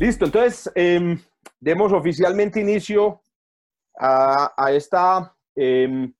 Listo, 0.00 0.24
entonces 0.24 0.72
em, 0.76 1.18
demos 1.60 1.92
oficialmente 1.92 2.58
inicio 2.58 3.20
a, 3.98 4.72
esta, 4.72 5.36
em, 5.54 6.10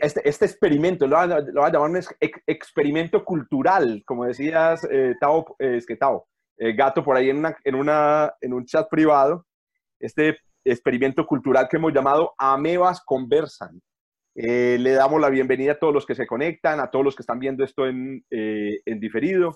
este, 0.00 0.26
este, 0.26 0.46
experimento, 0.46 1.06
lo 1.06 1.18
voy, 1.18 1.30
a, 1.30 1.70
llamar 1.70 1.90
un 1.90 2.00
experimento 2.46 3.22
cultural, 3.22 4.02
como 4.06 4.24
decías, 4.24 4.88
eh, 4.90 5.14
Tao, 5.20 5.56
es 5.58 5.84
que 5.84 5.96
Tao, 5.96 6.26
eh, 6.56 6.72
Gato, 6.72 7.04
por 7.04 7.18
ahí 7.18 7.28
en, 7.28 7.36
una, 7.36 7.54
en, 7.64 7.74
una, 7.74 8.32
en 8.40 8.54
un 8.54 8.64
chat 8.64 8.88
privado, 8.88 9.44
este 9.98 10.38
experimento 10.64 11.26
cultural 11.26 11.68
que 11.68 11.76
hemos 11.76 11.92
llamado 11.92 12.32
Amebas 12.38 13.02
Conversan. 13.04 13.78
Eh, 14.34 14.78
le 14.80 14.92
damos 14.92 15.20
la 15.20 15.28
bienvenida 15.28 15.72
a 15.72 15.78
todos 15.78 15.92
los 15.92 16.06
que 16.06 16.14
se 16.14 16.26
conectan, 16.26 16.80
a 16.80 16.90
todos 16.90 17.04
los 17.04 17.14
que 17.14 17.24
están 17.24 17.40
viendo 17.40 17.62
esto 17.62 17.86
en, 17.86 18.24
en 18.30 19.00
diferido. 19.00 19.54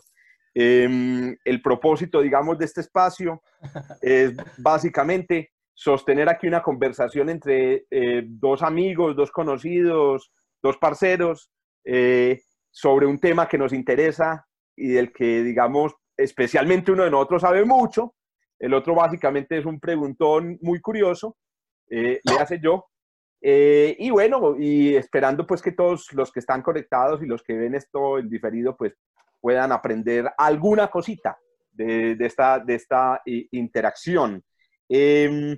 Em, 0.56 1.36
el 1.44 1.60
propósito, 1.60 2.20
digamos, 2.20 2.56
de 2.58 2.64
este 2.66 2.80
espacio 2.80 3.42
es 4.02 4.34
básicamente 4.58 5.50
sostener 5.74 6.28
aquí 6.28 6.46
una 6.46 6.62
conversación 6.62 7.28
entre 7.28 7.86
eh, 7.90 8.22
dos 8.24 8.62
amigos, 8.62 9.16
dos 9.16 9.32
conocidos, 9.32 10.32
dos 10.62 10.76
parceros, 10.78 11.50
eh, 11.84 12.40
sobre 12.70 13.06
un 13.06 13.18
tema 13.18 13.48
que 13.48 13.58
nos 13.58 13.72
interesa 13.72 14.46
y 14.76 14.88
del 14.88 15.12
que, 15.12 15.42
digamos, 15.42 15.92
especialmente 16.16 16.92
uno 16.92 17.02
de 17.02 17.10
nosotros 17.10 17.42
sabe 17.42 17.64
mucho, 17.64 18.14
el 18.60 18.72
otro 18.74 18.94
básicamente 18.94 19.58
es 19.58 19.66
un 19.66 19.80
preguntón 19.80 20.58
muy 20.62 20.80
curioso, 20.80 21.36
eh, 21.90 22.20
le 22.22 22.34
hace 22.36 22.60
yo. 22.60 22.86
y 23.42 24.08
bueno, 24.10 24.56
y 24.58 24.94
esperando 24.96 25.46
pues 25.46 25.60
que 25.60 25.72
todos 25.72 26.10
los 26.14 26.32
que 26.32 26.40
están 26.40 26.62
conectados 26.62 27.22
y 27.22 27.26
los 27.26 27.42
que 27.42 27.54
ven 27.54 27.74
esto 27.74 28.18
en 28.18 28.30
diferido, 28.30 28.74
pues 28.74 28.94
puedan 29.44 29.72
aprender 29.72 30.32
alguna 30.38 30.88
cosita 30.88 31.36
de, 31.70 32.16
esta, 32.18 32.58
de 32.60 32.76
esta 32.76 33.20
interacción. 33.26 34.42
Em, 34.88 35.54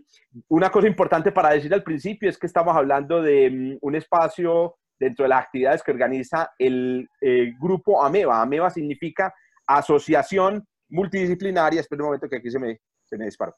una 0.49 0.71
cosa 0.71 0.89
importante 0.89 1.31
para 1.31 1.51
decir 1.51 1.73
al 1.73 1.85
principio 1.85 2.29
es 2.29 2.37
que 2.37 2.49
estamos 2.49 2.77
hablando 2.77 3.23
de 3.23 3.49
mm, 3.49 3.79
un 3.81 3.95
espacio 3.95 4.75
dentro 4.99 5.23
de 5.23 5.29
las 5.29 5.45
actividades 5.45 5.85
que 5.85 5.93
organiza 5.93 6.51
el 6.59 7.09
eh, 7.21 7.53
grupo 7.61 8.03
AMEBA. 8.03 8.43
AMEBA 8.43 8.71
significa 8.71 9.33
Asociación 9.69 10.67
Multidisciplinaria, 10.89 11.81
espera 11.81 12.03
un 12.03 12.07
momento 12.07 12.29
que 12.29 12.39
aquí 12.39 12.51
se 12.51 12.59
me, 12.59 12.81
se 13.05 13.17
me 13.17 13.27
disparó, 13.27 13.55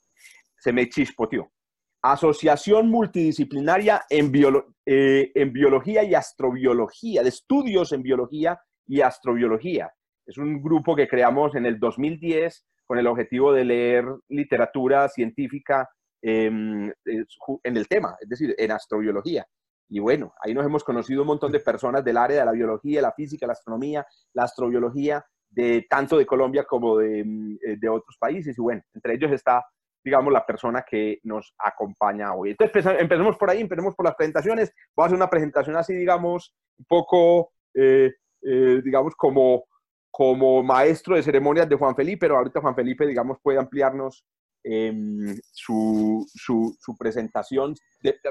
se 0.59 0.75
me 0.75 0.91
chispoteó. 0.91 1.51
Asociación 2.03 2.91
Multidisciplinaria 2.91 4.03
en, 4.11 4.31
eh, 4.85 5.33
en 5.35 5.53
Biología 5.55 6.03
y 6.03 6.15
Astrobiología, 6.15 7.23
de 7.23 7.31
estudios 7.31 7.93
en 7.93 8.03
Biología 8.03 8.61
y 8.87 9.01
Astrobiología. 9.01 9.91
Es 10.29 10.37
un 10.37 10.63
grupo 10.63 10.95
que 10.95 11.09
creamos 11.09 11.55
en 11.55 11.65
el 11.65 11.81
2010 11.81 12.67
con 12.87 12.99
el 12.99 13.07
objetivo 13.07 13.51
de 13.51 13.65
leer 13.65 14.05
literatura 14.29 15.09
científica 15.09 15.89
em, 16.21 16.93
en 17.63 17.77
el 17.77 17.89
tema, 17.89 18.15
es 18.21 18.29
decir, 18.29 18.55
en 18.59 18.71
astrobiología. 18.73 19.47
Y 19.89 20.01
bueno, 20.01 20.35
ahí 20.43 20.53
nos 20.53 20.67
hemos 20.67 20.85
conocido 20.85 21.23
un 21.23 21.29
montón 21.29 21.51
de 21.51 21.61
personas 21.61 22.05
del 22.05 22.19
área 22.19 22.41
de 22.41 22.45
la 22.45 22.53
biología, 22.53 23.01
la 23.01 23.13
física, 23.13 23.47
la 23.47 23.55
astronomía, 23.55 24.07
la 24.35 24.43
astrobiología, 24.43 25.25
de 25.49 25.87
tanto 25.89 26.19
de 26.19 26.27
Colombia 26.27 26.65
como 26.65 26.99
de, 26.99 27.25
mm, 27.25 27.59
eh, 27.67 27.77
de 27.79 27.89
otros 27.89 28.19
países. 28.19 28.59
Y 28.59 28.61
bueno, 28.61 28.83
entre 28.93 29.15
ellos 29.15 29.33
está, 29.33 29.65
digamos, 30.05 30.31
la 30.31 30.45
persona 30.45 30.85
que 30.87 31.21
nos 31.23 31.55
acompaña 31.59 32.35
hoy. 32.35 32.51
Entonces, 32.51 32.85
empecemos 32.99 33.39
por 33.39 33.49
ahí, 33.49 33.63
empecemos 33.63 33.95
por 33.95 34.05
las 34.05 34.15
presentaciones. 34.15 34.75
Voy 34.95 35.05
a 35.05 35.07
hacer 35.07 35.17
una 35.17 35.31
presentación 35.31 35.77
así, 35.77 35.95
digamos, 35.95 36.55
un 36.79 36.85
poco, 36.85 37.53
eh, 37.73 38.13
eh, 38.43 38.83
digamos, 38.85 39.15
como 39.17 39.65
como 40.11 40.63
maestro 40.63 41.17
de 41.17 41.23
ceremonias 41.23 41.69
de 41.69 41.77
Juan 41.77 41.95
Felipe, 41.95 42.21
pero 42.21 42.37
ahorita 42.37 42.61
Juan 42.61 42.75
Felipe, 42.75 43.07
digamos, 43.07 43.39
puede 43.43 43.59
ampliarnos 43.59 44.25
em, 44.65 45.39
su, 45.53 46.27
su, 46.35 46.97
presentación, 46.99 47.75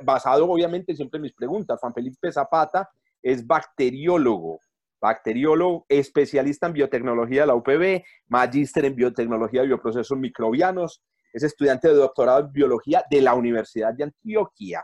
basado 0.04 0.50
obviamente 0.50 0.96
siempre 0.96 1.18
en 1.18 1.24
mis 1.24 1.34
preguntas. 1.34 1.80
Juan 1.80 1.94
Felipe 1.94 2.32
Zapata 2.32 2.90
es 3.22 3.46
bacteriólogo, 3.46 4.60
bacteriólogo, 5.00 5.86
especialista 5.88 6.68
en 6.68 6.74
biotecnología 6.74 7.42
de 7.42 7.48
la 7.48 7.56
UPB, 7.56 8.04
magíster 8.28 8.86
en 8.86 8.96
biotecnología 8.96 9.62
de 9.62 9.68
bioprocesos 9.68 10.18
microbianos, 10.18 11.02
es 11.34 11.44
estudiante 11.44 11.88
de 11.88 11.94
doctorado 11.94 12.42
en 12.42 12.52
biología 12.52 13.04
de 13.09 13.22
la 13.22 13.34
Universidad 13.34 13.94
de 13.94 14.06
Antioquia 14.06 14.84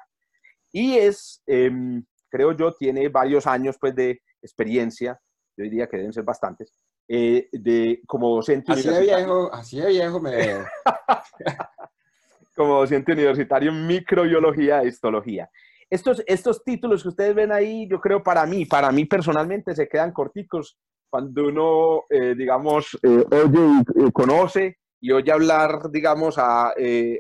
y 0.74 0.98
es, 0.98 1.42
em, 1.46 2.04
creo 2.30 2.52
yo, 2.52 2.74
tiene 2.74 3.08
varios 3.08 3.48
años 3.48 3.78
pues, 3.80 3.96
de 3.96 4.22
experiencia 4.42 5.20
yo 5.56 5.64
diría 5.64 5.88
que 5.88 5.98
deben 5.98 6.14
ser 6.14 6.24
bastantes, 6.24 6.74
eh, 7.08 7.48
de, 7.52 8.02
como 8.08 8.36
docente 8.36 8.72
así 8.72 8.90
De 8.90 9.02
viejo, 9.02 9.54
así 9.54 9.80
de 9.80 9.90
viejo 9.90 10.20
me 10.20 10.32
como 12.56 12.80
docente 12.80 13.14
universitario 13.14 13.72
en 13.72 13.88
microbiología 13.88 14.82
e 14.82 14.88
histología. 14.88 15.50
Estos, 15.90 16.24
estos 16.26 16.64
títulos 16.64 17.04
que 17.04 17.10
ustedes 17.10 17.36
ven 17.36 17.52
ahí, 17.52 17.88
yo 17.88 18.00
creo 18.00 18.24
para 18.24 18.46
mí, 18.46 18.66
para 18.66 18.92
mí 18.92 19.06
personalmente, 19.06 19.76
se 19.76 19.88
quedan 19.88 20.12
corticos 20.12 20.78
cuando 21.10 21.48
uno, 21.48 22.04
eh, 22.10 22.34
digamos, 22.36 22.98
eh, 23.04 23.26
oye 23.32 24.08
y 24.08 24.12
conoce 24.12 24.78
y 25.00 25.12
oye 25.12 25.32
hablar, 25.32 25.92
digamos, 25.92 26.38
a, 26.38 26.74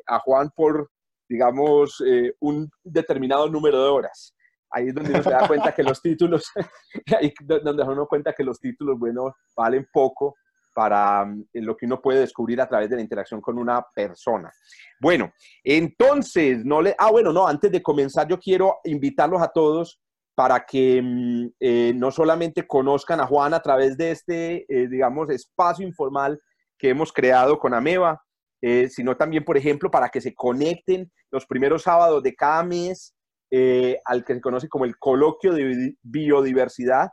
a 0.08 0.20
Juan 0.20 0.50
por, 0.56 0.90
digamos, 1.28 2.02
un 2.40 2.70
determinado 2.84 3.50
número 3.50 3.84
de 3.84 3.90
horas 3.90 4.34
ahí 4.74 4.88
es 4.88 4.94
donde 4.94 5.12
uno 5.12 5.24
se 5.24 5.30
da 5.30 5.48
cuenta 5.48 5.74
que 5.74 5.84
los 5.84 6.02
títulos, 6.02 6.52
ahí 7.20 7.34
donde 7.42 7.84
uno 7.84 8.08
cuenta 8.08 8.34
que 8.34 8.44
los 8.44 8.60
títulos, 8.60 8.98
bueno, 8.98 9.36
valen 9.56 9.88
poco 9.94 10.36
para 10.74 11.24
mm, 11.26 11.46
lo 11.54 11.78
que 11.78 11.86
uno 11.86 12.02
puede 12.02 12.22
descubrir 12.22 12.60
a 12.60 12.68
través 12.68 12.90
de 12.90 12.96
la 12.96 13.02
interacción 13.02 13.40
con 13.40 13.58
una 13.58 13.86
persona. 13.96 14.52
Bueno, 15.00 15.32
entonces, 15.64 16.66
no 16.66 16.82
le, 16.82 16.96
ah, 16.98 17.12
bueno, 17.12 17.32
no, 17.32 17.48
antes 17.48 17.72
de 17.72 17.84
comenzar 17.84 18.28
yo 18.28 18.40
quiero 18.40 18.80
invitarlos 18.84 19.42
a 19.42 19.50
todos 19.50 20.02
para 20.36 20.66
que 20.66 21.02
mm, 21.02 21.48
eh, 21.60 21.94
no 21.96 22.12
solamente 22.12 22.66
conozcan 22.66 23.22
a 23.22 23.28
Juan 23.28 23.54
a 23.54 23.62
través 23.62 23.96
de 23.96 24.12
este, 24.12 24.66
eh, 24.68 24.88
digamos, 24.88 25.30
espacio 25.30 25.88
informal 25.88 26.42
que 26.78 26.90
hemos 26.90 27.14
creado 27.14 27.60
con 27.60 27.74
Ameba, 27.74 28.22
eh, 28.62 28.90
sino 28.90 29.16
también, 29.16 29.44
por 29.44 29.58
ejemplo, 29.58 29.92
para 29.92 30.10
que 30.10 30.22
se 30.22 30.34
conecten 30.34 31.12
los 31.32 31.46
primeros 31.46 31.84
sábados 31.84 32.24
de 32.24 32.34
cada 32.34 32.64
mes 32.64 33.14
eh, 33.56 34.00
al 34.06 34.26
que 34.26 34.34
se 34.34 34.42
conoce 34.42 34.68
como 34.68 34.84
el 34.84 34.98
coloquio 34.98 35.54
de 35.54 35.96
biodiversidad. 36.02 37.10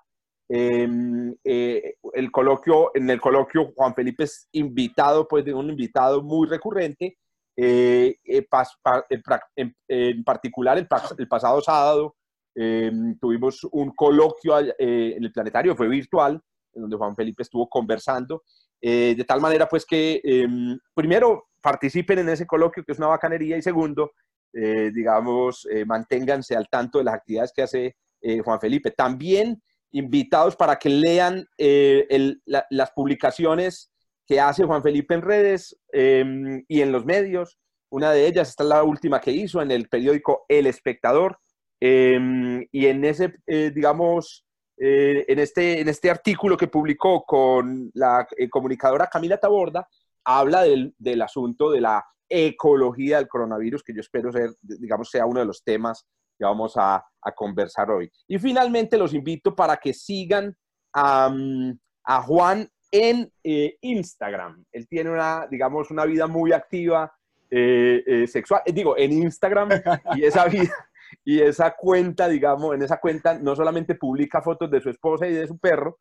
Em, 0.49 1.37
eh, 1.45 1.97
el 2.15 2.33
coloquio, 2.33 2.93
en 2.95 3.11
el 3.11 3.21
coloquio 3.21 3.71
Juan 3.77 3.95
Felipe 3.95 4.25
es 4.25 4.49
invitado, 4.53 5.29
pues 5.29 5.45
de 5.45 5.53
un 5.53 5.69
invitado 5.69 6.23
muy 6.23 6.49
recurrente. 6.49 7.19
Eh, 7.59 8.17
en, 8.25 8.47
particular, 10.25 10.79
el, 10.79 10.89
pasado 11.29 11.61
sábado 11.61 12.17
em, 12.55 13.19
tuvimos 13.19 13.63
un 13.73 13.91
coloquio 13.91 14.61
en 14.61 15.23
el 15.23 15.33
planetario, 15.33 15.77
fue 15.77 15.89
virtual, 15.89 16.41
en 16.73 16.81
donde 16.81 16.97
Juan 16.97 17.15
Felipe 17.15 17.43
estuvo 17.43 17.69
conversando, 17.69 18.45
de 18.81 19.25
tal 19.29 19.43
manera 19.43 19.69
pues 19.69 19.85
que 19.85 20.23
em, 20.25 20.79
primero 20.95 21.51
participen 21.61 22.21
en 22.21 22.31
ese 22.31 22.47
coloquio, 22.47 22.83
que 22.83 22.93
es 22.93 22.99
una 22.99 23.09
bacanería, 23.09 23.59
y 23.59 23.63
segundo, 23.63 24.13
eh, 24.53 24.91
digamos, 24.93 25.67
eh, 25.71 25.85
manténganse 25.85 26.57
al 26.57 26.69
tanto 26.69 26.99
de 26.99 27.05
las 27.05 27.15
actividades 27.15 27.53
que 27.53 27.63
hace 27.63 27.97
eh, 28.21 28.41
Juan 28.41 28.61
Felipe. 28.61 28.91
También 28.91 29.63
invitados 29.93 30.57
para 30.57 30.77
que 30.77 30.89
lean 30.89 31.47
las 32.47 32.91
publicaciones 32.93 33.93
que 34.27 34.41
hace 34.41 34.65
Juan 34.65 34.83
Felipe 34.83 35.15
en 35.15 35.23
redes 35.23 35.77
em, 35.93 36.65
y 36.69 36.81
en 36.81 36.93
los 36.93 37.05
medios. 37.05 37.59
Una 37.91 38.13
de 38.13 38.27
ellas 38.27 38.51
está 38.51 38.63
la 38.63 38.85
última 38.85 39.21
que 39.21 39.33
hizo 39.33 39.61
en 39.61 39.73
el 39.73 39.89
periódico 39.89 40.45
El 40.49 40.67
Espectador. 40.67 41.39
Em, 41.81 42.65
y 42.71 42.87
en 42.87 43.05
ese, 43.05 43.35
digamos, 43.47 44.47
en, 44.77 45.39
este, 45.39 45.81
en 45.81 45.89
este 45.89 46.11
artículo 46.11 46.57
que 46.57 46.69
publicó 46.69 47.25
con 47.25 47.91
la 47.95 48.27
comunicadora 48.49 49.09
Camila 49.09 49.39
Taborda, 49.39 49.89
habla 50.25 50.63
del, 50.63 50.95
del 50.99 51.23
asunto 51.23 51.71
de 51.71 51.81
la 51.81 52.05
ecología 52.31 53.19
del 53.19 53.29
coronavirus, 53.29 53.83
que 53.83 53.93
yo 53.93 54.01
espero 54.01 54.33
ser, 54.33 54.51
digamos, 54.63 55.11
sea 55.11 55.27
uno 55.27 55.41
de 55.41 55.47
los 55.47 55.65
temas 55.65 56.07
que 56.39 56.45
vamos 56.45 56.75
a, 56.77 57.05
conversar 57.37 57.91
hoy. 57.91 58.11
Y 58.27 58.39
finalmente 58.39 58.97
los 58.97 59.13
invito 59.13 59.55
para 59.55 59.77
que 59.77 59.93
sigan 59.93 60.57
a, 60.95 61.31
Juan 62.25 62.67
en 62.91 63.31
eh, 63.45 63.77
Instagram. 63.83 64.65
Él 64.73 64.89
tiene 64.89 65.11
una, 65.11 65.47
digamos, 65.51 65.91
una 65.91 66.07
vida 66.07 66.27
muy 66.27 66.53
activa 66.53 67.13
eh, 67.51 68.03
eh, 68.07 68.27
sexual, 68.27 68.63
digo, 68.67 68.97
en 68.97 69.13
Instagram 69.13 69.69
y 70.17 70.25
esa 70.25 70.47
vida 70.47 70.73
y 71.25 71.41
esa 71.41 71.75
cuenta, 71.77 72.27
digamos, 72.27 72.75
en 72.75 72.83
esa 72.83 72.99
cuenta 72.99 73.39
no 73.39 73.55
solamente 73.55 73.97
publica 73.97 74.41
fotos 74.41 74.71
de 74.71 74.81
su 74.81 74.89
esposa 74.89 75.27
y 75.27 75.35
de 75.35 75.47
su 75.47 75.59
perro, 75.59 75.99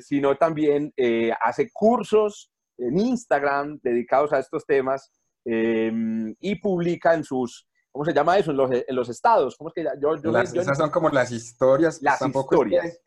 sino 0.00 0.36
también 0.36 0.92
hace 1.40 1.70
cursos 1.72 2.52
en 2.76 2.98
Instagram 2.98 3.80
dedicados 3.82 4.32
a 4.32 4.38
estos 4.38 4.66
temas 4.66 5.10
eh, 5.44 5.92
y 6.40 6.54
publica 6.56 7.14
en 7.14 7.24
sus, 7.24 7.66
¿cómo 7.90 8.04
se 8.04 8.12
llama 8.12 8.38
eso? 8.38 8.50
En 8.50 8.56
los, 8.56 8.70
en 8.70 8.96
los 8.96 9.08
estados. 9.08 9.56
¿Cómo 9.56 9.68
es 9.70 9.74
que 9.74 9.84
ya- 9.84 9.94
yo, 10.00 10.16
yo- 10.16 10.30
Las- 10.30 10.52
yo- 10.52 10.60
esas 10.62 10.76
son 10.78 10.90
como 10.90 11.08
las 11.10 11.30
historias. 11.30 12.02
Las 12.02 12.18
Tampoco 12.18 12.54
es 12.54 12.58
historias. 12.60 12.84
Que, 12.84 12.98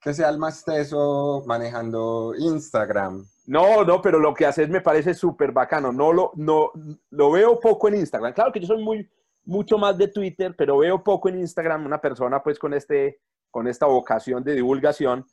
que 0.00 0.14
sea 0.14 0.28
el 0.28 0.38
más 0.38 0.64
teso 0.64 1.42
manejando 1.46 2.34
Instagram. 2.38 3.24
No, 3.46 3.84
no, 3.84 4.00
pero 4.02 4.18
lo 4.18 4.32
que 4.34 4.46
haces 4.46 4.68
me 4.68 4.80
parece 4.80 5.14
súper 5.14 5.52
bacano. 5.52 5.92
No 5.92 6.12
lo, 6.12 6.32
no, 6.36 6.70
lo 7.10 7.30
veo 7.30 7.60
poco 7.60 7.88
en 7.88 7.96
Instagram. 7.96 8.32
Claro 8.32 8.52
que 8.52 8.60
yo 8.60 8.66
soy 8.66 8.82
muy, 8.82 9.08
mucho 9.44 9.76
más 9.78 9.96
de 9.98 10.08
Twitter, 10.08 10.54
pero 10.56 10.78
veo 10.78 11.02
poco 11.02 11.28
en 11.28 11.38
Instagram 11.40 11.84
una 11.86 12.00
persona 12.00 12.42
pues 12.42 12.58
con, 12.58 12.72
este, 12.74 13.20
con 13.50 13.68
esta 13.68 13.86
vocación 13.86 14.42
de 14.42 14.54
divulgación. 14.54 15.24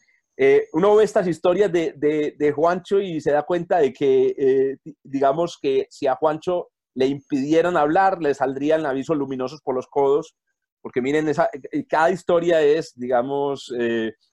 Eh, 0.44 0.68
uno 0.74 0.96
ve 0.96 1.04
estas 1.04 1.28
historias 1.28 1.72
de, 1.72 1.94
de, 2.36 2.52
Juancho 2.52 3.00
y 3.00 3.22
se 3.22 3.30
da 3.32 3.44
cuenta 3.44 3.78
de 3.78 3.94
que, 3.94 4.34
eh, 4.36 4.78
di- 4.84 4.98
digamos 5.04 5.60
que 5.62 5.86
si 5.92 6.08
a 6.08 6.16
Juancho 6.16 6.70
le 6.96 7.06
impidieran 7.06 7.78
hablar, 7.78 8.20
le 8.20 8.34
saldrían 8.34 8.88
avisos 8.88 9.16
luminosos 9.16 9.62
por 9.62 9.76
los 9.76 9.86
codos, 9.86 10.36
porque 10.82 11.00
miren, 11.00 11.28
esa, 11.30 11.48
eh, 11.72 11.86
cada 11.88 12.10
historia 12.10 12.60
es, 12.60 12.92
digamos, 12.96 13.72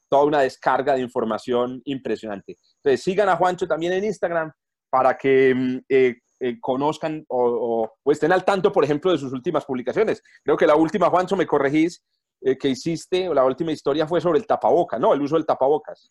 toda 0.09 0.25
una 0.25 0.41
descarga 0.41 0.95
de 0.95 1.03
información 1.03 1.83
impresionante. 1.85 2.57
Entonces, 2.83 3.03
sigan 3.05 3.29
a 3.29 3.37
Juancho 3.37 3.67
también 3.69 3.93
en 3.93 4.05
Instagram 4.05 4.51
para 4.89 5.19
que 5.19 5.55
mm, 5.55 6.59
conozcan 6.61 7.23
o, 7.29 7.45
o- 7.85 7.93
o 8.03 8.13
estén 8.13 8.33
al 8.33 8.47
tanto, 8.47 8.73
por 8.73 8.83
ejemplo, 8.83 9.13
de 9.13 9.19
sus 9.19 9.35
últimas 9.35 9.67
publicaciones. 9.67 10.23
Creo 10.43 10.57
que 10.57 10.67
la 10.67 10.75
última, 10.77 11.11
Juancho, 11.11 11.37
me 11.37 11.47
corregís, 11.47 12.03
eh, 12.41 12.57
que 12.57 12.69
hiciste, 12.69 13.29
o 13.29 13.35
la 13.35 13.45
última 13.45 13.73
historia 13.73 14.07
fue 14.07 14.21
sobre 14.21 14.39
el 14.39 14.47
tapaboca, 14.47 14.99
¿no? 14.99 15.13
El 15.13 15.23
uso 15.23 15.35
del 15.35 15.47
tapabocas. 15.47 16.11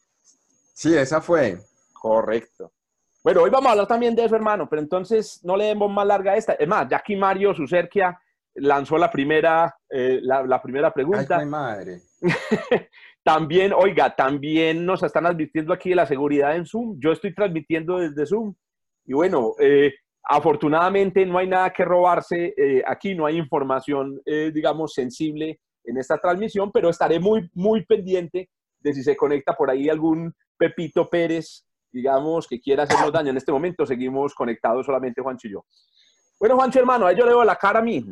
Sí, 0.73 0.93
esa 0.95 1.21
fue. 1.21 1.57
Correcto. 1.93 2.71
Bueno, 3.23 3.41
hoy 3.43 3.49
vamos 3.49 3.67
a 3.67 3.71
hablar 3.71 3.87
también 3.87 4.15
de 4.15 4.25
eso, 4.25 4.35
hermano, 4.35 4.67
pero 4.69 4.81
entonces 4.81 5.39
no 5.43 5.57
le 5.57 5.65
demos 5.65 5.91
más 5.91 6.05
larga 6.05 6.33
a 6.33 6.35
esta. 6.35 6.53
Es 6.53 6.67
más, 6.67 6.87
Jackie 6.89 7.15
Mario 7.15 7.53
Sucerquia 7.53 8.19
lanzó 8.55 8.97
la 8.97 9.09
primera, 9.09 9.73
eh, 9.89 10.19
la, 10.21 10.43
la 10.43 10.61
primera 10.61 10.87
Ay, 10.87 10.93
pregunta. 10.93 11.39
mi 11.39 11.45
madre. 11.45 12.01
También, 13.23 13.73
oiga, 13.73 14.15
también 14.15 14.85
nos 14.85 15.03
están 15.03 15.25
advirtiendo 15.25 15.73
aquí 15.73 15.89
de 15.89 15.95
la 15.95 16.05
seguridad 16.05 16.55
en 16.55 16.65
Zoom. 16.65 16.97
Yo 16.97 17.11
estoy 17.11 17.35
transmitiendo 17.35 17.97
desde 17.97 18.25
Zoom. 18.25 18.53
Y 19.03 19.11
bueno, 19.11 19.53
eh, 19.59 19.93
afortunadamente 20.23 21.25
no 21.25 21.37
hay 21.37 21.47
nada 21.47 21.71
que 21.71 21.83
robarse 21.83 22.53
eh, 22.55 22.81
aquí, 22.87 23.15
no 23.15 23.25
hay 23.25 23.37
información, 23.37 24.21
digamos, 24.25 24.93
sensible 24.93 25.59
en 25.87 25.97
esta 25.97 26.17
transmisión, 26.17 26.71
pero 26.71 26.89
estaré 26.89 27.19
muy, 27.19 27.49
muy 27.53 27.85
pendiente 27.85 28.49
de 28.79 28.93
si 28.93 29.03
se 29.03 29.15
conecta 29.17 29.53
por 29.53 29.69
ahí 29.71 29.89
algún 29.89 30.33
Pepito 30.57 31.09
Pérez, 31.09 31.65
digamos, 31.91 32.47
que 32.47 32.59
quiera 32.59 32.83
hacernos 32.83 33.11
daño. 33.11 33.31
En 33.31 33.37
este 33.37 33.51
momento 33.51 33.85
seguimos 33.85 34.35
conectados 34.35 34.85
solamente 34.85 35.21
Juancho 35.21 35.47
y 35.47 35.51
yo. 35.51 35.65
Bueno, 36.39 36.55
Juancho, 36.55 36.79
hermano, 36.79 37.07
ahí 37.07 37.15
yo 37.15 37.25
le 37.25 37.31
veo 37.31 37.43
la 37.43 37.55
cara 37.55 37.79
a 37.79 37.81
mí. 37.81 38.05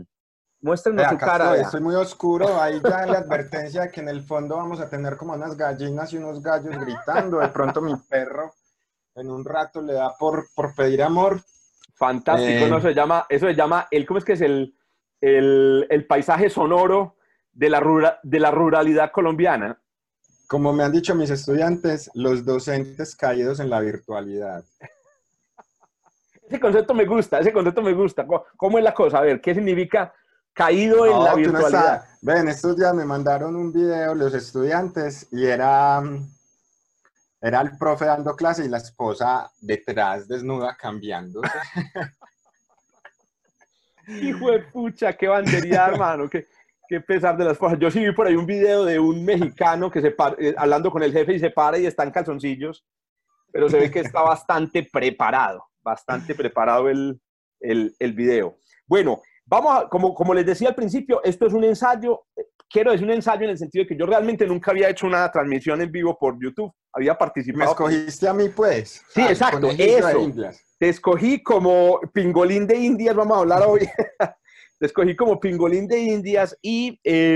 Muéstrenos 0.61 1.05
acá 1.05 1.17
cara. 1.17 1.45
estoy, 1.51 1.61
estoy 1.61 1.81
muy 1.81 1.95
oscuro. 1.95 2.59
Ahí 2.59 2.81
ya 2.83 3.03
en 3.03 3.11
la 3.11 3.19
advertencia 3.19 3.81
de 3.81 3.91
que 3.91 4.01
en 4.01 4.09
el 4.09 4.21
fondo 4.21 4.55
vamos 4.55 4.79
a 4.79 4.89
tener 4.89 5.15
como 5.17 5.33
unas 5.33 5.55
gallinas 5.55 6.11
y 6.13 6.17
unos 6.17 6.41
gallos 6.41 6.75
gritando. 6.79 7.39
De 7.39 7.49
pronto 7.49 7.81
mi 7.81 7.93
perro 8.09 8.51
en 9.15 9.29
un 9.29 9.45
rato 9.45 9.81
le 9.81 9.93
da 9.93 10.13
por, 10.17 10.47
por 10.55 10.73
pedir 10.73 11.03
amor. 11.03 11.41
Fantástico, 11.95 12.65
Eh. 12.65 12.69
¿no? 12.69 12.77
Eso 12.77 12.87
se 12.87 12.93
llama, 12.95 13.25
eso 13.29 13.47
se 13.47 13.55
llama, 13.55 13.87
el, 13.91 14.05
¿cómo 14.05 14.17
es 14.17 14.25
que 14.25 14.33
es 14.33 14.41
el, 14.41 14.75
el, 15.21 15.85
el 15.89 16.07
paisaje 16.07 16.49
sonoro 16.49 17.15
de 17.55 17.69
la, 17.69 17.79
rura- 17.79 18.19
de 18.21 18.39
la 18.39 18.51
ruralidad 18.51 19.11
colombiana? 19.11 19.81
Como 20.47 20.71
me 20.73 20.83
han 20.83 20.91
dicho 20.91 21.15
mis 21.15 21.31
estudiantes, 21.31 22.11
los 22.13 22.45
docentes 22.45 23.15
caídos 23.15 23.59
en 23.59 23.69
la 23.71 23.79
virtualidad. 23.79 24.63
Ese 26.47 26.59
concepto 26.59 26.93
me 26.93 27.05
gusta, 27.05 27.39
ese 27.39 27.51
concepto 27.51 27.81
me 27.81 27.93
gusta. 27.93 28.27
¿Cómo, 28.27 28.43
cómo 28.55 28.77
es 28.77 28.83
la 28.83 28.93
cosa? 28.93 29.17
A 29.17 29.21
ver, 29.21 29.41
¿qué 29.41 29.55
significa 29.55 30.13
caído 30.53 31.07
en 31.07 31.23
la 31.23 31.31
no 31.31 31.37
virtualidad? 31.37 32.05
Ven, 32.21 32.47
estos 32.49 32.75
días 32.77 32.93
me 32.93 33.05
mandaron 33.05 33.55
un 33.55 33.71
video 33.73 34.13
los 34.13 34.33
estudiantes 34.35 35.27
y 35.31 35.47
era, 35.47 36.03
era 37.41 37.61
el 37.61 37.75
profe 37.79 38.05
dando 38.05 38.35
clase 38.35 38.65
y 38.65 38.69
la 38.69 38.77
esposa 38.77 39.49
detrás 39.59 40.27
desnuda 40.27 40.77
cambiando. 40.79 41.41
Hijo 44.07 44.51
de 44.51 44.59
pucha, 44.59 45.13
qué 45.13 45.27
bandería, 45.27 45.87
hermano, 45.91 46.29
qué, 46.29 46.47
qué 46.87 47.01
pesar 47.01 47.37
de 47.37 47.45
las 47.45 47.57
cosas. 47.57 47.79
Yo 47.79 47.89
sí 47.91 47.99
vi 47.99 48.11
por 48.13 48.27
ahí 48.27 48.35
un 48.35 48.45
video 48.45 48.85
de 48.85 48.99
un 48.99 49.23
mexicano 49.23 49.89
que 49.91 50.01
se 50.01 50.11
para, 50.11 50.35
eh, 50.39 50.53
hablando 50.57 50.91
con 50.91 51.03
el 51.03 51.11
jefe 51.11 51.33
y 51.33 51.39
se 51.39 51.49
para 51.49 51.77
y 51.77 51.85
está 51.85 52.03
en 52.03 52.11
calzoncillos, 52.11 52.85
pero 53.51 53.69
se 53.69 53.79
ve 53.79 53.91
que 53.91 53.99
está 53.99 54.21
bastante 54.21 54.87
preparado, 54.91 55.65
bastante 55.81 56.35
preparado 56.35 56.89
el, 56.89 57.19
el, 57.59 57.95
el 57.99 58.13
video. 58.13 58.59
Bueno, 58.87 59.21
vamos 59.45 59.83
a, 59.83 59.89
como, 59.89 60.13
como 60.13 60.33
les 60.33 60.45
decía 60.45 60.69
al 60.69 60.75
principio, 60.75 61.23
esto 61.23 61.47
es 61.47 61.53
un 61.53 61.63
ensayo, 61.63 62.25
quiero 62.69 62.91
decir 62.91 63.05
un 63.07 63.13
ensayo 63.13 63.43
en 63.43 63.51
el 63.51 63.57
sentido 63.57 63.83
de 63.83 63.87
que 63.87 63.97
yo 63.97 64.05
realmente 64.05 64.45
nunca 64.45 64.71
había 64.71 64.89
hecho 64.89 65.07
una 65.07 65.31
transmisión 65.31 65.81
en 65.81 65.91
vivo 65.91 66.17
por 66.19 66.41
YouTube, 66.41 66.71
había 66.93 67.13
Me 67.13 67.17
participado. 67.17 67.71
escogiste 67.71 68.27
a 68.27 68.33
mí, 68.33 68.49
pues. 68.49 69.03
Sí, 69.09 69.21
Al 69.21 69.29
exacto, 69.29 69.69
eso. 69.77 70.31
Te 70.77 70.89
escogí 70.89 71.41
como 71.41 71.99
pingolín 72.13 72.67
de 72.67 72.75
Indias, 72.77 73.15
vamos 73.15 73.37
a 73.37 73.39
hablar 73.41 73.63
hoy. 73.65 73.87
Te 74.79 74.87
escogí 74.87 75.15
como 75.15 75.39
pingolín 75.39 75.87
de 75.87 75.99
Indias 75.99 76.57
y 76.61 76.99
eh, 77.03 77.35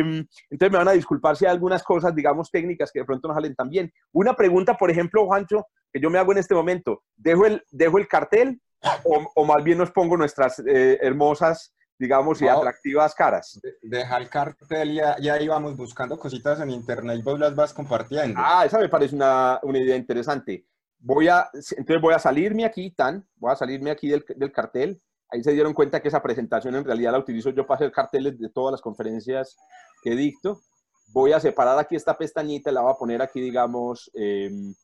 entonces 0.50 0.71
me 0.71 0.77
van 0.77 0.88
a 0.89 0.91
disculpar 0.94 1.36
si 1.38 1.45
hay 1.45 1.51
algunas 1.51 1.83
cosas, 1.83 2.13
digamos, 2.13 2.51
técnicas 2.51 2.91
que 2.91 3.00
de 3.00 3.06
pronto 3.06 3.27
no 3.27 3.33
salen 3.33 3.56
tan 3.56 3.69
bien. 3.69 3.91
Una 4.12 4.33
pregunta, 4.36 4.75
por 4.75 4.91
ejemplo, 4.91 5.25
Juancho, 5.25 5.65
que 5.91 6.00
yo 6.01 6.09
me 6.09 6.19
hago 6.19 6.31
en 6.33 6.39
este 6.39 6.53
momento, 6.56 7.03
¿dejo 7.15 7.45
el, 7.45 7.63
dejo 7.71 7.97
el 7.97 8.07
cartel 8.07 8.62
o, 9.03 9.31
o 9.36 9.45
más 9.45 9.63
bien 9.63 9.77
nos 9.77 9.91
pongo 9.91 10.18
nuestras 10.18 10.59
eh, 10.59 10.97
hermosas, 11.01 11.74
digamos, 11.97 12.41
y 12.41 12.45
No. 12.45 12.57
atractivas 12.57 13.15
caras? 13.15 13.59
De- 13.63 13.75
Deja 13.81 14.18
el 14.18 14.30
cartel 14.30 14.92
y, 14.92 15.00
a- 15.00 15.15
y 15.19 15.30
ahí 15.30 15.47
vamos 15.47 15.75
buscando 15.77 16.18
cositas 16.19 16.59
en 16.59 16.69
internet 16.71 17.18
y 17.19 17.24
vos 17.24 17.39
las 17.39 17.56
vas 17.56 17.74
compartiendo. 17.74 18.35
Ah, 18.38 18.65
esa 18.65 18.77
me 18.80 18.89
parece 18.89 19.15
una, 19.15 19.59
una 19.63 19.80
idea 19.80 19.95
interesante. 19.95 20.66
Voy 21.02 21.30
a, 21.30 21.49
entonces 21.54 22.02
voy 22.02 22.13
a 22.13 22.19
salirme 22.19 22.66
aquí, 22.66 22.92
tan, 22.92 23.25
voy 23.37 23.52
a 23.54 23.56
salirme 23.56 23.92
aquí 23.92 24.09
del, 24.09 24.25
del 24.35 24.52
cartel. 24.52 25.02
Ahí 25.31 25.44
se 25.44 25.52
dieron 25.52 25.74
cuenta 25.74 26.02
que 26.02 26.07
esa 26.07 26.21
presentación 26.21 26.76
en 26.76 26.83
realidad 26.83 27.12
la 27.12 27.19
utilizo 27.19 27.52
yo 27.52 27.68
para 27.68 27.78
hacer 27.78 27.92
carteles 27.92 28.40
de 28.40 28.50
todas 28.50 28.71
las 28.71 28.81
conferencias 28.81 29.57
que 30.02 30.16
dicto. 30.16 30.62
Voy 31.07 31.33
a 31.33 31.40
separar 31.40 31.78
aquí 31.78 31.95
esta 31.95 32.18
pestañita, 32.18 32.71
la 32.71 32.81
voy 32.81 32.92
a 32.92 32.98
poner 32.98 33.21
aquí, 33.21 33.40
digamos, 33.40 34.09
eh, 34.14 34.50
un 34.52 34.76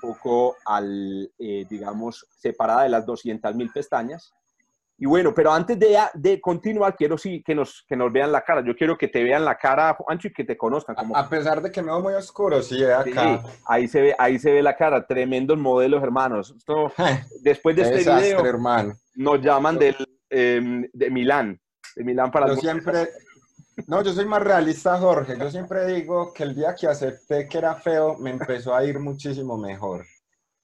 poco 0.00 0.56
al, 0.64 1.30
eh, 1.38 1.66
digamos, 1.68 2.26
separada 2.38 2.82
de 2.82 2.90
las 2.90 3.04
200 3.06 3.54
mil 3.54 3.70
pestañas. 3.72 4.32
Y 5.02 5.06
bueno, 5.06 5.32
pero 5.34 5.50
antes 5.50 5.78
de, 5.78 5.96
de 6.12 6.38
continuar, 6.42 6.94
quiero 6.94 7.16
sí 7.16 7.42
que 7.42 7.54
nos, 7.54 7.86
que 7.88 7.96
nos 7.96 8.12
vean 8.12 8.30
la 8.30 8.42
cara. 8.42 8.62
Yo 8.62 8.76
quiero 8.76 8.98
que 8.98 9.08
te 9.08 9.24
vean 9.24 9.46
la 9.46 9.56
cara, 9.56 9.96
Ancho, 10.06 10.28
y 10.28 10.32
que 10.34 10.44
te 10.44 10.58
conozcan. 10.58 10.94
Como, 10.94 11.16
A, 11.16 11.26
pesar 11.26 11.62
de 11.62 11.72
que 11.72 11.80
me 11.80 11.90
veo 11.90 12.00
muy 12.00 12.12
oscuro, 12.12 12.62
sí, 12.62 12.84
acá. 12.84 13.42
ahí 13.64 13.88
se 13.88 14.02
ve, 14.02 14.14
ahí 14.18 14.38
se 14.38 14.52
ve 14.52 14.62
la 14.62 14.76
cara, 14.76 15.06
tremendos 15.06 15.56
modelos, 15.56 16.02
hermanos. 16.02 16.54
Esto, 16.54 16.92
después 17.40 17.76
de 17.76 17.82
este 17.82 17.94
desastre, 17.96 18.28
video, 18.28 18.44
hermano. 18.44 18.92
nos 19.14 19.40
llaman 19.40 19.78
del, 19.78 19.96
em, 20.28 20.86
de 20.92 21.10
Milán, 21.10 21.58
de 21.96 22.04
Milán 22.04 22.30
para 22.30 22.48
Yo 22.48 22.56
siempre... 22.56 23.08
No, 23.86 24.02
yo 24.02 24.12
soy 24.12 24.26
más 24.26 24.42
realista, 24.42 24.98
Jorge. 24.98 25.38
Yo 25.38 25.50
siempre 25.50 25.86
digo 25.86 26.34
que 26.34 26.42
el 26.42 26.54
día 26.54 26.74
que 26.78 26.86
acepté 26.86 27.48
que 27.48 27.56
era 27.56 27.74
feo, 27.74 28.18
me 28.18 28.28
empezó 28.28 28.74
a 28.74 28.84
ir 28.84 28.98
muchísimo 28.98 29.56
mejor. 29.56 30.04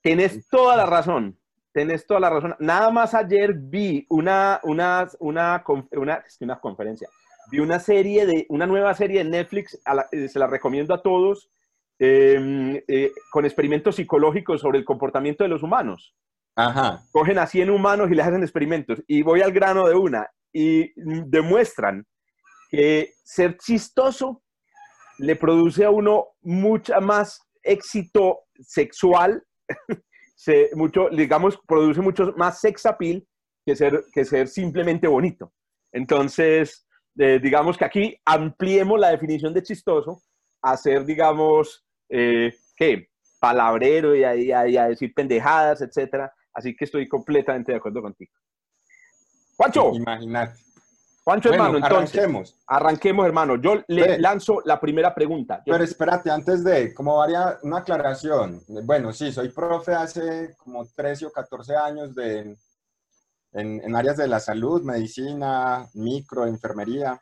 Tenés 0.03 0.47
toda 0.51 0.77
la 0.77 0.85
razón, 0.85 1.39
tenés 1.77 2.07
toda 2.07 2.21
la 2.21 2.31
razón. 2.31 2.57
Nada 2.59 2.91
más 2.91 3.13
ayer 3.13 3.53
vi 3.55 4.07
una, 4.09 4.61
una, 4.63 5.07
una, 5.21 5.63
una, 5.93 6.25
una 6.41 6.59
conferencia, 6.59 7.07
vi 7.51 7.59
una 7.59 7.79
serie 7.79 8.25
de, 8.25 8.47
una 8.49 8.65
nueva 8.67 8.95
serie 8.95 9.23
de 9.23 9.29
Netflix, 9.29 9.79
a 9.85 9.95
la- 9.95 10.07
eh, 10.11 10.27
se 10.29 10.39
la 10.39 10.47
recomiendo 10.47 10.95
a 10.95 11.03
todos, 11.03 11.51
em, 11.99 12.81
eh, 12.89 13.13
con 13.31 13.45
experimentos 13.45 13.97
psicológicos 13.97 14.63
sobre 14.63 14.79
el 14.79 14.87
comportamiento 14.87 15.45
de 15.45 15.49
los 15.51 15.63
humanos. 15.63 16.15
Ajá. 16.59 17.03
cogen 17.13 17.39
a 17.39 17.47
100 17.47 17.69
humanos 17.69 18.11
y 18.11 18.15
les 18.15 18.27
hacen 18.27 18.43
experimentos. 18.43 19.03
Y 19.07 19.21
voy 19.21 19.43
al 19.43 19.53
grano 19.53 19.87
de 19.87 19.95
una. 19.95 20.27
Y 20.55 20.91
demuestran 20.97 22.07
que 22.71 23.13
ser 23.23 23.59
chistoso 23.59 24.43
le 25.19 25.37
produce 25.37 25.85
a 25.85 25.91
uno 25.91 26.29
mucha 26.41 27.01
más 27.01 27.39
éxito 27.63 28.45
sexual, 28.63 29.43
se, 30.37 30.71
mucho, 30.75 31.09
digamos, 31.11 31.59
produce 31.67 32.01
mucho 32.01 32.33
más 32.37 32.61
sex 32.61 32.87
appeal 32.87 33.27
que 33.65 33.75
ser, 33.75 34.05
que 34.13 34.25
ser 34.25 34.47
simplemente 34.47 35.09
bonito. 35.09 35.53
Entonces, 35.91 36.87
eh, 37.19 37.41
digamos 37.43 37.79
que 37.79 37.85
aquí 37.85 38.17
ampliemos 38.25 39.01
la 39.01 39.11
definición 39.11 39.55
de 39.55 39.63
chistoso 39.63 40.23
a 40.63 40.77
ser, 40.77 41.05
digamos, 41.05 41.85
eh, 42.11 42.55
¿qué? 42.77 43.09
palabrero 43.41 44.15
y 44.15 44.25
a, 44.25 44.63
decir 44.89 45.13
pendejadas, 45.15 45.81
etcétera. 45.81 46.33
Así 46.53 46.75
que 46.75 46.85
estoy 46.85 47.09
completamente 47.09 47.73
de 47.73 47.79
acuerdo 47.79 48.03
contigo. 48.03 48.33
Juancho. 49.57 49.93
Imagínate. 49.95 50.55
Juancho, 51.27 51.53
hermano, 51.53 51.79
entonces. 51.79 52.17
Arranquemos. 52.17 52.55
Arranquemos, 52.69 53.27
hermano. 53.27 53.57
Yo 53.57 53.83
le 53.89 54.17
lanzo 54.21 54.63
la 54.65 54.79
primera 54.79 55.13
pregunta. 55.13 55.61
Pero 55.67 55.83
espérate, 55.83 56.31
antes 56.31 56.63
de, 56.63 56.95
como 56.95 57.17
varía, 57.17 57.59
una 57.65 57.79
aclaración. 57.79 58.63
Bueno, 58.85 59.13
sí, 59.13 59.33
soy 59.33 59.49
profe 59.49 59.93
hace 59.93 60.55
como 60.57 60.87
13 60.87 61.27
o 61.27 61.33
14 61.33 61.75
años 61.75 62.15
de, 62.15 62.57
en, 63.55 63.97
áreas 63.97 64.19
de 64.19 64.29
la 64.29 64.39
salud, 64.39 64.83
medicina, 64.85 65.89
micro, 65.95 66.47
enfermería. 66.47 67.21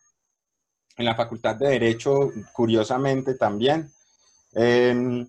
En 0.99 1.07
la 1.07 1.15
Facultad 1.15 1.57
de 1.57 1.71
Derecho, 1.71 2.31
curiosamente, 2.53 3.37
también. 3.37 3.91
Em, 4.53 5.27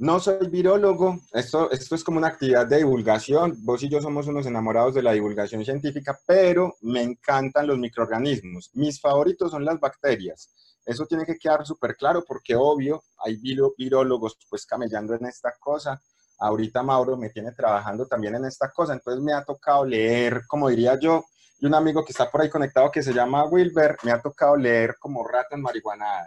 no 0.00 0.18
soy 0.18 0.48
virólogo, 0.48 1.20
esto, 1.34 1.70
esto 1.70 1.94
es 1.94 2.02
como 2.02 2.16
una 2.16 2.28
actividad 2.28 2.66
de 2.66 2.78
divulgación. 2.78 3.54
Vos 3.58 3.82
y 3.82 3.90
yo 3.90 4.00
somos 4.00 4.26
unos 4.28 4.46
enamorados 4.46 4.94
de 4.94 5.02
la 5.02 5.12
divulgación 5.12 5.62
científica, 5.62 6.18
pero 6.26 6.74
me 6.80 7.02
encantan 7.02 7.66
los 7.66 7.78
microorganismos. 7.78 8.70
Mis 8.72 8.98
favoritos 8.98 9.50
son 9.50 9.62
las 9.62 9.78
bacterias. 9.78 10.50
Eso 10.86 11.04
tiene 11.04 11.26
que 11.26 11.36
quedar 11.36 11.66
súper 11.66 11.96
claro 11.96 12.24
porque 12.26 12.56
obvio, 12.56 13.02
hay 13.18 13.36
virólogos 13.76 14.38
pues 14.48 14.64
camellando 14.64 15.14
en 15.14 15.26
esta 15.26 15.52
cosa. 15.60 16.00
Ahorita 16.38 16.82
Mauro 16.82 17.18
me 17.18 17.28
tiene 17.28 17.52
trabajando 17.52 18.06
también 18.06 18.36
en 18.36 18.46
esta 18.46 18.70
cosa, 18.70 18.94
entonces 18.94 19.22
me 19.22 19.34
ha 19.34 19.44
tocado 19.44 19.84
leer, 19.84 20.46
como 20.48 20.70
diría 20.70 20.98
yo, 20.98 21.26
y 21.58 21.66
un 21.66 21.74
amigo 21.74 22.06
que 22.06 22.12
está 22.12 22.30
por 22.30 22.40
ahí 22.40 22.48
conectado 22.48 22.90
que 22.90 23.02
se 23.02 23.12
llama 23.12 23.44
Wilber, 23.44 23.98
me 24.02 24.12
ha 24.12 24.22
tocado 24.22 24.56
leer 24.56 24.96
como 24.98 25.28
rata 25.28 25.56
en 25.56 25.60
marihuana. 25.60 26.26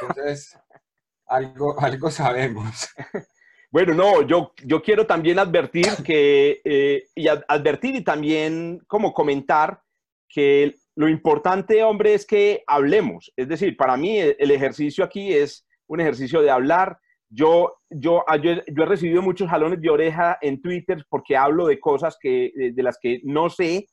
Entonces, 0.00 0.58
algo, 1.26 1.74
algo 1.80 2.10
sabemos. 2.10 2.88
Bueno, 3.70 3.92
no, 3.92 4.22
yo, 4.22 4.52
yo 4.64 4.80
quiero 4.80 5.04
también 5.04 5.40
advertir 5.40 5.88
que, 6.04 6.60
eh, 6.64 7.08
y 7.16 7.26
advertir 7.26 7.96
y 7.96 8.04
también 8.04 8.78
como 8.86 9.12
comentar 9.12 9.80
que 10.28 10.76
lo 10.94 11.08
importante, 11.08 11.82
hombre, 11.82 12.14
es 12.14 12.24
que 12.24 12.62
hablemos. 12.68 13.32
Es 13.34 13.48
decir, 13.48 13.76
para 13.76 13.96
mí 13.96 14.16
el 14.16 14.50
ejercicio 14.52 15.02
aquí 15.02 15.32
es 15.32 15.66
un 15.88 16.00
ejercicio 16.00 16.40
de 16.40 16.52
hablar. 16.52 17.00
Yo, 17.28 17.74
yo, 17.90 18.22
ah, 18.28 18.36
yo, 18.36 18.52
he 18.52 18.86
recibido 18.86 19.22
muchos 19.22 19.50
jalones 19.50 19.80
de 19.80 19.90
oreja 19.90 20.38
en 20.40 20.62
Twitter 20.62 21.04
porque 21.08 21.36
hablo 21.36 21.66
de 21.66 21.80
cosas 21.80 22.16
que, 22.20 22.52
de, 22.54 22.80
las 22.84 22.96
que 23.02 23.22
no 23.24 23.50
sé 23.50 23.88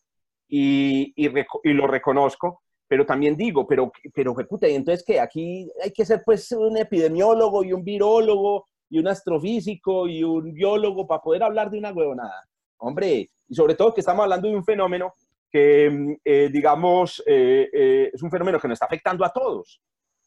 y, 0.48 1.12
y 1.16 1.74
lo 1.74 1.88
reconozco 1.88 2.62
pero 2.92 3.06
también 3.06 3.38
digo, 3.38 3.66
pero, 3.66 3.90
pero 4.14 4.36
puta, 4.36 4.68
y 4.68 4.76
entonces 4.76 5.02
que 5.06 5.18
aquí 5.18 5.72
hay 5.82 5.92
que 5.92 6.06
ser 6.06 6.24
pues 6.26 6.52
un 6.52 6.76
epidemiólogo 6.76 7.64
y 7.64 7.72
un 7.72 7.86
virólogo 7.86 8.68
y 8.90 9.00
un 9.00 9.08
astrofísico 9.08 10.10
y 10.10 10.26
un 10.26 10.52
biólogo 10.52 11.08
para 11.08 11.22
poder 11.22 11.44
hablar 11.44 11.72
de 11.72 11.78
una 11.78 11.94
huevonada. 11.94 12.44
Hombre, 12.80 13.32
y 13.48 13.56
sobre 13.56 13.76
todo 13.76 13.94
que 13.94 14.02
estamos 14.02 14.24
hablando 14.24 14.50
de 14.50 14.58
un 14.58 14.66
fenómeno 14.66 15.14
que, 15.50 15.90
mm, 15.90 16.16
eh, 16.26 16.50
digamos, 16.52 17.24
eh, 17.26 17.70
eh, 17.72 18.12
es 18.14 18.22
un 18.22 18.30
fenómeno 18.30 18.60
que 18.60 18.68
nos 18.68 18.76
está 18.76 18.88
afectando 18.88 19.24
a 19.24 19.32
todos. 19.32 19.82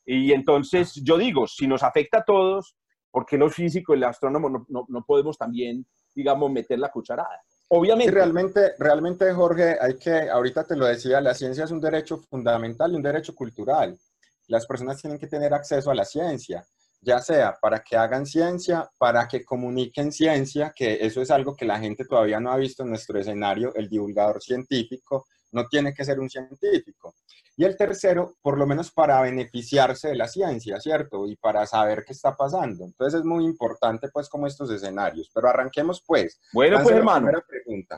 Y 0.07 0.33
entonces 0.33 0.95
yo 1.05 1.19
digo, 1.19 1.47
si 1.47 1.67
nos 1.67 1.83
afecta 1.83 2.21
a 2.21 2.25
todos, 2.25 2.79
¿por 3.11 3.27
qué 3.27 3.37
los 3.37 3.55
físicos 3.55 3.95
y 3.95 3.99
el 3.99 4.05
astrónomo 4.05 4.49
no, 4.49 4.65
no, 4.71 4.87
no 4.89 5.05
podemos 5.05 5.37
también, 5.37 5.85
digamos, 6.15 6.51
meter 6.51 6.79
la 6.79 6.91
cucharada? 6.91 7.43
Obviamente. 7.69 8.13
realmente, 8.13 8.75
realmente, 8.79 9.33
Jorge, 9.33 9.77
hay 9.81 9.95
que, 9.95 10.29
ahorita 10.31 10.65
te 10.65 10.77
lo 10.77 10.87
decía, 10.87 11.21
la 11.21 11.35
ciencia 11.35 11.65
es 11.65 11.71
un 11.71 11.81
derecho 11.81 12.19
fundamental 12.31 12.93
y 12.93 12.97
un 12.97 13.03
derecho 13.03 13.35
cultural. 13.35 13.99
Las 14.47 14.67
personas 14.67 15.01
tienen 15.01 15.19
que 15.19 15.27
tener 15.27 15.55
acceso 15.55 15.91
a 15.91 15.95
la 15.95 16.05
ciencia, 16.05 16.65
ya 17.01 17.19
sea 17.21 17.57
para 17.61 17.81
que 17.81 17.97
hagan 17.97 18.27
ciencia, 18.27 18.89
para 18.99 19.27
que 19.27 19.45
comuniquen 19.45 20.13
ciencia, 20.13 20.73
que 20.77 20.99
eso 21.01 21.23
es 21.23 21.31
algo 21.31 21.57
que 21.57 21.65
la 21.65 21.79
gente 21.79 22.05
todavía 22.05 22.41
no 22.41 22.53
ha 22.53 22.57
visto 22.57 22.83
en 22.83 22.91
nuestro 22.91 23.19
escenario, 23.19 23.75
el 23.75 23.89
divulgador 23.89 24.43
científico 24.43 25.27
no 25.55 25.67
tiene 25.69 25.95
que 25.95 26.05
ser 26.05 26.21
un 26.21 26.29
científico. 26.29 27.15
Y 27.57 27.65
el 27.65 27.77
tercero, 27.77 28.35
por 28.43 28.59
lo 28.59 28.67
menos 28.67 28.91
para 28.91 29.21
beneficiarse 29.21 30.09
de 30.09 30.17
la 30.17 30.27
ciencia, 30.27 30.81
¿cierto? 30.81 31.27
Y 31.29 31.37
para 31.37 31.65
saber 31.67 32.05
qué 32.05 32.13
está 32.13 32.37
pasando. 32.37 32.85
Entonces 32.85 33.21
es 33.21 33.25
muy 33.25 33.45
importante, 33.45 34.09
pues, 34.09 34.29
como 34.29 34.49
estos 34.49 34.71
escenarios. 34.71 35.31
Pero 35.33 35.49
arranquemos, 35.49 36.03
pues. 36.05 36.41
Bueno, 36.53 36.81
pues, 36.83 36.97
hermano, 36.97 37.31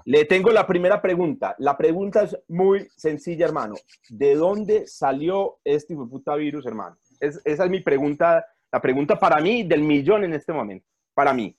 le 0.05 0.25
tengo 0.27 0.51
la 0.51 0.67
primera 0.67 1.01
pregunta. 1.01 1.55
La 1.59 1.77
pregunta 1.77 2.25
es 2.25 2.39
muy 2.49 2.87
sencilla, 2.97 3.47
hermano. 3.47 3.77
¿De 4.11 4.35
dónde 4.35 4.87
salió 4.87 5.59
este 5.65 5.95
puta 5.95 6.35
virus, 6.37 6.67
hermano? 6.67 6.99
esa 7.19 7.65
es 7.65 7.71
mi 7.71 7.81
pregunta, 7.81 8.45
la 8.71 8.83
pregunta 8.83 9.19
para 9.19 9.41
mí 9.41 9.63
del 9.63 9.81
millón 9.81 10.25
en 10.25 10.35
este 10.35 10.53
momento. 10.53 10.87
Para 11.15 11.33
mí. 11.33 11.57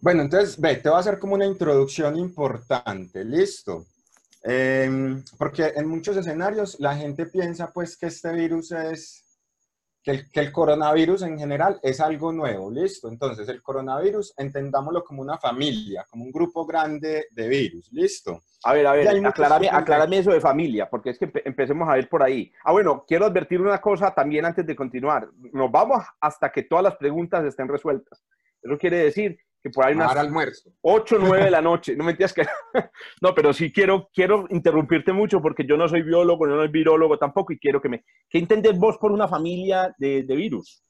Bueno, 0.00 0.22
entonces, 0.22 0.60
ve, 0.60 0.76
te 0.76 0.88
voy 0.88 0.96
a 0.96 1.00
hacer 1.00 1.20
como 1.20 1.36
una 1.36 1.46
introducción 1.46 2.16
importante. 2.16 3.24
¿Listo? 3.24 3.86
Em, 4.48 5.24
porque 5.36 5.72
en 5.74 5.88
muchos 5.88 6.16
escenarios 6.16 6.78
la 6.78 6.94
gente 6.94 7.26
piensa 7.26 7.72
pues 7.72 7.96
que 7.96 8.06
este 8.06 8.32
virus 8.32 8.70
es, 8.70 9.40
que 10.04 10.12
el, 10.12 10.30
que 10.30 10.38
el, 10.38 10.52
coronavirus 10.52 11.22
en 11.22 11.36
general 11.36 11.80
es 11.82 12.00
algo 12.00 12.30
nuevo, 12.30 12.70
listo. 12.70 13.08
Entonces 13.08 13.48
el 13.48 13.60
coronavirus 13.60 14.34
entendámoslo 14.36 15.02
como 15.02 15.20
una 15.20 15.36
familia, 15.36 16.06
como 16.08 16.24
un 16.24 16.30
grupo 16.30 16.64
grande 16.64 17.26
de 17.32 17.48
virus, 17.48 17.90
listo. 17.92 18.44
A 18.62 18.72
ver, 18.72 18.86
a 18.86 18.92
ver, 18.92 19.26
aclárame, 19.26 19.68
aclárame, 19.68 20.18
eso 20.18 20.30
de 20.30 20.40
familia, 20.40 20.88
porque 20.88 21.10
es 21.10 21.18
que 21.18 21.28
empecemos 21.44 21.88
a 21.88 21.94
ver 21.94 22.08
por 22.08 22.22
ahí. 22.22 22.52
Ah, 22.62 22.70
bueno, 22.70 23.04
quiero 23.04 23.26
advertir 23.26 23.60
una 23.60 23.80
cosa 23.80 24.14
también 24.14 24.44
antes 24.44 24.64
de 24.64 24.76
continuar. 24.76 25.28
Nos 25.52 25.72
vamos 25.72 26.04
hasta 26.20 26.52
que 26.52 26.62
todas 26.62 26.84
las 26.84 26.94
preguntas 26.94 27.44
estén 27.44 27.66
resueltas. 27.66 28.24
Eso 28.62 28.78
quiere 28.78 28.98
decir 28.98 29.38
que 29.66 29.70
por 29.70 29.84
ahí 29.84 29.94
unas 29.94 30.14
almuerzo. 30.14 30.70
8 30.82 31.16
o 31.16 31.18
9 31.18 31.44
de 31.44 31.50
la 31.50 31.60
noche, 31.60 31.96
no 31.96 32.04
me 32.04 32.12
entiendes 32.12 32.32
que... 32.32 32.46
no, 33.20 33.34
pero 33.34 33.52
sí 33.52 33.72
quiero, 33.72 34.08
quiero 34.14 34.46
interrumpirte 34.50 35.12
mucho 35.12 35.42
porque 35.42 35.66
yo 35.66 35.76
no 35.76 35.88
soy 35.88 36.02
biólogo, 36.02 36.46
no 36.46 36.56
soy 36.56 36.68
virólogo 36.68 37.18
tampoco 37.18 37.52
y 37.52 37.58
quiero 37.58 37.80
que 37.80 37.88
me... 37.88 38.04
¿Qué 38.28 38.38
entendés 38.38 38.78
vos 38.78 38.96
por 38.98 39.10
una 39.10 39.26
familia 39.26 39.92
de, 39.98 40.22
de 40.22 40.36
virus? 40.36 40.84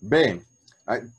Ven, 0.00 0.42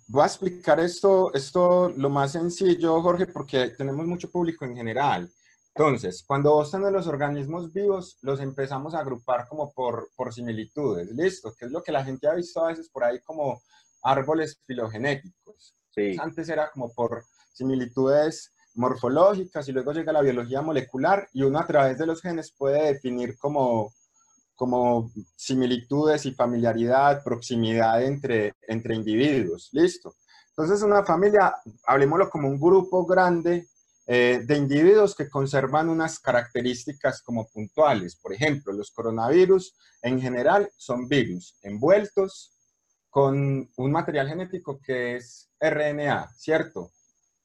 voy 0.08 0.24
a 0.24 0.26
explicar 0.26 0.80
esto, 0.80 1.32
esto 1.34 1.94
lo 1.96 2.10
más 2.10 2.32
sencillo, 2.32 3.02
Jorge, 3.02 3.28
porque 3.28 3.70
tenemos 3.78 4.08
mucho 4.08 4.32
público 4.32 4.66
en 4.66 4.76
general. 4.76 5.30
Entonces, 5.76 6.24
cuando 6.26 6.54
vos 6.54 6.72
tenés 6.72 6.92
los 6.92 7.06
organismos 7.06 7.72
vivos, 7.72 8.18
los 8.22 8.42
empezamos 8.42 8.96
a 8.96 9.00
agrupar 9.00 9.48
como 9.48 9.72
por, 9.72 10.10
por 10.16 10.34
similitudes, 10.34 11.12
¿listo? 11.12 11.54
Que 11.54 11.66
es 11.66 11.72
lo 11.72 11.84
que 11.84 11.92
la 11.92 12.04
gente 12.04 12.28
ha 12.28 12.34
visto 12.34 12.66
a 12.66 12.70
veces 12.70 12.90
por 12.90 13.04
ahí 13.04 13.22
como 13.22 13.62
árboles 14.04 14.62
filogenéticos. 14.66 15.76
Antes 16.20 16.50
era 16.50 16.70
como 16.72 16.94
por 16.94 17.26
similitudes 17.54 18.54
morfológicas 18.76 19.68
y 19.68 19.72
luego 19.72 19.92
llega 19.92 20.14
la 20.14 20.22
biología 20.22 20.62
molecular 20.62 21.28
y 21.34 21.44
uno 21.44 21.60
a 21.60 21.68
través 21.68 21.98
de 21.98 22.06
los 22.06 22.22
genes 22.22 22.52
puede 22.52 22.94
definir 22.94 23.38
como, 23.38 23.94
como 24.56 25.12
similitudes 25.36 26.26
y 26.26 26.34
familiaridad, 26.34 27.24
proximidad 27.24 28.02
entre, 28.04 28.54
entre 28.68 28.96
individuos. 28.96 29.70
Listo. 29.74 30.16
Entonces 30.50 30.82
una 30.82 31.04
familia, 31.04 31.56
hablemoslo 31.86 32.30
como 32.30 32.48
un 32.48 32.60
grupo 32.60 33.06
grande 33.06 33.68
eh, 34.08 34.42
de 34.46 34.58
individuos 34.58 35.16
que 35.16 35.30
conservan 35.30 35.90
unas 35.90 36.20
características 36.20 37.22
como 37.22 37.48
puntuales. 37.48 38.16
Por 38.16 38.34
ejemplo, 38.34 38.74
los 38.74 38.92
coronavirus 38.92 39.76
en 40.02 40.20
general 40.20 40.70
son 40.76 41.08
virus 41.08 41.56
envueltos 41.62 42.54
con 43.12 43.70
un 43.76 43.92
material 43.92 44.30
genético 44.30 44.80
que 44.82 45.18
es 45.18 45.50
RNA, 45.60 46.30
¿cierto? 46.38 46.92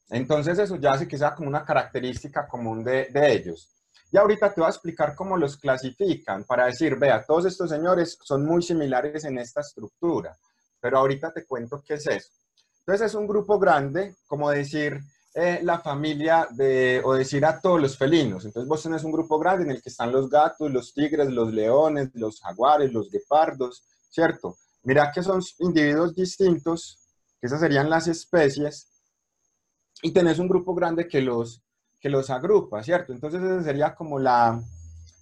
Entonces 0.09 0.59
eso 0.61 0.77
ya 0.77 0.93
hace 0.93 1.09
que 1.09 1.19
sea 1.19 1.35
como 1.35 1.49
una 1.49 1.65
característica 1.65 2.47
común 2.47 2.85
de, 2.85 3.09
ellos. 3.13 3.75
Y 4.13 4.17
ahorita 4.17 4.55
te 4.55 4.61
voy 4.61 4.69
a 4.69 4.71
explicar 4.71 5.17
cómo 5.17 5.37
los 5.37 5.57
clasifican 5.57 6.45
para 6.45 6.67
decir, 6.67 6.97
vea, 6.97 7.25
todos 7.25 7.47
estos 7.47 7.69
señores 7.69 8.17
son 8.23 8.47
muy 8.47 8.63
similares 8.63 9.25
en 9.25 9.39
esta 9.39 9.61
estructura, 9.61 10.39
pero 10.81 10.99
ahorita 10.99 11.33
te 11.33 11.45
cuento 11.45 11.83
qué 11.85 11.95
es 11.95 12.07
eso. 12.07 12.33
Entonces 12.79 13.09
es 13.09 13.15
un 13.17 13.27
grupo 13.27 13.59
grande, 13.59 14.15
como 14.29 14.49
decir 14.49 15.01
eh, 15.35 15.59
la 15.65 15.81
familia 15.81 16.47
de, 16.53 17.03
o 17.05 17.15
decir 17.15 17.45
a 17.45 17.61
todos 17.61 17.81
los 17.81 17.99
felinos. 17.99 18.45
Entonces 18.45 18.69
vos 18.69 18.85
tenés 18.85 19.03
un 19.03 19.11
grupo 19.11 19.37
grande 19.41 19.65
en 19.65 19.73
el 19.73 19.83
que 19.83 19.89
están 19.89 20.13
los 20.13 20.31
gatos, 20.31 20.71
los 20.71 20.95
tigres, 20.95 21.29
los 21.29 21.53
leones, 21.53 22.11
los 22.15 22.41
jaguares, 22.41 22.93
los 22.93 23.11
guepardos, 23.11 23.83
¿cierto? 24.09 24.57
Mira 24.87 25.11
que 25.13 25.21
son 25.21 25.43
individuos 25.59 26.15
distintos, 26.15 27.01
que 27.41 27.49
esas 27.49 27.59
serían 27.59 27.91
las 27.91 28.07
especies, 28.07 28.89
y 30.01 30.13
tenés 30.13 30.39
un 30.39 30.47
grupo 30.47 30.77
grande 30.77 31.09
que 31.09 31.21
los, 31.21 31.61
que 32.01 32.09
los 32.09 32.31
agrupa, 32.31 32.85
¿cierto? 32.85 33.13
Entonces 33.13 33.43
esa 33.43 33.63
sería 33.63 33.95
como 33.95 34.19
la... 34.19 34.61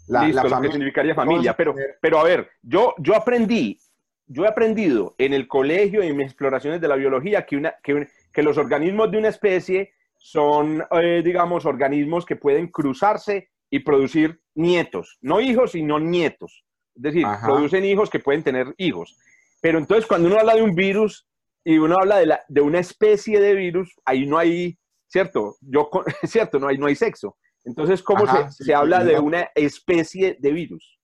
La, 0.06 0.26
Listo, 0.26 0.46
lo 0.46 0.60
que 0.60 0.70
significaría 0.70 1.14
familia, 1.14 1.56
pero, 1.56 1.74
pero 1.98 2.18
a 2.18 2.24
ver, 2.24 2.50
yo, 2.60 2.94
yo 2.98 3.16
aprendí, 3.16 3.80
yo 4.26 4.44
he 4.44 4.48
aprendido 4.48 5.14
en 5.16 5.32
el 5.32 5.48
colegio 5.48 6.04
y 6.04 6.08
en 6.08 6.16
mis 6.18 6.26
exploraciones 6.26 6.78
de 6.82 6.88
la 6.88 6.96
biología 6.96 7.46
que, 7.46 7.56
una, 7.56 7.74
que, 7.82 8.06
que 8.30 8.42
los 8.42 8.58
organismos 8.58 9.10
de 9.10 9.16
una 9.16 9.28
especie 9.28 9.94
son, 10.18 10.84
eh, 10.90 11.22
digamos, 11.24 11.64
organismos 11.64 12.26
que 12.26 12.36
pueden 12.36 12.68
cruzarse 12.68 13.48
y 13.70 13.78
producir 13.78 14.42
nietos, 14.54 15.16
no 15.22 15.40
hijos, 15.40 15.72
sino 15.72 15.98
nietos. 15.98 16.66
Es 16.94 17.02
decir, 17.02 17.26
producen 17.42 17.84
hijos 17.86 18.10
que 18.10 18.20
pueden 18.20 18.42
tener 18.42 18.74
hijos. 18.76 19.18
Pero 19.64 19.78
entonces 19.78 20.06
cuando 20.06 20.28
uno 20.28 20.38
habla 20.38 20.56
de 20.56 20.62
un 20.62 20.74
virus, 20.74 21.26
y 21.64 21.78
uno 21.78 21.96
habla 21.98 22.18
de, 22.18 22.26
la, 22.26 22.44
de 22.48 22.60
una 22.60 22.80
especie 22.80 23.40
de 23.40 23.54
virus, 23.54 23.94
ahí 24.04 24.26
no 24.26 24.36
hay, 24.36 24.78
¿cierto? 25.06 25.56
Yo, 25.62 25.88
¿cierto? 26.24 26.58
No 26.58 26.68
hay, 26.68 26.76
no 26.76 26.84
hay 26.84 26.94
sexo. 26.94 27.38
Entonces, 27.64 28.02
¿cómo 28.02 28.26
se, 28.26 28.62
se 28.62 28.74
habla 28.74 29.02
de 29.02 29.18
una 29.18 29.48
especie 29.54 30.36
de 30.38 30.52
virus? 30.52 31.00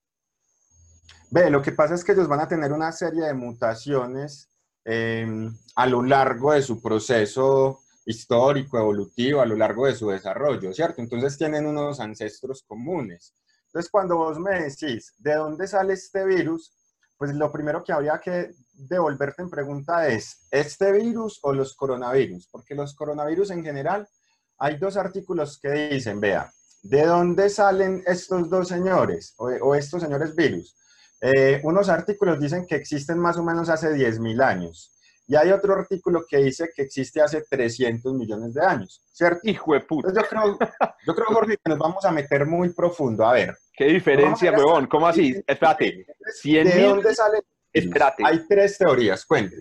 Ve, 1.31 1.49
lo 1.49 1.63
que 1.63 1.73
pasa 1.73 1.95
es 1.95 2.05
que 2.05 2.13
ellos 2.13 2.29
van 2.29 2.41
a 2.41 2.49
tener 2.49 2.71
una 2.71 2.93
serie 2.93 3.23
de 3.23 3.33
mutaciones 3.33 4.51
em, 4.85 5.51
a 5.77 5.87
lo 5.87 6.03
largo 6.03 6.53
de 6.53 6.61
su 6.61 6.83
proceso 6.83 7.81
histórico, 8.05 8.77
evolutivo, 8.77 9.41
a 9.41 9.47
lo 9.47 9.57
largo 9.57 9.87
de 9.87 9.95
su 9.95 10.11
desarrollo, 10.11 10.71
¿cierto? 10.75 11.01
Entonces 11.01 11.39
tienen 11.39 11.65
unos 11.65 11.99
ancestros 11.99 12.63
comunes. 12.69 13.35
Entonces, 13.69 13.91
cuando 13.91 14.19
vos 14.19 14.39
me 14.39 14.65
decís, 14.65 15.15
¿de 15.17 15.37
dónde 15.37 15.67
sale 15.67 15.95
este 15.95 16.27
virus? 16.27 16.75
Pues 17.21 17.35
lo 17.35 17.53
primero 17.53 17.85
que 17.85 17.93
habría 17.93 18.19
que 18.19 18.55
devolverte 18.73 19.43
en 19.43 19.51
pregunta 19.51 20.09
es, 20.09 20.39
¿este 20.51 20.91
virus 20.91 21.39
o 21.43 21.53
los 21.53 21.75
coronavirus? 21.75 22.49
Porque 22.51 22.75
los 22.75 22.95
coronavirus 22.95 23.51
en 23.51 23.63
general, 23.63 24.09
hay 24.57 24.79
dos 24.79 24.97
artículos 24.97 25.59
que 25.61 25.91
dicen, 25.91 26.19
vea, 26.19 26.51
¿de 26.83 27.05
dónde 27.05 27.51
salen 27.51 28.03
estos 28.07 28.49
dos 28.49 28.69
señores 28.69 29.35
o, 29.37 29.75
estos 29.75 30.01
señores 30.01 30.35
virus? 30.35 30.75
Eh, 31.21 31.61
unos 31.63 31.91
artículos 31.91 32.41
dicen 32.41 32.65
que 32.67 32.77
existen 32.77 33.19
más 33.19 33.37
o 33.37 33.45
menos 33.45 33.69
hace 33.69 33.91
10.000 33.91 34.43
años. 34.43 34.99
Y 35.31 35.37
hay 35.37 35.53
otro 35.53 35.75
artículo 35.75 36.25
que 36.29 36.39
dice 36.39 36.71
que 36.75 36.83
existe 36.83 37.23
hace 37.23 37.43
300 37.49 38.15
millones 38.15 38.53
de 38.53 38.67
años, 38.67 39.01
¿cierto? 39.13 39.39
Hijo 39.45 39.75
de 39.75 39.81
puta. 39.81 40.13
yo, 40.13 40.23
creo, 40.23 40.59
yo 41.07 41.15
creo, 41.15 41.27
Jorge, 41.29 41.57
que 41.57 41.71
nos 41.71 41.79
vamos 41.79 42.05
a 42.05 42.11
meter 42.11 42.45
muy 42.47 42.71
profundo. 42.71 43.25
A 43.25 43.35
ver. 43.35 43.57
¿Qué 43.73 43.85
diferencia, 43.85 44.51
huevón? 44.51 44.89
¿Cómo 44.89 45.07
así? 45.07 45.41
Espérate. 45.47 46.05
¿De 46.43 46.83
dónde 46.83 47.15
sale? 47.15 47.43
Espérate. 47.73 48.25
Hay 48.27 48.45
tres 48.49 48.77
teorías, 48.77 49.25
cuente. 49.25 49.55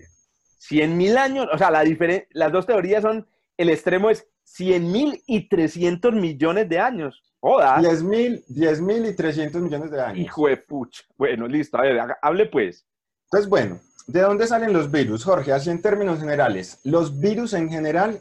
100 0.58 0.96
mil 0.96 1.16
años, 1.16 1.46
o 1.52 1.56
sea, 1.56 1.70
la 1.70 1.84
las 2.30 2.50
dos 2.50 2.66
teorías 2.66 3.02
son, 3.02 3.28
el 3.56 3.70
extremo 3.70 4.10
es 4.10 4.26
100 4.42 4.90
mil 4.90 5.22
y 5.28 5.48
300 5.48 6.12
millones 6.14 6.68
de 6.68 6.80
años. 6.80 7.22
Joda. 7.38 7.78
10 7.78 8.02
mil, 8.02 8.44
10 8.48 8.80
mil 8.80 9.06
y 9.06 9.14
300 9.14 9.62
millones 9.62 9.92
de 9.92 10.02
años. 10.02 10.18
Hijo 10.18 10.48
de 10.48 10.56
pucha. 10.56 11.04
Bueno, 11.16 11.46
listo. 11.46 11.78
A 11.78 11.82
ver, 11.82 12.00
hable 12.20 12.46
pues. 12.46 12.84
Entonces, 13.30 13.48
bueno, 13.48 13.80
¿De 14.10 14.22
dónde 14.22 14.48
salen 14.48 14.72
los 14.72 14.90
virus, 14.90 15.22
Jorge? 15.22 15.52
Así 15.52 15.70
en 15.70 15.80
términos 15.80 16.18
generales. 16.18 16.80
Los 16.82 17.20
virus 17.20 17.52
en 17.52 17.68
general, 17.70 18.20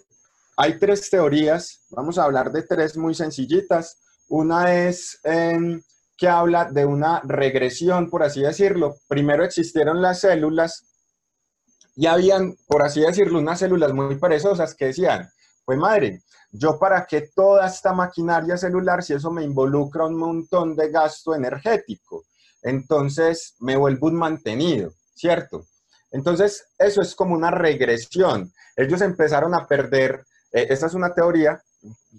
hay 0.55 0.77
tres 0.77 1.09
teorías. 1.09 1.81
Vamos 1.89 2.19
a 2.19 2.25
hablar 2.25 2.51
de 2.51 2.61
tres 2.61 2.95
muy 2.95 3.15
sencillitas. 3.15 3.97
Una 4.27 4.75
es 4.85 5.19
em, 5.23 5.81
que 6.15 6.27
habla 6.27 6.65
de 6.65 6.85
una 6.85 7.21
regresión, 7.23 8.11
por 8.11 8.21
así 8.21 8.41
decirlo. 8.41 8.97
Primero 9.07 9.43
existieron 9.43 9.99
las 9.99 10.19
células 10.19 10.85
y 11.95 12.05
habían, 12.05 12.55
por 12.67 12.83
así 12.83 13.01
decirlo, 13.01 13.39
unas 13.39 13.57
células 13.57 13.91
muy 13.91 14.15
perezosas 14.19 14.75
que 14.75 14.85
decían, 14.85 15.27
pues 15.65 15.79
madre, 15.79 16.21
yo 16.51 16.77
para 16.77 17.07
qué 17.07 17.31
toda 17.33 17.65
esta 17.65 17.93
maquinaria 17.93 18.57
celular 18.57 19.01
si 19.01 19.13
eso 19.13 19.31
me 19.31 19.43
involucra 19.43 20.05
un 20.05 20.17
montón 20.17 20.75
de 20.75 20.91
gasto 20.91 21.33
energético. 21.33 22.25
Entonces 22.61 23.55
me 23.59 23.75
vuelvo 23.75 24.05
un 24.05 24.15
mantenido, 24.15 24.93
¿cierto? 25.19 25.65
Entonces, 26.11 26.65
eso 26.77 27.01
es 27.01 27.13
como 27.13 27.35
una 27.35 27.51
regresión. 27.51 28.51
Ellos 28.75 29.01
empezaron 29.01 29.53
a 29.53 29.67
perder, 29.67 30.23
eh, 30.53 30.67
esta 30.69 30.87
es 30.87 30.93
una 30.93 31.13
teoría, 31.13 31.61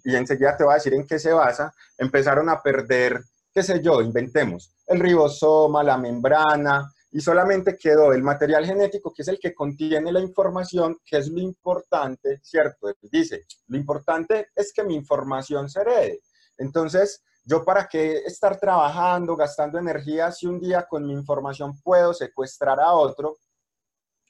y 0.05 0.15
enseguida 0.15 0.57
te 0.57 0.65
voy 0.65 0.73
a 0.73 0.77
decir 0.77 0.95
en 0.95 1.07
qué 1.07 1.19
se 1.19 1.33
basa, 1.33 1.73
empezaron 1.97 2.51
a 2.51 2.63
perder, 2.63 3.23
qué 3.55 3.63
sé 3.63 3.81
yo, 3.81 4.03
inventemos, 4.03 4.75
el 4.87 5.01
ribosoma, 5.01 5.83
la 5.83 5.97
membrana, 5.97 6.93
y 7.11 7.21
solamente 7.21 7.77
quedó 7.77 8.13
el 8.13 8.23
material 8.23 8.67
genético, 8.67 9.13
que 9.13 9.23
es 9.23 9.29
el 9.29 9.41
que 9.41 9.55
contiene 9.55 10.13
la 10.13 10.21
información, 10.21 10.99
que 11.05 11.17
es 11.17 11.29
lo 11.29 11.41
importante, 11.41 12.39
¿cierto? 12.43 12.95
Dice, 13.11 13.47
lo 13.67 13.79
importante 13.79 14.49
es 14.55 14.73
que 14.73 14.85
mi 14.85 14.95
información 14.95 15.69
se 15.69 15.81
herede. 15.81 16.21
Entonces, 16.59 17.23
yo 17.51 17.65
para 17.65 17.89
qué 17.89 18.19
estar 18.19 18.61
trabajando, 18.61 19.35
gastando 19.35 19.77
energía, 19.77 20.31
si 20.31 20.47
un 20.47 20.61
día 20.61 20.87
con 20.89 21.05
mi 21.05 21.13
información 21.13 21.81
puedo 21.83 22.15
secuestrar 22.15 22.79
a 22.79 22.93
otro 22.93 23.39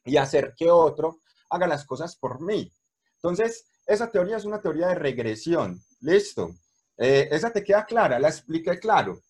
y 0.06 0.16
hacer 0.16 0.54
que 0.56 0.70
otro 0.70 1.20
haga 1.50 1.66
las 1.66 1.84
cosas 1.84 2.16
por 2.16 2.40
mí. 2.40 2.72
Entonces, 3.16 3.66
esa 3.86 4.10
teoría 4.10 4.38
es 4.38 4.46
una 4.46 4.62
teoría 4.62 4.88
de 4.88 4.94
regresión. 4.94 5.78
Listo. 6.00 6.52
Eh, 6.96 7.28
esa 7.30 7.50
te 7.52 7.62
queda 7.62 7.84
clara, 7.84 8.18
la 8.18 8.28
expliqué 8.28 8.78
claro. 8.78 9.20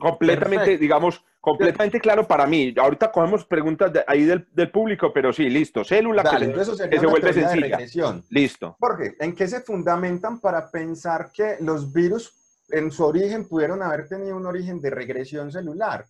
Completamente, 0.00 0.78
digamos, 0.78 1.24
completamente 1.40 1.98
claro 1.98 2.28
para 2.28 2.46
mí. 2.46 2.72
Ahorita 2.78 3.10
cogemos 3.10 3.44
preguntas 3.44 3.92
de, 3.92 4.04
ahí 4.06 4.24
del, 4.24 4.70
público, 4.70 5.12
pero 5.12 5.32
sí, 5.32 5.50
listo. 5.50 5.82
Célula 5.82 6.22
que, 6.22 6.98
se 7.00 7.06
vuelve 7.06 7.32
sencilla. 7.32 8.22
Listo. 8.30 8.76
Jorge, 8.78 9.16
¿en 9.18 9.34
qué 9.34 9.48
se 9.48 9.60
fundamentan 9.62 10.38
para 10.38 10.70
pensar 10.70 11.32
que 11.32 11.56
los 11.58 11.92
virus 11.92 12.41
en 12.72 12.90
su 12.90 13.04
origen 13.04 13.46
pudieron 13.46 13.82
haber 13.82 14.08
tenido 14.08 14.36
un 14.36 14.46
origen 14.46 14.80
de 14.80 14.90
regresión 14.90 15.52
celular? 15.52 16.06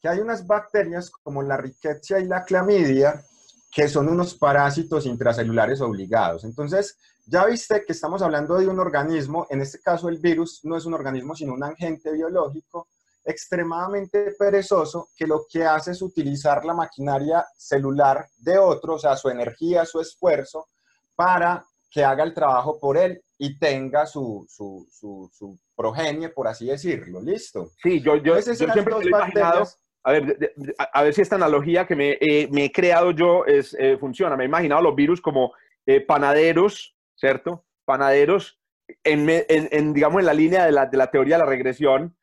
Que 0.00 0.08
hay 0.08 0.18
unas 0.18 0.46
bacterias 0.46 1.10
como 1.10 1.42
la 1.42 1.56
Rickettsia 1.56 2.18
y 2.18 2.26
la 2.26 2.44
clamidia 2.44 3.22
que 3.70 3.88
son 3.88 4.08
unos 4.08 4.34
parásitos 4.34 5.04
intracelulares 5.04 5.80
obligados. 5.82 6.44
Entonces, 6.44 6.96
ya 7.26 7.44
viste 7.44 7.84
que 7.84 7.92
estamos 7.92 8.22
hablando 8.22 8.56
de 8.56 8.66
un 8.66 8.80
organismo, 8.80 9.46
en 9.50 9.60
este 9.60 9.80
caso 9.80 10.08
el 10.08 10.18
virus 10.18 10.60
no 10.64 10.76
es 10.76 10.86
un 10.86 10.94
organismo, 10.94 11.34
sino 11.34 11.52
un 11.52 11.62
agente 11.62 12.10
biológico 12.12 12.88
extremadamente 13.24 14.34
perezoso 14.38 15.10
que 15.14 15.26
lo 15.26 15.44
que 15.50 15.64
hace 15.64 15.90
es 15.90 16.00
utilizar 16.00 16.64
la 16.64 16.72
maquinaria 16.72 17.44
celular 17.56 18.26
de 18.38 18.56
otro, 18.56 18.94
o 18.94 18.98
sea, 18.98 19.16
su 19.16 19.28
energía, 19.28 19.84
su 19.84 20.00
esfuerzo, 20.00 20.68
para 21.14 21.66
que 21.90 22.04
haga 22.04 22.22
el 22.24 22.32
trabajo 22.32 22.78
por 22.78 22.96
él 22.96 23.22
y 23.38 23.58
tenga 23.58 24.06
su, 24.06 24.46
su, 24.48 24.86
su, 24.90 25.58
progenie, 25.74 26.30
por 26.30 26.48
así 26.48 26.66
decirlo. 26.66 27.20
¿Listo? 27.20 27.70
Sí, 27.82 28.00
yo, 28.00 28.16
yo, 28.16 28.38
yo 28.38 28.54
siempre 28.54 28.94
he 29.02 29.06
imaginado 29.06 29.66
a 30.06 30.12
ver, 30.12 30.54
a, 30.78 31.02
ver 31.02 31.14
si 31.14 31.22
esta 31.22 31.34
analogía 31.34 31.84
que 31.84 31.96
me, 31.96 32.10
eh, 32.12 32.48
he 32.54 32.70
creado 32.70 33.10
yo 33.10 33.44
es, 33.44 33.76
eh, 33.76 33.96
funciona. 33.98 34.36
Me 34.36 34.44
he 34.44 34.46
imaginado 34.46 34.80
los 34.80 34.94
virus 34.94 35.20
como 35.20 35.52
eh, 35.84 36.00
panaderos, 36.00 36.96
¿cierto? 37.16 37.66
Panaderos, 37.84 38.60
en, 39.02 39.92
digamos, 39.92 40.20
en 40.20 40.26
la 40.26 40.32
línea 40.32 40.64
de 40.64 40.70
la, 40.70 40.86
de 40.86 40.96
la 40.96 41.10
teoría 41.10 41.36
de 41.36 41.42
la 41.42 41.50
regresión, 41.50 42.16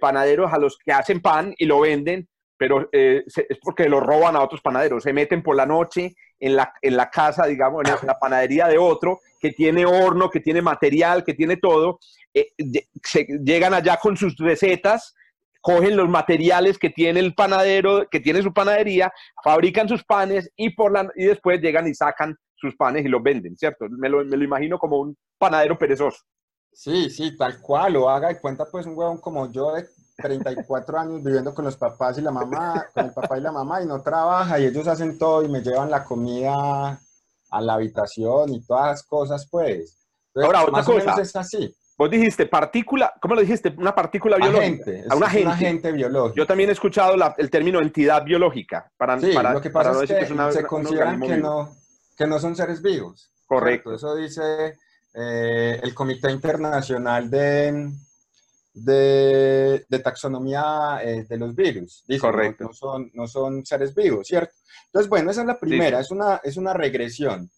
panaderos 0.00 0.52
a 0.52 0.58
los 0.58 0.76
que 0.78 0.90
hacen 0.90 1.22
pan 1.22 1.54
y 1.56 1.66
lo 1.66 1.78
venden, 1.78 2.28
pero 2.58 2.88
es 2.92 3.24
porque 3.62 3.88
lo 3.88 4.00
roban 4.00 4.36
a 4.36 4.42
otros 4.42 4.60
panaderos. 4.60 5.04
Se 5.04 5.12
meten 5.12 5.42
por 5.42 5.56
la 5.56 5.64
noche 5.64 6.16
en 6.38 6.56
la, 6.56 6.72
en 6.82 6.96
la 6.96 7.08
casa, 7.08 7.46
digamos, 7.46 7.84
en 7.84 8.06
la 8.06 8.18
panadería 8.18 8.66
de 8.66 8.78
otro, 8.78 9.20
que 9.40 9.52
tiene 9.52 9.86
horno, 9.86 10.28
que 10.28 10.40
tiene 10.40 10.60
material, 10.60 11.24
que 11.24 11.34
tiene 11.34 11.56
todo. 11.56 12.00
llegan 13.44 13.74
allá 13.74 13.98
con 14.02 14.16
sus 14.16 14.36
recetas 14.36 15.14
cogen 15.60 15.96
los 15.96 16.08
materiales 16.08 16.78
que 16.78 16.90
tiene 16.90 17.20
el 17.20 17.34
panadero, 17.34 18.08
que 18.08 18.20
tiene 18.20 18.42
su 18.42 18.52
panadería, 18.52 19.12
fabrican 19.42 19.88
sus 19.88 20.04
panes 20.04 20.50
y, 20.56 20.70
por 20.70 20.92
la, 20.92 21.10
y 21.16 21.24
después 21.24 21.60
llegan 21.60 21.86
y 21.86 21.94
sacan 21.94 22.36
sus 22.54 22.74
panes 22.76 23.04
y 23.04 23.08
los 23.08 23.22
venden, 23.22 23.56
¿cierto? 23.56 23.86
Me 23.90 24.08
lo, 24.08 24.24
me 24.24 24.36
lo 24.36 24.44
imagino 24.44 24.78
como 24.78 24.98
un 24.98 25.16
panadero 25.36 25.76
perezoso. 25.78 26.24
Sí, 26.72 27.10
sí, 27.10 27.36
tal 27.36 27.60
cual, 27.60 27.94
lo 27.94 28.08
haga 28.08 28.30
y 28.30 28.38
cuenta 28.38 28.66
pues 28.70 28.86
un 28.86 28.96
huevón 28.96 29.18
como 29.18 29.50
yo 29.50 29.74
de 29.74 29.84
34 30.20 30.98
años 30.98 31.22
viviendo 31.22 31.54
con 31.54 31.64
los 31.64 31.76
papás 31.76 32.18
y 32.18 32.22
la 32.22 32.32
mamá, 32.32 32.86
con 32.92 33.06
el 33.06 33.12
papá 33.12 33.38
y 33.38 33.40
la 33.40 33.52
mamá 33.52 33.82
y 33.82 33.86
no 33.86 34.02
trabaja 34.02 34.58
y 34.58 34.66
ellos 34.66 34.86
hacen 34.88 35.16
todo 35.16 35.44
y 35.44 35.48
me 35.48 35.62
llevan 35.62 35.90
la 35.90 36.04
comida 36.04 37.00
a 37.50 37.60
la 37.60 37.74
habitación 37.74 38.52
y 38.52 38.64
todas 38.64 38.86
las 38.88 39.02
cosas 39.04 39.48
pues. 39.48 39.96
Ahora, 40.34 40.64
otra 40.64 40.84
cosa. 40.84 41.20
es 41.20 41.36
así. 41.36 41.74
Vos 41.96 42.10
dijiste 42.10 42.46
partícula, 42.46 43.12
¿cómo 43.20 43.34
lo 43.34 43.40
dijiste? 43.40 43.74
Una 43.76 43.94
partícula 43.94 44.36
biológica. 44.36 44.90
a 45.08 45.16
un 45.16 45.24
agente. 45.24 45.46
un 45.46 45.52
agente 45.52 45.92
biológico. 45.92 46.36
Yo 46.36 46.46
también 46.46 46.70
he 46.70 46.72
escuchado 46.72 47.14
el 47.36 47.50
término 47.50 47.80
entidad 47.80 48.24
biológica. 48.24 48.90
Para, 48.96 49.18
sí, 49.20 49.32
lo 49.32 49.60
que 49.60 49.70
pasa 49.70 50.02
es 50.02 50.10
que, 50.10 50.26
se 50.52 50.64
consideran 50.64 51.20
que 51.20 51.36
no, 51.36 51.76
que 52.16 52.26
no 52.26 52.38
son 52.38 52.54
seres 52.54 52.82
vivos. 52.82 53.32
Correcto. 53.46 53.94
Eso 53.94 54.14
dice 54.14 54.76
eh, 55.14 55.80
el 55.82 55.94
Comité 55.94 56.30
Internacional 56.30 57.30
de, 57.30 57.90
de, 58.84 59.84
Taxonomía 60.02 61.00
eh, 61.02 61.24
de 61.28 61.36
los 61.36 61.54
Virus. 61.54 62.04
Dice, 62.06 62.20
Correcto. 62.20 62.64
No, 62.64 62.72
son, 62.72 63.10
no 63.14 63.26
son 63.26 63.64
seres 63.64 63.94
vivos, 63.94 64.26
¿cierto? 64.26 64.54
Entonces, 64.86 65.08
bueno, 65.08 65.30
esa 65.30 65.42
es 65.42 65.46
la 65.46 65.58
primera, 65.58 66.00
es, 66.00 66.10
una, 66.10 66.40
es 66.42 66.56
una 66.56 66.72
regresión. 66.72 67.50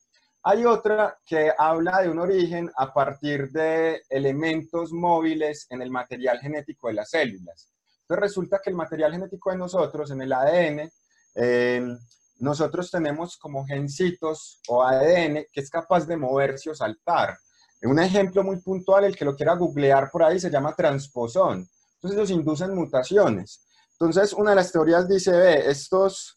Hay 0.42 0.64
otra 0.64 1.18
que 1.24 1.52
habla 1.56 2.00
de 2.00 2.08
un 2.08 2.18
origen 2.18 2.70
a 2.76 2.94
partir 2.94 3.50
de 3.50 4.02
elementos 4.08 4.90
móviles 4.92 5.66
en 5.68 5.82
el 5.82 5.90
material 5.90 6.38
genético 6.40 6.88
de 6.88 6.94
las 6.94 7.10
células. 7.10 7.70
Entonces 8.02 8.22
resulta 8.22 8.60
que 8.62 8.70
el 8.70 8.76
material 8.76 9.12
genético 9.12 9.50
de 9.50 9.58
nosotros, 9.58 10.10
en 10.10 10.22
el 10.22 10.32
ADN, 10.32 10.90
em, 11.34 11.98
nosotros 12.38 12.90
tenemos 12.90 13.36
como 13.36 13.66
gencitos 13.66 14.60
o 14.66 14.82
ADN 14.82 15.46
que 15.52 15.60
es 15.60 15.70
capaz 15.70 16.06
de 16.06 16.16
moverse 16.16 16.70
o 16.70 16.74
saltar. 16.74 17.36
Un 17.82 17.98
ejemplo 17.98 18.42
muy 18.42 18.60
puntual, 18.60 19.04
el 19.04 19.16
que 19.16 19.24
lo 19.24 19.34
quiera 19.34 19.54
googlear 19.54 20.10
por 20.10 20.22
ahí, 20.22 20.38
se 20.38 20.50
llama 20.50 20.74
transposón. 20.74 21.68
Entonces 21.94 22.18
ellos 22.18 22.30
inducen 22.30 22.74
mutaciones. 22.74 23.66
Entonces 23.92 24.32
una 24.32 24.50
de 24.50 24.56
las 24.56 24.72
teorías 24.72 25.08
dice, 25.08 25.32
ve, 25.32 25.70
estos, 25.70 26.36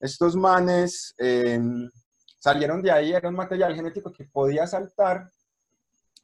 estos 0.00 0.36
manes... 0.36 1.14
Em, 1.18 1.90
salieron 2.42 2.82
de 2.82 2.90
ahí, 2.90 3.12
era 3.12 3.28
un 3.28 3.36
material 3.36 3.72
genético 3.72 4.12
que 4.12 4.24
podía 4.24 4.66
saltar 4.66 5.30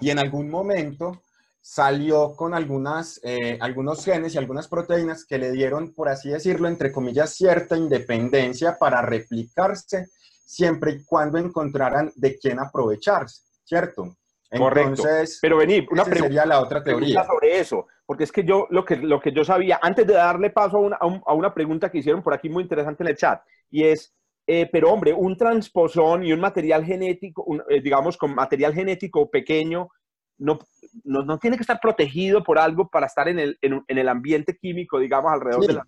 y 0.00 0.10
en 0.10 0.18
algún 0.18 0.50
momento 0.50 1.22
salió 1.60 2.34
con 2.34 2.54
algunas, 2.54 3.20
eh, 3.22 3.56
algunos 3.60 4.04
genes 4.04 4.34
y 4.34 4.38
algunas 4.38 4.66
proteínas 4.66 5.24
que 5.24 5.38
le 5.38 5.52
dieron, 5.52 5.94
por 5.94 6.08
así 6.08 6.30
decirlo, 6.30 6.66
entre 6.66 6.90
comillas, 6.90 7.34
cierta 7.34 7.76
independencia 7.76 8.76
para 8.78 9.00
replicarse 9.00 10.08
siempre 10.44 10.92
y 10.92 11.04
cuando 11.04 11.38
encontraran 11.38 12.10
de 12.16 12.36
quién 12.36 12.58
aprovecharse, 12.58 13.42
¿cierto? 13.64 14.16
Correcto. 14.50 15.02
Pero 15.42 15.58
vení, 15.58 15.86
una 15.90 16.04
pregunta 16.04 16.28
sería 16.28 16.46
la 16.46 16.60
otra 16.60 16.82
teoría 16.82 17.24
sobre 17.24 17.60
eso, 17.60 17.86
porque 18.06 18.24
es 18.24 18.32
que 18.32 18.44
yo 18.44 18.66
lo 18.70 18.84
que, 18.84 18.96
lo 18.96 19.20
que 19.20 19.32
yo 19.32 19.44
sabía, 19.44 19.78
antes 19.82 20.06
de 20.06 20.14
darle 20.14 20.50
paso 20.50 20.78
a 20.78 20.80
una, 20.80 20.96
a 20.96 21.34
una 21.34 21.52
pregunta 21.52 21.90
que 21.90 21.98
hicieron 21.98 22.22
por 22.22 22.32
aquí 22.32 22.48
muy 22.48 22.62
interesante 22.62 23.02
en 23.02 23.10
el 23.10 23.16
chat, 23.16 23.42
y 23.70 23.84
es, 23.84 24.14
eh, 24.46 24.68
pero 24.72 24.90
hombre, 24.90 25.12
un 25.12 25.36
transposón 25.36 26.24
y 26.24 26.32
un 26.32 26.40
material 26.40 26.84
genético, 26.84 27.44
eh, 27.68 27.82
digamos, 27.82 28.16
con 28.16 28.34
material 28.34 28.72
genético 28.72 29.30
pequeño, 29.30 29.90
no, 30.38 30.58
no, 31.04 31.38
tiene 31.38 31.56
que 31.56 31.62
estar 31.62 31.80
protegido 31.80 32.42
por 32.42 32.58
algo 32.58 32.88
para 32.88 33.06
estar 33.06 33.28
en 33.28 33.40
el, 33.40 33.58
en, 33.60 33.82
el 33.86 34.08
ambiente 34.08 34.56
químico, 34.56 34.98
digamos, 34.98 35.32
alrededor 35.32 35.66
de 35.66 35.72
la... 35.74 35.86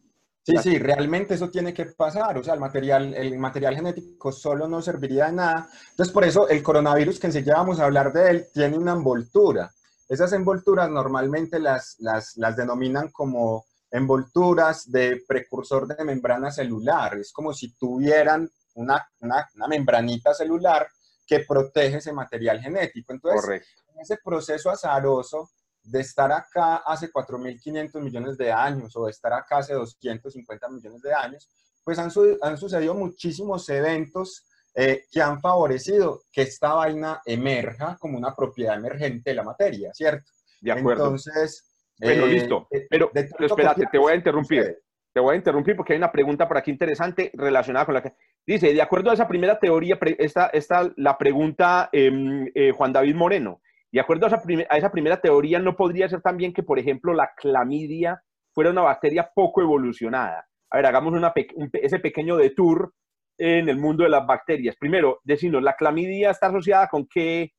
Sí, 0.50 0.70
sí, 0.70 0.78
realmente 0.78 1.34
eso 1.34 1.50
tiene 1.50 1.72
que 1.72 1.86
pasar, 1.86 2.36
o 2.38 2.42
sea, 2.44 2.54
el 2.54 2.60
material, 2.60 3.14
el 3.14 3.38
material 3.38 3.74
genético 3.74 4.32
solo 4.32 4.68
no 4.68 4.82
serviría 4.82 5.26
de 5.26 5.32
nada. 5.32 5.68
Entonces, 5.90 6.12
por 6.12 6.24
eso 6.24 6.48
el 6.48 6.62
coronavirus 6.62 7.18
que 7.18 7.28
enseñábamos 7.28 7.80
a 7.80 7.84
hablar 7.84 8.12
de 8.12 8.30
él 8.30 8.46
tiene 8.52 8.76
una 8.76 8.92
envoltura. 8.92 9.70
Esas 10.08 10.32
envolturas 10.32 10.90
normalmente 10.90 11.60
las, 11.60 11.96
las, 12.00 12.36
las 12.36 12.56
denominan 12.56 13.10
como 13.10 13.64
envolturas 13.90 14.90
de 14.90 15.22
precursor 15.26 15.86
de 15.86 16.04
membrana 16.04 16.50
celular. 16.50 17.16
Es 17.18 17.32
como 17.32 17.52
si 17.52 17.72
tuvieran 17.74 18.48
una, 18.74 19.08
una, 19.20 19.48
una 19.54 19.68
membranita 19.68 20.34
celular 20.34 20.88
que 21.26 21.40
protege 21.40 21.98
ese 21.98 22.12
material 22.12 22.60
genético. 22.60 23.12
Entonces, 23.12 23.62
en 23.94 24.00
ese 24.00 24.18
proceso 24.22 24.70
azaroso 24.70 25.50
de 25.82 26.00
estar 26.00 26.30
acá 26.32 26.76
hace 26.76 27.10
4.500 27.10 28.00
millones 28.00 28.36
de 28.36 28.52
años 28.52 28.94
o 28.96 29.06
de 29.06 29.10
estar 29.10 29.32
acá 29.32 29.58
hace 29.58 29.74
250 29.74 30.68
millones 30.68 31.02
de 31.02 31.14
años, 31.14 31.48
pues 31.84 31.98
han, 31.98 32.10
han 32.42 32.58
sucedido 32.58 32.94
muchísimos 32.94 33.68
eventos 33.68 34.44
eh, 34.74 35.04
que 35.10 35.20
han 35.20 35.40
favorecido 35.40 36.22
que 36.30 36.42
esta 36.42 36.74
vaina 36.74 37.20
emerja 37.26 37.96
como 37.98 38.16
una 38.16 38.36
propiedad 38.36 38.76
emergente 38.76 39.30
de 39.30 39.36
la 39.36 39.42
materia, 39.42 39.92
¿cierto? 39.92 40.30
De 40.60 40.72
acuerdo. 40.72 41.04
Entonces... 41.04 41.66
Pero 41.98 42.24
eh, 42.24 42.28
listo, 42.28 42.68
pero, 42.88 43.10
espérate, 43.14 43.84
te 43.90 43.98
voy 43.98 44.12
a 44.12 44.16
interrumpir. 44.16 44.78
Te 45.12 45.20
voy 45.20 45.34
a 45.34 45.36
interrumpir 45.36 45.76
porque 45.76 45.92
hay 45.92 45.98
una 45.98 46.12
pregunta 46.12 46.46
por 46.46 46.56
aquí 46.56 46.70
interesante 46.70 47.30
relacionada 47.34 47.84
con 47.84 47.94
la 47.94 48.02
que... 48.02 48.14
Dice, 48.46 48.72
de 48.72 48.80
acuerdo 48.80 49.10
a 49.10 49.14
esa 49.14 49.28
primera 49.28 49.58
teoría, 49.58 49.98
esta, 50.18 50.46
esta 50.46 50.90
la 50.96 51.18
pregunta 51.18 51.90
em, 51.92 52.48
eh, 52.54 52.70
Juan 52.70 52.92
David 52.92 53.16
Moreno. 53.16 53.60
De 53.92 54.00
acuerdo 54.00 54.26
a 54.26 54.76
esa, 54.76 54.92
primera 54.92 55.20
teoría, 55.20 55.58
¿no 55.58 55.76
podría 55.76 56.08
ser 56.08 56.20
también 56.20 56.52
que, 56.52 56.62
por 56.62 56.78
ejemplo, 56.78 57.12
la 57.12 57.32
clamidia 57.36 58.22
fuera 58.52 58.70
una 58.70 58.82
bacteria 58.82 59.30
poco 59.34 59.62
evolucionada? 59.62 60.46
A 60.70 60.76
ver, 60.76 60.86
hagamos 60.86 61.14
una 61.14 61.32
ese 61.72 61.98
pequeño 61.98 62.36
detour 62.36 62.92
en 63.36 63.68
el 63.68 63.78
mundo 63.78 64.04
de 64.04 64.10
las 64.10 64.24
bacterias. 64.26 64.76
Primero, 64.78 65.20
decirnos, 65.24 65.62
¿la 65.62 65.74
clamidia 65.74 66.30
está 66.30 66.48
asociada 66.48 66.86
con 66.88 67.06
qué 67.06 67.52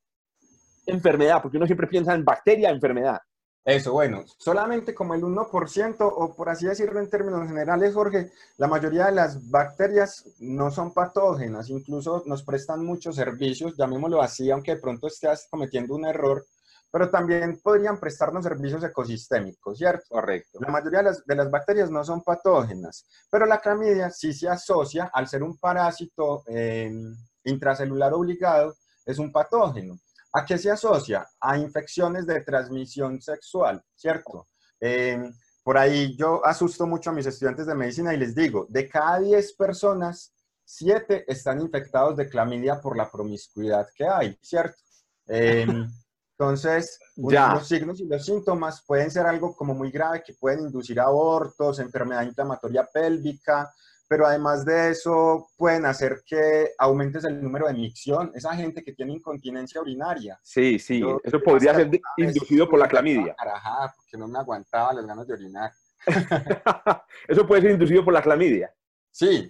enfermedad? 0.86 1.42
Porque 1.42 1.58
uno 1.58 1.66
siempre 1.66 1.88
piensa 1.88 2.14
en 2.14 2.24
bacteria, 2.24 2.70
enfermedad. 2.70 3.20
Eso, 3.64 3.94
bueno, 3.94 4.24
solamente 4.40 4.96
como 4.96 5.14
el 5.14 5.22
1%, 5.22 5.96
o 6.00 6.36
por 6.36 6.50
así 6.50 6.66
decirlo 6.66 7.00
en 7.00 7.10
términos 7.12 7.48
generales, 7.48 7.94
Jorge, 7.94 8.32
la 8.58 8.68
mayoría 8.68 9.06
de 9.06 9.12
las 9.12 9.50
bacterias 9.52 10.26
no 10.40 10.72
son 10.72 10.94
patógenas, 10.94 11.70
incluso 11.70 12.24
nos 12.26 12.44
prestan 12.44 12.84
muchos 12.84 13.16
servicios, 13.16 13.78
llamémoslo 13.78 14.20
así, 14.20 14.50
aunque 14.50 14.76
de 14.76 14.82
pronto 14.82 15.06
estés 15.06 15.48
cometiendo 15.52 15.94
un 15.94 16.06
error, 16.06 16.44
pero 16.92 17.12
también 17.12 17.60
podrían 17.64 18.00
prestarnos 18.00 18.44
servicios 18.44 18.84
ecosistémicos, 18.84 19.78
¿cierto? 19.78 20.06
Correcto. 20.10 20.60
La 20.60 20.70
mayoría 20.70 21.00
de 21.00 21.06
las, 21.06 21.24
de 21.24 21.36
las 21.36 21.52
bacterias 21.52 21.92
no 21.92 22.04
son 22.04 22.24
patógenas, 22.24 23.06
pero 23.30 23.46
la 23.46 23.60
clamidia 23.60 24.10
sí 24.10 24.34
se 24.34 24.50
asocia, 24.50 25.12
al 25.14 25.28
ser 25.28 25.44
un 25.44 25.58
parásito 25.60 26.44
eh, 26.48 26.92
intracelular 27.44 28.12
obligado, 28.14 28.74
es 29.06 29.20
un 29.20 29.32
patógeno. 29.32 30.00
¿A 30.34 30.46
qué 30.46 30.58
se 30.58 30.72
asocia? 30.72 31.28
A 31.40 31.58
infecciones 31.58 32.26
de 32.26 32.42
transmisión 32.42 33.22
sexual, 33.22 33.84
¿cierto? 33.96 34.48
Eh, 34.80 35.32
por 35.64 35.78
ahí 35.78 36.16
yo 36.18 36.46
asusto 36.46 36.88
mucho 36.88 37.10
a 37.10 37.14
mis 37.14 37.26
estudiantes 37.26 37.68
de 37.68 37.76
medicina 37.76 38.14
y 38.14 38.18
les 38.18 38.34
digo, 38.34 38.66
de 38.70 38.88
cada 38.88 39.20
10 39.20 39.54
personas, 39.54 40.34
7 40.64 41.26
están 41.28 41.62
infectados 41.62 42.16
de 42.18 42.30
clamidia 42.30 42.80
por 42.80 42.98
la 42.98 43.12
promiscuidad 43.12 43.88
que 43.94 44.08
hay, 44.08 44.38
¿cierto? 44.42 44.82
Eh, 45.28 45.68
entonces, 46.38 46.98
los 47.16 47.68
signos 47.68 48.00
y 48.00 48.06
los 48.06 48.26
síntomas 48.26 48.84
pueden 48.86 49.12
ser 49.12 49.26
algo 49.26 49.56
como 49.56 49.76
muy 49.76 49.92
grave 49.92 50.24
que 50.24 50.34
pueden 50.34 50.62
inducir 50.62 51.00
abortos, 51.00 51.80
enfermedad 51.80 52.24
inflamatoria 52.24 52.88
pélvica, 52.92 53.72
pero 54.12 54.28
además 54.28 54.66
de 54.66 54.90
eso 54.90 55.48
pueden 55.56 55.86
hacer 55.86 56.22
que 56.26 56.72
aumentes 56.78 57.24
el 57.24 57.42
número 57.42 57.68
de 57.68 57.74
micción, 57.74 58.30
esa 58.36 58.54
gente 58.54 58.84
que 58.84 58.92
tiene 58.92 59.14
incontinencia 59.14 59.80
urinaria. 59.80 60.38
Sí, 60.44 60.80
sí, 60.80 61.02
eso 61.24 61.40
podría 61.40 61.74
ser 61.74 61.90
inducido 62.18 62.68
por 62.68 62.78
la 62.78 62.90
clamidia. 62.90 63.34
Caraja, 63.38 63.94
porque 63.96 64.18
no 64.18 64.28
me 64.28 64.38
aguantaba 64.38 64.92
las 64.92 65.06
ganas 65.06 65.26
de 65.28 65.34
orinar. 65.36 65.72
eso 67.30 67.48
puede 67.48 67.62
ser 67.62 67.72
inducido 67.72 68.04
por 68.04 68.14
la 68.14 68.22
clamidia. 68.22 68.76
Sí. 69.12 69.50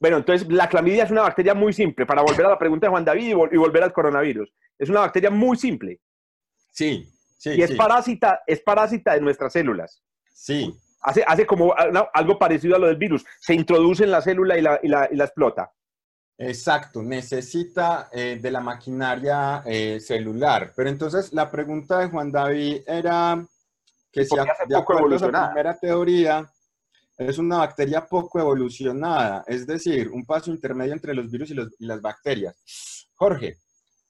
bueno, 0.00 0.16
entonces 0.16 0.50
la 0.50 0.66
clamidia 0.66 1.04
es 1.04 1.10
una 1.10 1.20
bacteria 1.20 1.52
muy 1.52 1.74
simple, 1.74 2.06
para 2.06 2.22
volver 2.22 2.46
a 2.46 2.50
la 2.50 2.58
pregunta 2.58 2.86
de 2.86 2.92
Juan 2.92 3.04
David 3.04 3.28
y, 3.28 3.34
volver 3.34 3.82
al 3.82 3.92
coronavirus. 3.92 4.50
Es 4.78 4.88
una 4.88 5.00
bacteria 5.00 5.28
muy 5.28 5.58
simple. 5.58 6.00
Sí, 6.72 7.06
sí. 7.36 7.50
Y 7.50 7.60
es 7.60 7.72
parásita, 7.72 8.40
es 8.46 8.62
parásita 8.62 9.12
de 9.12 9.20
nuestras 9.20 9.52
células. 9.52 10.02
Sí. 10.32 10.74
Hace, 11.02 11.24
hace 11.26 11.46
como 11.46 11.74
algo 12.12 12.38
parecido 12.38 12.76
a 12.76 12.78
lo 12.78 12.86
del 12.86 12.96
virus. 12.96 13.24
Se 13.40 13.54
introduce 13.54 14.04
en 14.04 14.10
la 14.10 14.20
célula 14.20 14.58
y 14.58 14.62
la, 14.62 14.80
y 14.82 14.88
la, 14.88 15.08
y 15.10 15.16
la 15.16 15.24
explota. 15.24 15.72
Exacto, 16.42 17.02
necesita 17.02 18.08
eh, 18.10 18.38
de 18.40 18.50
la 18.50 18.60
maquinaria 18.60 19.62
eh, 19.66 20.00
celular. 20.00 20.72
Pero 20.74 20.88
entonces 20.88 21.34
la 21.34 21.50
pregunta 21.50 21.98
de 21.98 22.08
Juan 22.08 22.32
David 22.32 22.82
era 22.86 23.46
que 24.10 24.24
si 24.24 24.34
de 24.66 24.76
acuerdo 24.76 25.04
a 25.04 25.30
la 25.30 25.46
primera 25.48 25.78
teoría 25.78 26.50
es 27.18 27.36
una 27.36 27.58
bacteria 27.58 28.06
poco 28.06 28.40
evolucionada, 28.40 29.44
es 29.46 29.66
decir, 29.66 30.08
un 30.10 30.24
paso 30.24 30.50
intermedio 30.50 30.94
entre 30.94 31.12
los 31.14 31.30
virus 31.30 31.50
y, 31.50 31.54
los, 31.54 31.68
y 31.78 31.84
las 31.84 32.00
bacterias. 32.00 32.56
Jorge, 33.14 33.58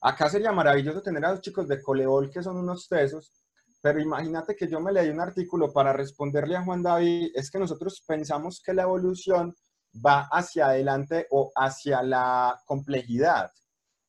acá 0.01 0.29
sería 0.29 0.53
maravilloso 0.53 1.03
tener 1.03 1.25
a 1.25 1.33
los 1.33 1.41
chicos 1.41 1.67
de 1.67 1.83
Coleol 1.83 2.31
que 2.31 2.45
son 2.45 2.57
unos 2.57 2.89
tesos 2.89 3.33
pero 3.81 4.01
imagínate 4.01 4.55
que 4.55 4.69
yo 4.69 4.81
me 4.81 4.93
leí 4.93 5.09
un 5.09 5.21
artículo 5.21 5.73
para 5.73 5.93
responderle 5.93 6.57
a 6.57 6.63
Juan 6.63 6.83
David, 6.83 7.33
es 7.35 7.51
que 7.51 7.59
nosotros 7.59 8.03
pensamos 8.07 8.63
que 8.65 8.75
la 8.75 8.83
evolución 8.83 9.55
va 9.95 10.29
hacia 10.31 10.67
adelante 10.67 11.27
o 11.31 11.51
hacia 11.57 12.03
la 12.03 12.61
complejidad, 12.67 13.51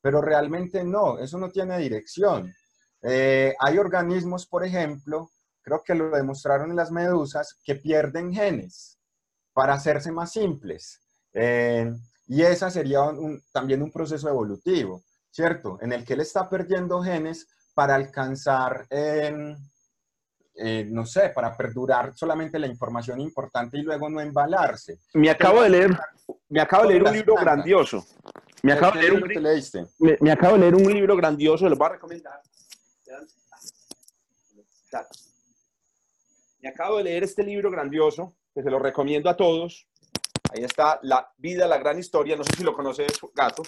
pero 0.00 0.20
realmente 0.20 0.84
no, 0.84 1.18
eso 1.18 1.38
no 1.38 1.50
tiene 1.50 1.78
dirección. 1.78 2.54
Eh, 3.02 3.54
hay 3.58 3.78
organismos, 3.78 4.46
por 4.46 4.64
ejemplo, 4.64 5.30
creo 5.62 5.82
que 5.84 5.94
lo 5.94 6.10
demostraron 6.10 6.70
en 6.70 6.76
las 6.76 6.90
medusas, 6.90 7.58
que 7.64 7.76
pierden 7.76 8.32
genes 8.32 8.98
para 9.52 9.74
hacerse 9.74 10.12
más 10.12 10.32
simples. 10.32 11.00
Eh, 11.32 11.92
y 12.26 12.42
esa 12.42 12.70
sería 12.70 13.00
también 13.52 13.82
un 13.82 13.90
proceso 13.90 14.28
evolutivo, 14.28 15.02
¿cierto? 15.30 15.78
En 15.80 15.92
el 15.92 16.04
que 16.04 16.14
él 16.14 16.20
está 16.20 16.48
perdiendo 16.48 17.02
genes 17.02 17.48
para 17.74 17.94
alcanzar, 17.94 18.86
eh, 18.90 19.54
no 20.88 21.06
sé, 21.06 21.30
para 21.30 21.56
perdurar 21.56 22.14
solamente 22.14 22.58
la 22.58 22.66
información 22.66 23.20
importante 23.20 23.78
y 23.78 23.82
luego 23.82 24.08
no 24.08 24.20
embalarse. 24.20 24.98
Me 25.14 25.30
acabo 25.30 25.62
de 25.62 25.70
leer, 25.70 25.98
me 26.48 26.60
acabo 26.60 26.84
de 26.84 26.88
leer 26.90 27.02
un 27.04 27.12
libro 27.12 27.34
grandioso. 27.36 28.04
Me 28.62 28.74
acabo, 28.74 28.96
de 28.96 29.02
leer 29.02 29.14
un, 29.14 29.22
me, 29.98 30.16
me 30.20 30.30
acabo 30.30 30.54
de 30.54 30.60
leer 30.60 30.74
un 30.76 30.92
libro 30.92 31.16
grandioso, 31.16 31.68
lo 31.68 31.74
voy 31.76 31.86
a 31.86 31.90
recomendar. 31.90 32.40
Me 36.60 36.68
acabo 36.68 36.98
de 36.98 37.04
leer 37.04 37.24
este 37.24 37.42
libro 37.42 37.70
grandioso, 37.70 38.36
que 38.54 38.62
se 38.62 38.70
lo 38.70 38.78
recomiendo 38.78 39.28
a 39.28 39.36
todos. 39.36 39.88
Ahí 40.52 40.62
está, 40.62 41.00
La 41.02 41.32
vida, 41.38 41.66
la 41.66 41.78
gran 41.78 41.98
historia. 41.98 42.36
No 42.36 42.44
sé 42.44 42.56
si 42.56 42.62
lo 42.62 42.74
conoces, 42.74 43.18
gato. 43.34 43.62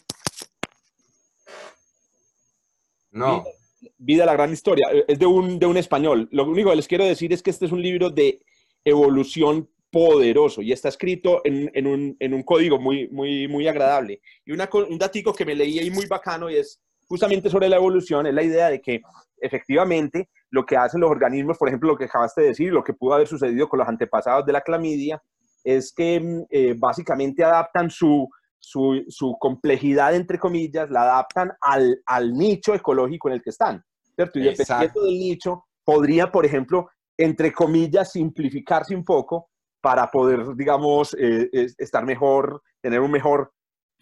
No. 3.11 3.43
Vida, 3.43 3.64
la 3.99 4.33
gran 4.33 4.53
historia. 4.53 4.89
Eh, 4.93 5.05
es 5.09 5.19
de 5.19 5.27
un, 5.27 5.59
de 5.59 5.67
un 5.67 5.77
español. 5.77 6.29
Lo 6.33 6.45
único 6.45 6.71
que 6.71 6.77
les 6.77 6.89
quiero 6.89 7.05
decir 7.05 7.33
es 7.33 7.43
que 7.43 7.51
este 7.51 7.67
es 7.67 7.73
un 7.73 7.83
libro 7.83 8.11
de 8.11 8.41
evolución 8.85 9.69
poderoso 9.91 10.61
y 10.61 10.73
está 10.73 10.89
escrito 10.89 11.41
en, 11.45 11.71
en, 11.73 11.87
un, 11.87 12.17
en 12.19 12.35
un, 12.35 12.43
código 12.43 12.81
muy, 12.81 13.09
muy, 13.09 13.47
muy 13.47 13.69
agradable. 13.69 14.21
Y 14.45 14.53
una, 14.53 14.69
un 14.73 14.99
datico 14.99 15.33
que 15.33 15.45
me 15.45 15.55
leí 15.55 15.79
ahí 15.79 15.91
muy 15.91 16.07
bacano 16.07 16.51
y 16.51 16.57
es 16.57 16.81
justamente 17.07 17.49
sobre 17.49 17.69
la 17.69 17.77
evolución, 17.77 18.27
es 18.27 18.35
la 18.35 18.43
idea 18.43 18.71
de 18.71 18.81
que 18.81 19.03
efectivamente 19.39 20.31
lo 20.51 20.65
que 20.65 20.77
hacen 20.77 21.01
los 21.01 21.11
organismos, 21.11 21.59
por 21.59 21.69
ejemplo, 21.69 21.91
lo 21.91 21.97
que 21.97 22.07
acabaste 22.07 22.41
de 22.41 22.49
decir, 22.49 22.73
lo 22.73 22.83
que 22.83 22.95
pudo 22.95 23.15
haber 23.15 23.29
sucedido 23.29 23.69
con 23.69 23.79
los 23.79 23.89
antepasados 23.89 24.45
de 24.47 24.53
la 24.53 24.63
clamidia, 24.63 25.23
es 25.63 25.93
que 25.93 26.21
mm, 26.21 26.47
eh, 26.51 26.75
básicamente 26.77 27.45
adaptan 27.45 27.91
su, 27.91 28.29
su, 28.67 29.05
su, 29.09 29.37
complejidad, 29.39 30.15
entre 30.15 30.39
comillas, 30.39 30.91
la 30.91 31.03
adaptan 31.03 31.53
al, 31.61 32.01
al, 32.07 32.33
nicho 32.33 32.75
ecológico 32.75 33.29
en 33.29 33.35
el 33.35 33.43
que 33.43 33.51
están, 33.51 33.83
¿cierto? 34.15 34.39
Y 34.39 34.45
dependiendo 34.45 35.05
del 35.05 35.19
nicho, 35.19 35.65
podría, 35.85 36.31
por 36.31 36.45
ejemplo, 36.45 36.89
entre 37.17 37.53
comillas, 37.53 38.13
simplificarse 38.13 38.95
un 38.95 39.05
poco 39.05 39.51
para 39.81 40.11
poder, 40.11 40.55
digamos, 40.57 41.15
eh, 41.19 41.49
estar 41.79 42.05
mejor, 42.05 42.63
tener 42.81 43.01
un 43.01 43.11
mejor 43.11 43.53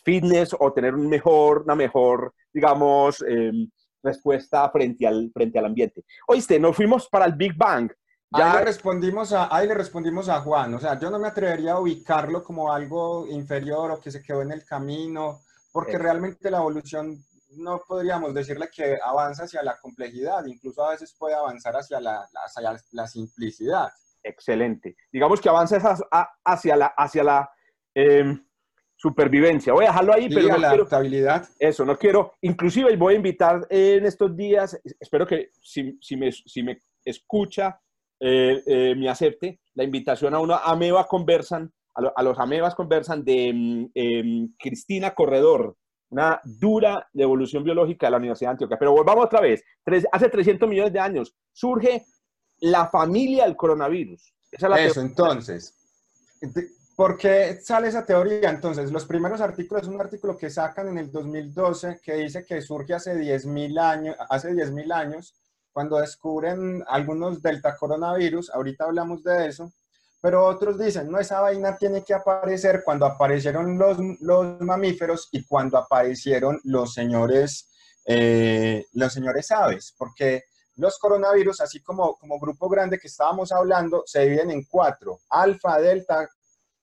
fitness 0.05 0.55
o 0.59 0.73
tener 0.73 0.95
un 0.95 1.09
mejor, 1.09 1.63
una 1.63 1.75
mejor, 1.75 2.35
digamos, 2.53 3.23
em, 3.27 3.69
respuesta 4.03 4.69
frente 4.71 5.07
al, 5.07 5.31
frente 5.33 5.59
al 5.59 5.67
ambiente. 5.67 6.05
Oíste, 6.27 6.59
nos 6.59 6.77
fuimos 6.77 7.09
para 7.09 7.25
el 7.25 7.35
Big 7.35 7.57
Bang. 7.57 7.91
Ya... 8.37 8.53
Ahí, 8.53 8.59
le 8.59 8.65
respondimos 8.65 9.33
a, 9.33 9.55
ahí 9.55 9.69
le 9.69 9.75
respondimos 9.75 10.29
a 10.29 10.41
Juan, 10.41 10.75
o 10.75 10.81
sea, 10.81 10.99
yo 10.99 11.11
no 11.11 11.19
me 11.19 11.29
atrevería 11.29 11.73
a 11.73 11.81
ubicarlo 11.81 12.43
como 12.43 12.73
algo 12.73 13.27
inferior 13.29 13.91
o 13.91 14.01
que 14.01 14.11
se 14.11 14.23
quedó 14.23 14.43
en 14.43 14.53
el 14.53 14.65
camino, 14.65 15.41
porque 15.73 15.99
realmente 15.99 16.51
la 16.51 16.59
evolución 16.59 17.25
no 17.57 17.83
podríamos 17.87 18.33
decirle 18.33 18.71
que 18.75 18.99
avanza 19.05 19.45
hacia 19.45 19.63
la 19.63 19.77
complejidad, 19.79 20.45
incluso 20.47 20.85
a 20.85 20.91
veces 20.91 21.15
puede 21.19 21.35
avanzar 21.35 21.75
hacia 21.77 22.01
la, 22.01 22.27
hacia 22.47 22.79
la 22.93 23.07
simplicidad. 23.07 23.91
Excelente. 24.23 24.97
Digamos 25.13 25.41
que 25.41 25.49
avanza 25.49 25.77
hacia 26.45 26.77
la, 26.77 26.87
hacia 26.97 27.25
la 27.25 27.51
em, 27.95 28.45
supervivencia. 28.97 29.73
Voy 29.73 29.85
a 29.85 29.89
dejarlo 29.89 30.15
ahí, 30.15 30.29
pero 30.29 30.49
no 30.49 30.59
la 30.59 30.71
adaptabilidad. 30.71 31.49
Eso, 31.59 31.85
no 31.85 31.99
quiero. 31.99 32.35
Inclusive 32.41 32.97
voy 32.97 33.15
a 33.15 33.17
invitar 33.17 33.67
en 33.69 34.07
estos 34.07 34.37
días, 34.37 34.81
espero 35.01 35.27
que 35.27 35.51
si, 35.61 35.99
si, 36.01 36.17
me, 36.17 36.31
si 36.31 36.63
me, 36.63 36.81
escucha, 37.05 37.81
eh, 38.25 38.63
eh, 38.67 38.95
me 38.97 39.09
acepte 39.09 39.59
la 39.75 39.83
invitación 39.83 40.33
a 40.33 40.39
una 40.39 40.59
Ameba 40.59 41.09
Conversan, 41.09 41.73
a, 41.93 42.23
los 42.23 42.39
Amebas 42.39 42.77
Conversan 42.77 43.25
de 43.25 43.49
em, 43.49 43.91
em, 43.95 44.55
Cristina 44.57 45.13
Corredor, 45.13 45.77
una 46.09 46.41
dura 46.45 47.09
de 47.13 47.25
evolución 47.25 47.65
biológica 47.65 48.07
de 48.07 48.13
la 48.13 48.19
Universidad 48.19 48.51
de 48.51 48.53
Antioquia. 48.53 48.79
Pero 48.79 48.93
volvamos 48.93 49.25
otra 49.25 49.41
vez. 49.41 49.65
hace 50.13 50.29
300 50.29 50.69
millones 50.69 50.93
de 50.93 51.01
años 51.01 51.35
surge 51.53 52.05
la 52.61 52.89
familia 52.89 53.45
del 53.45 53.57
coronavirus. 53.57 54.33
Eso, 54.53 55.01
entonces. 55.01 55.75
¿Por 56.95 57.17
qué 57.17 57.59
sale 57.61 57.89
esa 57.89 58.07
teoría? 58.07 58.51
Entonces, 58.51 58.93
los 58.93 59.05
primeros 59.05 59.41
artículos 59.41 59.83
es 59.83 59.89
un 59.89 60.01
artículo 60.01 60.37
que 60.37 60.49
sacan 60.49 60.87
en 60.87 60.99
el 60.99 61.11
2012 61.11 62.01
que 62.01 62.15
dice 62.15 62.45
que 62.45 62.63
surge 62.63 62.95
hace 62.95 63.17
10.000 63.17 63.81
años, 63.81 64.17
hace 64.29 64.53
10.000 64.53 64.93
años, 64.93 65.35
cuando 65.73 65.99
descubren 65.99 66.85
algunos 66.87 67.43
delta 67.43 67.77
coronavirus, 67.77 68.51
ahorita 68.51 68.85
hablamos 68.85 69.23
de 69.23 69.49
eso, 69.49 69.73
pero 70.21 70.45
otros 70.45 70.79
dicen, 70.79 71.11
no, 71.11 71.19
esa 71.19 71.41
vaina 71.41 71.77
tiene 71.77 72.05
que 72.05 72.15
aparecer 72.15 72.83
cuando 72.85 73.07
aparecieron 73.07 73.77
los, 73.77 73.99
los 74.21 74.61
mamíferos 74.61 75.29
y 75.33 75.45
cuando 75.45 75.79
aparecieron 75.79 76.61
los 76.65 76.95
señores, 76.95 77.71
eh, 78.07 78.87
los 78.93 79.13
señores 79.13 79.51
aves, 79.51 79.95
porque 79.99 80.45
los 80.77 80.99
coronavirus, 80.99 81.61
así 81.61 81.83
como, 81.83 82.17
como 82.17 82.39
grupo 82.39 82.69
grande 82.69 82.99
que 82.99 83.09
estábamos 83.09 83.51
hablando, 83.53 84.05
se 84.07 84.21
dividen 84.21 84.51
en 84.53 84.65
cuatro, 84.65 85.19
alfa, 85.29 85.81
delta, 85.81 86.29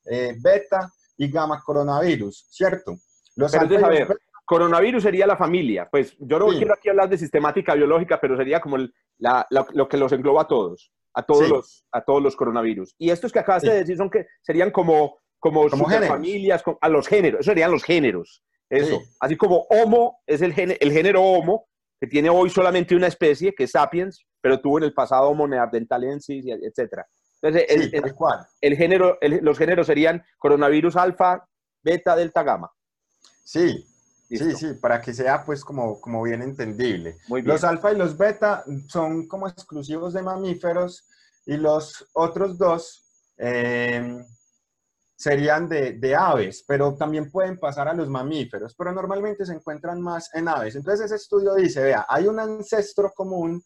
eh, 0.05 0.35
beta 0.39 0.91
y 1.17 1.31
gamma 1.31 1.61
coronavirus, 1.63 2.47
¿cierto? 2.49 2.97
Los 3.35 3.51
pero 3.51 3.67
ver, 3.67 4.07
coronavirus 4.49 5.03
sería 5.03 5.27
la 5.27 5.37
familia, 5.37 5.87
pues 5.91 6.17
yo 6.17 6.39
no 6.39 6.47
quiero 6.47 6.73
aquí 6.73 6.89
hablar 6.89 7.07
de 7.07 7.19
sistemática 7.19 7.75
biológica, 7.75 8.19
pero 8.19 8.35
sería 8.35 8.59
como 8.59 8.77
lo 8.79 9.87
que 9.87 9.97
los 9.97 10.11
engloba 10.11 10.41
a 10.41 10.47
todos 10.47 10.91
a 11.13 11.23
todos, 11.23 11.47
los, 11.47 11.85
a 11.91 12.01
todos 12.01 12.23
los 12.23 12.35
coronavirus. 12.35 12.95
Y 12.97 13.11
estos 13.11 13.31
que 13.31 13.37
acabas 13.37 13.61
de 13.61 13.73
decir 13.73 13.95
son 13.95 14.09
que 14.09 14.25
serían 14.41 14.71
como, 14.71 15.19
como, 15.37 15.69
familias, 15.69 16.63
a 16.81 16.89
los 16.89 17.07
géneros, 17.07 17.41
eso 17.41 17.51
serían 17.51 17.71
los 17.71 17.83
géneros. 17.83 18.43
Eso. 18.67 19.01
Así 19.19 19.37
como 19.37 19.67
Homo 19.69 20.21
es 20.25 20.41
el, 20.41 20.53
el 20.57 20.91
género 20.91 21.21
Homo, 21.21 21.67
que 21.99 22.07
tiene 22.07 22.31
hoy 22.31 22.49
solamente 22.49 22.95
una 22.95 23.07
especie, 23.07 23.53
que 23.53 23.65
es 23.65 23.71
Sapiens, 23.71 24.25
pero 24.41 24.59
tuvo 24.59 24.79
en 24.79 24.85
el 24.85 24.93
pasado 24.93 25.29
Homo 25.29 25.47
neanderthalensis, 25.47 26.45
etc. 26.47 27.03
Entonces, 27.41 27.69
el, 27.69 28.15
el, 28.61 28.75
género, 28.75 29.19
los 29.21 29.57
géneros 29.59 29.85
serían 29.85 30.23
coronavirus 30.39 30.95
alfa, 30.95 31.47
beta, 31.83 32.15
delta, 32.15 32.43
gamma. 32.43 32.71
Sí, 33.43 33.85
Sí, 34.29 34.55
sí, 34.55 34.73
para 34.73 35.01
que 35.01 35.13
sea 35.13 35.43
pues 35.43 35.65
como, 35.65 35.99
como 35.99 36.21
bien 36.21 36.41
entendible. 36.41 37.17
Los 37.43 37.63
alfa 37.63 37.91
y 37.91 37.97
los 37.97 38.17
beta 38.17 38.63
son 38.87 39.27
como 39.27 39.47
exclusivos 39.47 40.13
de 40.13 40.21
mamíferos 40.21 41.07
y 41.45 41.57
los 41.57 42.07
otros 42.13 42.57
dos 42.57 43.03
em, 43.37 44.23
serían 45.15 45.67
de, 45.67 45.93
de, 45.93 46.15
aves, 46.15 46.63
pero 46.67 46.93
también 46.95 47.31
pueden 47.31 47.57
pasar 47.57 47.87
a 47.87 47.93
los 47.93 48.07
mamíferos, 48.07 48.75
pero 48.75 48.91
normalmente 48.91 49.45
se 49.45 49.53
encuentran 49.53 49.99
más 49.99 50.29
en 50.35 50.47
aves. 50.47 50.75
Entonces 50.75 51.07
ese 51.07 51.15
estudio 51.15 51.55
dice, 51.55 51.81
vea, 51.81 52.05
hay 52.07 52.27
un 52.27 52.39
ancestro 52.39 53.11
común 53.11 53.63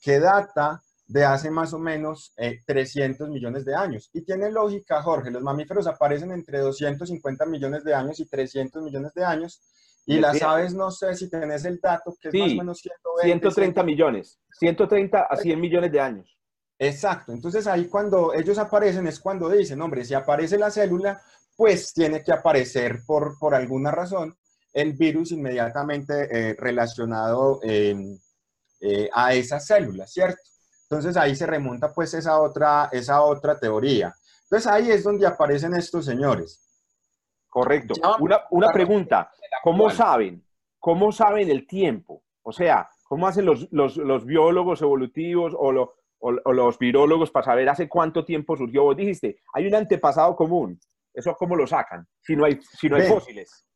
que 0.00 0.20
data 0.20 0.80
de 1.06 1.24
hace 1.24 1.50
más 1.50 1.72
o 1.72 1.78
menos 1.78 2.34
300 2.66 3.28
eh, 3.28 3.30
millones 3.30 3.64
de 3.64 3.74
años. 3.74 4.10
Y 4.12 4.22
tiene 4.22 4.50
lógica, 4.50 5.02
Jorge, 5.02 5.30
los 5.30 5.42
mamíferos 5.42 5.86
aparecen 5.86 6.32
entre 6.32 6.58
250 6.60 7.46
millones 7.46 7.84
de 7.84 7.94
años 7.94 8.20
y 8.20 8.26
300 8.26 8.82
millones 8.82 9.12
de 9.14 9.24
años, 9.24 9.60
y 10.06 10.18
las 10.18 10.42
aves, 10.42 10.74
no 10.74 10.90
sé 10.90 11.14
si 11.14 11.30
tenés 11.30 11.64
el 11.64 11.80
dato, 11.80 12.14
que 12.20 12.28
es 12.28 12.34
más 12.34 12.52
o 12.52 12.56
menos 12.56 12.82
130 13.22 13.82
millones, 13.82 14.38
130 14.58 15.22
a 15.22 15.36
100 15.36 15.60
millones 15.60 15.92
de 15.92 16.00
años. 16.00 16.38
Exacto, 16.78 17.32
entonces 17.32 17.66
ahí 17.66 17.86
cuando 17.86 18.34
ellos 18.34 18.58
aparecen 18.58 19.06
es 19.06 19.20
cuando 19.20 19.48
dicen, 19.48 19.80
hombre, 19.80 20.04
si 20.04 20.14
aparece 20.14 20.58
la 20.58 20.70
célula, 20.70 21.22
pues 21.56 21.92
tiene 21.94 22.22
que 22.22 22.32
aparecer 22.32 23.02
por, 23.06 23.38
por 23.38 23.54
alguna 23.54 23.90
razón 23.90 24.36
el 24.72 24.92
virus 24.94 25.30
inmediatamente 25.30 26.28
eh, 26.30 26.56
relacionado 26.58 27.60
eh, 27.62 28.18
a 29.12 29.32
esas 29.32 29.66
células, 29.66 30.12
¿cierto? 30.12 30.42
Entonces 30.82 31.16
ahí 31.16 31.34
se 31.34 31.46
remonta 31.46 31.92
pues 31.92 32.12
esa 32.14 32.40
otra, 32.40 32.88
esa 32.92 33.22
otra 33.22 33.58
teoría. 33.58 34.14
Entonces 34.42 34.70
ahí 34.70 34.90
es 34.90 35.04
donde 35.04 35.26
aparecen 35.26 35.74
estos 35.74 36.04
señores. 36.04 36.60
Correcto. 37.48 37.94
Una, 38.18 38.42
una 38.50 38.72
pregunta, 38.72 39.30
¿cómo 39.62 39.90
saben? 39.90 40.44
¿Cómo 40.78 41.12
saben 41.12 41.50
el 41.50 41.66
tiempo? 41.66 42.22
O 42.42 42.52
sea, 42.52 42.88
¿cómo 43.04 43.26
hacen 43.26 43.46
los, 43.46 43.68
los, 43.72 43.96
los 43.96 44.24
biólogos 44.24 44.82
evolutivos 44.82 45.54
o, 45.56 45.72
lo, 45.72 45.94
o, 46.18 46.52
los 46.52 46.78
virólogos 46.78 47.30
para 47.30 47.46
saber 47.46 47.68
hace 47.68 47.88
cuánto 47.88 48.24
tiempo 48.24 48.56
surgió? 48.56 48.84
Vos 48.84 48.96
dijiste, 48.96 49.38
hay 49.52 49.66
un 49.66 49.74
antepasado 49.74 50.36
común. 50.36 50.78
¿Eso 51.12 51.34
cómo 51.38 51.56
lo 51.56 51.66
sacan? 51.66 52.06
Si 52.20 52.34
no 52.34 52.44
hay, 52.44 52.60
si 52.62 52.88
no 52.88 52.96
hay 52.96 53.08
fósiles. 53.08 53.66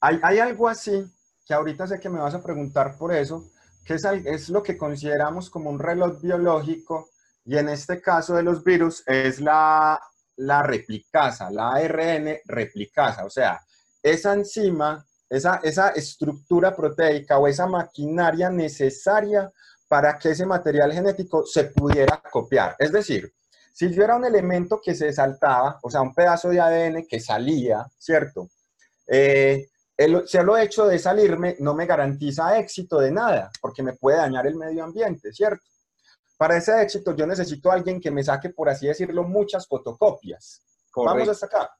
Hay, 0.00 0.18
hay, 0.22 0.38
algo 0.38 0.68
así, 0.68 1.04
que 1.46 1.54
ahorita 1.54 1.86
sé 1.86 1.98
que 1.98 2.08
me 2.08 2.20
vas 2.20 2.34
a 2.34 2.42
preguntar 2.42 2.96
por 2.96 3.12
eso, 3.12 3.44
que 3.84 3.94
es, 3.94 4.04
es 4.04 4.48
lo 4.48 4.62
que 4.62 4.76
consideramos 4.76 5.50
como 5.50 5.70
un 5.70 5.78
reloj 5.78 6.20
biológico, 6.20 7.08
y 7.44 7.58
en 7.58 7.68
este 7.68 8.00
caso 8.00 8.34
de 8.34 8.42
los 8.42 8.64
virus 8.64 9.06
es 9.06 9.40
la 9.40 10.00
la 10.36 10.62
replicasa, 10.62 11.50
la 11.50 11.72
ARN 11.72 12.38
replicasa, 12.46 13.24
o 13.24 13.30
sea, 13.30 13.60
esa 14.02 14.34
enzima, 14.34 15.04
esa, 15.36 15.60
esa 15.62 15.90
estructura 15.90 16.74
proteica 16.74 17.38
o 17.38 17.46
esa 17.46 17.66
maquinaria 17.66 18.50
necesaria 18.50 19.52
para 19.88 20.18
que 20.18 20.30
ese 20.30 20.46
material 20.46 20.92
genético 20.92 21.44
se 21.46 21.64
pudiera 21.64 22.22
copiar. 22.30 22.76
Es 22.78 22.92
decir, 22.92 23.32
si 23.72 23.92
yo 23.92 24.04
era 24.04 24.16
un 24.16 24.24
elemento 24.24 24.80
que 24.82 24.94
se 24.94 25.12
saltaba, 25.12 25.78
o 25.82 25.90
sea, 25.90 26.00
un 26.00 26.14
pedazo 26.14 26.48
de 26.48 26.60
ADN 26.60 27.06
que 27.08 27.20
salía, 27.20 27.86
¿cierto? 27.98 28.48
Eh, 29.06 29.66
el 29.96 30.26
solo 30.26 30.56
hecho 30.56 30.86
de 30.86 30.98
salirme 30.98 31.56
no 31.60 31.74
me 31.74 31.86
garantiza 31.86 32.58
éxito 32.58 32.98
de 32.98 33.10
nada, 33.10 33.50
porque 33.60 33.82
me 33.82 33.94
puede 33.94 34.18
dañar 34.18 34.46
el 34.46 34.56
medio 34.56 34.84
ambiente, 34.84 35.32
¿cierto? 35.32 35.64
Para 36.36 36.56
ese 36.56 36.82
éxito 36.82 37.14
yo 37.14 37.26
necesito 37.26 37.70
a 37.70 37.74
alguien 37.74 38.00
que 38.00 38.10
me 38.10 38.24
saque, 38.24 38.50
por 38.50 38.68
así 38.68 38.86
decirlo, 38.86 39.22
muchas 39.24 39.66
fotocopias. 39.66 40.62
Vamos 40.96 41.28
a 41.28 41.34
sacar. 41.34 41.70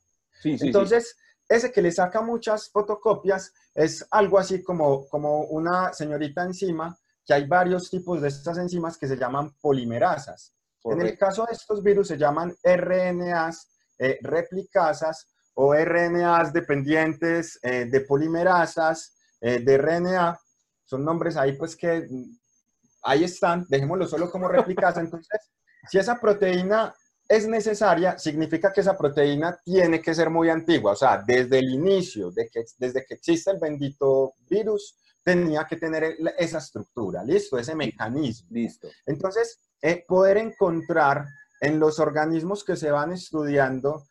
Sí, 0.40 0.58
sí, 0.58 0.66
Entonces, 0.66 1.16
ese 1.48 1.72
que 1.72 1.82
le 1.82 1.92
saca 1.92 2.20
muchas 2.20 2.70
fotocopias 2.70 3.52
es 3.74 4.06
algo 4.10 4.38
así 4.38 4.62
como, 4.62 5.06
como 5.08 5.44
una 5.44 5.92
señorita 5.92 6.44
enzima, 6.44 6.96
que 7.24 7.34
hay 7.34 7.46
varios 7.46 7.90
tipos 7.90 8.20
de 8.20 8.28
estas 8.28 8.58
enzimas 8.58 8.98
que 8.98 9.08
se 9.08 9.16
llaman 9.16 9.54
polimerasas. 9.60 10.54
En 10.84 11.00
el 11.00 11.16
caso 11.16 11.46
de 11.46 11.54
estos 11.54 11.82
virus 11.82 12.08
se 12.08 12.18
llaman 12.18 12.54
RNAs 12.62 13.68
eh, 13.98 14.18
replicasas 14.22 15.28
o 15.54 15.74
RNAs 15.74 16.52
dependientes 16.52 17.58
eh, 17.62 17.86
de 17.86 18.00
polimerasas 18.02 19.16
eh, 19.40 19.60
de 19.60 19.78
RNA. 19.78 20.38
Son 20.84 21.02
nombres 21.02 21.36
ahí 21.36 21.54
pues 21.54 21.74
que 21.74 22.06
ahí 23.02 23.24
están, 23.24 23.64
dejémoslo 23.68 24.06
solo 24.06 24.30
como 24.30 24.46
réplicas. 24.48 24.96
Entonces, 24.98 25.52
si 25.88 25.98
esa 25.98 26.20
proteína 26.20 26.94
es 27.28 27.46
necesaria, 27.48 28.18
significa 28.18 28.72
que 28.72 28.80
esa 28.80 28.96
proteína 28.96 29.58
tiene 29.64 30.00
que 30.00 30.14
ser 30.14 30.30
muy 30.30 30.50
antigua. 30.50 30.92
O 30.92 30.96
sea, 30.96 31.22
desde 31.26 31.58
el 31.58 31.70
inicio, 31.70 32.30
de 32.30 32.48
que, 32.48 32.64
desde 32.78 33.04
que 33.04 33.14
existe 33.14 33.50
el 33.50 33.58
bendito 33.58 34.34
virus, 34.48 34.96
tenía 35.22 35.64
que 35.64 35.76
tener 35.76 36.16
esa 36.38 36.58
estructura, 36.58 37.24
¿listo? 37.24 37.58
Ese 37.58 37.74
mecanismo. 37.74 38.48
Listo. 38.50 38.88
Entonces, 39.06 39.58
eh, 39.80 40.04
poder 40.06 40.36
encontrar 40.36 41.26
en 41.60 41.80
los 41.80 41.98
organismos 41.98 42.62
que 42.62 42.76
se 42.76 42.90
van 42.90 43.12
estudiando, 43.12 44.04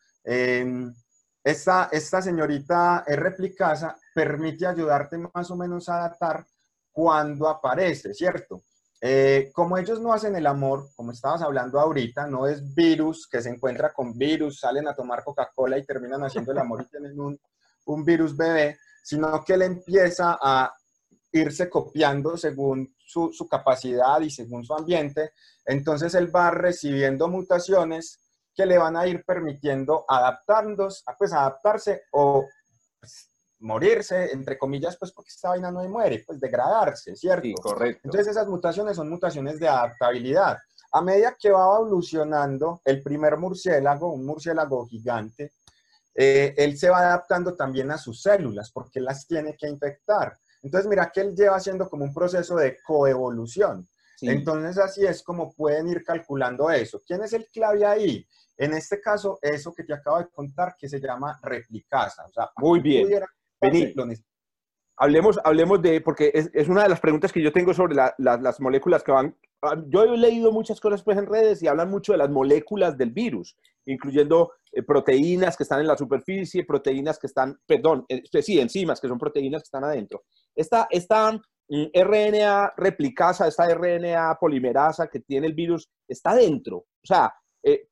esta, 1.44 1.90
esta 1.92 2.22
señorita 2.22 3.04
replicasa 3.06 3.96
permite 4.14 4.66
ayudarte 4.66 5.18
más 5.18 5.50
o 5.50 5.56
menos 5.56 5.88
a 5.88 5.98
adaptar 5.98 6.46
cuando 6.90 7.48
aparece, 7.48 8.14
¿cierto? 8.14 8.62
Eh, 9.06 9.50
como 9.52 9.76
ellos 9.76 10.00
no 10.00 10.14
hacen 10.14 10.34
el 10.34 10.46
amor, 10.46 10.88
como 10.96 11.12
estabas 11.12 11.42
hablando 11.42 11.78
ahorita, 11.78 12.26
no 12.26 12.46
es 12.46 12.74
virus 12.74 13.28
que 13.28 13.42
se 13.42 13.50
encuentra 13.50 13.92
con 13.92 14.16
virus, 14.16 14.60
salen 14.60 14.88
a 14.88 14.94
tomar 14.94 15.22
Coca-Cola 15.22 15.76
y 15.76 15.84
terminan 15.84 16.22
haciendo 16.22 16.52
el 16.52 16.58
amor 16.58 16.80
y 16.80 16.88
tienen 16.88 17.20
un, 17.20 17.38
virus 18.02 18.34
bebé, 18.34 18.78
sino 19.02 19.44
que 19.44 19.52
él 19.52 19.60
empieza 19.60 20.38
a 20.40 20.72
irse 21.32 21.68
copiando 21.68 22.38
según 22.38 22.96
su, 22.96 23.46
capacidad 23.46 24.22
y 24.22 24.30
según 24.30 24.64
su 24.64 24.72
ambiente. 24.72 25.32
Entonces 25.66 26.14
él 26.14 26.34
va 26.34 26.50
recibiendo 26.50 27.28
mutaciones 27.28 28.20
que 28.54 28.64
le 28.64 28.78
van 28.78 28.96
a 28.96 29.06
ir 29.06 29.22
permitiendo 29.26 30.06
adaptándose, 30.08 31.02
pues 31.18 31.34
adaptarse 31.34 32.04
o 32.12 32.48
pues, 33.00 33.33
morirse, 33.64 34.30
entre 34.32 34.58
comillas, 34.58 34.96
pues 34.96 35.10
porque 35.10 35.30
esta 35.30 35.48
vaina 35.48 35.70
no 35.70 35.82
muere, 35.88 36.22
pues 36.26 36.38
degradarse, 36.38 37.16
¿cierto? 37.16 37.42
Sí, 37.42 37.54
correcto. 37.54 38.02
Entonces 38.04 38.28
esas 38.28 38.46
mutaciones 38.46 38.96
son 38.96 39.08
mutaciones 39.08 39.58
de 39.58 39.66
adaptabilidad. 39.66 40.58
A 40.92 41.00
medida 41.00 41.34
que 41.38 41.50
va 41.50 41.76
evolucionando 41.76 42.82
el 42.84 43.02
primer 43.02 43.36
murciélago, 43.38 44.12
un 44.12 44.26
murciélago 44.26 44.86
gigante, 44.86 45.52
eh, 46.14 46.54
él 46.56 46.78
se 46.78 46.90
va 46.90 46.98
adaptando 46.98 47.54
también 47.54 47.90
a 47.90 47.98
sus 47.98 48.22
células 48.22 48.70
porque 48.70 49.00
las 49.00 49.26
tiene 49.26 49.56
que 49.56 49.68
infectar. 49.68 50.38
Entonces 50.62 50.88
mira 50.88 51.10
que 51.10 51.22
él 51.22 51.34
lleva 51.34 51.56
haciendo 51.56 51.88
como 51.88 52.04
un 52.04 52.14
proceso 52.14 52.56
de 52.56 52.78
coevolución. 52.82 53.88
Sí. 54.16 54.28
Entonces 54.28 54.78
así 54.78 55.04
es 55.04 55.22
como 55.22 55.52
pueden 55.54 55.88
ir 55.88 56.04
calculando 56.04 56.70
eso. 56.70 57.02
¿Quién 57.04 57.22
es 57.22 57.32
el 57.32 57.48
clave 57.48 57.84
ahí? 57.84 58.26
En 58.56 58.72
este 58.74 59.00
caso, 59.00 59.38
eso 59.42 59.74
que 59.74 59.82
te 59.82 59.94
acabo 59.94 60.18
de 60.18 60.28
contar, 60.28 60.76
que 60.78 60.88
se 60.88 61.00
llama 61.00 61.40
replicasa. 61.42 62.24
O 62.26 62.32
sea, 62.32 62.50
Muy 62.58 62.78
bien. 62.78 63.08
Vení. 63.70 63.94
Hablemos, 64.96 65.40
hablemos 65.42 65.82
de, 65.82 66.00
porque 66.00 66.30
es, 66.32 66.50
es, 66.54 66.68
una 66.68 66.84
de 66.84 66.88
las 66.88 67.00
preguntas 67.00 67.32
que 67.32 67.42
yo 67.42 67.52
tengo 67.52 67.74
sobre 67.74 67.96
la, 67.96 68.14
la, 68.18 68.36
las 68.36 68.60
moléculas 68.60 69.02
que 69.02 69.10
van. 69.10 69.36
Yo 69.88 70.04
he 70.04 70.16
leído 70.16 70.52
muchas 70.52 70.78
cosas 70.80 71.02
pues, 71.02 71.18
en 71.18 71.26
redes 71.26 71.62
y 71.62 71.66
hablan 71.66 71.90
mucho 71.90 72.12
de 72.12 72.18
las 72.18 72.30
moléculas 72.30 72.96
del 72.96 73.10
virus, 73.10 73.56
incluyendo 73.86 74.52
eh, 74.70 74.82
proteínas 74.82 75.56
que 75.56 75.64
están 75.64 75.80
en 75.80 75.88
la 75.88 75.96
superficie, 75.96 76.64
proteínas 76.64 77.18
que 77.18 77.26
están, 77.26 77.58
perdón, 77.66 78.04
eh, 78.08 78.22
sí, 78.40 78.60
enzimas 78.60 79.00
que 79.00 79.08
son 79.08 79.18
proteínas 79.18 79.62
que 79.62 79.66
están 79.66 79.84
adentro. 79.84 80.22
Esta, 80.54 80.86
esta 80.90 81.32
mm, 81.32 81.86
RNA 81.92 82.74
replicasa, 82.76 83.48
esta 83.48 83.66
RNA 83.74 84.36
polimerasa 84.38 85.08
que 85.08 85.20
tiene 85.20 85.48
el 85.48 85.54
virus, 85.54 85.90
está 86.06 86.36
dentro. 86.36 86.76
O 86.76 87.06
sea, 87.06 87.32
eh, 87.64 87.88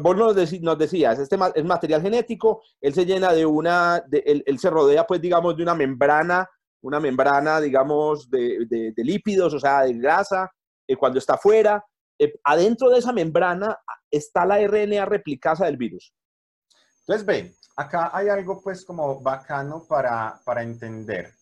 vos 0.00 0.16
nos, 0.16 0.34
dec 0.34 0.60
nos, 0.60 0.78
decías, 0.78 1.18
este 1.18 1.36
es 1.54 1.64
material 1.64 2.02
genético, 2.02 2.62
él 2.80 2.94
se 2.94 3.04
llena 3.04 3.32
de 3.32 3.46
una, 3.46 4.02
de, 4.06 4.22
él, 4.26 4.42
él, 4.46 4.58
se 4.58 4.70
rodea, 4.70 5.06
pues, 5.06 5.20
digamos, 5.20 5.56
de 5.56 5.62
una 5.62 5.74
membrana, 5.74 6.48
una 6.82 7.00
membrana, 7.00 7.60
digamos, 7.60 8.30
de, 8.30 8.66
de, 8.68 8.92
de 8.92 9.04
lípidos, 9.04 9.54
o 9.54 9.60
sea, 9.60 9.82
de 9.82 9.94
grasa, 9.94 10.50
eh, 10.86 10.96
cuando 10.96 11.18
está 11.18 11.36
fuera, 11.36 11.84
eh, 12.18 12.32
adentro 12.44 12.90
de 12.90 12.98
esa 12.98 13.12
membrana 13.12 13.76
está 14.10 14.44
la 14.44 14.58
RNA 14.66 15.04
replicasa 15.06 15.66
del 15.66 15.76
virus. 15.76 16.14
Entonces, 17.00 17.26
ven, 17.26 17.54
acá 17.76 18.10
hay 18.12 18.28
algo, 18.28 18.60
pues, 18.62 18.84
como 18.84 19.20
bacano 19.20 19.84
para, 19.88 20.40
para 20.44 20.62
entender. 20.62 21.32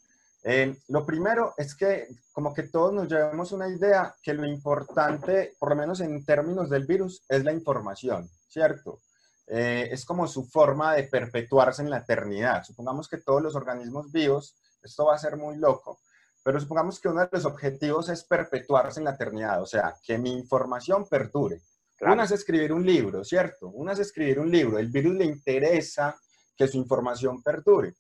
Eh, 0.45 0.77
lo 0.89 1.07
primero 1.07 1.55
es 1.57 1.75
que 1.75 2.09
como 2.33 2.53
que 2.53 2.65
todos 2.65 2.93
nos 2.93 3.09
llevemos 3.09 3.53
una 3.53 3.69
idea 3.69 4.15
que 4.23 4.35
lo 4.35 4.47
importante, 4.47 5.55
por 5.59 5.71
lo 5.71 5.77
menos 5.77 6.01
en 6.01 6.25
términos 6.25 6.69
del 6.69 6.85
virus, 6.85 7.23
es 7.29 7.45
la 7.45 7.53
información, 7.53 8.29
¿cierto? 8.49 9.01
Eh, 9.47 9.89
es 9.93 10.05
como 10.05 10.27
su 10.27 10.45
forma 10.45 10.95
de 10.95 11.05
perpetuarse 11.05 11.83
en 11.83 11.91
la 11.91 11.99
eternidad. 11.99 12.65
Supongamos 12.65 13.09
que 13.09 13.19
todos 13.19 13.43
los 13.43 13.55
organismos 13.55 14.11
vivos, 14.11 14.57
esto 14.83 15.07
va 15.07 15.15
a 15.15 15.19
ser 15.19 15.37
muy 15.37 15.57
loco, 15.57 16.01
pero 16.43 16.59
supongamos 16.59 16.99
que 16.99 17.09
uno 17.09 17.21
de 17.21 17.29
los 17.31 17.45
objetivos 17.45 18.09
es 18.09 18.25
perpetuarse 18.25 18.99
en 18.99 19.05
la 19.05 19.13
eternidad, 19.13 19.63
o 19.63 19.67
sea, 19.67 19.95
que 20.03 20.19
mi 20.19 20.33
información 20.33 21.07
perdure. 21.09 21.61
Claro. 21.97 22.15
Una 22.15 22.25
es 22.25 22.33
escribir 22.33 22.73
un 22.73 22.85
libro, 22.85 23.23
¿cierto? 23.23 23.69
Una 23.69 23.93
es 23.93 24.01
escribir 24.01 24.41
un 24.41 24.51
libro. 24.51 24.79
El 24.79 24.89
virus 24.89 25.15
le 25.15 25.25
interesa 25.25 26.17
que 26.57 26.67
su 26.67 26.79
información 26.79 27.43
perdure. 27.43 27.95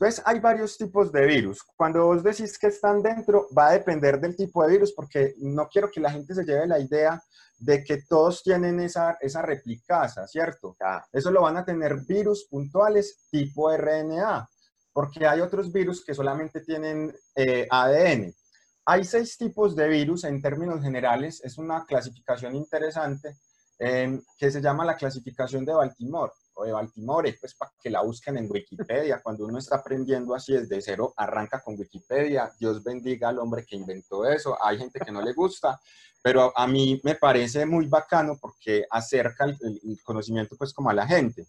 Entonces, 0.00 0.22
hay 0.24 0.38
varios 0.38 0.78
tipos 0.78 1.10
de 1.10 1.26
virus. 1.26 1.60
Cuando 1.76 2.06
vos 2.06 2.22
decís 2.22 2.56
que 2.56 2.68
están 2.68 3.02
dentro, 3.02 3.48
va 3.56 3.68
a 3.68 3.72
depender 3.72 4.20
del 4.20 4.36
tipo 4.36 4.62
de 4.62 4.70
virus, 4.70 4.92
porque 4.92 5.34
no 5.38 5.66
quiero 5.66 5.90
que 5.90 5.98
la 5.98 6.12
gente 6.12 6.36
se 6.36 6.44
lleve 6.44 6.68
la 6.68 6.78
idea 6.78 7.20
de 7.58 7.82
que 7.82 8.02
todos 8.08 8.44
tienen 8.44 8.78
esa, 8.78 9.18
esa 9.20 9.42
replicasa, 9.42 10.28
¿cierto? 10.28 10.76
Eso 11.12 11.32
lo 11.32 11.42
van 11.42 11.56
a 11.56 11.64
tener 11.64 11.96
virus 12.06 12.46
puntuales 12.48 13.26
tipo 13.28 13.76
RNA, 13.76 14.48
porque 14.92 15.26
hay 15.26 15.40
otros 15.40 15.72
virus 15.72 16.04
que 16.04 16.14
solamente 16.14 16.60
tienen 16.60 17.12
eh, 17.34 17.66
ADN. 17.68 18.32
Hay 18.86 19.04
seis 19.04 19.36
tipos 19.36 19.74
de 19.74 19.88
virus 19.88 20.22
en 20.22 20.40
términos 20.40 20.80
generales. 20.80 21.40
Es 21.42 21.58
una 21.58 21.84
clasificación 21.84 22.54
interesante 22.54 23.36
eh, 23.80 24.20
que 24.38 24.50
se 24.52 24.60
llama 24.60 24.84
la 24.84 24.96
clasificación 24.96 25.64
de 25.64 25.74
Baltimore 25.74 26.30
o 26.58 26.64
de 26.64 26.72
Baltimore, 26.72 27.36
pues 27.40 27.54
para 27.54 27.70
que 27.80 27.88
la 27.88 28.02
busquen 28.02 28.36
en 28.36 28.50
Wikipedia. 28.50 29.20
Cuando 29.22 29.46
uno 29.46 29.58
está 29.58 29.76
aprendiendo 29.76 30.34
así 30.34 30.52
desde 30.52 30.82
cero, 30.82 31.14
arranca 31.16 31.60
con 31.60 31.78
Wikipedia. 31.78 32.52
Dios 32.58 32.82
bendiga 32.82 33.28
al 33.28 33.38
hombre 33.38 33.64
que 33.64 33.76
inventó 33.76 34.26
eso. 34.26 34.58
Hay 34.62 34.78
gente 34.78 34.98
que 34.98 35.12
no 35.12 35.22
le 35.22 35.32
gusta, 35.32 35.80
pero 36.20 36.52
a 36.56 36.66
mí 36.66 37.00
me 37.04 37.14
parece 37.14 37.64
muy 37.64 37.86
bacano 37.86 38.36
porque 38.40 38.84
acerca 38.90 39.44
el, 39.44 40.00
conocimiento 40.02 40.56
pues 40.56 40.74
como 40.74 40.90
a 40.90 40.94
la 40.94 41.06
gente. 41.06 41.46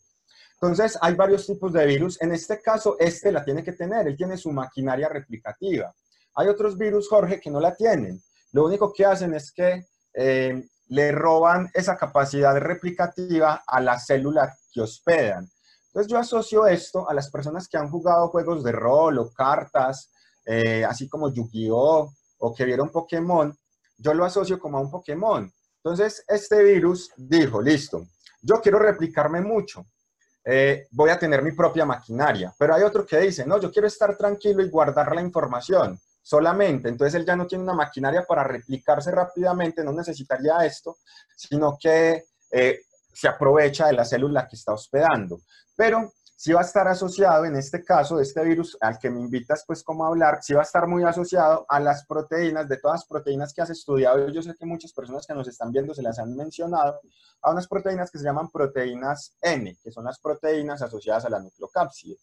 Entonces, 0.54 0.98
hay 1.02 1.16
varios 1.16 1.48
tipos 1.48 1.74
de 1.74 1.86
virus. 1.86 2.22
En 2.22 2.32
este 2.32 2.62
caso, 2.62 2.96
este 3.00 3.32
la 3.32 3.44
tiene 3.44 3.64
que 3.64 3.74
tener. 3.74 4.08
Él 4.08 4.18
tiene 4.18 4.38
su 4.38 4.52
maquinaria 4.52 5.10
replicativa. 5.10 5.94
Hay 6.36 6.48
otros 6.48 6.78
virus, 6.78 7.08
Jorge, 7.10 7.40
que 7.40 7.50
no 7.50 7.60
la 7.60 7.76
tienen. 7.76 8.22
Lo 8.52 8.66
único 8.66 8.94
que 8.94 9.06
hacen 9.06 9.34
es 9.34 9.52
que 9.52 9.86
eh, 10.14 10.68
le 10.90 11.12
roban 11.12 11.70
esa 11.74 11.96
capacidad 11.96 12.56
replicativa 12.58 13.64
a 13.66 13.80
la 13.80 14.00
célula 14.00 14.56
que 14.72 14.82
hospedan. 14.82 15.50
Entonces 15.88 16.12
yo 16.12 16.18
asocio 16.18 16.68
esto 16.68 17.10
a 17.10 17.14
las 17.14 17.30
personas 17.32 17.68
que 17.68 17.78
han 17.78 17.90
jugado 17.90 18.30
juegos 18.30 18.64
de 18.64 18.72
rol 18.72 19.18
o 19.20 19.32
cartas, 19.32 20.12
eh, 20.46 20.84
así 20.86 21.08
como 21.08 21.32
Yu-Gi-Oh! 21.32 22.14
o 22.42 22.54
que 22.54 22.66
vieron 22.66 22.90
Pokémon, 22.90 23.56
yo 23.98 24.14
lo 24.14 24.26
asocio 24.26 24.60
como 24.60 24.78
a 24.78 24.82
un 24.82 24.90
Pokémon. 24.90 25.52
Entonces 25.84 26.24
este 26.28 26.64
virus 26.64 27.12
dijo, 27.18 27.62
listo, 27.62 28.08
yo 28.42 28.62
quiero 28.62 28.80
replicarme 28.80 29.42
mucho, 29.42 29.86
eh, 30.46 30.88
voy 30.92 31.10
a 31.10 31.20
tener 31.20 31.44
mi 31.44 31.52
propia 31.52 31.86
maquinaria, 31.86 32.54
pero 32.58 32.74
hay 32.74 32.84
otro 32.84 33.06
que 33.06 33.20
dice, 33.20 33.46
no, 33.46 33.60
yo 33.60 33.72
quiero 33.72 33.88
estar 33.88 34.18
tranquilo 34.18 34.64
y 34.64 34.70
guardar 34.70 35.14
la 35.14 35.22
información 35.22 36.00
solamente. 36.22 36.90
Entonces 36.90 37.16
él 37.16 37.26
ya 37.26 37.36
no 37.36 37.48
tiene 37.48 37.64
una 37.64 37.74
maquinaria 37.74 38.24
para 38.24 38.44
replicarse 38.44 39.12
rápidamente, 39.12 39.84
no 39.84 39.92
necesitaría 39.92 40.66
esto, 40.66 40.98
sino 41.36 41.78
que 41.80 42.26
eh, 42.52 42.82
se 43.14 43.28
aprovecha 43.28 43.88
de 43.88 43.94
la 43.94 44.06
célula 44.06 44.48
que 44.48 44.56
está 44.56 44.74
hospedando. 44.74 45.42
Pero 45.76 46.14
sí 46.40 46.54
va 46.54 46.62
a 46.62 46.64
estar 46.64 46.88
asociado, 46.88 47.44
en 47.44 47.58
este 47.58 47.84
caso, 47.84 48.18
este 48.22 48.42
virus 48.46 48.78
al 48.80 48.98
que 48.98 49.10
me 49.10 49.20
invitas 49.20 49.66
pues 49.68 49.84
como 49.84 50.06
hablar, 50.06 50.40
sí 50.42 50.54
va 50.54 50.62
a 50.62 50.64
estar 50.64 50.88
muy 50.88 51.04
asociado 51.04 51.66
a 51.68 51.82
las 51.82 52.06
proteínas, 52.06 52.70
de 52.70 52.78
todas 52.78 53.02
las 53.02 53.08
proteínas 53.08 53.54
que 53.54 53.62
has 53.62 53.70
estudiado, 53.70 54.30
yo 54.30 54.42
sé 54.42 54.56
que 54.58 54.66
muchas 54.66 54.94
personas 54.94 55.28
que 55.28 55.34
nos 55.34 55.50
están 55.50 55.70
viendo 55.72 55.94
se 55.94 56.02
las 56.02 56.18
han 56.18 56.34
mencionado, 56.38 57.02
a 57.42 57.52
unas 57.52 57.68
proteínas 57.68 58.10
que 58.10 58.20
se 58.20 58.24
llaman 58.24 58.50
proteínas 58.50 59.36
N, 59.42 59.78
que 59.84 59.92
son 59.92 60.06
las 60.06 60.18
proteínas 60.20 60.82
asociadas 60.82 61.26
a 61.26 61.30
la 61.30 61.40
nucleocápside. 61.40 62.18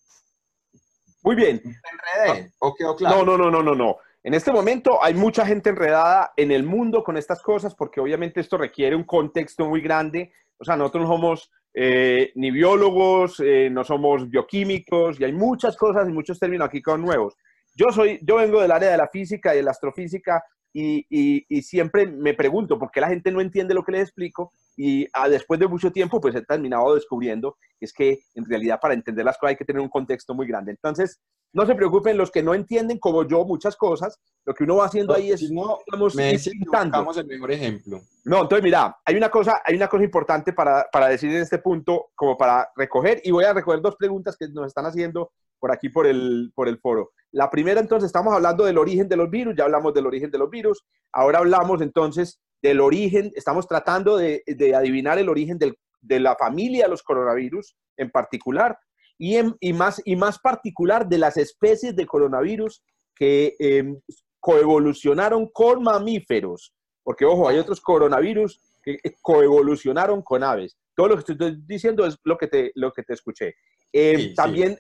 Muy 1.27 1.35
bien. 1.35 1.61
enredé? 1.61 2.53
¿O 2.61 2.73
quedó 2.73 2.95
claro? 2.95 3.25
No, 3.25 3.37
no, 3.37 3.37
no, 3.37 3.51
no, 3.51 3.61
no, 3.61 3.75
no. 3.75 3.97
En 4.23 4.33
este 4.33 4.53
momento 4.53 5.03
hay 5.03 5.15
mucha 5.15 5.45
gente 5.45 5.71
enredada 5.71 6.33
en 6.37 6.53
el 6.53 6.63
mundo 6.63 7.03
con 7.03 7.17
estas 7.17 7.43
cosas 7.43 7.75
porque 7.75 8.01
obviamente 8.01 8.41
esto 8.41 8.57
requiere 8.57 8.95
un 8.95 9.03
contexto 9.03 9.67
muy 9.67 9.81
grande. 9.81 10.33
O 10.57 10.65
sea, 10.65 10.77
nosotros 10.77 11.03
no 11.03 11.09
somos 11.09 11.51
eh, 11.75 12.31
ni 12.37 12.53
biólogos, 12.53 13.41
eh, 13.41 13.69
no 13.71 13.83
somos 13.83 14.31
bioquímicos 14.31 15.19
y 15.19 15.25
hay 15.25 15.33
muchas 15.33 15.77
cosas 15.77 16.09
y 16.09 16.13
muchos 16.13 16.39
términos 16.39 16.69
aquí 16.69 16.81
con 16.81 17.03
nuevos. 17.03 17.35
Yo, 17.75 17.91
soy, 17.91 18.21
yo 18.23 18.37
vengo 18.37 18.63
del 18.63 18.71
área 18.71 18.93
de 18.93 18.97
la 18.97 19.09
física 19.09 19.53
y 19.53 19.57
de 19.57 19.65
la 19.65 19.73
astrofísica 19.73 20.45
y, 20.79 21.07
y, 21.09 21.47
y, 21.49 21.63
siempre 21.63 22.07
me 22.07 22.35
pregunto 22.35 22.79
por 22.79 22.91
qué 22.91 23.01
la 23.01 23.09
gente 23.09 23.31
no 23.31 23.41
entiende 23.41 23.73
lo 23.73 23.83
que 23.83 23.93
les 23.93 24.03
explico 24.03 24.53
y 24.77 25.07
ah, 25.15 25.27
después 25.27 25.59
de 25.59 25.67
mucho 25.67 25.91
tiempo 25.91 26.21
pues 26.21 26.35
he 26.35 26.43
terminado 26.43 26.95
descubriendo 26.95 27.57
es 27.81 27.95
que 27.95 28.19
en 28.35 28.45
realidad 28.45 28.79
para 28.79 28.93
entender 28.93 29.25
las 29.25 29.39
cosas 29.39 29.53
hay 29.53 29.57
que 29.57 29.65
tener 29.65 29.81
un 29.81 29.89
contexto 29.89 30.35
muy 30.35 30.47
grande. 30.47 30.73
Entonces, 30.73 31.19
no 31.55 31.65
se 31.65 31.75
preocupen 31.75 32.19
los 32.19 32.31
que 32.31 32.43
no 32.43 32.53
entienden 32.53 32.99
como 32.99 33.27
yo 33.27 33.47
muchas 33.47 33.75
cosas, 33.75 34.21
lo 34.45 34.53
que 34.53 34.65
uno 34.65 34.77
va 34.77 34.85
haciendo 34.85 35.15
no, 35.15 35.19
ahí 35.19 35.31
es 35.31 35.41
si 35.41 35.55
no, 35.55 35.79
me 35.91 35.97
buscamos 35.97 37.17
el 37.17 37.27
mejor 37.27 37.53
ejemplo. 37.53 38.03
No, 38.27 38.43
entonces 38.43 38.63
mira, 38.63 38.99
hay 39.03 39.17
una 39.17 39.31
cosa, 39.31 39.63
hay 39.65 39.77
una 39.77 39.89
cosa 39.89 40.05
importante 40.05 40.53
para, 40.53 40.87
para 40.93 41.09
decir 41.09 41.31
en 41.31 41.41
este 41.41 41.57
punto, 41.57 42.09
como 42.15 42.37
para 42.37 42.69
recoger, 42.77 43.23
y 43.25 43.31
voy 43.31 43.45
a 43.45 43.55
recoger 43.55 43.81
dos 43.81 43.97
preguntas 43.97 44.37
que 44.37 44.47
nos 44.49 44.67
están 44.67 44.85
haciendo 44.85 45.33
por 45.59 45.73
aquí 45.73 45.89
por 45.89 46.07
el, 46.07 46.53
por 46.55 46.69
el 46.69 46.79
foro. 46.79 47.13
La 47.33 47.51
primera, 47.51 47.81
entonces, 47.81 48.07
estamos 48.07 48.33
hablando 48.33 48.65
del 48.65 48.79
origen 48.79 49.09
de 49.09 49.17
los 49.17 49.31
virus, 49.31 49.55
ya 49.57 49.65
hablamos 49.65 49.93
del 49.95 50.07
origen 50.07 50.31
de 50.31 50.39
los 50.39 50.51
virus, 50.51 50.85
ahora 51.13 51.39
hablamos 51.39 51.83
entonces 51.83 52.41
del 52.63 52.81
origen, 52.81 53.33
estamos 53.35 53.67
tratando 53.67 54.17
de, 54.17 54.43
de 54.47 54.75
adivinar 54.75 55.19
el 55.19 55.29
origen 55.29 55.59
del, 55.59 55.77
de 56.01 56.21
la 56.21 56.37
familia 56.37 56.85
de 56.85 56.91
los 56.91 57.03
coronavirus 57.03 57.77
en 57.97 58.11
particular, 58.11 58.79
y, 59.19 59.39
y, 59.61 59.73
más, 59.73 60.01
y 60.05 60.17
más 60.17 60.39
particular 60.39 61.09
de 61.09 61.19
las 61.19 61.37
especies 61.37 61.97
de 61.97 62.07
coronavirus 62.07 62.83
que 63.15 63.57
em, 63.59 63.99
coevolucionaron 64.41 65.49
con 65.53 65.83
mamíferos, 65.83 66.73
porque 67.03 67.25
ojo, 67.25 67.49
hay 67.49 67.59
otros 67.59 67.81
coronavirus 67.81 68.61
que 68.83 68.99
coevolucionaron 69.21 70.23
con 70.23 70.45
aves. 70.45 70.77
Todo 70.95 71.09
lo 71.09 71.15
que 71.17 71.33
estoy 71.33 71.57
diciendo 71.67 72.07
es 72.07 72.17
lo 72.25 72.37
que 72.37 72.47
te, 72.47 72.73
lo 72.75 72.93
que 72.93 73.03
te 73.03 73.15
escuché. 73.15 73.55
Em, 73.93 74.35
también 74.35 74.79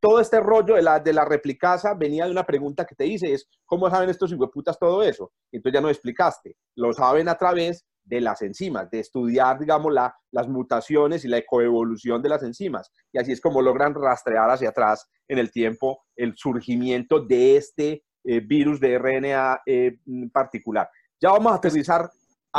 todo 0.00 0.20
este 0.20 0.40
rollo 0.40 0.74
de 0.74 0.82
la, 0.82 1.00
de 1.00 1.12
la 1.12 1.24
replicasa 1.24 1.94
venía 1.94 2.24
de 2.24 2.30
una 2.30 2.46
pregunta 2.46 2.84
que 2.84 2.94
te 2.94 3.06
hice, 3.06 3.32
es 3.32 3.48
¿cómo 3.64 3.90
saben 3.90 4.08
estos 4.08 4.34
putas 4.52 4.78
todo 4.78 5.02
eso? 5.02 5.32
entonces 5.52 5.74
ya 5.74 5.80
no 5.80 5.90
explicaste. 5.90 6.56
Lo 6.76 6.92
saben 6.92 7.28
a 7.28 7.36
través 7.36 7.84
de 8.04 8.20
las 8.20 8.40
enzimas, 8.42 8.88
de 8.90 9.00
estudiar, 9.00 9.58
digamos, 9.58 9.92
la, 9.92 10.14
las 10.30 10.48
mutaciones 10.48 11.24
y 11.24 11.28
la 11.28 11.42
coevolución 11.44 12.22
de 12.22 12.28
las 12.28 12.42
enzimas. 12.42 12.92
Y 13.12 13.18
así 13.18 13.32
es 13.32 13.40
como 13.40 13.60
logran 13.60 13.94
rastrear 13.94 14.48
hacia 14.48 14.68
atrás 14.68 15.08
en 15.28 15.38
el 15.38 15.50
tiempo 15.50 16.04
el 16.14 16.34
surgimiento 16.36 17.20
de 17.20 17.56
este 17.56 18.04
eh, 18.24 18.40
virus 18.40 18.80
de 18.80 18.98
RNA 18.98 19.62
eh, 19.66 19.98
particular. 20.32 20.88
Ya 21.20 21.30
vamos 21.30 21.52
a 21.52 21.56
aterrizar. 21.56 22.10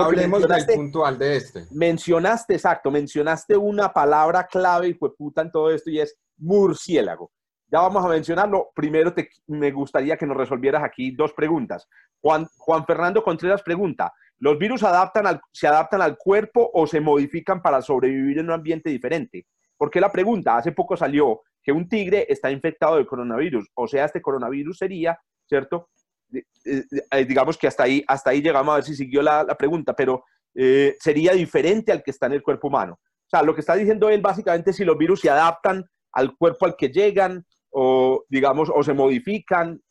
Hablemos 0.06 0.48
del 0.48 0.66
puntual 0.66 1.18
de 1.18 1.38
este. 1.38 1.66
Mencionaste, 1.72 2.54
exacto, 2.54 2.92
mencionaste 2.92 3.58
una 3.58 3.92
palabra 3.92 4.46
clave 4.46 4.90
y 4.90 4.94
fue 4.94 5.16
puta 5.16 5.42
en 5.42 5.52
todo 5.52 5.72
esto 5.72 5.90
y 5.90 6.00
es 6.00 6.18
murciélago. 6.38 7.32
Ya 7.70 7.82
vamos 7.82 8.06
a 8.06 8.08
mencionarlo. 8.08 8.70
Primero 8.74 9.14
te, 9.14 9.30
me 9.48 9.72
gustaría 9.72 10.16
que 10.16 10.26
nos 10.26 10.38
resolvieras 10.38 10.84
aquí 10.84 11.12
dos 11.12 11.34
preguntas. 11.34 11.88
Juan, 12.22 12.48
Juan 12.58 12.86
Fernando 12.86 13.24
Contreras 13.24 13.62
pregunta, 13.62 14.14
¿los 14.40 14.58
virus 14.58 14.84
adaptan 14.84 15.28
al, 15.28 15.42
se 15.52 15.68
adaptan 15.68 16.02
al 16.02 16.18
cuerpo 16.18 16.70
o 16.74 16.88
se 16.88 17.02
modifican 17.02 17.62
para 17.62 17.82
sobrevivir 17.82 18.40
en 18.40 18.46
un 18.46 18.54
ambiente 18.54 18.90
diferente? 18.90 19.48
Porque 19.76 20.00
la 20.00 20.12
pregunta, 20.12 20.58
hace 20.58 20.72
poco 20.72 20.96
salió 20.96 21.42
que 21.62 21.72
un 21.72 21.90
tigre 21.90 22.26
está 22.30 22.50
infectado 22.50 22.96
de 22.96 23.06
coronavirus, 23.06 23.68
o 23.74 23.88
sea, 23.88 24.06
este 24.06 24.22
coronavirus 24.22 24.78
sería, 24.78 25.20
¿cierto? 25.46 25.90
Eh, 26.34 27.26
digamos 27.26 27.58
que 27.58 27.68
hasta 27.68 27.84
ahí, 27.84 28.04
hasta 28.08 28.32
ahí 28.32 28.42
llegamos 28.42 28.74
a 28.74 28.76
ver 28.76 28.84
si 28.84 28.96
siguió 28.96 29.22
la, 29.22 29.46
pregunta, 29.58 29.96
pero 29.96 30.24
eh, 30.54 30.98
sería 31.00 31.34
diferente 31.34 31.92
al 31.92 32.04
que 32.04 32.12
está 32.12 32.26
en 32.26 32.34
el 32.34 32.44
cuerpo 32.44 32.68
humano. 32.68 33.00
O 33.04 33.30
sea, 33.30 33.44
lo 33.44 33.54
que 33.54 33.62
está 33.62 33.76
diciendo 33.76 34.10
él 34.10 34.22
básicamente 34.22 34.72
es 34.72 34.78
si 34.78 34.86
los 34.86 34.98
virus 34.98 35.22
se 35.22 35.30
adaptan 35.30 35.86
al 36.14 36.36
cuerpo 36.36 36.66
al 36.66 36.76
que 36.76 36.90
llegan 36.90 37.46
o, 37.72 38.24
digamos, 38.30 38.70
o 38.74 38.84
se 38.84 38.94
modifican. 38.94 39.82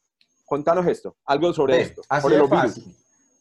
Contanos 0.44 0.86
esto, 0.86 1.16
algo 1.24 1.52
sobre 1.52 1.80
esto. 1.80 2.02
Así 2.08 2.34
es 2.34 2.48
fácil. 2.48 2.96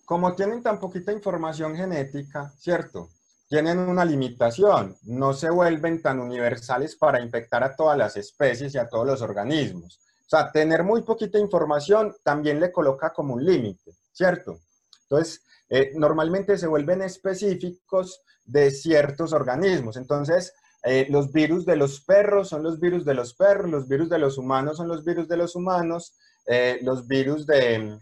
Como 0.05 0.33
tienen 0.33 0.61
tan 0.61 0.79
poquita 0.79 1.11
información 1.11 1.75
genética, 1.75 2.51
¿cierto? 2.57 3.09
Tienen 3.47 3.77
una 3.77 4.03
limitación, 4.03 4.95
no 5.03 5.33
se 5.33 5.49
vuelven 5.49 6.01
tan 6.01 6.19
universales 6.19 6.95
para 6.95 7.21
infectar 7.21 7.63
a 7.63 7.75
todas 7.75 7.97
las 7.97 8.17
especies 8.17 8.73
y 8.73 8.77
a 8.79 8.89
todos 8.89 9.05
los 9.05 9.21
organismos. 9.21 9.99
O 10.26 10.30
sea, 10.30 10.51
tener 10.51 10.84
muy 10.84 11.03
poquita 11.03 11.38
información 11.38 12.15
también 12.23 12.59
le 12.59 12.71
coloca 12.71 13.13
como 13.13 13.36
un 13.36 13.45
límite, 13.45 13.91
¿cierto? 14.11 14.59
Entonces, 15.03 15.43
eh, 15.69 15.91
normalmente 15.95 16.57
se 16.57 16.67
vuelven 16.67 17.03
específicos 17.03 18.21
de 18.43 18.71
ciertos 18.71 19.34
organismos. 19.34 19.97
Entonces, 19.97 20.53
eh, 20.84 21.07
los 21.09 21.32
virus 21.32 21.65
de 21.65 21.76
los 21.76 22.01
perros 22.01 22.49
son 22.49 22.63
los 22.63 22.80
virus 22.80 23.05
de 23.05 23.13
los 23.13 23.34
perros, 23.34 23.69
los 23.69 23.88
virus 23.88 24.09
de 24.09 24.19
los 24.19 24.38
humanos 24.38 24.78
son 24.78 24.88
los 24.88 25.03
virus 25.03 25.28
de 25.28 25.38
los 25.38 25.55
humanos, 25.55 26.15
eh, 26.47 26.80
los 26.82 27.07
virus 27.07 27.45
de, 27.45 27.97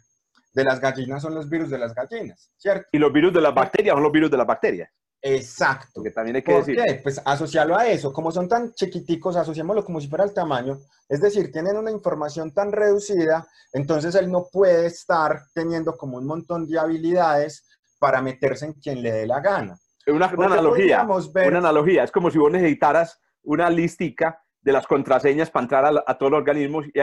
de, 0.53 0.63
las 0.63 0.81
gallinas 0.81 1.21
son 1.21 1.33
los 1.35 1.49
virus 1.49 1.69
de 1.69 1.77
las 1.77 1.93
gallinas, 1.93 2.51
¿cierto? 2.57 2.87
Y 2.91 2.97
los 2.99 3.13
virus 3.13 3.33
de 3.33 3.41
las 3.41 3.53
bacterias 3.53 3.95
son 3.95 4.03
los 4.03 4.11
virus 4.11 4.31
de 4.31 4.37
las 4.37 4.47
bacterias. 4.47 4.89
Exacto. 5.25 6.03
Que 6.03 6.11
también 6.11 6.35
hay 6.35 6.41
que 6.41 6.51
¿Por 6.51 6.65
decir. 6.65 6.83
Qué? 6.83 6.99
Pues 7.01 7.21
asociarlo 7.23 7.77
a 7.77 7.87
eso. 7.87 8.11
Como 8.11 8.29
son 8.29 8.49
tan 8.49 8.73
chiquiticos, 8.73 9.37
asociémoslo 9.37 9.85
como 9.85 10.01
si 10.01 10.09
fuera 10.09 10.25
el 10.25 10.33
tamaño. 10.33 10.77
Es 11.07 11.21
decir, 11.21 11.49
tienen 11.49 11.77
una 11.77 11.91
información 11.91 12.53
tan 12.53 12.73
reducida, 12.73 13.47
entonces 13.71 14.15
él 14.15 14.29
no 14.29 14.47
puede 14.51 14.87
estar 14.87 15.43
teniendo 15.53 15.95
como 15.95 16.17
un 16.17 16.25
montón 16.25 16.67
de 16.67 16.77
habilidades 16.77 17.65
para 17.99 18.21
meterse 18.21 18.65
en 18.65 18.73
quien 18.73 19.01
le 19.01 19.13
dé 19.13 19.25
la 19.25 19.39
gana. 19.39 19.77
Una, 20.07 20.33
una 20.35 20.47
analogía. 20.47 21.07
Una 21.47 21.57
analogía. 21.59 22.03
Es 22.03 22.11
como 22.11 22.29
si 22.29 22.37
vos 22.37 22.51
necesitaras 22.51 23.17
una 23.43 23.69
listica 23.69 24.37
de 24.61 24.73
las 24.73 24.85
contraseñas 24.85 25.49
para 25.49 25.63
entrar 25.63 25.85
a, 25.85 26.03
a 26.05 26.17
todos 26.17 26.33
los 26.33 26.39
organismos 26.39 26.85
y, 26.87 26.99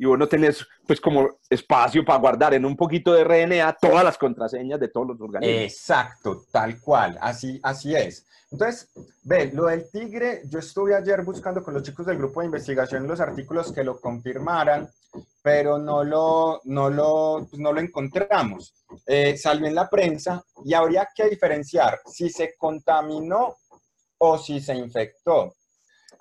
y 0.00 0.06
vos 0.06 0.18
no 0.18 0.26
tenés 0.26 0.66
pues 0.86 0.98
como 0.98 1.28
espacio 1.50 2.02
para 2.02 2.18
guardar 2.18 2.54
en 2.54 2.64
un 2.64 2.74
poquito 2.74 3.12
de 3.12 3.22
RNA 3.22 3.76
todas 3.78 4.02
las 4.02 4.16
contraseñas 4.16 4.80
de 4.80 4.88
todos 4.88 5.08
los 5.08 5.20
organismos. 5.20 5.62
Exacto, 5.62 6.46
tal 6.50 6.80
cual, 6.80 7.18
así, 7.20 7.60
así 7.62 7.94
es. 7.94 8.26
Entonces, 8.50 8.88
ve, 9.24 9.50
lo 9.52 9.66
del 9.66 9.90
tigre, 9.90 10.40
yo 10.46 10.58
estuve 10.58 10.94
ayer 10.94 11.22
buscando 11.22 11.62
con 11.62 11.74
los 11.74 11.82
chicos 11.82 12.06
del 12.06 12.16
grupo 12.16 12.40
de 12.40 12.46
investigación 12.46 13.06
los 13.06 13.20
artículos 13.20 13.74
que 13.74 13.84
lo 13.84 14.00
confirmaran, 14.00 14.88
pero 15.42 15.76
no 15.76 16.02
lo, 16.02 16.62
no 16.64 16.88
lo, 16.88 17.46
pues 17.50 17.60
no 17.60 17.70
lo 17.70 17.80
encontramos. 17.80 18.72
Eh, 19.06 19.36
salió 19.36 19.66
en 19.66 19.74
la 19.74 19.90
prensa 19.90 20.42
y 20.64 20.72
habría 20.72 21.10
que 21.14 21.28
diferenciar 21.28 22.00
si 22.06 22.30
se 22.30 22.54
contaminó 22.56 23.54
o 24.16 24.38
si 24.38 24.60
se 24.60 24.74
infectó 24.74 25.56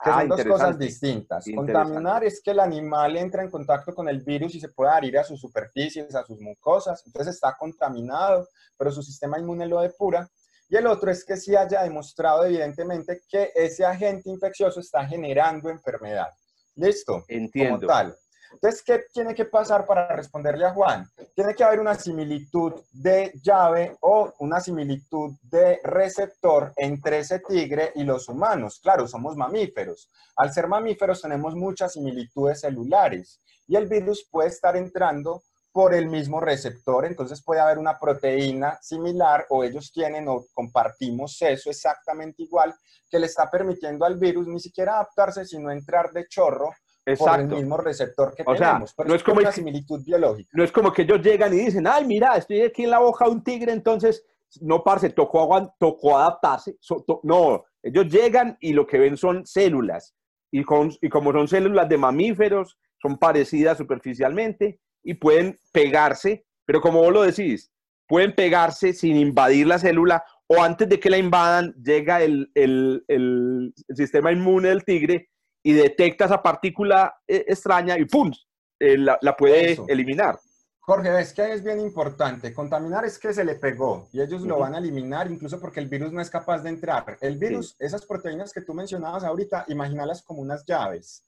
que 0.01 0.09
son 0.09 0.19
ah, 0.19 0.25
dos 0.25 0.45
cosas 0.45 0.79
distintas. 0.79 1.45
Contaminar 1.53 2.23
es 2.23 2.41
que 2.41 2.51
el 2.51 2.59
animal 2.59 3.17
entra 3.17 3.43
en 3.43 3.49
contacto 3.49 3.93
con 3.93 4.07
el 4.07 4.21
virus 4.21 4.55
y 4.55 4.59
se 4.59 4.69
puede 4.69 4.91
adherir 4.91 5.17
a 5.17 5.23
sus 5.23 5.41
superficies, 5.41 6.15
a 6.15 6.25
sus 6.25 6.39
mucosas, 6.39 7.03
entonces 7.05 7.35
está 7.35 7.55
contaminado, 7.57 8.47
pero 8.77 8.91
su 8.91 9.03
sistema 9.03 9.37
inmune 9.39 9.67
lo 9.67 9.81
depura. 9.81 10.29
Y 10.69 10.77
el 10.77 10.87
otro 10.87 11.11
es 11.11 11.25
que 11.25 11.35
sí 11.35 11.55
haya 11.55 11.81
demostrado 11.83 12.45
evidentemente 12.45 13.21
que 13.27 13.51
ese 13.55 13.83
agente 13.83 14.29
infeccioso 14.29 14.79
está 14.79 15.05
generando 15.05 15.69
enfermedad. 15.69 16.29
¿Listo? 16.75 17.25
Entiendo. 17.27 17.79
Como 17.79 17.87
tal. 17.87 18.15
Entonces, 18.51 18.83
¿qué 18.83 19.03
tiene 19.13 19.33
que 19.33 19.45
pasar 19.45 19.85
para 19.85 20.15
responderle 20.15 20.65
a 20.65 20.73
Juan? 20.73 21.07
Tiene 21.35 21.53
que 21.53 21.63
haber 21.63 21.79
una 21.79 21.95
similitud 21.95 22.73
de 22.91 23.31
llave 23.43 23.97
o 24.01 24.33
una 24.39 24.59
similitud 24.59 25.35
de 25.43 25.79
receptor 25.83 26.73
entre 26.75 27.19
ese 27.19 27.39
tigre 27.39 27.91
y 27.95 28.03
los 28.03 28.27
humanos. 28.27 28.79
Claro, 28.81 29.07
somos 29.07 29.35
mamíferos. 29.35 30.09
Al 30.35 30.51
ser 30.51 30.67
mamíferos 30.67 31.21
tenemos 31.21 31.55
muchas 31.55 31.93
similitudes 31.93 32.61
celulares 32.61 33.39
y 33.67 33.75
el 33.75 33.87
virus 33.87 34.27
puede 34.29 34.49
estar 34.49 34.75
entrando 34.75 35.43
por 35.71 35.93
el 35.93 36.09
mismo 36.09 36.39
receptor, 36.39 37.05
entonces 37.05 37.43
puede 37.43 37.61
haber 37.61 37.77
una 37.77 37.97
proteína 37.97 38.79
similar 38.81 39.45
o 39.49 39.63
ellos 39.63 39.91
tienen 39.93 40.27
o 40.27 40.45
compartimos 40.53 41.39
eso 41.41 41.69
exactamente 41.69 42.41
igual 42.41 42.73
que 43.09 43.19
le 43.19 43.27
está 43.27 43.49
permitiendo 43.49 44.03
al 44.03 44.17
virus 44.17 44.47
ni 44.47 44.59
siquiera 44.59 44.95
adaptarse, 44.95 45.45
sino 45.45 45.71
entrar 45.71 46.11
de 46.11 46.27
chorro 46.27 46.71
Exacto. 47.05 47.47
por 47.47 47.53
el 47.53 47.61
mismo 47.61 47.77
receptor 47.77 48.35
que 48.35 48.43
tenemos. 48.43 48.95
no 49.05 49.15
es 49.15 49.23
como 49.23 49.39
una 49.39 49.51
similitud 49.51 50.03
biológica. 50.03 50.49
No 50.53 50.63
es 50.63 50.71
como 50.71 50.91
que 50.91 51.03
ellos 51.03 51.21
llegan 51.21 51.53
y 51.53 51.57
dicen, 51.57 51.87
ay, 51.87 52.05
mira, 52.05 52.35
estoy 52.35 52.61
aquí 52.61 52.83
en 52.83 52.91
la 52.91 53.01
hoja 53.01 53.25
de 53.25 53.31
un 53.31 53.43
tigre, 53.43 53.71
entonces, 53.71 54.25
no, 54.61 54.83
parce, 54.83 55.09
tocó, 55.09 55.73
tocó 55.79 56.17
adaptarse. 56.17 56.77
no, 57.23 57.63
ellos 57.81 58.07
llegan 58.07 58.57
y 58.59 58.73
lo 58.73 58.85
que 58.85 58.99
ven 58.99 59.17
son 59.17 59.45
células. 59.45 60.15
Y, 60.51 60.63
con, 60.63 60.91
y 61.01 61.09
como 61.09 61.31
son 61.31 61.47
células 61.47 61.87
de 61.87 61.97
mamíferos, 61.97 62.77
son 63.01 63.17
parecidas 63.17 63.77
superficialmente 63.77 64.79
y 65.03 65.13
pueden 65.13 65.57
pegarse, 65.71 66.45
pero 66.65 66.81
como 66.81 66.99
vos 66.99 67.13
lo 67.13 67.21
decís, 67.21 67.71
pueden 68.07 68.33
pegarse 68.33 68.93
sin 68.93 69.15
invadir 69.15 69.67
la 69.67 69.79
célula 69.79 70.23
o 70.47 70.61
antes 70.63 70.89
de 70.89 70.99
que 70.99 71.11
la 71.11 71.17
invadan, 71.17 71.73
llega 71.75 72.23
el, 72.23 72.51
el, 72.55 73.03
el, 73.07 73.73
el 73.87 73.95
sistema 73.95 74.31
inmune 74.31 74.69
del 74.69 74.83
tigre 74.83 75.29
y 75.69 75.73
detecta 75.73 76.25
esa 76.25 76.41
partícula 76.41 77.21
eh, 77.27 77.45
extraña 77.47 77.95
y 77.95 78.05
¡pum! 78.05 78.31
Eh, 78.79 78.97
la, 78.97 79.19
puede 79.37 79.77
eliminar. 79.87 80.39
Jorge, 80.79 81.19
es 81.19 81.31
que 81.31 81.53
es 81.53 81.63
bien 81.63 81.79
importante. 81.79 82.51
Contaminar 82.55 83.05
es 83.05 83.19
que 83.19 83.31
se 83.35 83.43
le 83.43 83.53
pegó 83.53 84.09
y 84.11 84.19
ellos 84.19 84.41
lo 84.41 84.57
van 84.57 84.73
a 84.73 84.79
eliminar 84.79 85.31
incluso 85.31 85.59
porque 85.59 85.79
el 85.79 85.87
virus 85.87 86.11
no 86.11 86.21
es 86.21 86.29
capaz 86.31 86.63
de 86.63 86.69
entrar. 86.69 87.19
El 87.21 87.37
virus, 87.37 87.75
esas 87.77 88.03
proteínas 88.03 88.51
que 88.51 88.61
tú 88.61 88.73
mencionabas 88.73 89.23
ahorita, 89.23 89.65
imagínalas 89.67 90.23
como 90.23 90.41
unas 90.41 90.65
llaves. 90.65 91.23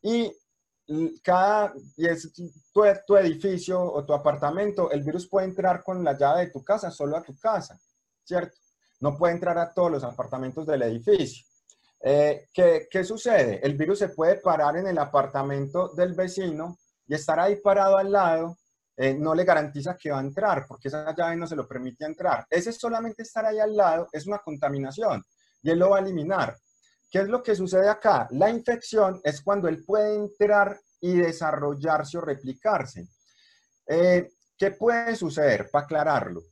Y 0.00 0.32
cada, 1.24 1.74
y 1.96 2.06
es 2.06 2.32
tu, 2.32 2.52
tu 3.04 3.16
edificio 3.16 3.82
o 3.82 4.04
tu 4.04 4.12
apartamento, 4.12 4.92
el 4.92 5.02
virus 5.02 5.26
puede 5.26 5.48
entrar 5.48 5.82
con 5.82 6.04
la 6.04 6.16
llave 6.16 6.42
de 6.42 6.52
tu 6.52 6.62
casa, 6.62 6.92
solo 6.92 7.16
a 7.16 7.22
tu 7.24 7.36
casa, 7.36 7.80
¿cierto? 8.22 8.56
No 9.00 9.18
puede 9.18 9.34
entrar 9.34 9.58
a 9.58 9.74
todos 9.74 9.90
los 9.90 10.04
apartamentos 10.04 10.64
del 10.68 10.82
edificio. 10.82 11.44
Eh, 12.00 12.48
¿qué, 12.52 13.04
sucede? 13.04 13.60
El 13.62 13.76
virus 13.76 13.98
se 14.00 14.10
puede 14.10 14.36
parar 14.36 14.76
en 14.76 14.86
el 14.86 14.98
apartamento 14.98 15.88
del 15.88 16.14
vecino 16.14 16.78
y 17.06 17.14
estar 17.14 17.40
ahí 17.40 17.56
parado 17.56 17.96
al 17.96 18.12
lado 18.12 18.58
eh, 18.96 19.14
no 19.14 19.34
le 19.34 19.44
garantiza 19.44 19.96
que 19.96 20.10
va 20.10 20.18
a 20.18 20.22
entrar, 20.22 20.66
porque 20.66 20.88
esa 20.88 21.14
llave 21.14 21.36
no 21.36 21.46
se 21.46 21.56
lo 21.56 21.66
permite 21.68 22.04
entrar. 22.04 22.46
Ese 22.48 22.72
solamente 22.72 23.22
estar 23.22 23.44
ahí 23.44 23.58
al 23.58 23.76
lado 23.76 24.08
es 24.12 24.26
una 24.26 24.38
contaminación 24.38 25.22
y 25.62 25.70
él 25.70 25.78
lo 25.78 25.90
va 25.90 25.98
a 25.98 26.00
eliminar. 26.00 26.56
¿Qué 27.10 27.20
es 27.20 27.28
lo 27.28 27.42
que 27.42 27.54
sucede 27.54 27.88
acá? 27.88 28.26
La 28.30 28.50
infección 28.50 29.20
es 29.22 29.42
cuando 29.42 29.68
él 29.68 29.84
puede 29.84 30.14
entrar 30.14 30.78
y 31.00 31.16
desarrollarse 31.16 32.18
o 32.18 32.20
replicarse. 32.22 33.06
Eh, 33.86 34.28
¿Qué 34.56 34.70
puede 34.70 35.14
suceder? 35.14 35.70
Para 35.70 35.84
aclararlo 35.84 36.42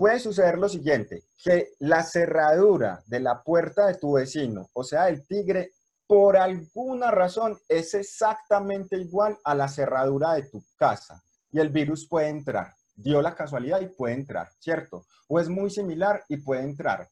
puede 0.00 0.18
suceder 0.18 0.56
lo 0.56 0.66
siguiente, 0.66 1.24
que 1.44 1.74
la 1.80 2.02
cerradura 2.02 3.02
de 3.04 3.20
la 3.20 3.42
puerta 3.42 3.86
de 3.86 3.96
tu 3.96 4.12
vecino, 4.14 4.70
o 4.72 4.82
sea, 4.82 5.10
el 5.10 5.26
tigre, 5.26 5.72
por 6.06 6.38
alguna 6.38 7.10
razón 7.10 7.58
es 7.68 7.92
exactamente 7.92 8.96
igual 8.96 9.36
a 9.44 9.54
la 9.54 9.68
cerradura 9.68 10.32
de 10.32 10.44
tu 10.44 10.64
casa 10.78 11.22
y 11.52 11.58
el 11.58 11.68
virus 11.68 12.08
puede 12.08 12.28
entrar. 12.28 12.72
Dio 12.94 13.20
la 13.20 13.34
casualidad 13.34 13.82
y 13.82 13.88
puede 13.88 14.14
entrar, 14.14 14.48
¿cierto? 14.58 15.04
O 15.28 15.38
es 15.38 15.50
muy 15.50 15.68
similar 15.68 16.24
y 16.30 16.38
puede 16.38 16.62
entrar. 16.62 17.06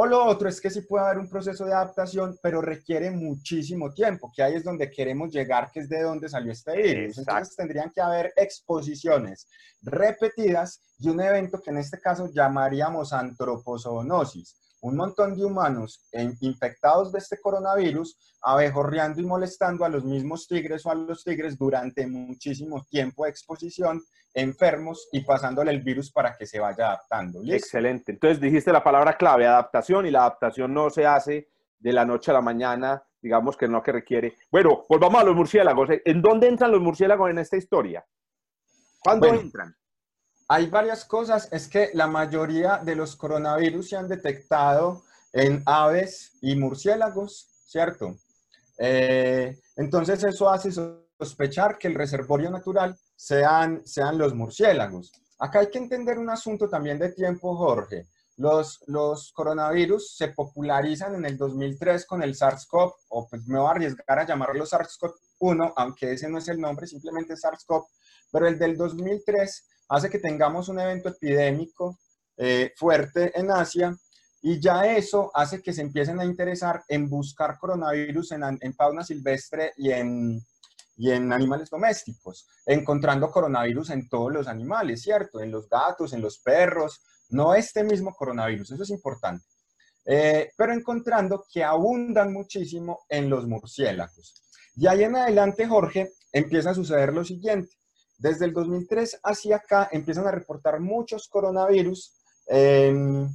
O 0.00 0.06
lo 0.06 0.24
otro 0.24 0.48
es 0.48 0.60
que 0.60 0.70
sí 0.70 0.82
puede 0.82 1.04
haber 1.04 1.18
un 1.18 1.28
proceso 1.28 1.64
de 1.64 1.72
adaptación, 1.72 2.38
pero 2.40 2.60
requiere 2.60 3.10
muchísimo 3.10 3.92
tiempo, 3.92 4.30
que 4.32 4.44
ahí 4.44 4.54
es 4.54 4.62
donde 4.62 4.92
queremos 4.92 5.32
llegar, 5.32 5.72
que 5.72 5.80
es 5.80 5.88
de 5.88 6.02
dónde 6.02 6.28
salió 6.28 6.52
este 6.52 6.76
virus. 6.76 7.18
Entonces 7.18 7.56
tendrían 7.56 7.90
que 7.90 8.00
haber 8.00 8.32
exposiciones 8.36 9.48
repetidas 9.82 10.80
y 11.00 11.08
un 11.08 11.20
evento 11.20 11.60
que 11.60 11.70
en 11.70 11.78
este 11.78 11.98
caso 11.98 12.30
llamaríamos 12.32 13.12
antropozoonosis 13.12 14.56
un 14.80 14.96
montón 14.96 15.36
de 15.36 15.44
humanos 15.44 16.04
infectados 16.40 17.12
de 17.12 17.18
este 17.18 17.40
coronavirus 17.40 18.16
abejorreando 18.42 19.20
y 19.20 19.26
molestando 19.26 19.84
a 19.84 19.88
los 19.88 20.04
mismos 20.04 20.46
tigres 20.46 20.86
o 20.86 20.90
a 20.90 20.94
los 20.94 21.24
tigres 21.24 21.58
durante 21.58 22.06
muchísimo 22.06 22.84
tiempo 22.88 23.24
de 23.24 23.30
exposición, 23.30 24.02
enfermos 24.34 25.08
y 25.12 25.20
pasándole 25.20 25.72
el 25.72 25.82
virus 25.82 26.12
para 26.12 26.36
que 26.36 26.46
se 26.46 26.60
vaya 26.60 26.86
adaptando. 26.86 27.40
Excelente. 27.44 28.12
Entonces 28.12 28.40
dijiste 28.40 28.72
la 28.72 28.84
palabra 28.84 29.16
clave, 29.16 29.46
adaptación, 29.46 30.06
y 30.06 30.10
la 30.10 30.20
adaptación 30.20 30.72
no 30.72 30.90
se 30.90 31.06
hace 31.06 31.48
de 31.78 31.92
la 31.92 32.04
noche 32.04 32.30
a 32.30 32.34
la 32.34 32.40
mañana, 32.40 33.02
digamos 33.20 33.56
que 33.56 33.68
no 33.68 33.82
que 33.82 33.92
requiere. 33.92 34.36
Bueno, 34.50 34.84
volvamos 34.88 35.20
a 35.20 35.24
los 35.24 35.34
murciélagos. 35.34 35.88
¿En 36.04 36.22
dónde 36.22 36.48
entran 36.48 36.70
los 36.70 36.80
murciélagos 36.80 37.30
en 37.30 37.38
esta 37.38 37.56
historia? 37.56 38.04
¿Cuándo 39.00 39.28
entran? 39.28 39.74
Hay 40.50 40.68
varias 40.68 41.04
cosas, 41.04 41.48
es 41.52 41.68
que 41.68 41.90
la 41.92 42.06
mayoría 42.06 42.78
de 42.78 42.96
los 42.96 43.16
coronavirus 43.16 43.90
se 43.90 43.96
han 43.96 44.08
detectado 44.08 45.02
en 45.30 45.62
aves 45.66 46.32
y 46.40 46.56
murciélagos, 46.56 47.48
¿cierto? 47.66 48.16
Eh, 48.78 49.58
entonces 49.76 50.24
eso 50.24 50.48
hace 50.48 50.70
sospechar 50.72 51.76
que 51.76 51.88
el 51.88 51.94
reservorio 51.94 52.50
natural 52.50 52.96
sean, 53.14 53.86
sean 53.86 54.16
los 54.16 54.34
murciélagos. 54.34 55.12
Acá 55.38 55.60
hay 55.60 55.70
que 55.70 55.78
entender 55.78 56.18
un 56.18 56.30
asunto 56.30 56.66
también 56.70 56.98
de 56.98 57.12
tiempo, 57.12 57.54
Jorge. 57.54 58.06
Los, 58.38 58.82
los 58.86 59.32
coronavirus 59.32 60.16
se 60.16 60.28
popularizan 60.28 61.14
en 61.16 61.26
el 61.26 61.36
2003 61.36 62.06
con 62.06 62.22
el 62.22 62.34
SARS-CoV, 62.34 62.94
o 63.08 63.28
pues 63.28 63.46
me 63.46 63.58
voy 63.58 63.68
a 63.68 63.72
arriesgar 63.72 64.18
a 64.18 64.26
llamarlo 64.26 64.64
SARS-CoV-1, 64.64 65.74
aunque 65.76 66.12
ese 66.12 66.30
no 66.30 66.38
es 66.38 66.48
el 66.48 66.58
nombre, 66.58 66.86
simplemente 66.86 67.34
SARS-CoV, 67.34 67.84
pero 68.32 68.48
el 68.48 68.58
del 68.58 68.76
2003 68.76 69.64
hace 69.88 70.10
que 70.10 70.18
tengamos 70.18 70.68
un 70.68 70.80
evento 70.80 71.08
epidémico 71.08 71.98
eh, 72.36 72.72
fuerte 72.76 73.32
en 73.38 73.50
Asia 73.50 73.96
y 74.40 74.60
ya 74.60 74.86
eso 74.86 75.30
hace 75.34 75.60
que 75.62 75.72
se 75.72 75.82
empiecen 75.82 76.20
a 76.20 76.24
interesar 76.24 76.84
en 76.88 77.08
buscar 77.08 77.58
coronavirus 77.58 78.32
en, 78.32 78.58
en 78.60 78.74
fauna 78.74 79.02
silvestre 79.02 79.72
y 79.76 79.90
en, 79.90 80.40
y 80.98 81.10
en 81.10 81.32
animales 81.32 81.70
domésticos, 81.70 82.46
encontrando 82.66 83.30
coronavirus 83.30 83.90
en 83.90 84.08
todos 84.08 84.32
los 84.32 84.48
animales, 84.48 85.02
¿cierto? 85.02 85.40
En 85.40 85.50
los 85.50 85.68
gatos, 85.68 86.12
en 86.12 86.20
los 86.20 86.38
perros, 86.38 87.02
no 87.30 87.54
este 87.54 87.84
mismo 87.84 88.14
coronavirus, 88.14 88.72
eso 88.72 88.82
es 88.82 88.90
importante. 88.90 89.44
Eh, 90.04 90.50
pero 90.56 90.72
encontrando 90.72 91.44
que 91.52 91.62
abundan 91.62 92.32
muchísimo 92.32 93.00
en 93.08 93.28
los 93.30 93.46
murciélagos. 93.46 94.42
Y 94.74 94.86
ahí 94.86 95.04
en 95.04 95.16
adelante, 95.16 95.66
Jorge, 95.66 96.12
empieza 96.32 96.70
a 96.70 96.74
suceder 96.74 97.12
lo 97.12 97.24
siguiente. 97.24 97.77
Desde 98.18 98.46
el 98.46 98.52
2003 98.52 99.20
hacia 99.22 99.56
acá 99.56 99.88
empiezan 99.92 100.26
a 100.26 100.32
reportar 100.32 100.80
muchos 100.80 101.28
coronavirus 101.28 102.16
em, 102.48 103.28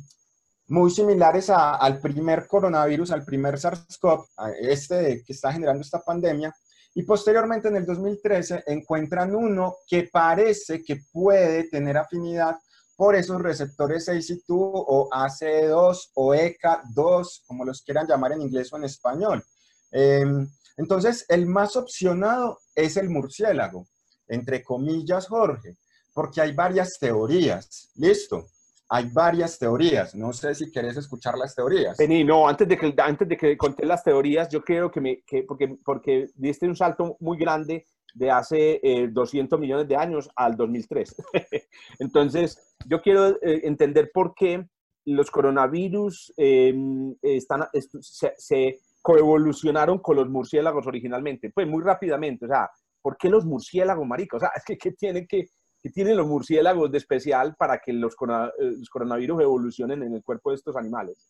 muy 0.67 0.91
similares 0.91 1.49
al 1.49 1.99
primer 2.01 2.47
coronavirus, 2.47 3.11
al 3.11 3.23
primer 3.23 3.57
SARS-CoV, 3.57 4.25
este 4.59 5.23
que 5.23 5.31
está 5.31 5.53
generando 5.53 5.81
esta 5.81 6.01
pandemia. 6.01 6.53
Y 6.95 7.03
posteriormente, 7.03 7.69
en 7.69 7.77
el 7.77 7.85
2013, 7.85 8.63
encuentran 8.67 9.33
uno 9.33 9.77
que 9.87 10.09
parece 10.11 10.83
que 10.83 11.01
puede 11.11 11.69
tener 11.69 11.97
afinidad 11.97 12.57
por 12.95 13.15
esos 13.15 13.41
receptores 13.41 14.09
ACE2 14.09 14.43
o 14.49 15.09
ACE2 15.09 16.11
o 16.15 16.33
ECA2, 16.33 17.43
como 17.47 17.65
los 17.65 17.81
quieran 17.81 18.07
llamar 18.07 18.33
en 18.33 18.41
inglés 18.41 18.71
o 18.73 18.77
en 18.77 18.83
español. 18.83 19.43
Em, 19.91 20.47
entonces, 20.77 21.25
el 21.29 21.45
más 21.45 21.75
opcionado 21.75 22.59
es 22.75 22.97
el 22.97 23.09
murciélago 23.09 23.87
entre 24.33 24.63
comillas, 24.63 25.27
Jorge, 25.27 25.77
porque 26.13 26.41
hay 26.41 26.53
varias 26.53 26.97
teorías. 26.99 27.91
¿Listo? 27.95 28.45
Hay 28.89 29.09
varias 29.11 29.57
teorías. 29.57 30.13
No 30.13 30.33
sé 30.33 30.53
si 30.53 30.71
querés 30.71 30.97
escuchar 30.97 31.37
las 31.37 31.55
teorías. 31.55 31.97
Vení, 31.97 32.23
no, 32.23 32.47
antes 32.47 32.67
de 32.67 32.77
que, 32.77 32.93
antes 32.97 33.27
de 33.27 33.37
que 33.37 33.57
conté 33.57 33.85
las 33.85 34.03
teorías, 34.03 34.49
yo 34.49 34.61
creo 34.61 34.91
que, 34.91 35.01
me, 35.01 35.21
que 35.21 35.43
porque, 35.43 35.77
porque 35.83 36.27
diste 36.35 36.67
un 36.67 36.75
salto 36.75 37.17
muy 37.19 37.37
grande 37.37 37.85
de 38.13 38.29
hace 38.29 38.79
200 39.11 39.57
eh, 39.57 39.59
millones 39.59 39.87
de 39.87 39.95
años 39.95 40.29
al 40.35 40.55
2003. 40.55 41.15
Entonces, 41.99 42.75
yo 42.85 43.01
quiero 43.01 43.29
eh, 43.41 43.61
entender 43.63 44.11
por 44.13 44.35
qué 44.35 44.67
los 45.05 45.31
coronavirus 45.31 46.33
em, 46.37 47.15
están, 47.21 47.67
se, 48.01 48.33
se 48.37 48.79
coevolucionaron 49.01 49.99
con 49.99 50.15
los 50.15 50.29
murciélagos 50.29 50.87
originalmente. 50.87 51.49
Pues 51.49 51.67
muy 51.67 51.83
rápidamente, 51.83 52.45
o 52.45 52.47
sea, 52.47 52.69
¿por 53.03 53.17
qué 53.17 53.29
los 53.29 53.45
murciélagos, 53.45 54.07
marica? 54.07 54.37
O 54.37 54.39
sea, 54.39 54.49
es 54.55 54.63
que 54.63 54.77
¿qué 54.77 54.93
tienen, 54.93 55.27
que, 55.27 55.49
tienen 55.93 56.17
los 56.17 56.25
murciélagos 56.25 56.89
de 56.89 56.97
especial 56.97 57.55
para 57.55 57.77
que 57.77 57.93
los, 57.93 58.13
eh, 58.13 58.71
los 58.79 58.89
coronavirus 58.89 59.41
evolucionen 59.41 60.01
en 60.01 60.15
el 60.15 60.23
cuerpo 60.23 60.49
de 60.49 60.55
estos 60.55 60.75
animales? 60.75 61.29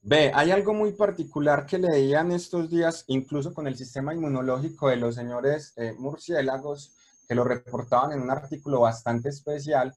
Ve, 0.00 0.32
hay 0.34 0.50
algo 0.50 0.72
muy 0.72 0.92
particular 0.92 1.66
que 1.66 1.78
leían 1.78 2.32
estos 2.32 2.70
días, 2.70 3.04
incluso 3.08 3.52
con 3.52 3.66
el 3.66 3.76
sistema 3.76 4.14
inmunológico 4.14 4.88
de 4.88 4.96
los 4.96 5.14
señores 5.14 5.74
eh, 5.76 5.94
murciélagos, 5.98 6.96
que 7.28 7.34
lo 7.34 7.44
reportaban 7.44 8.12
en 8.12 8.22
un 8.22 8.30
artículo 8.30 8.80
bastante 8.80 9.28
especial. 9.28 9.94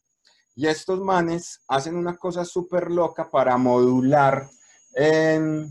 Y 0.56 0.68
estos 0.68 1.00
manes 1.00 1.62
hacen 1.68 1.96
una 1.96 2.18
cosa 2.18 2.44
súper 2.44 2.92
loca 2.92 3.30
para 3.30 3.56
modular 3.58 4.50
en 4.94 5.70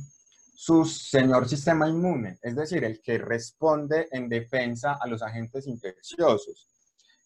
su 0.60 0.84
señor 0.84 1.48
sistema 1.48 1.88
inmune, 1.88 2.40
es 2.42 2.56
decir, 2.56 2.82
el 2.82 3.00
que 3.00 3.16
responde 3.16 4.08
en 4.10 4.28
defensa 4.28 4.98
a 5.00 5.06
los 5.06 5.22
agentes 5.22 5.68
infecciosos. 5.68 6.66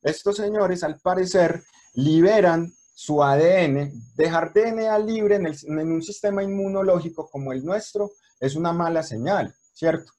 Estos 0.02 0.36
señores, 0.36 0.84
al 0.84 1.00
parecer, 1.00 1.62
liberan 1.94 2.70
su 2.94 3.22
ADN. 3.22 3.90
Dejar 4.16 4.52
DNA 4.52 4.98
libre 4.98 5.36
en, 5.36 5.92
un 5.92 6.02
sistema 6.02 6.42
inmunológico 6.42 7.30
como 7.30 7.54
el 7.54 7.64
nuestro 7.64 8.10
es 8.38 8.54
una 8.54 8.74
mala 8.74 9.02
señal, 9.02 9.54
¿cierto? 9.72 10.12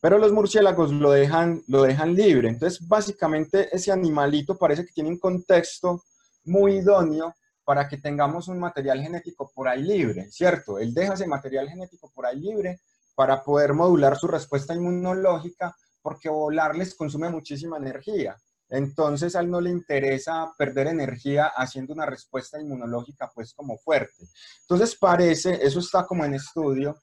Pero 0.00 0.18
los 0.18 0.32
murciélagos 0.32 0.92
lo 0.92 1.10
dejan, 1.10 1.64
lo 1.66 1.82
dejan 1.82 2.14
libre. 2.14 2.48
Entonces, 2.48 2.86
básicamente, 2.86 3.74
ese 3.74 3.90
animalito 3.90 4.56
parece 4.56 4.86
que 4.86 4.92
tiene 4.92 5.10
un 5.10 5.18
contexto 5.18 6.04
muy 6.44 6.76
idóneo 6.76 7.34
para 7.64 7.88
que 7.88 7.98
tengamos 7.98 8.48
un 8.48 8.58
material 8.58 9.00
genético 9.00 9.50
por 9.54 9.68
ahí 9.68 9.82
libre, 9.82 10.30
¿cierto? 10.30 10.78
Él 10.78 10.92
deja 10.92 11.14
ese 11.14 11.26
material 11.26 11.68
genético 11.68 12.10
por 12.14 12.26
ahí 12.26 12.40
libre 12.40 12.80
para 13.14 13.42
poder 13.42 13.72
modular 13.72 14.16
su 14.16 14.26
respuesta 14.26 14.74
inmunológica, 14.74 15.74
porque 16.00 16.28
volar 16.28 16.76
les 16.76 16.94
consume 16.94 17.28
muchísima 17.30 17.76
energía. 17.76 18.36
Entonces 18.68 19.36
a 19.36 19.40
él 19.40 19.50
no 19.50 19.60
le 19.60 19.70
interesa 19.70 20.50
perder 20.56 20.86
energía 20.86 21.52
haciendo 21.54 21.92
una 21.92 22.06
respuesta 22.06 22.58
inmunológica 22.58 23.30
pues 23.34 23.52
como 23.52 23.76
fuerte. 23.76 24.28
Entonces 24.62 24.96
parece, 24.96 25.64
eso 25.64 25.78
está 25.78 26.06
como 26.06 26.24
en 26.24 26.34
estudio, 26.34 26.96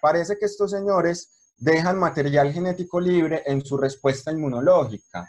parece 0.00 0.38
que 0.38 0.46
estos 0.46 0.70
señores 0.70 1.52
dejan 1.56 1.98
material 1.98 2.52
genético 2.52 3.00
libre 3.00 3.42
en 3.44 3.64
su 3.64 3.76
respuesta 3.76 4.30
inmunológica. 4.30 5.28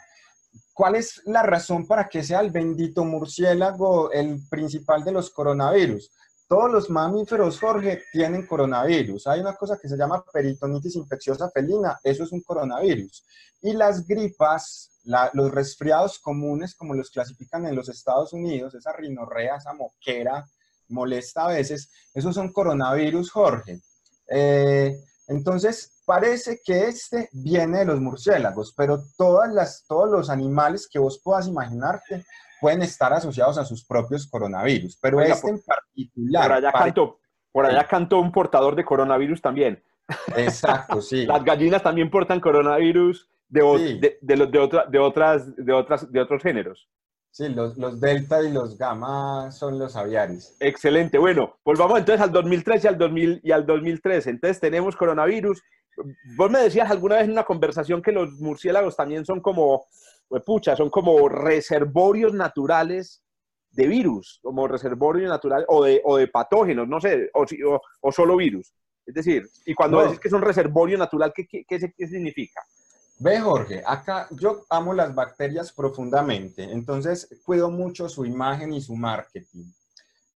¿Cuál 0.78 0.94
es 0.94 1.22
la 1.24 1.42
razón 1.42 1.88
para 1.88 2.08
que 2.08 2.22
sea 2.22 2.38
el 2.38 2.52
bendito 2.52 3.04
murciélago 3.04 4.12
el 4.12 4.46
principal 4.48 5.02
de 5.02 5.10
los 5.10 5.28
coronavirus? 5.30 6.12
Todos 6.46 6.70
los 6.70 6.88
mamíferos, 6.88 7.58
Jorge, 7.58 8.04
tienen 8.12 8.46
coronavirus. 8.46 9.26
Hay 9.26 9.40
una 9.40 9.56
cosa 9.56 9.76
que 9.76 9.88
se 9.88 9.96
llama 9.96 10.24
peritonitis 10.32 10.94
infecciosa 10.94 11.50
felina, 11.50 11.98
eso 12.04 12.22
es 12.22 12.30
un 12.30 12.42
coronavirus. 12.42 13.24
Y 13.60 13.72
las 13.72 14.06
gripas, 14.06 14.92
los 15.32 15.50
resfriados 15.50 16.20
comunes, 16.20 16.76
como 16.76 16.94
los 16.94 17.10
clasifican 17.10 17.66
en 17.66 17.74
los 17.74 17.88
Estados 17.88 18.32
Unidos, 18.32 18.72
esa 18.76 18.92
rinorrea, 18.92 19.56
esa 19.56 19.72
moquera 19.72 20.48
molesta 20.90 21.46
a 21.46 21.48
veces, 21.48 21.90
esos 22.14 22.36
son 22.36 22.52
coronavirus, 22.52 23.32
Jorge. 23.32 23.80
Eh, 24.28 24.96
entonces, 25.28 26.02
parece 26.06 26.60
que 26.64 26.86
este 26.86 27.28
viene 27.32 27.80
de 27.80 27.84
los 27.84 28.00
murciélagos, 28.00 28.72
pero 28.74 29.02
todas 29.18 29.52
las, 29.52 29.84
todos 29.86 30.10
los 30.10 30.30
animales 30.30 30.88
que 30.90 30.98
vos 30.98 31.20
puedas 31.22 31.46
imaginarte 31.46 32.24
pueden 32.62 32.80
estar 32.80 33.12
asociados 33.12 33.58
a 33.58 33.64
sus 33.64 33.84
propios 33.84 34.26
coronavirus, 34.26 34.98
pero 35.00 35.20
este 35.20 35.50
en 35.50 35.60
particular... 35.60 36.48
Por 36.48 36.52
allá, 36.52 36.72
cantó, 36.72 37.20
por 37.52 37.66
allá 37.66 37.86
cantó 37.86 38.20
un 38.20 38.32
portador 38.32 38.74
de 38.74 38.86
coronavirus 38.86 39.42
también. 39.42 39.84
Exacto, 40.34 41.02
sí. 41.02 41.26
Las 41.26 41.44
gallinas 41.44 41.82
también 41.82 42.10
portan 42.10 42.40
coronavirus 42.40 43.28
de, 43.48 43.60
de, 44.00 44.18
de, 44.22 44.46
de, 44.46 44.46
de, 44.46 44.98
otras, 44.98 45.54
de, 45.56 45.72
otras, 45.72 46.10
de 46.10 46.20
otros 46.20 46.42
géneros. 46.42 46.88
Sí, 47.38 47.48
los, 47.50 47.78
los, 47.78 48.00
delta 48.00 48.42
y 48.42 48.50
los 48.50 48.76
gamma 48.76 49.52
son 49.52 49.78
los 49.78 49.94
aviares. 49.94 50.56
Excelente. 50.58 51.18
Bueno, 51.18 51.54
volvamos 51.64 52.00
entonces 52.00 52.20
al 52.20 52.32
2013 52.32 52.84
y 52.84 52.88
al, 52.88 52.98
2000, 52.98 53.40
y 53.44 53.52
al 53.52 53.64
2013. 53.64 54.30
Entonces 54.30 54.58
tenemos 54.58 54.96
coronavirus 54.96 55.62
vos 56.36 56.50
me 56.50 56.60
decías 56.60 56.90
alguna 56.90 57.16
vez 57.16 57.24
en 57.24 57.32
una 57.32 57.44
conversación 57.44 58.02
que 58.02 58.12
los 58.12 58.40
murciélagos 58.40 58.96
también 58.96 59.24
son 59.24 59.40
como, 59.40 59.86
pues, 60.28 60.42
pucha, 60.42 60.76
son 60.76 60.90
como 60.90 61.28
reservorios 61.28 62.34
naturales 62.34 63.22
de 63.70 63.86
virus, 63.86 64.40
como 64.42 64.66
reservorios 64.66 65.28
naturales 65.30 65.66
o 65.68 65.84
de, 65.84 66.00
o 66.04 66.16
de 66.16 66.28
patógenos, 66.28 66.88
no 66.88 67.00
sé, 67.00 67.30
o, 67.34 67.46
o, 68.00 68.12
solo 68.12 68.36
virus. 68.36 68.74
Es 69.06 69.14
decir, 69.14 69.46
y 69.64 69.74
cuando 69.74 70.02
decís 70.02 70.18
que 70.20 70.28
es 70.28 70.34
un 70.34 70.42
reservorio 70.42 70.98
natural, 70.98 71.32
¿qué, 71.34 71.46
qué, 71.46 71.64
qué 71.64 72.06
significa? 72.06 72.60
Ve, 73.20 73.40
Jorge, 73.40 73.82
acá 73.84 74.28
yo 74.30 74.64
amo 74.70 74.94
las 74.94 75.12
bacterias 75.12 75.72
profundamente, 75.72 76.62
entonces 76.62 77.28
cuido 77.44 77.68
mucho 77.68 78.08
su 78.08 78.24
imagen 78.24 78.72
y 78.72 78.80
su 78.80 78.94
marketing. 78.94 79.72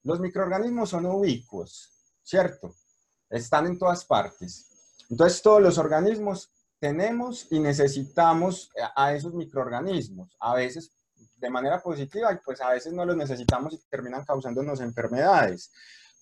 Los 0.03 0.19
microorganismos 0.19 0.89
son 0.89 1.05
ubicuos, 1.05 1.93
¿cierto? 2.23 2.75
Están 3.29 3.67
en 3.67 3.79
todas 3.79 4.07
partes. 4.07 4.67
Entonces, 5.11 5.43
todos 5.43 5.61
los 5.61 5.77
organismos 5.77 6.51
tenemos 6.79 7.47
y 7.51 7.61
necesitamos 7.61 8.71
a 8.97 9.13
esos 9.13 9.35
microorganismos, 9.35 10.35
a 10.41 10.55
veces 10.55 10.91
de 11.37 11.51
manera 11.51 11.83
positiva 11.83 12.33
y 12.33 12.37
pues 12.43 12.63
a 12.63 12.71
veces 12.71 12.95
no 12.95 13.05
los 13.05 13.17
necesitamos 13.17 13.75
y 13.75 13.79
terminan 13.91 14.25
causándonos 14.25 14.81
enfermedades. 14.81 15.71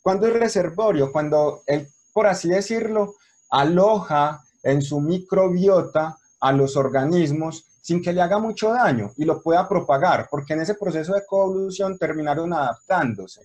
Cuando 0.02 0.26
es 0.26 0.32
reservorio, 0.32 1.12
cuando 1.12 1.62
él, 1.66 1.88
por 2.12 2.26
así 2.26 2.48
decirlo, 2.48 3.14
aloja 3.48 4.42
en 4.64 4.82
su 4.82 5.00
microbiota 5.00 6.18
a 6.40 6.52
los 6.52 6.76
organismos 6.76 7.64
sin 7.82 8.02
que 8.02 8.12
le 8.12 8.20
haga 8.20 8.38
mucho 8.38 8.70
daño 8.70 9.12
y 9.16 9.24
lo 9.24 9.40
pueda 9.40 9.68
propagar, 9.68 10.28
porque 10.30 10.52
en 10.52 10.60
ese 10.60 10.74
proceso 10.74 11.14
de 11.14 11.24
coevolución 11.26 11.98
terminaron 11.98 12.52
adaptándose. 12.52 13.42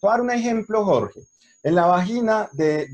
Te 0.00 0.06
dar 0.06 0.20
un 0.20 0.30
ejemplo, 0.30 0.84
Jorge. 0.84 1.20
En 1.62 1.76
la 1.76 1.86
vagina 1.86 2.48
de, 2.52 2.88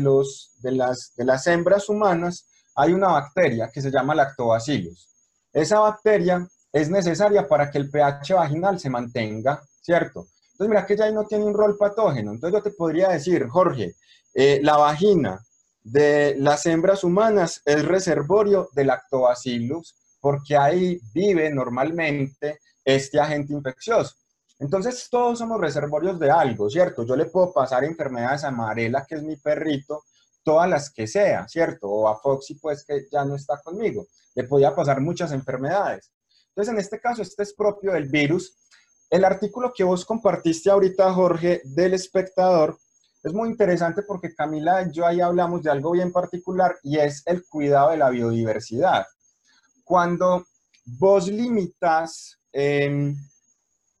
los, 0.00 0.56
de, 0.60 0.72
las, 0.72 1.12
de 1.16 1.24
las 1.24 1.46
hembras 1.46 1.88
humanas 1.88 2.46
hay 2.74 2.92
una 2.92 3.08
bacteria 3.08 3.70
que 3.72 3.80
se 3.80 3.90
llama 3.90 4.14
lactobacillus. 4.14 5.08
Esa 5.52 5.80
bacteria 5.80 6.46
es 6.72 6.90
necesaria 6.90 7.46
para 7.46 7.70
que 7.70 7.78
el 7.78 7.90
pH 7.90 8.34
vaginal 8.34 8.80
se 8.80 8.90
mantenga, 8.90 9.60
¿cierto? 9.80 10.26
Entonces, 10.52 10.68
mira 10.68 10.86
que 10.86 10.96
ya 10.96 11.04
ahí 11.04 11.14
no 11.14 11.24
tiene 11.24 11.44
un 11.44 11.54
rol 11.54 11.76
patógeno. 11.76 12.32
Entonces, 12.32 12.58
yo 12.58 12.62
te 12.62 12.76
podría 12.76 13.08
decir, 13.08 13.46
Jorge, 13.48 13.94
eh, 14.34 14.60
la 14.62 14.76
vagina 14.76 15.40
de 15.82 16.34
las 16.38 16.66
hembras 16.66 17.04
humanas 17.04 17.62
es 17.64 17.84
reservorio 17.84 18.68
de 18.74 18.84
lactobacillus 18.84 19.94
porque 20.20 20.56
ahí 20.56 21.00
vive 21.14 21.50
normalmente 21.50 22.60
este 22.84 23.18
agente 23.18 23.52
infeccioso. 23.52 24.16
Entonces 24.58 25.08
todos 25.10 25.38
somos 25.38 25.58
reservorios 25.58 26.18
de 26.20 26.30
algo, 26.30 26.68
¿cierto? 26.68 27.04
Yo 27.04 27.16
le 27.16 27.24
puedo 27.26 27.52
pasar 27.52 27.82
enfermedades 27.84 28.44
a 28.44 28.50
Marela, 28.50 29.06
que 29.08 29.14
es 29.14 29.22
mi 29.22 29.36
perrito, 29.36 30.04
todas 30.42 30.68
las 30.68 30.90
que 30.90 31.06
sea, 31.06 31.48
¿cierto? 31.48 31.88
O 31.88 32.08
a 32.08 32.20
Foxy, 32.20 32.56
pues 32.56 32.84
que 32.84 33.06
ya 33.10 33.24
no 33.24 33.36
está 33.36 33.58
conmigo. 33.62 34.06
Le 34.34 34.44
podía 34.44 34.74
pasar 34.74 35.00
muchas 35.00 35.32
enfermedades. 35.32 36.12
Entonces, 36.48 36.74
en 36.74 36.80
este 36.80 37.00
caso, 37.00 37.22
este 37.22 37.42
es 37.42 37.54
propio 37.54 37.92
del 37.92 38.08
virus. 38.08 38.54
El 39.08 39.24
artículo 39.24 39.72
que 39.74 39.84
vos 39.84 40.04
compartiste 40.04 40.70
ahorita, 40.70 41.12
Jorge, 41.14 41.62
del 41.64 41.94
espectador, 41.94 42.78
es 43.22 43.32
muy 43.34 43.50
interesante 43.50 44.02
porque 44.02 44.34
Camila 44.34 44.82
y 44.82 44.92
yo 44.92 45.06
ahí 45.06 45.20
hablamos 45.20 45.62
de 45.62 45.70
algo 45.70 45.90
bien 45.90 46.10
particular 46.10 46.78
y 46.82 46.98
es 46.98 47.22
el 47.26 47.44
cuidado 47.46 47.90
de 47.90 47.98
la 47.98 48.10
biodiversidad. 48.10 49.06
Cuando 49.84 50.46
vos 50.84 51.28
limitas 51.28 52.38
em, 52.52 53.14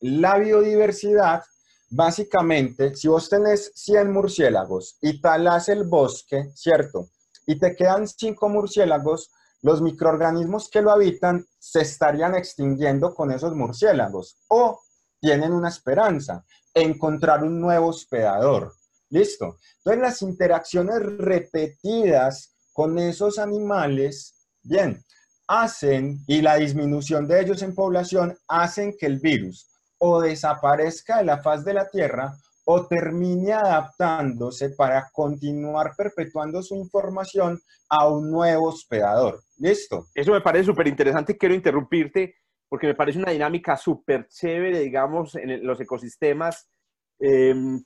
la 0.00 0.38
biodiversidad, 0.38 1.42
básicamente, 1.90 2.94
si 2.94 3.08
vos 3.08 3.28
tenés 3.28 3.72
100 3.74 4.10
murciélagos 4.10 4.96
y 5.02 5.20
talas 5.20 5.68
el 5.68 5.84
bosque, 5.84 6.50
¿cierto? 6.54 7.08
Y 7.46 7.58
te 7.58 7.76
quedan 7.76 8.08
5 8.08 8.48
murciélagos, 8.48 9.30
los 9.62 9.82
microorganismos 9.82 10.70
que 10.70 10.80
lo 10.80 10.90
habitan 10.90 11.44
se 11.58 11.82
estarían 11.82 12.34
extinguiendo 12.34 13.14
con 13.14 13.30
esos 13.30 13.54
murciélagos 13.54 14.38
o 14.48 14.80
tienen 15.20 15.52
una 15.52 15.68
esperanza, 15.68 16.46
encontrar 16.72 17.44
un 17.44 17.60
nuevo 17.60 17.88
hospedador. 17.88 18.72
¿Listo? 19.10 19.58
Entonces 19.78 20.02
las 20.02 20.22
interacciones 20.22 21.02
repetidas 21.18 22.56
con 22.72 22.98
esos 22.98 23.38
animales, 23.38 24.48
bien, 24.62 25.02
hacen, 25.48 26.20
y 26.26 26.40
la 26.42 26.56
disminución 26.56 27.26
de 27.26 27.40
ellos 27.40 27.62
en 27.62 27.74
población, 27.74 28.38
hacen 28.46 28.94
que 28.98 29.06
el 29.06 29.18
virus 29.18 29.66
o 29.98 30.20
desaparezca 30.20 31.18
de 31.18 31.24
la 31.24 31.42
faz 31.42 31.64
de 31.64 31.74
la 31.74 31.88
Tierra 31.88 32.36
o 32.64 32.86
termine 32.86 33.52
adaptándose 33.52 34.70
para 34.70 35.10
continuar 35.12 35.92
perpetuando 35.96 36.62
su 36.62 36.76
información 36.76 37.60
a 37.88 38.06
un 38.08 38.30
nuevo 38.30 38.68
hospedador. 38.68 39.42
¿Listo? 39.58 40.06
Eso 40.14 40.32
me 40.32 40.40
parece 40.40 40.66
súper 40.66 40.86
interesante. 40.86 41.36
Quiero 41.36 41.54
interrumpirte 41.54 42.36
porque 42.68 42.86
me 42.86 42.94
parece 42.94 43.18
una 43.18 43.32
dinámica 43.32 43.76
súper 43.76 44.28
chévere, 44.28 44.78
digamos, 44.78 45.34
en 45.34 45.66
los 45.66 45.80
ecosistemas. 45.80 46.70
Em, 47.18 47.82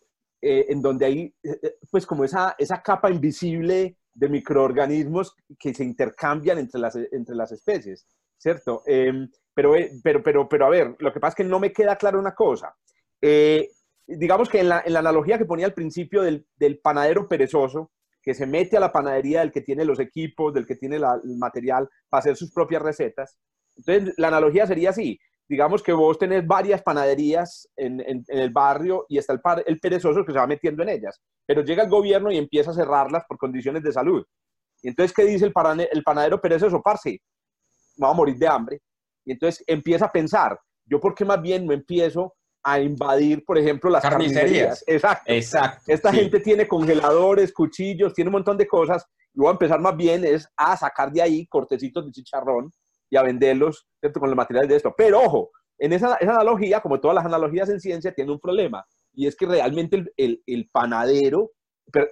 eh, 0.46 0.66
en 0.68 0.82
donde 0.82 1.06
hay 1.06 1.34
eh, 1.42 1.58
eh, 1.62 1.76
pues 1.90 2.04
como 2.04 2.22
esa, 2.22 2.54
esa 2.58 2.82
capa 2.82 3.10
invisible 3.10 3.96
de 4.12 4.28
microorganismos 4.28 5.34
que 5.58 5.72
se 5.72 5.84
intercambian 5.84 6.58
entre 6.58 6.82
las, 6.82 6.96
entre 6.96 7.34
las 7.34 7.50
especies, 7.50 8.06
¿cierto? 8.36 8.82
Em, 8.84 9.26
pero, 9.54 9.72
pero, 10.02 10.22
pero, 10.22 10.46
pero 10.46 10.66
a 10.66 10.68
ver, 10.68 10.96
lo 10.98 11.14
que 11.14 11.18
pasa 11.18 11.30
es 11.30 11.34
que 11.36 11.44
no 11.44 11.58
me 11.60 11.72
queda 11.72 11.96
claro 11.96 12.18
una 12.18 12.34
cosa. 12.34 12.76
digamos 14.06 14.50
que 14.50 14.60
en 14.60 14.68
la, 14.68 14.82
en 14.84 14.92
la, 14.92 14.98
analogía 14.98 15.38
que 15.38 15.46
ponía 15.46 15.64
al 15.64 15.72
principio 15.72 16.20
del, 16.20 16.46
del, 16.56 16.78
panadero 16.78 17.26
perezoso, 17.26 17.92
que 18.22 18.34
se 18.34 18.44
mete 18.46 18.76
a 18.76 18.80
la 18.80 18.92
panadería 18.92 19.40
del 19.40 19.50
que 19.50 19.62
tiene 19.62 19.86
los 19.86 19.98
equipos, 19.98 20.52
del 20.52 20.66
que 20.66 20.76
tiene 20.76 20.96
el 20.96 21.38
material 21.38 21.88
para 22.10 22.18
hacer 22.18 22.36
sus 22.36 22.52
propias 22.52 22.82
recetas. 22.82 23.38
Entonces, 23.76 24.12
la 24.18 24.28
analogía 24.28 24.66
sería 24.66 24.90
así, 24.90 25.18
digamos 25.48 25.82
que 25.82 25.92
vos 25.92 26.18
tenés 26.18 26.46
varias 26.46 26.82
panaderías 26.82 27.68
en, 27.76 28.00
en, 28.00 28.24
el 28.28 28.50
barrio 28.50 29.06
y 29.08 29.18
está 29.18 29.34
el, 29.34 29.40
el, 29.66 29.78
perezoso 29.78 30.24
que 30.24 30.32
se 30.32 30.38
va 30.38 30.46
metiendo 30.46 30.82
en 30.82 30.88
ellas, 30.88 31.20
pero 31.46 31.62
llega 31.62 31.82
el 31.82 31.90
gobierno 31.90 32.30
y 32.30 32.38
empieza 32.38 32.70
a 32.70 32.74
cerrarlas 32.74 33.24
por 33.28 33.36
condiciones 33.36 33.82
de 33.82 33.92
salud. 33.92 34.24
Y 34.82 34.88
entonces, 34.88 35.14
¿qué 35.14 35.24
dice 35.24 35.46
el, 35.46 35.88
el 35.92 36.02
panadero 36.02 36.40
perezoso? 36.40 36.82
Parce, 36.82 37.20
va 38.02 38.10
a 38.10 38.14
morir 38.14 38.36
de 38.36 38.46
hambre. 38.46 38.80
Y 39.24 39.32
entonces 39.32 39.64
empieza 39.66 40.06
a 40.06 40.12
pensar, 40.12 40.58
¿yo 40.84 41.00
por 41.00 41.14
qué 41.14 41.24
más 41.24 41.40
bien 41.40 41.66
no 41.66 41.72
empiezo 41.72 42.34
a 42.62 42.80
invadir, 42.80 43.44
por 43.44 43.58
ejemplo, 43.58 43.90
las 43.90 44.02
carnicerías? 44.02 44.84
Exacto. 44.86 45.32
Exacto. 45.32 45.82
Esta 45.86 46.12
gente 46.12 46.40
tiene 46.40 46.68
congeladores, 46.68 47.52
cuchillos, 47.52 48.12
tiene 48.12 48.28
un 48.28 48.34
montón 48.34 48.58
de 48.58 48.66
cosas. 48.66 49.06
Y 49.32 49.40
voy 49.40 49.48
a 49.48 49.52
empezar 49.52 49.80
más 49.80 49.96
bien 49.96 50.24
es 50.24 50.46
a 50.56 50.76
sacar 50.76 51.10
de 51.10 51.22
ahí 51.22 51.46
cortecitos 51.46 52.04
de 52.04 52.12
chicharrón 52.12 52.70
y 53.10 53.16
a 53.16 53.22
venderlos 53.22 53.86
con 54.00 54.28
los 54.28 54.36
materiales 54.36 54.68
de 54.68 54.76
esto. 54.76 54.94
Pero 54.96 55.20
ojo, 55.20 55.50
en 55.78 55.92
esa, 55.92 56.16
analogía, 56.20 56.80
como 56.80 57.00
todas 57.00 57.14
las 57.14 57.26
analogías 57.26 57.68
en 57.68 57.80
ciencia, 57.80 58.14
tiene 58.14 58.32
un 58.32 58.40
problema. 58.40 58.84
Y 59.12 59.26
es 59.26 59.36
que 59.36 59.46
realmente 59.46 60.04
el 60.16 60.70
panadero 60.72 61.52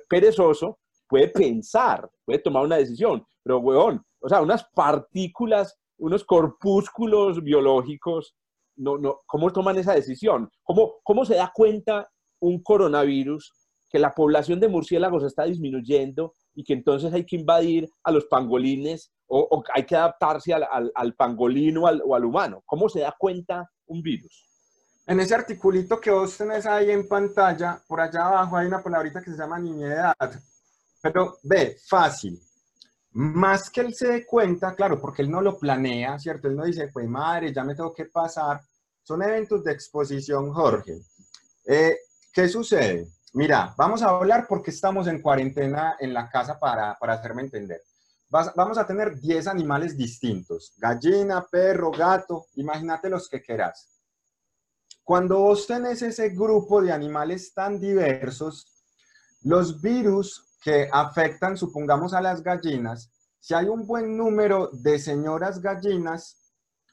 perezoso 0.08 0.78
puede 1.12 1.28
pensar, 1.28 2.08
puede 2.24 2.38
tomar 2.38 2.64
una 2.64 2.76
decisión. 2.76 3.22
Pero, 3.42 3.58
weón, 3.58 4.02
o 4.20 4.28
sea, 4.30 4.40
unas 4.40 4.64
partículas, 4.74 5.78
unos 5.98 6.24
corpúsculos 6.24 7.42
biológicos, 7.42 8.34
no, 8.76 8.96
no, 8.96 9.20
¿cómo 9.26 9.52
toman 9.52 9.76
esa 9.76 9.94
decisión? 9.94 10.50
¿Cómo, 10.62 10.94
¿Cómo 11.02 11.26
se 11.26 11.34
da 11.34 11.52
cuenta 11.54 12.08
un 12.40 12.62
coronavirus 12.62 13.52
que 13.90 13.98
la 13.98 14.14
población 14.14 14.58
de 14.58 14.68
murciélagos 14.68 15.24
está 15.24 15.44
disminuyendo 15.44 16.34
y 16.54 16.64
que 16.64 16.74
entonces 16.74 17.12
hay 17.12 17.24
que 17.24 17.36
invadir 17.36 17.90
a 18.04 18.10
los 18.10 18.26
pangolines 18.26 19.12
o, 19.26 19.64
hay 19.74 19.84
que 19.86 19.96
adaptarse 19.96 20.52
al, 20.52 20.92
al, 20.94 21.14
pangolino 21.14 21.84
o 21.84 22.14
al 22.14 22.24
humano. 22.24 22.62
¿Cómo 22.66 22.88
se 22.88 23.00
da 23.00 23.14
cuenta 23.18 23.70
un 23.86 24.02
virus? 24.02 24.46
En 25.06 25.18
ese 25.18 25.34
articulito 25.34 26.00
que 26.00 26.10
vos 26.10 26.36
tenés 26.36 26.64
ahí 26.64 26.90
en 26.90 27.08
pantalla, 27.08 27.82
por 27.88 28.00
allá 28.00 28.26
abajo 28.26 28.56
hay 28.56 28.66
una 28.66 28.82
palabrita 28.82 29.20
que 29.20 29.32
se 29.32 29.36
llama 29.36 29.58
niñedad. 29.58 30.14
Pero 31.02 31.38
ve, 31.42 31.76
fácil. 31.88 32.40
Más 33.10 33.68
que 33.68 33.80
él 33.80 33.94
se 33.94 34.08
dé 34.08 34.24
cuenta, 34.24 34.74
claro, 34.74 35.00
porque 35.00 35.22
él 35.22 35.30
no 35.30 35.42
lo 35.42 35.58
planea, 35.58 36.18
¿cierto? 36.18 36.48
Él 36.48 36.56
no 36.56 36.64
dice, 36.64 36.88
pues 36.88 37.08
madre, 37.08 37.52
ya 37.52 37.64
me 37.64 37.74
tengo 37.74 37.92
que 37.92 38.06
pasar. 38.06 38.60
Son 39.02 39.22
eventos 39.22 39.64
de 39.64 39.72
exposición, 39.72 40.52
Jorge. 40.52 41.00
Eh, 41.66 41.98
¿Qué 42.32 42.48
sucede? 42.48 43.08
Mira, 43.34 43.74
vamos 43.78 44.02
a 44.02 44.10
hablar 44.10 44.46
porque 44.46 44.70
estamos 44.70 45.06
en 45.06 45.22
cuarentena 45.22 45.96
en 45.98 46.12
la 46.12 46.28
casa 46.28 46.58
para, 46.58 46.98
para 46.98 47.14
hacerme 47.14 47.42
entender. 47.42 47.80
vamos 48.28 48.76
a 48.76 48.86
tener 48.86 49.18
10 49.18 49.46
animales 49.46 49.96
distintos, 49.96 50.74
gallina, 50.76 51.46
perro, 51.50 51.90
gato, 51.90 52.46
imagínate 52.56 53.08
los 53.08 53.28
que 53.30 53.40
quieras. 53.40 53.88
Cuando 55.02 55.38
vos 55.38 55.66
tenés 55.66 56.02
ese 56.02 56.28
grupo 56.28 56.82
de 56.82 56.92
animales 56.92 57.54
tan 57.54 57.80
diversos, 57.80 58.66
los 59.42 59.80
virus 59.80 60.58
que 60.62 60.88
afectan, 60.92 61.56
supongamos, 61.56 62.12
a 62.12 62.20
las 62.20 62.42
gallinas, 62.42 63.10
si 63.40 63.54
hay 63.54 63.66
un 63.66 63.86
buen 63.86 64.16
número 64.16 64.68
de 64.72 64.98
señoras 64.98 65.60
gallinas 65.60 66.36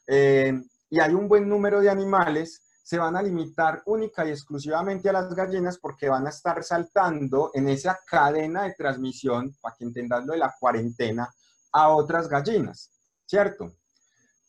eh, 0.06 0.58
y 0.88 1.00
hay 1.00 1.12
un 1.14 1.28
buen 1.28 1.48
número 1.48 1.80
de 1.80 1.90
animales, 1.90 2.62
se 2.90 2.98
van 2.98 3.14
a 3.14 3.22
limitar 3.22 3.82
única 3.86 4.26
y 4.26 4.30
exclusivamente 4.30 5.08
a 5.08 5.12
las 5.12 5.32
gallinas 5.32 5.78
porque 5.78 6.08
van 6.08 6.26
a 6.26 6.30
estar 6.30 6.64
saltando 6.64 7.52
en 7.54 7.68
esa 7.68 8.00
cadena 8.04 8.64
de 8.64 8.74
transmisión, 8.74 9.54
para 9.60 9.76
que 9.76 9.84
entendas 9.84 10.26
lo 10.26 10.32
de 10.32 10.40
la 10.40 10.52
cuarentena, 10.58 11.32
a 11.70 11.90
otras 11.90 12.28
gallinas, 12.28 12.90
¿cierto? 13.26 13.76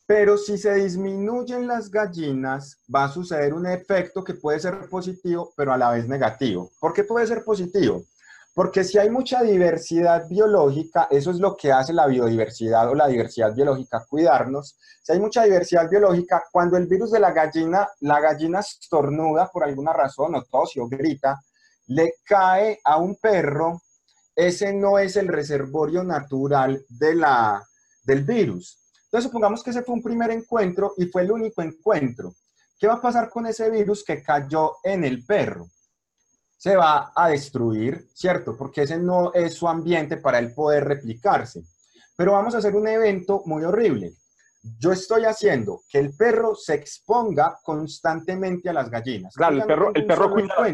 Pero 0.07 0.39
si 0.39 0.57
se 0.57 0.73
disminuyen 0.73 1.67
las 1.67 1.91
gallinas, 1.91 2.79
va 2.91 3.03
a 3.03 3.11
suceder 3.11 3.53
un 3.53 3.67
efecto 3.67 4.23
que 4.23 4.33
puede 4.33 4.59
ser 4.59 4.89
positivo, 4.89 5.53
pero 5.55 5.71
a 5.71 5.77
la 5.77 5.91
vez 5.91 6.07
negativo. 6.07 6.71
¿Por 6.79 6.93
qué 6.93 7.03
puede 7.03 7.27
ser 7.27 7.43
positivo? 7.43 8.05
Porque 8.53 8.83
si 8.83 8.97
hay 8.97 9.09
mucha 9.09 9.41
diversidad 9.43 10.27
biológica, 10.27 11.07
eso 11.09 11.31
es 11.31 11.37
lo 11.37 11.55
que 11.55 11.71
hace 11.71 11.93
la 11.93 12.07
biodiversidad 12.07 12.89
o 12.89 12.95
la 12.95 13.07
diversidad 13.07 13.53
biológica, 13.55 14.05
cuidarnos. 14.09 14.77
Si 15.01 15.13
hay 15.13 15.19
mucha 15.21 15.43
diversidad 15.43 15.89
biológica, 15.89 16.43
cuando 16.51 16.75
el 16.75 16.85
virus 16.85 17.11
de 17.11 17.21
la 17.21 17.31
gallina, 17.31 17.87
la 18.01 18.19
gallina 18.19 18.59
estornuda 18.59 19.47
por 19.47 19.63
alguna 19.63 19.93
razón 19.93 20.35
o 20.35 20.43
tose 20.43 20.81
o 20.81 20.89
grita, 20.89 21.39
le 21.87 22.15
cae 22.25 22.79
a 22.83 22.97
un 22.97 23.15
perro, 23.15 23.81
ese 24.35 24.73
no 24.73 24.99
es 24.99 25.15
el 25.15 25.29
reservorio 25.29 26.03
natural 26.03 26.85
del 26.89 28.23
virus. 28.25 28.77
Entonces, 29.05 29.29
supongamos 29.29 29.63
que 29.63 29.69
ese 29.69 29.83
fue 29.83 29.95
un 29.95 30.03
primer 30.03 30.29
encuentro 30.31 30.93
y 30.97 31.05
fue 31.05 31.21
el 31.21 31.31
único 31.31 31.61
encuentro. 31.61 32.33
¿Qué 32.77 32.87
va 32.87 32.95
a 32.95 33.01
pasar 33.01 33.29
con 33.29 33.45
ese 33.45 33.69
virus 33.69 34.03
que 34.03 34.21
cayó 34.21 34.75
en 34.83 35.03
el 35.05 35.25
perro? 35.25 35.67
Se 36.61 36.75
va 36.75 37.11
a 37.15 37.27
destruir, 37.29 38.07
¿cierto? 38.13 38.55
Porque 38.55 38.83
ese 38.83 38.99
no 38.99 39.33
es 39.33 39.55
su 39.55 39.67
ambiente 39.67 40.17
para 40.17 40.37
él 40.37 40.53
poder 40.53 40.83
replicarse. 40.83 41.63
Pero 42.15 42.33
vamos 42.33 42.53
a 42.53 42.59
hacer 42.59 42.75
un 42.75 42.87
evento 42.87 43.41
muy 43.47 43.63
horrible. 43.63 44.13
Yo 44.77 44.91
estoy 44.91 45.25
haciendo 45.25 45.81
que 45.89 45.97
el 45.97 46.15
perro 46.15 46.53
se 46.53 46.75
exponga 46.75 47.57
constantemente 47.63 48.69
a 48.69 48.73
las 48.73 48.91
gallinas. 48.91 49.33
Claro, 49.33 49.55
el 49.55 49.63
perro, 49.63 49.91
el 49.95 50.05
perro 50.05 50.31
cuida 50.31 50.55
por 50.55 50.67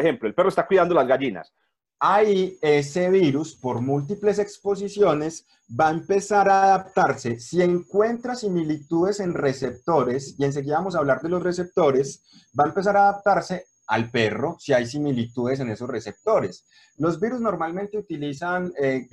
ejemplo, 0.00 0.28
el 0.28 0.34
perro 0.34 0.48
está 0.48 0.66
cuidando 0.66 0.94
las 0.94 1.06
gallinas. 1.06 1.52
Ahí 1.98 2.56
ese 2.62 3.10
virus, 3.10 3.54
por 3.54 3.82
múltiples 3.82 4.38
exposiciones, 4.38 5.46
va 5.78 5.88
a 5.88 5.92
empezar 5.92 6.48
a 6.48 6.62
adaptarse. 6.62 7.38
Si 7.38 7.60
encuentra 7.60 8.34
similitudes 8.34 9.20
en 9.20 9.34
receptores, 9.34 10.36
y 10.38 10.44
enseguida 10.46 10.78
vamos 10.78 10.96
a 10.96 11.00
hablar 11.00 11.20
de 11.20 11.28
los 11.28 11.42
receptores, 11.42 12.24
va 12.58 12.64
a 12.64 12.68
empezar 12.68 12.96
a 12.96 13.10
adaptarse 13.10 13.66
al 13.86 14.10
perro 14.10 14.56
si 14.58 14.72
hay 14.72 14.86
similitudes 14.86 15.60
en 15.60 15.70
esos 15.70 15.88
receptores. 15.88 16.64
Los 16.96 17.18
virus 17.18 17.40
normalmente 17.40 17.98
utilizan 17.98 18.72
eh, 18.80 19.06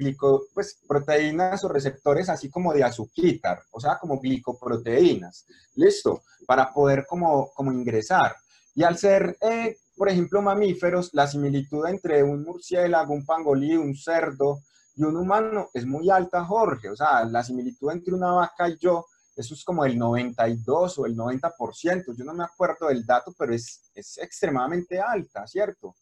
pues, 0.54 0.80
proteínas 0.88 1.64
o 1.64 1.70
receptores 1.70 2.30
así 2.30 2.50
como 2.50 2.74
de 2.74 2.84
azuquitar, 2.84 3.64
o 3.72 3.80
sea, 3.80 3.98
como 4.00 4.20
glicoproteínas, 4.20 5.46
listo, 5.76 6.22
para 6.46 6.72
poder 6.74 7.06
como, 7.08 7.52
como 7.54 7.72
ingresar. 7.72 8.36
Y 8.76 8.84
al 8.84 8.98
ser, 8.98 9.38
eh, 9.42 9.78
por 9.96 10.10
ejemplo, 10.10 10.42
mamíferos, 10.42 11.10
la 11.14 11.28
similitud 11.28 11.86
entre 11.88 12.24
un 12.24 12.44
murciélago, 12.44 13.14
un 13.14 13.26
pangolí, 13.26 13.76
un 13.76 13.96
cerdo 13.96 14.62
y 14.96 15.04
un 15.04 15.18
humano 15.18 15.70
es 15.74 15.86
muy 15.86 16.10
alta, 16.10 16.46
Jorge. 16.46 16.90
O 16.90 16.96
sea, 16.96 17.26
la 17.26 17.44
similitud 17.44 17.92
entre 17.92 18.14
una 18.14 18.32
vaca 18.32 18.70
y 18.70 18.78
yo 18.78 19.06
eso 19.36 19.54
es 19.54 19.64
como 19.64 19.86
el 19.86 19.98
92 19.98 21.00
o 21.00 21.06
el 21.06 21.16
90%, 21.16 22.16
yo 22.16 22.26
no 22.26 22.34
me 22.34 22.44
acuerdo 22.44 22.88
del 22.88 23.06
dato, 23.06 23.34
pero 23.38 23.54
es, 23.54 23.90
es 23.96 24.18
extremadamente 24.18 25.00
alta, 25.00 25.48
¿cierto? 25.48 25.96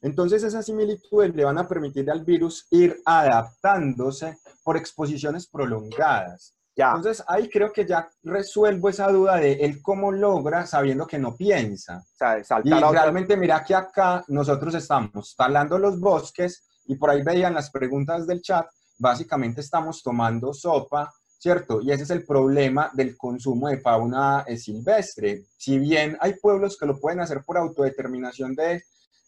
entonces 0.00 0.42
esas 0.44 0.64
similitudes 0.64 1.34
le 1.34 1.44
van 1.44 1.58
a 1.58 1.68
permitir 1.68 2.10
al 2.10 2.24
virus 2.24 2.66
ir 2.70 2.96
adaptándose 3.04 4.38
por 4.62 4.78
exposiciones 4.78 5.46
prolongadas. 5.46 6.54
Ya. 6.76 6.92
Entonces 6.96 7.22
ahí 7.28 7.50
creo 7.50 7.70
que 7.70 7.84
ya 7.84 8.08
resuelvo 8.22 8.88
esa 8.88 9.08
duda 9.08 9.36
de 9.36 9.52
él 9.52 9.82
cómo 9.82 10.10
logra 10.10 10.66
sabiendo 10.66 11.06
que 11.06 11.18
no 11.18 11.36
piensa. 11.36 11.98
O 11.98 12.16
sea, 12.16 12.60
y 12.64 12.70
realmente 12.70 13.36
mira 13.36 13.62
que 13.62 13.74
acá 13.74 14.24
nosotros 14.28 14.74
estamos 14.74 15.34
talando 15.36 15.78
los 15.78 16.00
bosques 16.00 16.66
y 16.86 16.96
por 16.96 17.10
ahí 17.10 17.22
veían 17.22 17.54
las 17.54 17.70
preguntas 17.70 18.26
del 18.26 18.40
chat, 18.40 18.66
básicamente 18.98 19.60
estamos 19.60 20.02
tomando 20.02 20.52
sopa 20.52 21.12
¿cierto? 21.38 21.80
Y 21.82 21.92
ese 21.92 22.04
es 22.04 22.10
el 22.10 22.24
problema 22.24 22.90
del 22.94 23.16
consumo 23.16 23.68
de 23.68 23.78
fauna 23.78 24.44
eh, 24.46 24.56
silvestre. 24.56 25.44
Si 25.56 25.78
bien 25.78 26.16
hay 26.20 26.34
pueblos 26.34 26.76
que 26.78 26.86
lo 26.86 26.98
pueden 26.98 27.20
hacer 27.20 27.42
por 27.44 27.58
autodeterminación 27.58 28.54
de, 28.54 28.82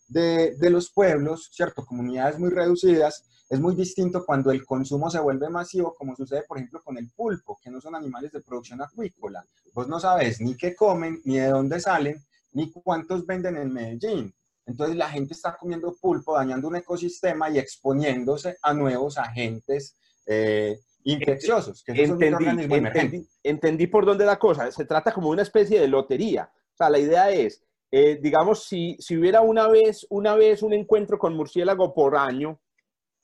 de, 0.08 0.70
los 0.70 0.90
pueblos, 0.90 1.50
¿cierto? 1.52 1.84
Comunidades 1.84 2.38
muy 2.38 2.50
reducidas, 2.50 3.24
es 3.48 3.60
muy 3.60 3.74
distinto 3.74 4.24
cuando 4.24 4.50
el 4.50 4.64
consumo 4.64 5.10
se 5.10 5.20
vuelve 5.20 5.48
masivo, 5.48 5.94
como 5.94 6.16
sucede, 6.16 6.42
por 6.48 6.58
ejemplo, 6.58 6.82
con 6.82 6.98
el 6.98 7.10
pulpo, 7.10 7.58
que 7.62 7.70
no 7.70 7.80
son 7.80 7.94
animales 7.94 8.32
de 8.32 8.40
producción 8.40 8.82
acuícola. 8.82 9.44
Vos 9.72 9.88
no 9.88 10.00
sabes 10.00 10.40
ni 10.40 10.56
qué 10.56 10.74
comen, 10.74 11.20
ni 11.24 11.38
de 11.38 11.48
dónde 11.48 11.78
salen, 11.80 12.24
ni 12.52 12.70
cuántos 12.70 13.26
venden 13.26 13.56
en 13.56 13.72
Medellín. 13.72 14.34
Entonces 14.64 14.96
la 14.96 15.08
gente 15.08 15.34
está 15.34 15.56
comiendo 15.56 15.94
pulpo, 16.00 16.34
dañando 16.34 16.66
un 16.66 16.76
ecosistema 16.76 17.48
y 17.50 17.58
exponiéndose 17.58 18.56
a 18.62 18.74
nuevos 18.74 19.16
agentes 19.16 19.94
eh, 20.26 20.80
infecciosos, 21.06 21.84
que 21.84 21.92
entendí, 21.92 23.26
entendí, 23.42 23.86
por 23.86 24.04
dónde 24.04 24.26
la 24.26 24.38
cosa. 24.38 24.70
Se 24.72 24.84
trata 24.84 25.12
como 25.12 25.30
una 25.30 25.42
especie 25.42 25.80
de 25.80 25.86
lotería. 25.86 26.50
O 26.52 26.76
sea, 26.76 26.90
la 26.90 26.98
idea 26.98 27.30
es, 27.30 27.64
eh, 27.92 28.18
digamos, 28.20 28.64
si, 28.64 28.96
si 28.98 29.16
hubiera 29.16 29.40
una 29.40 29.68
vez, 29.68 30.04
una 30.10 30.34
vez 30.34 30.62
un 30.62 30.72
encuentro 30.72 31.16
con 31.16 31.36
murciélago 31.36 31.94
por 31.94 32.16
año, 32.16 32.60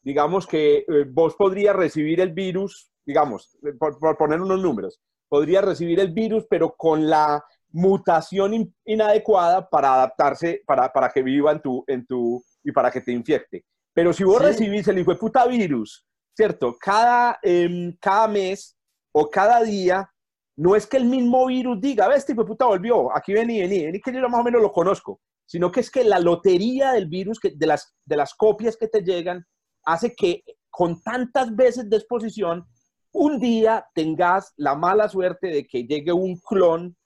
digamos 0.01 0.47
que 0.47 0.79
eh, 0.79 1.05
vos 1.09 1.35
podrías 1.35 1.75
recibir 1.75 2.21
el 2.21 2.33
virus, 2.33 2.89
digamos, 3.05 3.59
eh, 3.65 3.73
por, 3.77 4.17
poner 4.17 4.41
unos 4.41 4.61
números, 4.61 5.01
podría 5.29 5.61
recibir 5.61 5.99
el 5.99 6.13
virus, 6.13 6.47
pero 6.49 6.77
con 6.77 7.11
la 7.11 7.45
mutación 7.71 8.73
inadecuada 8.85 9.69
para 9.69 9.95
adaptarse, 9.95 10.63
para, 10.65 10.93
para 10.93 11.09
que 11.09 11.23
viva 11.23 11.51
en 11.51 11.61
tu, 11.61 11.85
en 11.89 12.07
tu, 12.07 12.45
y 12.63 12.71
para 12.71 12.93
que 12.93 13.01
te 13.01 13.11
infecte. 13.11 13.65
Pero 13.93 14.13
si 14.13 14.23
vos 14.23 14.41
recibís 14.41 14.87
el 14.87 15.01
hijo 15.01 15.13
de 15.13 15.19
puta 15.19 15.47
virus 15.47 16.07
¿cierto? 16.35 16.77
Cada, 16.79 17.39
em, 17.43 17.97
cada 18.01 18.29
mes 18.29 18.77
o 19.13 19.29
cada 19.29 19.63
día, 19.63 20.09
no 20.57 20.77
es 20.77 20.87
que 20.87 20.97
el 20.97 21.05
mismo 21.05 21.47
virus 21.47 21.81
diga, 21.81 22.09
ves, 22.09 22.27
tipo 22.27 22.45
puta 22.45 22.67
volvió, 22.67 23.15
aquí 23.17 23.33
vení, 23.33 23.61
vení, 23.61 23.87
vení, 23.87 24.01
que 24.01 24.13
yo 24.13 24.29
más 24.29 24.41
o 24.41 24.45
menos 24.45 24.63
lo 24.63 24.73
conozco, 24.73 25.21
sino 25.47 25.71
que 25.71 25.81
es 25.81 25.91
que 25.91 26.05
la 26.05 26.19
lotería 26.19 26.93
del 26.93 27.09
virus, 27.09 27.41
que, 27.41 27.53
de, 27.55 27.67
las, 27.67 27.95
de 28.05 28.17
las 28.17 28.35
copias 28.35 28.77
que 28.77 28.89
te 28.89 29.03
llegan, 29.03 29.45
hace 29.85 30.15
que 30.15 30.43
con 30.71 31.03
tantas 31.03 31.55
veces 31.55 31.89
de 31.91 31.97
exposición, 31.97 32.67
un 33.13 33.39
día 33.39 33.87
tengas 33.95 34.55
la 34.57 34.75
mala 34.75 35.09
suerte 35.09 35.49
de 35.49 35.67
que 35.67 35.85
llegue 35.85 36.13
un 36.13 36.39
clon, 36.41 36.97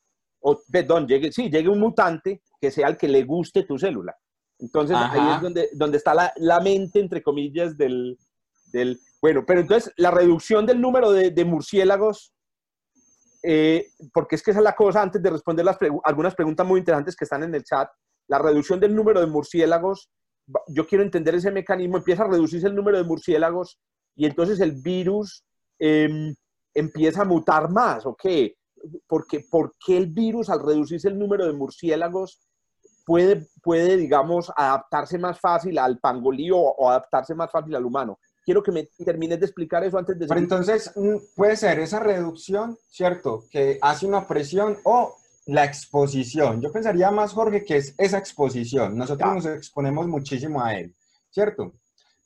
o 0.40 0.60
perdón, 0.70 1.08
llegue, 1.08 1.32
sí, 1.32 1.50
llegue 1.50 1.68
un 1.68 1.80
mutante 1.80 2.42
que 2.60 2.70
sea 2.70 2.88
el 2.88 2.96
que 2.96 3.08
le 3.08 3.24
guste 3.24 3.64
tu 3.64 3.78
célula. 3.78 4.16
Entonces 4.58 4.96
ahí 4.96 5.34
es 5.34 5.42
donde, 5.42 5.68
donde 5.74 5.98
está 5.98 6.14
la, 6.14 6.32
la 6.36 6.60
mente, 6.60 7.00
entre 7.00 7.22
comillas, 7.22 7.76
del, 7.76 8.16
del, 8.72 8.98
bueno, 9.20 9.44
pero 9.46 9.60
entonces 9.60 9.92
la 9.96 10.10
reducción 10.10 10.66
del 10.66 10.80
número 10.80 11.10
de, 11.12 11.44
murciélagos, 11.44 12.32
eh, 13.42 13.86
porque 14.12 14.36
es 14.36 14.42
que 14.42 14.50
esa 14.50 14.60
es 14.60 14.64
la 14.64 14.74
cosa, 14.74 15.02
antes 15.02 15.22
de 15.22 15.30
responder 15.30 15.64
las 15.64 15.78
algunas 16.04 16.34
preguntas 16.34 16.66
muy 16.66 16.80
interesantes 16.80 17.16
que 17.16 17.24
están 17.24 17.42
en 17.42 17.54
el 17.54 17.64
chat, 17.64 17.88
la 18.28 18.38
reducción 18.38 18.80
del 18.80 18.94
número 18.94 19.20
de 19.20 19.26
murciélagos, 19.26 20.10
yo 20.68 20.86
quiero 20.86 21.02
entender 21.02 21.34
ese 21.34 21.50
mecanismo, 21.50 21.96
empieza 21.96 22.24
a 22.24 22.28
reducirse 22.28 22.66
el 22.66 22.74
número 22.74 22.98
de 22.98 23.04
murciélagos 23.04 23.78
y 24.14 24.26
entonces 24.26 24.60
el 24.60 24.72
virus 24.82 25.44
em, 25.78 26.34
empieza 26.74 27.22
a 27.22 27.24
mutar 27.24 27.70
más, 27.70 28.04
¿o 28.06 28.14
qué? 28.14 28.56
Porque, 29.06 29.44
¿Por 29.50 29.72
qué 29.84 29.96
el 29.96 30.08
virus 30.08 30.50
al 30.50 30.64
reducirse 30.64 31.08
el 31.08 31.18
número 31.18 31.46
de 31.46 31.52
murciélagos 31.52 32.40
puede, 33.04 33.48
puede 33.62 33.96
digamos, 33.96 34.52
adaptarse 34.56 35.18
más 35.18 35.40
fácil 35.40 35.78
al 35.78 35.98
pangolí 35.98 36.50
o 36.52 36.90
adaptarse 36.90 37.34
más 37.34 37.50
fácil 37.50 37.74
al 37.74 37.86
humano? 37.86 38.18
Quiero 38.46 38.62
que 38.62 38.72
me 38.72 38.88
termines 39.04 39.40
de 39.40 39.46
explicar 39.46 39.82
eso 39.84 39.98
antes 39.98 40.16
de... 40.18 40.26
Pero 40.26 40.40
entonces 40.40 40.92
mm, 40.94 41.16
puede 41.34 41.56
ser 41.56 41.80
esa 41.80 41.98
reducción, 41.98 42.78
¿cierto? 42.88 43.44
Que 43.50 43.78
hace 43.82 44.06
una 44.06 44.26
presión 44.26 44.78
o 44.84 45.16
la 45.46 45.64
exposición. 45.64 46.62
Yo 46.62 46.72
pensaría 46.72 47.10
más, 47.10 47.32
Jorge, 47.32 47.64
que 47.64 47.76
es 47.76 47.94
esa 47.98 48.18
exposición. 48.18 48.96
Nosotros 48.96 49.34
nos 49.34 49.46
exponemos 49.46 50.06
muchísimo 50.06 50.62
a 50.62 50.74
él, 50.78 50.94
¿cierto? 51.30 51.74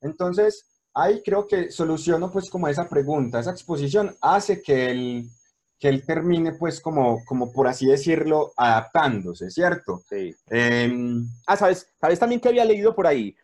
Entonces, 0.02 0.66
ahí 0.94 1.22
creo 1.24 1.48
que 1.48 1.70
soluciono 1.70 2.30
pues 2.30 2.50
como 2.50 2.68
esa 2.68 2.88
pregunta. 2.88 3.40
Esa 3.40 3.52
exposición 3.52 4.14
hace 4.20 4.62
que 4.62 4.90
él, 4.90 5.30
que 5.78 5.88
él 5.88 6.04
termine 6.04 6.52
pues 6.52 6.80
como, 6.80 7.24
como 7.24 7.50
por 7.50 7.66
así 7.66 7.86
decirlo, 7.86 8.52
adaptándose, 8.58 9.50
¿cierto? 9.50 10.02
Sí. 10.08 10.34
Em, 10.48 11.26
ah, 11.46 11.56
¿sabes? 11.56 11.88
¿Sabes 11.98 12.18
también 12.18 12.40
que 12.42 12.48
había 12.48 12.64
leído 12.66 12.94
por 12.94 13.06
ahí? 13.06 13.34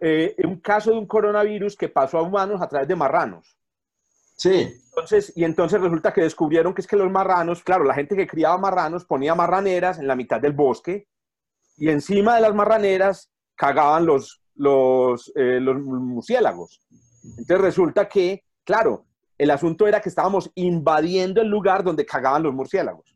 Eh, 0.00 0.34
un 0.44 0.60
caso 0.60 0.90
de 0.90 0.98
un 0.98 1.06
coronavirus 1.06 1.76
que 1.76 1.88
pasó 1.88 2.18
a 2.18 2.22
humanos 2.22 2.60
a 2.62 2.68
través 2.68 2.88
de 2.88 2.96
marranos. 2.96 3.56
Sí. 4.36 4.72
Entonces, 4.86 5.32
y 5.36 5.44
entonces 5.44 5.80
resulta 5.80 6.12
que 6.12 6.22
descubrieron 6.22 6.72
que 6.74 6.80
es 6.80 6.86
que 6.86 6.96
los 6.96 7.10
marranos, 7.10 7.62
claro, 7.62 7.84
la 7.84 7.94
gente 7.94 8.16
que 8.16 8.26
criaba 8.26 8.58
marranos 8.58 9.04
ponía 9.04 9.34
marraneras 9.34 9.98
en 9.98 10.06
la 10.06 10.16
mitad 10.16 10.40
del 10.40 10.52
bosque 10.52 11.08
y 11.76 11.88
encima 11.88 12.36
de 12.36 12.42
las 12.42 12.54
marraneras 12.54 13.30
cagaban 13.54 14.06
los, 14.06 14.42
los, 14.54 15.30
eh, 15.36 15.60
los 15.60 15.78
murciélagos. 15.80 16.80
Entonces 17.22 17.60
resulta 17.60 18.08
que, 18.08 18.44
claro, 18.64 19.04
el 19.36 19.50
asunto 19.50 19.86
era 19.86 20.00
que 20.00 20.08
estábamos 20.08 20.50
invadiendo 20.54 21.40
el 21.40 21.48
lugar 21.48 21.84
donde 21.84 22.06
cagaban 22.06 22.42
los 22.42 22.54
murciélagos. 22.54 23.14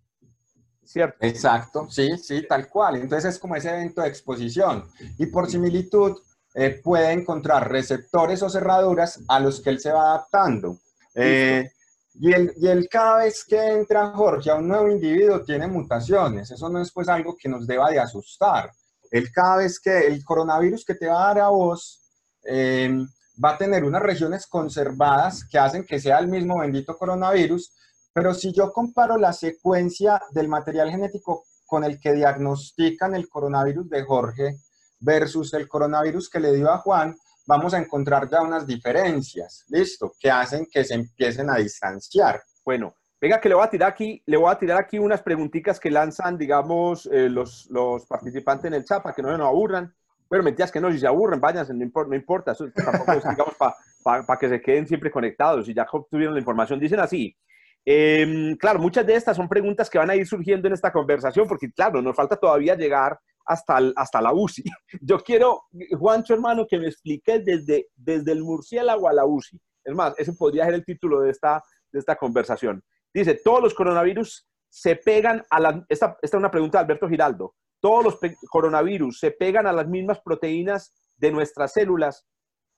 ¿cierto? 0.85 1.17
Exacto, 1.21 1.87
sí, 1.91 2.17
sí, 2.19 2.47
tal 2.49 2.69
cual. 2.69 2.97
Entonces 2.97 3.35
es 3.35 3.39
como 3.39 3.57
ese 3.57 3.71
evento 3.71 4.03
de 4.03 4.09
exposición. 4.09 4.85
Y 5.19 5.27
por 5.27 5.49
similitud 5.49 6.17
eh, 6.55 6.81
puede 6.83 7.11
encontrar 7.11 7.71
receptores 7.71 8.43
o 8.43 8.49
cerraduras 8.49 9.21
a 9.27 9.41
los 9.41 9.61
que 9.61 9.71
él 9.71 9.81
se 9.81 9.93
va 9.93 10.13
adaptando. 10.13 10.79
Eh, 11.15 11.69
y, 12.15 12.33
el, 12.33 12.53
y 12.57 12.69
el 12.69 12.89
cada 12.89 13.25
vez 13.25 13.45
que 13.45 13.73
entra 13.73 14.13
Jorge 14.13 14.51
a 14.51 14.55
un 14.55 14.69
nuevo 14.69 14.89
individuo 14.89 15.43
tiene 15.43 15.67
mutaciones. 15.67 16.51
Eso 16.51 16.69
no 16.69 16.81
es 16.81 16.93
pues 16.93 17.09
algo 17.09 17.37
que 17.37 17.49
nos 17.49 17.67
deba 17.67 17.91
de 17.91 17.99
asustar. 17.99 18.71
El 19.11 19.33
cada 19.33 19.57
vez 19.59 19.81
que 19.81 20.07
el 20.07 20.25
coronavirus 20.25 20.85
que 20.85 20.95
te 20.95 21.09
va 21.09 21.25
a 21.25 21.27
dar 21.29 21.41
a 21.41 21.49
vos 21.49 22.01
eh, 22.45 23.05
va 23.43 23.51
a 23.51 23.59
tener 23.59 23.85
unas 23.85 24.03
regiones 24.03 24.47
conservadas 24.47 25.45
que 25.45 25.59
hacen 25.59 25.85
que 25.85 25.99
sea 25.99 26.19
el 26.19 26.29
mismo 26.29 26.61
bendito 26.61 26.97
coronavirus, 26.97 27.73
pero 28.13 28.33
si 28.33 28.53
yo 28.53 28.73
comparo 28.73 29.17
la 29.17 29.33
secuencia 29.33 30.23
del 30.31 30.49
material 30.49 30.91
genético 30.91 31.45
con 31.67 31.83
el 31.83 31.99
que 31.99 32.13
diagnostican 32.13 33.17
el 33.17 33.29
coronavirus 33.29 33.89
de 33.91 34.03
Jorge 34.05 34.59
versus 35.05 35.53
el 35.55 35.69
coronavirus 35.69 36.31
que 36.31 36.41
le 36.41 36.53
dio 36.55 36.71
a 36.71 36.79
Juan, 36.79 37.15
vamos 37.47 37.75
a 37.75 37.79
encontrar 37.79 38.29
ya 38.29 38.43
unas 38.43 38.67
diferencias, 38.67 39.65
¿listo? 39.69 40.13
Que 40.19 40.31
hacen 40.31 40.67
que 40.71 40.85
se 40.85 40.95
empiecen 40.95 41.51
a 41.51 41.57
distanciar. 41.57 42.43
Bueno, 42.65 42.95
venga 43.21 43.41
que 43.41 43.49
le 43.49 43.55
voy 43.55 43.65
a 43.65 43.71
tirar 43.71 43.91
aquí, 43.91 44.23
le 44.27 44.37
voy 44.37 44.51
a 44.51 44.59
tirar 44.59 44.79
aquí 44.79 44.99
unas 44.99 45.23
preguntitas 45.23 45.79
que 45.79 45.91
lanzan, 45.91 46.39
digamos, 46.39 47.07
eh, 47.07 47.29
los, 47.29 47.69
los 47.71 48.07
participantes 48.07 48.67
en 48.67 48.75
el 48.75 48.85
chat 48.85 49.03
para 49.03 49.15
que 49.15 49.23
no 49.23 49.31
se 49.31 49.39
nos 49.39 49.49
aburran. 49.49 49.95
Bueno, 50.29 50.45
mentiras 50.45 50.73
que 50.73 50.81
no, 50.81 50.91
si 50.91 50.99
se 50.99 51.07
aburren, 51.07 51.41
váyanse, 51.41 51.75
no 51.75 51.85
no 52.07 52.15
importa 52.17 52.53
eso 52.53 52.67
tampoco 52.75 53.13
es, 53.13 53.25
digamos, 53.29 53.55
para 54.03 54.39
que 54.39 54.49
se 54.49 54.61
queden 54.61 54.87
siempre 54.87 55.11
conectados 55.11 55.69
y 55.69 55.75
ya 55.75 55.87
obtuvieron 55.93 56.35
la 56.35 56.41
información. 56.41 56.81
Dicen 56.81 56.99
así, 56.99 57.37
eh, 57.85 58.57
claro, 58.59 58.79
muchas 58.79 59.07
de 59.07 59.15
estas 59.15 59.37
son 59.37 59.49
preguntas 59.49 59.91
que 59.91 59.99
van 59.99 60.09
a 60.09 60.17
ir 60.17 60.27
surgiendo 60.27 60.67
en 60.67 60.75
esta 60.75 60.91
conversación, 60.91 61.47
porque 61.47 61.71
claro, 61.71 62.01
nos 62.01 62.17
falta 62.17 62.37
todavía 62.37 62.75
llegar 62.75 63.19
hasta, 63.45 63.79
hasta 63.97 64.23
la 64.23 64.33
UCI. 64.33 64.65
Yo 65.01 65.19
quiero, 65.19 65.65
Juancho, 65.99 66.35
hermano, 66.35 66.67
que 66.67 66.79
me 66.79 66.89
expliques 66.89 67.45
desde, 67.45 67.89
desde 67.95 68.33
el 68.33 68.43
murciélago 68.43 69.09
a 69.09 69.13
la 69.13 69.25
UCI. 69.27 69.61
Es 69.85 69.95
más, 69.95 70.15
ese 70.19 70.33
podría 70.33 70.65
ser 70.65 70.75
el 70.75 70.85
título 70.85 71.21
de 71.21 71.31
esta, 71.31 71.63
de 71.93 71.99
esta 71.99 72.17
conversación. 72.17 72.83
Dice, 73.13 73.41
todos 73.45 73.63
los 73.63 73.75
coronavirus 73.75 74.47
se 74.69 74.97
pegan 74.97 75.45
a 75.51 75.61
las... 75.61 75.77
Esta, 75.89 76.17
esta 76.23 76.37
es 76.37 76.41
una 76.41 76.51
pregunta 76.51 76.79
de 76.79 76.85
Alberto 76.85 77.09
Giraldo. 77.09 77.55
Todos 77.81 78.05
los 78.05 78.19
coronavirus 78.51 79.19
se 79.19 79.31
pegan 79.31 79.67
a 79.67 79.73
las 79.73 79.87
mismas 79.87 80.21
proteínas 80.21 80.93
de 81.17 81.31
nuestras 81.31 81.73
células. 81.73 82.27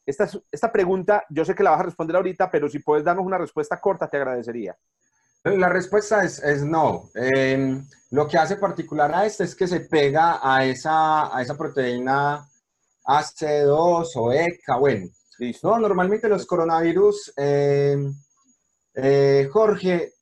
Esta, 0.05 0.29
esta 0.51 0.73
pregunta, 0.73 1.25
yo 1.31 1.45
sé 1.45 1.55
que 1.55 1.62
la 1.62 1.71
vas 1.71 1.81
a 1.81 1.85
responder 1.85 2.17
ahorita, 2.17 2.51
pero 2.51 2.69
si 2.69 2.81
puedes 2.81 3.05
darnos 3.05 3.25
una 3.25 3.39
respuesta 3.39 3.81
corta, 3.81 4.09
te 4.09 4.17
agradecería. 4.17 4.77
La 5.55 5.68
respuesta 5.68 6.24
es, 6.24 6.42
es 6.42 6.64
no. 6.64 7.11
Eh, 7.14 7.80
lo 8.11 8.26
que 8.26 8.36
hace 8.36 8.57
particular 8.57 9.14
a 9.14 9.26
este 9.26 9.44
es 9.44 9.55
que 9.55 9.68
se 9.68 9.78
pega 9.80 10.40
a 10.42 10.64
esa, 10.64 11.34
a 11.34 11.40
esa 11.40 11.57
proteína 11.57 12.44
AC2 13.05 14.11
o 14.16 14.32
ECA. 14.32 14.76
Bueno, 14.76 15.07
no, 15.62 15.78
normalmente 15.78 16.28
los 16.28 16.47
coronavirus, 16.47 17.32
eh, 17.36 17.97
eh, 18.94 19.49
Jorge, 19.53 20.14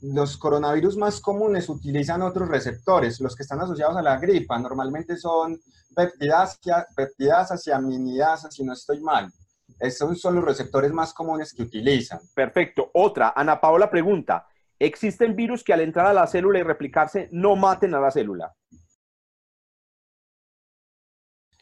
los 0.00 0.38
coronavirus 0.38 0.96
más 0.96 1.20
comunes 1.20 1.68
utilizan 1.68 2.22
otros 2.22 2.48
receptores, 2.48 3.20
los 3.20 3.36
que 3.36 3.42
están 3.42 3.60
asociados 3.60 3.98
a 3.98 4.02
la 4.02 4.18
gripa. 4.18 4.58
Normalmente 4.58 5.18
son 5.18 5.60
peptidasas 5.94 7.66
y 7.66 7.70
aminidasas, 7.70 8.54
si 8.54 8.64
no 8.64 8.72
estoy 8.72 9.00
mal. 9.00 9.30
Esos 9.78 10.18
son 10.18 10.36
los 10.36 10.44
receptores 10.44 10.92
más 10.92 11.12
comunes 11.12 11.52
que 11.52 11.62
utilizan. 11.62 12.20
Perfecto. 12.34 12.90
Otra, 12.94 13.34
Ana 13.36 13.60
Paola 13.60 13.90
pregunta, 13.90 14.46
¿Existen 14.82 15.36
virus 15.36 15.62
que 15.62 15.72
al 15.72 15.80
entrar 15.80 16.06
a 16.06 16.12
la 16.12 16.26
célula 16.26 16.58
y 16.58 16.64
replicarse 16.64 17.28
no 17.30 17.54
maten 17.54 17.94
a 17.94 18.00
la 18.00 18.10
célula? 18.10 18.52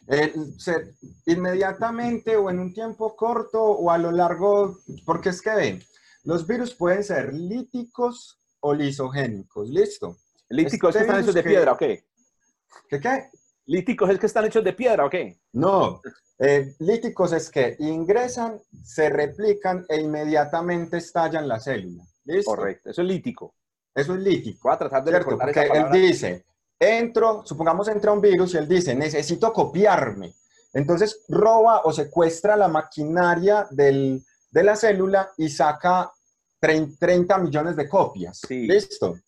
Eh, 0.08 0.32
inmediatamente 1.26 2.34
o 2.36 2.48
en 2.48 2.58
un 2.58 2.72
tiempo 2.72 3.14
corto 3.14 3.62
o 3.62 3.90
a 3.90 3.98
lo 3.98 4.10
largo, 4.10 4.78
porque 5.04 5.28
es 5.28 5.42
que 5.42 5.50
ven, 5.50 5.84
los 6.24 6.46
virus 6.46 6.74
pueden 6.74 7.04
ser 7.04 7.34
líticos 7.34 8.40
o 8.60 8.72
lisogénicos, 8.72 9.68
¿listo? 9.68 10.16
¿Líticos 10.48 10.96
es 10.96 11.02
que 11.02 11.06
están 11.06 11.22
hechos 11.22 11.34
de 11.34 11.42
piedra 11.42 11.72
o 11.72 11.76
qué? 11.76 12.06
¿Qué 12.88 13.00
qué? 13.00 13.28
¿Líticos 13.66 14.08
es 14.08 14.18
que 14.18 14.26
están 14.26 14.46
hechos 14.46 14.64
de 14.64 14.72
piedra 14.72 15.04
o 15.04 15.10
qué? 15.10 15.38
No, 15.52 16.00
eh, 16.38 16.74
líticos 16.78 17.34
es 17.34 17.50
que 17.50 17.76
ingresan, 17.80 18.58
se 18.82 19.10
replican 19.10 19.84
e 19.90 20.00
inmediatamente 20.00 20.96
estallan 20.96 21.46
la 21.46 21.60
célula. 21.60 22.02
Correcto, 22.44 22.90
eso 22.90 23.02
es 23.02 23.08
lítico. 23.08 23.54
Eso 23.94 24.14
es 24.14 24.20
lítico. 24.20 24.60
Voy 24.62 24.74
a 24.74 24.78
tratar 24.78 25.04
de 25.04 25.10
¿cierto? 25.10 25.38
Porque 25.38 25.68
él 25.72 25.90
dice, 25.92 26.44
entro, 26.78 27.42
supongamos 27.44 27.88
entra 27.88 28.12
un 28.12 28.20
virus 28.20 28.54
y 28.54 28.58
él 28.58 28.68
dice, 28.68 28.94
necesito 28.94 29.52
copiarme. 29.52 30.34
Entonces 30.72 31.24
roba 31.28 31.82
o 31.84 31.92
secuestra 31.92 32.56
la 32.56 32.68
maquinaria 32.68 33.66
del, 33.70 34.22
de 34.50 34.62
la 34.62 34.76
célula 34.76 35.30
y 35.36 35.48
saca 35.48 36.12
30 36.60 37.38
millones 37.38 37.76
de 37.76 37.88
copias. 37.88 38.42
Listo. 38.48 39.18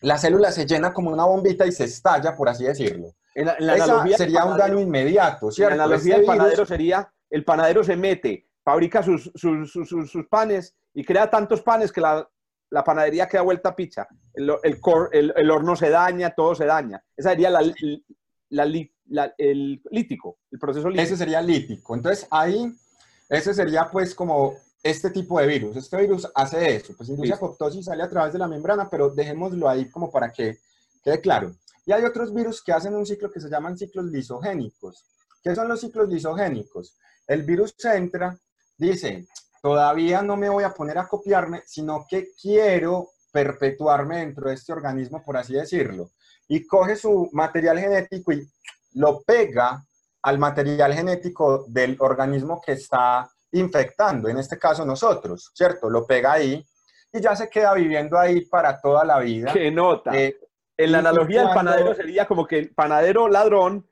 La 0.00 0.18
célula 0.18 0.52
se 0.52 0.66
llena 0.66 0.92
como 0.92 1.10
una 1.10 1.24
bombita 1.24 1.66
y 1.66 1.72
se 1.72 1.84
estalla, 1.84 2.36
por 2.36 2.48
así 2.48 2.64
decirlo. 2.64 3.14
En 3.34 3.46
la, 3.46 4.06
sería 4.16 4.44
un 4.46 4.56
daño 4.56 4.80
inmediato, 4.80 5.50
¿cierto? 5.50 5.76
la 5.76 5.84
analogía 5.84 6.16
del 6.16 6.24
panadero 6.24 6.64
sería, 6.64 7.12
el 7.28 7.44
panadero 7.44 7.84
se 7.84 7.94
mete, 7.94 8.48
fabrica 8.66 9.00
sus, 9.00 9.30
sus, 9.36 9.70
sus, 9.70 10.10
sus 10.10 10.26
panes 10.26 10.74
y 10.92 11.04
crea 11.04 11.30
tantos 11.30 11.62
panes 11.62 11.92
que 11.92 12.00
la, 12.00 12.28
la 12.68 12.82
panadería 12.82 13.28
queda 13.28 13.42
vuelta 13.42 13.68
a 13.68 13.76
picha. 13.76 14.08
El, 14.34 14.50
el, 14.64 15.32
el, 15.36 15.50
horno 15.52 15.76
se 15.76 15.88
daña, 15.88 16.34
todo 16.34 16.52
se 16.56 16.64
daña. 16.66 17.00
Esa 17.16 17.30
sería 17.30 17.48
la, 17.48 17.62
la, 18.48 19.34
el 19.38 19.80
lítico, 19.92 20.38
el 20.50 20.58
proceso 20.58 20.88
lítico. 20.88 21.04
Ese 21.04 21.16
sería 21.16 21.40
lítico. 21.40 21.94
Entonces 21.94 22.26
ahí, 22.28 22.76
ese 23.28 23.54
sería 23.54 23.88
pues 23.88 24.16
como 24.16 24.56
este 24.82 25.10
tipo 25.10 25.38
de 25.38 25.46
virus. 25.46 25.76
Este 25.76 25.96
virus 25.98 26.28
hace 26.34 26.74
eso, 26.74 26.92
pues 26.96 27.08
induce 27.08 27.34
apoptosis, 27.34 27.84
sale 27.84 28.02
a 28.02 28.10
través 28.10 28.32
de 28.32 28.40
la 28.40 28.48
membrana, 28.48 28.90
pero 28.90 29.10
dejémoslo 29.10 29.68
ahí 29.68 29.88
como 29.90 30.10
para 30.10 30.32
que 30.32 30.58
quede 31.04 31.20
claro. 31.20 31.54
Y 31.84 31.92
hay 31.92 32.02
otros 32.02 32.34
virus 32.34 32.64
que 32.64 32.72
hacen 32.72 32.96
un 32.96 33.06
ciclo 33.06 33.30
que 33.30 33.38
se 33.38 33.48
llaman 33.48 33.78
ciclos 33.78 34.06
lisogénicos. 34.06 35.04
¿Qué 35.40 35.54
son 35.54 35.68
los 35.68 35.80
ciclos 35.80 36.08
lisogénicos? 36.08 36.98
El 37.28 37.44
virus 37.44 37.76
entra, 37.84 38.36
dice, 38.76 39.26
todavía 39.62 40.22
no 40.22 40.36
me 40.36 40.48
voy 40.48 40.64
a 40.64 40.72
poner 40.72 40.98
a 40.98 41.08
copiarme, 41.08 41.62
sino 41.66 42.06
que 42.08 42.28
quiero 42.40 43.10
perpetuarme 43.32 44.18
dentro 44.18 44.48
de 44.48 44.54
este 44.54 44.72
organismo, 44.72 45.22
por 45.24 45.36
así 45.36 45.54
decirlo. 45.54 46.10
Y 46.48 46.66
coge 46.66 46.96
su 46.96 47.28
material 47.32 47.78
genético 47.78 48.32
y 48.32 48.48
lo 48.94 49.22
pega 49.22 49.84
al 50.22 50.38
material 50.38 50.94
genético 50.94 51.64
del 51.68 51.96
organismo 52.00 52.60
que 52.64 52.72
está 52.72 53.28
infectando, 53.52 54.28
en 54.28 54.38
este 54.38 54.58
caso 54.58 54.84
nosotros, 54.84 55.50
¿cierto? 55.54 55.88
Lo 55.88 56.06
pega 56.06 56.32
ahí 56.32 56.64
y 57.12 57.20
ya 57.20 57.36
se 57.36 57.48
queda 57.48 57.74
viviendo 57.74 58.18
ahí 58.18 58.44
para 58.46 58.80
toda 58.80 59.04
la 59.04 59.18
vida. 59.18 59.52
¡Qué 59.52 59.70
nota! 59.70 60.16
Eh, 60.16 60.36
en 60.76 60.92
la 60.92 60.98
analogía 60.98 61.42
del 61.42 61.54
panadero 61.54 61.94
sería 61.94 62.26
como 62.26 62.46
que 62.46 62.58
el 62.58 62.74
panadero 62.74 63.28
ladrón, 63.28 63.88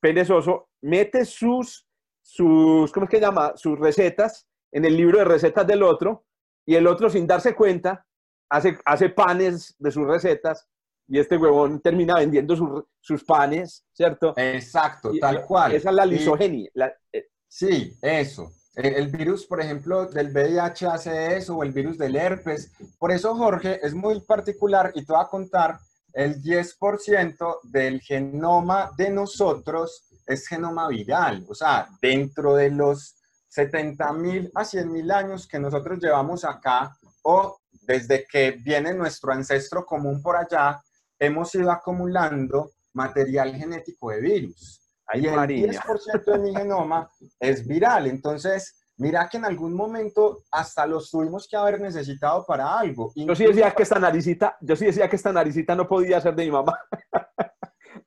perezoso, 0.00 0.68
mete 0.80 1.24
sus, 1.24 1.88
sus, 2.30 2.92
¿cómo 2.92 3.04
es 3.04 3.10
que 3.10 3.20
llama? 3.20 3.54
Sus 3.56 3.76
recetas 3.76 4.46
en 4.70 4.84
el 4.84 4.96
libro 4.96 5.18
de 5.18 5.24
recetas 5.24 5.66
del 5.66 5.82
otro 5.82 6.24
y 6.64 6.76
el 6.76 6.86
otro 6.86 7.10
sin 7.10 7.26
darse 7.26 7.56
cuenta 7.56 8.06
hace, 8.48 8.78
hace 8.84 9.08
panes 9.08 9.74
de 9.78 9.90
sus 9.90 10.06
recetas 10.06 10.68
y 11.08 11.18
este 11.18 11.36
huevón 11.36 11.80
termina 11.80 12.14
vendiendo 12.14 12.54
sus 13.00 13.24
panes, 13.24 13.84
¿cierto? 13.92 14.32
Exacto, 14.36 15.10
tal 15.20 15.44
cual. 15.44 15.72
Esa 15.72 15.90
es 15.90 15.94
la 15.96 16.06
lisogenia. 16.06 16.70
Eh, 17.12 17.26
sí, 17.48 17.98
eso. 18.00 18.48
El, 18.76 19.08
virus, 19.08 19.44
por 19.44 19.60
ejemplo, 19.60 20.06
del 20.06 20.30
VIH 20.30 20.86
hace 20.86 21.36
eso, 21.36 21.56
o 21.56 21.64
el 21.64 21.72
virus 21.72 21.98
del 21.98 22.14
herpes. 22.14 22.72
Por 22.96 23.10
eso, 23.10 23.34
Jorge, 23.34 23.80
es 23.84 23.92
muy 23.92 24.20
particular 24.20 24.92
y 24.94 25.04
te 25.04 25.12
voy 25.12 25.20
a 25.20 25.28
contar, 25.28 25.80
el 26.12 26.40
10% 26.40 27.60
del 27.64 28.00
genoma 28.00 28.90
de 28.96 29.10
nosotros 29.10 30.09
es 30.30 30.46
genoma 30.46 30.88
viral. 30.88 31.44
O 31.48 31.54
sea, 31.54 31.88
dentro 32.00 32.54
de 32.54 32.70
los 32.70 33.16
70 33.48 34.12
mil 34.12 34.50
a 34.54 34.64
100 34.64 34.92
mil 34.92 35.10
años 35.10 35.46
que 35.46 35.58
nosotros 35.58 35.98
llevamos 36.00 36.44
acá 36.44 36.96
o 37.22 37.58
desde 37.82 38.24
que 38.24 38.52
viene 38.52 38.94
nuestro 38.94 39.32
ancestro 39.32 39.84
común 39.84 40.22
por 40.22 40.36
allá, 40.36 40.80
hemos 41.18 41.54
ido 41.54 41.70
acumulando 41.70 42.70
material 42.92 43.54
genético 43.54 44.10
de 44.10 44.20
virus. 44.20 44.80
Ahí 45.06 45.26
el 45.26 45.34
10% 45.34 46.24
de 46.24 46.38
mi 46.38 46.54
genoma 46.54 47.10
es 47.40 47.66
viral. 47.66 48.06
Entonces, 48.06 48.86
mira 48.96 49.28
que 49.28 49.38
en 49.38 49.44
algún 49.44 49.74
momento 49.74 50.44
hasta 50.52 50.86
los 50.86 51.10
tuvimos 51.10 51.48
que 51.48 51.56
haber 51.56 51.80
necesitado 51.80 52.46
para 52.46 52.78
algo. 52.78 53.12
Yo 53.16 53.34
sí 53.34 53.44
decía 53.44 53.72
que 53.72 53.82
esta 53.82 53.98
naricita, 53.98 54.56
yo 54.60 54.76
sí 54.76 54.86
decía 54.86 55.08
que 55.08 55.16
esta 55.16 55.32
naricita 55.32 55.74
no 55.74 55.88
podía 55.88 56.20
ser 56.20 56.36
de 56.36 56.44
mi 56.44 56.52
mamá. 56.52 56.78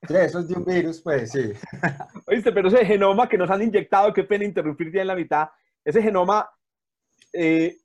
Sí, 0.08 0.16
eso 0.16 0.40
es 0.40 0.48
de 0.48 0.56
un 0.56 0.66
virus, 0.66 1.02
pues 1.02 1.32
sí. 1.32 1.52
Oíste, 2.28 2.52
pero 2.52 2.68
ese 2.68 2.86
genoma 2.86 3.28
que 3.30 3.38
nos 3.38 3.50
han 3.50 3.62
inyectado, 3.62 4.14
qué 4.14 4.24
pena 4.24 4.44
interrumpir 4.44 4.92
ya 4.92 5.02
en 5.02 5.08
la 5.08 5.16
mitad, 5.16 5.48
ese 5.84 6.02
genoma 6.02 6.50
eh, 7.32 7.78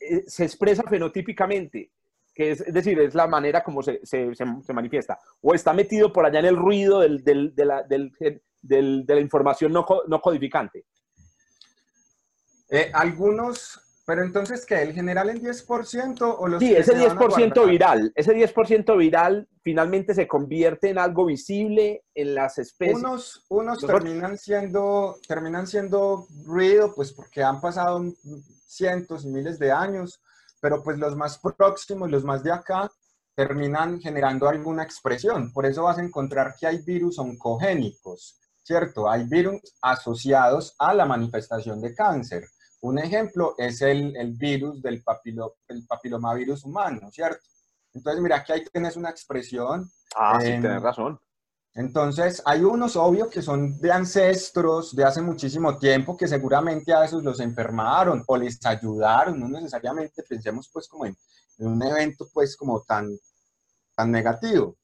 eh, 0.00 0.24
se 0.26 0.44
expresa 0.44 0.82
fenotípicamente. 0.82 1.90
que 2.34 2.52
es, 2.52 2.60
es 2.60 2.74
decir, 2.74 2.98
es 3.00 3.14
la 3.14 3.26
manera 3.26 3.62
como 3.62 3.82
se, 3.82 4.00
se, 4.04 4.34
se, 4.34 4.44
se 4.62 4.72
manifiesta. 4.72 5.18
O 5.40 5.54
está 5.54 5.72
metido 5.72 6.12
por 6.12 6.26
allá 6.26 6.40
en 6.40 6.46
el 6.46 6.56
ruido 6.56 7.00
del, 7.00 7.22
del, 7.24 7.54
de, 7.54 7.64
la, 7.64 7.82
del, 7.82 8.12
de 8.60 9.14
la 9.14 9.20
información 9.20 9.72
no, 9.72 9.86
no 10.06 10.20
codificante. 10.20 10.84
Eh, 12.70 12.90
algunos, 12.92 13.80
pero 14.08 14.24
entonces, 14.24 14.64
¿qué? 14.64 14.80
¿El 14.80 14.94
general 14.94 15.28
en 15.28 15.38
10% 15.42 16.36
o 16.38 16.48
los 16.48 16.60
Sí, 16.60 16.70
que 16.70 16.78
ese 16.78 16.92
se 16.92 16.98
van 16.98 17.18
a 17.18 17.20
10% 17.20 17.54
guardar? 17.60 17.66
viral, 17.70 18.12
ese 18.14 18.32
10% 18.32 18.96
viral 18.96 19.46
finalmente 19.62 20.14
se 20.14 20.26
convierte 20.26 20.88
en 20.88 20.98
algo 20.98 21.26
visible 21.26 22.04
en 22.14 22.34
las 22.34 22.56
especies. 22.56 22.96
Unos, 22.96 23.44
unos 23.50 23.82
Nosotros- 23.82 24.02
terminan 24.02 24.38
siendo, 24.38 25.18
terminan 25.28 25.66
siendo 25.66 26.26
ruido, 26.46 26.94
pues 26.94 27.12
porque 27.12 27.42
han 27.42 27.60
pasado 27.60 28.02
cientos 28.66 29.26
y 29.26 29.28
miles 29.28 29.58
de 29.58 29.72
años, 29.72 30.22
pero 30.58 30.82
pues 30.82 30.96
los 30.98 31.14
más 31.14 31.38
próximos, 31.38 32.10
los 32.10 32.24
más 32.24 32.42
de 32.42 32.52
acá, 32.52 32.90
terminan 33.34 34.00
generando 34.00 34.48
alguna 34.48 34.84
expresión. 34.84 35.52
Por 35.52 35.66
eso 35.66 35.82
vas 35.82 35.98
a 35.98 36.02
encontrar 36.02 36.54
que 36.58 36.66
hay 36.66 36.78
virus 36.78 37.18
oncogénicos, 37.18 38.40
¿cierto? 38.62 39.06
Hay 39.10 39.24
virus 39.24 39.60
asociados 39.82 40.74
a 40.78 40.94
la 40.94 41.04
manifestación 41.04 41.82
de 41.82 41.94
cáncer. 41.94 42.44
Un 42.80 42.98
ejemplo 42.98 43.54
es 43.58 43.82
el, 43.82 44.16
el 44.16 44.32
virus 44.32 44.80
del 44.82 45.02
papilo, 45.02 45.56
el 45.68 45.84
papilomavirus 45.86 46.64
humano, 46.64 47.10
¿cierto? 47.10 47.42
Entonces, 47.94 48.22
mira, 48.22 48.36
aquí 48.36 48.52
ahí 48.52 48.64
tienes 48.72 48.96
una 48.96 49.10
expresión 49.10 49.90
Ah, 50.16 50.38
sí, 50.40 50.46
Em, 50.48 50.60
tienes 50.60 50.82
razón. 50.82 51.18
entonces, 51.74 52.42
hay 52.44 52.62
unos, 52.64 52.96
obvio, 52.96 53.28
que 53.30 53.42
son 53.42 53.78
de 53.80 53.92
ancestros 53.92 54.94
de 54.96 55.04
hace 55.04 55.20
muchísimo 55.22 55.78
tiempo, 55.78 56.16
que 56.16 56.26
seguramente 56.28 56.92
a 56.92 57.04
esos 57.04 57.22
los 57.22 57.40
enfermaron 57.40 58.24
o 58.26 58.36
les 58.36 58.64
ayudaron, 58.66 59.38
no 59.38 59.48
necesariamente 59.48 60.22
pensemos 60.28 60.68
pues 60.72 60.88
como 60.88 61.06
en, 61.06 61.16
en 61.58 61.66
un 61.68 61.82
evento 61.82 62.28
pues 62.32 62.56
como 62.56 62.82
tan, 62.82 63.08
tan 63.96 64.10
negativo. 64.10 64.76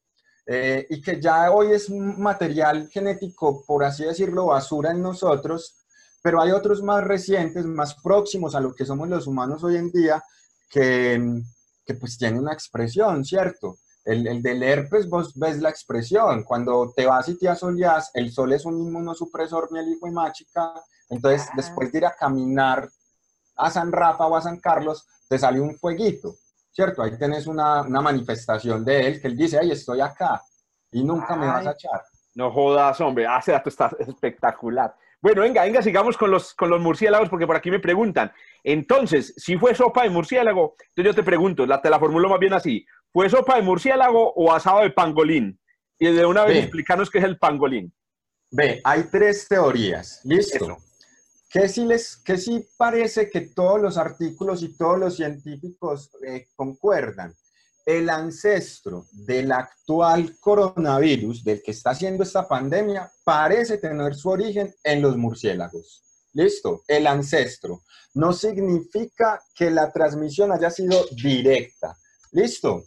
Eh, 0.46 0.86
y 0.90 1.00
que 1.00 1.20
ya 1.20 1.50
hoy 1.50 1.72
es 1.72 1.88
un 1.88 2.20
material 2.20 2.88
genético, 2.90 3.64
por 3.64 3.82
así 3.84 4.04
decirlo, 4.04 4.46
basura 4.46 4.90
en 4.90 5.00
nosotros, 5.02 5.83
pero 6.24 6.40
hay 6.40 6.52
otros 6.52 6.82
más 6.82 7.04
recientes, 7.04 7.66
más 7.66 7.96
próximos 8.02 8.54
a 8.54 8.60
lo 8.60 8.74
que 8.74 8.86
somos 8.86 9.06
los 9.10 9.26
humanos 9.26 9.62
hoy 9.62 9.76
en 9.76 9.90
día, 9.92 10.24
que, 10.70 11.42
que 11.84 11.94
pues 11.94 12.16
tienen 12.16 12.40
una 12.40 12.54
expresión, 12.54 13.22
¿cierto? 13.26 13.76
El, 14.06 14.26
el 14.26 14.42
del 14.42 14.62
herpes, 14.62 15.06
vos 15.06 15.34
ves 15.38 15.58
la 15.60 15.68
expresión. 15.68 16.42
Cuando 16.44 16.90
te 16.96 17.04
vas 17.04 17.28
y 17.28 17.36
te 17.38 17.46
asoleas, 17.46 18.10
el 18.14 18.32
sol 18.32 18.54
es 18.54 18.64
un 18.64 18.80
inmunosupresor, 18.80 19.70
mi 19.70 19.80
hijo 19.80 20.06
y 20.08 20.12
machica. 20.12 20.72
Entonces, 21.10 21.46
Ah. 21.50 21.52
después 21.56 21.92
de 21.92 21.98
ir 21.98 22.06
a 22.06 22.14
caminar 22.16 22.88
a 23.56 23.70
San 23.70 23.92
Rafa 23.92 24.26
o 24.26 24.34
a 24.34 24.40
San 24.40 24.58
Carlos, 24.60 25.06
te 25.28 25.38
sale 25.38 25.60
un 25.60 25.76
fueguito, 25.76 26.36
¿cierto? 26.72 27.02
Ahí 27.02 27.18
tenés 27.18 27.46
una, 27.46 27.82
una 27.82 28.00
manifestación 28.00 28.82
de 28.82 29.06
él 29.08 29.20
que 29.20 29.28
él 29.28 29.36
dice, 29.36 29.58
ay, 29.58 29.72
estoy 29.72 30.00
acá 30.00 30.40
y 30.90 31.04
nunca 31.04 31.36
me 31.36 31.46
vas 31.46 31.66
a 31.66 31.68
Ay. 31.70 31.74
echar. 31.74 32.02
No 32.34 32.50
jodas, 32.50 32.98
hombre. 33.02 33.26
Ah, 33.26 33.40
ese 33.40 33.52
dato 33.52 33.68
está 33.68 33.90
espectacular. 33.98 34.94
Bueno, 35.24 35.40
venga, 35.40 35.62
venga, 35.64 35.80
sigamos 35.80 36.18
con 36.18 36.30
los, 36.30 36.52
con 36.52 36.68
los 36.68 36.82
murciélagos, 36.82 37.30
porque 37.30 37.46
por 37.46 37.56
aquí 37.56 37.70
me 37.70 37.80
preguntan. 37.80 38.30
Entonces, 38.62 39.32
si 39.38 39.56
fue 39.56 39.74
sopa 39.74 40.02
de 40.02 40.10
murciélago, 40.10 40.76
entonces 40.78 41.04
yo 41.04 41.14
te 41.14 41.22
pregunto, 41.22 41.64
la, 41.64 41.80
te 41.80 41.88
la 41.88 41.98
formulo 41.98 42.28
más 42.28 42.38
bien 42.38 42.52
así. 42.52 42.84
¿Fue 43.10 43.30
sopa 43.30 43.56
de 43.56 43.62
murciélago 43.62 44.34
o 44.34 44.52
asado 44.52 44.82
de 44.82 44.90
pangolín? 44.90 45.58
Y 45.98 46.12
de 46.12 46.26
una 46.26 46.44
vez 46.44 46.58
explicarnos 46.58 47.08
qué 47.08 47.20
es 47.20 47.24
el 47.24 47.38
pangolín. 47.38 47.90
Ve, 48.50 48.82
hay 48.84 49.04
tres 49.04 49.48
teorías, 49.48 50.20
¿listo? 50.24 50.62
Eso. 50.62 50.76
Que 51.48 51.70
sí, 51.70 51.86
les, 51.86 52.18
que 52.18 52.36
sí 52.36 52.68
parece 52.76 53.30
que 53.30 53.40
todos 53.40 53.80
los 53.80 53.96
artículos 53.96 54.62
y 54.62 54.76
todos 54.76 54.98
los 54.98 55.16
científicos 55.16 56.10
eh, 56.28 56.48
concuerdan. 56.54 57.32
El 57.84 58.08
ancestro 58.08 59.06
del 59.12 59.52
actual 59.52 60.36
coronavirus, 60.40 61.44
del 61.44 61.62
que 61.62 61.72
está 61.72 61.90
haciendo 61.90 62.22
esta 62.22 62.48
pandemia, 62.48 63.10
parece 63.24 63.78
tener 63.78 64.14
su 64.14 64.30
origen 64.30 64.74
en 64.82 65.02
los 65.02 65.16
murciélagos. 65.16 66.02
¿Listo? 66.32 66.82
El 66.88 67.06
ancestro. 67.06 67.82
No 68.14 68.32
significa 68.32 69.40
que 69.54 69.70
la 69.70 69.90
transmisión 69.92 70.50
haya 70.52 70.70
sido 70.70 71.04
directa. 71.12 71.96
¿Listo? 72.32 72.84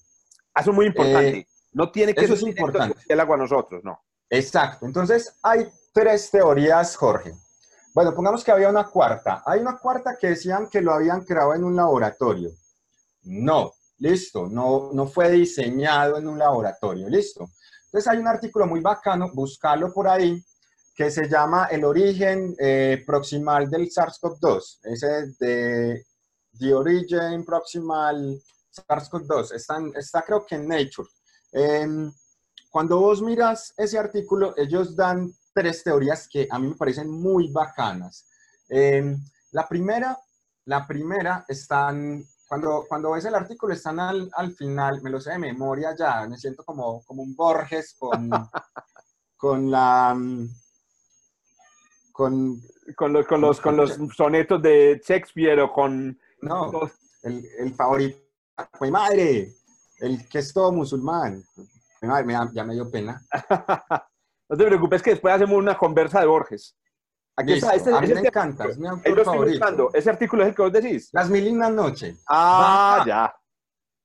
Eso 0.56 0.72
es 0.72 0.76
muy 0.76 0.88
importante. 0.88 1.38
Eh, 1.38 1.48
no 1.74 1.92
tiene 1.92 2.14
que 2.14 2.26
eso 2.26 2.34
es 2.34 2.40
ser 2.40 2.50
importante. 2.50 2.94
el 2.94 2.96
murciélago 2.96 3.34
a 3.34 3.38
nosotros, 3.38 3.84
no. 3.84 4.02
Exacto. 4.30 4.86
Entonces, 4.86 5.34
hay 5.44 5.68
tres 5.94 6.30
teorías, 6.32 6.96
Jorge. 6.96 7.34
Bueno, 7.94 8.14
pongamos 8.14 8.44
que 8.44 8.52
había 8.52 8.70
una 8.70 8.86
cuarta. 8.86 9.44
Hay 9.46 9.60
una 9.60 9.78
cuarta 9.78 10.18
que 10.20 10.28
decían 10.28 10.70
que 10.70 10.82
lo 10.82 10.94
habían 10.94 11.24
creado 11.24 11.56
en 11.56 11.64
un 11.64 11.76
laboratorio. 11.76 12.52
No, 13.24 13.74
listo, 14.00 14.48
no, 14.48 14.92
no 14.94 15.08
fue 15.08 15.32
diseñado 15.32 16.18
en 16.18 16.28
un 16.28 16.38
laboratorio, 16.38 17.10
listo. 17.10 17.50
Entonces 17.86 18.08
hay 18.12 18.18
un 18.18 18.28
artículo 18.28 18.68
muy 18.68 18.82
bacano, 18.82 19.32
buscarlo 19.34 19.94
por 19.94 20.08
ahí, 20.08 20.44
que 20.96 21.12
se 21.12 21.30
llama 21.30 21.68
El 21.70 21.86
origen 21.86 22.56
eh, 22.60 23.04
proximal 23.06 23.70
del 23.70 23.88
SARS-CoV-2. 23.90 24.80
Ese 24.84 25.08
de 25.40 26.06
The 26.58 26.74
Origin 26.74 27.46
Proximal 27.46 28.42
SARS-CoV-2. 28.72 29.54
Está, 29.54 29.78
está 29.96 30.22
creo 30.24 30.46
que 30.46 30.56
en 30.56 30.68
Nature. 30.68 31.08
Em, 31.52 32.12
cuando 32.72 33.00
vos 33.00 33.22
miras 33.22 33.74
ese 33.78 33.98
artículo, 33.98 34.54
ellos 34.58 34.96
dan 34.96 35.32
tres 35.54 35.84
teorías 35.84 36.28
que 36.28 36.48
a 36.50 36.60
mí 36.60 36.70
me 36.70 36.76
parecen 36.76 37.10
muy 37.10 37.52
bacanas. 37.52 38.28
Em, 38.68 39.18
la 39.52 39.68
primera, 39.68 40.18
la 40.66 40.86
primera 40.86 41.46
están, 41.48 42.24
cuando, 42.48 42.86
cuando 42.88 43.12
ves 43.12 43.26
el 43.26 43.36
artículo, 43.36 43.74
están 43.74 44.00
al, 44.00 44.30
al 44.36 44.54
final, 44.54 45.02
me 45.02 45.10
lo 45.10 45.20
sé 45.20 45.32
de 45.32 45.40
memoria 45.40 45.96
ya, 45.98 46.28
me 46.28 46.38
siento 46.38 46.64
como, 46.64 47.04
como 47.06 47.22
un 47.24 47.36
Borges 47.36 47.96
con, 48.00 48.30
con 49.38 49.70
la... 49.72 50.14
mm, 50.16 50.48
Con, 52.12 52.60
Con 52.96 53.14
los, 53.14 53.26
con 53.28 53.42
los, 53.42 53.62
con 53.62 53.78
los 53.78 53.98
sonetos 54.16 54.62
de 54.62 55.02
Shakespeare 55.06 55.60
o 55.62 55.72
con... 55.72 56.18
no, 56.42 56.72
los- 56.72 56.92
el, 57.24 57.46
el 57.60 57.74
favorito, 57.76 58.18
mi 58.80 58.90
madre, 58.92 59.54
el 60.00 60.28
que 60.30 60.40
es 60.40 60.54
todo 60.54 60.72
musulmán. 60.72 61.44
Mi 62.02 62.08
madre, 62.08 62.24
me 62.26 62.34
da- 62.34 62.50
ya 62.54 62.64
me 62.64 62.74
dio 62.74 62.90
pena. 62.90 63.22
no 64.50 64.56
te 64.58 64.66
preocupes 64.66 65.02
que 65.04 65.10
después 65.12 65.34
hacemos 65.34 65.58
una 65.58 65.78
conversa 65.78 66.20
de 66.22 66.28
Borges. 66.28 66.76
Aquí 67.40 67.54
Listo, 67.54 67.68
está, 67.68 67.76
este, 67.76 67.94
a 67.94 68.02
mí 68.02 68.08
este 68.08 68.22
me 68.22 68.28
encanta, 68.28 68.66
es 68.66 68.78
mi 68.80 68.88
autor 68.88 69.12
lo 69.12 69.22
estoy 69.22 69.26
favorito. 69.26 69.60
buscando. 69.60 69.90
Ese 69.94 70.10
artículo 70.10 70.44
es 70.44 70.50
el 70.50 70.56
que 70.56 70.62
vos 70.64 70.74
decís. 70.74 71.10
Las 71.14 71.30
mil 71.30 71.48
y 71.48 71.52
una 71.52 71.70
noche. 71.70 72.18
Ah, 72.28 72.96
Baja. 72.98 73.06
ya. 73.08 73.36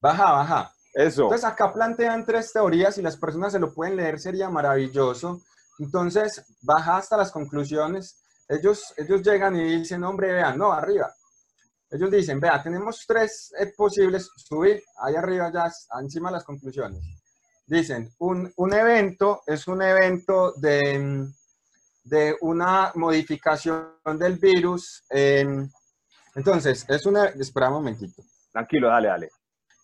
Baja, 0.01 0.33
baja. 0.33 0.72
Eso. 0.93 1.22
Entonces 1.22 1.45
acá 1.49 1.72
plantean 1.72 2.26
tres 2.26 2.53
teorías 2.53 2.99
y 2.99 3.03
las 3.03 3.16
personas 3.16 3.53
se 3.53 3.59
lo 3.59 3.72
pueden 3.72 3.97
leer, 3.97 4.20
sería 4.20 4.51
maravilloso. 4.51 5.41
Entonces, 5.78 6.45
baja 6.61 6.99
hasta 6.99 7.16
las 7.16 7.33
conclusiones. 7.33 8.22
Ellos, 8.49 8.93
ellos 8.99 9.22
llegan 9.22 9.57
y 9.57 9.78
dicen, 9.78 10.05
hombre, 10.05 10.33
vean, 10.35 10.59
no, 10.59 10.70
arriba. 10.70 11.11
Ellos 11.91 12.11
dicen, 12.11 12.39
vea, 12.39 12.62
tenemos 12.62 13.05
tres 13.07 13.53
eh, 13.59 13.72
posibles, 13.74 14.28
subir, 14.37 14.83
ahí 15.03 15.14
arriba 15.14 15.51
ya, 15.53 15.70
encima 16.01 16.28
de 16.28 16.35
las 16.35 16.45
conclusiones. 16.45 17.01
Dicen, 17.66 18.12
un, 18.18 18.53
un 18.57 18.74
evento 18.74 19.43
es 19.47 19.66
un 19.68 19.80
evento 19.80 20.53
de, 20.57 20.99
mm, 20.99 21.35
de 22.05 22.36
una 22.40 22.92
modificación 22.94 23.92
del 24.18 24.38
virus. 24.38 25.05
em, 25.11 25.68
entonces, 26.34 26.84
es 26.88 27.07
una, 27.07 27.26
espera 27.26 27.68
un 27.68 27.74
momentito. 27.74 28.22
Tranquilo, 28.53 28.88
dale, 28.88 29.09
dale. 29.09 29.30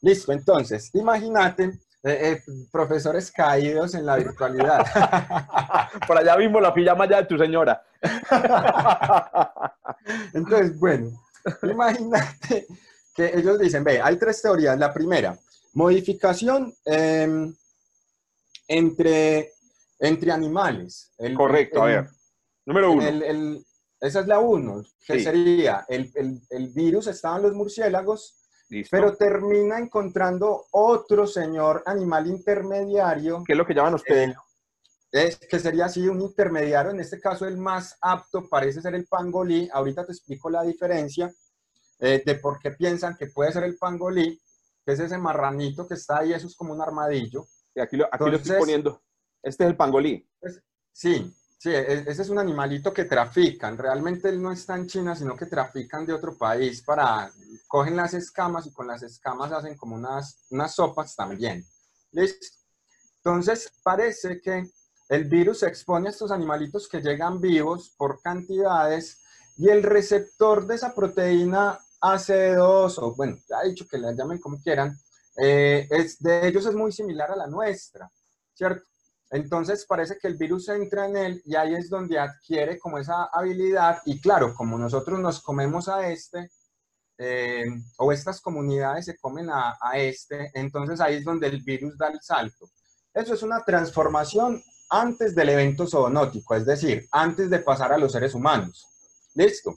Listo, 0.00 0.32
entonces, 0.32 0.90
imagínate, 0.94 1.64
eh, 2.04 2.38
eh, 2.38 2.42
profesores 2.70 3.30
caídos 3.32 3.94
en 3.94 4.06
la 4.06 4.16
virtualidad. 4.16 4.86
Por 6.06 6.16
allá 6.16 6.36
mismo 6.36 6.60
la 6.60 6.72
pijama 6.72 7.08
ya 7.08 7.18
de 7.18 7.26
tu 7.26 7.36
señora. 7.36 7.82
entonces, 10.32 10.78
bueno, 10.78 11.10
imagínate 11.62 12.66
que 13.14 13.32
ellos 13.34 13.58
dicen, 13.58 13.82
ve, 13.82 14.00
hay 14.00 14.16
tres 14.16 14.40
teorías. 14.40 14.78
La 14.78 14.94
primera, 14.94 15.36
modificación 15.74 16.72
em, 16.84 17.52
entre, 18.68 19.52
entre 19.99 20.32
animales. 20.32 21.12
El- 21.18 21.34
Correcto, 21.34 21.82
a 21.82 21.90
el- 21.90 21.96
ver. 22.03 22.11
Número 22.66 22.92
uno. 22.92 23.03
el- 23.07 23.64
esa 24.01 24.20
es 24.20 24.26
la 24.26 24.38
uno, 24.38 24.82
que 25.07 25.14
Sí. 25.18 25.24
sería, 25.24 25.84
el, 25.88 26.12
el- 26.14 26.40
el 26.51 26.68
virus 26.68 27.07
estaba 27.09 27.36
en 27.36 27.42
los 27.42 27.55
murciélagos, 27.55 28.36
Listo. 28.68 28.90
pero 28.96 29.16
termina 29.16 29.78
encontrando 29.78 30.66
otro 30.70 31.26
señor 31.26 31.82
animal 31.86 32.26
intermediario 32.28 33.42
¿Qué 33.46 33.53
es 33.55 33.59
lo 33.59 33.66
que 33.66 33.74
llaman 33.74 33.94
ustedes? 33.94 34.36
Eh, 35.11 35.28
es 35.28 35.36
que 35.38 35.59
sería 35.59 35.86
así 35.86 36.07
un 36.07 36.20
intermediario, 36.20 36.90
en 36.92 37.01
este 37.01 37.18
caso 37.18 37.46
el 37.46 37.57
más 37.57 37.96
apto 38.03 38.46
parece 38.49 38.82
ser 38.82 38.94
el 38.94 39.07
pangolí, 39.07 39.68
ahorita 39.72 40.05
te 40.05 40.12
explico 40.12 40.51
la 40.51 40.62
diferencia 40.62 41.32
eh, 42.01 42.22
de 42.24 42.34
por 42.36 42.61
qué 42.61 42.70
piensan 42.72 43.16
que 43.16 43.26
puede 43.26 43.51
ser 43.51 43.64
el 43.64 43.76
pangolí, 43.78 44.40
que 44.86 44.92
es 44.92 45.01
ese 45.01 45.18
marranito 45.18 45.88
que 45.88 45.94
está 45.94 46.18
ahí, 46.18 46.32
eso 46.32 46.46
es 46.46 46.55
como 46.55 46.72
un 46.72 46.80
armadillo. 46.80 47.44
Sí, 47.74 47.80
aquí 47.80 47.96
lo, 47.96 48.05
aquí 48.05 48.18
lo 48.18 48.26
estoy 48.26 48.36
entonces- 48.36 48.59
poniendo. 48.61 49.03
Este 49.49 49.64
es 49.64 49.70
el 49.70 49.76
pangolí. 49.76 50.28
Sí, 50.92 51.34
Sí, 51.59 51.70
e, 51.70 52.05
ese 52.07 52.22
es 52.22 52.28
un 52.28 52.38
animalito 52.38 52.94
que 52.94 53.05
trafican. 53.05 53.76
Realmente 53.76 54.28
él 54.28 54.40
no 54.40 54.53
está 54.53 54.76
en 54.76 54.86
China, 54.86 55.16
sino 55.16 55.34
que 55.36 55.46
trafican 55.46 56.07
de 56.07 56.12
otro 56.12 56.38
país 56.38 56.82
para, 56.82 57.32
cogen 57.66 57.96
las 57.96 58.14
escamas 58.14 58.66
y 58.66 58.72
con 58.72 58.86
las 58.86 59.03
escamas 59.03 59.51
hacen 59.51 59.76
como 59.76 59.96
unas, 59.96 60.46
unas 60.51 60.74
sopas 60.74 61.16
también. 61.16 61.66
¿Listo? 62.12 62.46
Entonces, 63.16 63.72
parece 63.82 64.40
que 64.40 64.70
el 65.09 65.24
virus 65.24 65.61
se 65.61 65.66
expone 65.66 66.09
a 66.09 66.12
estos 66.12 66.30
animalitos 66.30 66.88
que 66.88 67.01
llegan 67.01 67.40
vivos 67.40 67.92
por 67.99 68.22
cantidades 68.22 69.20
y 69.57 69.68
el 69.68 69.82
receptor 69.82 70.64
de 70.64 70.76
esa 70.76 70.94
proteína 70.94 71.76
AC2, 72.01 72.99
o 72.99 73.14
bueno, 73.16 73.36
ya 73.49 73.62
he 73.64 73.70
dicho 73.70 73.88
que 73.88 73.99
la 73.99 74.12
llamen 74.12 74.38
como 74.38 74.62
quieran, 74.62 74.96
eh, 75.36 75.88
es, 75.90 76.20
de 76.20 76.46
ellos 76.46 76.66
es 76.66 76.74
muy 76.74 76.92
similar 76.92 77.32
a 77.32 77.36
la 77.36 77.49
nuestra, 77.49 78.09
¿cierto? 78.55 78.86
Entonces 79.30 79.84
parece 79.86 80.18
que 80.18 80.26
el 80.26 80.36
virus 80.36 80.68
entra 80.68 81.06
en 81.06 81.16
él 81.16 81.42
y 81.44 81.54
ahí 81.54 81.74
es 81.74 81.90
donde 81.90 82.18
adquiere 82.18 82.78
como 82.78 82.98
esa 82.98 83.28
habilidad 83.32 83.98
y 84.06 84.20
claro, 84.20 84.54
como 84.54 84.78
nosotros 84.78 85.20
nos 85.20 85.42
comemos 85.42 85.88
a 85.88 86.08
este, 86.08 86.50
eh, 87.18 87.66
o 87.98 88.10
estas 88.10 88.40
comunidades 88.40 89.04
se 89.04 89.18
comen 89.18 89.50
a, 89.50 89.76
a, 89.80 89.98
este, 89.98 90.50
entonces 90.54 91.00
ahí 91.00 91.16
es 91.16 91.24
donde 91.24 91.46
el 91.48 91.62
virus 91.62 91.98
da 91.98 92.08
el 92.08 92.20
salto. 92.22 92.70
Eso 93.12 93.34
es 93.34 93.42
una 93.42 93.62
transformación 93.64 94.62
antes 94.88 95.34
del 95.34 95.50
evento 95.50 95.86
zoonótico, 95.86 96.54
es 96.54 96.64
decir, 96.64 97.06
antes 97.12 97.50
de 97.50 97.58
pasar 97.58 97.92
a 97.92 97.98
los 97.98 98.12
seres 98.12 98.34
humanos. 98.34 98.86
¿Listo? 99.34 99.76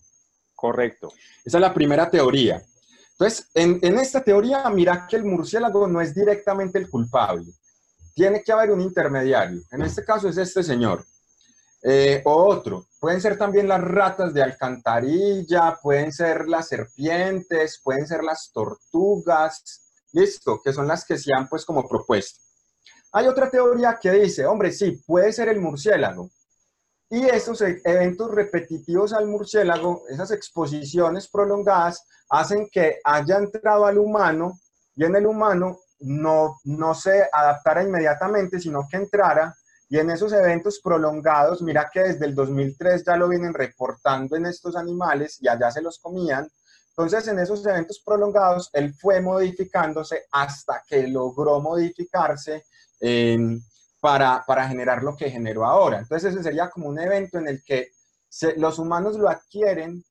Correcto. 0.56 1.12
Esa 1.44 1.58
es 1.58 1.62
la 1.62 1.74
primera 1.74 2.10
teoría. 2.10 2.64
Entonces, 3.12 3.50
en, 3.54 3.80
en 3.82 4.00
esta 4.00 4.24
teoría, 4.24 4.70
mira 4.70 5.06
que 5.10 5.18
el 5.18 5.26
murciélago 5.26 5.88
no 5.88 6.00
es 6.00 6.16
directamente 6.16 6.80
el 6.80 6.90
culpable 6.90 7.52
tiene 8.14 8.44
que 8.44 8.52
haber 8.52 8.72
un 8.72 8.82
intermediario. 8.82 9.62
En 9.72 9.82
este 9.82 10.04
caso 10.04 10.30
es 10.30 10.38
este 10.38 10.64
señor. 10.64 11.06
Eh, 11.84 12.22
o 12.26 12.46
otro. 12.46 12.86
Pueden 13.00 13.20
ser 13.20 13.38
también 13.38 13.68
las 13.68 13.82
ratas 13.82 14.34
de 14.34 14.44
alcantarilla, 14.44 15.80
pueden 15.82 16.12
ser 16.12 16.48
las 16.48 16.68
serpientes, 16.68 17.82
pueden 17.84 18.06
ser 18.06 18.24
las 18.24 18.52
tortugas, 18.54 19.82
listo, 20.14 20.62
que 20.64 20.74
son 20.74 20.88
las 20.88 21.06
que 21.06 21.18
se 21.18 21.34
han 21.36 21.50
pues 21.50 21.66
como 21.66 21.88
propuesto. 21.88 22.40
Hay 23.14 23.28
otra 23.28 23.50
teoría 23.50 23.98
que 24.00 24.12
dice, 24.12 24.46
hombre, 24.46 24.72
sí, 24.72 25.02
puede 25.08 25.34
ser 25.34 25.50
el 25.50 25.60
murciélago. 25.60 26.30
Y 27.10 27.26
estos 27.26 27.62
eventos 27.62 28.32
repetitivos 28.32 29.12
al 29.12 29.28
murciélago, 29.28 30.04
esas 30.08 30.32
exposiciones 30.32 31.28
prolongadas, 31.28 32.06
hacen 32.30 32.70
que 32.72 33.00
haya 33.04 33.38
entrado 33.38 33.86
al 33.86 33.98
humano 33.98 34.60
y 34.96 35.04
en 35.04 35.16
el 35.16 35.26
humano 35.26 35.80
no, 36.02 36.60
no 36.64 36.94
se 36.94 37.28
adaptara 37.32 37.84
inmediatamente, 37.84 38.60
sino 38.60 38.88
que 38.90 38.98
entrara 38.98 39.56
y 39.92 40.00
en 40.00 40.10
esos 40.10 40.32
eventos 40.32 40.80
prolongados, 40.82 41.62
mira 41.62 41.90
que 41.92 42.00
desde 42.00 42.26
el 42.26 42.34
2003 42.34 43.04
ya 43.06 43.18
lo 43.18 43.28
vienen 43.28 43.54
reportando 43.54 44.38
en 44.38 44.46
estos 44.46 44.78
animales 44.78 45.38
y 45.42 45.50
allá 45.50 45.70
se 45.70 45.82
los 45.82 46.00
comían. 46.00 46.50
Entonces, 46.92 47.28
en 47.28 47.40
esos 47.40 47.66
eventos 47.66 48.02
prolongados, 48.06 48.70
él 48.72 48.94
fue 48.94 49.20
modificándose 49.20 50.28
hasta 50.32 50.82
que 50.88 51.08
logró 51.08 51.60
modificarse 51.60 52.64
para, 54.00 54.46
para, 54.48 54.68
generar 54.70 55.04
lo 55.04 55.14
que 55.18 55.30
generó 55.30 55.66
ahora. 55.66 56.00
Entonces, 56.00 56.32
ese 56.32 56.44
sería 56.44 56.70
como 56.70 56.88
un 56.88 56.98
evento 56.98 57.40
en 57.40 57.50
el 57.50 57.62
que 57.62 57.90
los 58.56 58.80
humanos 58.80 59.18
lo 59.18 59.30
adquieren 59.30 60.06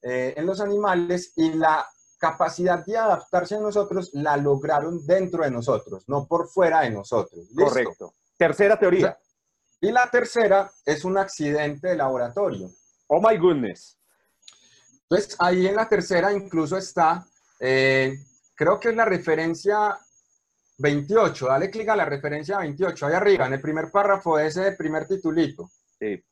eh, 0.00 0.32
en 0.34 0.46
los 0.46 0.62
animales 0.62 1.32
y 1.36 1.52
la 1.52 1.86
capacidad 2.18 2.84
de 2.84 2.96
adaptarse 2.96 3.56
a 3.56 3.60
nosotros 3.60 4.10
la 4.14 4.36
lograron 4.36 5.04
dentro 5.06 5.44
de 5.44 5.50
nosotros, 5.50 6.04
no 6.06 6.26
por 6.26 6.48
fuera 6.48 6.82
de 6.82 6.90
nosotros. 6.90 7.48
Correcto. 7.54 8.14
Tercera 8.36 8.78
teoría. 8.78 9.18
y 9.80 9.90
la 9.90 10.10
tercera 10.10 10.70
es 10.84 11.04
un 11.04 11.18
accidente 11.18 11.88
de 11.88 11.96
laboratorio. 11.96 12.70
Oh 13.08 13.20
my 13.20 13.36
goodness. 13.36 13.98
Entonces, 15.02 15.36
ahí 15.38 15.66
en 15.66 15.76
la 15.76 15.88
tercera 15.88 16.32
incluso 16.32 16.76
está, 16.76 17.24
eh, 17.60 18.18
creo 18.54 18.80
que 18.80 18.88
es 18.88 18.96
la 18.96 19.04
referencia 19.04 19.96
28. 20.78 21.46
Dale 21.46 21.70
clic 21.70 21.88
a 21.88 21.96
la 21.96 22.04
referencia 22.04 22.58
28, 22.58 23.06
ahí 23.06 23.14
arriba, 23.14 23.46
en 23.46 23.52
el 23.54 23.60
primer 23.60 23.90
párrafo 23.90 24.36
de 24.36 24.46
ese 24.48 24.72
primer 24.72 25.06
titulito. 25.06 25.70
Sí. 25.98 26.22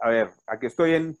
a 0.00 0.08
ver, 0.08 0.30
aquí 0.46 0.66
estoy 0.66 0.94
en. 0.94 1.18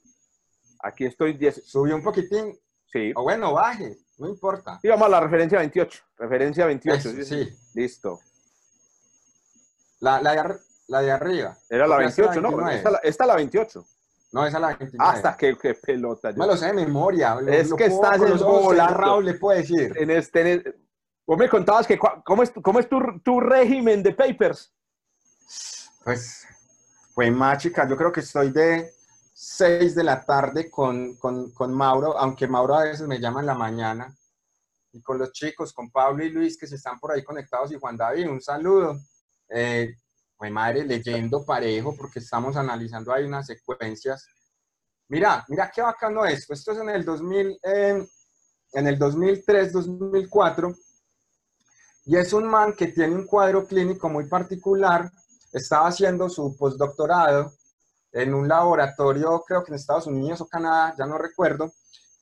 Aquí 0.80 1.06
estoy 1.06 1.34
10. 1.34 1.62
Subió 1.66 1.96
un 1.96 2.02
poquitín. 2.02 2.56
Sí. 2.92 3.12
O 3.14 3.22
bueno, 3.22 3.52
baje, 3.52 3.96
no 4.18 4.28
importa. 4.28 4.80
Y 4.82 4.88
vamos 4.88 5.06
a 5.06 5.10
la 5.10 5.20
referencia 5.20 5.58
28. 5.58 6.00
Referencia 6.18 6.66
28. 6.66 7.08
Eso, 7.10 7.24
sí. 7.24 7.48
Listo. 7.74 8.20
La, 10.00 10.22
la, 10.22 10.34
de, 10.34 10.58
la 10.88 11.02
de 11.02 11.10
arriba. 11.10 11.56
Era 11.68 11.86
la 11.86 11.98
28, 11.98 12.40
¿no? 12.40 12.68
Esta, 12.70 13.00
esta 13.02 13.26
la 13.26 13.36
28. 13.36 13.84
No, 14.32 14.46
esa 14.46 14.58
es 14.58 14.60
la 14.60 14.68
29. 14.68 14.96
Hasta 14.98 15.36
que, 15.36 15.56
que 15.56 15.74
pelota. 15.74 16.32
Me 16.32 16.46
lo 16.46 16.56
sé 16.56 16.66
de 16.66 16.72
memoria. 16.74 17.38
Es 17.46 17.70
lo 17.70 17.76
que 17.76 17.86
estás 17.86 18.20
en 18.20 18.38
volando. 18.38 19.20
le 19.20 19.34
puedo 19.34 19.58
decir. 19.58 19.92
En 19.96 20.10
este, 20.10 20.52
en 20.52 20.74
vos 21.26 21.38
me 21.38 21.48
contabas 21.48 21.86
que 21.86 21.98
cómo 21.98 22.42
es, 22.42 22.52
cómo 22.62 22.78
es 22.78 22.88
tu, 22.88 23.00
tu 23.22 23.40
régimen 23.40 24.02
de 24.02 24.12
papers. 24.12 24.72
Pues, 26.04 26.46
fue 27.14 27.30
más 27.30 27.58
chica. 27.58 27.86
Yo 27.88 27.96
creo 27.96 28.12
que 28.12 28.20
estoy 28.20 28.50
de 28.50 28.92
6 29.40 29.94
de 29.94 30.02
la 30.02 30.24
tarde 30.24 30.68
con, 30.68 31.14
con, 31.14 31.52
con, 31.52 31.72
Mauro, 31.72 32.18
aunque 32.18 32.48
Mauro 32.48 32.74
a 32.74 32.82
veces 32.82 33.06
me 33.06 33.20
llama 33.20 33.38
en 33.38 33.46
la 33.46 33.54
mañana, 33.54 34.12
y 34.90 35.00
con 35.00 35.16
los 35.16 35.30
chicos, 35.30 35.72
con 35.72 35.92
Pablo 35.92 36.24
y 36.24 36.30
Luis 36.30 36.58
que 36.58 36.66
se 36.66 36.74
están 36.74 36.98
por 36.98 37.12
ahí 37.12 37.22
conectados, 37.22 37.70
y 37.70 37.78
Juan 37.78 37.96
David, 37.96 38.28
un 38.28 38.40
saludo. 38.40 38.98
Eh, 39.48 39.94
mi 40.40 40.50
madre 40.50 40.84
leyendo 40.84 41.44
parejo 41.44 41.94
porque 41.96 42.18
estamos 42.18 42.56
analizando 42.56 43.12
ahí 43.12 43.26
unas 43.26 43.46
secuencias. 43.46 44.26
Mira, 45.06 45.44
mira 45.46 45.70
qué 45.72 45.82
bacano 45.82 46.26
esto. 46.26 46.52
Esto 46.52 46.72
es 46.72 46.78
en 46.78 46.90
el 46.90 47.04
2000, 47.04 47.60
eh, 47.62 48.08
en 48.72 48.86
el 48.88 48.98
2003, 48.98 49.72
2004. 49.72 50.74
Y 52.06 52.16
es 52.16 52.32
un 52.32 52.44
man 52.44 52.72
que 52.72 52.88
tiene 52.88 53.14
un 53.14 53.24
cuadro 53.24 53.64
clínico 53.68 54.08
muy 54.08 54.26
particular. 54.26 55.12
Estaba 55.52 55.86
haciendo 55.86 56.28
su 56.28 56.56
postdoctorado 56.56 57.52
en 58.12 58.34
un 58.34 58.48
laboratorio, 58.48 59.42
creo 59.46 59.62
que 59.62 59.70
en 59.70 59.76
Estados 59.76 60.06
Unidos 60.06 60.40
o 60.40 60.46
Canadá, 60.46 60.94
ya 60.98 61.06
no 61.06 61.18
recuerdo, 61.18 61.72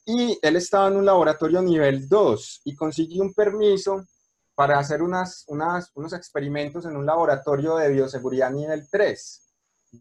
y 0.05 0.39
él 0.41 0.57
estaba 0.57 0.89
en 0.89 0.97
un 0.97 1.05
laboratorio 1.05 1.63
nivel 1.63 2.09
2 2.09 2.63
y 2.65 2.75
consiguió 2.77 3.23
un 3.23 3.35
permiso 3.35 4.07
para 4.55 4.79
hacer 4.79 5.03
unas, 5.03 5.45
unos 5.49 6.13
experimentos 6.13 6.87
en 6.87 6.97
un 6.97 7.05
laboratorio 7.05 7.77
de 7.77 7.91
bioseguridad 7.91 8.51
nivel 8.51 8.89
3. 8.89 9.43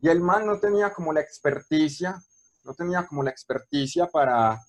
Y 0.02 0.08
el 0.10 0.22
man 0.22 0.46
no 0.46 0.60
tenía 0.60 0.94
como 0.94 1.12
la 1.12 1.22
experticia, 1.22 2.22
no 2.64 2.74
tenía 2.74 3.06
como 3.06 3.24
la 3.24 3.32
experticia 3.32 4.08
para, 4.08 4.62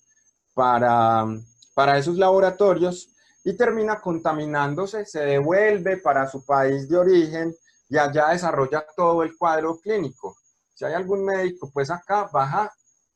para, 0.53 1.25
para 1.73 1.97
esos 1.97 2.17
laboratorios 2.17 3.13
y 3.43 3.55
termina 3.55 4.01
contaminándose, 4.01 5.05
se 5.05 5.19
devuelve 5.19 5.97
para 5.97 6.27
su 6.27 6.45
país 6.45 6.89
de 6.89 6.97
origen 6.97 7.55
y 7.89 7.97
allá 7.97 8.29
desarrolla 8.29 8.85
todo 8.95 9.23
el 9.23 9.37
cuadro 9.37 9.79
clínico 9.79 10.35
si 10.77 10.85
hay 10.85 10.93
algún 10.93 11.25
médico, 11.25 11.71
pues 11.73 11.89
acá 11.89 12.29
baja, 12.31 12.71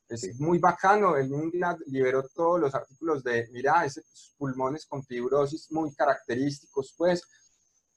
es 0.09 0.39
muy 0.39 0.57
bacano, 0.57 1.15
el 1.15 1.31
England 1.31 1.79
liberó 1.85 2.27
todos 2.33 2.59
los 2.59 2.73
artículos 2.73 3.23
de, 3.23 3.47
mira, 3.51 3.85
esos 3.85 4.33
pulmones 4.35 4.87
con 4.87 5.05
fibrosis 5.05 5.71
muy 5.71 5.93
característicos, 5.93 6.95
pues 6.97 7.21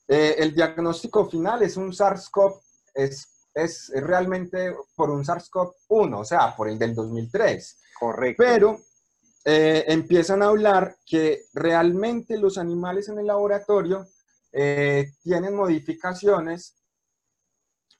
eh, 0.07 0.37
el 0.39 0.55
diagnóstico 0.55 1.31
final 1.31 1.63
es 1.63 1.79
un 1.79 1.93
SARS-CoV, 1.93 2.61
es, 2.93 3.49
es, 3.55 3.91
realmente 3.95 4.77
por 4.95 5.09
un 5.09 5.25
SARS-CoV-1, 5.25 6.21
o 6.21 6.25
sea, 6.27 6.55
por 6.55 6.69
el 6.69 6.79
del 6.79 6.95
2003. 6.95 7.79
Correcto. 7.99 8.45
Pero 8.47 8.81
eh, 9.47 9.85
empiezan 9.89 10.43
a 10.43 10.49
hablar 10.49 10.99
que 11.07 11.47
realmente 11.55 12.37
los 12.37 12.59
animales 12.59 13.09
en 13.09 13.19
el 13.19 13.29
laboratorio 13.29 14.07
eh, 14.53 15.11
tienen 15.23 15.57
modificaciones 15.57 16.75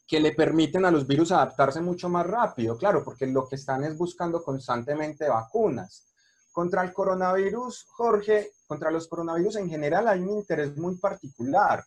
que 0.07 0.21
le 0.21 0.33
permiten 0.33 0.85
a 0.85 0.91
los 0.91 1.07
virus 1.07 1.33
adaptarse 1.33 1.81
mucho 1.81 2.09
más 2.09 2.27
rápido, 2.27 2.77
claro, 2.77 3.03
porque 3.03 3.27
lo 3.27 3.49
que 3.49 3.57
están 3.57 3.85
es 3.85 3.97
buscando 3.97 4.43
constantemente 4.43 5.29
vacunas. 5.29 6.07
Contra 6.53 6.83
el 6.83 6.93
coronavirus, 6.93 7.87
Jorge, 7.91 8.53
contra 8.67 8.91
los 8.91 9.09
coronavirus 9.09 9.57
en 9.57 9.69
general 9.69 10.07
hay 10.07 10.21
un 10.21 10.31
interés 10.31 10.77
muy 10.77 10.97
particular. 10.97 11.85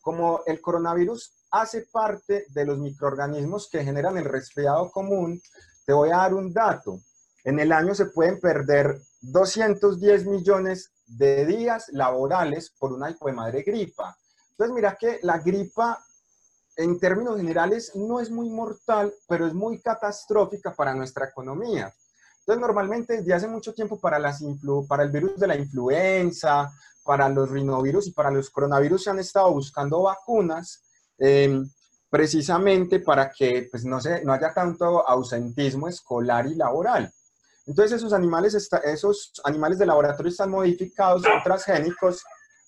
Como 0.00 0.42
el 0.46 0.60
coronavirus 0.60 1.32
hace 1.52 1.86
parte 1.90 2.46
de 2.48 2.66
los 2.66 2.78
microorganismos 2.78 3.68
que 3.70 3.84
generan 3.84 4.18
el 4.18 4.24
resfriado 4.24 4.90
común, 4.90 5.40
te 5.86 5.92
voy 5.92 6.10
a 6.10 6.18
dar 6.18 6.34
un 6.34 6.52
dato. 6.52 7.00
En 7.44 7.58
el 7.58 7.72
año 7.72 7.94
se 7.94 8.06
pueden 8.06 8.40
perder 8.40 9.00
210 9.20 10.26
millones 10.26 10.92
de 11.06 11.46
días 11.46 11.86
laborales 11.92 12.70
por 12.78 12.92
una 12.92 13.10
hijo 13.10 13.26
gripa. 13.64 14.16
Entonces, 14.50 14.74
mira 14.74 14.96
que 14.98 15.20
la 15.22 15.38
gripa 15.38 16.04
en 16.76 16.98
términos 16.98 17.36
generales 17.36 17.92
no 17.94 18.20
es 18.20 18.30
muy 18.30 18.48
mortal, 18.48 19.12
pero 19.28 19.46
es 19.46 19.54
muy 19.54 19.80
catastrófica 19.80 20.74
para 20.74 20.94
nuestra 20.94 21.26
economía. 21.26 21.92
Entonces, 22.40 22.60
normalmente 22.60 23.18
desde 23.18 23.34
hace 23.34 23.46
mucho 23.46 23.72
tiempo 23.72 24.00
para, 24.00 24.18
las 24.18 24.42
para 24.88 25.04
el 25.04 25.10
virus 25.10 25.38
de 25.38 25.46
la 25.46 25.56
influenza, 25.56 26.72
para 27.04 27.28
los 27.28 27.50
rinovirus 27.50 28.06
y 28.08 28.12
para 28.12 28.30
los 28.30 28.50
coronavirus 28.50 29.04
se 29.04 29.10
han 29.10 29.18
estado 29.18 29.52
buscando 29.52 30.02
vacunas, 30.02 30.82
em, 31.18 31.68
precisamente 32.10 33.00
para 33.00 33.30
que 33.30 33.68
pues, 33.70 33.84
no, 33.84 34.00
se, 34.00 34.24
no 34.24 34.32
haya 34.32 34.52
tanto 34.52 35.06
ausentismo 35.08 35.88
escolar 35.88 36.46
y 36.46 36.54
laboral. 36.54 37.12
Entonces 37.66 37.92
esos 37.98 38.12
animales, 38.12 38.54
esos 38.84 39.32
animales 39.44 39.78
de 39.78 39.86
laboratorio 39.86 40.30
están 40.30 40.50
modificados, 40.50 41.22
transgénicos 41.44 42.24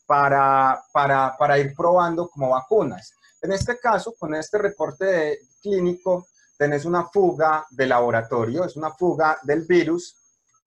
para, 0.06 0.82
para, 0.92 1.34
para, 1.36 1.58
ir 1.58 1.74
probando 1.74 2.28
como 2.28 2.50
vacunas. 2.50 3.12
En 3.44 3.52
este 3.52 3.78
caso, 3.78 4.14
con 4.18 4.34
este 4.34 4.56
reporte 4.56 5.40
clínico, 5.60 6.28
tenés 6.56 6.86
una 6.86 7.04
fuga 7.04 7.66
de 7.70 7.86
laboratorio, 7.86 8.64
es 8.64 8.74
una 8.74 8.90
fuga 8.92 9.36
del 9.42 9.66
virus 9.66 10.16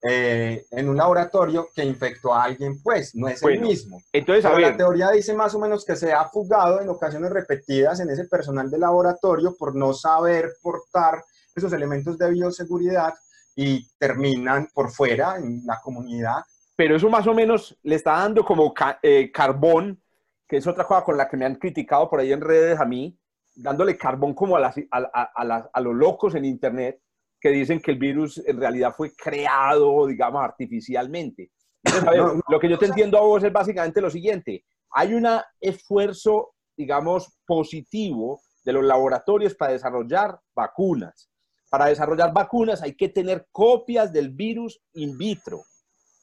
eh, 0.00 0.64
en 0.70 0.88
un 0.88 0.96
laboratorio 0.96 1.70
que 1.74 1.84
infectó 1.84 2.32
a 2.32 2.44
alguien, 2.44 2.80
pues 2.80 3.16
no 3.16 3.26
es 3.26 3.42
el 3.42 3.60
mismo. 3.60 4.00
Entonces, 4.12 4.44
a 4.44 4.56
la 4.56 4.76
teoría 4.76 5.10
dice 5.10 5.34
más 5.34 5.56
o 5.56 5.58
menos 5.58 5.84
que 5.84 5.96
se 5.96 6.12
ha 6.12 6.28
fugado 6.28 6.80
en 6.80 6.88
ocasiones 6.88 7.32
repetidas 7.32 7.98
en 7.98 8.10
ese 8.10 8.26
personal 8.26 8.70
de 8.70 8.78
laboratorio 8.78 9.56
por 9.58 9.74
no 9.74 9.92
saber 9.92 10.52
portar 10.62 11.24
esos 11.56 11.72
elementos 11.72 12.16
de 12.16 12.30
bioseguridad 12.30 13.12
y 13.56 13.88
terminan 13.98 14.68
por 14.72 14.92
fuera 14.92 15.36
en 15.36 15.66
la 15.66 15.80
comunidad. 15.82 16.44
Pero 16.76 16.94
eso 16.94 17.10
más 17.10 17.26
o 17.26 17.34
menos 17.34 17.76
le 17.82 17.96
está 17.96 18.12
dando 18.12 18.44
como 18.44 18.72
eh, 19.02 19.32
carbón, 19.32 20.00
que 20.48 20.56
es 20.56 20.66
otra 20.66 20.84
cosa 20.84 21.04
con 21.04 21.16
la 21.16 21.28
que 21.28 21.36
me 21.36 21.44
han 21.44 21.56
criticado 21.56 22.08
por 22.08 22.20
ahí 22.20 22.32
en 22.32 22.40
redes 22.40 22.80
a 22.80 22.84
mí, 22.84 23.18
dándole 23.54 23.98
carbón 23.98 24.34
como 24.34 24.56
a, 24.56 24.72
a, 24.90 25.70
a 25.72 25.80
los 25.80 25.94
locos 25.94 26.34
en 26.34 26.44
Internet, 26.44 27.00
que 27.40 27.50
dicen 27.50 27.80
que 27.80 27.92
el 27.92 27.98
virus 27.98 28.42
en 28.46 28.58
realidad 28.58 28.94
fue 28.96 29.12
creado, 29.14 30.06
digamos, 30.06 30.42
artificialmente. 30.42 31.50
lo 32.48 32.58
que 32.58 32.68
yo 32.68 32.78
te 32.78 32.86
entiendo 32.86 33.18
a 33.18 33.22
vos 33.22 33.42
es 33.44 33.52
básicamente 33.52 34.00
lo 34.00 34.10
siguiente. 34.10 34.64
Hay 34.90 35.14
un 35.14 35.26
esfuerzo, 35.60 36.54
digamos, 36.76 37.38
positivo 37.46 38.40
de 38.64 38.72
los 38.72 38.84
laboratorios 38.84 39.54
para 39.54 39.72
desarrollar 39.72 40.38
vacunas. 40.54 41.30
Para 41.70 41.86
desarrollar 41.86 42.32
vacunas 42.32 42.82
hay 42.82 42.96
que 42.96 43.08
tener 43.08 43.46
copias 43.52 44.12
del 44.12 44.30
virus 44.30 44.80
in 44.94 45.16
vitro 45.18 45.62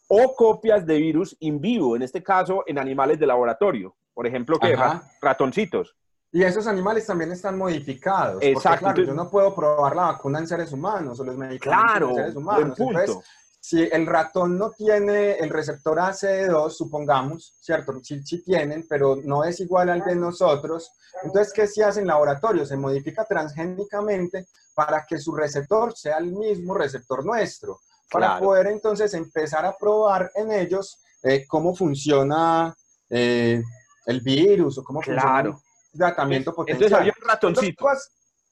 o 0.07 0.35
copias 0.35 0.85
de 0.85 0.97
virus 0.97 1.35
in 1.39 1.59
vivo, 1.59 1.95
en 1.95 2.01
este 2.01 2.21
caso 2.21 2.63
en 2.67 2.77
animales 2.77 3.19
de 3.19 3.27
laboratorio. 3.27 3.95
Por 4.15 4.25
ejemplo, 4.25 4.57
que 4.57 4.75
ratoncitos. 5.21 5.95
Y 6.31 6.43
esos 6.43 6.65
animales 6.67 7.05
también 7.05 7.31
están 7.31 7.57
modificados. 7.57 8.41
Exacto. 8.41 8.79
claro, 8.79 9.03
yo 9.03 9.13
no 9.13 9.29
puedo 9.29 9.53
probar 9.53 9.95
la 9.95 10.03
vacuna 10.07 10.39
en 10.39 10.47
seres 10.47 10.71
humanos 10.71 11.19
o 11.19 11.23
los 11.23 11.37
medicamentos 11.37 11.85
claro, 11.85 12.09
en 12.09 12.15
seres 12.15 12.35
humanos. 12.35 12.79
Entonces, 12.79 13.17
si 13.59 13.83
el 13.83 14.05
ratón 14.05 14.57
no 14.57 14.71
tiene 14.71 15.33
el 15.33 15.49
receptor 15.49 15.97
ACE2, 15.97 16.69
supongamos, 16.71 17.57
¿cierto? 17.61 17.93
Sí, 18.03 18.21
sí, 18.23 18.43
tienen, 18.43 18.85
pero 18.87 19.17
no 19.23 19.43
es 19.43 19.59
igual 19.59 19.89
al 19.89 20.01
de 20.01 20.15
nosotros. 20.15 20.91
Entonces, 21.23 21.53
¿qué 21.53 21.67
se 21.67 21.83
hace 21.83 22.01
en 22.01 22.07
laboratorio? 22.07 22.65
Se 22.65 22.77
modifica 22.77 23.25
transgénicamente 23.25 24.47
para 24.75 25.05
que 25.05 25.17
su 25.17 25.33
receptor 25.35 25.95
sea 25.95 26.17
el 26.17 26.31
mismo 26.31 26.73
receptor 26.73 27.25
nuestro, 27.25 27.79
para 28.11 28.39
poder 28.39 28.67
entonces 28.67 29.13
empezar 29.13 29.65
a 29.65 29.75
probar 29.75 30.31
en 30.35 30.51
ellos 30.51 31.01
eh, 31.23 31.45
cómo 31.47 31.73
funciona 31.73 32.75
eh, 33.09 33.63
el 34.05 34.21
virus 34.21 34.77
o 34.77 34.83
cómo 34.83 35.01
claro 35.01 35.59
tratamiento 35.95 36.53
potencial. 36.53 36.83
Entonces 36.83 36.99
había 36.99 37.13
un 37.21 37.27
ratoncito. 37.27 37.85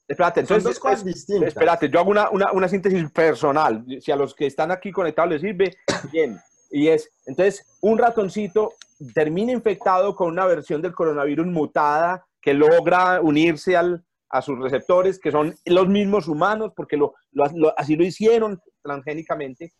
espérate, 0.08 0.40
entonces, 0.40 0.64
dos 0.64 0.78
cosas 0.78 1.04
distintas. 1.04 1.48
Espérate, 1.48 1.88
yo 1.88 2.00
hago 2.00 2.10
una, 2.10 2.30
una, 2.30 2.52
una, 2.52 2.68
síntesis 2.68 3.10
personal. 3.10 3.84
Si 4.00 4.10
a 4.10 4.16
los 4.16 4.34
que 4.34 4.46
están 4.46 4.70
aquí 4.70 4.90
conectados 4.90 5.30
les 5.30 5.40
sirve, 5.40 5.76
bien. 6.12 6.40
Y 6.70 6.88
es, 6.88 7.10
entonces, 7.26 7.64
un 7.80 7.98
ratoncito 7.98 8.72
termina 9.14 9.52
infectado 9.52 10.14
con 10.16 10.28
una 10.28 10.46
versión 10.46 10.82
del 10.82 10.94
coronavirus 10.94 11.46
mutada 11.46 12.26
que 12.40 12.54
logra 12.54 13.20
unirse 13.20 13.76
al, 13.76 14.04
a 14.28 14.42
sus 14.42 14.58
receptores, 14.58 15.18
que 15.18 15.30
son 15.30 15.54
los 15.64 15.88
mismos 15.88 16.26
humanos, 16.26 16.72
porque 16.74 16.96
lo, 16.96 17.14
lo, 17.32 17.78
así 17.78 17.96
lo 17.96 18.04
hicieron 18.04 18.60
transgénicamente. 18.82 19.72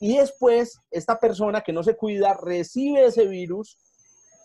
Y 0.00 0.16
después, 0.16 0.78
esta 0.90 1.18
persona 1.18 1.60
que 1.60 1.72
no 1.72 1.82
se 1.82 1.96
cuida 1.96 2.36
recibe 2.42 3.04
ese 3.04 3.26
virus, 3.26 3.78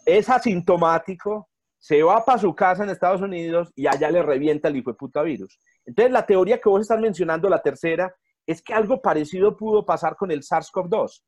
es 0.05 0.29
asintomático, 0.29 1.49
se 1.77 2.01
va 2.03 2.23
para 2.23 2.39
su 2.39 2.55
casa 2.55 2.83
en 2.83 2.89
Estados 2.89 3.21
Unidos 3.21 3.71
y 3.75 3.87
allá 3.87 4.09
le 4.09 4.23
revienta 4.23 4.69
el 4.69 4.77
hijo 4.77 4.91
de 4.91 4.97
puta 4.97 5.21
virus. 5.21 5.59
Entonces, 5.85 6.11
la 6.11 6.25
teoría 6.25 6.59
que 6.59 6.69
vos 6.69 6.81
estás 6.81 6.99
mencionando, 6.99 7.49
la 7.49 7.61
tercera, 7.61 8.15
es 8.45 8.61
que 8.61 8.73
algo 8.73 9.01
parecido 9.01 9.55
pudo 9.55 9.85
pasar 9.85 10.15
con 10.15 10.31
el 10.31 10.41
SARS-CoV-2. 10.41 11.21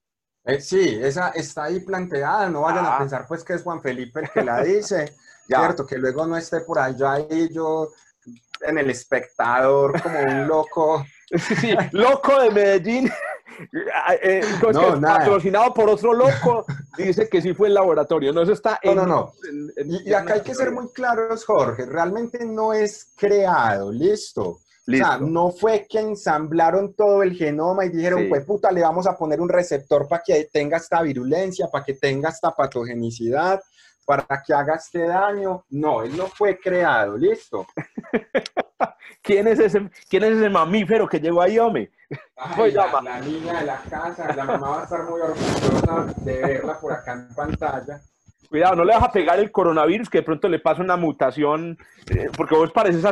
Eh, 0.45 0.61
sí, 0.61 0.97
esa 1.01 1.29
está 1.29 1.65
ahí 1.65 1.81
planteada, 1.81 2.49
no 2.49 2.61
vayan 2.61 2.85
a 2.85 2.95
ah. 2.95 2.99
pensar 2.99 3.25
pues 3.27 3.43
que 3.43 3.53
es 3.53 3.63
Juan 3.63 3.81
Felipe 3.81 4.21
el 4.21 4.29
que 4.29 4.43
la 4.43 4.63
dice, 4.63 5.13
cierto, 5.45 5.85
que 5.85 5.97
luego 5.97 6.25
no 6.25 6.37
esté 6.37 6.61
por 6.61 6.79
allá 6.79 7.13
ahí 7.13 7.49
yo 7.51 7.89
en 8.61 8.77
el 8.77 8.89
espectador 8.89 10.01
como 10.01 10.19
un 10.19 10.47
loco. 10.47 11.05
Sí, 11.59 11.75
loco 11.91 12.39
de 12.39 12.51
Medellín 12.51 13.11
eh, 14.21 14.41
no, 14.73 15.01
patrocinado 15.01 15.73
por 15.73 15.89
otro 15.89 16.13
loco, 16.13 16.65
dice 16.97 17.27
que 17.29 17.41
sí 17.41 17.53
fue 17.53 17.67
el 17.67 17.73
laboratorio. 17.73 18.33
No, 18.33 18.41
eso 18.41 18.53
está 18.53 18.79
No, 18.83 18.95
no, 18.95 19.05
no. 19.05 19.33
y, 19.85 20.13
acá 20.13 20.35
hay 20.35 20.41
que 20.41 20.55
ser 20.55 20.71
muy 20.71 20.89
claros, 20.89 21.45
Jorge. 21.45 21.85
Realmente 21.85 22.45
no 22.45 22.73
es 22.73 23.11
creado, 23.15 23.91
listo. 23.91 24.59
O 24.89 24.95
sea, 24.95 25.17
no 25.17 25.51
fue 25.51 25.85
que 25.89 25.99
ensamblaron 25.99 26.93
todo 26.93 27.21
el 27.21 27.33
genoma 27.33 27.83
y 27.85 27.89
dijeron, 27.89 28.27
pues 28.29 28.45
puta, 28.45 28.71
le 28.71 28.81
vamos 28.81 29.05
a 29.05 29.17
poner 29.17 29.41
un 29.41 29.49
receptor 29.49 30.07
para 30.07 30.23
que 30.25 30.47
tenga 30.51 30.77
esta 30.77 31.01
virulencia, 31.01 31.67
para 31.67 31.83
que 31.83 31.95
tenga 31.95 32.29
esta 32.29 32.51
patogenicidad, 32.51 33.61
para 34.07 34.41
que 34.41 34.53
haga 34.53 34.75
este 34.75 35.05
daño. 35.05 35.65
No, 35.69 36.01
él 36.01 36.15
no 36.15 36.27
fue 36.27 36.57
creado, 36.57 37.17
listo. 37.17 37.67
¿Quién 39.21 39.49
es 39.49 39.59
ese, 39.59 39.89
quién 40.09 40.23
es 40.23 40.37
ese 40.37 40.49
mamífero 40.49 41.09
que 41.09 41.19
llegó 41.19 41.41
ahí, 41.41 41.59
hombre? 41.59 41.91
la, 42.73 43.19
niña 43.19 43.59
de 43.59 43.65
la 43.65 43.81
casa, 43.89 44.33
la 44.33 44.45
mamá 44.45 44.69
va 44.69 44.79
a 44.79 44.83
estar 44.85 45.03
muy 45.03 45.19
orgullosa 45.19 46.13
de 46.23 46.41
verla 46.41 46.79
por 46.79 46.93
acá 46.93 47.13
en 47.13 47.35
pantalla. 47.35 47.99
Cuidado, 48.47 48.77
no 48.77 48.85
le 48.85 48.93
vas 48.93 49.03
a 49.03 49.11
pegar 49.11 49.39
el 49.39 49.51
coronavirus 49.51 50.09
que 50.09 50.19
de 50.19 50.23
pronto 50.23 50.47
le 50.47 50.59
pasa 50.59 50.81
una 50.81 50.95
mutación, 50.95 51.77
eh, 52.09 52.29
porque 52.37 52.55
vos 52.55 52.71
pareces 52.71 53.03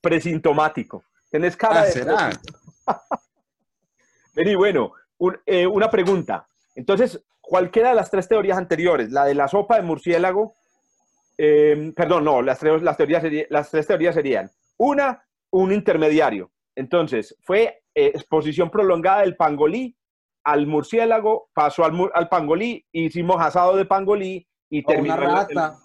presintomático. 0.00 1.04
Tenés 1.30 1.54
cara 1.54 1.80
ah, 1.80 1.84
de... 1.84 1.92
¿será? 1.92 2.30
Vení, 4.34 4.54
bueno, 4.54 4.94
eh, 5.44 5.66
una 5.66 5.90
pregunta. 5.90 6.46
Entonces, 6.74 7.22
cualquiera 7.46 7.90
de 7.90 7.94
las 7.94 8.10
tres 8.10 8.28
teorías 8.28 8.58
anteriores, 8.58 9.10
la 9.10 9.24
de 9.24 9.34
la 9.34 9.48
sopa 9.48 9.76
de 9.76 9.82
murciélago, 9.82 10.54
eh, 11.36 11.92
perdón, 11.94 12.24
no, 12.24 12.42
las 12.42 12.58
tres, 12.58 12.82
las, 12.82 12.96
teorías 12.96 13.22
las 13.50 13.70
tres 13.70 13.86
teorías 13.86 14.14
serían, 14.14 14.50
una, 14.76 15.24
un 15.50 15.72
intermediario. 15.72 16.50
Entonces, 16.74 17.36
fue 17.42 17.82
eh, 17.94 18.06
exposición 18.14 18.70
prolongada 18.70 19.20
del 19.20 19.36
pangolí 19.36 19.96
al 20.42 20.66
murciélago, 20.66 21.48
pasó 21.54 21.84
al, 21.84 22.10
al 22.12 22.28
pangolí, 22.28 22.84
hicimos 22.92 23.40
asado 23.40 23.76
de 23.76 23.86
pangolí 23.86 24.46
y 24.68 24.82
terminó 24.82 25.16
rata. 25.16 25.78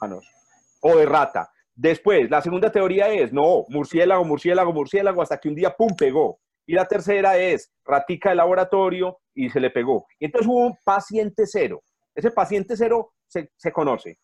o 0.82 0.98
de 0.98 1.06
rata. 1.06 1.50
Después, 1.76 2.30
la 2.30 2.42
segunda 2.42 2.72
teoría 2.72 3.08
es, 3.08 3.32
no, 3.32 3.66
murciélago, 3.70 4.26
murciélago, 4.26 4.74
murciélago, 4.74 5.22
hasta 5.22 5.40
que 5.40 5.48
un 5.48 5.56
día, 5.56 5.74
pum, 5.76 5.96
pegó. 5.98 6.40
Y 6.70 6.74
la 6.74 6.88
tercera 6.88 7.36
es, 7.36 7.72
ratica 7.84 8.30
de 8.30 8.36
laboratorio 8.36 9.18
y 9.34 9.50
se 9.50 9.60
le 9.60 9.72
pegó. 9.72 10.06
Y 10.20 10.26
entonces 10.26 10.48
hubo 10.48 10.68
un 10.68 10.78
paciente 10.84 11.48
cero. 11.48 11.82
Ese 12.14 12.30
paciente 12.30 12.78
cero 12.78 13.12
se, 13.28 13.50
se 13.58 13.72
conoce. 13.72 14.20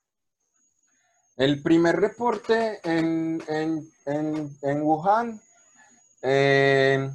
El 1.37 1.63
primer 1.63 1.95
reporte 1.95 2.81
en, 2.83 3.41
en, 3.47 3.89
en, 4.61 4.81
Wuhan, 4.83 5.41
eh, 6.21 7.09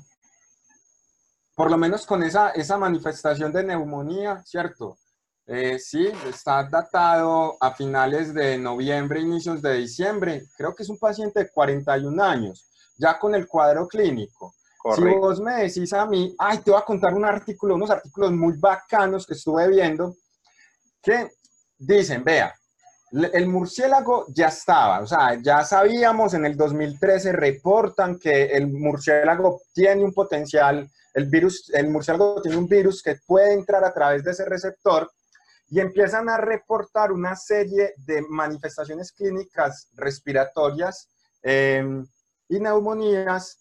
por 1.54 1.70
lo 1.70 1.78
menos 1.78 2.06
con 2.06 2.24
esa, 2.24 2.50
esa 2.50 2.76
manifestación 2.76 3.52
de 3.52 3.62
neumonía, 3.62 4.42
¿cierto? 4.44 4.98
Eh, 5.46 5.78
sí, 5.78 6.08
está 6.26 6.68
datado 6.68 7.56
a 7.60 7.72
finales 7.72 8.34
de 8.34 8.58
noviembre, 8.58 9.20
inicios 9.20 9.62
de 9.62 9.74
diciembre. 9.74 10.42
Creo 10.56 10.74
que 10.74 10.82
es 10.82 10.88
un 10.88 10.98
paciente 10.98 11.38
de 11.38 11.50
41 11.52 12.20
años, 12.20 12.68
ya 12.98 13.16
con 13.16 13.36
el 13.36 13.46
cuadro 13.46 13.86
clínico. 13.86 14.54
Si 14.96 15.02
vos 15.02 15.40
me 15.40 15.62
decís 15.62 15.92
a 15.92 16.06
mí, 16.06 16.34
ay, 16.38 16.58
te 16.58 16.70
voy 16.70 16.80
a 16.80 16.84
contar 16.84 17.12
un 17.12 17.24
artículo, 17.24 17.74
unos 17.74 17.90
artículos 17.90 18.32
muy 18.32 18.54
bacanos 18.56 19.26
que 19.26 19.34
estuve 19.34 19.68
viendo, 19.68 20.16
que 21.02 21.32
dicen, 21.76 22.24
vea, 22.24 22.54
el 23.12 23.48
murciélago 23.48 24.26
ya 24.28 24.48
estaba, 24.48 25.00
o 25.00 25.06
sea, 25.06 25.38
ya 25.42 25.64
sabíamos 25.64 26.32
en 26.34 26.46
el 26.46 26.56
2013, 26.56 27.32
reportan 27.32 28.18
que 28.18 28.46
el 28.46 28.68
murciélago 28.68 29.60
tiene 29.74 30.04
un 30.04 30.14
potencial, 30.14 30.88
el 31.12 31.26
virus, 31.26 31.70
el 31.74 31.90
murciélago 31.90 32.40
tiene 32.40 32.56
un 32.56 32.68
virus 32.68 33.02
que 33.02 33.16
puede 33.26 33.52
entrar 33.52 33.84
a 33.84 33.92
través 33.92 34.24
de 34.24 34.30
ese 34.30 34.44
receptor 34.44 35.10
y 35.68 35.80
empiezan 35.80 36.28
a 36.28 36.36
reportar 36.36 37.12
una 37.12 37.36
serie 37.36 37.94
de 37.96 38.22
manifestaciones 38.28 39.12
clínicas 39.12 39.88
respiratorias 39.94 41.08
em, 41.42 42.06
y 42.48 42.60
neumonías 42.60 43.58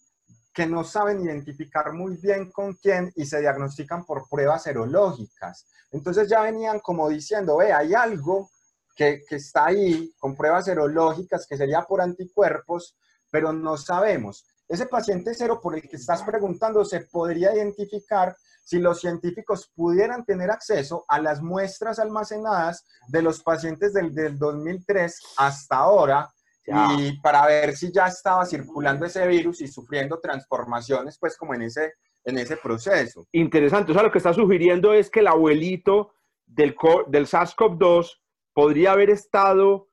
que 0.52 0.66
no 0.66 0.84
saben 0.84 1.22
identificar 1.24 1.92
muy 1.92 2.16
bien 2.16 2.50
con 2.50 2.74
quién 2.74 3.12
y 3.14 3.24
se 3.24 3.40
diagnostican 3.40 4.04
por 4.04 4.28
pruebas 4.28 4.64
serológicas. 4.64 5.66
Entonces 5.92 6.28
ya 6.28 6.42
venían 6.42 6.80
como 6.80 7.08
diciendo, 7.08 7.58
ve, 7.58 7.72
hay 7.72 7.94
algo 7.94 8.50
que, 8.96 9.24
está 9.30 9.66
ahí 9.66 10.12
con 10.18 10.36
pruebas 10.36 10.66
serológicas, 10.66 11.46
que 11.46 11.56
sería 11.56 11.82
por 11.82 12.00
anticuerpos, 12.00 12.96
pero 13.30 13.52
no 13.52 13.76
sabemos. 13.76 14.44
Ese 14.68 14.86
paciente 14.86 15.34
cero 15.34 15.60
por 15.62 15.74
el 15.74 15.82
que 15.82 15.96
estás 15.96 16.22
preguntando 16.22 16.84
se 16.84 17.00
podría 17.00 17.54
identificar 17.54 18.36
si 18.62 18.78
los 18.78 19.00
científicos 19.00 19.70
pudieran 19.74 20.24
tener 20.24 20.50
acceso 20.50 21.04
a 21.08 21.20
las 21.20 21.40
muestras 21.40 21.98
almacenadas 21.98 22.86
de 23.08 23.22
los 23.22 23.42
pacientes 23.42 23.92
del, 23.92 24.14
del 24.14 24.38
2003 24.38 25.18
hasta 25.38 25.76
ahora 25.76 26.30
y 26.66 27.20
para 27.20 27.46
ver 27.46 27.76
si 27.76 27.92
ya 27.92 28.06
estaba 28.06 28.44
circulando 28.46 29.06
ese 29.06 29.26
virus 29.26 29.60
y 29.60 29.68
sufriendo 29.68 30.20
transformaciones, 30.20 31.18
pues 31.18 31.36
como 31.36 31.54
en 31.54 31.62
ese, 31.62 31.94
en 32.24 32.38
ese 32.38 32.56
proceso. 32.56 33.26
Interesante. 33.32 33.92
O 33.92 33.94
sea, 33.94 34.02
lo 34.02 34.12
que 34.12 34.18
está 34.18 34.32
sugiriendo 34.32 34.92
es 34.92 35.10
que 35.10 35.20
el 35.20 35.26
abuelito 35.26 36.12
del, 36.46 36.76
del 37.08 37.26
SARS-CoV-2 37.26 38.10
podría 38.52 38.92
haber 38.92 39.10
estado 39.10 39.88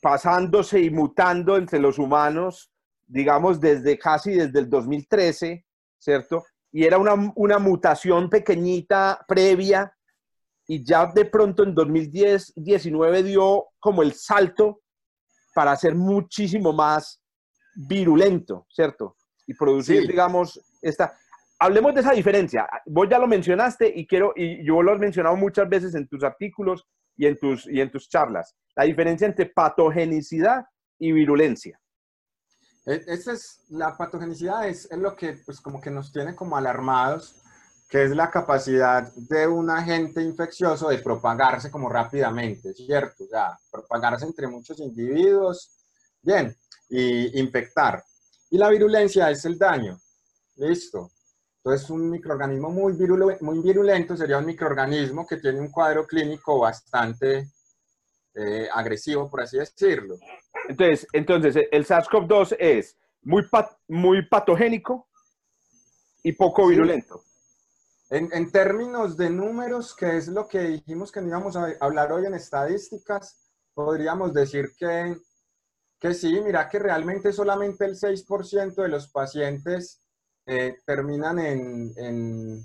pasándose 0.00 0.80
y 0.80 0.90
mutando 0.90 1.56
entre 1.56 1.78
los 1.78 1.98
humanos, 1.98 2.70
digamos, 3.06 3.60
desde 3.60 3.98
casi 3.98 4.34
desde 4.34 4.58
el 4.58 4.68
2013, 4.68 5.64
¿cierto? 5.98 6.44
Y 6.72 6.84
era 6.84 6.98
una, 6.98 7.32
una 7.36 7.58
mutación 7.58 8.28
pequeñita 8.28 9.24
previa 9.28 9.96
y 10.66 10.84
ya 10.84 11.06
de 11.06 11.24
pronto 11.24 11.62
en 11.62 11.74
2010, 11.74 12.54
19 12.56 13.22
dio 13.22 13.66
como 13.78 14.02
el 14.02 14.12
salto 14.14 14.82
para 15.54 15.74
ser 15.76 15.94
muchísimo 15.94 16.72
más 16.72 17.22
virulento, 17.74 18.66
¿cierto? 18.70 19.16
Y 19.46 19.54
producir, 19.54 20.06
digamos, 20.06 20.60
esta... 20.82 21.14
Hablemos 21.58 21.94
de 21.94 22.00
esa 22.00 22.12
diferencia. 22.12 22.68
Vos 22.86 23.08
ya 23.08 23.18
lo 23.18 23.26
mencionaste 23.26 23.90
y 23.94 24.06
quiero, 24.06 24.32
y 24.36 24.66
yo 24.66 24.82
lo 24.82 24.92
has 24.92 24.98
mencionado 24.98 25.36
muchas 25.36 25.68
veces 25.68 25.94
en 25.94 26.08
tus 26.08 26.22
artículos 26.24 26.84
y 27.16 27.26
en 27.26 27.38
tus, 27.38 27.66
y 27.66 27.80
en 27.80 27.90
tus 27.90 28.08
charlas. 28.08 28.54
La 28.74 28.84
diferencia 28.84 29.26
entre 29.26 29.46
patogenicidad 29.46 30.64
y 30.98 31.12
virulencia. 31.12 31.80
E, 32.86 33.02
esa 33.06 33.32
es, 33.32 33.64
la 33.68 33.96
patogenicidad 33.96 34.68
es, 34.68 34.90
es, 34.90 34.98
lo 34.98 35.14
que 35.14 35.34
pues 35.46 35.60
como 35.60 35.80
que 35.80 35.90
nos 35.90 36.12
tiene 36.12 36.34
como 36.34 36.56
alarmados, 36.56 37.40
que 37.88 38.04
es 38.04 38.10
la 38.10 38.30
capacidad 38.30 39.12
de 39.14 39.46
un 39.46 39.70
agente 39.70 40.22
infeccioso 40.22 40.88
de 40.88 40.98
propagarse 40.98 41.70
como 41.70 41.88
rápidamente, 41.88 42.72
¿cierto? 42.74 43.24
O 43.24 43.28
sea, 43.28 43.56
propagarse 43.70 44.24
entre 44.24 44.48
muchos 44.48 44.78
individuos, 44.80 45.70
bien, 46.22 46.56
y 46.88 47.38
infectar. 47.38 48.02
Y 48.50 48.58
la 48.58 48.68
virulencia 48.68 49.30
es 49.30 49.44
el 49.44 49.58
daño, 49.58 49.98
listo. 50.56 51.10
Entonces, 51.58 51.88
un 51.90 52.10
microorganismo 52.10 52.70
muy, 52.70 52.92
muy 53.40 53.58
virulento 53.60 54.16
sería 54.16 54.38
un 54.38 54.46
microorganismo 54.46 55.26
que 55.26 55.38
tiene 55.38 55.60
un 55.60 55.70
cuadro 55.70 56.06
clínico 56.06 56.58
bastante 56.60 57.48
eh, 58.34 58.68
agresivo, 58.72 59.30
por 59.30 59.42
así 59.42 59.56
decirlo. 59.58 60.16
Entonces, 60.68 61.06
entonces 61.12 61.56
el 61.70 61.86
SARS-CoV-2 61.86 62.56
es 62.58 62.96
muy, 63.22 63.44
muy 63.88 64.26
patogénico 64.26 65.08
y 66.22 66.32
poco 66.32 66.66
virulento. 66.66 67.22
En, 68.14 68.52
términos 68.52 69.16
de 69.16 69.28
números, 69.28 69.92
que 69.96 70.16
es 70.16 70.28
lo 70.28 70.46
que 70.46 70.60
dijimos 70.60 71.10
que 71.10 71.20
no 71.20 71.26
íbamos 71.26 71.56
a 71.56 71.74
hablar 71.80 72.12
hoy 72.12 72.24
en 72.26 72.34
estadísticas, 72.34 73.50
podríamos 73.74 74.32
decir 74.32 74.70
que, 74.78 75.16
que 75.98 76.14
sí, 76.14 76.40
mira 76.40 76.68
que 76.68 76.78
realmente 76.78 77.32
solamente 77.32 77.84
el 77.84 77.96
6% 77.96 78.82
de 78.82 78.88
los 78.88 79.08
pacientes 79.08 80.00
eh, 80.46 80.76
terminan 80.86 81.40
en, 81.40 81.92
en, 81.96 82.64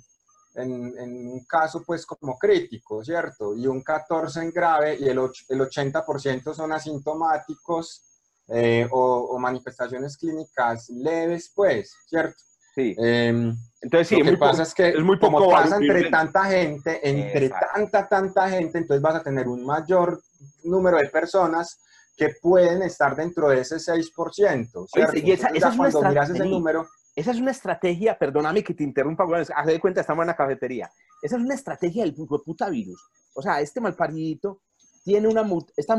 un 0.56 1.44
caso 1.46 1.84
pues 1.84 2.06
como 2.06 2.38
crítico, 2.38 3.04
¿cierto? 3.04 3.56
Y 3.56 3.66
un 3.66 3.82
14 3.82 4.42
en 4.42 4.52
grave 4.52 4.98
y 5.00 5.06
el, 5.06 5.18
el 5.18 5.62
80% 5.62 6.54
son 6.54 6.74
asintomáticos 6.74 8.04
eh, 8.50 8.88
o, 8.92 9.40
manifestaciones 9.40 10.16
clínicas 10.16 10.90
leves, 10.90 11.52
pues, 11.56 11.96
¿cierto? 12.08 12.40
Sí. 12.80 12.96
Em, 12.98 13.56
entonces 13.82 14.08
sí, 14.08 14.18
lo 14.18 14.32
que 14.32 14.38
pasa 14.38 14.64
es 14.64 14.74
que 14.74 14.90
es 14.90 15.04
muy 15.04 15.18
poco 15.18 15.40
como 15.40 15.52
pasa 15.52 15.78
entre 15.78 16.10
tanta 16.10 16.46
gente, 16.46 17.00
entre 17.04 17.50
tanta, 17.50 18.08
tanta 18.08 18.50
gente, 18.50 18.78
entonces 18.78 19.02
vas 19.02 19.16
a 19.16 19.24
tener 19.24 19.48
un 19.48 19.66
mayor 19.66 20.22
número 20.64 20.98
de 20.98 21.08
personas 21.08 21.80
que 22.18 22.36
pueden 22.42 22.82
estar 22.82 23.16
dentro 23.16 23.50
de 23.50 23.62
ese 23.62 23.78
6%. 23.78 24.88
¿cierto? 24.88 25.18
y 25.18 25.32
esa, 25.32 25.48
esa 25.50 25.70
es 25.70 25.76
cuando 25.76 26.02
miras 26.02 26.30
ese 26.30 26.46
número, 26.46 26.88
esa 27.16 27.32
es 27.32 27.40
una 27.40 27.52
estrategia, 27.52 28.18
perdóname 28.18 28.64
que 28.64 28.74
te 28.74 28.84
interrumpa, 28.84 29.26
haz 29.56 29.66
de 29.66 29.80
cuenta, 29.80 30.02
estamos 30.02 30.24
en 30.24 30.28
la 30.28 30.36
cafetería. 30.36 30.90
Esa 31.22 31.38
es 31.38 31.42
una 31.42 31.56
estrategia 31.56 32.04
del 32.04 32.14
puta 32.14 32.70
virus. 32.70 33.02
O 33.34 33.42
sea, 33.42 33.62
este 33.62 33.82
malparidito 33.82 34.62
tiene 35.04 35.28
una, 35.28 35.44
esta 35.76 35.96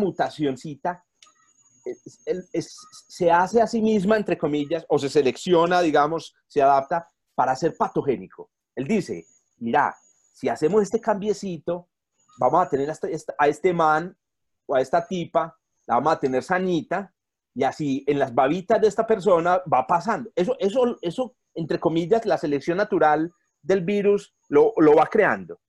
se 3.09 3.31
hace 3.31 3.61
a 3.61 3.66
sí 3.66 3.81
misma, 3.81 4.16
entre 4.16 4.39
comillas, 4.39 4.85
o 4.89 4.98
se 4.98 5.09
selecciona, 5.09 5.81
digamos, 5.81 6.35
se 6.47 6.62
adapta 6.62 7.09
para 7.35 7.57
ser 7.57 7.77
patogénico. 7.77 8.51
Él 8.74 8.86
dice, 8.86 9.27
mira, 9.59 9.94
si 10.32 10.48
hacemos 10.48 10.82
este 10.82 11.01
cambiecito, 11.01 11.89
vamos 12.39 12.66
a 12.66 12.69
tener 12.69 12.89
este, 12.89 13.35
a 13.39 13.48
este 13.48 13.73
man 13.73 14.16
o 14.66 14.74
a 14.74 14.81
esta 14.81 15.07
tipa, 15.07 15.57
la 15.86 15.97
vamos 15.97 16.15
a 16.15 16.20
tener 16.20 16.43
sanita, 16.43 17.12
y 17.55 17.65
así 17.65 18.05
en 18.07 18.19
las 18.19 18.35
babitas 18.35 18.81
de 18.81 18.89
esta 18.89 19.07
persona 19.07 19.61
va 19.73 19.86
pasando. 19.86 20.31
Eso, 20.35 20.57
eso, 20.59 20.98
eso 21.02 21.35
entre 21.55 21.78
comillas, 21.78 22.24
la 22.27 22.39
selección 22.39 22.78
natural 22.78 23.32
del 23.62 23.85
virus 23.85 24.35
lo, 24.48 24.73
lo 24.77 24.94
va 24.94 25.07
creando. 25.07 25.61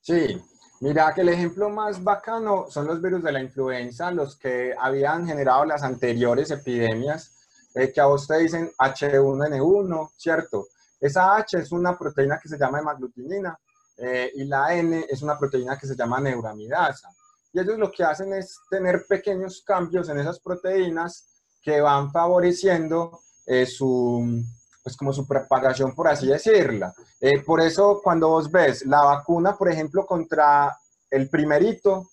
Sí, 0.00 0.40
mira 0.80 1.12
que 1.14 1.20
el 1.20 1.28
ejemplo 1.28 1.68
más 1.68 2.02
bacano 2.02 2.66
son 2.68 2.86
los 2.86 3.00
virus 3.00 3.22
de 3.22 3.32
la 3.32 3.40
influenza, 3.40 4.10
los 4.10 4.36
que 4.36 4.74
habían 4.78 5.26
generado 5.26 5.64
las 5.64 5.82
anteriores 5.82 6.50
epidemias, 6.50 7.32
eh, 7.74 7.92
que 7.92 8.00
a 8.00 8.06
vos 8.06 8.26
te 8.26 8.38
dicen 8.38 8.70
H1N1, 8.78 10.10
¿cierto? 10.16 10.66
Esa 11.00 11.36
H 11.36 11.58
es 11.58 11.72
una 11.72 11.96
proteína 11.96 12.38
que 12.38 12.48
se 12.48 12.58
llama 12.58 12.80
hemaglutinina 12.80 13.58
eh, 13.96 14.32
y 14.34 14.44
la 14.44 14.74
N 14.74 15.06
es 15.08 15.22
una 15.22 15.38
proteína 15.38 15.78
que 15.78 15.86
se 15.86 15.96
llama 15.96 16.20
neuramidasa. 16.20 17.10
Y 17.52 17.60
ellos 17.60 17.78
lo 17.78 17.90
que 17.90 18.04
hacen 18.04 18.32
es 18.32 18.58
tener 18.68 19.06
pequeños 19.08 19.62
cambios 19.64 20.08
en 20.08 20.18
esas 20.18 20.40
proteínas 20.40 21.26
que 21.62 21.80
van 21.80 22.10
favoreciendo 22.10 23.20
eh, 23.46 23.66
su, 23.66 24.42
pues 24.82 24.96
como 24.96 25.12
su 25.12 25.26
propagación, 25.26 25.94
por 25.94 26.08
así 26.08 26.26
decirla. 26.26 26.94
Eh, 27.20 27.40
por 27.42 27.60
eso 27.60 28.00
cuando 28.02 28.28
vos 28.28 28.50
ves 28.50 28.84
la 28.86 29.02
vacuna, 29.02 29.56
por 29.56 29.70
ejemplo, 29.70 30.06
contra 30.06 30.76
el 31.10 31.28
primerito, 31.28 32.10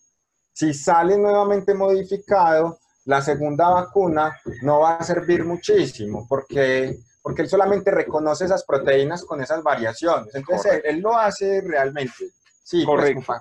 si 0.52 0.74
sale 0.74 1.18
nuevamente 1.18 1.74
modificado, 1.74 2.80
la 3.06 3.22
segunda 3.22 3.70
vacuna 3.70 4.38
no 4.64 4.82
va 4.82 4.96
a 4.96 5.04
servir 5.04 5.46
muchísimo 5.46 6.26
porque, 6.28 6.98
porque 7.22 7.44
él 7.44 7.50
solamente 7.50 7.90
reconoce 7.90 8.46
esas 8.46 8.66
proteínas 8.66 9.24
con 9.24 9.42
esas 9.42 9.64
variaciones. 9.64 10.36
Entonces, 10.36 10.82
él, 10.84 11.00
lo 11.00 11.18
hace 11.18 11.62
realmente. 11.62 12.32
Sí, 12.64 12.84
pues, 12.84 12.86
correcto. 12.86 13.34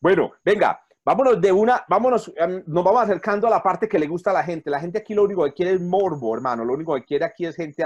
bueno, 0.00 0.32
venga, 0.44 0.80
Vámonos 1.06 1.40
de 1.40 1.52
una, 1.52 1.84
vámonos, 1.88 2.32
em, 2.34 2.64
nos 2.66 2.82
vamos 2.82 3.04
acercando 3.04 3.46
a 3.46 3.50
la 3.50 3.62
parte 3.62 3.88
que 3.88 3.96
le 3.96 4.08
gusta 4.08 4.32
a 4.32 4.34
la 4.34 4.42
gente. 4.42 4.70
La 4.70 4.80
gente 4.80 4.98
aquí 4.98 5.14
lo 5.14 5.22
único 5.22 5.44
que 5.44 5.52
quiere 5.52 5.74
es 5.74 5.80
morbo, 5.80 6.34
hermano. 6.34 6.64
Lo 6.64 6.74
único 6.74 6.96
que 6.96 7.04
quiere 7.04 7.24
aquí 7.24 7.46
es 7.46 7.54
gente, 7.54 7.84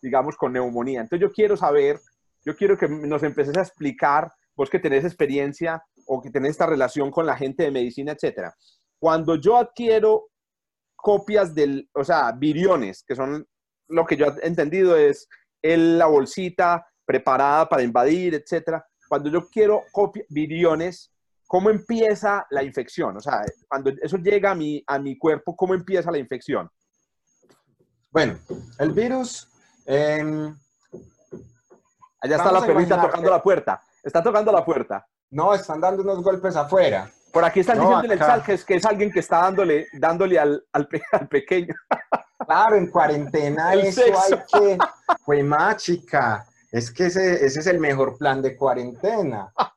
digamos, 0.00 0.38
con 0.38 0.54
neumonía. 0.54 1.02
Entonces 1.02 1.20
yo 1.20 1.30
quiero 1.30 1.54
saber, 1.58 2.00
yo 2.46 2.56
quiero 2.56 2.78
que 2.78 2.88
nos 2.88 3.22
empeces 3.22 3.54
a 3.58 3.60
explicar, 3.60 4.32
vos 4.54 4.70
que 4.70 4.78
tenés 4.78 5.04
experiencia 5.04 5.84
o 6.06 6.22
que 6.22 6.30
tenés 6.30 6.52
esta 6.52 6.64
relación 6.64 7.10
con 7.10 7.26
la 7.26 7.36
gente 7.36 7.62
de 7.64 7.70
medicina, 7.70 8.12
etcétera. 8.12 8.56
Cuando 8.98 9.36
yo 9.36 9.58
adquiero 9.58 10.28
copias 10.94 11.54
del, 11.54 11.90
o 11.92 12.04
sea, 12.04 12.32
viriones, 12.32 13.04
que 13.06 13.14
son 13.14 13.46
lo 13.88 14.06
que 14.06 14.16
yo 14.16 14.28
he 14.28 14.46
entendido 14.46 14.96
es 14.96 15.28
el, 15.60 15.98
la 15.98 16.06
bolsita 16.06 16.86
preparada 17.04 17.68
para 17.68 17.82
invadir, 17.82 18.34
etcétera. 18.34 18.82
Cuando 19.06 19.28
yo 19.28 19.46
quiero 19.50 19.84
viriones, 20.30 21.12
¿cómo 21.46 21.70
empieza 21.70 22.46
la 22.50 22.62
infección? 22.62 23.16
O 23.16 23.20
sea, 23.20 23.42
cuando 23.68 23.90
eso 24.02 24.16
llega 24.16 24.50
a 24.50 24.54
mi, 24.54 24.82
a 24.86 24.98
mi 24.98 25.16
cuerpo, 25.16 25.54
¿cómo 25.56 25.74
empieza 25.74 26.10
la 26.10 26.18
infección? 26.18 26.68
Bueno, 28.10 28.38
el 28.78 28.92
virus... 28.92 29.48
Em, 29.86 30.54
Allá 32.20 32.36
está 32.36 32.50
la 32.50 32.66
perrita 32.66 33.00
tocando 33.00 33.30
la 33.30 33.42
puerta. 33.42 33.80
Está 34.02 34.22
tocando 34.22 34.50
la 34.50 34.64
puerta. 34.64 35.06
No, 35.30 35.54
están 35.54 35.80
dando 35.80 36.02
unos 36.02 36.22
golpes 36.22 36.56
afuera. 36.56 37.10
Por 37.32 37.44
aquí 37.44 37.60
están 37.60 37.78
diciendo 37.78 38.04
en 38.04 38.12
el 38.12 38.18
chat 38.18 38.44
que 38.44 38.54
es, 38.54 38.64
que 38.64 38.76
es 38.76 38.84
alguien 38.86 39.12
que 39.12 39.20
está 39.20 39.42
dándole, 39.42 39.88
dándole 39.92 40.38
al, 40.38 40.64
al, 40.72 40.88
pequeño. 41.30 41.74
Claro, 42.46 42.76
en 42.76 42.90
cuarentena 42.90 43.74
eso 43.74 44.02
hay 44.02 44.42
que... 44.50 44.78
Pues 45.24 45.44
más, 45.44 45.76
chica, 45.76 46.46
es 46.72 46.90
que 46.90 47.06
ese, 47.06 47.44
ese 47.44 47.60
es 47.60 47.66
el 47.66 47.78
mejor 47.78 48.16
plan 48.16 48.40
de 48.40 48.56
cuarentena. 48.56 49.52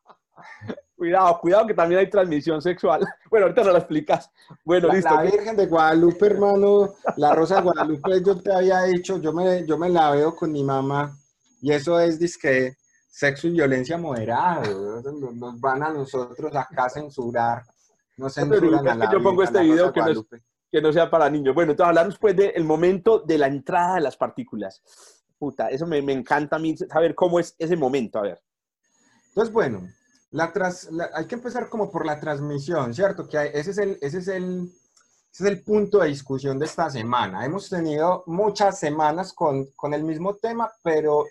Cuidado, 1.00 1.40
cuidado 1.40 1.66
que 1.66 1.74
también 1.74 2.02
hay 2.02 2.10
transmisión 2.10 2.62
sexual. 2.62 3.00
Bueno, 3.30 3.46
ahorita 3.46 3.64
no 3.64 3.72
lo 3.72 3.78
explicas. 3.78 4.30
Bueno, 4.66 4.88
la, 4.90 4.96
listo. 4.96 5.16
La 5.16 5.22
Virgen 5.22 5.56
de 5.56 5.68
Guadalupe, 5.68 6.26
hermano, 6.26 6.90
la 7.16 7.34
Rosa 7.34 7.58
de 7.58 7.62
Guadalupe, 7.62 8.22
yo 8.26 8.42
te 8.42 8.52
había 8.52 8.82
dicho, 8.84 9.22
yo 9.22 9.32
me, 9.32 9.66
yo 9.66 9.78
me 9.78 9.88
la 9.88 10.12
veo 10.12 10.36
con 10.36 10.52
mi 10.52 10.64
mamá 10.64 11.16
y 11.62 11.72
eso 11.72 12.00
es 12.00 12.20
disque 12.20 12.76
sexo 13.08 13.48
y 13.48 13.52
violencia 13.52 13.98
moderada. 13.98 14.64
Nos 14.68 15.62
van 15.62 15.84
a 15.84 15.94
nosotros 15.94 16.54
acá 16.54 16.86
a 16.86 16.90
censurar. 16.90 17.64
No 18.18 18.30
censuran 18.30 18.86
a 18.86 18.96
la 18.96 19.12
Yo 19.12 19.24
pongo 19.24 19.44
este 19.44 19.62
video 19.62 19.94
que 19.94 20.02
no 20.02 20.10
es, 20.10 20.20
que 20.70 20.82
no 20.82 20.92
sea 20.92 21.10
para 21.10 21.30
niños. 21.30 21.56
Bueno, 21.56 21.72
entonces 21.72 21.90
hablar 21.90 22.08
después 22.08 22.36
del 22.36 22.66
momento 22.66 23.20
de 23.20 23.38
la 23.38 23.48
entrada 23.48 23.96
de 23.96 24.02
las 24.02 24.18
partículas. 24.18 24.82
Puta, 25.38 25.70
eso 25.70 25.88
me, 25.88 26.02
me, 26.02 26.12
encanta 26.12 26.58
a 26.58 26.60
mí 26.60 26.76
saber 26.76 27.16
cómo 27.16 27.40
es 27.40 27.56
ese 27.58 27.78
momento, 27.78 28.20
a 28.20 28.24
ver. 28.24 28.42
Entonces, 29.30 29.54
bueno, 29.54 29.88
la 30.32 30.52
tras, 30.54 30.90
hay 31.14 31.26
que 31.26 31.36
empezar 31.36 31.70
como 31.70 31.90
por 31.92 32.06
la 32.06 32.20
transmisión, 32.20 32.94
¿cierto? 32.94 33.28
Que 33.28 33.52
ese 33.54 33.72
es 33.72 33.78
el, 33.80 33.98
ese 34.02 34.20
es 34.20 34.28
el, 34.28 34.72
ese 35.32 35.44
es 35.44 35.50
el 35.50 35.64
punto 35.64 36.00
de 36.00 36.08
discusión 36.08 36.60
de 36.60 36.66
esta 36.66 36.90
semana. 36.90 37.46
Hemos 37.46 37.70
tenido 37.70 38.24
muchas 38.28 38.80
semanas 38.80 39.34
con, 39.34 39.66
con 39.76 39.94
el 39.94 40.04
mismo 40.04 40.36
tema, 40.36 40.72
pero 40.84 41.26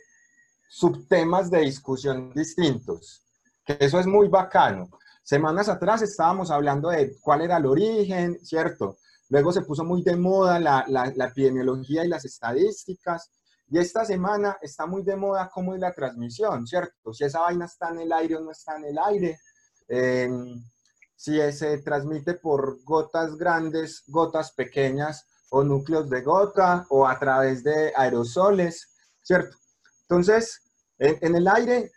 subtemas 0.69 1.51
de 1.51 1.61
discusión 1.61 2.33
distintos, 2.35 3.23
que 3.65 3.77
eso 3.81 4.01
es 4.01 4.07
muy 4.07 4.29
bacano. 4.29 4.89
Semanas 5.23 5.69
atrás 5.69 6.03
estábamos 6.03 6.51
hablando 6.51 6.89
de 6.89 7.17
cuál 7.21 7.43
era 7.43 7.59
el 7.59 7.67
origen, 7.67 8.39
¿cierto? 8.43 8.97
Luego 9.29 9.53
se 9.53 9.63
puso 9.63 9.85
muy 9.85 10.03
de 10.03 10.17
moda 10.17 10.59
la, 10.59 10.85
la 10.89 11.27
epidemiología 11.27 12.05
y 12.05 12.09
las 12.09 12.25
estadísticas. 12.25 13.31
Y 13.71 13.79
esta 13.79 14.05
semana 14.05 14.59
está 14.63 14.87
muy 14.87 15.03
de 15.03 15.17
moda 15.17 15.51
cómo 15.53 15.75
es 15.75 15.81
la 15.81 15.93
transmisión, 15.93 16.67
¿cierto? 16.67 17.13
Si 17.13 17.25
esa 17.25 17.41
vaina 17.41 17.67
está 17.67 17.91
en 17.91 18.01
el 18.01 18.13
aire 18.13 18.37
o 18.37 18.41
no 18.41 18.51
está 18.51 18.77
en 18.77 18.85
el 18.85 18.99
aire. 18.99 19.39
Eh, 19.89 20.31
si 21.15 21.41
se 21.53 21.79
transmite 21.79 22.35
por 22.35 22.83
gotas 22.85 23.37
grandes, 23.37 24.05
gotas 24.07 24.53
pequeñas 24.53 25.27
o 25.51 25.65
núcleos 25.65 26.09
de 26.09 26.23
gota 26.23 26.87
o 26.91 27.07
a 27.07 27.19
través 27.19 27.65
de 27.65 27.93
aerosoles, 27.97 28.89
¿cierto? 29.23 29.57
Entonces, 30.03 30.63
en, 30.99 31.35
el 31.35 31.49
aire, 31.49 31.91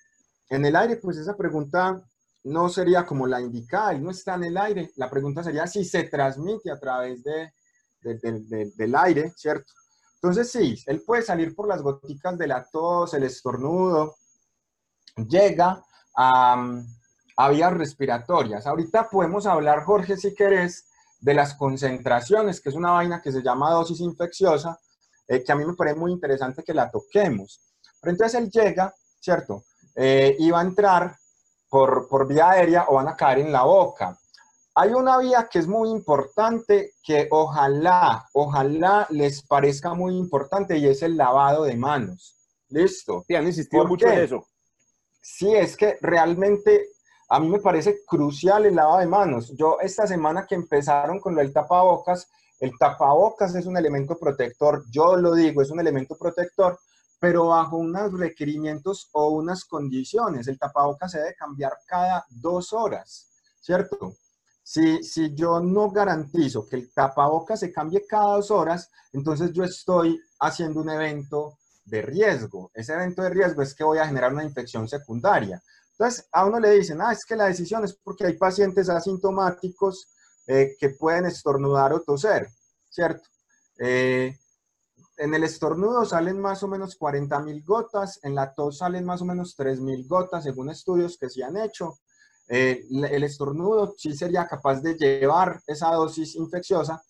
en 0.50 0.66
el 0.66 0.76
aire, 0.76 0.98
pues 0.98 1.18
esa 1.18 1.38
pregunta 1.38 2.02
no 2.44 2.70
sería 2.70 3.06
como 3.06 3.28
la 3.28 3.40
indicada, 3.40 3.94
no 3.94 4.12
está 4.12 4.36
en 4.36 4.46
el 4.46 4.58
aire. 4.58 4.92
La 4.96 5.10
pregunta 5.10 5.44
sería 5.44 5.68
si 5.68 5.86
se 5.86 6.04
transmite 6.06 6.72
a 6.72 6.80
través 6.80 7.24
de, 7.24 7.54
del 8.02 8.96
aire, 8.96 9.32
¿cierto? 9.36 9.72
Entonces, 10.22 10.52
sí, 10.52 10.82
él 10.86 11.02
puede 11.02 11.24
salir 11.24 11.56
por 11.56 11.68
las 11.68 11.82
goticas 11.82 12.38
de 12.38 12.48
la 12.48 12.64
tos, 12.64 13.14
el 13.16 13.24
estornudo, 13.24 14.16
llega 15.16 15.84
a, 16.16 16.82
a 17.38 17.50
vías 17.50 17.74
respiratorias. 17.74 18.68
Ahorita 18.68 19.10
podemos 19.10 19.48
hablar, 19.48 19.84
Jorge, 19.84 20.18
si 20.18 20.36
querés, 20.36 20.86
de 21.22 21.34
las 21.34 21.56
concentraciones, 21.56 22.60
que 22.60 22.70
es 22.70 22.76
una 22.76 22.92
vaina 22.92 23.22
que 23.22 23.32
se 23.32 23.42
llama 23.42 23.72
dosis 23.72 24.00
infecciosa, 24.00 24.80
eh, 25.28 25.44
que 25.44 25.52
a 25.52 25.56
mí 25.56 25.64
me 25.66 25.76
parece 25.76 25.98
muy 25.98 26.12
interesante 26.12 26.64
que 26.64 26.74
la 26.74 26.90
toquemos. 26.90 27.62
Pero 28.02 28.12
entonces 28.12 28.40
él 28.40 28.50
llega, 28.50 28.94
¿cierto? 29.20 29.64
Eh, 29.96 30.36
y 30.40 30.50
va 30.52 30.60
a 30.60 30.64
entrar 30.64 31.16
por, 31.70 32.08
por 32.08 32.28
vía 32.28 32.50
aérea 32.50 32.86
o 32.90 32.96
van 32.96 33.08
a 33.08 33.16
caer 33.16 33.40
en 33.40 33.52
la 33.52 33.64
boca. 33.64 34.18
Hay 34.74 34.94
una 34.94 35.18
vía 35.18 35.50
que 35.52 35.60
es 35.60 35.68
muy 35.68 35.90
importante, 35.90 36.94
que 37.04 37.28
ojalá, 37.30 38.26
ojalá 38.34 39.06
les 39.10 39.42
parezca 39.42 39.94
muy 39.94 40.16
importante 40.16 40.78
y 40.78 40.88
es 40.88 41.02
el 41.02 41.18
lavado 41.18 41.64
de 41.64 41.76
manos. 41.76 42.38
¿Listo? 42.70 43.26
Sí, 43.28 43.36
han 43.36 43.46
insistido 43.46 43.86
mucho 43.86 44.08
en 44.08 44.20
eso. 44.20 44.46
Sí, 45.22 45.54
es 45.54 45.76
que 45.76 45.98
realmente 46.02 46.88
a 47.30 47.40
mí 47.40 47.50
me 47.50 47.60
parece 47.60 48.04
crucial 48.06 48.66
el 48.66 48.76
lavado 48.76 49.00
de 49.00 49.08
manos. 49.08 49.54
Yo 49.58 49.78
esta 49.82 50.08
semana 50.08 50.46
que 50.48 50.56
empezaron 50.56 51.20
con 51.20 51.38
el 51.38 51.52
tapabocas, 51.52 52.30
el 52.60 52.72
tapabocas 52.78 53.56
es 53.56 53.66
un 53.66 53.76
elemento 53.76 54.18
protector, 54.18 54.86
yo 54.90 55.18
lo 55.18 55.34
digo, 55.34 55.62
es 55.62 55.70
un 55.70 55.80
elemento 55.80 56.18
protector, 56.18 56.80
pero 57.20 57.48
bajo 57.48 57.78
unos 57.78 58.18
requerimientos 58.18 59.10
o 59.12 59.30
unas 59.30 59.66
condiciones. 59.66 60.48
El 60.48 60.58
tapabocas 60.58 61.12
se 61.12 61.20
debe 61.20 61.36
cambiar 61.36 61.74
cada 61.86 62.26
dos 62.30 62.74
horas, 62.74 63.28
¿cierto? 63.60 64.16
Si, 64.64 65.34
yo 65.36 65.60
no 65.60 65.90
garantizo 65.92 66.68
que 66.68 66.78
el 66.78 66.94
tapabocas 66.94 67.60
se 67.60 67.72
cambie 67.72 68.06
cada 68.08 68.36
dos 68.36 68.52
horas, 68.52 68.90
entonces 69.12 69.52
yo 69.52 69.64
estoy 69.64 70.20
haciendo 70.40 70.82
un 70.82 70.90
evento 70.90 71.58
de 71.86 72.02
riesgo. 72.02 72.72
Ese 72.74 72.94
evento 72.94 73.22
de 73.24 73.32
riesgo 73.32 73.62
es 73.62 73.74
que 73.74 73.84
voy 73.84 73.98
a 73.98 74.08
generar 74.08 74.32
una 74.32 74.44
infección 74.44 74.88
secundaria. 74.88 75.62
Entonces, 75.92 76.28
a 76.32 76.46
uno 76.46 76.60
le 76.60 76.72
dicen, 76.72 77.02
ah, 77.02 77.12
es 77.12 77.26
que 77.26 77.36
la 77.36 77.46
decisión 77.46 77.84
es 77.84 77.94
porque 77.94 78.26
hay 78.26 78.38
pacientes 78.38 78.90
asintomáticos 78.90 80.08
eh, 80.48 80.76
que 80.80 80.90
pueden 80.92 81.26
estornudar 81.26 81.94
o 81.94 82.02
toser, 82.02 82.48
¿cierto? 82.90 83.28
Eh, 83.78 84.38
en 85.18 85.34
el 85.36 85.44
estornudo 85.44 86.04
salen 86.06 86.40
más 86.40 86.64
o 86.64 86.68
menos 86.68 86.96
40 86.96 87.40
mil 87.42 87.64
gotas, 87.64 88.20
en 88.24 88.34
la 88.34 88.54
tos 88.54 88.80
salen 88.80 89.06
más 89.06 89.22
o 89.22 89.26
menos 89.26 89.56
3 89.56 89.80
mil 89.80 90.08
gotas, 90.08 90.44
según 90.44 90.70
estudios 90.72 91.18
que 91.18 91.30
se 91.30 91.44
han 91.44 91.58
hecho. 91.58 92.00
Eh, 92.54 92.86
el 92.90 93.24
estornudo 93.24 93.96
sí 93.98 94.14
sería 94.14 94.46
capaz 94.46 94.82
de 94.82 94.96
llevar 94.96 95.62
esa 95.66 95.92
dosis 95.92 96.36
infecciosa, 96.36 97.02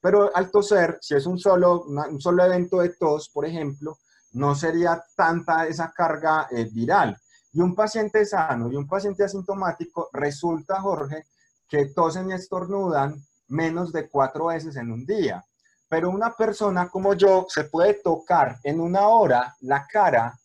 pero 0.00 0.34
al 0.34 0.50
toser, 0.50 0.98
si 1.00 1.14
es 1.14 1.24
un 1.24 1.38
solo, 1.38 1.84
un 1.84 2.20
solo 2.20 2.44
evento 2.44 2.80
de 2.80 2.88
tos, 2.90 3.28
por 3.28 3.46
ejemplo, 3.46 3.96
no 4.32 4.56
sería 4.56 5.00
tanta 5.16 5.68
esa 5.68 5.92
carga 5.92 6.48
viral. 6.72 7.16
Y 7.52 7.60
un 7.60 7.76
paciente 7.76 8.26
sano 8.26 8.72
y 8.72 8.76
un 8.76 8.88
paciente 8.88 9.22
asintomático 9.22 10.08
resulta, 10.12 10.80
Jorge, 10.80 11.26
que 11.68 11.86
tosen 11.86 12.30
y 12.30 12.34
estornudan 12.34 13.14
menos 13.48 13.92
de 13.92 14.08
cuatro 14.08 14.46
veces 14.46 14.74
en 14.76 14.90
un 14.90 15.06
día. 15.06 15.44
Pero 15.88 16.10
una 16.10 16.34
persona 16.34 16.88
como 16.88 17.14
yo 17.14 17.46
se 17.48 17.64
puede 17.64 17.94
tocar 17.94 18.58
en 18.64 18.80
una 18.80 19.08
hora 19.08 19.54
la 19.60 19.86
cara 19.86 20.38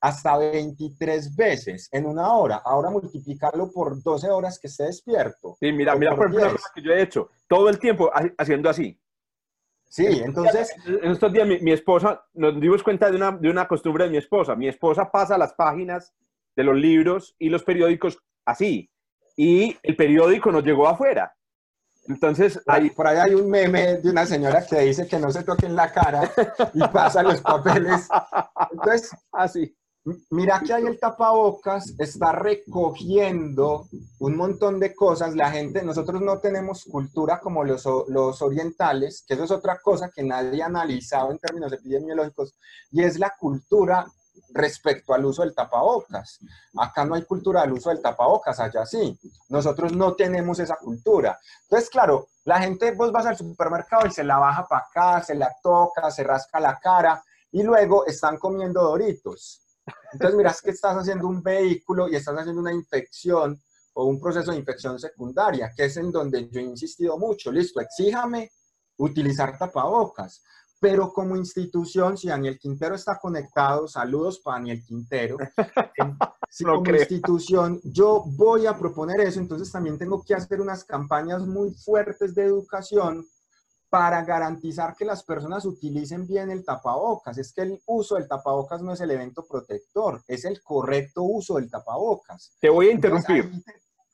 hasta 0.00 0.38
23 0.38 1.36
veces 1.36 1.88
en 1.92 2.06
una 2.06 2.32
hora. 2.32 2.62
Ahora 2.64 2.90
multiplicarlo 2.90 3.70
por 3.70 4.02
12 4.02 4.30
horas 4.30 4.58
que 4.58 4.68
esté 4.68 4.84
despierto. 4.84 5.56
Sí, 5.60 5.72
mira, 5.72 5.94
mira, 5.94 6.16
por 6.16 6.34
ejemplo, 6.34 6.58
que 6.74 6.82
yo 6.82 6.92
he 6.92 7.02
hecho 7.02 7.30
todo 7.46 7.68
el 7.68 7.78
tiempo 7.78 8.10
haciendo 8.38 8.70
así. 8.70 8.98
Sí, 9.88 10.06
entonces... 10.06 10.72
En 10.86 11.10
estos 11.10 11.32
días 11.32 11.46
mi, 11.46 11.58
mi, 11.60 11.72
esposa, 11.72 12.24
nos 12.32 12.58
dimos 12.60 12.82
cuenta 12.82 13.10
de 13.10 13.16
una, 13.16 13.32
de 13.32 13.50
una 13.50 13.66
costumbre 13.66 14.04
de 14.04 14.10
mi 14.10 14.16
esposa. 14.18 14.54
Mi 14.54 14.68
esposa 14.68 15.10
pasa 15.10 15.36
las 15.36 15.52
páginas 15.54 16.14
de 16.56 16.64
los 16.64 16.76
libros 16.76 17.34
y 17.38 17.48
los 17.48 17.62
periódicos 17.64 18.18
así. 18.44 18.90
Y 19.36 19.76
el 19.82 19.96
periódico 19.96 20.52
nos 20.52 20.64
llegó 20.64 20.88
afuera. 20.88 21.34
Entonces, 22.06 22.60
ahí, 22.66 22.90
por 22.90 23.06
ahí 23.06 23.18
hay 23.18 23.34
un 23.34 23.48
meme 23.50 23.98
de 23.98 24.10
una 24.10 24.26
señora 24.26 24.66
que 24.66 24.80
dice 24.80 25.06
que 25.06 25.18
no 25.18 25.30
se 25.30 25.44
toquen 25.44 25.76
la 25.76 25.92
cara 25.92 26.30
y 26.72 26.80
pasa 26.88 27.22
los 27.22 27.40
papeles. 27.40 28.08
Entonces, 28.72 29.10
así. 29.32 29.76
Mira 30.30 30.60
que 30.60 30.72
ahí 30.72 30.84
el 30.84 30.98
tapabocas 30.98 31.94
está 31.98 32.32
recogiendo 32.32 33.86
un 34.18 34.36
montón 34.36 34.78
de 34.78 34.94
cosas. 34.94 35.34
La 35.34 35.50
gente, 35.50 35.82
nosotros 35.82 36.20
no 36.20 36.38
tenemos 36.38 36.84
cultura 36.84 37.40
como 37.40 37.64
los, 37.64 37.84
los 38.08 38.42
orientales, 38.42 39.24
que 39.26 39.34
eso 39.34 39.44
es 39.44 39.50
otra 39.50 39.78
cosa 39.78 40.10
que 40.14 40.22
nadie 40.22 40.62
ha 40.62 40.66
analizado 40.66 41.30
en 41.30 41.38
términos 41.38 41.72
epidemiológicos, 41.72 42.54
y 42.90 43.02
es 43.02 43.18
la 43.18 43.34
cultura 43.38 44.06
respecto 44.52 45.14
al 45.14 45.24
uso 45.24 45.42
del 45.42 45.54
tapabocas. 45.54 46.40
Acá 46.76 47.04
no 47.04 47.14
hay 47.14 47.22
cultura 47.22 47.62
del 47.62 47.72
uso 47.72 47.90
del 47.90 48.02
tapabocas, 48.02 48.58
allá 48.60 48.84
sí. 48.86 49.18
Nosotros 49.48 49.92
no 49.92 50.14
tenemos 50.14 50.58
esa 50.58 50.76
cultura. 50.76 51.38
Entonces, 51.62 51.90
claro, 51.90 52.28
la 52.44 52.60
gente, 52.60 52.92
vos 52.92 53.12
vas 53.12 53.26
al 53.26 53.36
supermercado 53.36 54.06
y 54.06 54.10
se 54.10 54.24
la 54.24 54.38
baja 54.38 54.66
para 54.66 54.84
acá, 54.86 55.22
se 55.22 55.34
la 55.34 55.54
toca, 55.62 56.10
se 56.10 56.24
rasca 56.24 56.60
la 56.60 56.78
cara 56.78 57.22
y 57.52 57.62
luego 57.62 58.06
están 58.06 58.38
comiendo 58.38 58.82
doritos. 58.82 59.62
Entonces, 60.12 60.36
miras 60.36 60.60
que 60.60 60.70
estás 60.70 60.96
haciendo 60.96 61.28
un 61.28 61.42
vehículo 61.42 62.08
y 62.08 62.16
estás 62.16 62.36
haciendo 62.36 62.60
una 62.60 62.72
infección 62.72 63.60
o 63.94 64.04
un 64.04 64.20
proceso 64.20 64.52
de 64.52 64.58
infección 64.58 64.98
secundaria, 64.98 65.72
que 65.76 65.84
es 65.84 65.96
en 65.96 66.10
donde 66.10 66.48
yo 66.48 66.60
he 66.60 66.64
insistido 66.64 67.18
mucho. 67.18 67.50
Listo, 67.50 67.80
exíjame 67.80 68.50
utilizar 68.98 69.58
tapabocas. 69.58 70.42
Pero 70.80 71.12
como 71.12 71.36
institución, 71.36 72.16
si 72.16 72.28
Daniel 72.28 72.58
Quintero 72.58 72.94
está 72.94 73.18
conectado, 73.18 73.86
saludos 73.86 74.40
para 74.40 74.58
Daniel 74.58 74.82
Quintero. 74.84 75.36
Si 76.52 76.64
como 76.64 76.84
institución 76.84 77.80
yo 77.84 78.24
voy 78.26 78.66
a 78.66 78.76
proponer 78.76 79.20
eso, 79.20 79.38
entonces 79.38 79.70
también 79.70 79.96
tengo 79.96 80.20
que 80.24 80.34
hacer 80.34 80.60
unas 80.60 80.82
campañas 80.82 81.46
muy 81.46 81.72
fuertes 81.72 82.34
de 82.34 82.42
educación 82.42 83.24
para 83.90 84.24
garantizar 84.24 84.94
que 84.96 85.04
las 85.04 85.24
personas 85.24 85.64
utilicen 85.64 86.26
bien 86.26 86.50
el 86.50 86.64
tapabocas. 86.64 87.36
Es 87.36 87.52
que 87.52 87.62
el 87.62 87.80
uso 87.86 88.14
del 88.14 88.28
tapabocas 88.28 88.80
no 88.80 88.92
es 88.92 89.00
el 89.00 89.10
evento 89.10 89.44
protector, 89.46 90.22
es 90.28 90.44
el 90.44 90.62
correcto 90.62 91.22
uso 91.24 91.56
del 91.56 91.68
tapabocas. 91.68 92.56
Te 92.60 92.70
voy 92.70 92.88
a 92.88 92.92
interrumpir. 92.92 93.50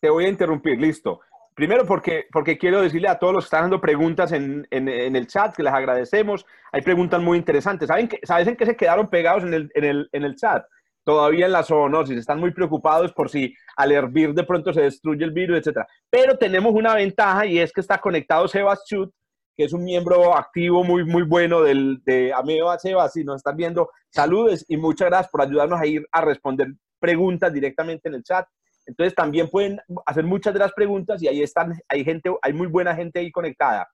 Te 0.00 0.10
voy 0.10 0.24
a 0.24 0.28
interrumpir, 0.28 0.80
listo. 0.80 1.20
Primero 1.54 1.86
porque, 1.86 2.26
porque 2.32 2.58
quiero 2.58 2.82
decirle 2.82 3.08
a 3.08 3.18
todos 3.18 3.34
los 3.34 3.44
que 3.44 3.46
están 3.46 3.62
dando 3.62 3.80
preguntas 3.80 4.32
en, 4.32 4.66
en, 4.70 4.88
en, 4.88 5.16
el 5.16 5.26
chat, 5.26 5.54
que 5.54 5.62
les 5.62 5.72
agradecemos. 5.72 6.44
Hay 6.72 6.82
preguntas 6.82 7.20
muy 7.20 7.38
interesantes. 7.38 7.88
¿Saben 7.88 8.08
que, 8.08 8.20
¿Sabes 8.22 8.48
en 8.48 8.56
qué 8.56 8.66
se 8.66 8.76
quedaron 8.76 9.08
pegados 9.08 9.42
en 9.42 9.54
el, 9.54 9.70
en 9.74 9.84
el, 9.84 10.08
en 10.12 10.24
el 10.24 10.36
chat? 10.36 10.66
Todavía 11.02 11.46
en 11.46 11.52
la 11.52 11.62
zoonosis. 11.62 12.18
Están 12.18 12.40
muy 12.40 12.50
preocupados 12.50 13.12
por 13.12 13.30
si 13.30 13.54
al 13.76 13.92
hervir 13.92 14.34
de 14.34 14.44
pronto 14.44 14.72
se 14.72 14.82
destruye 14.82 15.24
el 15.24 15.32
virus, 15.32 15.66
etc. 15.66 15.78
Pero 16.10 16.36
tenemos 16.36 16.74
una 16.74 16.94
ventaja 16.94 17.46
y 17.46 17.58
es 17.58 17.72
que 17.72 17.80
está 17.80 17.98
conectado 17.98 18.48
Sebas 18.48 18.84
Chut, 18.84 19.10
que 19.56 19.64
es 19.64 19.72
un 19.72 19.84
miembro 19.84 20.36
activo 20.36 20.84
muy, 20.84 21.04
muy 21.04 21.22
bueno 21.22 21.62
del, 21.62 22.02
de 22.04 22.32
Ameba 22.32 22.78
Sebas. 22.78 23.12
Si 23.12 23.24
nos 23.24 23.36
están 23.36 23.56
viendo, 23.56 23.90
saludos 24.10 24.64
y 24.68 24.76
muchas 24.76 25.08
gracias 25.08 25.30
por 25.30 25.42
ayudarnos 25.42 25.80
a 25.80 25.86
ir 25.86 26.06
a 26.12 26.20
responder 26.20 26.68
preguntas 26.98 27.52
directamente 27.52 28.08
en 28.08 28.16
el 28.16 28.22
chat. 28.22 28.46
Entonces 28.86 29.14
también 29.14 29.48
pueden 29.48 29.80
hacer 30.04 30.24
muchas 30.24 30.52
de 30.52 30.60
las 30.60 30.72
preguntas 30.72 31.22
y 31.22 31.28
ahí 31.28 31.42
están, 31.42 31.72
hay 31.88 32.04
gente, 32.04 32.30
hay 32.42 32.52
muy 32.52 32.66
buena 32.66 32.94
gente 32.94 33.18
ahí 33.18 33.32
conectada. 33.32 33.88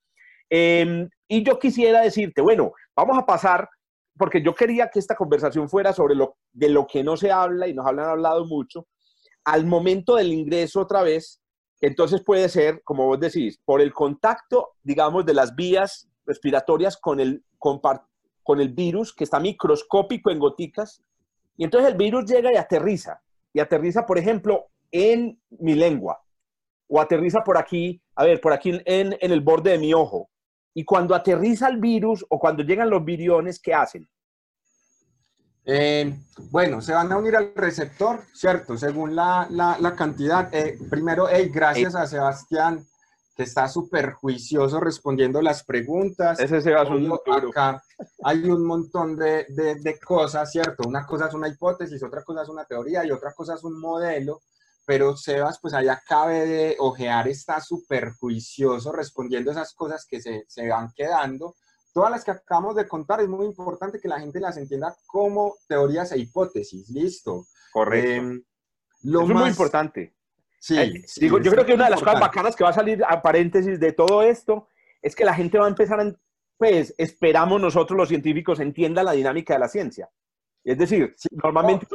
Em, 0.50 1.08
y 1.28 1.42
yo 1.42 1.58
quisiera 1.58 2.02
decirte, 2.02 2.42
bueno, 2.42 2.72
vamos 2.94 3.16
a 3.16 3.24
pasar, 3.24 3.68
porque 4.18 4.42
yo 4.42 4.54
quería 4.54 4.88
que 4.88 4.98
esta 4.98 5.14
conversación 5.14 5.68
fuera 5.68 5.92
sobre 5.92 6.14
lo, 6.14 6.36
de 6.52 6.68
lo 6.68 6.86
que 6.86 7.02
no 7.02 7.16
se 7.16 7.30
habla 7.30 7.68
y 7.68 7.74
nos 7.74 7.86
han 7.86 8.00
hablado 8.00 8.44
mucho, 8.44 8.86
al 9.44 9.64
momento 9.64 10.16
del 10.16 10.32
ingreso 10.32 10.80
otra 10.80 11.02
vez, 11.02 11.41
entonces 11.82 12.22
puede 12.22 12.48
ser, 12.48 12.80
como 12.84 13.06
vos 13.06 13.18
decís, 13.18 13.60
por 13.64 13.80
el 13.80 13.92
contacto, 13.92 14.70
digamos, 14.84 15.26
de 15.26 15.34
las 15.34 15.56
vías 15.56 16.08
respiratorias 16.24 16.96
con 16.96 17.18
el, 17.18 17.44
con, 17.58 18.60
el 18.60 18.68
virus 18.68 19.12
que 19.12 19.24
está 19.24 19.40
microscópico 19.40 20.30
en 20.30 20.38
goticas, 20.38 21.02
y 21.56 21.64
entonces 21.64 21.90
el 21.90 21.98
virus 21.98 22.24
llega 22.30 22.52
y 22.52 22.56
aterriza, 22.56 23.20
y 23.52 23.58
aterriza, 23.58 24.06
por 24.06 24.16
ejemplo, 24.16 24.68
en 24.92 25.40
mi 25.50 25.74
lengua, 25.74 26.22
o 26.86 27.00
aterriza 27.00 27.42
por 27.42 27.58
aquí, 27.58 28.00
a 28.14 28.24
ver, 28.24 28.40
por 28.40 28.52
aquí 28.52 28.80
en, 28.84 29.16
en 29.20 29.32
el 29.32 29.40
borde 29.40 29.72
de 29.72 29.78
mi 29.78 29.92
ojo. 29.92 30.30
Y 30.74 30.84
cuando 30.84 31.16
aterriza 31.16 31.68
el 31.68 31.78
virus 31.78 32.24
o 32.28 32.38
cuando 32.38 32.62
llegan 32.62 32.90
los 32.90 33.04
viriones, 33.04 33.60
¿qué 33.60 33.74
hacen? 33.74 34.08
Eh, 35.64 36.12
bueno, 36.50 36.80
se 36.80 36.92
van 36.92 37.12
a 37.12 37.18
unir 37.18 37.36
al 37.36 37.52
receptor, 37.54 38.24
¿cierto? 38.32 38.76
Según 38.76 39.14
la, 39.14 39.46
la, 39.50 39.94
cantidad. 39.94 40.52
Eh, 40.52 40.78
primero, 40.90 41.28
hey, 41.30 41.50
gracias 41.52 41.94
a 41.94 42.06
Sebastián, 42.06 42.84
que 43.36 43.44
está 43.44 43.68
súper 43.68 44.12
juicioso 44.12 44.80
respondiendo 44.80 45.40
las 45.40 45.62
preguntas. 45.62 46.40
Ese 46.40 46.60
Sebastián. 46.60 47.08
Acá 47.48 47.82
hay 48.24 48.44
un 48.50 48.66
montón 48.66 49.16
de, 49.16 49.46
de, 49.50 49.76
de, 49.76 50.00
cosas, 50.00 50.50
¿cierto? 50.50 50.88
Una 50.88 51.06
cosa 51.06 51.26
es 51.28 51.34
una 51.34 51.48
hipótesis, 51.48 52.02
otra 52.02 52.24
cosa 52.24 52.42
es 52.42 52.48
una 52.48 52.64
teoría 52.64 53.04
y 53.04 53.12
otra 53.12 53.32
cosa 53.32 53.54
es 53.54 53.62
un 53.62 53.78
modelo. 53.78 54.42
Pero 54.84 55.16
Sebas, 55.16 55.60
pues 55.60 55.74
ahí 55.74 55.86
acabe 55.86 56.44
de 56.44 56.76
ojear, 56.80 57.28
está 57.28 57.60
súper 57.60 58.14
juicioso 58.18 58.90
respondiendo 58.90 59.52
esas 59.52 59.74
cosas 59.74 60.04
que 60.04 60.20
se, 60.20 60.44
se 60.48 60.68
van 60.68 60.90
quedando 60.92 61.54
todas 61.92 62.10
las 62.10 62.24
que 62.24 62.30
acabamos 62.30 62.76
de 62.76 62.88
contar, 62.88 63.20
es 63.20 63.28
muy 63.28 63.46
importante 63.46 64.00
que 64.00 64.08
la 64.08 64.20
gente 64.20 64.40
las 64.40 64.56
entienda 64.56 64.94
como 65.06 65.56
teorías 65.68 66.12
e 66.12 66.18
hipótesis. 66.18 66.88
Listo. 66.88 67.46
Correcto. 67.72 68.10
Em, 68.10 68.42
lo 69.02 69.22
Eso 69.22 69.32
es 69.32 69.38
muy 69.38 69.48
importante. 69.48 70.14
Sí, 70.58 70.78
eh, 70.78 71.04
digo, 71.16 71.40
yo 71.40 71.50
creo 71.50 71.66
que 71.66 71.74
una 71.74 71.86
de 71.86 71.90
las 71.90 72.00
cosas 72.00 72.20
bacanas 72.20 72.54
que 72.54 72.64
va 72.64 72.70
a 72.70 72.74
salir 72.74 73.02
a 73.04 73.20
paréntesis 73.20 73.80
de 73.80 73.92
todo 73.92 74.22
esto 74.22 74.68
es 75.00 75.16
que 75.16 75.24
la 75.24 75.34
gente 75.34 75.58
va 75.58 75.66
a 75.66 75.68
empezar 75.68 76.00
a, 76.00 76.14
pues, 76.56 76.94
esperamos 76.96 77.60
nosotros 77.60 77.96
los 77.96 78.08
científicos 78.08 78.60
entiendan 78.60 79.06
la 79.06 79.12
dinámica 79.12 79.54
de 79.54 79.58
la 79.58 79.68
ciencia. 79.68 80.08
Es 80.62 80.78
decir, 80.78 81.16
normalmente... 81.32 81.86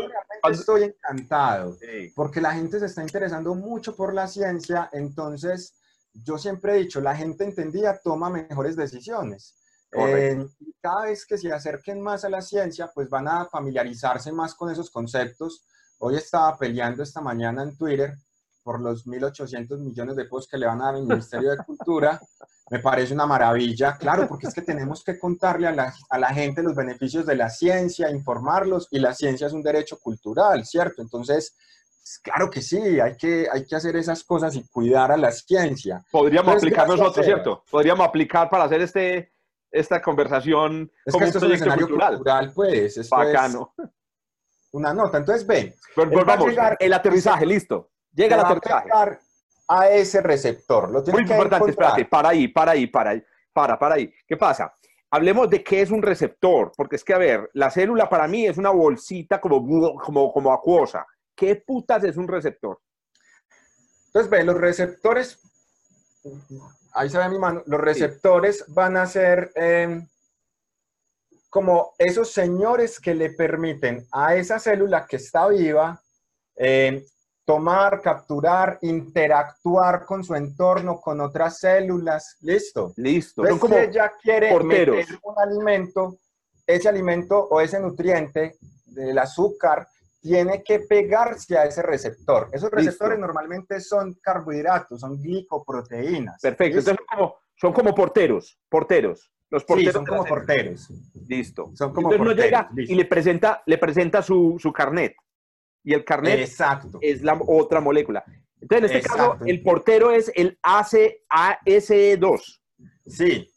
estoy 0.51 0.83
encantado, 0.83 1.77
porque 2.13 2.41
la 2.41 2.53
gente 2.53 2.79
se 2.79 2.87
está 2.87 3.01
interesando 3.01 3.55
mucho 3.55 3.95
por 3.95 4.13
la 4.13 4.27
ciencia, 4.27 4.89
entonces 4.91 5.79
yo 6.13 6.37
siempre 6.37 6.73
he 6.73 6.79
dicho, 6.79 6.99
la 6.99 7.15
gente 7.15 7.45
entendida 7.45 7.99
toma 8.03 8.29
mejores 8.29 8.75
decisiones. 8.75 9.55
Eh, 9.91 10.45
cada 10.81 11.03
vez 11.03 11.25
que 11.25 11.37
se 11.37 11.51
acerquen 11.51 12.01
más 12.01 12.25
a 12.25 12.29
la 12.29 12.41
ciencia, 12.41 12.91
pues 12.93 13.09
van 13.09 13.27
a 13.27 13.45
familiarizarse 13.45 14.31
más 14.31 14.55
con 14.55 14.71
esos 14.71 14.89
conceptos. 14.89 15.65
Hoy 15.99 16.15
estaba 16.15 16.57
peleando 16.57 17.03
esta 17.03 17.21
mañana 17.21 17.63
en 17.63 17.75
Twitter 17.75 18.15
por 18.63 18.81
los 18.81 19.07
1.800 19.07 19.79
millones 19.79 20.17
de 20.17 20.25
pesos 20.25 20.47
que 20.47 20.57
le 20.57 20.65
van 20.65 20.81
a 20.81 20.85
dar 20.87 20.95
al 20.95 21.03
Ministerio 21.03 21.51
de 21.51 21.57
Cultura. 21.63 22.19
Me 22.69 22.79
parece 22.79 23.13
una 23.13 23.25
maravilla, 23.25 23.95
claro, 23.95 24.27
porque 24.27 24.47
es 24.47 24.53
que 24.53 24.61
tenemos 24.61 25.01
que 25.01 25.17
contarle 25.17 25.67
a 25.67 25.71
la, 25.71 25.93
a 26.09 26.19
la 26.19 26.33
gente 26.33 26.61
los 26.61 26.75
beneficios 26.75 27.25
de 27.25 27.37
la 27.37 27.49
ciencia, 27.49 28.11
informarlos, 28.11 28.89
y 28.91 28.99
la 28.99 29.13
ciencia 29.13 29.47
es 29.47 29.53
un 29.53 29.63
derecho 29.63 29.97
cultural, 29.97 30.65
¿cierto? 30.65 31.01
Entonces, 31.01 31.55
claro 32.21 32.49
que 32.49 32.61
sí, 32.61 32.99
hay 32.99 33.15
que, 33.15 33.47
hay 33.49 33.65
que 33.65 33.75
hacer 33.75 33.95
esas 33.95 34.21
cosas 34.23 34.53
y 34.55 34.67
cuidar 34.67 35.13
a 35.13 35.17
la 35.17 35.31
ciencia. 35.31 36.03
Podríamos 36.11 36.57
aplicar 36.57 36.89
nosotros, 36.89 37.25
¿cierto? 37.25 37.63
Podríamos 37.71 38.05
aplicar 38.05 38.49
para 38.49 38.65
hacer 38.65 38.81
este, 38.81 39.31
esta 39.71 40.01
conversación 40.01 40.91
es 41.05 41.11
como 41.11 41.23
que 41.23 41.29
esto 41.29 41.39
un 41.39 41.45
es 41.45 41.49
un 41.49 41.55
escenario 41.55 41.87
cultural, 41.87 42.51
pues. 42.53 42.97
Esto 42.97 43.15
Bacano. 43.15 43.73
Es 43.77 43.89
una 44.71 44.93
nota. 44.93 45.17
Entonces, 45.17 45.45
ven. 45.45 45.73
Volvamos, 45.95 46.53
el 46.79 46.93
aterrizaje, 46.93 47.45
listo. 47.45 47.91
Llega 48.13 48.35
el 48.35 48.41
aterrizaje. 48.41 48.89
A 49.69 49.89
ese 49.89 50.21
receptor. 50.21 50.89
Lo 50.89 51.03
Muy 51.11 51.23
importante, 51.23 51.71
espérate, 51.71 52.05
para 52.05 52.29
ahí, 52.29 52.47
para 52.47 52.71
ahí, 52.71 52.87
para 52.87 53.09
ahí, 53.11 53.23
para, 53.51 53.77
para 53.77 53.95
ahí. 53.95 54.13
¿Qué 54.25 54.37
pasa? 54.37 54.73
Hablemos 55.11 55.49
de 55.49 55.61
qué 55.61 55.81
es 55.81 55.91
un 55.91 56.01
receptor, 56.01 56.71
porque 56.75 56.95
es 56.95 57.03
que, 57.03 57.13
a 57.13 57.17
ver, 57.17 57.49
la 57.53 57.69
célula 57.69 58.09
para 58.09 58.27
mí 58.27 58.45
es 58.45 58.57
una 58.57 58.69
bolsita 58.69 59.41
como, 59.41 59.97
como, 59.99 60.31
como 60.31 60.53
acuosa. 60.53 61.05
¿Qué 61.35 61.55
putas 61.57 62.03
es 62.05 62.15
un 62.15 62.27
receptor? 62.27 62.79
Entonces, 64.07 64.29
ve, 64.29 64.43
los 64.45 64.55
receptores 64.55 65.39
ahí 66.97 67.09
se 67.09 67.17
ve 67.17 67.29
mi 67.29 67.37
mano, 67.37 67.63
los 67.65 67.79
receptores 67.79 68.65
van 68.69 68.97
a 68.97 69.05
ser 69.05 69.51
em, 69.55 70.07
como 71.49 71.93
esos 71.97 72.31
señores 72.31 72.99
que 72.99 73.13
le 73.13 73.31
permiten 73.31 74.05
a 74.11 74.35
esa 74.35 74.59
célula 74.59 75.05
que 75.05 75.17
está 75.17 75.47
viva 75.47 76.01
em, 76.55 77.03
tomar, 77.45 78.01
capturar, 78.01 78.77
interactuar 78.81 80.05
con 80.05 80.23
su 80.23 80.35
entorno, 80.35 80.99
con 80.99 81.21
otras 81.21 81.59
células. 81.59 82.35
Listo. 82.41 82.93
Listo. 82.97 83.43
Entonces, 83.43 83.61
como 83.61 83.75
si 83.75 83.81
ella 83.89 84.11
quiere 84.21 84.59
meter 84.63 85.05
un 85.23 85.35
alimento, 85.37 86.17
ese 86.65 86.89
alimento 86.89 87.47
o 87.49 87.61
ese 87.61 87.79
nutriente 87.79 88.57
del 88.85 89.17
azúcar 89.17 89.87
tiene 90.27 90.61
que 90.61 90.81
pegarse 90.81 91.57
a 91.57 91.63
ese 91.65 91.81
receptor. 91.81 92.49
Esos 92.51 92.69
receptores 92.69 93.17
normalmente 93.17 93.79
son 93.79 94.15
carbohidratos, 94.21 94.99
son 94.99 95.21
glicoproteínas. 95.21 96.41
Perfecto, 96.41 96.79
entonces 96.79 97.05
son 97.55 97.71
como, 97.71 97.95
porteros, 97.95 98.59
porteros. 98.69 99.31
Los 99.49 99.63
porteros 99.63 99.93
son 99.93 100.05
como 100.05 100.25
porteros. 100.25 100.89
Listo. 101.27 101.71
Son 101.75 101.93
como 101.93 102.11
entonces 102.11 102.35
porteros, 102.35 102.45
llega 102.45 102.69
y 102.75 102.95
le 102.95 103.05
presenta, 103.05 103.63
le 103.65 103.77
presenta 103.77 104.21
su, 104.21 104.59
carnet. 104.75 105.15
Y 105.81 105.93
el 105.93 106.03
carnet 106.03 106.39
Exacto. 106.39 106.99
es 107.01 107.23
la 107.23 107.39
otra 107.47 107.79
molécula. 107.79 108.25
Entonces, 108.59 108.91
en 108.91 108.97
este 108.97 109.09
caso, 109.09 109.37
el 109.45 109.63
portero 109.63 110.11
es 110.11 110.29
el 110.35 110.59
ACE2. 110.61 112.61
Sí. 113.05 113.49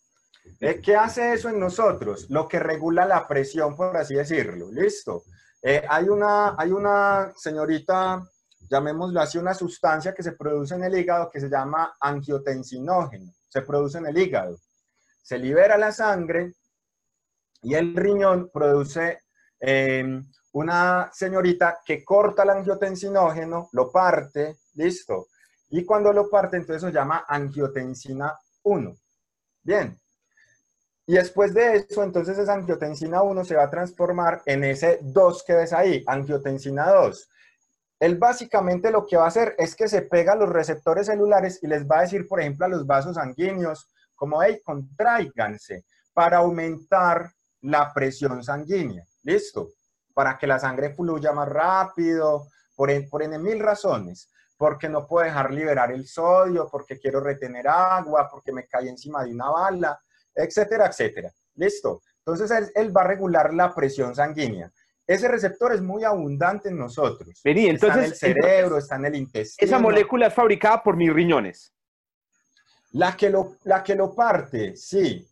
Eh, 0.61 0.81
¿Qué 0.81 0.95
hace 0.95 1.33
eso 1.33 1.49
en 1.49 1.59
nosotros? 1.59 2.31
Lo 2.31 2.47
que 2.47 2.61
regula 2.61 3.05
la 3.07 3.27
presión, 3.27 3.75
por 3.75 3.97
así 3.97 4.15
decirlo. 4.15 4.71
Listo. 4.71 5.25
Eh, 5.63 5.85
hay, 5.89 6.09
una, 6.09 6.55
hay 6.57 6.73
una 6.73 7.33
señorita, 7.37 8.27
llamémoslo 8.69 9.21
así, 9.21 9.39
una 9.39 9.55
sustancia 9.55 10.15
que 10.15 10.23
se 10.23 10.33
produce 10.33 10.75
en 10.75 10.85
el 10.85 10.99
hígado 10.99 11.31
que 11.31 11.41
se 11.41 11.51
llama 11.51 11.97
angiotensinógeno. 12.01 13.33
Se 13.49 13.63
produce 13.63 13.99
en 13.99 14.07
el 14.07 14.19
hígado. 14.19 14.59
Se 15.23 15.39
libera 15.39 15.77
la 15.77 15.93
sangre 15.93 16.55
y 17.63 17.75
el 17.75 17.95
riñón 17.95 18.51
produce 18.53 19.21
em, 19.61 20.27
una 20.53 21.11
señorita 21.13 21.79
que 21.85 22.05
corta 22.05 22.43
el 22.43 22.51
angiotensinógeno, 22.51 23.69
lo 23.73 23.93
parte, 23.93 24.57
listo. 24.75 25.29
Y 25.69 25.85
cuando 25.85 26.13
lo 26.13 26.29
parte, 26.29 26.57
entonces 26.57 26.83
se 26.83 26.93
llama 26.93 27.25
angiotensina 27.29 28.35
1. 28.63 28.97
Bien, 29.63 30.01
y 31.11 31.15
después 31.15 31.53
de 31.53 31.75
eso, 31.75 32.05
entonces 32.05 32.39
esa 32.39 32.55
angiotensina 32.55 33.23
1 33.23 33.45
se 33.45 33.57
va 33.57 33.65
a 33.65 33.71
transformar 33.71 34.43
en 34.47 34.63
ese 34.63 35.01
2 35.03 35.43
que 35.43 35.55
ves 35.55 35.73
ahí, 35.73 36.05
angiotensina 36.07 36.89
2. 36.89 37.29
Él 37.99 38.17
básicamente 38.17 38.93
lo 38.93 39.05
que 39.05 39.17
va 39.17 39.25
a 39.25 39.27
hacer 39.27 39.57
es 39.59 39.75
que 39.75 39.89
se 39.89 40.03
pega 40.03 40.35
a 40.35 40.37
los 40.37 40.49
receptores 40.49 41.09
celulares 41.09 41.59
y 41.65 41.67
les 41.67 41.85
va 41.85 41.99
a 41.99 42.03
decir, 42.03 42.29
por 42.29 42.39
ejemplo, 42.39 42.65
a 42.65 42.69
los 42.69 42.87
vasos 42.87 43.17
sanguíneos, 43.17 43.91
como, 44.15 44.41
hey, 44.41 44.61
contráiganse 44.65 45.85
para 46.15 46.37
aumentar 46.37 47.33
la 47.63 47.93
presión 47.93 48.45
sanguínea. 48.45 49.05
¿Listo? 49.25 49.71
Para 50.15 50.39
que 50.39 50.47
la 50.47 50.61
sangre 50.61 50.95
fluya 50.95 51.33
más 51.33 51.49
rápido, 51.49 52.47
por, 52.77 52.89
por 53.09 53.25
en 53.25 53.43
mil 53.43 53.59
razones. 53.59 54.31
Porque 54.57 54.89
no 54.89 55.09
puedo 55.09 55.25
dejar 55.25 55.53
liberar 55.53 55.91
el 55.91 56.07
sodio, 56.07 56.69
porque 56.71 57.01
quiero 57.01 57.19
retener 57.19 57.67
agua, 57.67 58.29
porque 58.31 58.53
me 58.53 58.69
cae 58.69 58.89
encima 58.89 59.25
de 59.25 59.33
una 59.33 59.51
bala 59.51 60.01
etcétera, 60.35 60.87
etcétera. 60.87 61.31
¿Listo? 61.55 62.03
Entonces 62.25 62.73
él, 62.75 62.97
va 62.97 63.03
a 63.03 63.07
regular 63.07 63.53
la 63.53 63.75
presión 63.75 64.15
sanguínea. 64.15 64.71
Ese 65.07 65.27
receptor 65.27 65.73
es 65.73 65.81
muy 65.81 66.05
abundante 66.05 66.69
en 66.69 66.79
nosotros. 66.79 67.41
Vení, 67.43 67.67
entonces, 67.67 68.13
está 68.13 68.27
en 68.27 68.37
el 68.37 68.43
cerebro, 68.43 68.79
está 68.79 68.97
en 68.97 69.07
el 69.07 69.17
intestino. 69.17 69.67
Esa 69.67 69.79
molécula 69.79 70.29
es 70.29 70.35
fabricada 70.35 70.83
por 70.83 70.97
mis 70.97 71.13
riñones. 71.13 71.75
La 72.93 73.17
que 73.17 73.31
lo, 73.31 73.57
la 73.65 73.83
que 73.83 73.95
lo 73.95 74.15
parte, 74.15 74.77
sí. 74.77 75.27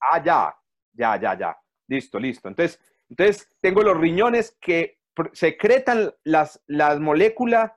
Ah, 0.00 0.22
ya, 0.22 0.54
ya, 0.92 1.18
ya, 1.18 1.38
ya. 1.38 1.56
Listo, 1.88 2.18
listo. 2.18 2.48
Entonces, 2.48 2.78
entonces 3.08 3.48
tengo 3.60 3.82
los 3.82 3.96
riñones 3.96 4.56
que 4.60 4.98
secretan 5.32 6.12
las, 6.24 6.60
las 6.66 6.98
moléculas 7.00 7.72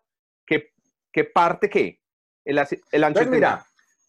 que, 0.45 0.73
que 1.11 1.23
parte 1.25 1.69
qué? 1.69 2.01
El, 2.43 2.57
el 2.57 3.03
Entonces, 3.03 3.31
mira, 3.31 3.65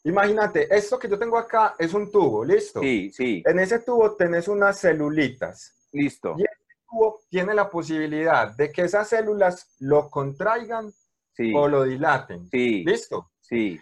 Imagínate, 0.08 0.74
esto 0.74 0.98
que 0.98 1.08
yo 1.08 1.18
tengo 1.18 1.36
acá 1.36 1.74
es 1.78 1.92
un 1.92 2.10
tubo, 2.10 2.42
¿listo? 2.42 2.80
Sí, 2.80 3.10
sí. 3.12 3.42
En 3.44 3.58
ese 3.58 3.80
tubo 3.80 4.16
tenés 4.16 4.48
unas 4.48 4.80
celulitas. 4.80 5.86
Listo. 5.92 6.34
Y 6.38 6.44
ese 6.44 6.74
tubo 6.88 7.20
tiene 7.28 7.52
la 7.54 7.68
posibilidad 7.68 8.56
de 8.56 8.72
que 8.72 8.82
esas 8.82 9.08
células 9.08 9.74
lo 9.80 10.08
contraigan 10.08 10.90
o 11.54 11.68
lo 11.68 11.84
dilaten. 11.84 12.48
Sí. 12.48 12.84
¿Listo? 12.84 13.30
Sí. 13.40 13.78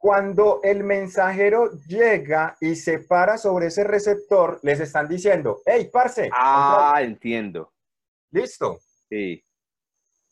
cuando 0.00 0.60
el 0.62 0.82
mensajero 0.82 1.70
llega 1.86 2.56
y 2.58 2.74
se 2.74 3.00
para 3.00 3.36
sobre 3.36 3.66
ese 3.66 3.84
receptor, 3.84 4.58
les 4.62 4.80
están 4.80 5.06
diciendo, 5.06 5.60
hey, 5.66 5.90
parce. 5.92 6.30
Ah, 6.32 7.00
entiendo. 7.02 7.72
Listo. 8.30 8.78
Sí. 9.08 9.44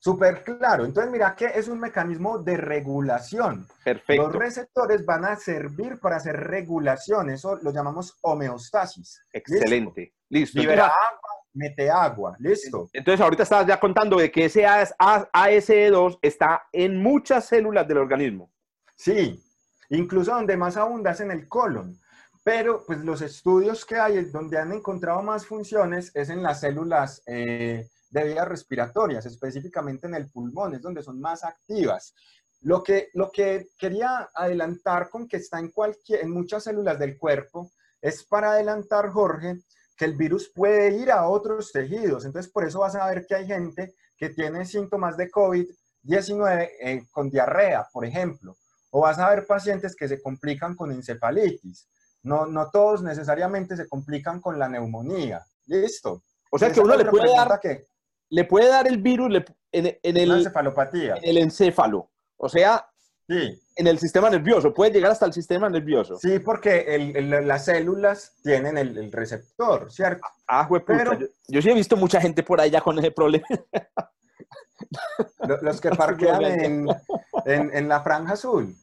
Súper 0.01 0.45
claro. 0.45 0.85
Entonces, 0.85 1.11
mira 1.11 1.35
que 1.35 1.47
es 1.47 1.67
un 1.69 1.81
mecanismo 1.81 2.39
de 2.39 2.57
regulación. 2.57 3.67
Perfecto. 3.85 4.25
Los 4.25 4.35
receptores 4.35 5.05
van 5.05 5.25
a 5.25 5.37
servir 5.37 5.99
para 5.99 6.17
hacer 6.17 6.37
regulación. 6.37 7.31
Eso 7.31 7.57
lo 7.63 7.73
llamamos 7.73 8.17
homeostasis. 8.23 9.25
Excelente. 9.33 10.15
Listo. 10.29 10.61
Libera 10.61 10.87
agua, 10.87 11.31
mete 11.55 11.91
agua. 11.91 12.37
Listo. 12.39 12.89
Entonces, 12.93 13.21
ahorita 13.21 13.43
estabas 13.43 13.67
ya 13.67 13.81
contando 13.81 14.19
de 14.19 14.31
que 14.31 14.45
ese 14.45 14.65
ASE2 14.65 16.19
está 16.23 16.69
en 16.73 17.03
muchas 17.03 17.47
células 17.47 17.89
del 17.89 17.99
organismo. 17.99 18.53
Sí, 18.95 19.43
incluso 19.91 20.33
donde 20.33 20.57
más 20.57 20.77
abunda 20.77 21.11
es 21.11 21.21
en 21.21 21.33
el 21.33 21.49
colon. 21.49 21.99
Pero 22.45 22.85
pues 22.87 23.01
los 23.01 23.21
estudios 23.21 23.85
que 23.85 23.97
hay 23.97 24.25
donde 24.27 24.59
han 24.59 24.73
encontrado 24.73 25.23
más 25.23 25.45
funciones 25.45 26.13
es 26.15 26.31
en 26.31 26.43
las 26.43 26.61
células 26.61 27.23
eh, 27.27 27.89
de 28.11 28.25
vías 28.25 28.49
respiratorias, 28.49 29.27
específicamente 29.27 30.07
en 30.07 30.15
el 30.15 30.31
pulmón, 30.31 30.75
es 30.75 30.83
donde 30.83 31.03
son 31.03 31.21
más 31.21 31.45
activas. 31.45 32.15
Lo 32.61 32.83
que, 32.83 33.09
lo 33.15 33.31
que 33.31 33.69
quería 33.79 34.31
adelantar 34.35 35.11
con 35.11 35.29
que 35.29 35.37
está 35.37 35.59
en, 35.59 35.71
cualquier, 35.71 36.23
en 36.23 36.31
muchas 36.31 36.65
células 36.65 36.99
del 36.99 37.17
cuerpo 37.17 37.71
es 38.01 38.25
para 38.25 38.53
adelantar, 38.53 39.11
Jorge, 39.11 39.61
que 39.97 40.05
el 40.05 40.17
virus 40.17 40.51
puede 40.55 40.97
ir 40.97 41.11
a 41.11 41.29
otros 41.29 41.73
tejidos. 41.73 42.25
Entonces, 42.25 42.51
por 42.51 42.65
eso 42.65 42.81
vas 42.81 42.95
a 42.95 43.07
ver 43.09 43.27
que 43.27 43.35
hay 43.35 43.47
gente 43.47 43.95
que 44.17 44.31
tiene 44.31 44.65
síntomas 44.65 45.17
de 45.17 45.31
COVID-19 45.31 46.71
eh, 46.81 47.07
con 47.11 47.31
diarrea, 47.31 47.87
por 47.93 48.05
ejemplo. 48.05 48.57
O 48.91 49.01
vas 49.01 49.19
a 49.19 49.29
ver 49.31 49.47
pacientes 49.47 49.95
que 49.95 50.09
se 50.09 50.23
complican 50.23 50.75
con 50.75 50.93
encefalitis. 50.93 51.89
No, 52.23 52.47
no 52.47 52.71
todos 52.71 53.03
necesariamente 53.03 53.77
se 53.77 53.89
complican 53.89 54.41
con 54.41 54.59
la 54.59 54.69
neumonía. 54.69 55.45
Listo. 55.67 56.23
O 56.51 56.59
sea 56.59 56.73
que 56.73 56.81
uno 56.81 56.97
le 56.97 57.05
puede 57.05 57.31
dar, 57.35 57.61
que, 57.61 57.87
le 58.31 58.45
puede 58.45 58.69
dar 58.69 58.87
el 58.87 58.99
virus 58.99 59.43
en, 59.73 59.99
en, 60.03 60.17
el, 60.17 60.31
encefalopatía. 60.31 61.17
en 61.17 61.25
el 61.25 61.39
encéfalo. 61.39 62.11
O 62.37 62.49
sea, 62.49 62.87
sí. 63.29 63.61
en 63.77 63.87
el 63.87 63.99
sistema 63.99 64.31
nervioso. 64.31 64.73
Puede 64.73 64.93
llegar 64.93 65.13
hasta 65.13 65.27
el 65.27 65.33
sistema 65.33 65.69
nervioso. 65.69 66.17
Sí, 66.17 66.39
porque 66.39 67.13
las 67.45 67.65
células 67.65 68.35
tienen 68.43 68.79
el, 68.79 69.13
receptor, 69.13 69.91
¿cierto? 69.91 70.27
Ah, 70.47 70.67
güey, 70.69 70.83
Pero, 70.87 71.19
yo, 71.49 71.63
sí 71.63 71.71
he 71.71 71.75
visto 71.75 71.97
mucha 71.97 72.21
gente 72.21 72.43
por 72.43 72.61
allá 72.61 72.81
con 72.81 72.99
ese 72.99 73.11
problema. 73.11 73.47
Los 75.63 75.81
que 75.81 75.91
parquean 75.91 76.45
en, 76.45 76.89
en, 77.47 77.89
la 77.89 78.01
franja 78.01 78.35
azul. 78.35 78.75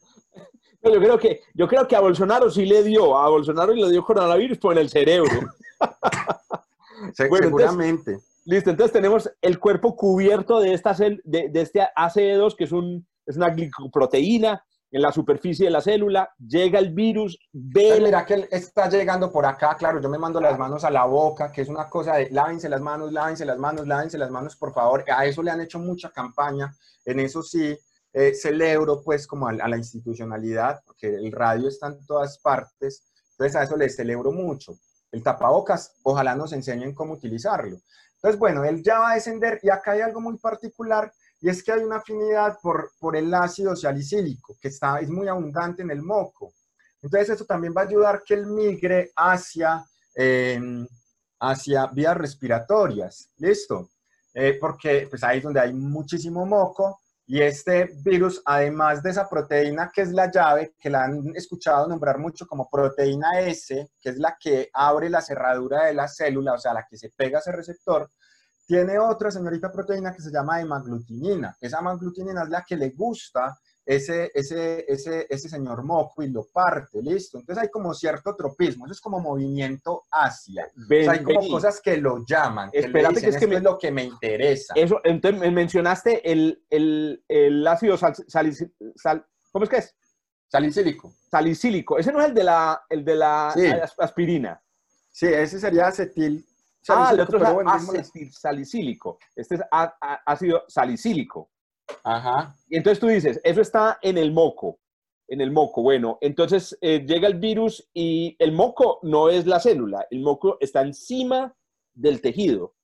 yo 0.84 1.00
creo 1.00 1.18
que 1.18 1.42
yo 1.54 1.68
creo 1.68 1.88
que 1.88 1.96
a 1.96 2.02
Bolsonaro 2.02 2.50
sí 2.50 2.66
le 2.66 2.84
dio, 2.84 3.18
a 3.18 3.30
Bolsonaro 3.30 3.74
le 3.74 3.90
dio 3.90 4.04
coronavirus 4.04 4.58
por 4.58 4.78
el 4.78 4.90
cerebro. 4.90 5.32
seguramente. 7.14 8.20
Listo, 8.46 8.70
entonces 8.70 8.94
tenemos 8.94 9.30
el 9.42 9.60
cuerpo 9.60 9.96
cubierto 9.96 10.60
de, 10.60 10.74
esta 10.74 10.94
de, 10.94 11.50
de 11.50 11.62
este 11.62 11.82
ACE2, 11.96 12.56
que 12.56 12.64
es, 12.64 12.72
un, 12.72 13.06
es 13.26 13.38
una 13.38 13.50
glicoproteína 13.50 14.64
en 14.92 15.02
la 15.02 15.12
superficie 15.12 15.66
de 15.66 15.72
la 15.72 15.82
célula, 15.82 16.30
llega 16.40 16.80
el 16.80 16.94
virus, 16.94 17.38
ve... 17.52 18.00
Mira 18.02 18.26
que 18.26 18.36
él 18.36 18.48
está 18.50 18.90
llegando 18.90 19.30
por 19.30 19.46
acá, 19.46 19.76
claro, 19.78 20.00
yo 20.00 20.08
me 20.08 20.18
mando 20.18 20.40
las 20.40 20.58
manos 20.58 20.86
a 20.86 20.90
la 20.90 21.04
boca, 21.04 21.52
que 21.52 21.64
es 21.64 21.68
una 21.68 21.90
cosa 21.90 22.16
de 22.16 22.30
lávense 22.30 22.70
las 22.70 22.80
manos, 22.80 23.12
lávense 23.12 23.46
las 23.46 23.58
manos, 23.58 23.86
lávense 23.86 24.18
las 24.18 24.32
manos, 24.32 24.56
por 24.56 24.74
favor. 24.74 25.04
A 25.12 25.26
eso 25.26 25.44
le 25.44 25.52
han 25.52 25.60
hecho 25.60 25.80
mucha 25.80 26.12
campaña, 26.12 26.74
en 27.04 27.20
eso 27.20 27.44
sí 27.44 27.78
eh, 28.14 28.34
celebro 28.36 29.02
pues 29.04 29.28
como 29.28 29.50
a, 29.50 29.52
a, 29.52 29.68
la 29.68 29.76
institucionalidad, 29.76 30.82
porque 30.86 31.08
el 31.08 31.32
radio 31.34 31.68
está 31.68 31.88
en 31.88 32.06
todas 32.06 32.40
partes, 32.40 33.04
entonces 33.32 33.56
a 33.58 33.64
eso 33.64 33.76
le 33.76 33.90
celebro 33.90 34.32
mucho. 34.32 34.78
El 35.12 35.24
tapabocas, 35.24 35.96
ojalá 36.04 36.36
nos 36.36 36.54
enseñen 36.54 36.94
cómo 36.94 37.16
utilizarlo. 37.16 37.78
Entonces, 38.26 38.40
bueno, 38.40 38.64
él 38.64 38.82
ya 38.82 38.98
va 38.98 39.12
a 39.12 39.14
descender 39.14 39.60
y 39.62 39.70
acá 39.70 39.92
hay 39.92 40.02
algo 40.02 40.20
muy 40.20 40.36
particular 40.40 41.14
y 41.40 41.48
es 41.48 41.62
que 41.62 41.72
hay 41.72 41.84
una 41.84 41.98
afinidad 41.98 42.58
por, 42.60 42.90
por 43.00 43.16
el 43.16 43.32
ácido 43.32 43.76
salicílico, 43.76 44.58
que 44.60 44.70
está, 44.70 44.98
es 45.00 45.10
muy 45.10 45.28
abundante 45.28 45.84
en 45.84 45.92
el 45.92 46.02
moco. 46.02 46.52
Entonces 47.04 47.30
eso 47.30 47.46
también 47.46 47.72
va 47.78 47.82
a 47.82 47.86
ayudar 47.86 48.24
que 48.26 48.34
él 48.34 48.48
migre 48.48 49.12
hacia, 49.16 49.86
em, 50.16 50.88
hacia 51.40 51.86
vías 51.86 52.18
respiratorias, 52.18 53.30
¿listo? 53.38 53.92
Eh, 54.34 54.58
porque 54.60 55.06
pues 55.08 55.24
ahí 55.24 55.38
es 55.38 55.44
donde 55.44 55.60
hay 55.60 55.72
muchísimo 55.72 56.48
moco 56.48 57.02
y 57.28 57.42
este 57.42 57.90
virus, 58.04 58.42
además 58.46 59.02
de 59.02 59.10
esa 59.10 59.28
proteína 59.28 59.92
que 59.94 60.02
es 60.02 60.12
la 60.12 60.30
llave, 60.30 60.76
que 60.80 60.92
la 60.92 61.06
han 61.06 61.36
escuchado 61.36 61.88
nombrar 61.88 62.20
mucho 62.20 62.46
como 62.46 62.70
proteína 62.70 63.40
S, 63.42 63.90
que 64.00 64.10
es 64.10 64.18
la 64.18 64.38
que 64.40 64.70
abre 64.72 65.10
la 65.10 65.22
cerradura 65.22 65.86
de 65.86 65.96
la 65.96 66.08
célula, 66.08 66.54
o 66.54 66.58
sea, 66.60 66.74
la 66.74 66.86
que 66.88 66.98
se 66.98 67.10
pega 67.10 67.40
a 67.40 67.42
ese 67.42 67.52
receptor, 67.52 68.12
tiene 68.68 69.00
otra 69.00 69.32
señorita 69.32 69.72
proteína 69.72 70.14
que 70.14 70.22
se 70.22 70.32
llama 70.32 70.62
hemaglutinina. 70.62 71.56
Esa 71.60 71.80
hemaglutinina 71.80 72.44
es 72.44 72.50
la 72.50 72.64
que 72.64 72.76
le 72.76 72.90
gusta 72.92 73.58
ese, 73.86 74.32
ese, 74.34 74.86
ese, 74.88 75.28
ese 75.30 75.50
señor 75.50 75.84
moco 75.84 76.24
y 76.24 76.30
lo 76.30 76.44
parte, 76.46 77.02
listo. 77.02 77.40
Entonces 77.40 77.64
hay 77.64 77.70
como 77.70 77.94
cierto 77.94 78.36
tropismo, 78.36 78.86
eso 78.86 78.94
es 78.94 79.02
como 79.02 79.20
movimiento 79.20 80.04
hacia. 80.12 80.68
hay 80.90 81.24
como 81.24 81.48
cosas 81.48 81.80
que 81.82 81.98
lo 81.98 82.26
llaman, 82.26 82.72
que 82.72 82.80
Espérate 82.80 83.22
que 83.22 83.30
es 83.30 83.38
que 83.38 83.46
es 83.46 83.64
lo 83.64 83.78
que 83.78 83.92
me 83.92 84.04
interesa. 84.04 84.74
Eso, 84.76 85.00
entonces 85.04 85.52
mencionaste 85.52 86.32
el, 86.32 86.64
el, 86.70 87.24
el 87.28 87.68
ácido 87.68 87.98
sal, 87.98 88.16
sal, 88.28 89.26
¿cómo 89.52 89.66
es 89.66 89.70
que 89.70 89.78
es? 89.78 89.96
Salicílico. 90.48 91.14
Salicílico, 91.30 91.98
ese 91.98 92.12
no 92.12 92.22
es 92.22 92.28
el 92.28 92.34
de 92.34 92.44
la, 92.44 92.82
el 92.90 93.04
de 93.06 93.16
la 93.16 93.50
aspirina. 94.00 94.62
Sí, 95.12 95.28
ese 95.28 95.60
sería 95.60 95.88
acetil 95.88 96.46
ah, 96.94 97.12
el 97.14 97.20
otro 97.20 97.40
es 97.94 98.12
salicílico. 98.38 99.18
Este 99.36 99.56
es 99.56 99.62
ácido 100.26 100.64
salicílico. 100.68 101.52
Ajá. 102.04 102.56
Y 102.70 102.78
entonces 102.78 103.00
tú 103.00 103.08
dices, 103.08 103.40
eso 103.44 103.62
está 103.62 104.00
en 104.02 104.18
el 104.18 104.32
moco. 104.32 104.80
En 105.28 105.42
el 105.42 105.52
moco. 105.52 105.82
Bueno, 105.82 106.18
entonces 106.22 106.78
eh, 106.82 107.04
llega 107.06 107.28
el 107.28 107.40
virus 107.40 107.88
y 107.94 108.36
el 108.40 108.52
moco 108.52 109.00
no 109.04 109.30
es 109.30 109.46
la 109.46 109.60
célula. 109.60 110.06
El 110.12 110.22
moco 110.22 110.58
está 110.60 110.82
encima 110.82 111.56
del 111.94 112.22
tejido. 112.22 112.76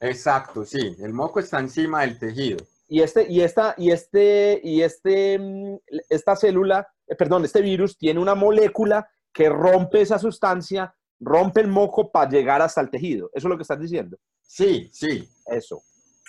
Exacto, 0.00 0.64
sí. 0.64 0.96
El 1.00 1.12
moco 1.12 1.40
está 1.40 1.58
encima 1.58 2.02
del 2.02 2.18
tejido. 2.18 2.58
Y 2.88 3.00
este, 3.00 3.30
y 3.30 3.40
esta, 3.40 3.74
y 3.76 3.90
este, 3.90 4.60
y 4.62 4.82
este, 4.82 5.38
mm, 5.38 5.76
esta 6.08 6.36
célula, 6.36 6.88
eh, 7.06 7.14
perdón, 7.14 7.44
este 7.44 7.60
virus 7.60 7.96
tiene 7.98 8.20
una 8.20 8.34
molécula 8.34 9.08
que 9.32 9.48
rompe 9.48 10.00
esa 10.00 10.18
sustancia 10.18 10.94
rompe 11.20 11.60
el 11.60 11.68
moco 11.68 12.10
para 12.10 12.30
llegar 12.30 12.62
hasta 12.62 12.80
el 12.80 12.90
tejido. 12.90 13.30
¿Eso 13.32 13.48
es 13.48 13.50
lo 13.50 13.56
que 13.56 13.62
estás 13.62 13.80
diciendo? 13.80 14.16
Sí, 14.42 14.88
sí. 14.92 15.28
Eso. 15.46 15.82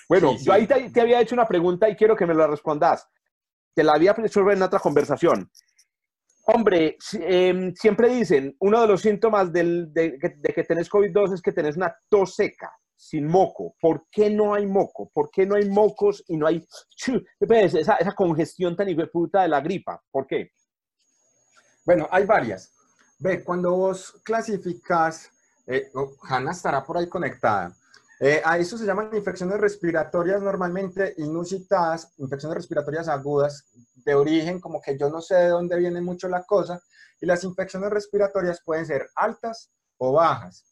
Bueno, 0.09 0.35
yo 0.41 0.51
ahí 0.51 0.65
te, 0.65 0.99
había 0.99 1.21
hecho 1.21 1.35
una 1.35 1.47
pregunta 1.47 1.87
y 1.87 1.95
quiero 1.95 2.15
que 2.15 2.25
me 2.25 2.33
la 2.33 2.47
respondas. 2.47 3.07
Te 3.75 3.83
la 3.83 3.93
había 3.93 4.15
hecho 4.25 4.49
en 4.51 4.63
otra 4.63 4.79
conversación. 4.79 5.49
Hombre, 6.45 6.97
em, 7.13 7.75
siempre 7.75 8.09
dicen, 8.09 8.55
uno 8.59 8.81
de 8.81 8.87
los 8.87 9.01
síntomas 9.01 9.53
de, 9.53 10.17
que 10.19 10.63
tenés 10.63 10.89
COVID-2 10.89 11.35
es 11.35 11.41
que 11.43 11.51
tenés 11.51 11.77
una 11.77 11.95
tos 12.09 12.33
seca, 12.33 12.71
sin 12.95 13.27
moco. 13.27 13.75
¿Por 13.79 14.07
qué 14.11 14.31
no 14.31 14.55
hay 14.55 14.65
moco? 14.65 15.11
¿Por 15.13 15.29
qué 15.29 15.45
no 15.45 15.55
hay 15.55 15.69
mocos 15.69 16.23
y 16.27 16.37
no 16.37 16.47
hay 16.47 16.65
esa, 17.47 17.95
esa 17.97 18.15
congestión 18.15 18.75
tan 18.75 18.87
puta 19.13 19.43
de 19.43 19.47
la 19.47 19.61
gripa? 19.61 20.01
¿Por 20.09 20.25
qué? 20.25 20.53
Bueno, 21.85 22.07
hay 22.09 22.25
varias. 22.25 22.73
Ve, 23.19 23.43
cuando 23.43 23.75
vos 23.75 24.19
clasificas, 24.23 25.29
eh, 25.67 25.91
oh, 25.93 26.15
Hanna 26.23 26.51
estará 26.51 26.83
por 26.83 26.97
ahí 26.97 27.07
conectada, 27.07 27.75
eh, 28.19 28.41
a 28.43 28.57
eso 28.57 28.77
se 28.77 28.85
llaman 28.85 29.15
infecciones 29.15 29.59
respiratorias 29.59 30.41
normalmente 30.41 31.13
inusitadas, 31.17 32.13
infecciones 32.17 32.57
respiratorias 32.57 33.07
agudas, 33.07 33.65
de 33.95 34.13
origen 34.13 34.59
como 34.59 34.81
que 34.81 34.97
yo 34.97 35.09
no 35.09 35.21
sé 35.21 35.35
de 35.35 35.47
dónde 35.47 35.77
viene 35.77 36.01
mucho 36.01 36.27
la 36.27 36.43
cosa, 36.43 36.81
y 37.21 37.25
las 37.25 37.43
infecciones 37.43 37.89
respiratorias 37.89 38.61
pueden 38.63 38.85
ser 38.85 39.09
altas 39.15 39.71
o 39.97 40.13
bajas. 40.13 40.65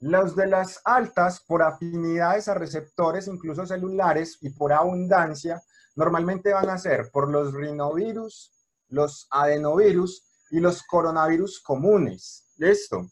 Los 0.00 0.34
de 0.34 0.46
las 0.46 0.80
altas, 0.84 1.40
por 1.40 1.62
afinidades 1.62 2.48
a 2.48 2.54
receptores, 2.54 3.28
incluso 3.28 3.66
celulares, 3.66 4.38
y 4.40 4.50
por 4.50 4.72
abundancia, 4.72 5.62
normalmente 5.94 6.52
van 6.52 6.70
a 6.70 6.78
ser 6.78 7.10
por 7.10 7.30
los 7.30 7.52
rinovirus, 7.52 8.50
los 8.88 9.26
adenovirus 9.30 10.24
y 10.50 10.60
los 10.60 10.82
coronavirus 10.82 11.60
comunes. 11.60 12.44
¿Listo? 12.56 13.06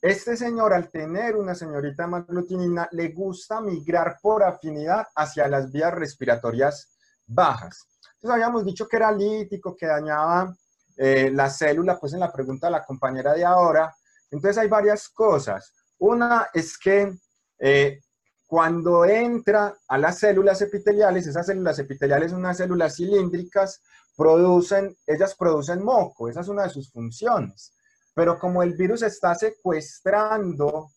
Este 0.00 0.36
señor, 0.36 0.72
al 0.72 0.90
tener 0.90 1.36
una 1.36 1.56
señorita 1.56 2.04
hemaglutinina, 2.04 2.88
le 2.92 3.08
gusta 3.08 3.60
migrar 3.60 4.18
por 4.22 4.44
afinidad 4.44 5.08
hacia 5.16 5.48
las 5.48 5.72
vías 5.72 5.92
respiratorias 5.92 6.96
bajas. 7.26 7.88
Entonces 8.14 8.30
habíamos 8.30 8.64
dicho 8.64 8.86
que 8.86 8.96
era 8.96 9.10
lítico, 9.10 9.76
que 9.76 9.86
dañaba 9.86 10.54
eh, 10.96 11.30
la 11.32 11.50
célula, 11.50 11.98
pues 11.98 12.12
en 12.12 12.20
la 12.20 12.32
pregunta 12.32 12.68
de 12.68 12.72
la 12.72 12.84
compañera 12.84 13.34
de 13.34 13.44
ahora. 13.44 13.92
Entonces 14.30 14.58
hay 14.58 14.68
varias 14.68 15.08
cosas. 15.08 15.72
Una 15.98 16.48
es 16.54 16.78
que 16.78 17.12
eh, 17.58 18.00
cuando 18.46 19.04
entra 19.04 19.74
a 19.88 19.98
las 19.98 20.18
células 20.18 20.62
epiteliales, 20.62 21.26
esas 21.26 21.46
células 21.46 21.78
epiteliales 21.80 22.30
son 22.30 22.40
unas 22.40 22.56
células 22.56 22.96
cilíndricas 22.96 23.82
producen, 24.16 24.96
ellas 25.06 25.34
producen 25.36 25.84
moco, 25.84 26.28
esa 26.28 26.40
es 26.40 26.48
una 26.48 26.64
de 26.64 26.70
sus 26.70 26.90
funciones. 26.90 27.72
Pero 28.18 28.36
como 28.36 28.64
el 28.64 28.74
virus 28.74 29.02
está 29.02 29.32
secuestrando 29.36 30.90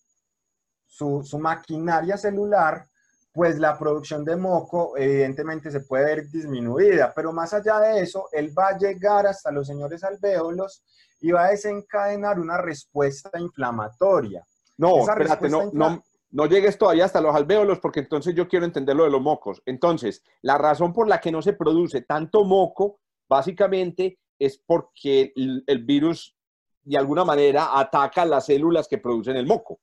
su, 0.88 1.22
su 1.23 1.38
maquinaria 1.38 2.18
celular, 2.18 2.88
pues 3.31 3.60
la 3.60 3.77
producción 3.77 4.26
de 4.26 4.35
moco 4.35 4.98
evidentemente 4.98 5.69
se 5.69 5.81
puede 5.81 6.06
ver 6.06 6.30
disminuida, 6.31 7.14
pero 7.15 7.31
más 7.31 7.53
allá 7.53 7.80
de 7.80 8.02
eso, 8.02 8.27
él 8.31 8.52
va 8.57 8.69
a 8.69 8.77
llegar 8.80 9.27
hasta 9.27 9.52
los 9.52 9.68
señores 9.68 10.03
alvéolos 10.03 10.84
y 11.19 11.30
va 11.30 11.45
a 11.45 11.52
desencadenar 11.52 12.39
una 12.39 12.57
respuesta 12.57 13.30
inflamatoria. 13.38 14.43
No, 14.80 15.07
espérate, 15.07 15.48
no, 15.48 15.69
no, 15.73 16.03
no 16.31 16.45
llegues 16.48 16.76
todavía 16.76 17.06
hasta 17.06 17.22
los 17.22 17.35
alvéolos 17.35 17.77
porque 17.77 17.99
entonces 17.99 18.34
yo 18.34 18.48
quiero 18.48 18.65
entender 18.65 18.95
lo 18.95 19.03
de 19.03 19.11
los 19.11 19.22
mocos. 19.22 19.61
Entonces, 19.68 20.23
la 20.41 20.57
razón 20.57 20.91
por 20.91 21.07
la 21.07 21.22
que 21.22 21.31
no 21.31 21.43
se 21.43 21.53
produce 21.53 22.02
tanto 22.02 22.45
moco, 22.45 22.99
básicamente, 23.30 24.18
es 24.39 24.57
porque 24.57 25.34
el, 25.35 25.84
virus 25.85 26.35
de 26.84 26.98
alguna 26.98 27.24
manera 27.24 27.78
ataca 27.78 28.26
las 28.26 28.45
células 28.45 28.88
que 28.88 28.98
producen 28.98 29.38
el 29.38 29.45
moco. 29.45 29.80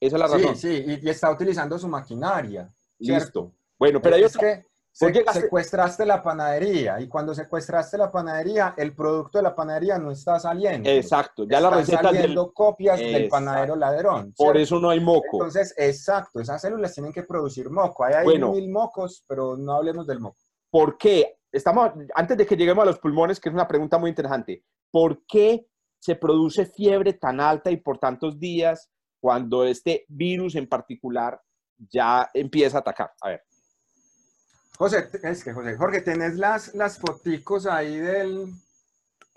Esa 0.00 0.16
es 0.16 0.20
la 0.20 0.26
razón. 0.26 0.56
Sí, 0.56 0.84
sí, 0.84 0.98
y 1.02 1.08
está 1.08 1.30
utilizando 1.30 1.78
su 1.78 1.88
maquinaria. 1.88 2.72
Listo. 2.98 3.52
Bueno, 3.78 4.00
pero 4.02 4.16
hay 4.16 4.24
es 4.24 4.36
que 4.36 4.66
secuestraste 4.92 6.04
la 6.04 6.22
panadería 6.22 7.00
y 7.00 7.08
cuando 7.08 7.34
secuestraste 7.34 7.96
la 7.96 8.10
panadería, 8.10 8.74
el 8.76 8.94
producto 8.94 9.38
de 9.38 9.44
la 9.44 9.54
panadería 9.54 9.98
no 9.98 10.10
está 10.10 10.38
saliendo. 10.38 10.88
Exacto, 10.88 11.44
ya 11.48 11.60
la 11.60 11.70
receta 11.70 12.02
saliendo 12.02 12.52
copias 12.52 12.98
del 12.98 13.28
panadero 13.28 13.76
ladrón. 13.76 14.34
Por 14.36 14.56
eso 14.56 14.78
no 14.78 14.90
hay 14.90 15.00
moco. 15.00 15.34
Entonces, 15.34 15.74
exacto, 15.76 16.40
esas 16.40 16.60
células 16.60 16.92
tienen 16.92 17.12
que 17.12 17.22
producir 17.22 17.70
moco. 17.70 18.04
Hay, 18.04 18.14
hay 18.14 18.38
mil 18.38 18.70
mocos, 18.70 19.24
pero 19.26 19.56
no 19.56 19.74
hablemos 19.74 20.06
del 20.06 20.20
moco. 20.20 20.38
¿Por 20.70 20.98
qué? 20.98 21.38
Estamos, 21.50 21.92
antes 22.14 22.36
de 22.36 22.46
que 22.46 22.56
lleguemos 22.56 22.82
a 22.82 22.86
los 22.86 22.98
pulmones, 22.98 23.38
que 23.38 23.48
es 23.48 23.54
una 23.54 23.68
pregunta 23.68 23.98
muy 23.98 24.10
interesante, 24.10 24.64
¿por 24.90 25.24
qué 25.26 25.66
se 26.02 26.16
produce 26.16 26.66
fiebre 26.66 27.12
tan 27.12 27.38
alta 27.38 27.70
y 27.70 27.76
por 27.76 27.96
tantos 27.96 28.40
días 28.40 28.90
cuando 29.20 29.64
este 29.64 30.04
virus 30.08 30.56
en 30.56 30.68
particular 30.68 31.40
ya 31.78 32.28
empieza 32.34 32.78
a 32.78 32.80
atacar. 32.80 33.12
A 33.20 33.28
ver. 33.28 33.44
José, 34.76 35.08
es 35.22 35.44
que 35.44 35.52
José, 35.52 35.76
Jorge, 35.76 36.00
tenés 36.00 36.34
las, 36.34 36.74
las 36.74 36.98
foticos 36.98 37.66
ahí 37.66 37.98
del 37.98 38.52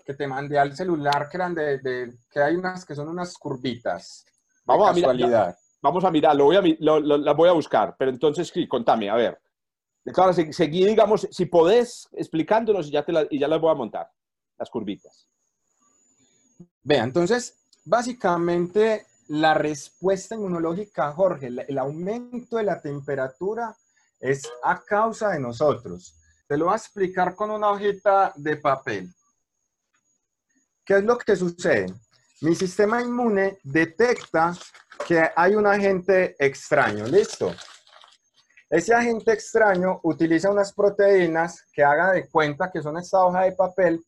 que 0.04 0.14
te 0.14 0.26
mandé 0.26 0.58
al 0.58 0.74
celular 0.74 1.28
que 1.28 1.36
eran 1.36 1.54
de, 1.54 2.18
que 2.28 2.40
hay 2.40 2.56
unas 2.56 2.84
que 2.84 2.96
son 2.96 3.08
unas 3.08 3.38
curvitas. 3.38 4.26
Vamos 4.64 4.90
a 4.90 5.12
mirar. 5.12 5.56
Vamos 5.80 6.02
a 6.02 6.10
mirar, 6.10 6.34
lo 6.34 6.46
voy 6.46 6.56
a, 6.56 6.62
las 6.62 7.36
voy 7.36 7.48
a 7.48 7.52
buscar, 7.52 7.94
pero 7.96 8.10
entonces 8.10 8.48
sí, 8.48 8.66
contame, 8.66 9.08
a 9.08 9.14
ver. 9.14 9.40
Claro, 10.12 10.32
seguí, 10.32 10.84
digamos, 10.84 11.28
si 11.30 11.46
podés 11.46 12.08
explicándonos 12.12 12.88
y 12.88 12.90
ya, 12.90 13.04
te 13.04 13.12
y 13.30 13.38
ya 13.38 13.46
las 13.46 13.60
voy 13.60 13.70
a 13.70 13.74
montar, 13.74 14.10
las 14.58 14.68
curvitas. 14.68 15.28
Vea, 16.86 17.02
entonces, 17.02 17.56
básicamente 17.84 19.06
la 19.26 19.54
respuesta 19.54 20.36
inmunológica, 20.36 21.10
Jorge, 21.10 21.48
el 21.48 21.78
aumento 21.78 22.58
de 22.58 22.62
la 22.62 22.80
temperatura 22.80 23.76
es 24.20 24.48
a 24.62 24.80
causa 24.84 25.30
de 25.30 25.40
nosotros. 25.40 26.14
Te 26.46 26.56
lo 26.56 26.66
voy 26.66 26.74
a 26.74 26.76
explicar 26.76 27.34
con 27.34 27.50
una 27.50 27.70
hojita 27.70 28.32
de 28.36 28.56
papel. 28.58 29.12
¿Qué 30.84 30.98
es 30.98 31.02
lo 31.02 31.18
que 31.18 31.34
sucede? 31.34 31.92
Mi 32.42 32.54
sistema 32.54 33.02
inmune 33.02 33.58
detecta 33.64 34.56
que 35.08 35.28
hay 35.34 35.56
un 35.56 35.66
agente 35.66 36.36
extraño. 36.38 37.04
¿Listo? 37.06 37.52
Ese 38.70 38.94
agente 38.94 39.32
extraño 39.32 39.98
utiliza 40.04 40.52
unas 40.52 40.72
proteínas 40.72 41.64
que 41.72 41.82
haga 41.82 42.12
de 42.12 42.28
cuenta 42.28 42.70
que 42.70 42.80
son 42.80 42.96
esta 42.96 43.24
hoja 43.24 43.42
de 43.42 43.52
papel 43.52 44.06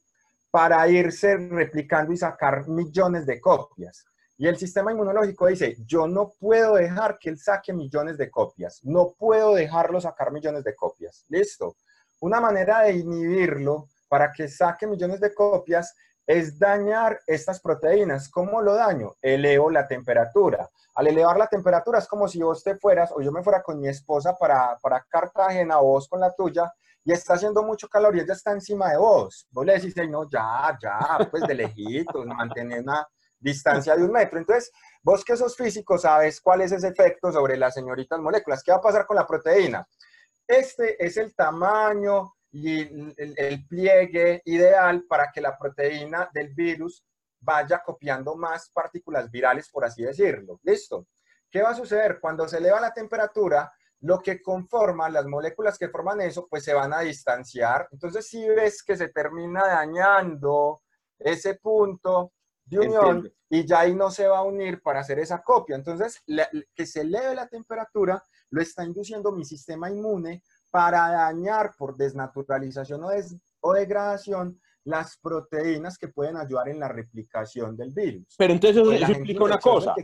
para 0.51 0.87
irse 0.89 1.37
replicando 1.37 2.13
y 2.13 2.17
sacar 2.17 2.69
millones 2.69 3.27
de 3.27 3.41
copias. 3.41 4.05
Y 4.37 4.47
el 4.47 4.57
sistema 4.57 4.93
inmunológico 4.93 5.47
dice, 5.47 5.77
yo 5.85 6.07
no 6.07 6.33
puedo 6.39 6.75
dejar 6.75 7.19
que 7.19 7.29
él 7.29 7.39
saque 7.39 7.73
millones 7.73 8.17
de 8.17 8.31
copias, 8.31 8.81
no 8.85 9.15
puedo 9.19 9.55
dejarlo 9.55 10.01
sacar 10.01 10.31
millones 10.31 10.65
de 10.65 10.77
copias. 10.77 11.25
Listo. 11.29 11.77
Una 12.21 12.41
manera 12.41 12.83
de 12.83 12.93
inhibirlo 12.93 13.89
para 14.09 14.33
que 14.33 14.49
saque 14.49 14.87
millones 14.87 15.21
de 15.21 15.35
copias 15.35 15.95
es 16.27 16.59
dañar 16.59 17.19
estas 17.27 17.61
proteínas. 17.61 18.29
¿Cómo 18.29 18.61
lo 18.61 18.75
daño? 18.75 19.15
Elevo 19.23 19.71
la 19.71 19.89
temperatura. 19.89 20.69
Al 20.95 21.07
elevar 21.07 21.37
la 21.39 21.47
temperatura 21.47 21.99
es 21.99 22.07
como 22.07 22.29
si 22.29 22.43
vos 22.43 22.63
te 22.63 22.77
fueras 22.77 23.11
o 23.13 23.21
yo 23.21 23.33
me 23.33 23.43
fuera 23.43 23.63
con 23.63 23.81
mi 23.81 23.89
esposa 23.89 24.37
para, 24.37 24.77
para 24.83 25.05
Cartagena 25.09 25.81
o 25.81 25.85
vos 25.85 26.09
con 26.09 26.21
la 26.21 26.33
tuya 26.35 26.73
y 27.05 27.13
está 27.13 27.35
haciendo 27.35 27.63
mucho 27.63 27.89
calor 27.89 28.17
y 28.17 28.21
ella 28.21 28.35
está 28.35 28.53
encima 28.53 28.91
de 28.91 28.99
vos. 28.99 29.47
Vos 29.51 29.65
le 29.65 29.75
decís, 29.75 29.95
no, 30.09 30.29
ya, 30.29 30.77
ya, 30.81 30.99
pues 31.31 31.43
de 31.45 31.55
lejitos, 31.55 32.27
mantener 32.27 32.83
una 32.83 33.07
distancia 33.39 33.97
de 33.97 34.05
un 34.05 34.13
metro. 34.13 34.39
Entonces, 34.39 34.71
vos 35.03 35.25
que 35.25 35.37
sos 35.37 35.57
físico 35.57 35.99
sabes 35.99 36.41
cuál 36.41 36.63
es 36.63 36.73
ese 36.73 36.89
efecto 36.89 37.33
sobre 37.33 37.57
las 37.57 37.75
señoritas 37.75 38.19
moléculas. 38.19 38.63
¿Qué 38.63 38.73
va 38.73 38.79
a 38.79 38.83
pasar 38.83 39.07
con 39.07 39.17
la 39.17 39.27
proteína? 39.27 39.87
Este 40.47 41.03
es 41.05 41.17
el 41.17 41.35
tamaño 41.35 42.35
y 42.51 42.81
el, 42.81 43.67
pliegue 43.69 44.43
ideal 44.47 45.05
para 45.09 45.31
que 45.33 45.41
la 45.41 45.57
proteína 45.59 46.29
del 46.33 46.55
virus 46.55 47.05
vaya 47.41 47.83
copiando 47.85 48.35
más 48.35 48.71
partículas 48.71 49.31
virales, 49.31 49.69
por 49.71 49.85
así 49.85 50.03
decirlo. 50.03 50.59
¿Listo? 50.63 51.07
¿Qué 51.51 51.63
va 51.63 51.71
a 51.71 51.75
suceder? 51.75 52.19
Cuando 52.21 52.49
se 52.49 52.59
eleva 52.59 52.81
la 52.81 52.93
temperatura, 52.93 53.73
lo 54.01 54.21
que 54.21 54.41
conforma, 54.41 55.09
las 55.09 55.27
moléculas 55.27 55.79
que 55.79 55.89
forman 55.89 56.21
eso, 56.21 56.47
pues 56.49 56.65
se 56.65 56.75
van 56.75 56.93
a 56.93 57.01
distanciar. 57.01 57.89
Entonces, 57.91 58.29
si 58.29 58.49
ves 58.49 58.83
que 58.83 58.97
se 58.97 59.09
termina 59.09 59.67
dañando 59.67 60.83
ese 61.19 61.55
punto, 61.55 62.33
de 62.69 62.79
unión 62.79 63.33
y 63.51 63.67
ya 63.67 63.81
ahí 63.81 63.95
no 63.95 64.11
se 64.11 64.29
va 64.29 64.39
a 64.39 64.43
unir 64.43 64.83
para 64.83 65.01
hacer 65.01 65.19
esa 65.19 65.43
copia. 65.43 65.77
Entonces, 65.77 66.23
que 66.75 66.87
se 66.87 67.01
eleve 67.01 67.35
la 67.35 67.49
temperatura 67.49 68.23
lo 68.51 68.63
está 68.63 68.85
induciendo 68.85 69.33
mi 69.33 69.45
sistema 69.45 69.91
inmune 69.91 70.43
para 70.71 71.09
dañar 71.11 71.73
por 71.77 71.97
desnaturalización 71.97 73.03
o, 73.61 73.73
degradación 73.73 74.61
las 74.85 75.19
proteínas 75.19 75.99
que 75.99 76.09
pueden 76.09 76.37
ayudar 76.37 76.69
en 76.69 76.81
la 76.81 76.89
replicación 76.89 77.77
del 77.77 77.93
virus. 77.93 78.35
Pero 78.39 78.55
entonces 78.55 78.83
eso, 79.03 79.13
implica 79.13 79.45
una 79.45 79.59
cosa. 79.59 79.95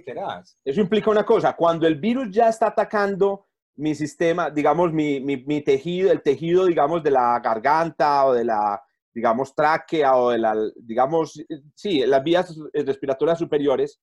Eso 0.63 0.81
implica 0.81 1.11
una 1.11 1.25
cosa. 1.25 1.55
Cuando 1.55 1.87
el 1.87 1.97
virus 1.97 2.29
ya 2.31 2.49
está 2.49 2.69
atacando 2.69 3.47
mi 3.77 3.95
sistema, 3.95 4.51
digamos, 4.51 4.93
mi, 4.93 5.21
mi 5.21 5.61
tejido, 5.63 6.13
el 6.13 6.23
tejido, 6.23 6.67
digamos, 6.67 7.03
de 7.03 7.11
la 7.11 7.41
garganta 7.41 8.27
o 8.27 8.33
de 8.33 8.45
la, 8.45 8.83
digamos, 9.15 9.55
tráquea 9.55 10.17
o 10.17 10.31
de 10.31 10.39
la, 10.39 10.57
digamos, 10.77 11.41
sí, 11.75 12.05
las 12.05 12.23
vías 12.23 12.55
respiratorias 12.73 13.39
superiores, 13.39 14.01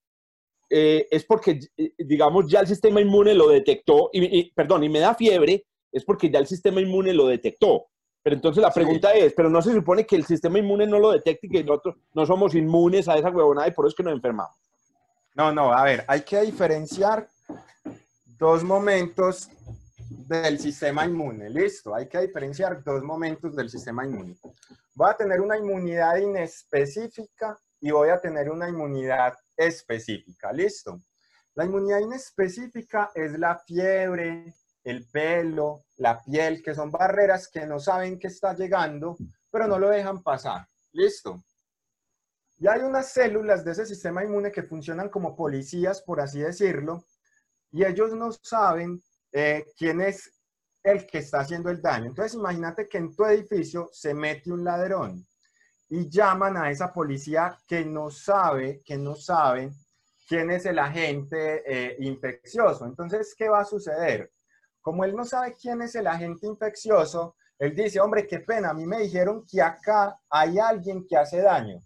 eh, 0.70 1.06
es 1.12 1.26
porque, 1.26 1.60
eh, 1.76 1.94
digamos, 1.98 2.50
ya 2.50 2.62
el 2.62 2.68
sistema 2.68 3.02
inmune 3.02 3.34
lo 3.34 3.50
detectó, 3.50 4.10
y, 4.14 4.52
perdón, 4.52 4.86
y 4.86 4.90
me 4.90 5.00
da 5.00 5.14
fiebre, 5.14 5.66
es 5.92 6.06
porque 6.06 6.30
ya 6.30 6.40
el 6.40 6.48
sistema 6.48 6.80
inmune 6.80 7.14
lo 7.14 7.28
detectó. 7.28 7.88
Pero 8.24 8.36
entonces 8.36 8.62
la 8.62 8.72
pregunta 8.72 9.12
es, 9.14 9.34
¿pero 9.34 9.50
no 9.50 9.62
se 9.62 9.74
supone 9.74 10.06
que 10.06 10.16
el 10.16 10.26
sistema 10.26 10.60
inmune 10.60 10.88
no 10.88 11.00
lo 11.00 11.12
detecte 11.12 11.48
y 11.48 11.50
que 11.50 11.64
nosotros 11.64 11.96
no 12.14 12.26
somos 12.26 12.56
inmunes 12.56 13.10
a 13.10 13.18
esa 13.18 13.32
huevonada 13.32 13.68
y 13.68 13.72
por 13.72 13.86
eso 13.86 13.90
es 13.90 13.96
que 13.96 14.04
nos 14.04 14.14
enfermamos? 14.14 14.56
No, 15.34 15.52
no, 15.52 15.74
a 15.74 15.84
ver, 15.84 16.06
hay 16.08 16.22
que 16.22 16.40
diferenciar 16.42 17.28
dos 18.42 18.64
momentos 18.64 19.52
del 20.10 20.58
sistema 20.58 21.06
inmune. 21.06 21.48
Listo, 21.48 21.94
hay 21.94 22.08
que 22.08 22.22
diferenciar 22.22 22.84
dos 22.84 23.04
momentos 23.04 23.56
del 23.56 23.70
sistema 23.70 24.04
inmune. 24.04 24.36
Voy 24.96 25.12
a 25.12 25.16
tener 25.16 25.40
una 25.40 25.60
inmunidad 25.60 26.18
inespecífica 26.18 27.56
y 27.80 27.92
voy 27.92 28.10
a 28.10 28.20
tener 28.20 28.50
una 28.50 28.68
inmunidad 28.68 29.38
específica. 29.56 30.52
Listo. 30.52 31.00
La 31.54 31.66
inmunidad 31.66 32.00
inespecífica 32.00 33.12
es 33.14 33.38
la 33.38 33.60
fiebre, 33.60 34.56
el 34.84 35.06
pelo, 35.06 35.84
la 35.98 36.20
piel, 36.24 36.64
que 36.64 36.74
son 36.74 36.90
barreras 36.90 37.48
que 37.48 37.68
no 37.68 37.80
saben 37.80 38.18
que 38.18 38.30
está 38.30 38.56
llegando, 38.56 39.18
pero 39.52 39.68
no 39.68 39.78
lo 39.78 39.90
dejan 39.90 40.24
pasar. 40.24 40.68
Listo. 40.94 41.44
Y 42.58 42.68
hay 42.68 42.80
unas 42.82 43.12
células 43.12 43.64
de 43.64 43.74
ese 43.74 43.86
sistema 43.86 44.24
inmune 44.24 44.52
que 44.52 44.64
funcionan 44.64 45.10
como 45.10 45.36
policías, 45.36 46.02
por 46.02 46.20
así 46.20 46.40
decirlo, 46.40 47.06
y 47.72 47.86
ellos 47.86 48.14
no 48.14 48.32
saben 48.32 49.02
eh, 49.32 49.66
quién 49.78 50.02
es 50.02 50.32
el 50.84 51.06
que 51.06 51.20
está 51.20 51.42
haciendo 51.42 51.70
el 51.70 51.82
daño. 51.82 52.08
Entonces, 52.08 52.34
imagínate 52.34 52.88
que 52.88 52.98
en 52.98 53.16
tu 53.16 53.26
edificio 53.26 53.90
se 53.92 54.14
mete 54.14 54.52
un 54.52 54.64
ladrón 54.64 55.26
y 55.90 56.10
llaman 56.10 56.58
a 56.58 56.72
esa 56.72 56.92
policía 56.92 57.58
que 57.68 57.86
no 57.86 58.10
sabe, 58.10 58.82
que 58.84 58.98
no 58.98 59.16
sabe 59.16 59.72
quién 60.28 60.50
es 60.50 60.66
el 60.66 60.80
agente 60.80 61.64
eh, 61.66 61.98
infeccioso. 62.00 62.86
Entonces, 62.86 63.36
¿qué 63.38 63.50
va 63.50 63.62
a 63.62 63.66
suceder? 63.66 64.32
Como 64.82 65.04
él 65.04 65.16
no 65.16 65.26
sabe 65.26 65.56
quién 65.60 65.82
es 65.82 65.94
el 65.96 66.08
agente 66.08 66.48
infeccioso, 66.48 67.36
él 67.60 67.76
dice, 67.76 68.00
hombre, 68.00 68.26
qué 68.26 68.40
pena, 68.40 68.72
a 68.72 68.74
mí 68.74 68.88
me 68.88 69.02
dijeron 69.02 69.46
que 69.46 69.62
acá 69.62 70.18
hay 70.30 70.58
alguien 70.58 71.06
que 71.08 71.16
hace 71.16 71.42
daño. 71.42 71.84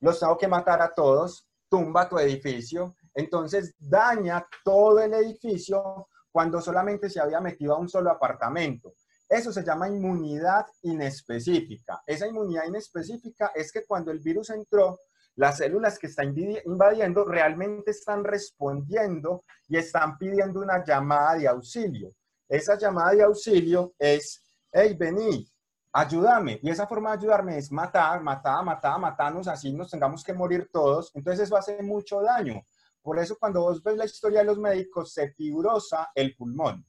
Los 0.00 0.20
tengo 0.20 0.38
que 0.38 0.48
matar 0.48 0.80
a 0.80 0.94
todos, 0.94 1.46
tumba 1.68 2.08
tu 2.08 2.18
edificio, 2.18 2.96
entonces 3.16 3.74
daña 3.78 4.46
todo 4.62 5.00
el 5.00 5.14
edificio 5.14 6.06
cuando 6.30 6.60
solamente 6.60 7.08
se 7.08 7.18
había 7.18 7.40
metido 7.40 7.74
a 7.74 7.78
un 7.78 7.88
solo 7.88 8.10
apartamento. 8.10 8.92
Eso 9.28 9.50
se 9.52 9.64
llama 9.64 9.88
inmunidad 9.88 10.66
inespecífica. 10.82 12.02
Esa 12.06 12.28
inmunidad 12.28 12.66
inespecífica 12.66 13.52
es 13.54 13.72
que 13.72 13.84
cuando 13.86 14.12
el 14.12 14.20
virus 14.20 14.50
entró, 14.50 15.00
las 15.36 15.56
células 15.56 15.98
que 15.98 16.06
está 16.08 16.24
invadiendo 16.24 17.24
realmente 17.24 17.90
están 17.90 18.22
respondiendo 18.22 19.44
y 19.66 19.78
están 19.78 20.18
pidiendo 20.18 20.60
una 20.60 20.84
llamada 20.84 21.36
de 21.36 21.48
auxilio. 21.48 22.12
Esa 22.48 22.78
llamada 22.78 23.12
de 23.12 23.22
auxilio 23.22 23.94
es, 23.98 24.42
hey, 24.70 24.94
vení, 24.98 25.50
ayúdame. 25.92 26.60
Y 26.62 26.70
esa 26.70 26.86
forma 26.86 27.10
de 27.10 27.18
ayudarme 27.18 27.58
es 27.58 27.72
matar, 27.72 28.22
matar, 28.22 28.62
matar, 28.62 29.00
matarnos, 29.00 29.48
así 29.48 29.72
nos 29.72 29.90
tengamos 29.90 30.22
que 30.22 30.34
morir 30.34 30.68
todos. 30.70 31.10
Entonces 31.14 31.46
eso 31.46 31.56
hace 31.56 31.82
mucho 31.82 32.20
daño. 32.20 32.62
Por 33.06 33.20
eso 33.20 33.38
cuando 33.38 33.60
vos 33.60 33.80
ves 33.84 33.96
la 33.96 34.04
historia 34.04 34.40
de 34.40 34.46
los 34.46 34.58
médicos, 34.58 35.12
se 35.12 35.30
fibrosa 35.30 36.10
el 36.12 36.34
pulmón. 36.34 36.84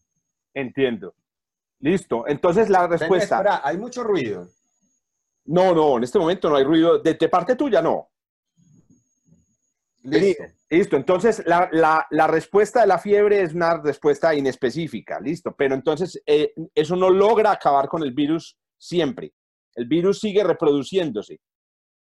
Entiendo. 0.51 1.13
Listo. 1.79 2.25
Entonces 2.27 2.71
la 2.71 2.87
respuesta... 2.87 3.37
Espera, 3.37 3.61
hay 3.63 3.77
mucho 3.77 4.03
ruido. 4.03 4.49
No, 5.45 5.75
no, 5.75 5.97
en 5.97 6.05
este 6.05 6.17
momento 6.17 6.49
no 6.49 6.55
hay 6.55 6.63
ruido. 6.63 6.97
De, 6.97 7.13
de 7.13 7.29
parte 7.29 7.55
tuya, 7.55 7.83
no. 7.83 8.09
Listo. 10.01 10.43
Listo, 10.71 10.95
entonces 10.95 11.43
la, 11.45 11.69
la, 11.71 12.07
la, 12.09 12.25
respuesta 12.25 12.81
de 12.81 12.87
la 12.87 12.97
fiebre 12.97 13.43
es 13.43 13.53
una 13.53 13.79
respuesta 13.79 14.33
inespecífica, 14.33 15.19
listo, 15.19 15.55
pero 15.55 15.75
entonces 15.75 16.19
eh, 16.25 16.51
eso 16.73 16.95
no 16.95 17.11
logra 17.11 17.51
acabar 17.51 17.87
con 17.87 18.01
el 18.01 18.13
virus 18.13 18.57
siempre. 18.75 19.33
El 19.75 19.85
virus 19.87 20.19
sigue 20.19 20.43
reproduciéndose. 20.43 21.39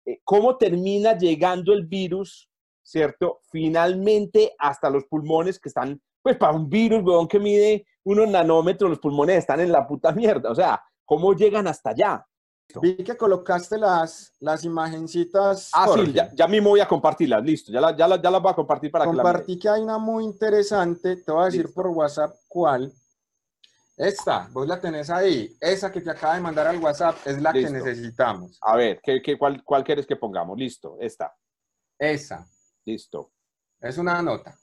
Eh, 0.06 0.20
¿Cómo 0.24 0.56
termina 0.56 1.18
llegando 1.18 1.74
el 1.74 1.84
virus, 1.84 2.48
cierto? 2.86 3.40
Finalmente 3.50 4.54
hasta 4.58 4.88
los 4.90 5.04
pulmones 5.04 5.58
que 5.58 5.68
están, 5.68 6.00
pues 6.22 6.36
para 6.36 6.52
un 6.52 6.68
virus, 6.68 7.02
weón, 7.04 7.28
que 7.28 7.38
mide 7.38 7.86
unos 8.04 8.28
nanómetros, 8.28 8.90
los 8.90 9.00
pulmones 9.00 9.38
están 9.38 9.60
en 9.60 9.72
la 9.72 9.86
puta 9.86 10.12
mierda. 10.12 10.50
O 10.50 10.54
sea, 10.54 10.82
¿cómo 11.04 11.34
llegan 11.34 11.66
hasta 11.66 11.90
allá? 11.90 12.26
Vi 12.80 12.96
que 12.96 13.16
colocaste 13.16 13.78
las, 13.78 14.34
las 14.40 14.64
imagencitas. 14.64 15.70
Ah, 15.72 15.86
Jorge. 15.86 16.06
sí, 16.06 16.12
ya, 16.12 16.30
ya, 16.34 16.48
mismo 16.48 16.70
voy 16.70 16.80
a 16.80 16.88
compartirlas, 16.88 17.42
listo. 17.42 17.72
Ya, 17.72 17.80
la, 17.80 17.96
ya, 17.96 18.08
la, 18.08 18.20
ya 18.20 18.30
las 18.30 18.42
voy 18.42 18.52
a 18.52 18.56
compartir 18.56 18.90
para 18.90 19.04
Compartí 19.04 19.54
que 19.54 19.62
que 19.62 19.68
hay 19.68 19.82
una 19.82 19.98
muy 19.98 20.24
interesante, 20.24 21.16
te 21.16 21.32
voy 21.32 21.42
a 21.42 21.44
decir 21.46 21.66
listo. 21.66 21.74
por 21.74 21.88
WhatsApp 21.88 22.34
cuál. 22.48 22.92
Esta, 23.96 24.48
vos 24.52 24.66
la 24.66 24.78
tenés 24.78 25.08
ahí. 25.08 25.56
Esa 25.60 25.90
que 25.90 26.00
te 26.00 26.10
acaba 26.10 26.34
de 26.34 26.40
mandar 26.40 26.66
al 26.66 26.78
WhatsApp 26.78 27.16
es 27.24 27.40
la 27.40 27.52
listo. 27.52 27.72
que 27.72 27.78
necesitamos. 27.78 28.58
A 28.60 28.76
ver, 28.76 29.00
¿qué, 29.02 29.22
qué, 29.22 29.38
cuál, 29.38 29.62
¿cuál 29.64 29.84
quieres 29.84 30.06
que 30.06 30.16
pongamos? 30.16 30.58
Listo, 30.58 30.96
esta. 31.00 31.34
Esa. 31.98 32.46
Listo. 32.86 33.32
Es 33.80 33.98
una 33.98 34.22
nota. 34.22 34.56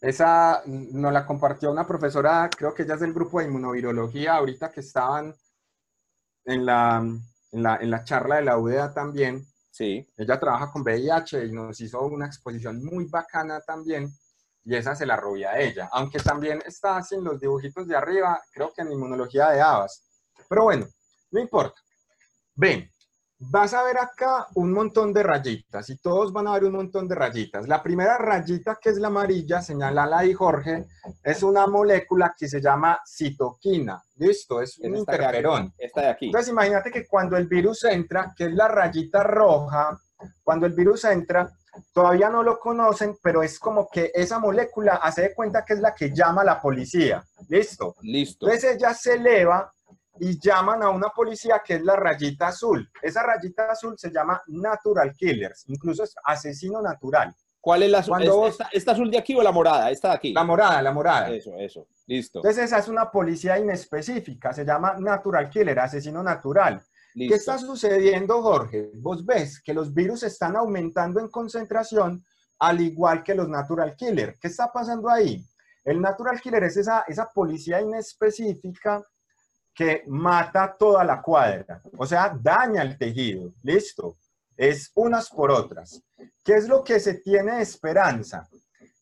Esa 0.00 0.62
nos 0.66 1.12
la 1.12 1.24
compartió 1.24 1.70
una 1.70 1.86
profesora, 1.86 2.50
creo 2.54 2.74
que 2.74 2.82
ella 2.82 2.94
es 2.94 3.00
del 3.00 3.14
grupo 3.14 3.38
de 3.38 3.46
inmunovirología, 3.46 4.34
ahorita 4.34 4.72
que 4.72 4.80
estaban 4.80 5.32
en 6.44 6.66
la, 6.66 6.98
en 7.52 7.62
la, 7.62 7.76
en 7.76 7.90
la 7.90 8.02
charla 8.02 8.36
de 8.36 8.42
la 8.42 8.58
UDA 8.58 8.92
también. 8.92 9.46
Sí. 9.70 10.06
Ella 10.16 10.40
trabaja 10.40 10.72
con 10.72 10.82
VIH 10.82 11.46
y 11.46 11.52
nos 11.52 11.80
hizo 11.80 12.02
una 12.02 12.26
exposición 12.26 12.84
muy 12.84 13.06
bacana 13.06 13.60
también. 13.60 14.12
Y 14.64 14.74
esa 14.74 14.94
se 14.94 15.06
la 15.06 15.16
robé 15.16 15.46
a 15.46 15.58
ella. 15.60 15.88
Aunque 15.92 16.18
también 16.18 16.62
está 16.66 16.96
así 16.96 17.14
en 17.14 17.24
los 17.24 17.40
dibujitos 17.40 17.86
de 17.86 17.96
arriba, 17.96 18.40
creo 18.52 18.72
que 18.72 18.82
en 18.82 18.92
inmunología 18.92 19.50
de 19.50 19.60
habas. 19.60 20.04
Pero 20.48 20.64
bueno, 20.64 20.86
no 21.30 21.40
importa. 21.40 21.80
Ven, 22.54 22.91
vas 23.50 23.74
a 23.74 23.82
ver 23.82 23.98
acá 23.98 24.46
un 24.54 24.72
montón 24.72 25.12
de 25.12 25.22
rayitas 25.22 25.90
y 25.90 25.96
todos 25.96 26.32
van 26.32 26.46
a 26.46 26.52
ver 26.52 26.64
un 26.64 26.74
montón 26.74 27.08
de 27.08 27.14
rayitas. 27.14 27.66
La 27.66 27.82
primera 27.82 28.18
rayita, 28.18 28.78
que 28.80 28.90
es 28.90 28.98
la 28.98 29.08
amarilla, 29.08 29.60
señalala 29.60 30.18
ahí 30.18 30.32
Jorge, 30.32 30.86
es 31.22 31.42
una 31.42 31.66
molécula 31.66 32.34
que 32.38 32.48
se 32.48 32.60
llama 32.60 33.00
citoquina. 33.04 34.02
Listo, 34.16 34.62
es 34.62 34.78
un 34.78 34.94
esta 34.94 35.12
interferón. 35.16 35.74
De 35.76 35.86
esta 35.86 36.02
de 36.02 36.08
aquí. 36.08 36.26
Entonces 36.26 36.50
imagínate 36.50 36.90
que 36.90 37.06
cuando 37.06 37.36
el 37.36 37.48
virus 37.48 37.84
entra, 37.84 38.32
que 38.36 38.44
es 38.44 38.54
la 38.54 38.68
rayita 38.68 39.22
roja, 39.22 39.98
cuando 40.44 40.66
el 40.66 40.72
virus 40.72 41.04
entra, 41.04 41.50
todavía 41.92 42.28
no 42.28 42.42
lo 42.42 42.60
conocen, 42.60 43.16
pero 43.22 43.42
es 43.42 43.58
como 43.58 43.88
que 43.90 44.12
esa 44.14 44.38
molécula 44.38 44.96
hace 44.96 45.22
de 45.22 45.34
cuenta 45.34 45.64
que 45.64 45.74
es 45.74 45.80
la 45.80 45.94
que 45.94 46.14
llama 46.14 46.42
a 46.42 46.44
la 46.44 46.60
policía. 46.60 47.24
¿Listo? 47.48 47.96
Listo. 48.02 48.46
Entonces 48.46 48.76
ella 48.76 48.94
se 48.94 49.14
eleva 49.14 49.72
y 50.20 50.38
llaman 50.38 50.82
a 50.82 50.90
una 50.90 51.08
policía 51.08 51.62
que 51.64 51.74
es 51.74 51.82
la 51.82 51.96
rayita 51.96 52.48
azul. 52.48 52.88
Esa 53.00 53.22
rayita 53.22 53.70
azul 53.70 53.98
se 53.98 54.10
llama 54.10 54.42
natural 54.46 55.14
killers, 55.16 55.64
incluso 55.68 56.04
es 56.04 56.14
asesino 56.24 56.82
natural. 56.82 57.34
¿Cuál 57.60 57.84
es 57.84 57.90
la 57.90 57.98
azul? 57.98 58.10
Cuando 58.10 58.46
¿Esta, 58.46 58.68
esta 58.72 58.92
azul 58.92 59.10
de 59.10 59.18
aquí 59.18 59.34
o 59.34 59.42
la 59.42 59.52
morada? 59.52 59.90
Esta 59.90 60.08
de 60.08 60.14
aquí. 60.14 60.32
La 60.32 60.44
morada, 60.44 60.82
la 60.82 60.92
morada. 60.92 61.30
Eso, 61.30 61.56
eso. 61.56 61.86
Listo. 62.06 62.40
Entonces 62.40 62.64
esa 62.64 62.78
es 62.78 62.88
una 62.88 63.10
policía 63.10 63.58
inespecífica, 63.58 64.52
se 64.52 64.64
llama 64.64 64.96
natural 64.98 65.48
killer, 65.48 65.78
asesino 65.78 66.22
natural. 66.22 66.82
¿Qué 67.14 67.34
está 67.34 67.58
sucediendo, 67.58 68.42
Jorge? 68.42 68.90
Vos 68.94 69.24
ves 69.24 69.62
que 69.62 69.74
los 69.74 69.92
virus 69.92 70.22
están 70.22 70.56
aumentando 70.56 71.20
en 71.20 71.28
concentración, 71.28 72.24
al 72.58 72.80
igual 72.80 73.22
que 73.22 73.34
los 73.34 73.48
natural 73.48 73.94
killer. 73.96 74.36
¿Qué 74.40 74.48
está 74.48 74.72
pasando 74.72 75.10
ahí? 75.10 75.44
El 75.84 76.00
natural 76.00 76.40
killer 76.40 76.64
es 76.64 76.76
esa, 76.76 77.04
esa 77.06 77.28
policía 77.28 77.80
inespecífica 77.80 79.04
que 79.74 80.04
mata 80.06 80.76
toda 80.78 81.02
la 81.04 81.22
cuadra, 81.22 81.82
o 81.96 82.06
sea, 82.06 82.36
daña 82.40 82.82
el 82.82 82.98
tejido. 82.98 83.52
Listo. 83.62 84.16
Es 84.56 84.92
unas 84.94 85.30
por 85.30 85.50
otras. 85.50 86.02
¿Qué 86.44 86.54
es 86.54 86.68
lo 86.68 86.84
que 86.84 87.00
se 87.00 87.14
tiene 87.14 87.56
de 87.56 87.62
esperanza? 87.62 88.48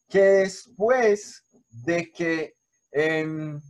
Que 0.08 0.20
después 0.20 1.44
de 1.68 2.10
que, 2.12 2.54
em, 2.92 3.60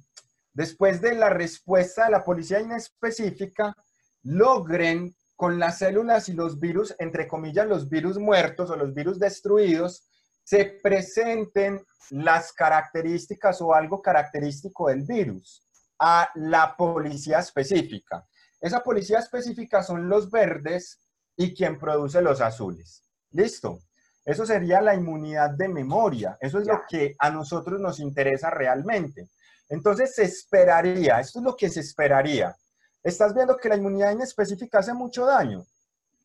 después 0.52 1.00
de 1.00 1.14
la 1.14 1.30
respuesta 1.30 2.04
de 2.04 2.10
la 2.10 2.22
policía 2.22 2.60
inespecífica, 2.60 3.74
logren 4.22 5.14
con 5.36 5.58
las 5.58 5.78
células 5.78 6.28
y 6.28 6.34
los 6.34 6.60
virus, 6.60 6.94
entre 6.98 7.26
comillas, 7.26 7.66
los 7.66 7.88
virus 7.88 8.18
muertos 8.18 8.68
o 8.68 8.76
los 8.76 8.92
virus 8.92 9.18
destruidos, 9.18 10.06
se 10.44 10.78
presenten 10.82 11.82
las 12.10 12.52
características 12.52 13.62
o 13.62 13.72
algo 13.72 14.02
característico 14.02 14.88
del 14.88 15.02
virus 15.04 15.64
a 16.00 16.30
la 16.34 16.74
policía 16.76 17.38
específica. 17.38 18.26
Esa 18.60 18.80
policía 18.82 19.18
específica 19.18 19.82
son 19.82 20.08
los 20.08 20.30
verdes 20.30 20.98
y 21.36 21.54
quien 21.54 21.78
produce 21.78 22.20
los 22.22 22.40
azules. 22.40 23.04
¿Listo? 23.30 23.80
Eso 24.24 24.44
sería 24.44 24.80
la 24.80 24.94
inmunidad 24.94 25.50
de 25.50 25.68
memoria. 25.68 26.36
Eso 26.40 26.58
es 26.58 26.66
lo 26.66 26.82
que 26.88 27.14
a 27.18 27.30
nosotros 27.30 27.80
nos 27.80 28.00
interesa 28.00 28.50
realmente. 28.50 29.28
Entonces 29.68 30.14
se 30.14 30.24
esperaría, 30.24 31.20
esto 31.20 31.38
es 31.38 31.44
lo 31.44 31.56
que 31.56 31.68
se 31.68 31.80
esperaría. 31.80 32.56
Estás 33.02 33.34
viendo 33.34 33.56
que 33.56 33.68
la 33.68 33.76
inmunidad 33.76 34.12
inespecífica 34.12 34.80
hace 34.80 34.92
mucho 34.92 35.24
daño, 35.24 35.64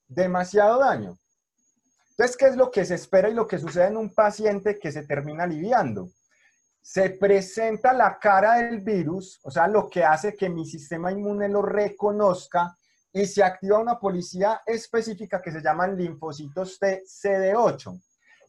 demasiado 0.08 0.80
daño. 0.80 1.18
Entonces, 2.12 2.38
¿qué 2.38 2.46
es 2.46 2.56
lo 2.56 2.72
que 2.72 2.86
se 2.86 2.96
espera 2.96 3.30
y 3.30 3.34
lo 3.34 3.46
que 3.46 3.60
sucede 3.60 3.88
en 3.88 3.98
un 3.98 4.14
paciente 4.14 4.80
que 4.80 4.92
se 4.92 5.04
termina 5.04 5.44
aliviando? 5.44 6.10
Se 6.88 7.10
presenta 7.10 7.94
la 7.94 8.20
cara 8.20 8.58
del 8.58 8.80
virus, 8.80 9.40
o 9.42 9.50
sea, 9.50 9.68
lo 9.68 9.90
que 9.90 10.04
hace 10.04 10.36
que 10.36 10.50
mi 10.50 10.68
sistema 10.68 11.12
inmune 11.12 11.50
lo 11.50 11.64
reconozca 11.64 12.78
y 13.12 13.26
se 13.26 13.42
activa 13.42 13.80
una 13.80 14.00
policía 14.00 14.62
específica 14.68 15.42
que 15.42 15.52
se 15.52 15.64
llaman 15.64 15.98
linfocitos 15.98 16.78
T 16.78 17.02
CD8. 17.04 18.00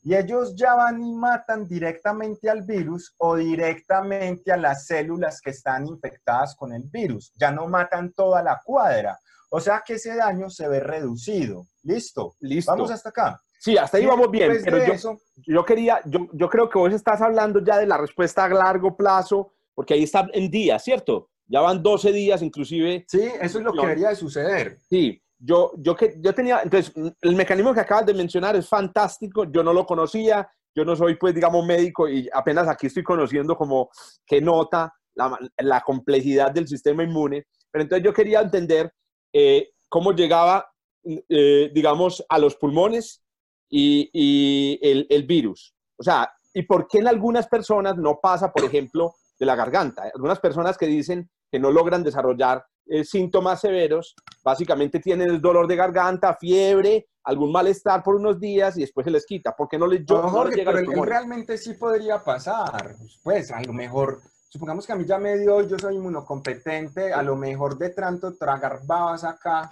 Y 0.03 0.15
ellos 0.15 0.55
ya 0.55 0.75
van 0.75 1.03
y 1.03 1.15
matan 1.15 1.67
directamente 1.67 2.51
al 2.51 2.61
virus 2.61 3.15
o 3.17 3.37
directamente 3.37 4.53
a 4.53 4.59
las 4.59 4.85
células 4.85 5.41
que 5.41 5.51
están 5.51 5.87
infectadas 5.87 6.55
con 6.57 6.75
el 6.75 6.83
virus. 6.83 7.33
Ya 7.37 7.51
no 7.51 7.67
matan 7.69 8.13
toda 8.13 8.43
la 8.43 8.61
cuadra. 8.63 9.19
O 9.49 9.61
sea 9.61 9.83
que 9.85 9.95
ese 9.95 10.15
daño 10.15 10.51
se 10.51 10.69
ve 10.69 10.81
reducido. 10.81 11.69
¿Listo? 11.85 12.37
Listo. 12.41 12.71
Vamos 12.71 12.91
hasta 12.91 13.09
acá. 13.09 13.43
Sí, 13.67 13.77
hasta 13.77 13.99
ahí 13.99 14.07
vamos 14.07 14.31
bien, 14.31 14.61
pero 14.65 14.79
yo, 14.79 14.93
eso, 14.93 15.21
yo 15.45 15.65
quería, 15.65 16.01
yo, 16.05 16.29
yo 16.33 16.49
creo 16.49 16.69
que 16.69 16.79
vos 16.79 16.93
estás 16.93 17.21
hablando 17.21 17.61
ya 17.65 17.79
de 17.79 17.87
la 17.89 17.97
respuesta 17.97 18.45
a 18.45 18.49
largo 18.49 18.97
plazo, 18.97 19.55
porque 19.75 19.95
ahí 19.95 20.05
está 20.05 20.29
en 20.33 20.49
días, 20.49 20.85
¿cierto? 20.85 21.31
Ya 21.49 21.63
van 21.63 21.83
12 21.83 22.13
días 22.13 22.43
inclusive. 22.43 23.05
sí, 23.09 23.23
eso 23.41 23.59
es 23.59 23.65
lo 23.65 23.73
que 23.73 23.81
debería 23.81 24.11
de 24.11 24.15
suceder. 24.15 24.79
Sí, 24.89 25.21
yo, 25.37 25.73
yo, 25.79 25.97
que, 25.97 26.15
yo 26.21 26.33
tenía, 26.33 26.61
entonces, 26.63 26.93
el 27.21 27.35
mecanismo 27.35 27.75
que 27.75 27.81
acabas 27.81 28.07
de 28.07 28.15
mencionar 28.15 28.55
es 28.55 28.69
fantástico, 28.69 29.51
yo 29.51 29.65
no 29.65 29.73
lo 29.73 29.85
conocía, 29.85 30.49
yo 30.73 30.85
no 30.85 30.95
soy, 30.95 31.17
pues, 31.17 31.35
digamos, 31.35 31.67
médico 31.67 32.09
y 32.09 32.29
apenas 32.33 32.69
aquí 32.69 32.87
estoy 32.87 33.03
conociendo 33.03 33.57
como 33.57 33.91
que 34.25 34.41
nota 34.41 34.95
la, 35.17 35.37
la 35.59 35.81
complejidad 35.81 36.53
del 36.53 36.69
sistema 36.69 37.03
inmune, 37.03 37.49
pero 37.73 37.83
entonces 37.83 38.05
yo 38.05 38.15
quería 38.15 38.43
entender 38.43 38.93
eh, 39.33 39.71
cómo 39.89 40.13
llegaba, 40.13 40.71
eh, 41.05 41.73
digamos, 41.75 42.25
a 42.29 42.39
los 42.39 42.55
pulmones 42.55 43.26
y, 43.69 44.11
y 44.13 44.79
el, 44.83 45.07
el 45.11 45.25
virus. 45.25 45.75
O 45.97 46.03
sea, 46.03 46.31
y 46.55 46.63
por 46.63 46.87
qué 46.89 46.99
en 46.99 47.09
algunas 47.09 47.47
personas 47.49 47.97
no 47.97 48.19
pasa, 48.21 48.53
por 48.53 48.65
ejemplo, 48.65 49.15
de 49.39 49.47
la 49.47 49.55
garganta. 49.55 50.05
Algunas 50.15 50.41
personas 50.41 50.79
que 50.79 50.87
dicen 50.87 51.29
que 51.51 51.59
no 51.59 51.71
logran 51.71 52.03
desarrollar 52.03 52.65
eh, 52.87 53.05
síntomas 53.05 53.61
severos, 53.61 54.15
básicamente 54.45 55.01
tienen 55.01 55.29
el 55.31 55.41
dolor 55.41 55.67
de 55.67 55.77
garganta, 55.77 56.35
fiebre, 56.35 57.07
algún 57.25 57.51
malestar 57.53 58.03
por 58.03 58.15
unos 58.15 58.39
días 58.39 58.77
y 58.79 58.83
después 58.83 59.05
se 59.05 59.11
les 59.11 59.27
quita. 59.27 59.55
¿Por 59.55 59.69
qué 59.69 59.79
no 59.79 59.87
les, 59.87 60.05
yo- 60.07 60.17
No, 60.17 60.23
no 60.23 60.27
les 60.29 60.33
Jorge, 60.35 60.57
llega 60.57 60.73
pero 60.73 60.85
pulmones? 60.87 61.09
realmente 61.11 61.59
sí 61.59 61.75
podría 61.75 62.23
pasar. 62.23 62.95
Pues 63.23 63.51
a 63.51 63.61
lo 63.63 63.73
mejor 63.73 64.21
supongamos 64.49 64.87
que 64.87 64.93
a 64.93 64.97
mí 64.97 65.05
ya 65.05 65.19
me 65.19 65.37
dio 65.37 65.61
yo 65.67 65.79
soy 65.79 65.97
inmunocompetente, 65.97 67.13
a 67.13 67.23
lo 67.23 67.37
mejor 67.37 67.77
de 67.77 67.91
tanto 67.91 68.35
tragar 68.37 68.81
babas 68.87 69.25
acá, 69.25 69.69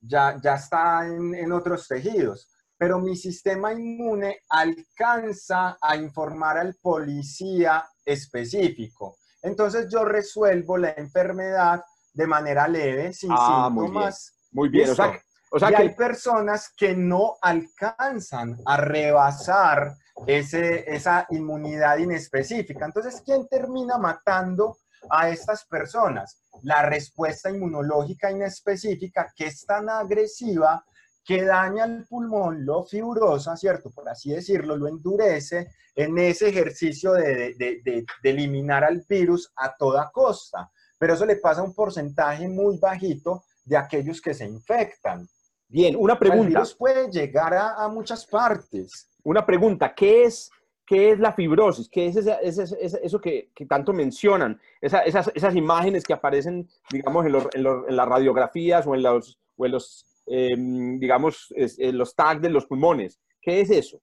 ya, 0.00 0.36
ya 0.42 0.54
está 0.54 1.06
en, 1.06 1.34
en 1.34 1.52
otros 1.52 1.86
tejidos 1.88 2.48
pero 2.82 2.98
mi 2.98 3.14
sistema 3.14 3.72
inmune 3.72 4.40
alcanza 4.48 5.78
a 5.80 5.94
informar 5.94 6.58
al 6.58 6.74
policía 6.82 7.88
específico. 8.04 9.18
Entonces 9.40 9.86
yo 9.88 10.04
resuelvo 10.04 10.76
la 10.76 10.90
enfermedad 10.96 11.84
de 12.12 12.26
manera 12.26 12.66
leve, 12.66 13.12
sin 13.12 13.30
Ah, 13.32 13.68
muy 13.70 13.86
síntomas. 13.86 14.34
Muy 14.50 14.68
bien. 14.68 14.90
O 14.90 14.94
sea, 14.96 15.12
Listo. 15.12 15.22
o 15.52 15.58
sea 15.60 15.70
y 15.70 15.74
que 15.76 15.82
hay 15.82 15.94
personas 15.94 16.72
que 16.76 16.96
no 16.96 17.36
alcanzan 17.40 18.58
a 18.66 18.76
rebasar 18.78 19.94
ese, 20.26 20.92
esa 20.92 21.28
inmunidad 21.30 21.98
inespecífica. 21.98 22.84
Entonces, 22.84 23.22
¿quién 23.24 23.46
termina 23.46 23.96
matando 23.96 24.78
a 25.08 25.28
estas 25.28 25.64
personas? 25.66 26.42
La 26.64 26.82
respuesta 26.82 27.48
inmunológica 27.48 28.32
inespecífica 28.32 29.32
que 29.36 29.46
es 29.46 29.64
tan 29.64 29.88
agresiva 29.88 30.84
que 31.24 31.44
daña 31.44 31.84
el 31.84 32.04
pulmón, 32.08 32.64
lo 32.66 32.82
fibrosa, 32.84 33.56
¿cierto? 33.56 33.90
Por 33.90 34.08
así 34.08 34.30
decirlo, 34.32 34.76
lo 34.76 34.88
endurece 34.88 35.68
en 35.94 36.18
ese 36.18 36.48
ejercicio 36.48 37.12
de, 37.12 37.54
de- 37.54 37.80
de- 37.84 38.04
de 38.22 38.30
eliminar 38.30 38.82
al 38.84 39.04
virus 39.08 39.52
a 39.56 39.76
toda 39.76 40.10
costa. 40.12 40.70
Pero 40.98 41.14
eso 41.14 41.26
le 41.26 41.36
pasa 41.36 41.60
a 41.60 41.64
un 41.64 41.74
porcentaje 41.74 42.48
muy 42.48 42.78
bajito 42.78 43.44
de 43.64 43.76
aquellos 43.76 44.20
que 44.20 44.34
se 44.34 44.44
infectan. 44.46 45.28
bien, 45.68 45.96
una 45.96 46.12
El 46.14 46.18
pregunta. 46.18 46.48
virus 46.48 46.74
puede 46.74 47.10
llegar 47.10 47.54
a, 47.54 47.82
a 47.82 47.88
muchas 47.88 48.26
partes. 48.26 49.08
Una 49.24 49.46
pregunta, 49.46 49.94
¿qué 49.94 50.24
es, 50.24 50.50
qué 50.84 51.12
es 51.12 51.18
la 51.18 51.32
fibrosis? 51.32 51.88
¿Qué 51.88 52.08
es 52.08 52.16
esa- 52.16 52.40
esa- 52.40 52.64
esa- 52.78 52.98
eso 52.98 53.20
que, 53.20 53.50
que 53.54 53.64
tanto 53.64 53.92
mencionan? 53.94 54.60
Esa- 54.80 55.00
esas, 55.02 55.30
esas 55.34 55.54
imágenes 55.54 56.04
que 56.04 56.12
aparecen, 56.12 56.68
digamos, 56.90 57.24
en, 57.24 57.32
los- 57.32 57.46
en 57.54 57.62
los- 57.62 57.88
en 57.88 57.96
las 57.96 58.06
radiografías 58.08 58.86
o 58.86 58.94
en 58.94 59.02
los, 59.02 59.38
o 59.56 59.64
en 59.66 59.72
los 59.72 60.04
em, 60.26 60.98
digamos, 60.98 61.52
es- 61.56 61.78
en 61.78 61.98
los 61.98 62.14
tags 62.14 62.40
de 62.42 62.50
los 62.50 62.66
pulmones. 62.66 63.18
¿Qué 63.40 63.60
es 63.60 63.70
eso? 63.70 64.00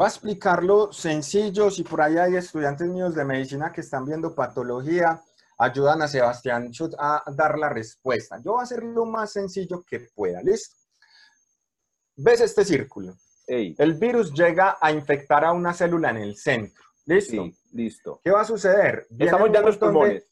Va 0.00 0.04
a 0.06 0.08
explicarlo 0.08 0.92
sencillo. 0.92 1.70
Si 1.70 1.82
por 1.82 2.00
ahí 2.00 2.16
hay 2.16 2.36
estudiantes 2.36 2.86
míos 2.88 3.14
de 3.14 3.24
medicina 3.24 3.72
que 3.72 3.80
están 3.80 4.04
viendo 4.04 4.34
patología, 4.34 5.20
ayudan 5.58 6.02
a 6.02 6.08
Sebastián 6.08 6.70
Schut 6.70 6.94
a 6.98 7.22
dar 7.34 7.58
la 7.58 7.68
respuesta. 7.68 8.36
Yo 8.44 8.52
voy 8.52 8.60
a 8.60 8.62
hacer 8.62 8.82
lo 8.84 9.04
más 9.06 9.32
sencillo 9.32 9.82
que 9.84 10.06
pueda. 10.14 10.40
¿Listo? 10.42 10.76
¿Ves 12.16 12.40
este 12.40 12.64
círculo? 12.64 13.16
Ey, 13.46 13.74
El 13.78 13.94
virus 13.94 14.32
llega 14.32 14.76
a 14.80 14.92
infectar 14.92 15.44
a 15.44 15.52
una 15.52 15.72
célula 15.72 16.10
en 16.10 16.18
el 16.18 16.36
centro. 16.36 16.84
¿Listo? 17.06 17.32
sí, 17.44 17.58
listo. 17.72 18.20
¿Qué 18.22 18.30
va 18.30 18.42
a 18.42 18.44
suceder? 18.44 19.06
Viene 19.10 19.24
Estamos 19.26 19.50
ya 19.52 19.58
en 19.60 19.64
los 19.66 19.74
de- 19.74 19.80
pulmones. 19.80 20.24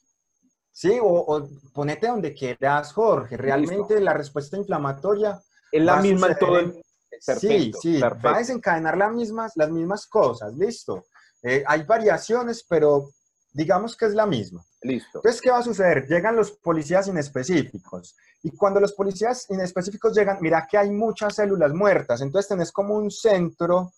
Sí, 0.76 0.98
o, 1.00 1.06
o 1.06 1.48
ponete 1.72 2.06
donde 2.06 2.34
quieras, 2.34 2.92
Jorge. 2.92 3.38
Realmente 3.38 3.98
la 3.98 4.12
respuesta 4.12 4.58
inflamatoria 4.58 5.40
Es 5.72 5.82
la 5.82 6.02
misma 6.02 6.26
en 6.26 6.36
todo 6.38 6.58
el... 6.58 6.84
sí, 7.18 7.72
sí, 7.80 7.98
perfecto. 7.98 8.28
va 8.28 8.34
a 8.34 8.38
desencadenar 8.40 8.98
las 8.98 9.10
mismas, 9.14 9.52
las 9.56 9.70
mismas 9.70 10.06
cosas, 10.06 10.52
listo. 10.54 11.06
Eh, 11.42 11.64
hay 11.66 11.84
variaciones, 11.84 12.62
pero 12.68 13.08
digamos 13.54 13.96
que 13.96 14.04
es 14.04 14.12
la 14.12 14.26
misma. 14.26 14.62
Listo. 14.82 15.20
Entonces, 15.20 15.40
¿qué 15.40 15.50
va 15.50 15.60
a 15.60 15.62
suceder? 15.62 16.06
Llegan 16.08 16.36
los 16.36 16.52
policías 16.52 17.08
inespecíficos. 17.08 18.14
Y 18.42 18.50
cuando 18.50 18.78
los 18.78 18.92
policías 18.92 19.48
inespecíficos 19.48 20.14
llegan, 20.14 20.36
mira 20.42 20.68
que 20.70 20.76
hay 20.76 20.90
muchas 20.90 21.36
células 21.36 21.72
muertas. 21.72 22.20
Entonces, 22.20 22.50
tenés 22.50 22.70
como 22.70 22.96
un 22.96 23.10
centro 23.10 23.94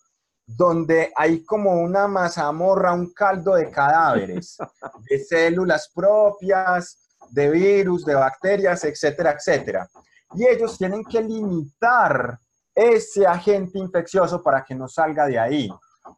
donde 0.57 1.11
hay 1.15 1.43
como 1.45 1.79
una 1.81 2.07
mazamorra, 2.07 2.93
un 2.93 3.11
caldo 3.13 3.53
de 3.55 3.69
cadáveres, 3.69 4.57
de 5.09 5.19
células 5.23 5.91
propias, 5.93 6.97
de 7.29 7.49
virus, 7.51 8.03
de 8.05 8.15
bacterias, 8.15 8.83
etcétera, 8.83 9.31
etcétera. 9.37 9.87
Y 10.33 10.47
ellos 10.47 10.77
tienen 10.77 11.03
que 11.03 11.21
limitar 11.21 12.39
ese 12.73 13.27
agente 13.27 13.77
infeccioso 13.77 14.41
para 14.41 14.63
que 14.63 14.73
no 14.75 14.87
salga 14.87 15.25
de 15.27 15.37
ahí. 15.37 15.69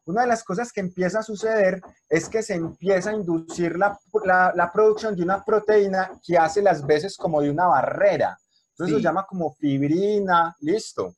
Una 0.05 0.21
de 0.21 0.27
las 0.27 0.43
cosas 0.43 0.71
que 0.71 0.79
empieza 0.79 1.19
a 1.19 1.23
suceder 1.23 1.81
es 2.07 2.29
que 2.29 2.41
se 2.41 2.53
empieza 2.53 3.09
a 3.09 3.13
inducir 3.13 3.77
la, 3.77 3.97
la- 4.23 4.53
la 4.55 4.71
producción 4.71 5.15
de 5.15 5.23
una 5.23 5.43
proteína 5.43 6.11
que 6.25 6.37
hace 6.37 6.61
las 6.61 6.85
veces 6.85 7.17
como 7.17 7.41
de 7.41 7.49
una 7.49 7.67
barrera. 7.67 8.37
Entonces 8.71 8.95
Sí. 8.95 9.01
se 9.01 9.03
llama 9.03 9.25
como 9.27 9.53
fibrina, 9.55 10.55
listo. 10.61 11.15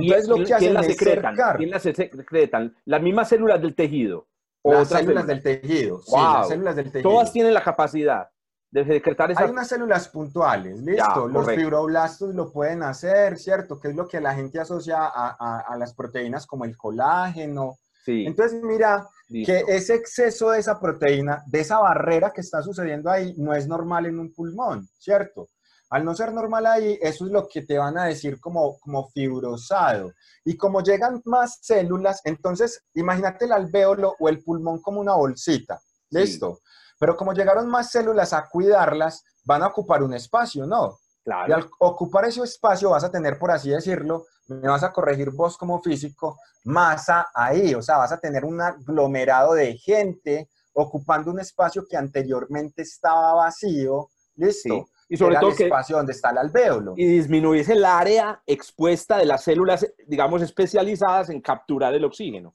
¿Quién- 0.00 0.04
Entonces 0.12 0.28
lo 0.28 0.36
que 0.36 0.42
hacen 0.44 0.58
¿Quién 0.58 0.74
las 0.74 0.86
es 0.86 0.92
secretan? 0.96 1.34
cercar 1.36 1.56
¿Quién 1.56 1.70
las 1.70 1.82
secretan? 1.82 2.76
Las 2.84 3.02
mismas 3.02 3.28
células 3.28 3.60
del 3.60 3.74
tejido. 3.74 4.26
o 4.62 4.72
las 4.72 4.88
células 4.88 5.04
células. 5.04 5.26
del 5.28 5.42
tejido. 5.42 6.02
Sí, 6.02 6.10
Wow. 6.10 6.22
las 6.34 6.48
células 6.48 6.76
del 6.76 6.90
tejido. 6.92 7.10
Todas 7.10 7.32
tienen 7.32 7.54
la 7.54 7.62
capacidad 7.62 8.28
de 8.72 8.84
secretar 8.84 9.30
esa... 9.30 9.44
Hay 9.44 9.50
unas 9.50 9.68
células 9.68 10.08
puntuales, 10.08 10.78
listo. 10.80 11.02
Ya, 11.06 11.16
Los 11.20 11.32
correcto. 11.32 11.60
fibroblastos 11.62 12.34
lo 12.34 12.52
pueden 12.52 12.82
hacer, 12.82 13.38
¿cierto? 13.38 13.78
Que 13.80 13.88
es 13.88 13.94
lo 13.94 14.08
que 14.08 14.20
la 14.20 14.34
gente 14.34 14.58
asocia 14.58 14.98
a, 15.04 15.36
a- 15.38 15.60
a 15.68 15.78
las 15.78 15.94
proteínas 15.94 16.46
como 16.46 16.64
el 16.64 16.76
colágeno. 16.76 17.76
Sí, 18.04 18.26
Entonces, 18.26 18.60
mira 18.62 19.06
listo. 19.28 19.52
que 19.52 19.64
ese 19.76 19.94
exceso 19.94 20.50
de 20.50 20.58
esa 20.58 20.78
proteína, 20.80 21.42
de 21.46 21.60
esa 21.60 21.78
barrera 21.78 22.32
que 22.32 22.40
está 22.40 22.60
sucediendo 22.62 23.08
ahí, 23.08 23.34
no 23.36 23.54
es 23.54 23.66
normal 23.68 24.06
en 24.06 24.18
un 24.18 24.32
pulmón, 24.34 24.86
¿cierto? 24.98 25.46
Al 25.90 26.04
no 26.04 26.14
ser 26.14 26.32
normal 26.32 26.66
ahí, 26.66 26.98
eso 27.00 27.26
es 27.26 27.30
lo 27.30 27.46
que 27.46 27.62
te 27.62 27.78
van 27.78 27.96
a 27.96 28.06
decir 28.06 28.40
como, 28.40 28.78
como 28.80 29.08
fibrosado. 29.10 30.12
Y 30.44 30.56
como 30.56 30.82
llegan 30.82 31.22
más 31.24 31.58
células, 31.62 32.20
entonces 32.24 32.82
imagínate 32.94 33.44
el 33.44 33.52
alvéolo 33.52 34.14
o 34.18 34.28
el 34.28 34.42
pulmón 34.42 34.80
como 34.80 35.00
una 35.00 35.14
bolsita, 35.14 35.78
Sí. 36.10 36.18
¿listo? 36.18 36.60
Pero 36.98 37.16
como 37.16 37.32
llegaron 37.34 37.68
más 37.68 37.90
células 37.90 38.32
a 38.32 38.48
cuidarlas, 38.48 39.22
van 39.44 39.62
a 39.62 39.68
ocupar 39.68 40.02
un 40.02 40.14
espacio, 40.14 40.66
¿no? 40.66 40.98
Y 41.20 41.24
Claro. 41.24 41.54
al 41.56 41.70
ocupar 41.80 42.24
ese 42.24 42.42
espacio 42.42 42.90
vas 42.90 43.04
a 43.04 43.10
tener, 43.10 43.38
por 43.38 43.50
así 43.50 43.70
decirlo, 43.70 44.24
me 44.48 44.68
vas 44.68 44.82
a 44.84 44.92
corregir 44.92 45.30
vos 45.30 45.56
como 45.58 45.82
físico, 45.82 46.38
masa 46.64 47.28
ahí, 47.34 47.74
o 47.74 47.82
sea, 47.82 47.98
vas 47.98 48.12
a 48.12 48.18
tener 48.18 48.44
un 48.44 48.60
aglomerado 48.60 49.54
de 49.54 49.76
gente 49.76 50.48
ocupando 50.72 51.30
un 51.30 51.40
espacio 51.40 51.84
que 51.88 51.96
anteriormente 51.96 52.82
estaba 52.82 53.34
vacío, 53.34 54.08
¿listo? 54.36 54.74
Sí. 54.74 54.84
Y 55.08 55.16
sobre 55.16 55.36
todo 55.36 55.50
el 55.50 55.56
que 55.56 55.64
espacio 55.64 55.96
donde 55.96 56.12
está 56.12 56.30
el 56.30 56.38
alvéolo. 56.38 56.94
y 56.96 57.06
disminuirse 57.06 57.72
el 57.72 57.84
área 57.84 58.42
expuesta 58.46 59.18
de 59.18 59.26
las 59.26 59.44
células, 59.44 59.86
digamos, 60.06 60.42
especializadas 60.42 61.30
en 61.30 61.40
capturar 61.40 61.94
el 61.94 62.04
oxígeno. 62.04 62.54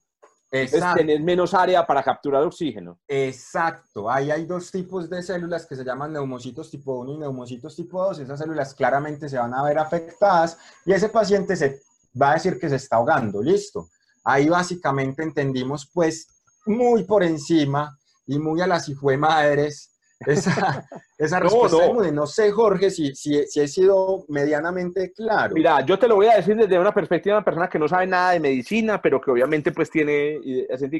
Es 0.51 0.71
tener 0.71 1.21
menos 1.21 1.53
área 1.53 1.87
para 1.87 2.03
capturar 2.03 2.43
oxígeno. 2.43 2.99
exacto. 3.07 4.11
Ahí 4.11 4.31
hay 4.31 4.45
dos 4.45 4.69
tipos 4.69 5.09
de 5.09 5.23
células 5.23 5.65
que 5.65 5.77
se 5.77 5.85
llaman 5.85 6.11
neumocitos 6.11 6.69
tipo 6.69 6.99
1 6.99 7.13
y 7.13 7.17
neumocitos 7.19 7.73
tipo 7.73 8.03
2. 8.03 8.19
Esas 8.19 8.39
células 8.39 8.73
claramente 8.73 9.29
se 9.29 9.37
van 9.37 9.53
a 9.53 9.63
ver 9.63 9.79
afectadas 9.79 10.57
y 10.85 10.91
ese 10.91 11.07
paciente 11.07 11.55
se 11.55 11.79
va 12.21 12.31
a 12.31 12.33
decir 12.33 12.59
que 12.59 12.67
se 12.67 12.75
está 12.75 12.97
ahogando, 12.97 13.41
listo. 13.41 13.87
Ahí 14.25 14.49
básicamente 14.49 15.23
entendimos 15.23 15.89
pues 15.93 16.27
muy 16.65 17.05
por 17.05 17.23
encima 17.23 17.97
y 18.27 18.37
muy 18.37 18.59
a 18.59 18.67
las 18.67 18.89
madres 19.17 19.90
esa, 20.27 20.87
esa 21.17 21.39
No, 21.39 21.43
respuesta 21.43 21.77
no. 21.77 21.85
inmune. 21.89 22.11
No 22.11 22.27
sé, 22.27 22.51
Jorge, 22.51 22.89
si, 22.89 23.15
si, 23.15 23.43
si 23.45 23.59
he 23.59 23.67
sido 23.67 24.25
medianamente 24.27 25.11
claro. 25.13 25.53
Mira, 25.55 25.85
yo 25.85 25.97
te 25.97 26.07
lo 26.07 26.15
voy 26.15 26.27
a 26.27 26.35
decir 26.35 26.55
desde 26.55 26.79
una 26.79 26.93
perspectiva 26.93 27.35
de 27.35 27.37
una 27.39 27.45
persona 27.45 27.69
que 27.69 27.79
no 27.79 27.87
sabe 27.87 28.07
nada 28.07 28.31
de 28.31 28.39
medicina, 28.39 29.01
pero 29.01 29.19
que 29.19 29.31
obviamente 29.31 29.71
pues 29.71 29.89
tiene. 29.89 30.39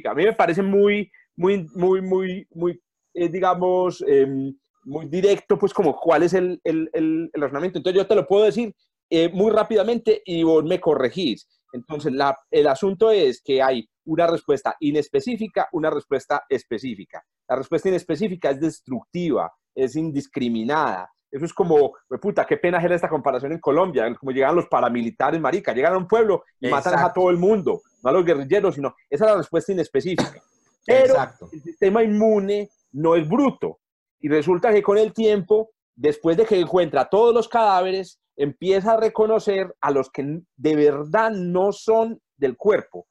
A 0.09 0.13
mí 0.13 0.23
me 0.25 0.33
parece 0.33 0.61
muy, 0.61 1.11
muy, 1.35 1.67
muy, 1.73 2.01
muy, 2.01 2.47
muy, 2.51 2.81
eh, 3.13 3.29
digamos, 3.29 4.03
em, 4.07 4.53
muy 4.83 5.05
directo, 5.07 5.57
pues 5.57 5.73
como 5.73 5.95
cuál 5.95 6.23
es 6.23 6.33
el, 6.33 6.59
el, 6.63 6.89
el, 6.93 7.29
el 7.33 7.41
razonamiento. 7.41 7.79
Entonces 7.79 8.01
yo 8.01 8.07
te 8.07 8.15
lo 8.15 8.27
puedo 8.27 8.45
decir 8.45 8.73
eh, 9.09 9.29
muy 9.29 9.51
rápidamente 9.51 10.21
y 10.25 10.43
vos 10.43 10.63
me 10.63 10.79
corregís. 10.79 11.47
Entonces 11.71 12.13
la, 12.13 12.37
el 12.49 12.67
asunto 12.67 13.11
es 13.11 13.41
que 13.41 13.61
hay 13.61 13.87
una 14.05 14.27
respuesta 14.27 14.75
inespecífica, 14.79 15.69
una 15.71 15.89
respuesta 15.89 16.43
específica. 16.49 17.23
La 17.47 17.55
respuesta 17.55 17.89
inespecífica 17.89 18.49
es 18.49 18.59
destructiva, 18.59 19.51
es 19.75 19.95
indiscriminada. 19.95 21.09
Eso 21.29 21.45
es 21.45 21.53
como, 21.53 21.93
"Hue 22.09 22.19
puta, 22.19 22.45
qué 22.45 22.57
pena 22.57 22.77
hacer 22.77 22.91
esta 22.91 23.07
comparación 23.07 23.53
en 23.53 23.59
Colombia, 23.59 24.13
como 24.15 24.31
llegan 24.31 24.55
los 24.55 24.67
paramilitares, 24.67 25.39
marica, 25.39 25.73
llegan 25.73 25.93
a 25.93 25.97
un 25.97 26.07
pueblo 26.07 26.43
y 26.59 26.67
matan 26.67 26.93
a 26.93 26.97
Exacto. 26.97 27.21
todo 27.21 27.29
el 27.29 27.37
mundo, 27.37 27.81
no 28.03 28.09
a 28.09 28.13
los 28.13 28.25
guerrilleros, 28.25 28.75
sino 28.75 28.93
esa 29.09 29.25
es 29.25 29.31
la 29.31 29.37
respuesta 29.37 29.71
inespecífica. 29.71 30.41
Pero 30.85 31.13
Exacto. 31.13 31.49
el 31.53 31.61
sistema 31.61 32.03
inmune 32.03 32.69
no 32.91 33.15
es 33.15 33.27
bruto. 33.27 33.79
Y 34.19 34.27
resulta 34.29 34.73
que 34.73 34.83
con 34.83 34.97
el 34.97 35.13
tiempo, 35.13 35.71
después 35.95 36.35
de 36.37 36.45
que 36.45 36.59
encuentra 36.59 37.05
todos 37.09 37.33
los 37.33 37.47
cadáveres, 37.47 38.19
empieza 38.35 38.93
a 38.93 38.97
reconocer 38.97 39.73
a 39.81 39.91
los 39.91 40.09
que 40.09 40.41
de 40.55 40.75
verdad 40.75 41.31
no 41.31 41.71
son 41.71 42.19
del 42.37 42.57
cuerpo. 42.57 43.07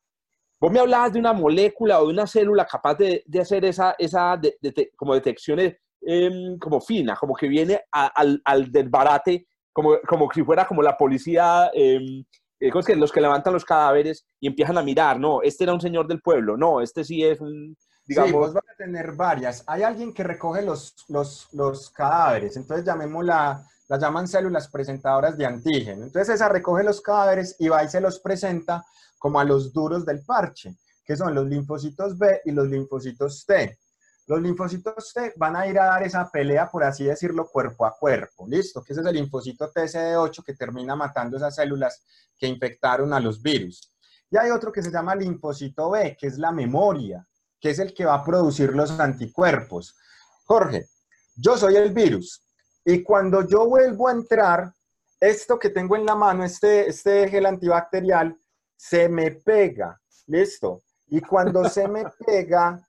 Vos 0.60 0.70
me 0.72 0.80
hablabas 0.80 1.12
de 1.12 1.20
una 1.20 1.32
molécula 1.32 2.00
o 2.00 2.06
de 2.06 2.12
una 2.12 2.26
célula 2.26 2.66
capaz 2.66 2.94
de, 2.96 3.22
de 3.26 3.40
hacer 3.40 3.64
esa, 3.64 3.94
esa 3.98 4.36
de- 4.36 4.56
de- 4.60 4.90
como 4.96 5.14
detecciones 5.14 5.76
em, 6.02 6.58
como 6.58 6.80
fina, 6.80 7.16
como 7.16 7.34
que 7.34 7.48
viene 7.48 7.80
a- 7.92 8.06
al, 8.08 8.40
al 8.44 8.70
desbarate, 8.72 9.46
como, 9.72 9.98
como 10.08 10.30
si 10.32 10.42
fuera 10.42 10.66
como 10.66 10.82
la 10.82 10.96
policía 10.96 11.70
em, 11.74 12.24
eh, 12.58 12.70
¿cómo 12.70 12.80
es 12.80 12.86
que 12.86 12.96
los 12.96 13.10
que 13.12 13.20
levantan 13.22 13.54
los 13.54 13.64
cadáveres 13.64 14.26
y 14.38 14.46
empiezan 14.48 14.76
a 14.76 14.82
mirar, 14.82 15.18
no, 15.18 15.40
este 15.42 15.64
era 15.64 15.72
un 15.72 15.80
señor 15.80 16.06
del 16.06 16.20
pueblo, 16.20 16.56
no, 16.58 16.80
este 16.82 17.04
sí 17.04 17.24
es 17.24 17.40
un, 17.40 17.74
digamos... 18.06 18.30
Sí, 18.30 18.36
vos 18.36 18.52
vas 18.54 18.64
a 18.70 18.76
tener 18.76 19.12
varias. 19.12 19.64
Hay 19.66 19.82
alguien 19.82 20.12
que 20.12 20.24
recoge 20.24 20.60
los, 20.62 20.94
los, 21.08 21.48
los 21.54 21.88
cadáveres, 21.90 22.56
entonces 22.58 22.84
llamémosla, 22.84 23.62
las 23.90 24.00
llaman 24.00 24.28
células 24.28 24.68
presentadoras 24.68 25.36
de 25.36 25.44
antígeno. 25.44 26.04
Entonces 26.04 26.36
esa 26.36 26.48
recoge 26.48 26.84
los 26.84 27.00
cadáveres 27.00 27.56
y 27.58 27.68
va 27.68 27.82
y 27.82 27.88
se 27.88 28.00
los 28.00 28.20
presenta 28.20 28.86
como 29.18 29.40
a 29.40 29.44
los 29.44 29.72
duros 29.72 30.06
del 30.06 30.24
parche, 30.24 30.76
que 31.04 31.16
son 31.16 31.34
los 31.34 31.44
linfocitos 31.46 32.16
B 32.16 32.40
y 32.44 32.52
los 32.52 32.68
linfocitos 32.68 33.44
T. 33.44 33.80
Los 34.28 34.40
linfocitos 34.40 35.12
T 35.12 35.34
van 35.36 35.56
a 35.56 35.66
ir 35.66 35.76
a 35.80 35.86
dar 35.86 36.04
esa 36.04 36.30
pelea, 36.30 36.70
por 36.70 36.84
así 36.84 37.02
decirlo, 37.02 37.48
cuerpo 37.48 37.84
a 37.84 37.96
cuerpo. 37.98 38.46
¿Listo? 38.46 38.80
Que 38.80 38.92
ese 38.92 39.02
es 39.02 39.06
el 39.08 39.16
linfocito 39.16 39.68
TCD8 39.72 40.44
que 40.44 40.54
termina 40.54 40.94
matando 40.94 41.36
esas 41.36 41.56
células 41.56 42.04
que 42.38 42.46
infectaron 42.46 43.12
a 43.12 43.18
los 43.18 43.42
virus. 43.42 43.92
Y 44.30 44.36
hay 44.36 44.50
otro 44.50 44.70
que 44.70 44.84
se 44.84 44.92
llama 44.92 45.16
linfocito 45.16 45.90
B, 45.90 46.16
que 46.16 46.28
es 46.28 46.38
la 46.38 46.52
memoria, 46.52 47.26
que 47.58 47.70
es 47.70 47.80
el 47.80 47.92
que 47.92 48.04
va 48.04 48.14
a 48.14 48.24
producir 48.24 48.72
los 48.72 48.92
anticuerpos. 49.00 49.96
Jorge, 50.44 50.86
yo 51.34 51.58
soy 51.58 51.74
el 51.74 51.92
virus 51.92 52.40
y 52.84 53.02
cuando 53.02 53.42
yo 53.46 53.68
vuelvo 53.68 54.08
a 54.08 54.12
entrar, 54.12 54.72
esto 55.20 55.58
que 55.58 55.70
tengo 55.70 55.96
en 55.96 56.06
la 56.06 56.14
mano, 56.14 56.44
este, 56.44 56.88
este 56.88 57.28
gel 57.28 57.46
antibacterial, 57.46 58.36
se 58.76 59.08
me 59.08 59.30
pega. 59.32 60.00
¿Listo? 60.26 60.82
Y 61.08 61.20
cuando 61.20 61.68
se 61.68 61.86
me 61.88 62.04
pega, 62.26 62.80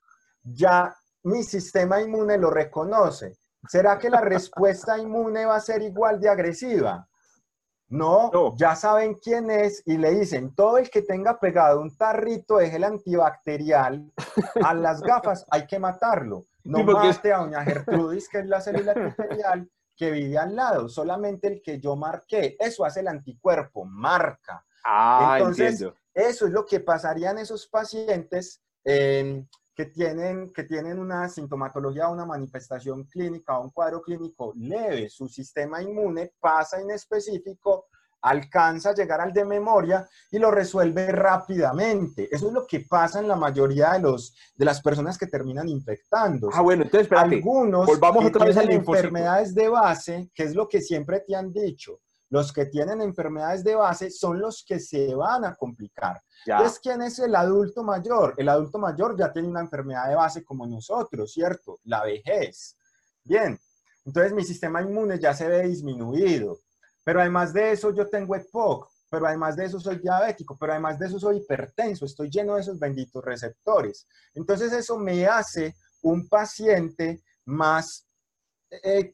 ya 0.43 0.95
mi 1.23 1.43
sistema 1.43 2.01
inmune 2.01 2.37
lo 2.37 2.49
reconoce. 2.49 3.35
¿Será 3.67 3.97
que 3.99 4.09
la 4.09 4.21
respuesta 4.21 4.97
inmune 4.97 5.45
va 5.45 5.55
a 5.55 5.59
ser 5.59 5.81
igual 5.81 6.19
de 6.19 6.29
agresiva? 6.29 7.07
No, 7.89 8.29
No. 8.33 8.55
ya 8.57 8.73
saben 8.75 9.15
quién 9.15 9.51
es 9.51 9.83
y 9.85 9.97
le 9.97 10.11
dicen, 10.11 10.55
todo 10.55 10.77
el 10.77 10.89
que 10.89 11.01
tenga 11.01 11.37
pegado 11.37 11.81
un 11.81 11.95
tarrito 11.97 12.57
de 12.57 12.69
gel 12.69 12.85
antibacterial 12.85 14.09
a 14.63 14.73
las 14.73 15.01
gafas 15.01 15.45
hay 15.51 15.67
que 15.67 15.77
matarlo. 15.77 16.45
No 16.63 16.77
Sí, 16.77 16.85
es- 16.87 16.93
mate 17.17 17.33
a 17.33 17.37
doña 17.39 17.63
Gertrudis, 17.65 18.29
que 18.29 18.39
es 18.39 18.45
la 18.45 18.61
célula 18.61 18.93
epitelial 18.95 19.69
que 20.01 20.09
vive 20.09 20.35
al 20.35 20.55
lado, 20.55 20.89
solamente 20.89 21.47
el 21.47 21.61
que 21.61 21.79
yo 21.79 21.95
marqué. 21.95 22.57
Eso 22.59 22.83
hace 22.83 23.01
el 23.01 23.07
anticuerpo, 23.07 23.85
marca. 23.85 24.65
Ah, 24.83 25.35
Entonces, 25.37 25.73
entiendo. 25.73 25.95
Eso 26.11 26.47
es 26.47 26.51
lo 26.51 26.65
que 26.65 26.79
pasaría 26.79 27.29
en 27.29 27.37
esos 27.37 27.67
pacientes 27.67 28.63
eh, 28.83 29.45
que, 29.75 29.85
tienen, 29.85 30.51
que 30.53 30.63
tienen 30.63 30.97
una 30.97 31.29
sintomatología, 31.29 32.07
una 32.07 32.25
manifestación 32.25 33.03
clínica 33.03 33.59
o 33.59 33.65
un 33.65 33.69
cuadro 33.69 34.01
clínico 34.01 34.53
leve. 34.55 35.07
Su 35.07 35.27
sistema 35.27 35.83
inmune 35.83 36.33
pasa 36.39 36.81
inespecífico, 36.81 37.85
alcanza 38.21 38.91
a 38.91 38.93
llegar 38.93 39.21
al 39.21 39.33
de 39.33 39.45
memoria 39.45 40.07
y 40.29 40.37
lo 40.37 40.51
resuelve 40.51 41.11
rápidamente. 41.11 42.27
Eso 42.31 42.47
es 42.47 42.53
lo 42.53 42.65
que 42.67 42.81
pasa 42.81 43.19
en 43.19 43.27
la 43.27 43.35
mayoría 43.35 43.93
de, 43.93 43.99
los, 43.99 44.35
de 44.55 44.65
las 44.65 44.81
personas 44.81 45.17
que 45.17 45.27
terminan 45.27 45.67
infectando. 45.67 46.49
Ah, 46.53 46.61
bueno, 46.61 46.83
entonces, 46.83 47.03
espérate. 47.03 47.35
Algunos 47.35 47.85
volvamos 47.85 48.23
que 48.23 48.27
otra 48.29 48.45
vez 48.45 48.57
tienen 48.57 48.77
enfermedades 48.77 49.55
de 49.55 49.69
base, 49.69 50.29
que 50.33 50.43
es 50.43 50.55
lo 50.55 50.67
que 50.67 50.81
siempre 50.81 51.21
te 51.21 51.35
han 51.35 51.51
dicho. 51.51 51.99
Los 52.29 52.53
que 52.53 52.65
tienen 52.65 53.01
enfermedades 53.01 53.63
de 53.63 53.75
base 53.75 54.09
son 54.09 54.39
los 54.39 54.63
que 54.65 54.79
se 54.79 55.13
van 55.13 55.43
a 55.43 55.55
complicar. 55.55 56.21
Entonces, 56.45 56.79
¿quién 56.79 57.01
es 57.01 57.19
el 57.19 57.35
adulto 57.35 57.83
mayor? 57.83 58.33
El 58.37 58.47
adulto 58.47 58.79
mayor 58.79 59.17
ya 59.17 59.33
tiene 59.33 59.49
una 59.49 59.59
enfermedad 59.59 60.07
de 60.07 60.15
base 60.15 60.43
como 60.43 60.65
nosotros, 60.65 61.33
¿cierto? 61.33 61.79
La 61.83 62.03
vejez. 62.03 62.77
Bien, 63.23 63.59
entonces 64.05 64.33
mi 64.33 64.43
sistema 64.45 64.81
inmune 64.81 65.19
ya 65.19 65.33
se 65.33 65.47
ve 65.47 65.67
disminuido. 65.67 66.57
Pero 67.03 67.21
además 67.21 67.53
de 67.53 67.71
eso, 67.71 67.93
yo 67.93 68.07
tengo 68.07 68.35
EPOC, 68.35 68.89
pero 69.09 69.27
además 69.27 69.55
de 69.55 69.65
eso 69.65 69.79
soy 69.79 69.97
diabético, 69.97 70.57
pero 70.57 70.73
además 70.73 70.97
de 70.97 71.07
eso 71.07 71.19
soy 71.19 71.37
hipertenso, 71.37 72.05
estoy 72.05 72.29
lleno 72.29 72.55
de 72.55 72.61
esos 72.61 72.79
benditos 72.79 73.23
receptores. 73.23 74.07
Entonces, 74.33 74.71
eso 74.71 74.97
me 74.97 75.25
hace 75.25 75.75
un 76.01 76.27
paciente 76.27 77.21
más 77.45 78.07
eh, 78.69 79.13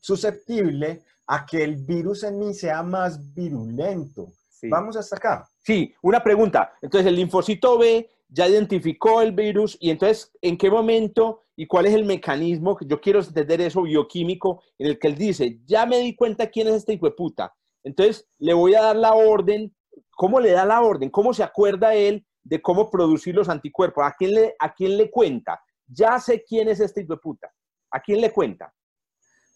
susceptible 0.00 1.04
a 1.26 1.44
que 1.46 1.62
el 1.62 1.76
virus 1.76 2.24
en 2.24 2.38
mí 2.38 2.54
sea 2.54 2.82
más 2.82 3.32
virulento. 3.34 4.32
Sí. 4.48 4.68
Vamos 4.68 4.96
hasta 4.96 5.16
acá. 5.16 5.48
Sí, 5.60 5.94
una 6.02 6.22
pregunta. 6.22 6.72
Entonces, 6.82 7.06
el 7.06 7.16
linfocito 7.16 7.78
B 7.78 8.10
ya 8.28 8.48
identificó 8.48 9.22
el 9.22 9.32
virus 9.32 9.76
y 9.80 9.90
entonces, 9.90 10.32
¿en 10.40 10.58
qué 10.58 10.70
momento 10.70 11.44
y 11.60 11.66
cuál 11.66 11.86
es 11.86 11.94
el 11.94 12.04
mecanismo? 12.04 12.76
que 12.76 12.86
Yo 12.86 13.00
quiero 13.00 13.18
entender 13.18 13.60
eso 13.60 13.82
bioquímico 13.82 14.62
en 14.78 14.86
el 14.86 14.98
que 14.98 15.08
él 15.08 15.16
dice, 15.16 15.58
ya 15.66 15.86
me 15.86 15.98
di 15.98 16.14
cuenta 16.14 16.48
quién 16.48 16.68
es 16.68 16.74
este 16.74 16.92
hijo 16.92 17.06
de 17.06 17.16
puta. 17.16 17.52
Entonces, 17.82 18.28
le 18.38 18.54
voy 18.54 18.76
a 18.76 18.82
dar 18.82 18.94
la 18.94 19.14
orden. 19.14 19.74
¿Cómo 20.12 20.38
le 20.38 20.52
da 20.52 20.64
la 20.64 20.80
orden? 20.80 21.10
¿Cómo 21.10 21.34
se 21.34 21.42
acuerda 21.42 21.94
él 21.94 22.24
de 22.44 22.62
cómo 22.62 22.88
producir 22.88 23.34
los 23.34 23.48
anticuerpos? 23.48 24.04
¿A 24.04 24.14
quién 24.16 24.34
le, 24.34 24.54
a 24.56 24.72
quién 24.72 24.96
le 24.96 25.10
cuenta? 25.10 25.60
Ya 25.88 26.20
sé 26.20 26.44
quién 26.44 26.68
es 26.68 26.78
este 26.78 27.00
hijo 27.00 27.14
de 27.14 27.20
puta. 27.20 27.52
¿A 27.90 28.00
quién 28.00 28.20
le 28.20 28.30
cuenta? 28.30 28.72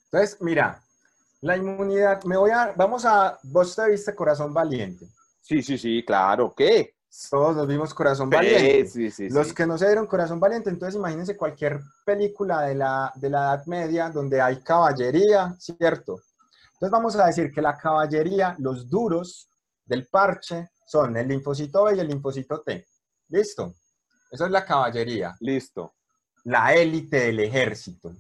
Entonces, 0.07 0.43
mira, 0.43 0.83
la 1.41 1.57
inmunidad, 1.57 2.25
me 2.25 2.37
voy 2.37 2.51
a, 2.51 2.73
vamos 2.77 3.05
a, 3.05 3.39
vos 3.45 3.77
te 3.77 3.89
viste 3.89 4.13
Corazón 4.13 4.53
Valiente. 4.53 5.07
Sí, 5.41 5.63
sí, 5.63 5.79
sí, 5.79 6.05
claro. 6.05 6.53
¿Qué? 6.57 6.97
Todos 7.31 7.57
nos 7.57 7.67
vimos 7.67 7.93
Corazón 7.93 8.31
Valiente. 8.31 8.87
Sí, 8.87 9.11
sí, 9.11 9.29
sí. 9.29 9.35
Los 9.35 9.53
que 9.53 9.67
no 9.67 9.77
se 9.77 9.87
dieron 9.87 10.07
Corazón 10.07 10.41
Valiente, 10.41 10.71
entonces 10.71 10.99
imagínense 10.99 11.37
cualquier 11.37 11.81
película 12.05 12.63
de 12.63 12.75
la, 12.75 13.13
de 13.17 13.29
la 13.29 13.55
Edad 13.55 13.67
Media 13.67 14.09
donde 14.11 14.41
hay 14.41 14.63
caballería, 14.63 15.55
¿cierto? 15.59 16.21
Entonces 16.75 16.91
vamos 16.91 17.17
a 17.17 17.27
decir 17.27 17.53
que 17.53 17.61
la 17.61 17.77
caballería, 17.77 18.57
los 18.59 18.89
duros 18.89 19.49
del 19.85 20.07
parche 20.07 20.71
son 20.87 21.17
el 21.17 21.29
linfocito 21.29 21.85
B 21.85 21.97
y 21.97 22.01
el 22.01 22.09
linfocito 22.09 22.61
T. 22.63 22.87
¿Listo? 23.29 23.75
Eso 24.31 24.47
es 24.47 24.51
la 24.51 24.65
caballería, 24.65 25.37
Listo. 25.41 25.93
la 26.45 26.73
élite 26.75 27.21
del 27.27 27.41
ejército. 27.41 28.15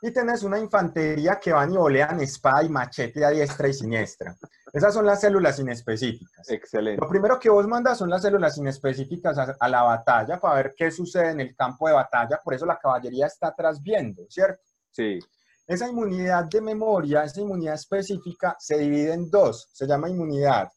Y 0.00 0.12
tenés 0.12 0.44
una 0.44 0.58
infantería 0.60 1.40
que 1.40 1.52
van 1.52 1.72
y 1.72 1.76
olean 1.76 2.20
espada 2.20 2.62
y 2.62 2.68
machete 2.68 3.24
a 3.24 3.30
diestra 3.30 3.66
y 3.66 3.74
siniestra. 3.74 4.36
Esas 4.72 4.94
son 4.94 5.04
las 5.06 5.20
células 5.20 5.58
inespecíficas. 5.58 6.48
Excelente. 6.50 7.00
Lo 7.02 7.08
primero 7.08 7.38
que 7.40 7.50
vos 7.50 7.66
mandas 7.66 7.98
son 7.98 8.08
las 8.10 8.22
células 8.22 8.56
inespecíficas 8.58 9.36
a, 9.38 9.56
a 9.58 9.68
la 9.68 9.82
batalla 9.82 10.38
para 10.38 10.54
ver 10.54 10.74
qué 10.76 10.90
sucede 10.92 11.30
en 11.30 11.40
el 11.40 11.56
campo 11.56 11.88
de 11.88 11.94
batalla. 11.94 12.40
Por 12.44 12.54
eso 12.54 12.64
la 12.64 12.78
caballería 12.78 13.26
está 13.26 13.48
atrás 13.48 13.82
viendo, 13.82 14.24
¿cierto? 14.28 14.62
Sí. 14.92 15.18
Esa 15.66 15.88
inmunidad 15.88 16.44
de 16.44 16.60
memoria, 16.60 17.24
esa 17.24 17.40
inmunidad 17.40 17.74
específica, 17.74 18.56
se 18.58 18.78
divide 18.78 19.12
en 19.14 19.28
dos. 19.30 19.68
Se 19.72 19.86
llama 19.86 20.08
inmunidad 20.08 20.70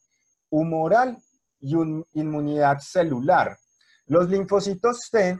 humoral 0.50 1.16
y 1.60 1.74
un- 1.76 2.04
inmunidad 2.14 2.78
celular. 2.80 3.56
Los 4.06 4.28
linfocitos 4.28 4.98
T, 5.10 5.38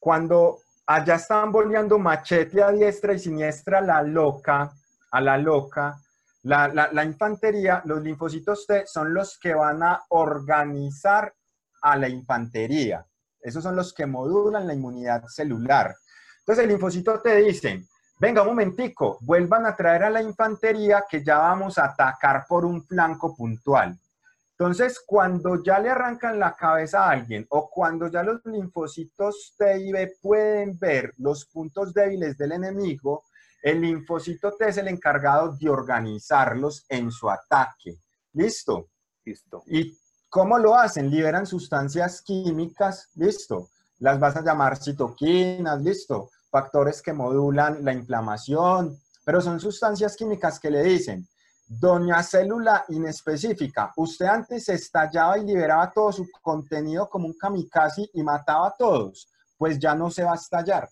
cuando 0.00 0.60
allá 0.88 1.16
están 1.16 1.52
boleando 1.52 1.98
machete 1.98 2.62
a 2.62 2.70
diestra 2.72 3.12
y 3.12 3.18
siniestra 3.18 3.80
la 3.82 4.02
loca, 4.02 4.72
a 5.10 5.20
la 5.20 5.36
loca, 5.36 6.00
la, 6.44 6.68
la- 6.68 7.04
infantería, 7.04 7.82
los 7.84 8.00
linfocitos 8.02 8.66
T 8.66 8.84
son 8.86 9.12
los 9.12 9.38
que 9.38 9.52
van 9.54 9.82
a 9.82 10.02
organizar 10.08 11.34
a 11.82 11.96
la 11.96 12.08
infantería. 12.08 13.04
Esos 13.40 13.62
son 13.62 13.76
los 13.76 13.92
que 13.92 14.06
modulan 14.06 14.66
la 14.66 14.72
inmunidad 14.74 15.24
celular. 15.26 15.94
Entonces 16.40 16.64
el 16.64 16.70
linfocito 16.70 17.20
te 17.20 17.36
dice, 17.36 17.84
venga 18.18 18.40
un 18.42 18.48
momentico, 18.48 19.18
vuelvan 19.20 19.66
a 19.66 19.76
traer 19.76 20.04
a 20.04 20.10
la 20.10 20.22
infantería 20.22 21.04
que 21.08 21.22
ya 21.22 21.36
vamos 21.38 21.76
a 21.76 21.84
atacar 21.84 22.46
por 22.48 22.64
un 22.64 22.82
flanco 22.82 23.36
puntual. 23.36 23.98
Entonces, 24.58 25.00
cuando 25.06 25.62
ya 25.62 25.78
le 25.78 25.88
arrancan 25.88 26.36
la 26.40 26.56
cabeza 26.56 27.04
a 27.04 27.10
alguien 27.10 27.46
o 27.50 27.70
cuando 27.70 28.08
ya 28.08 28.24
los 28.24 28.44
linfocitos 28.44 29.54
T 29.56 29.78
y 29.82 29.92
B 29.92 30.16
pueden 30.20 30.76
ver 30.76 31.14
los 31.18 31.44
puntos 31.46 31.94
débiles 31.94 32.36
del 32.36 32.50
enemigo, 32.50 33.22
el 33.62 33.82
linfocito 33.82 34.56
T 34.56 34.68
es 34.68 34.78
el 34.78 34.88
encargado 34.88 35.56
de 35.56 35.70
organizarlos 35.70 36.84
en 36.88 37.12
su 37.12 37.30
ataque. 37.30 38.00
¿Listo? 38.32 38.88
Listo. 39.24 39.62
¿Y 39.66 39.96
cómo 40.28 40.58
lo 40.58 40.74
hacen? 40.74 41.08
Liberan 41.08 41.46
sustancias 41.46 42.20
químicas, 42.22 43.10
listo. 43.14 43.68
Las 44.00 44.18
vas 44.18 44.34
a 44.34 44.42
llamar 44.42 44.76
citoquinas, 44.76 45.80
listo. 45.82 46.30
Factores 46.50 47.00
que 47.00 47.12
modulan 47.12 47.84
la 47.84 47.92
inflamación, 47.92 48.98
pero 49.24 49.40
son 49.40 49.60
sustancias 49.60 50.16
químicas 50.16 50.58
que 50.58 50.72
le 50.72 50.82
dicen, 50.82 51.28
doña 51.68 52.22
célula 52.22 52.84
inespecífica, 52.88 53.92
usted 53.96 54.26
antes 54.26 54.68
estallaba 54.70 55.38
y 55.38 55.44
liberaba 55.44 55.90
todo 55.90 56.10
su 56.12 56.26
contenido 56.40 57.08
como 57.08 57.26
un 57.26 57.34
kamikaze 57.36 58.08
y 58.14 58.22
mataba 58.22 58.68
a 58.68 58.74
todos, 58.76 59.28
pues 59.56 59.78
ya 59.78 59.94
no 59.94 60.10
se 60.10 60.24
va 60.24 60.32
a 60.32 60.36
estallar. 60.36 60.88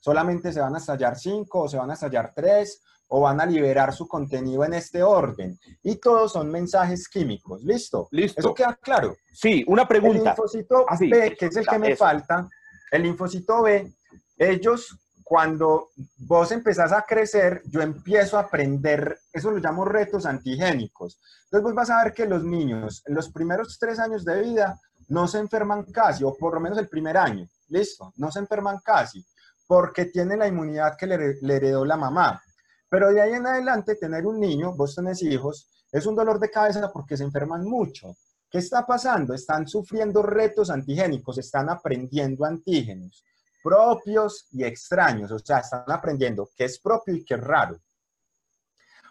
Solamente 0.00 0.52
se 0.52 0.60
van 0.60 0.74
a 0.74 0.78
estallar 0.78 1.18
cinco 1.18 1.62
o 1.62 1.68
se 1.68 1.76
van 1.76 1.90
a 1.90 1.94
estallar 1.94 2.32
tres 2.34 2.82
o 3.08 3.20
van 3.20 3.40
a 3.40 3.46
liberar 3.46 3.92
su 3.94 4.06
contenido 4.08 4.64
en 4.64 4.74
este 4.74 5.02
orden. 5.02 5.58
Y 5.82 5.96
todos 5.96 6.32
son 6.32 6.50
mensajes 6.50 7.08
químicos. 7.08 7.62
¿Listo? 7.62 8.08
Listo. 8.10 8.40
¿Eso 8.40 8.54
queda 8.54 8.74
claro? 8.80 9.16
Sí, 9.32 9.64
una 9.68 9.82
El 9.82 9.88
pregunta. 9.88 10.30
linfocito 10.30 10.84
Ah, 10.88 10.96
sí. 10.96 11.08
B, 11.08 11.36
que 11.38 11.46
es 11.46 11.56
el 11.56 11.66
que 11.66 11.78
me 11.78 11.92
Eso. 11.92 12.04
falta, 12.04 12.48
el 12.90 13.02
linfocito 13.02 13.62
B, 13.62 13.92
ellos 14.38 14.96
cuando 15.28 15.88
vos 16.18 16.52
empezás 16.52 16.92
a 16.92 17.02
crecer, 17.02 17.60
yo 17.64 17.80
empiezo 17.80 18.36
a 18.36 18.42
aprender, 18.42 19.18
eso 19.32 19.50
lo 19.50 19.58
llamo 19.58 19.84
retos 19.84 20.24
antigénicos. 20.24 21.18
Entonces 21.46 21.64
vos 21.64 21.74
vas 21.74 21.90
a 21.90 22.04
ver 22.04 22.14
que 22.14 22.26
los 22.26 22.44
niños 22.44 23.02
en 23.04 23.16
los 23.16 23.32
primeros 23.32 23.76
tres 23.76 23.98
años 23.98 24.24
de 24.24 24.40
vida 24.40 24.80
no 25.08 25.26
se 25.26 25.40
enferman 25.40 25.82
casi, 25.90 26.22
o 26.22 26.36
por 26.36 26.54
lo 26.54 26.60
menos 26.60 26.78
el 26.78 26.88
primer 26.88 27.16
año, 27.16 27.44
listo, 27.70 28.12
no 28.18 28.30
se 28.30 28.38
enferman 28.38 28.78
casi, 28.84 29.26
porque 29.66 30.04
tienen 30.04 30.38
la 30.38 30.46
inmunidad 30.46 30.96
que 30.96 31.08
le, 31.08 31.34
le 31.40 31.56
heredó 31.56 31.84
la 31.84 31.96
mamá. 31.96 32.40
Pero 32.88 33.10
de 33.10 33.20
ahí 33.20 33.32
en 33.32 33.48
adelante, 33.48 33.96
tener 33.96 34.24
un 34.26 34.38
niño, 34.38 34.76
vos 34.76 34.94
tenés 34.94 35.20
hijos, 35.22 35.68
es 35.90 36.06
un 36.06 36.14
dolor 36.14 36.38
de 36.38 36.52
cabeza 36.52 36.92
porque 36.92 37.16
se 37.16 37.24
enferman 37.24 37.64
mucho. 37.64 38.14
¿Qué 38.48 38.58
está 38.58 38.86
pasando? 38.86 39.34
Están 39.34 39.66
sufriendo 39.66 40.22
retos 40.22 40.70
antigénicos, 40.70 41.36
están 41.38 41.68
aprendiendo 41.68 42.44
antígenos 42.44 43.24
propios 43.66 44.46
y 44.52 44.62
extraños, 44.62 45.32
o 45.32 45.40
sea, 45.40 45.58
están 45.58 45.82
aprendiendo 45.88 46.48
qué 46.56 46.66
es 46.66 46.78
propio 46.78 47.16
y 47.16 47.24
qué 47.24 47.34
es 47.34 47.40
raro. 47.40 47.76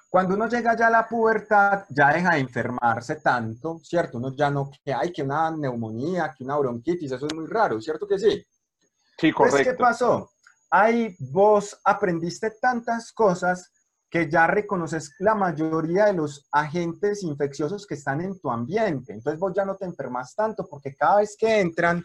Cuando 0.10 0.34
uno 0.36 0.48
llega 0.48 0.77
ya 0.77 0.88
a 0.88 0.91
la 0.91 1.06
pubertad, 1.10 1.84
ya 1.90 2.14
deja 2.14 2.36
de 2.36 2.40
enfermarse 2.40 3.18
tanto, 3.18 3.80
¿cierto? 3.84 4.18
Uno 4.18 4.34
ya 4.34 4.49
no, 4.49 4.72
que 4.82 4.94
hay 4.94 5.11
que 5.11 5.23
una 5.23 5.52
neumonía, 5.52 6.34
que 6.34 6.45
una 6.45 6.56
bronquitis, 6.56 7.11
eso 7.11 7.27
es 7.27 7.34
muy 7.34 7.48
raro, 7.48 7.82
¿cierto 7.82 8.07
que 8.07 8.18
sí? 8.18 8.48
Sí, 9.18 9.34
correcto. 9.34 9.72
¿qué 9.72 9.77
pasó? 9.77 10.32
Ahí 10.69 11.14
vos 11.19 11.77
aprendiste 11.84 12.52
tantas 12.52 13.11
cosas 13.11 13.73
que 14.10 14.30
ya 14.30 14.48
reconoces 14.48 15.15
la 15.19 15.36
mayoría 15.36 16.06
de 16.06 16.14
los 16.14 16.48
agentes 16.49 17.23
infecciosos 17.23 17.86
que 17.86 17.95
están 17.95 18.22
en 18.22 18.40
tu 18.40 18.49
ambiente. 18.49 19.11
Entonces 19.11 19.38
vos 19.38 19.52
ya 19.53 19.65
no 19.65 19.76
te 19.76 19.84
enfermas 19.84 20.34
tanto 20.34 20.65
porque 20.65 20.95
cada 20.95 21.18
vez 21.18 21.36
que 21.38 21.60
entran 21.60 22.02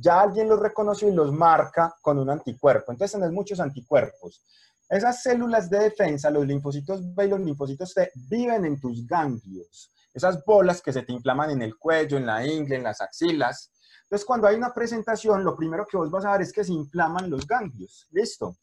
ya 0.00 0.20
alguien 0.20 0.48
los 0.48 0.60
reconoció 0.60 1.08
y 1.08 1.12
los 1.12 1.32
marca 1.32 1.94
con 2.00 2.18
un 2.18 2.30
anticuerpo. 2.30 2.92
Entonces 2.92 3.18
tenés 3.18 3.32
muchos 3.32 3.60
anticuerpos. 3.60 4.44
Esas 4.88 5.22
células 5.22 5.68
de 5.68 5.80
defensa, 5.80 6.30
los 6.30 6.46
linfocitos 6.46 7.14
B 7.14 7.26
y 7.26 7.28
los 7.28 7.40
linfocitos 7.40 7.92
T, 7.92 8.10
viven 8.14 8.64
en 8.64 8.80
tus 8.80 9.06
ganglios. 9.06 9.92
Esas 10.14 10.42
bolas 10.44 10.80
que 10.80 10.92
se 10.92 11.02
te 11.02 11.12
inflaman 11.12 11.50
en 11.50 11.62
el 11.62 11.76
cuello, 11.76 12.16
en 12.16 12.26
la 12.26 12.46
ingle, 12.46 12.76
en 12.76 12.84
las 12.84 13.00
axilas. 13.00 13.70
Entonces, 14.04 14.24
cuando 14.24 14.46
hay 14.46 14.56
una 14.56 14.72
presentación, 14.72 15.44
lo 15.44 15.54
primero 15.54 15.86
que 15.86 15.98
vos 15.98 16.10
vas 16.10 16.24
a 16.24 16.32
ver 16.32 16.42
es 16.42 16.52
que 16.52 16.64
se 16.64 16.72
inflaman 16.72 17.28
los 17.28 17.46
ganglios. 17.46 18.06
Listo. 18.10 18.56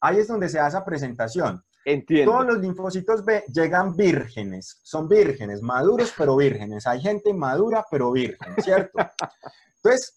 Ahí 0.00 0.18
es 0.18 0.28
donde 0.28 0.48
se 0.48 0.58
da 0.58 0.68
esa 0.68 0.84
presentación. 0.84 1.64
Entiendo. 1.84 2.32
Todos 2.32 2.46
los 2.46 2.58
linfocitos 2.58 3.24
B 3.24 3.44
llegan 3.52 3.96
vírgenes. 3.96 4.80
Son 4.82 5.08
vírgenes, 5.08 5.62
maduros 5.62 6.12
pero 6.16 6.36
vírgenes. 6.36 6.86
Hay 6.86 7.00
gente 7.00 7.32
madura 7.32 7.86
pero 7.90 8.12
virgen, 8.12 8.54
¿cierto? 8.62 8.98
Entonces, 9.82 10.14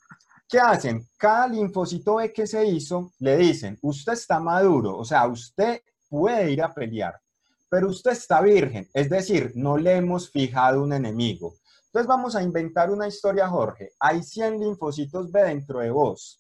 ¿Qué 0.54 0.60
hacen? 0.60 1.10
Cada 1.18 1.48
linfocito 1.48 2.18
B 2.18 2.32
que 2.32 2.46
se 2.46 2.64
hizo, 2.64 3.12
le 3.18 3.38
dicen, 3.38 3.76
usted 3.82 4.14
está 4.14 4.40
maduro, 4.40 4.96
o 5.00 5.04
sea, 5.04 5.26
usted 5.26 5.82
puede 6.08 6.52
ir 6.52 6.62
a 6.62 6.72
pelear, 6.72 7.20
pero 7.68 7.88
usted 7.88 8.12
está 8.12 8.40
virgen, 8.40 8.88
es 8.94 9.10
decir, 9.10 9.52
no 9.56 9.78
le 9.78 9.96
hemos 9.96 10.30
fijado 10.30 10.84
un 10.84 10.94
enemigo. 10.94 11.56
Entonces 11.88 12.06
vamos 12.08 12.36
a 12.36 12.44
inventar 12.44 12.92
una 12.92 13.08
historia, 13.08 13.48
Jorge. 13.48 13.94
Hay 14.00 14.22
100 14.22 14.60
linfocitos 14.60 15.32
B 15.32 15.42
dentro 15.42 15.80
de 15.80 15.90
vos. 15.90 16.40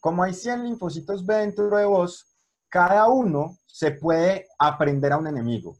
Como 0.00 0.22
hay 0.22 0.32
100 0.32 0.64
linfocitos 0.64 1.26
B 1.26 1.34
dentro 1.34 1.76
de 1.76 1.84
vos, 1.84 2.34
cada 2.70 3.06
uno 3.08 3.58
se 3.66 3.90
puede 3.90 4.46
aprender 4.58 5.12
a 5.12 5.18
un 5.18 5.26
enemigo. 5.26 5.76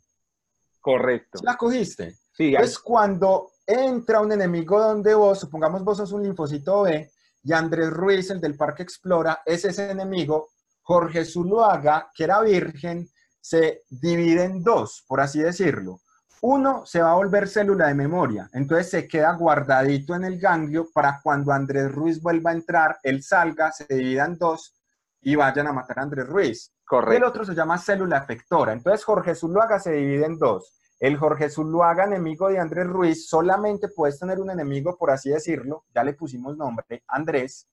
Correcto. 0.79 1.39
¿La 1.43 1.57
cogiste? 1.57 2.19
Sí. 2.35 2.49
Entonces, 2.49 2.79
cuando 2.79 3.53
entra 3.67 4.21
un 4.21 4.31
enemigo 4.31 4.79
donde 4.79 5.15
vos, 5.15 5.41
supongamos 5.41 5.83
vos 5.83 5.97
sos 5.97 6.13
un 6.13 6.23
linfocito 6.23 6.83
B, 6.83 7.11
y 7.47 7.53
Andrés 7.53 7.91
Ruiz, 7.91 8.29
el 8.31 8.41
del 8.41 8.57
Parque 8.57 8.83
Explora, 8.83 9.43
es 9.47 9.65
ese 9.65 9.93
enemigo. 9.93 10.49
Jorge 10.83 11.25
Zuluaga, 11.25 12.11
que 12.13 12.25
era 12.25 12.41
virgen, 12.41 13.09
se 13.41 13.83
divide 13.89 14.43
en 14.43 14.65
dos, 14.65 15.05
por 15.07 15.21
así 15.21 15.39
decirlo. 15.39 16.01
Uno 16.41 16.85
se 16.85 17.01
va 17.01 17.13
a 17.13 17.15
volver 17.15 17.47
célula 17.47 17.87
de 17.87 17.95
memoria, 17.95 18.51
entonces 18.53 18.91
se 18.91 19.07
queda 19.07 19.33
guardadito 19.35 20.17
en 20.17 20.25
el 20.25 20.41
ganglio 20.41 20.89
para 20.93 21.21
cuando 21.23 21.53
Andrés 21.53 21.93
Ruiz 21.93 22.21
vuelva 22.21 22.51
a 22.51 22.55
entrar, 22.55 22.99
él 23.05 23.23
salga, 23.23 23.71
se 23.71 23.87
divida 23.89 24.25
en 24.25 24.39
dos 24.39 24.75
y 25.23 25.37
vayan 25.37 25.69
a 25.69 25.73
matar 25.73 26.01
a 26.01 26.03
Andrés 26.03 26.27
Ruiz. 26.27 26.73
Correcto. 26.85 27.15
Y 27.15 27.17
el 27.17 27.25
otro 27.25 27.45
se 27.45 27.55
llama 27.55 27.79
célula 27.79 28.19
efectora. 28.19 28.73
Entonces 28.73 29.05
Jorge 29.05 29.37
Zuluaga 29.37 29.79
se 29.79 29.93
divide 29.93 30.27
en 30.27 30.37
dos 30.37 30.73
el 30.99 31.17
Jorge 31.17 31.51
Zuluaga, 31.51 32.05
enemigo 32.05 32.49
de 32.49 32.59
Andrés 32.59 32.87
Ruiz, 32.87 33.29
solamente 33.29 33.89
puedes 33.89 34.19
tener 34.19 34.41
un 34.41 34.51
enemigo, 34.51 34.97
por 34.97 35.11
así 35.11 35.31
decirlo, 35.31 35.85
ya 35.95 36.03
le 36.03 36.15
pusimos 36.15 36.57
nombre, 36.57 37.03
Andrés. 37.09 37.69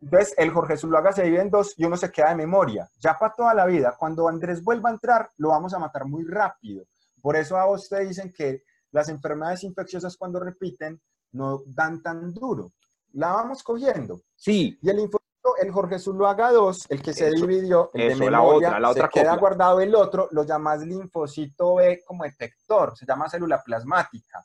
Entonces, 0.00 0.34
el 0.36 0.50
Jorge 0.50 0.76
Zuluaga 0.76 1.12
se 1.12 1.24
divide 1.24 1.42
en 1.42 1.50
dos 1.50 1.74
y 1.76 1.84
uno 1.84 1.96
se 1.96 2.10
queda 2.10 2.30
de 2.30 2.36
memoria, 2.36 2.88
ya 3.00 3.18
para 3.18 3.34
toda 3.34 3.54
la 3.54 3.66
vida. 3.66 3.96
Cuando 3.98 4.28
Andrés 4.28 4.62
vuelva 4.62 4.90
a 4.90 4.92
entrar, 4.92 5.30
lo 5.38 5.48
vamos 5.48 5.74
a 5.74 5.78
matar 5.78 6.04
muy 6.04 6.24
rápido. 6.24 6.84
Por 7.20 7.36
eso 7.36 7.56
a 7.56 7.64
vos 7.64 7.88
te 7.88 8.00
dicen 8.04 8.32
que 8.32 8.62
las 8.92 9.08
enfermedades 9.08 9.64
infecciosas 9.64 10.16
cuando 10.16 10.40
repiten 10.40 11.00
no 11.32 11.62
dan 11.66 12.02
tan 12.02 12.32
duro. 12.32 12.72
La 13.12 13.32
vamos 13.32 13.62
cogiendo. 13.62 14.20
Sí. 14.36 14.78
Y 14.80 14.90
el 14.90 15.00
el 15.60 15.70
Jorge 15.70 15.98
Zuluaga 15.98 16.52
2, 16.52 16.86
el 16.90 17.02
que 17.02 17.12
se 17.12 17.30
dividió, 17.30 17.90
el 17.94 18.12
eso, 18.12 18.18
de 18.18 18.30
memoria, 18.30 18.30
la 18.30 18.42
otra, 18.42 18.80
la 18.80 18.90
otra 18.90 19.10
se 19.12 19.20
queda 19.20 19.36
guardado 19.36 19.80
el 19.80 19.94
otro, 19.94 20.28
lo 20.32 20.44
llamas 20.44 20.80
linfocito 20.80 21.76
B 21.76 22.02
como 22.06 22.24
detector, 22.24 22.96
se 22.96 23.06
llama 23.06 23.28
célula 23.28 23.62
plasmática. 23.62 24.44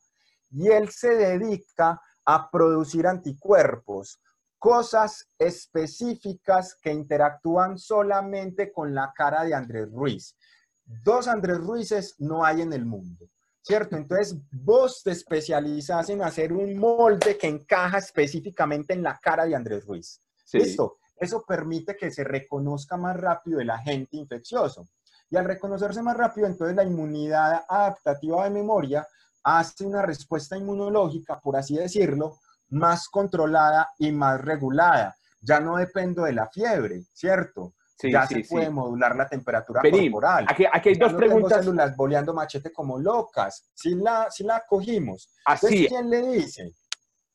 Y 0.51 0.69
él 0.69 0.89
se 0.89 1.15
dedica 1.15 1.99
a 2.25 2.49
producir 2.49 3.07
anticuerpos, 3.07 4.19
cosas 4.57 5.27
específicas 5.37 6.75
que 6.81 6.91
interactúan 6.91 7.77
solamente 7.77 8.71
con 8.71 8.93
la 8.95 9.11
cara 9.15 9.43
de 9.43 9.53
Andrés 9.53 9.91
Ruiz. 9.91 10.37
Dos 10.85 11.27
Andrés 11.27 11.57
Ruizes 11.57 12.15
no 12.19 12.45
hay 12.45 12.61
en 12.61 12.73
el 12.73 12.85
mundo. 12.85 13.27
¿Cierto? 13.61 13.95
Entonces, 13.95 14.35
vos 14.51 15.03
te 15.03 15.11
especializas 15.11 16.09
en 16.09 16.21
hacer 16.21 16.51
un 16.51 16.77
molde 16.77 17.37
que 17.37 17.47
encaja 17.47 17.97
específicamente 17.97 18.93
en 18.93 19.01
la 19.01 19.17
cara 19.17 19.45
de 19.45 19.55
Andrés 19.55 19.85
Ruiz. 19.85 20.21
Listo. 20.59 20.97
Eso 21.15 21.43
permite 21.47 21.95
que 21.95 22.11
se 22.11 22.23
reconozca 22.23 22.97
más 22.97 23.15
rápido 23.17 23.59
el 23.59 23.69
agente 23.69 24.17
infeccioso. 24.17 24.87
Y 25.29 25.37
al 25.37 25.45
reconocerse 25.45 26.01
más 26.01 26.17
rápido, 26.17 26.47
entonces 26.47 26.75
la 26.75 26.83
inmunidad 26.83 27.63
adaptativa 27.67 28.43
de 28.43 28.49
memoria 28.49 29.07
hace 29.43 29.85
una 29.85 30.01
respuesta 30.01 30.57
inmunológica, 30.57 31.39
por 31.39 31.55
así 31.55 31.75
decirlo, 31.77 32.37
más 32.69 33.07
controlada 33.09 33.89
y 33.97 34.11
más 34.11 34.41
regulada. 34.41 35.15
Ya 35.41 35.59
no 35.59 35.77
dependo 35.77 36.23
de 36.23 36.33
la 36.33 36.47
fiebre, 36.49 37.03
¿cierto? 37.13 37.73
Sí, 37.97 38.11
ya 38.11 38.25
sí, 38.27 38.43
se 38.43 38.49
puede 38.49 38.65
sí. 38.67 38.71
modular 38.71 39.15
la 39.15 39.27
temperatura 39.27 39.81
corporal. 39.81 40.45
Aquí, 40.49 40.65
aquí 40.71 40.89
hay 40.89 40.95
Ya 40.95 41.03
dos 41.05 41.13
no 41.13 41.17
preguntas. 41.19 41.59
células 41.59 41.95
boleando 41.95 42.33
machete 42.33 42.71
como 42.73 42.99
locas. 42.99 43.69
Si 43.73 43.95
la, 43.95 44.27
si 44.29 44.43
la 44.43 44.63
cogimos. 44.67 45.29
Así, 45.45 45.65
Entonces, 45.67 45.87
¿quién 45.89 46.09
le 46.09 46.21
dice? 46.31 46.73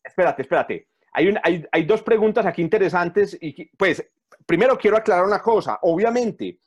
espérate, 0.04 0.42
espérate. 0.42 0.88
Hay, 1.18 1.26
un- 1.26 1.38
hay, 1.42 1.64
hay 1.72 1.82
dos 1.82 2.02
preguntas 2.04 2.46
aquí 2.46 2.62
interesantes 2.62 3.36
pues 3.76 4.08
primero 4.46 4.78
quiero 4.78 4.96
aclarar 4.96 5.24
una 5.26 5.40
cosa. 5.40 5.80
Obviamente, 5.82 6.60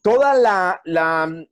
toda 0.00 0.32
la, 0.32 0.80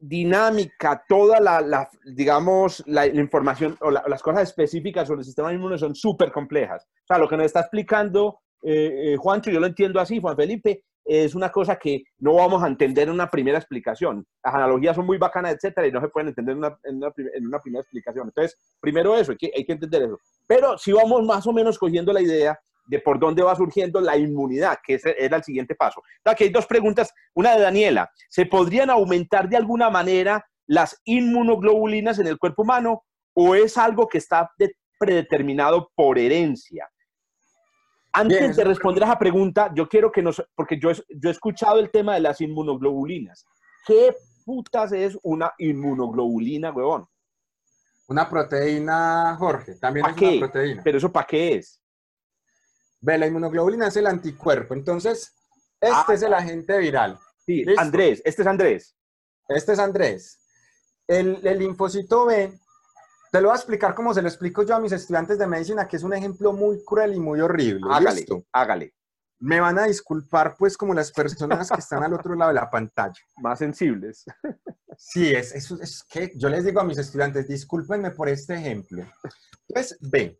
dinámica, 0.00 1.04
toda 1.06 1.40
la, 1.40 1.90
digamos, 2.06 2.82
la, 2.86 3.06
información 3.06 3.76
o 3.82 3.90
la- 3.90 4.02
las 4.08 4.22
cosas 4.22 4.44
específicas 4.44 5.06
sobre 5.06 5.20
el 5.20 5.24
sistema 5.26 5.52
inmune 5.52 5.76
son 5.76 5.94
súper 5.94 6.32
complejas. 6.32 6.86
O 6.86 7.06
sea, 7.06 7.18
lo 7.18 7.28
que 7.28 7.36
nos 7.36 7.44
está 7.44 7.60
explicando 7.60 8.40
eh, 8.62 9.12
eh, 9.12 9.16
Juancho, 9.18 9.50
yo 9.50 9.60
lo 9.60 9.66
entiendo 9.66 10.00
así, 10.00 10.18
Juan 10.18 10.36
Felipe, 10.36 10.84
es 11.08 11.34
una 11.34 11.50
cosa 11.50 11.76
que 11.76 12.02
no 12.18 12.34
vamos 12.34 12.62
a 12.62 12.66
entender 12.66 13.08
en 13.08 13.14
una 13.14 13.30
primera 13.30 13.58
explicación. 13.58 14.26
Las 14.42 14.54
analogías 14.54 14.96
son 14.96 15.06
muy 15.06 15.18
bacanas, 15.18 15.54
etcétera, 15.54 15.86
y 15.86 15.92
no 15.92 16.00
se 16.00 16.08
pueden 16.08 16.28
entender 16.28 16.52
en 16.52 16.58
una, 16.58 16.78
en 16.84 17.46
una 17.46 17.60
primera 17.60 17.80
explicación. 17.82 18.26
Entonces, 18.26 18.58
primero 18.80 19.16
eso, 19.16 19.32
hay 19.32 19.38
que, 19.38 19.52
hay 19.56 19.64
que 19.64 19.72
entender 19.72 20.02
eso. 20.02 20.18
Pero 20.46 20.76
si 20.78 20.92
vamos 20.92 21.24
más 21.24 21.46
o 21.46 21.52
menos 21.52 21.78
cogiendo 21.78 22.12
la 22.12 22.20
idea 22.20 22.58
de 22.88 23.00
por 23.00 23.18
dónde 23.18 23.42
va 23.42 23.54
surgiendo 23.56 24.00
la 24.00 24.16
inmunidad, 24.16 24.78
que 24.84 24.94
ese 24.94 25.14
era 25.18 25.36
el 25.36 25.42
siguiente 25.44 25.74
paso. 25.74 26.02
Aquí 26.24 26.44
hay 26.44 26.50
dos 26.50 26.66
preguntas. 26.66 27.12
Una 27.34 27.54
de 27.56 27.62
Daniela. 27.62 28.10
¿Se 28.28 28.46
podrían 28.46 28.90
aumentar 28.90 29.48
de 29.48 29.56
alguna 29.56 29.90
manera 29.90 30.44
las 30.66 31.00
inmunoglobulinas 31.04 32.18
en 32.18 32.26
el 32.28 32.38
cuerpo 32.38 32.62
humano 32.62 33.02
o 33.34 33.54
es 33.54 33.76
algo 33.76 34.06
que 34.08 34.18
está 34.18 34.50
de- 34.58 34.74
predeterminado 34.98 35.90
por 35.94 36.18
herencia? 36.18 36.88
Antes 38.18 38.38
Bien, 38.40 38.52
de 38.54 38.64
responder 38.64 39.02
a 39.04 39.06
esa 39.08 39.18
pregunta, 39.18 39.70
yo 39.74 39.88
quiero 39.88 40.10
que 40.10 40.22
nos, 40.22 40.42
porque 40.54 40.78
yo, 40.80 40.90
he- 40.90 41.04
yo 41.20 41.28
he 41.28 41.32
escuchado 41.32 41.78
el 41.78 41.90
tema 41.90 42.14
de 42.14 42.20
las 42.20 42.40
inmunoglobulinas. 42.40 43.44
¿Qué 43.86 44.16
putas 44.44 44.92
es 44.92 45.18
una 45.22 45.52
inmunoglobulina, 45.58 46.70
huevón? 46.72 47.06
Una 48.08 48.28
proteína, 48.28 49.36
Jorge. 49.38 49.74
También 49.74 50.04
¿Pa 50.04 50.10
es 50.12 50.16
qué? 50.16 50.28
una 50.38 50.46
proteína. 50.50 50.82
¿Pero 50.82 50.98
eso 50.98 51.12
para 51.12 51.26
qué 51.26 51.56
es? 51.56 51.82
Ve, 53.00 53.18
la 53.18 53.26
inmunoglobulina 53.26 53.88
es 53.88 53.96
el 53.96 54.06
anticuerpo. 54.06 54.72
Entonces, 54.74 55.34
este 55.80 55.94
Ah. 55.94 56.14
es 56.14 56.22
el 56.22 56.32
agente 56.32 56.78
viral. 56.78 57.18
Sí, 57.44 57.64
Listo. 57.64 57.80
Andrés, 57.80 58.22
este 58.24 58.42
es 58.42 58.48
Andrés. 58.48 58.96
Este 59.48 59.72
es 59.72 59.78
Andrés. 59.78 60.40
El, 61.06 61.46
el 61.46 61.58
linfocito 61.58 62.24
B, 62.26 62.52
te 63.30 63.40
lo 63.40 63.48
voy 63.48 63.54
a 63.54 63.58
explicar 63.58 63.94
como 63.94 64.14
se 64.14 64.22
lo 64.22 64.28
explico 64.28 64.62
yo 64.62 64.74
a 64.76 64.80
mis 64.80 64.92
estudiantes 64.92 65.38
de 65.38 65.46
medicina, 65.46 65.86
que 65.86 65.96
es 65.96 66.02
un 66.02 66.14
ejemplo 66.14 66.52
muy 66.52 66.82
cruel 66.84 67.14
y 67.14 67.20
muy 67.20 67.40
horrible. 67.40 67.86
Hágale, 67.90 68.20
¿Listo? 68.20 68.44
hágale. 68.52 68.94
me 69.40 69.60
van 69.60 69.78
a 69.78 69.84
disculpar 69.84 70.56
pues 70.58 70.76
como 70.76 70.94
las 70.94 71.12
personas 71.12 71.70
que 71.70 71.80
están 71.80 72.02
al 72.02 72.14
otro 72.14 72.34
lado 72.34 72.50
de 72.50 72.54
la 72.54 72.70
pantalla. 72.70 73.20
Más 73.36 73.58
sensibles. 73.58 74.24
Sí, 74.96 75.32
es, 75.32 75.54
es, 75.54 75.70
es 75.70 76.04
que 76.04 76.32
yo 76.36 76.48
les 76.48 76.64
digo 76.64 76.80
a 76.80 76.84
mis 76.84 76.98
estudiantes, 76.98 77.46
discúlpenme 77.48 78.12
por 78.12 78.28
este 78.28 78.54
ejemplo. 78.54 79.04
Entonces, 79.68 79.98
ven, 80.00 80.38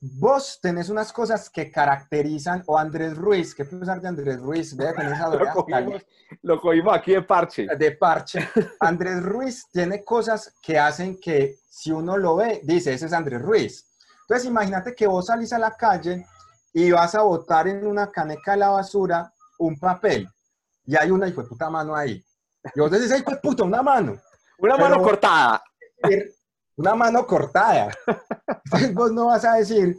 vos 0.00 0.58
tenés 0.62 0.88
unas 0.88 1.12
cosas 1.12 1.50
que 1.50 1.70
caracterizan, 1.70 2.62
o 2.66 2.78
Andrés 2.78 3.16
Ruiz, 3.16 3.54
¿qué 3.54 3.64
profesor 3.64 4.00
de 4.00 4.08
Andrés 4.08 4.40
Ruiz? 4.40 4.76
Debe 4.76 4.92
tener 4.92 5.12
esa 5.12 5.28
Lo 5.34 5.52
cogimos, 5.52 6.02
lo 6.42 6.60
cogimos 6.60 6.96
aquí 6.96 7.12
de 7.12 7.22
parche. 7.22 7.66
de 7.76 7.92
parche. 7.92 8.48
Andrés 8.80 9.22
Ruiz 9.22 9.66
tiene 9.72 10.04
cosas 10.04 10.54
que 10.62 10.78
hacen 10.78 11.18
que 11.20 11.58
si 11.68 11.90
uno 11.90 12.16
lo 12.16 12.36
ve, 12.36 12.60
dice, 12.64 12.92
ese 12.92 13.06
es 13.06 13.12
Andrés 13.12 13.42
Ruiz. 13.42 13.84
Entonces, 14.22 14.46
imagínate 14.46 14.94
que 14.94 15.06
vos 15.06 15.26
salís 15.26 15.52
a 15.52 15.58
la 15.58 15.72
calle 15.72 16.26
y 16.72 16.90
vas 16.90 17.14
a 17.14 17.22
botar 17.22 17.66
en 17.66 17.86
una 17.86 18.10
caneca 18.10 18.52
de 18.52 18.58
la 18.58 18.68
basura 18.68 19.32
un 19.58 19.78
papel 19.78 20.28
y 20.84 20.96
hay 20.96 21.10
una 21.10 21.26
hijo 21.26 21.42
de 21.42 21.48
puta 21.48 21.68
mano 21.70 21.96
ahí. 21.96 22.24
Y 22.74 22.80
vos 22.80 22.90
decís, 22.90 23.10
hijo 23.18 23.30
de 23.30 23.38
puta, 23.38 23.64
una 23.64 23.82
mano. 23.82 24.12
Una 24.58 24.76
Pero- 24.76 24.88
mano 24.90 25.02
cortada. 25.02 25.62
Una 26.78 26.94
mano 26.94 27.26
cortada. 27.26 27.90
Entonces 28.64 28.94
vos 28.94 29.12
no 29.12 29.26
vas 29.26 29.44
a 29.44 29.54
decir, 29.54 29.98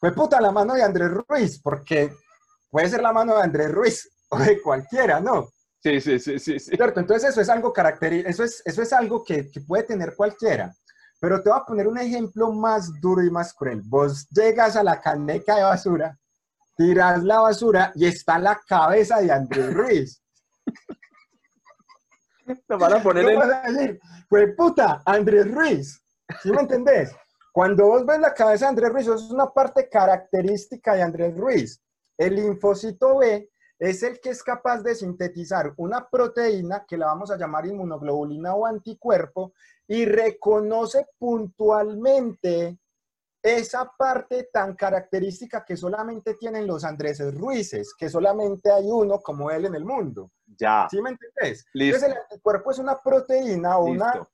pues 0.00 0.12
puta, 0.12 0.40
la 0.40 0.50
mano 0.50 0.74
de 0.74 0.82
Andrés 0.82 1.10
Ruiz, 1.28 1.60
porque 1.62 2.12
puede 2.68 2.88
ser 2.88 3.00
la 3.00 3.12
mano 3.12 3.36
de 3.36 3.42
Andrés 3.42 3.70
Ruiz 3.70 4.10
o 4.28 4.38
de 4.38 4.60
cualquiera, 4.60 5.20
¿no? 5.20 5.48
Sí, 5.82 6.00
sí, 6.00 6.18
sí, 6.18 6.38
sí. 6.40 6.58
sí. 6.58 6.76
¿Cierto? 6.76 6.98
Entonces 6.98 7.30
eso 7.30 7.40
es 7.40 7.48
algo 7.48 7.72
característico, 7.72 8.28
eso 8.28 8.42
es, 8.42 8.60
eso 8.64 8.82
es 8.82 8.92
algo 8.92 9.22
que, 9.22 9.48
que 9.50 9.60
puede 9.60 9.84
tener 9.84 10.16
cualquiera. 10.16 10.74
Pero 11.20 11.40
te 11.40 11.48
voy 11.48 11.60
a 11.60 11.64
poner 11.64 11.86
un 11.86 11.96
ejemplo 11.96 12.52
más 12.52 12.90
duro 13.00 13.22
y 13.22 13.30
más 13.30 13.54
cruel. 13.54 13.82
Vos 13.84 14.28
llegas 14.30 14.74
a 14.74 14.82
la 14.82 15.00
caneca 15.00 15.54
de 15.54 15.62
basura, 15.62 16.18
tiras 16.76 17.22
la 17.22 17.38
basura 17.38 17.92
y 17.94 18.06
está 18.06 18.36
la 18.40 18.60
cabeza 18.66 19.20
de 19.20 19.30
Andrés 19.30 19.72
Ruiz. 19.72 20.20
Nos 22.68 22.80
van 22.80 22.94
a 22.94 23.02
poner 23.02 23.24
¿Qué 23.24 23.32
en... 23.32 23.38
vas 23.38 23.48
a 23.48 23.70
decir? 23.70 24.00
Pues 24.28 24.56
puta, 24.56 25.02
Andrés 25.06 25.48
Ruiz. 25.52 26.02
¿Sí 26.42 26.50
me 26.50 26.60
entendés? 26.60 27.14
Cuando 27.52 27.86
vos 27.86 28.04
ves 28.04 28.20
la 28.20 28.34
cabeza 28.34 28.66
de 28.66 28.70
Andrés 28.70 28.92
Ruiz, 28.92 29.06
eso 29.06 29.14
es 29.14 29.30
una 29.30 29.46
parte 29.46 29.88
característica 29.88 30.94
de 30.94 31.02
Andrés 31.02 31.36
Ruiz. 31.36 31.82
El 32.18 32.36
linfocito 32.36 33.18
B 33.18 33.50
es 33.78 34.02
el 34.02 34.20
que 34.20 34.30
es 34.30 34.42
capaz 34.42 34.82
de 34.82 34.94
sintetizar 34.94 35.72
una 35.76 36.08
proteína 36.08 36.84
que 36.86 36.96
la 36.96 37.06
vamos 37.06 37.30
a 37.30 37.36
llamar 37.36 37.66
inmunoglobulina 37.66 38.54
o 38.54 38.66
anticuerpo 38.66 39.52
y 39.86 40.04
reconoce 40.04 41.06
puntualmente 41.18 42.78
esa 43.42 43.92
parte 43.96 44.48
tan 44.52 44.74
característica 44.74 45.64
que 45.64 45.76
solamente 45.76 46.34
tienen 46.34 46.66
los 46.66 46.84
Andrés 46.84 47.22
Ruizes, 47.32 47.94
que 47.94 48.08
solamente 48.08 48.72
hay 48.72 48.86
uno 48.90 49.20
como 49.20 49.50
él 49.50 49.66
en 49.66 49.74
el 49.76 49.84
mundo. 49.84 50.32
Ya, 50.58 50.88
¿Sí 50.90 51.00
me 51.00 51.10
entendés? 51.10 51.64
listo, 51.72 51.96
Entonces 51.96 52.10
el 52.10 52.22
anticuerpo 52.22 52.70
es 52.72 52.78
una 52.78 53.00
proteína 53.00 53.78
o 53.78 53.84
una. 53.84 54.26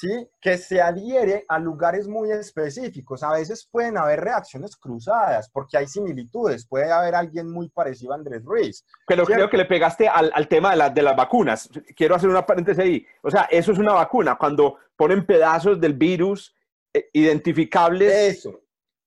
¿Sí? 0.00 0.28
que 0.40 0.56
se 0.58 0.80
adhiere 0.80 1.44
a 1.48 1.58
lugares 1.58 2.08
muy 2.08 2.30
específicos. 2.32 3.22
A 3.22 3.32
veces 3.32 3.68
pueden 3.70 3.98
haber 3.98 4.20
reacciones 4.20 4.76
cruzadas 4.76 5.50
porque 5.50 5.76
hay 5.76 5.86
similitudes. 5.86 6.66
Puede 6.66 6.90
haber 6.90 7.14
alguien 7.14 7.50
muy 7.50 7.68
parecido 7.68 8.12
a 8.12 8.16
Andrés 8.16 8.42
Ruiz. 8.44 8.84
Pero 9.06 9.24
¿Cierto? 9.26 9.34
creo 9.34 9.50
que 9.50 9.56
le 9.58 9.64
pegaste 9.66 10.08
al, 10.08 10.30
al 10.34 10.48
tema 10.48 10.70
de, 10.70 10.76
la- 10.76 10.90
de 10.90 11.02
las 11.02 11.16
vacunas. 11.16 11.68
Quiero 11.94 12.14
hacer 12.14 12.28
una 12.30 12.46
paréntesis 12.46 12.82
ahí. 12.82 13.06
O 13.22 13.30
sea, 13.30 13.42
eso 13.50 13.72
es 13.72 13.78
una 13.78 13.92
vacuna. 13.92 14.36
Cuando 14.36 14.76
ponen 14.96 15.26
pedazos 15.26 15.80
del 15.80 15.94
virus 15.94 16.54
eh, 16.94 17.08
identificables, 17.12 18.12
Eso. 18.12 18.60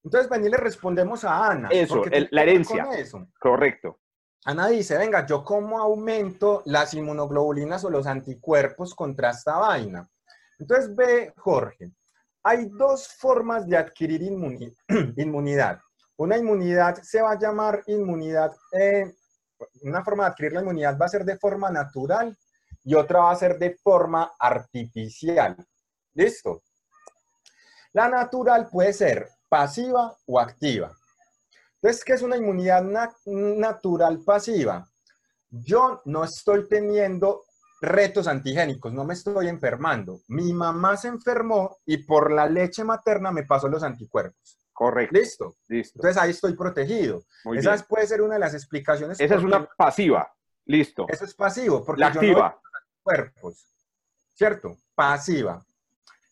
Entonces, 0.03 0.29
ven 0.29 0.45
y 0.45 0.49
le 0.49 0.57
respondemos 0.57 1.23
a 1.23 1.47
Ana. 1.51 1.69
Eso, 1.71 2.03
el- 2.11 2.27
la 2.31 2.43
herencia. 2.43 2.89
eso. 2.97 3.25
correcto. 3.39 3.99
Ana 4.45 4.67
dice, 4.67 4.97
venga, 4.97 5.25
yo 5.25 5.45
cómo 5.45 5.79
aumento 5.79 6.61
las 6.65 6.93
inmunoglobulinas 6.93 7.85
o 7.85 7.89
los 7.89 8.05
anticuerpos 8.05 8.93
contra 8.93 9.29
esta 9.29 9.57
vaina. 9.57 10.09
Entonces 10.63 10.95
ve, 10.95 11.33
Jorge, 11.35 11.91
hay 12.41 12.69
dos 12.69 13.09
formas 13.19 13.67
de 13.67 13.75
adquirir 13.75 14.21
inmuni- 14.21 14.73
inmunidad. 15.17 15.81
Una 16.15 16.37
inmunidad 16.37 17.01
se 17.01 17.21
va 17.21 17.31
a 17.31 17.37
llamar 17.39 17.83
inmunidad, 17.87 18.53
eh, 18.71 19.13
una 19.81 20.01
forma 20.05 20.23
de 20.23 20.29
adquirir 20.29 20.53
la 20.53 20.61
inmunidad 20.61 20.97
va 20.97 21.05
a 21.05 21.09
ser 21.09 21.25
de 21.25 21.37
forma 21.37 21.69
natural 21.69 22.33
y 22.81 22.95
otra 22.95 23.19
va 23.19 23.31
a 23.31 23.35
ser 23.35 23.59
de 23.59 23.75
forma 23.75 24.31
artificial. 24.39 25.57
¿Listo? 26.13 26.61
La 27.91 28.07
natural 28.07 28.69
puede 28.71 28.93
ser 28.93 29.27
pasiva 29.49 30.15
o 30.25 30.39
activa. 30.39 30.95
Entonces, 31.75 32.05
¿qué 32.05 32.13
es 32.13 32.21
una 32.21 32.37
inmunidad 32.37 32.83
na- 32.83 33.13
natural 33.25 34.19
pasiva? 34.25 34.87
Yo 35.49 36.01
no 36.05 36.23
estoy 36.23 36.69
teniendo 36.69 37.43
retos 37.83 38.27
antigénicos, 38.27 38.93
no 38.93 39.03
me 39.05 39.13
estoy 39.13 39.47
enfermando. 39.47 40.21
Mi 40.27 40.53
mamá 40.53 40.97
se 40.97 41.09
enfermó 41.09 41.77
y 41.85 41.97
por 41.97 42.31
la 42.31 42.47
leche 42.47 42.83
materna 42.83 43.31
me 43.31 43.43
pasó 43.43 43.67
los 43.67 43.83
anticuerpos. 43.83 44.57
Correcto. 44.71 45.15
¿Listo? 45.17 45.55
Listo. 45.67 45.99
Entonces 45.99 46.21
ahí 46.21 46.31
estoy 46.31 46.55
protegido. 46.55 47.21
Muy 47.45 47.59
Esa 47.59 47.73
bien. 47.73 47.85
puede 47.87 48.07
ser 48.07 48.21
una 48.21 48.33
de 48.35 48.39
las 48.39 48.53
explicaciones. 48.55 49.19
Esa 49.19 49.35
es 49.35 49.43
una 49.43 49.65
pasiva. 49.77 50.33
Listo. 50.65 51.05
Eso 51.09 51.25
es 51.25 51.35
pasivo, 51.35 51.85
porque 51.85 51.99
La 51.99 52.07
yo 52.11 52.15
no 52.15 52.19
activa. 52.27 52.59
cuerpos. 53.03 53.67
¿Cierto? 54.33 54.77
Pasiva. 54.95 55.63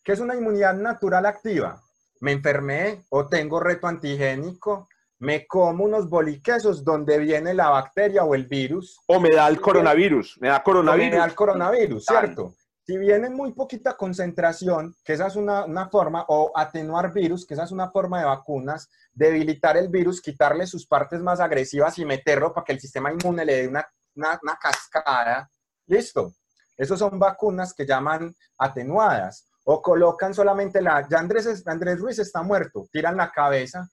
¿Qué 0.02 0.12
es 0.12 0.20
una 0.20 0.34
inmunidad 0.34 0.74
natural 0.74 1.26
activa? 1.26 1.80
Me 2.20 2.32
enfermé 2.32 3.04
o 3.10 3.28
tengo 3.28 3.60
reto 3.60 3.86
antigénico, 3.86 4.88
me 5.22 5.46
como 5.46 5.84
unos 5.84 6.10
boliquesos 6.10 6.82
donde 6.82 7.16
viene 7.18 7.54
la 7.54 7.70
bacteria 7.70 8.24
o 8.24 8.34
el 8.34 8.46
virus. 8.46 8.98
O 9.06 9.20
me 9.20 9.30
da 9.30 9.46
el 9.46 9.60
coronavirus. 9.60 10.36
Me 10.40 10.48
da 10.48 10.56
o 10.56 10.58
me 10.58 10.64
coronavirus. 10.64 11.16
da 11.16 11.24
el 11.24 11.34
coronavirus. 11.36 12.04
¿cierto? 12.04 12.54
Si 12.84 12.98
viene 12.98 13.28
en 13.28 13.34
muy 13.34 13.52
poquita 13.52 13.96
concentración, 13.96 14.96
que 15.04 15.12
esa 15.12 15.28
es 15.28 15.36
una, 15.36 15.64
una 15.64 15.88
forma, 15.88 16.24
o 16.26 16.50
atenuar 16.56 17.12
virus, 17.12 17.46
que 17.46 17.54
esa 17.54 17.62
es 17.62 17.70
una 17.70 17.92
forma 17.92 18.18
de 18.18 18.24
vacunas, 18.24 18.90
debilitar 19.12 19.76
el 19.76 19.88
virus, 19.88 20.20
quitarle 20.20 20.66
sus 20.66 20.88
partes 20.88 21.20
más 21.20 21.38
agresivas 21.38 21.96
y 22.00 22.04
meterlo 22.04 22.52
para 22.52 22.64
que 22.64 22.72
el 22.72 22.80
sistema 22.80 23.12
inmune 23.12 23.44
le 23.44 23.62
dé 23.62 23.68
una, 23.68 23.86
una, 24.16 24.40
una 24.42 24.58
cascada. 24.60 25.48
Listo. 25.86 26.34
Esos 26.76 26.98
son 26.98 27.20
vacunas 27.20 27.72
que 27.74 27.86
llaman 27.86 28.34
atenuadas. 28.58 29.46
O 29.62 29.80
colocan 29.80 30.34
solamente 30.34 30.82
la... 30.82 31.06
Ya 31.08 31.20
Andrés, 31.20 31.64
Andrés 31.64 32.00
Ruiz 32.00 32.18
está 32.18 32.42
muerto, 32.42 32.88
tiran 32.90 33.16
la 33.16 33.30
cabeza. 33.30 33.88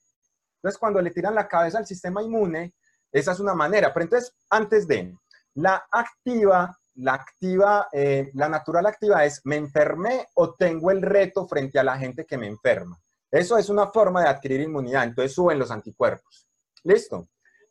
Entonces, 0.59 0.77
cuando 0.77 1.01
le 1.01 1.11
tiran 1.11 1.35
la 1.35 1.47
cabeza 1.47 1.77
al 1.77 1.87
sistema 1.87 2.21
inmune, 2.21 2.73
esa 3.11 3.31
es 3.31 3.39
una 3.39 3.53
manera. 3.53 3.93
Pero 3.93 4.03
entonces, 4.03 4.33
antes 4.49 4.87
de... 4.87 5.15
La 5.55 5.83
activa, 5.91 6.77
la 6.95 7.13
activa, 7.15 7.87
eh, 7.91 8.29
la 8.33 8.47
natural 8.47 8.85
activa 8.85 9.25
es, 9.25 9.41
me 9.45 9.55
enfermé 9.55 10.27
o 10.35 10.53
tengo 10.53 10.91
el 10.91 11.01
reto 11.01 11.47
frente 11.47 11.79
a 11.79 11.83
la 11.83 11.97
gente 11.97 12.25
que 12.25 12.37
me 12.37 12.47
enferma. 12.47 12.97
Eso 13.31 13.57
es 13.57 13.69
una 13.69 13.87
forma 13.87 14.21
de 14.21 14.29
adquirir 14.29 14.61
inmunidad, 14.61 15.03
entonces 15.03 15.33
suben 15.33 15.59
los 15.59 15.71
anticuerpos. 15.71 16.47
¿Listo? 16.83 17.27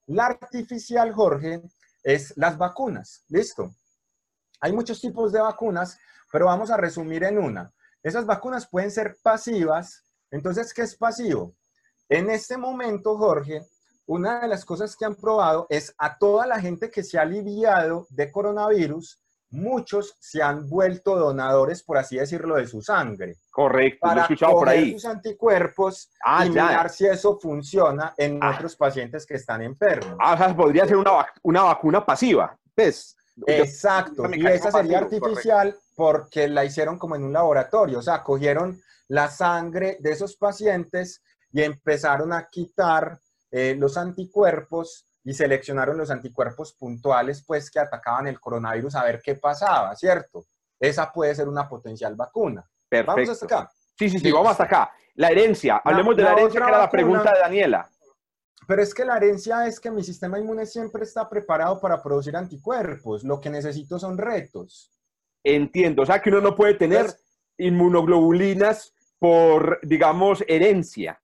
La 0.07 0.27
artificial, 0.27 1.13
Jorge, 1.13 1.63
es 2.03 2.37
las 2.37 2.57
vacunas. 2.57 3.25
¿Listo? 3.29 3.75
Hay 4.61 4.73
muchos 4.73 5.01
tipos 5.01 5.33
de 5.33 5.41
vacunas, 5.41 5.99
pero 6.33 6.47
vamos 6.47 6.71
a 6.71 6.77
resumir 6.77 7.25
en 7.25 7.39
una. 7.39 7.73
Esas 8.03 8.27
vacunas 8.27 8.69
pueden 8.69 8.91
ser 8.91 9.17
pasivas. 9.23 10.05
Entonces, 10.31 10.73
¿qué 10.73 10.83
es 10.83 10.97
pasivo? 10.97 11.55
En 12.09 12.31
este 12.31 12.57
momento, 12.57 13.17
Jorge, 13.19 13.63
una 14.07 14.41
de 14.41 14.49
las 14.49 14.65
cosas 14.65 14.97
que 14.97 15.05
han 15.05 15.15
probado 15.15 15.67
es 15.69 15.95
a 15.99 16.17
toda 16.17 16.47
la 16.47 16.61
gente 16.61 16.91
que 16.91 17.03
se 17.05 17.19
ha 17.19 17.23
aliviado 17.23 18.07
de 18.11 18.33
coronavirus, 18.33 19.21
muchos 19.51 20.15
se 20.19 20.43
han 20.43 20.69
vuelto 20.69 21.17
donadores, 21.17 21.83
por 21.83 21.99
así 21.99 22.17
decirlo, 22.17 22.57
de 22.57 22.67
su 22.67 22.81
sangre. 22.83 23.37
Correcto. 23.51 23.99
Lo 24.07 24.13
he 24.13 24.15
Para 24.15 24.23
escuchado 24.23 24.53
por 24.53 24.65
coger 24.65 24.79
ahí. 24.79 24.93
sus 24.93 25.05
anticuerpos 25.07 26.11
Ah, 26.25 26.47
y 26.47 26.53
ya. 26.53 26.67
mirar 26.69 26.91
si 26.91 27.07
eso 27.07 27.39
funciona 27.41 28.15
en 28.17 28.39
Ah. 28.43 28.53
otros 28.55 28.77
pacientes 28.77 29.27
que 29.27 29.35
están 29.35 29.63
enfermos. 29.63 30.17
Ah, 30.21 30.35
o 30.35 30.37
sea, 30.39 30.57
podría 30.57 30.87
ser 30.87 30.97
una, 30.97 31.13
vac- 31.13 31.33
una 31.43 31.63
vacuna 31.63 32.05
pasiva. 32.05 32.59
¿Ves? 32.77 33.17
Exacto, 33.47 34.25
y 34.35 34.47
esa 34.47 34.71
sería 34.73 35.01
pasivo, 35.01 35.27
artificial 35.27 35.77
porque 35.95 36.49
la 36.49 36.65
hicieron 36.65 36.99
como 36.99 37.17
en 37.17 37.25
un 37.25 37.33
laboratorio, 37.33 37.99
o 37.99 38.03
sea, 38.03 38.23
cogieron 38.23 38.81
la 39.09 39.29
sangre 39.31 39.97
de 40.01 40.11
esos 40.13 40.37
pacientes 40.37 41.23
y 41.53 41.63
empezaron 41.63 42.33
a 42.33 42.49
quitar 42.49 43.19
eh, 43.51 43.75
los 43.79 43.97
anticuerpos 43.97 45.07
y 45.25 45.35
seleccionaron 45.35 45.97
los 45.99 46.11
anticuerpos 46.11 46.73
puntuales, 46.75 47.45
pues, 47.47 47.71
que 47.71 47.79
atacaban 47.81 48.27
el 48.27 48.41
coronavirus 48.41 48.95
a 48.95 49.05
ver 49.05 49.21
qué 49.23 49.35
pasaba, 49.35 49.95
¿cierto? 49.97 50.45
Esa 50.81 51.11
puede 51.13 51.35
ser 51.35 51.49
una 51.49 51.69
potencial 51.69 52.15
vacuna. 52.15 52.61
Vamos 52.91 53.15
Perfecto. 53.15 53.33
hasta 53.33 53.45
acá. 53.47 53.73
Sí, 53.99 54.09
sí, 54.09 54.19
sí, 54.21 54.31
vamos 54.33 54.53
hasta 54.53 54.65
acá. 54.65 54.93
La 55.17 55.29
herencia. 55.29 55.75
La- 55.85 55.91
Hablemos 55.91 56.17
de 56.17 56.23
la, 56.23 56.31
la 56.31 56.37
herencia, 56.39 56.61
que 56.61 56.69
era 56.69 56.79
la 56.79 56.91
pregunta 56.91 57.33
de 57.33 57.41
Daniela. 57.41 57.91
Pero 58.67 58.83
es 58.83 58.95
que 58.95 59.05
la 59.05 59.17
herencia 59.17 59.67
es 59.67 59.81
que 59.81 59.91
mi 59.91 60.03
sistema 60.05 60.39
inmune 60.39 60.67
siempre 60.67 61.03
está 61.03 61.29
preparado 61.29 61.81
para 61.81 62.03
producir 62.03 62.37
anticuerpos. 62.37 63.25
Lo 63.25 63.41
que 63.41 63.51
necesito 63.51 63.99
son 63.99 64.17
retos. 64.19 64.91
Entiendo. 65.43 66.03
O 66.03 66.07
sea, 66.07 66.21
que 66.21 66.29
uno 66.31 66.41
no 66.41 66.55
puede 66.55 66.75
tener 66.75 67.01
Entonces, 67.01 67.25
inmunoglobulinas 67.59 68.95
por, 69.19 69.81
digamos, 69.83 70.45
herencia. 70.47 71.21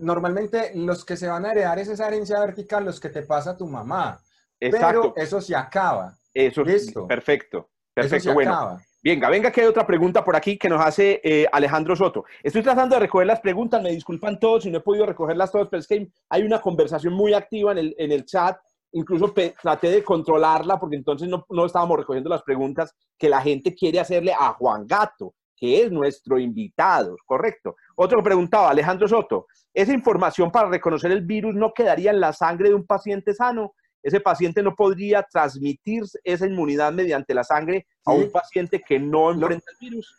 Normalmente 0.00 0.72
los 0.74 1.04
que 1.04 1.16
se 1.16 1.28
van 1.28 1.44
a 1.44 1.52
heredar 1.52 1.78
es 1.78 1.88
esa 1.88 2.08
herencia 2.08 2.40
vertical, 2.40 2.84
los 2.84 3.00
que 3.00 3.08
te 3.08 3.22
pasa 3.22 3.56
tu 3.56 3.66
mamá. 3.66 4.20
Exacto. 4.60 5.12
Pero 5.14 5.24
eso 5.24 5.40
se 5.40 5.56
acaba. 5.56 6.16
Eso, 6.32 6.62
Listo. 6.62 7.06
perfecto. 7.06 7.58
Eso 7.58 8.08
Perfecto, 8.08 8.28
se 8.30 8.34
bueno. 8.34 8.52
acaba. 8.52 8.80
Venga, 9.04 9.28
venga, 9.28 9.50
que 9.50 9.60
hay 9.60 9.66
otra 9.66 9.84
pregunta 9.84 10.24
por 10.24 10.36
aquí 10.36 10.56
que 10.56 10.68
nos 10.68 10.80
hace 10.80 11.20
eh, 11.24 11.46
Alejandro 11.50 11.96
Soto. 11.96 12.24
Estoy 12.42 12.62
tratando 12.62 12.94
de 12.94 13.00
recoger 13.00 13.26
las 13.26 13.40
preguntas, 13.40 13.82
me 13.82 13.90
disculpan 13.90 14.38
todos 14.38 14.62
si 14.62 14.70
no 14.70 14.78
he 14.78 14.82
podido 14.82 15.06
recogerlas 15.06 15.50
todas, 15.50 15.68
pero 15.68 15.80
es 15.80 15.88
que 15.88 16.08
hay 16.28 16.42
una 16.42 16.60
conversación 16.60 17.12
muy 17.12 17.34
activa 17.34 17.72
en 17.72 17.78
el, 17.78 17.94
en 17.98 18.12
el 18.12 18.24
chat. 18.24 18.56
Incluso 18.92 19.34
traté 19.60 19.90
de 19.90 20.04
controlarla 20.04 20.78
porque 20.78 20.96
entonces 20.96 21.28
no, 21.28 21.44
no 21.50 21.66
estábamos 21.66 21.98
recogiendo 21.98 22.30
las 22.30 22.42
preguntas 22.42 22.94
que 23.18 23.28
la 23.28 23.40
gente 23.40 23.74
quiere 23.74 23.98
hacerle 23.98 24.32
a 24.32 24.52
Juan 24.52 24.86
Gato, 24.86 25.34
que 25.62 25.84
es 25.84 25.92
nuestro 25.92 26.40
invitado, 26.40 27.14
¿correcto? 27.24 27.76
Otro 27.94 28.20
preguntaba, 28.20 28.70
Alejandro 28.70 29.06
Soto, 29.06 29.46
¿esa 29.72 29.92
información 29.92 30.50
para 30.50 30.68
reconocer 30.68 31.12
el 31.12 31.24
virus 31.24 31.54
no 31.54 31.72
quedaría 31.72 32.10
en 32.10 32.18
la 32.18 32.32
sangre 32.32 32.70
de 32.70 32.74
un 32.74 32.84
paciente 32.84 33.32
sano? 33.32 33.72
ese 34.02 34.18
paciente 34.18 34.64
no 34.64 34.74
podría 34.74 35.22
transmitir 35.22 36.02
esa 36.24 36.46
inmunidad 36.46 36.92
mediante 36.92 37.34
la 37.34 37.44
sangre 37.44 37.86
a 38.04 38.12
un 38.12 38.32
paciente 38.32 38.82
que 38.84 38.98
no 38.98 39.30
enfrenta 39.30 39.70
el 39.70 39.90
virus. 39.90 40.16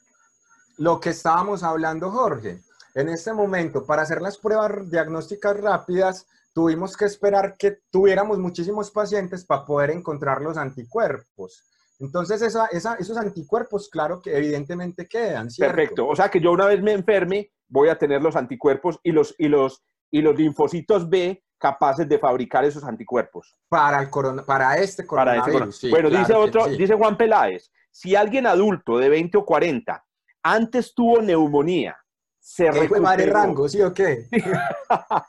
Lo 0.78 1.02
que 1.02 1.10
estábamos 1.10 1.64
hablando, 1.64 2.10
Jorge, 2.10 2.62
en 2.96 3.10
este 3.10 3.34
momento, 3.34 3.86
para 3.86 4.04
hacer 4.04 4.22
las 4.22 4.38
pruebas 4.38 4.90
diagnósticas 4.90 5.60
rápidas, 5.60 6.26
tuvimos 6.54 6.96
que 6.96 7.04
esperar 7.04 7.58
que 7.58 7.80
tuviéramos 7.92 8.40
muchísimos 8.40 8.90
pacientes 8.90 9.44
para 9.44 9.66
poder 9.66 9.90
encontrar 9.90 10.42
los 10.42 10.56
anticuerpos. 10.56 11.62
Entonces, 12.04 12.42
esa- 12.42 12.66
esa- 12.68 12.96
esos 12.96 13.18
anticuerpos, 13.18 13.90
claro 13.90 14.22
que 14.22 14.36
evidentemente 14.38 15.08
quedan, 15.08 15.50
¿cierto? 15.50 15.74
Perfecto. 15.76 16.08
O 16.08 16.16
sea 16.16 16.30
que 16.30 16.42
yo 16.42 16.52
una 16.52 16.66
vez 16.66 16.82
me 16.82 16.92
enferme, 16.92 17.52
voy 17.70 17.88
a 17.90 17.98
tener 17.98 18.22
los 18.22 18.36
anticuerpos 18.36 19.00
y 19.04 19.12
los, 19.14 19.34
y 19.38 19.48
los, 19.48 19.84
y 20.12 20.22
los 20.22 20.36
linfocitos 20.36 21.10
B 21.10 21.42
capaces 21.58 22.10
de 22.10 22.20
fabricar 22.20 22.66
esos 22.66 22.84
anticuerpos. 22.84 23.56
Para, 23.70 24.02
el 24.02 24.10
corona- 24.10 24.44
para 24.46 24.78
este 24.78 25.04
Para 25.04 25.32
coronavirus. 25.32 25.54
corona- 25.54 25.72
sí, 25.72 25.90
bueno, 25.90 26.10
claro 26.10 26.26
dice 26.28 26.38
otro, 26.38 26.66
sí. 26.66 26.76
dice 26.78 26.94
Juan 26.96 27.16
Peláez, 27.16 27.72
si 27.90 28.16
alguien 28.18 28.48
adulto 28.48 28.98
de 28.98 29.08
20 29.08 29.38
o 29.38 29.46
40 29.46 30.04
antes 30.44 30.94
tuvo 30.94 31.22
neumonía, 31.22 31.96
se 32.38 32.66
¿Qué 32.70 32.88
fue 32.90 33.00
madre 33.00 33.28
recuperó, 33.28 33.44
rango, 33.46 33.70
sí 33.70 33.82
o 33.82 33.94
qué? 33.94 34.28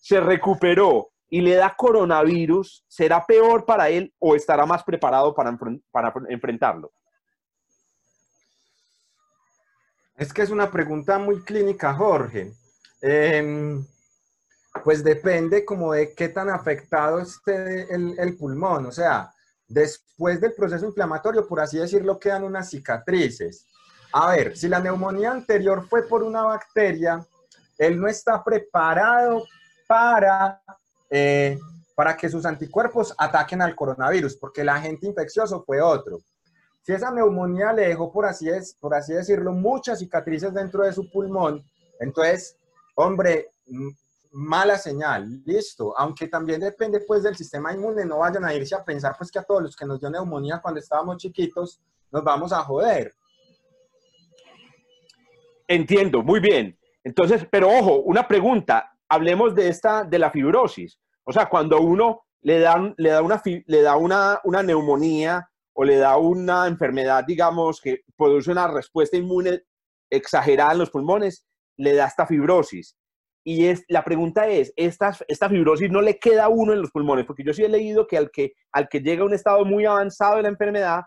se 0.00 0.20
recuperó 0.20 1.08
y 1.34 1.40
le 1.40 1.54
da 1.54 1.74
coronavirus, 1.74 2.84
¿será 2.86 3.24
peor 3.24 3.64
para 3.64 3.88
él 3.88 4.12
o 4.18 4.36
estará 4.36 4.66
más 4.66 4.84
preparado 4.84 5.34
para, 5.34 5.50
enfren- 5.50 5.82
para 5.90 6.12
enfrentarlo? 6.28 6.92
Es 10.14 10.30
que 10.30 10.42
es 10.42 10.50
una 10.50 10.70
pregunta 10.70 11.18
muy 11.18 11.42
clínica, 11.42 11.94
Jorge. 11.94 12.52
Em, 13.00 13.82
pues 14.84 15.02
depende 15.02 15.64
como 15.64 15.94
de 15.94 16.14
qué 16.14 16.28
tan 16.28 16.50
afectado 16.50 17.18
esté 17.20 17.92
el, 17.94 18.14
el 18.18 18.36
pulmón. 18.36 18.84
O 18.84 18.92
sea, 18.92 19.32
después 19.66 20.38
del 20.38 20.52
proceso 20.52 20.84
inflamatorio, 20.84 21.48
por 21.48 21.60
así 21.60 21.78
decirlo, 21.78 22.18
quedan 22.18 22.44
unas 22.44 22.68
cicatrices. 22.68 23.66
A 24.12 24.32
ver, 24.32 24.54
si 24.54 24.68
la 24.68 24.80
neumonía 24.80 25.30
anterior 25.30 25.88
fue 25.88 26.02
por 26.06 26.22
una 26.22 26.42
bacteria, 26.42 27.26
él 27.78 27.98
no 27.98 28.06
está 28.06 28.44
preparado 28.44 29.46
para, 29.88 30.60
eh, 31.14 31.58
para 31.94 32.16
que 32.16 32.30
sus 32.30 32.46
anticuerpos 32.46 33.14
ataquen 33.18 33.60
al 33.60 33.76
coronavirus, 33.76 34.36
porque 34.38 34.62
el 34.62 34.70
agente 34.70 35.06
infeccioso 35.06 35.62
fue 35.62 35.80
otro. 35.82 36.20
Si 36.82 36.92
esa 36.92 37.10
neumonía 37.10 37.72
le 37.72 37.88
dejó, 37.88 38.10
por 38.10 38.24
así, 38.24 38.48
es, 38.48 38.74
por 38.80 38.94
así 38.94 39.12
decirlo, 39.12 39.52
muchas 39.52 39.98
cicatrices 39.98 40.54
dentro 40.54 40.84
de 40.84 40.92
su 40.92 41.10
pulmón, 41.10 41.62
entonces, 42.00 42.56
hombre, 42.94 43.50
mala 44.32 44.78
señal, 44.78 45.42
listo. 45.44 45.96
Aunque 45.98 46.28
también 46.28 46.60
depende 46.60 47.00
pues 47.00 47.22
del 47.22 47.36
sistema 47.36 47.72
inmune, 47.72 48.04
no 48.04 48.18
vayan 48.18 48.44
a 48.44 48.54
irse 48.54 48.74
a 48.74 48.82
pensar 48.82 49.14
pues 49.16 49.30
que 49.30 49.38
a 49.38 49.44
todos 49.44 49.62
los 49.62 49.76
que 49.76 49.84
nos 49.84 50.00
dio 50.00 50.10
neumonía 50.10 50.60
cuando 50.60 50.80
estábamos 50.80 51.18
chiquitos, 51.18 51.80
nos 52.10 52.24
vamos 52.24 52.52
a 52.52 52.62
joder. 52.64 53.14
Entiendo, 55.68 56.22
muy 56.22 56.40
bien. 56.40 56.76
Entonces, 57.04 57.46
pero 57.50 57.68
ojo, 57.68 58.00
una 58.00 58.26
pregunta, 58.26 58.90
hablemos 59.08 59.54
de 59.54 59.68
esta, 59.68 60.04
de 60.04 60.18
la 60.18 60.30
fibrosis. 60.30 60.98
O 61.24 61.32
sea, 61.32 61.48
cuando 61.48 61.80
uno 61.80 62.22
le 62.42 62.58
da, 62.58 62.94
le 62.96 63.10
da, 63.10 63.22
una, 63.22 63.40
le 63.44 63.82
da 63.82 63.96
una, 63.96 64.40
una 64.44 64.62
neumonía 64.62 65.48
o 65.74 65.84
le 65.84 65.96
da 65.96 66.16
una 66.16 66.66
enfermedad, 66.66 67.24
digamos, 67.24 67.80
que 67.80 68.00
produce 68.16 68.50
una 68.50 68.68
respuesta 68.68 69.16
inmune 69.16 69.62
exagerada 70.10 70.72
en 70.72 70.78
los 70.78 70.90
pulmones, 70.90 71.46
le 71.78 71.94
da 71.94 72.06
esta 72.06 72.26
fibrosis. 72.26 72.96
Y 73.44 73.66
es, 73.66 73.84
la 73.88 74.04
pregunta 74.04 74.46
es, 74.46 74.72
¿esta, 74.76 75.16
¿esta 75.26 75.48
fibrosis 75.48 75.90
no 75.90 76.00
le 76.00 76.18
queda 76.18 76.44
a 76.44 76.48
uno 76.48 76.72
en 76.72 76.80
los 76.80 76.90
pulmones? 76.90 77.24
Porque 77.24 77.42
yo 77.42 77.52
sí 77.52 77.64
he 77.64 77.68
leído 77.68 78.06
que 78.06 78.16
al 78.16 78.30
que, 78.30 78.52
al 78.72 78.88
que 78.88 79.00
llega 79.00 79.22
a 79.22 79.26
un 79.26 79.34
estado 79.34 79.64
muy 79.64 79.84
avanzado 79.84 80.36
de 80.36 80.42
la 80.42 80.48
enfermedad, 80.48 81.02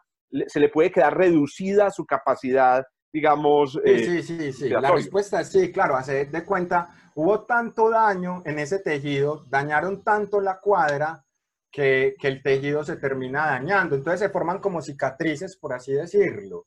se 0.47 0.59
le 0.59 0.69
puede 0.69 0.91
quedar 0.91 1.17
reducida 1.17 1.91
su 1.91 2.05
capacidad, 2.05 2.83
digamos, 3.15 3.79
eh, 3.85 3.99
Sí, 3.99 4.21
sí, 4.21 4.37
sí, 4.37 4.51
sí. 4.51 4.69
La 4.69 4.91
respuesta 4.91 5.39
es 5.39 5.49
sí, 5.49 5.71
claro, 5.71 5.95
hace 5.95 6.25
de 6.25 6.43
cuenta, 6.43 6.89
hubo 7.15 7.45
tanto 7.45 7.89
daño 7.89 8.43
en 8.45 8.59
ese 8.59 8.79
tejido, 8.79 9.45
dañaron 9.47 10.03
tanto 10.03 10.41
la 10.41 10.59
cuadra 10.59 11.23
que, 11.71 12.15
que 12.19 12.27
el 12.27 12.43
tejido 12.43 12.83
se 12.83 12.97
termina 12.97 13.45
dañando. 13.45 13.95
Entonces 13.95 14.19
se 14.19 14.29
forman 14.29 14.59
como 14.59 14.81
cicatrices, 14.81 15.55
por 15.55 15.71
así 15.71 15.93
decirlo. 15.93 16.65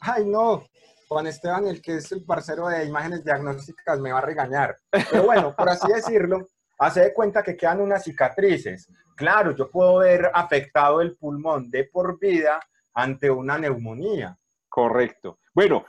Ay, 0.00 0.26
no, 0.26 0.66
Juan 1.08 1.26
Esteban, 1.26 1.66
el 1.66 1.80
que 1.80 1.96
es 1.96 2.12
el 2.12 2.26
parcero 2.26 2.68
de 2.68 2.84
imágenes 2.84 3.24
diagnósticas, 3.24 3.98
me 4.00 4.12
va 4.12 4.18
a 4.18 4.26
regañar. 4.26 4.76
Pero 4.90 5.24
bueno, 5.24 5.56
por 5.56 5.70
así 5.70 5.90
decirlo, 5.90 6.46
hace 6.78 7.00
de 7.00 7.14
cuenta 7.14 7.42
que 7.42 7.56
quedan 7.56 7.80
unas 7.80 8.04
cicatrices. 8.04 8.86
Claro, 9.16 9.56
yo 9.56 9.70
puedo 9.70 9.96
ver 10.00 10.30
afectado 10.34 11.00
el 11.00 11.16
pulmón 11.16 11.70
de 11.70 11.84
por 11.84 12.18
vida 12.18 12.60
ante 12.92 13.30
una 13.30 13.56
neumonía. 13.56 14.37
Correcto. 14.68 15.38
Bueno, 15.54 15.84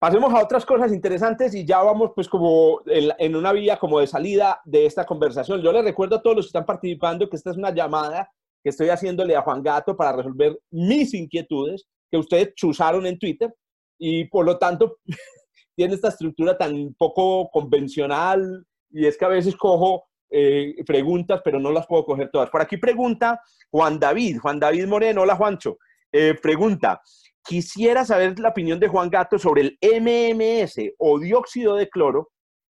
pasemos 0.00 0.32
a 0.32 0.42
otras 0.42 0.64
cosas 0.64 0.92
interesantes 0.92 1.54
y 1.54 1.64
ya 1.64 1.82
vamos 1.82 2.12
pues 2.14 2.28
como 2.28 2.80
en, 2.86 3.36
una 3.36 3.52
vía 3.52 3.76
como 3.78 4.00
de 4.00 4.06
salida 4.06 4.60
de 4.64 4.86
esta 4.86 5.04
conversación. 5.04 5.60
Yo 5.60 5.72
les 5.72 5.84
recuerdo 5.84 6.16
a 6.16 6.22
todos 6.22 6.36
los 6.36 6.46
que 6.46 6.48
están 6.48 6.66
participando 6.66 7.28
que 7.28 7.36
esta 7.36 7.50
es 7.50 7.56
una 7.56 7.72
llamada 7.72 8.30
que 8.62 8.70
estoy 8.70 8.88
haciéndole 8.88 9.36
a 9.36 9.42
Juan 9.42 9.62
Gato 9.62 9.96
para 9.96 10.12
resolver 10.12 10.58
mis 10.70 11.12
inquietudes 11.14 11.86
que 12.10 12.18
ustedes 12.18 12.54
chuzaron 12.54 13.06
en 13.06 13.18
Twitter 13.18 13.54
y 13.98 14.24
por 14.24 14.46
lo 14.46 14.58
tanto 14.58 14.96
tiene 15.76 15.94
esta 15.94 16.08
estructura 16.08 16.56
tan 16.56 16.94
poco 16.94 17.50
convencional 17.50 18.66
y 18.90 19.06
es 19.06 19.16
que 19.18 19.24
a 19.24 19.28
veces 19.28 19.54
cojo 19.54 20.04
eh, 20.30 20.76
preguntas 20.86 21.40
pero 21.44 21.60
no 21.60 21.70
las 21.72 21.86
puedo 21.86 22.04
coger 22.06 22.30
todas. 22.30 22.48
Por 22.48 22.62
aquí 22.62 22.78
pregunta 22.78 23.40
Juan 23.70 24.00
David, 24.00 24.38
Juan 24.38 24.58
David 24.58 24.86
Moreno, 24.86 25.22
hola 25.22 25.36
Juancho, 25.36 25.76
Eh, 26.12 26.34
pregunta, 26.42 27.00
quisiera 27.44 28.04
saber 28.04 28.38
la 28.38 28.50
opinión 28.50 28.78
de 28.78 28.88
Juan 28.88 29.10
Gato 29.10 29.38
sobre 29.38 29.62
el 29.62 29.78
MMS 29.80 30.94
o 30.98 31.18
dióxido 31.18 31.76
de 31.76 31.88
cloro 31.88 32.30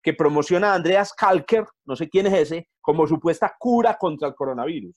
que 0.03 0.15
promociona 0.15 0.75
Andreas 0.75 1.13
Kalker, 1.13 1.65
no 1.85 1.95
sé 1.95 2.09
quién 2.09 2.27
es 2.27 2.35
ese, 2.35 2.69
como 2.81 3.07
supuesta 3.07 3.55
cura 3.59 3.97
contra 3.99 4.29
el 4.29 4.35
coronavirus. 4.35 4.95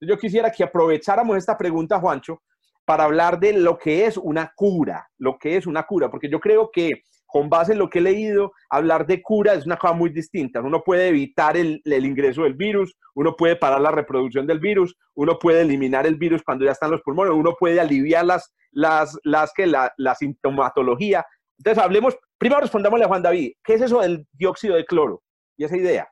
Yo 0.00 0.18
quisiera 0.18 0.50
que 0.50 0.64
aprovecháramos 0.64 1.36
esta 1.36 1.56
pregunta, 1.56 1.98
Juancho, 1.98 2.42
para 2.84 3.04
hablar 3.04 3.38
de 3.38 3.52
lo 3.52 3.78
que 3.78 4.06
es 4.06 4.16
una 4.16 4.52
cura, 4.54 5.08
lo 5.18 5.38
que 5.38 5.56
es 5.56 5.66
una 5.66 5.84
cura, 5.84 6.10
porque 6.10 6.28
yo 6.28 6.40
creo 6.40 6.70
que 6.70 6.90
con 7.32 7.48
base 7.48 7.72
en 7.72 7.78
lo 7.78 7.88
que 7.88 7.98
he 8.00 8.02
leído, 8.02 8.52
hablar 8.68 9.06
de 9.06 9.22
cura 9.22 9.54
es 9.54 9.64
una 9.64 9.78
cosa 9.78 9.94
muy 9.94 10.10
distinta. 10.10 10.60
Uno 10.60 10.82
puede 10.84 11.08
evitar 11.08 11.56
el, 11.56 11.80
el 11.84 12.04
ingreso 12.04 12.42
del 12.42 12.54
virus, 12.54 12.94
uno 13.14 13.34
puede 13.34 13.56
parar 13.56 13.80
la 13.80 13.90
reproducción 13.90 14.46
del 14.46 14.60
virus, 14.60 14.94
uno 15.14 15.38
puede 15.38 15.62
eliminar 15.62 16.06
el 16.06 16.16
virus 16.16 16.42
cuando 16.42 16.64
ya 16.66 16.72
están 16.72 16.90
los 16.90 17.00
pulmones, 17.00 17.32
uno 17.34 17.54
puede 17.58 17.80
aliviar 17.80 18.26
las, 18.26 18.54
las, 18.70 19.18
las 19.24 19.52
que 19.54 19.66
la, 19.66 19.92
la 19.96 20.14
sintomatología. 20.14 21.24
Entonces, 21.58 21.82
hablemos, 21.82 22.16
primero 22.38 22.60
respondámosle 22.60 23.04
a 23.06 23.08
Juan 23.08 23.22
David, 23.22 23.52
¿qué 23.64 23.74
es 23.74 23.80
eso 23.82 24.00
del 24.00 24.26
dióxido 24.32 24.74
de 24.76 24.84
cloro? 24.84 25.22
Y 25.56 25.64
esa 25.64 25.76
idea. 25.76 26.08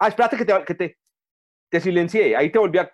Ah, 0.00 0.08
espérate 0.08 0.36
que 0.36 0.44
te, 0.44 0.64
que 0.64 0.74
te, 0.74 0.98
te 1.70 1.80
silencié, 1.80 2.34
ahí 2.36 2.50
te 2.50 2.58
volví 2.58 2.78
a... 2.78 2.90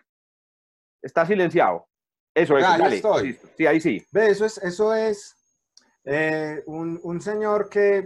Está 1.02 1.24
silenciado. 1.24 1.86
Eso, 2.34 2.56
eso, 2.58 2.66
Ah, 2.68 2.78
dale. 2.78 2.96
estoy. 2.96 3.28
listo. 3.28 3.48
Sí, 3.56 3.66
ahí 3.66 3.80
sí. 3.80 4.04
Ve, 4.12 4.28
eso 4.30 4.44
es, 4.44 4.58
eso 4.58 4.94
es 4.94 5.39
eh, 6.12 6.62
un, 6.66 6.98
un 7.04 7.20
señor 7.20 7.68
que, 7.68 8.04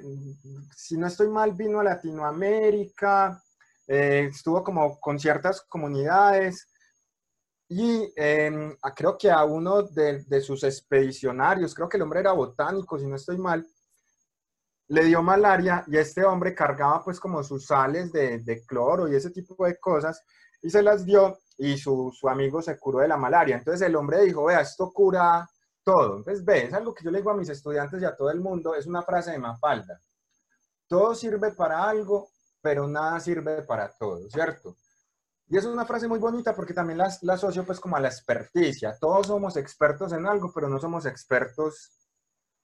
si 0.76 0.98
no 0.98 1.06
estoy 1.06 1.28
mal, 1.28 1.52
vino 1.54 1.80
a 1.80 1.84
Latinoamérica, 1.84 3.42
eh, 3.86 4.28
estuvo 4.30 4.62
como 4.62 5.00
con 5.00 5.18
ciertas 5.18 5.62
comunidades 5.62 6.68
y 7.68 8.12
a- 8.82 8.94
creo 8.94 9.16
que 9.18 9.30
a 9.30 9.44
uno 9.44 9.82
de, 9.82 10.22
de 10.24 10.40
sus 10.40 10.62
expedicionarios, 10.64 11.74
creo 11.74 11.88
que 11.88 11.96
el 11.96 12.02
hombre 12.02 12.20
era 12.20 12.32
botánico, 12.32 12.98
si 12.98 13.06
no 13.06 13.16
estoy 13.16 13.38
mal, 13.38 13.66
le 14.88 15.04
dio 15.04 15.22
malaria 15.22 15.84
y 15.86 15.96
este 15.96 16.24
hombre 16.24 16.54
cargaba 16.54 17.02
pues 17.02 17.18
como 17.18 17.42
sus 17.42 17.66
sales 17.66 18.12
de, 18.12 18.38
de 18.40 18.64
cloro 18.66 19.08
y 19.08 19.16
ese 19.16 19.30
tipo 19.30 19.64
de 19.64 19.78
cosas 19.78 20.22
y 20.62 20.70
se 20.70 20.82
las 20.82 21.04
dio 21.04 21.38
y 21.56 21.78
su, 21.78 22.12
su 22.18 22.28
amigo 22.28 22.60
se 22.60 22.78
curó 22.78 22.98
de 23.00 23.08
la 23.08 23.16
malaria. 23.16 23.56
Entonces 23.56 23.86
el 23.86 23.96
hombre 23.96 24.22
dijo, 24.22 24.44
vea, 24.44 24.60
esto 24.60 24.92
cura 24.92 25.48
todo. 25.84 26.16
Entonces, 26.18 26.44
ve, 26.44 26.64
es 26.64 26.72
algo 26.72 26.94
que 26.94 27.04
yo 27.04 27.10
le 27.10 27.18
digo 27.18 27.30
a 27.30 27.36
mis 27.36 27.48
estudiantes 27.48 28.02
y 28.02 28.04
a 28.04 28.16
todo 28.16 28.30
el 28.30 28.40
mundo, 28.40 28.74
es 28.74 28.86
una 28.86 29.02
frase 29.02 29.32
de 29.32 29.38
Mafalda. 29.38 30.00
todo 30.88 31.14
sirve 31.14 31.52
para 31.52 31.88
algo, 31.88 32.30
pero 32.60 32.88
nada 32.88 33.20
sirve 33.20 33.62
para 33.62 33.90
todo, 33.92 34.28
¿cierto? 34.30 34.76
Y 35.48 35.58
es 35.58 35.64
una 35.66 35.84
frase 35.84 36.08
muy 36.08 36.18
bonita 36.18 36.54
porque 36.54 36.72
también 36.74 36.98
la, 36.98 37.14
la 37.22 37.34
asocio 37.34 37.64
pues 37.64 37.78
como 37.78 37.96
a 37.96 38.00
la 38.00 38.08
experticia. 38.08 38.96
Todos 38.98 39.26
somos 39.26 39.56
expertos 39.56 40.12
en 40.12 40.26
algo, 40.26 40.50
pero 40.54 40.68
no 40.68 40.78
somos 40.80 41.04
expertos 41.06 41.92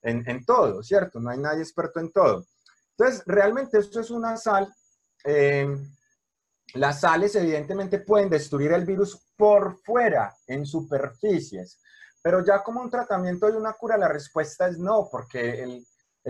en, 0.02 0.28
en 0.28 0.44
todo, 0.44 0.82
¿cierto? 0.82 1.20
No 1.20 1.30
hay 1.30 1.38
nadie 1.38 1.62
experto 1.62 2.00
en 2.00 2.10
todo. 2.10 2.46
Entonces, 2.96 3.22
realmente 3.26 3.78
esto 3.78 4.00
es 4.00 4.10
una 4.10 4.36
sal. 4.36 4.72
Eh, 5.24 5.68
las 6.74 7.00
sales 7.00 7.34
evidentemente 7.34 7.98
pueden 7.98 8.30
destruir 8.30 8.72
el 8.72 8.86
virus 8.86 9.26
por 9.36 9.76
fuera, 9.78 10.34
en 10.46 10.64
superficies, 10.64 11.80
pero 12.22 12.44
ya 12.44 12.62
como 12.62 12.80
un 12.80 12.90
tratamiento 12.90 13.48
y 13.48 13.52
una 13.52 13.72
cura, 13.72 13.96
la 13.96 14.08
respuesta 14.08 14.68
es 14.68 14.78
no, 14.78 15.08
porque 15.10 15.62
el, 15.62 15.86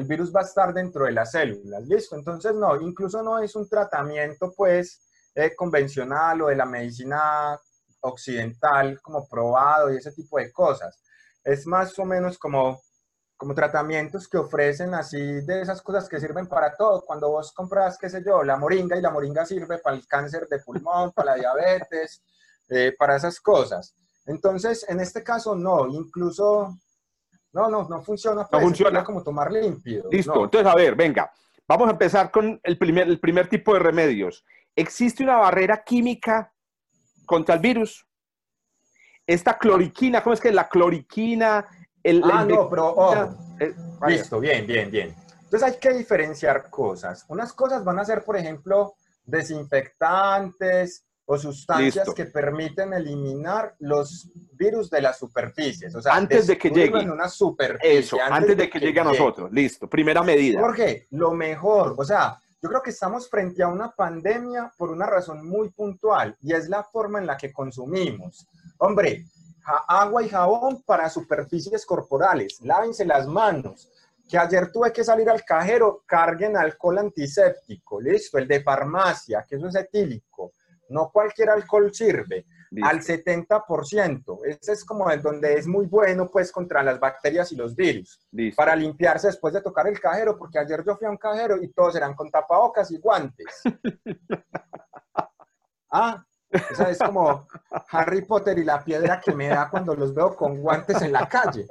virus 0.07 0.35
va 0.35 0.41
a 0.41 0.45
estar 0.45 0.73
dentro 0.73 1.05
de 1.05 1.13
las 1.13 1.33
células, 1.33 1.83
¿listo? 1.87 2.17
Entonces, 2.17 2.55
no, 2.55 2.81
incluso 2.81 3.23
no 3.23 3.39
es 3.39 3.55
un 3.57 3.69
tratamiento, 3.69 4.53
pues, 4.57 5.01
eh, 5.35 5.55
convencional 5.55 6.43
o 6.43 6.47
de 6.49 6.57
la 6.57 6.65
medicina 6.65 7.59
occidental 8.01 9.01
como 9.03 9.29
probado 9.29 9.93
y 9.93 9.97
ese 9.97 10.13
tipo 10.13 10.39
de 10.39 10.53
cosas. 10.53 10.99
Es 11.45 11.67
más 11.67 11.99
o 11.99 12.05
menos 12.05 12.39
como, 12.39 12.81
como 13.37 13.55
tratamientos 13.55 14.29
que 14.29 14.39
ofrecen 14.39 14.95
así 14.95 15.19
de 15.19 15.63
esas 15.63 15.83
cosas 15.83 16.09
que 16.09 16.21
sirven 16.21 16.47
para 16.47 16.75
todo. 16.77 17.03
Cuando 17.05 17.31
vos 17.31 17.53
compras, 17.53 17.99
qué 17.99 18.09
sé 18.09 18.23
yo, 18.25 18.43
la 18.43 18.57
moringa 18.57 18.97
y 18.97 19.03
la 19.03 19.11
moringa 19.11 19.45
sirve 19.45 19.79
para 19.79 19.97
el 19.97 20.07
cáncer 20.07 20.47
de 20.49 20.61
pulmón, 20.61 21.13
para 21.13 21.33
la 21.33 21.39
diabetes, 21.39 22.23
eh, 22.69 22.95
para 22.99 23.17
esas 23.17 23.41
cosas. 23.41 23.95
Entonces, 24.27 24.85
en 24.89 25.01
este 25.01 25.23
caso, 25.23 25.55
no, 25.55 25.89
incluso, 25.89 26.79
no, 27.53 27.69
no, 27.69 27.89
no 27.89 28.03
funciona. 28.03 28.47
Pues, 28.47 28.61
no 28.61 28.69
funciona. 28.69 29.05
como 29.05 29.23
tomar 29.23 29.51
límpido. 29.51 30.09
Listo, 30.11 30.45
entonces, 30.45 30.71
a 30.71 30.75
ver, 30.75 30.95
venga, 30.95 31.33
vamos 31.67 31.89
a 31.89 31.93
empezar 31.93 32.31
con 32.31 32.61
el 32.63 32.79
primer, 32.79 33.09
el 33.09 33.19
primer 33.19 33.49
tipo 33.49 33.75
de 33.75 33.81
remedios. 33.81 34.45
¿Existe 34.77 35.23
una 35.23 35.37
barrera 35.37 35.83
química 35.83 36.53
contra 37.27 37.55
el 37.55 37.61
virus? 37.61 38.07
Esta 39.27 39.59
cloriquina, 39.59 40.23
¿cómo 40.23 40.35
es 40.35 40.41
que 40.41 40.53
la 40.53 40.69
cloriquina? 40.69 41.67
El, 42.03 42.23
ah, 42.25 42.45
no, 42.45 42.69
pero 42.69 42.89
ojo. 42.89 43.37
Eh, 43.61 43.75
Listo, 44.07 44.41
bien, 44.41 44.67
bien, 44.67 44.91
bien. 44.91 45.15
Entonces 45.43 45.63
hay 45.63 45.79
que 45.79 45.93
diferenciar 45.93 46.71
cosas. 46.71 47.25
Unas 47.29 47.53
cosas 47.53 47.85
van 47.85 47.99
a 47.99 48.05
ser, 48.05 48.25
por 48.25 48.37
ejemplo, 48.37 48.95
desinfectantes, 49.25 51.07
o 51.33 51.39
sustancias 51.39 52.13
que 52.13 52.25
permiten 52.25 52.93
eliminar 52.93 53.77
los 53.79 54.29
virus 54.55 54.91
de 54.91 55.01
las 55.01 55.17
superficies. 55.17 55.95
O 55.95 56.03
sea, 56.03 56.17
antes 56.17 56.49
de 56.49 56.59
que 56.59 56.71
llegue. 56.71 57.09
una 57.09 57.29
superficie. 57.29 58.01
Eso, 58.01 58.17
antes, 58.21 58.57
de, 58.57 58.69
que, 58.69 58.81
llegue 58.81 58.99
a 58.99 59.05
nosotros. 59.05 59.49
Listo, 59.53 59.89
primera 59.89 60.25
medida. 60.25 60.61
Jorge, 60.61 61.07
lo 61.13 61.31
mejor, 61.31 61.95
o 61.97 62.05
sea, 62.05 62.37
yo 62.61 62.69
creo 62.69 62.83
que 62.83 62.91
estamos 62.91 63.31
frente 63.31 63.63
a 63.63 63.69
una 63.69 63.93
pandemia 63.93 64.73
por 64.77 64.91
una 64.91 65.07
razón 65.07 65.49
muy 65.49 65.69
puntual 65.69 66.37
y 66.43 66.53
es 66.53 66.69
la 66.69 66.83
forma 66.83 67.21
en 67.21 67.29
la 67.29 67.37
que 67.37 67.53
consumimos. 67.53 68.49
Hombre, 68.79 69.25
agua 69.87 70.25
y 70.25 70.29
jabón 70.29 70.83
para 70.83 71.09
superficies 71.09 71.87
corporales, 71.87 72.61
lávense 72.63 73.05
las 73.05 73.29
manos. 73.29 73.89
Que 74.29 74.37
ayer 74.37 74.73
tuve 74.73 74.93
que 74.93 75.05
salir 75.05 75.31
al 75.31 75.45
cajero, 75.45 76.03
carguen 76.07 76.57
alcohol 76.57 76.99
antiséptico, 76.99 78.01
listo, 78.01 78.37
el 78.37 78.49
de 78.49 78.65
farmacia, 78.65 79.47
que 79.49 79.55
eso 79.55 79.69
es 79.69 79.77
etílico 79.77 80.55
no 80.91 81.11
cualquier 81.11 81.51
alcohol 81.51 81.93
sirve. 81.93 82.47
Al 82.83 83.01
70%. 83.01 84.39
Ese 84.45 84.73
es 84.73 84.85
como 84.85 85.11
el 85.11 85.21
donde 85.21 85.55
es 85.55 85.67
muy 85.67 85.87
bueno, 85.87 86.29
pues, 86.31 86.53
contra 86.53 86.85
las 86.85 87.01
bacterias 87.01 87.51
y 87.51 87.57
los 87.57 87.75
virus. 87.75 88.21
Para 88.55 88.77
limpiarse 88.77 89.27
después 89.27 89.53
de 89.53 89.61
tocar 89.61 89.89
el 89.89 89.99
cajero, 89.99 90.39
porque 90.39 90.59
ayer 90.59 90.85
yo 90.87 90.97
fui 90.97 91.07
a 91.07 91.11
un 91.11 91.17
cajero 91.17 91.61
y 91.61 91.69
todos 91.73 91.97
eran 91.97 92.15
con 92.15 92.31
tapabocas 92.31 92.91
y 92.93 92.99
guantes. 92.99 93.63
ah, 95.91 96.25
o 96.53 96.83
es 96.83 96.99
como 96.99 97.47
Harry 97.91 98.23
Potter 98.23 98.59
y 98.59 98.65
la 98.65 98.85
piedra 98.85 99.21
que 99.21 99.33
me 99.33 99.49
da 99.49 99.69
cuando 99.69 99.95
los 99.95 100.15
veo 100.15 100.35
con 100.35 100.61
guantes 100.61 101.01
en 101.03 101.13
la 101.13 101.29
calle. 101.29 101.67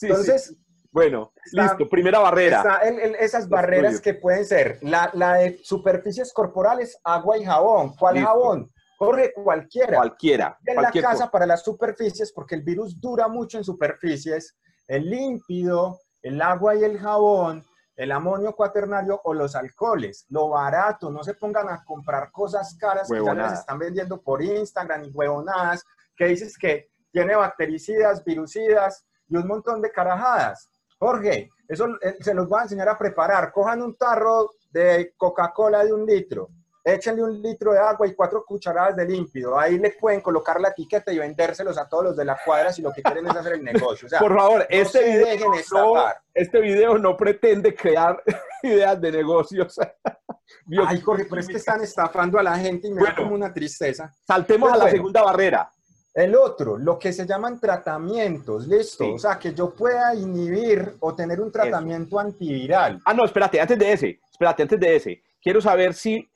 Entonces, 0.00 0.56
bueno, 0.92 1.32
listo, 1.52 1.88
primera 1.88 2.18
barrera. 2.18 2.80
esas 3.18 3.48
barreras 3.48 3.98
que 3.98 4.12
pueden 4.12 4.44
ser 4.44 4.78
la, 4.82 5.10
de 5.38 5.58
superficies 5.64 6.32
corporales, 6.34 6.98
agua 7.02 7.38
y 7.38 7.44
jabón. 7.44 7.94
¿Cuál 7.98 8.20
jabón? 8.20 8.70
Corre 8.98 9.32
cualquiera. 9.32 9.96
Cualquiera. 9.96 10.58
En 10.66 10.82
la 10.82 10.92
casa 10.92 11.30
para 11.30 11.46
las 11.46 11.64
superficies, 11.64 12.30
porque 12.32 12.54
el 12.54 12.62
virus 12.62 13.00
dura 13.00 13.26
mucho 13.26 13.56
en 13.56 13.64
superficies, 13.64 14.56
el 14.86 15.08
límpido, 15.08 15.98
el 16.20 16.40
agua 16.42 16.76
y 16.76 16.84
el 16.84 16.98
jabón, 16.98 17.64
el 17.96 18.12
amonio 18.12 18.54
cuaternario 18.54 19.18
o 19.24 19.32
los 19.32 19.56
alcoholes. 19.56 20.26
Lo 20.28 20.50
barato, 20.50 21.10
no 21.10 21.24
se 21.24 21.34
pongan 21.34 21.70
a 21.70 21.82
comprar 21.84 22.30
cosas 22.30 22.76
caras 22.78 23.08
que 23.08 23.24
ya 23.24 23.34
les 23.34 23.52
están 23.52 23.78
vendiendo 23.78 24.20
por 24.20 24.42
Instagram 24.42 25.04
y 25.04 25.10
huevonadas, 25.10 25.82
que 26.16 26.26
dices 26.26 26.58
que 26.58 26.90
tiene 27.10 27.34
bactericidas, 27.34 28.22
virucidas 28.24 29.06
y 29.28 29.36
un 29.36 29.46
montón 29.46 29.80
de 29.80 29.90
carajadas. 29.90 30.68
Jorge, 31.02 31.50
eso 31.66 31.88
eh, 32.00 32.16
se 32.20 32.32
los 32.32 32.48
voy 32.48 32.60
a 32.60 32.62
enseñar 32.62 32.88
a 32.88 32.96
preparar. 32.96 33.50
Cojan 33.50 33.82
un 33.82 33.96
tarro 33.96 34.52
de 34.70 35.12
Coca-Cola 35.16 35.84
de 35.84 35.92
un 35.92 36.06
litro, 36.06 36.50
échenle 36.84 37.24
un 37.24 37.42
litro 37.42 37.72
de 37.72 37.80
agua 37.80 38.06
y 38.06 38.14
cuatro 38.14 38.44
cucharadas 38.46 38.94
de 38.94 39.04
límpido. 39.04 39.58
Ahí 39.58 39.80
le 39.80 39.90
pueden 39.90 40.20
colocar 40.20 40.60
la 40.60 40.68
etiqueta 40.68 41.12
y 41.12 41.18
vendérselos 41.18 41.76
a 41.76 41.88
todos 41.88 42.04
los 42.04 42.16
de 42.16 42.24
la 42.24 42.38
cuadra 42.44 42.72
si 42.72 42.82
lo 42.82 42.92
que 42.92 43.02
quieren 43.02 43.26
es 43.26 43.34
hacer 43.34 43.54
el 43.54 43.64
negocio. 43.64 44.08
Por 44.16 44.32
favor, 44.32 44.64
este, 44.70 45.02
video 45.02 45.50
no, 45.72 46.04
este 46.32 46.60
video 46.60 46.96
no 46.96 47.16
pretende 47.16 47.74
crear 47.74 48.22
ideas 48.62 49.00
de 49.00 49.10
negocios. 49.10 49.80
Ay, 50.86 51.00
Jorge, 51.00 51.26
pero 51.28 51.40
es 51.40 51.48
que 51.48 51.56
están 51.56 51.80
estafando 51.80 52.38
a 52.38 52.44
la 52.44 52.56
gente 52.58 52.86
y 52.86 52.92
me 52.92 53.02
da 53.02 53.16
como 53.16 53.34
una 53.34 53.52
tristeza. 53.52 54.14
Saltemos 54.24 54.72
a 54.72 54.76
la 54.76 54.88
segunda 54.88 55.22
barrera. 55.24 55.68
El 56.14 56.36
otro, 56.36 56.76
lo 56.76 56.98
que 56.98 57.12
se 57.12 57.26
llaman 57.26 57.58
tratamientos, 57.58 58.66
listo. 58.66 59.14
O 59.14 59.18
sea, 59.18 59.38
que 59.38 59.54
yo 59.54 59.74
pueda 59.74 60.14
inhibir 60.14 60.96
o 61.00 61.14
tener 61.14 61.40
un 61.40 61.50
tratamiento 61.50 62.18
antiviral. 62.18 63.00
Ah, 63.04 63.14
no, 63.14 63.24
espérate, 63.24 63.58
antes 63.60 63.78
de 63.78 63.92
ese, 63.92 64.20
espérate, 64.30 64.62
antes 64.62 64.78
de 64.78 64.96
ese. 64.96 65.22
Quiero 65.40 65.60
saber 65.62 65.94
si 65.94 66.28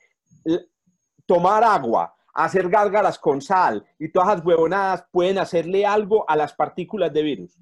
tomar 1.27 1.63
agua, 1.63 2.15
hacer 2.33 2.69
gárgaras 2.69 3.19
con 3.19 3.39
sal 3.39 3.85
y 3.99 4.11
todas 4.11 4.37
las 4.37 4.45
huevonadas 4.45 5.05
pueden 5.11 5.37
hacerle 5.37 5.85
algo 5.85 6.27
a 6.27 6.35
las 6.35 6.53
partículas 6.53 7.13
de 7.13 7.21
virus. 7.21 7.55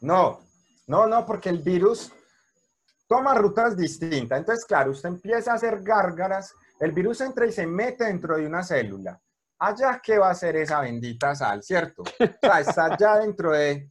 No, 0.00 0.40
no, 0.86 1.06
no, 1.06 1.26
porque 1.26 1.50
el 1.50 1.58
virus 1.58 2.12
toma 3.06 3.34
rutas 3.34 3.76
distintas. 3.76 4.38
Entonces, 4.38 4.64
claro, 4.64 4.92
usted 4.92 5.10
empieza 5.10 5.52
a 5.52 5.56
hacer 5.56 5.82
gárgaras, 5.82 6.54
el 6.80 6.92
virus 6.92 7.20
entra 7.20 7.44
y 7.44 7.52
se 7.52 7.66
mete 7.66 8.04
dentro 8.04 8.36
de 8.36 8.46
una 8.46 8.62
célula 8.62 9.20
allá 9.62 10.00
qué 10.02 10.18
va 10.18 10.30
a 10.30 10.34
ser 10.34 10.56
esa 10.56 10.80
bendita 10.80 11.34
sal, 11.34 11.62
¿cierto? 11.62 12.02
O 12.02 12.26
sea, 12.40 12.60
está 12.60 12.96
ya 12.96 13.18
dentro 13.18 13.52
de, 13.52 13.88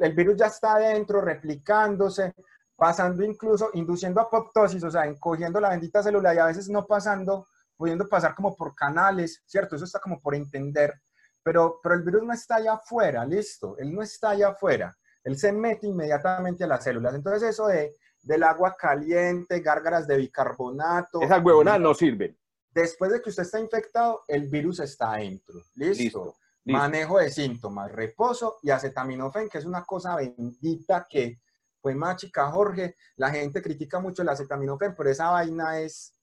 el 0.00 0.14
virus 0.14 0.36
ya 0.36 0.46
está 0.46 0.78
dentro, 0.78 1.20
replicándose, 1.20 2.34
pasando 2.76 3.22
incluso, 3.22 3.70
induciendo 3.74 4.20
apoptosis, 4.20 4.82
o 4.82 4.90
sea, 4.90 5.06
encogiendo 5.06 5.60
la 5.60 5.70
bendita 5.70 6.02
célula 6.02 6.34
y 6.34 6.38
a 6.38 6.46
veces 6.46 6.68
no 6.68 6.84
pasando, 6.86 7.46
pudiendo 7.76 8.08
pasar 8.08 8.34
como 8.34 8.56
por 8.56 8.74
canales, 8.74 9.42
¿cierto? 9.46 9.76
Eso 9.76 9.84
está 9.84 10.00
como 10.00 10.20
por 10.20 10.34
entender, 10.34 11.00
pero, 11.42 11.78
pero 11.80 11.94
el 11.94 12.02
virus 12.02 12.24
no 12.24 12.32
está 12.32 12.56
allá 12.56 12.74
afuera, 12.74 13.24
listo, 13.24 13.76
él 13.78 13.94
no 13.94 14.02
está 14.02 14.30
allá 14.30 14.48
afuera, 14.48 14.96
él 15.22 15.38
se 15.38 15.52
mete 15.52 15.86
inmediatamente 15.86 16.64
a 16.64 16.66
las 16.66 16.82
células. 16.82 17.14
Entonces 17.14 17.50
eso 17.50 17.68
de, 17.68 17.94
del 18.20 18.42
agua 18.42 18.74
caliente, 18.76 19.60
gárgaras 19.60 20.08
de 20.08 20.16
bicarbonato. 20.16 21.22
Esas 21.22 21.44
huevonadas 21.44 21.80
no 21.80 21.94
sirven. 21.94 22.36
Después 22.74 23.12
de 23.12 23.22
que 23.22 23.30
usted 23.30 23.44
está 23.44 23.60
infectado, 23.60 24.24
el 24.26 24.48
virus 24.48 24.80
está 24.80 25.12
adentro. 25.12 25.62
¿Listo? 25.76 26.34
Manejo 26.64 27.18
de 27.18 27.30
síntomas, 27.30 27.92
reposo 27.92 28.56
y 28.62 28.70
acetaminofén, 28.70 29.48
que 29.48 29.58
es 29.58 29.64
una 29.64 29.84
cosa 29.84 30.16
bendita 30.16 31.06
que, 31.08 31.40
pues 31.80 31.94
más 31.94 32.16
chica 32.16 32.50
Jorge, 32.50 32.96
la 33.16 33.30
gente 33.30 33.62
critica 33.62 34.00
mucho 34.00 34.22
el 34.22 34.30
acetaminofén, 34.30 34.94
pero 34.96 35.10
esa 35.10 35.30
vaina 35.30 35.78
es, 35.78 36.14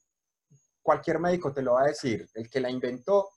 cualquier 0.82 1.20
médico 1.20 1.54
te 1.54 1.62
lo 1.62 1.74
va 1.74 1.84
a 1.84 1.88
decir, 1.88 2.28
el 2.34 2.50
que 2.50 2.60
la 2.60 2.70
inventó, 2.70 3.30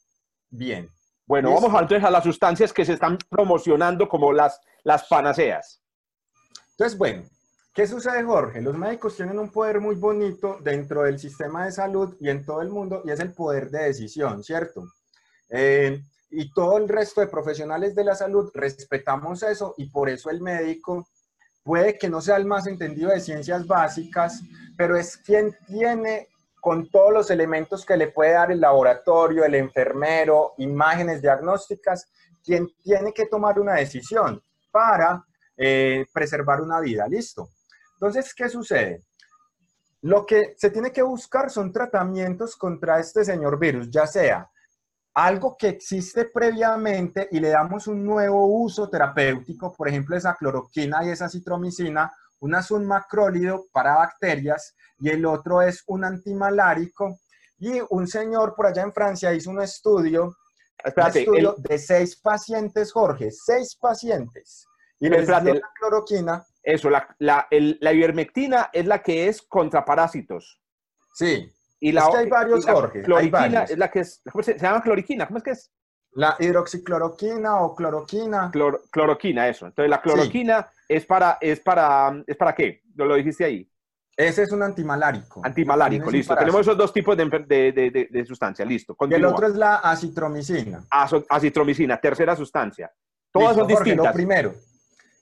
bien. 0.49 0.91
Bueno, 1.27 1.55
vamos 1.55 1.81
entonces 1.81 2.05
a 2.05 2.11
las 2.11 2.25
sustancias 2.25 2.73
que 2.73 2.85
se 2.85 2.95
están 2.95 3.19
promocionando 3.29 4.09
como 4.09 4.33
las, 4.33 4.61
las 4.83 5.07
panaceas. 5.07 5.83
Entonces, 6.71 6.99
bueno, 6.99 7.23
¿Qué 7.75 7.89
sucede, 7.89 8.23
Jorge? 8.23 8.63
Los 8.63 8.79
médicos 8.79 9.17
tienen 9.17 9.37
un 9.37 9.51
poder 9.51 9.81
muy 9.81 9.97
bonito 9.97 10.59
dentro 10.63 11.03
del 11.03 11.19
sistema 11.19 11.65
de 11.65 11.73
salud 11.73 12.17
y 12.21 12.31
en 12.31 12.45
todo 12.45 12.63
el 12.63 12.69
mundo, 12.69 13.03
y 13.05 13.11
es 13.11 13.19
el 13.19 13.33
poder 13.33 13.69
de 13.69 13.87
decisión, 13.87 14.45
¿cierto? 14.45 14.85
Eh, 15.51 16.01
y 16.31 16.53
todo 16.53 16.79
el 16.79 16.89
resto 16.89 17.21
de 17.21 17.27
profesionales 17.27 17.97
de 17.97 18.05
la 18.05 18.15
salud 18.15 18.49
respetamos 18.55 19.43
eso 19.43 19.75
y 19.77 19.87
por 19.87 20.09
eso 20.09 20.31
el 20.31 20.41
médico 20.41 21.09
puede 21.65 21.99
que 21.99 22.09
no 22.09 22.21
sea 22.21 22.37
el 22.37 22.45
más 22.45 22.69
entendido 22.69 23.11
de 23.11 23.19
ciencias 23.19 23.67
básicas, 23.67 24.41
pero 24.77 24.97
es 24.97 25.17
quien 25.17 25.57
tiene 25.67 26.29
con 26.61 26.89
todos 26.91 27.13
los 27.13 27.31
elementos 27.33 27.85
que 27.85 27.97
le 27.97 28.07
puede 28.07 28.35
dar 28.35 28.53
el 28.53 28.61
laboratorio, 28.61 29.45
el 29.45 29.57
enfermero, 29.57 30.55
imágenes 30.59 31.21
diagnósticas, 31.23 32.07
quien 32.45 32.69
tiene 32.85 33.13
que 33.13 33.27
tomar 33.27 33.59
una 33.59 33.75
decisión 33.75 34.41
para 34.71 35.25
eh, 35.57 36.07
preservar 36.13 36.61
una 36.61 36.79
vida. 36.79 37.09
Listo. 37.09 37.49
Entonces, 37.95 38.35
¿qué 38.35 38.49
sucede? 38.49 39.05
lo 40.05 40.27
que 40.27 40.55
se 40.59 40.69
tiene 40.69 40.93
que 40.93 41.01
buscar 41.01 41.51
son 41.51 41.73
tratamientos 41.73 42.57
contra 42.57 43.01
este 43.01 43.25
señor 43.25 43.59
virus, 43.59 43.91
ya 43.91 44.07
sea 44.07 44.51
algo 45.15 45.57
que 45.59 45.69
existe 45.69 46.27
previamente 46.27 47.27
y 47.31 47.41
le 47.41 47.49
damos 47.49 47.87
un 47.87 48.05
nuevo 48.05 48.45
uso 48.47 48.91
terapéutico, 48.91 49.73
por 49.73 49.89
ejemplo, 49.89 50.15
esa 50.15 50.35
cloroquina 50.35 51.03
y 51.05 51.09
esa 51.09 51.31
citromicina, 51.31 52.13
una 52.41 52.61
es 52.61 52.71
un 52.71 52.85
macrólido 52.85 53.65
para 53.73 53.97
bacterias 53.97 54.75
y 54.99 55.09
el 55.09 55.25
otro 55.25 55.63
es 55.63 55.83
un 55.87 56.05
antimalárico. 56.05 57.19
Y 57.59 57.81
un 57.89 58.07
señor 58.07 58.55
por 58.55 58.67
allá 58.67 58.83
en 58.83 58.93
Francia 58.93 59.33
hizo 59.33 59.49
un 59.49 59.63
estudio, 59.63 60.37
de 61.57 61.79
seis 61.79 62.21
pacientes, 62.21 62.93
Jorge, 62.93 63.31
seis 63.31 63.75
pacientes. 63.81 64.67
Y 65.01 65.09
les 65.09 65.27
dio 65.27 65.55
la 65.55 65.71
cloroquina. 65.79 66.45
Eso, 66.65 66.89
la, 66.89 67.15
la, 67.19 67.47
la 67.51 67.93
ivermectina 67.93 68.71
es 68.73 68.87
la 68.87 69.03
que 69.03 69.29
es 69.29 69.43
contra 69.43 69.85
parásitos. 69.85 70.61
Sí. 71.15 71.53
Y 71.79 71.93
la, 71.93 72.03
es 72.03 72.09
que 72.09 72.17
hay 72.17 72.29
varios, 72.29 72.67
Jorge. 72.67 73.03
Cloriquina 73.03 73.65
es 73.65 73.77
la 73.77 73.91
que 73.91 74.01
es, 74.01 74.23
¿cómo 74.33 74.43
se, 74.43 74.59
llama 74.59 74.83
cloriquina? 74.83 75.27
¿Cómo 75.27 75.39
es 75.39 75.45
que 75.45 75.51
es? 75.51 75.71
La 76.13 76.37
hidroxicloroquina 76.39 77.61
o 77.61 77.75
cloroquina. 77.75 78.51
cloroquina, 78.91 79.49
eso. 79.49 79.67
Entonces 79.67 79.91
la 79.91 80.01
cloroquina 80.01 80.71
es 80.89 81.05
para, 81.05 81.39
es 81.41 81.61
para, 81.61 82.23
¿es 82.27 82.37
para 82.37 82.55
qué? 82.55 82.83
¿Lo, 82.95 83.05
lo 83.05 83.17
dijiste 83.17 83.45
ahí? 83.45 83.71
Ese 84.17 84.45
es 84.45 84.53
un 84.53 84.63
antimalárico. 84.63 85.41
Antimalárico, 85.45 86.11
listo. 86.11 86.37
Tenemos 86.37 86.61
esos 86.61 86.77
dos 86.77 86.93
tipos 86.93 87.17
de, 87.17 87.25
de, 87.27 88.09
de, 88.11 88.25
sustancia, 88.25 88.65
listo. 88.65 88.97
Y 89.11 89.15
el 89.15 89.25
otro 89.25 89.49
es 89.49 89.55
la 89.55 89.77
acitromicina. 89.77 90.85
acitromicina, 91.29 92.01
tercera 92.01 92.37
sustancia. 92.37 92.93
Todas 93.33 93.57
son 93.57 93.67
distintas. 93.67 94.07
lo 94.07 94.13
primero, 94.13 94.55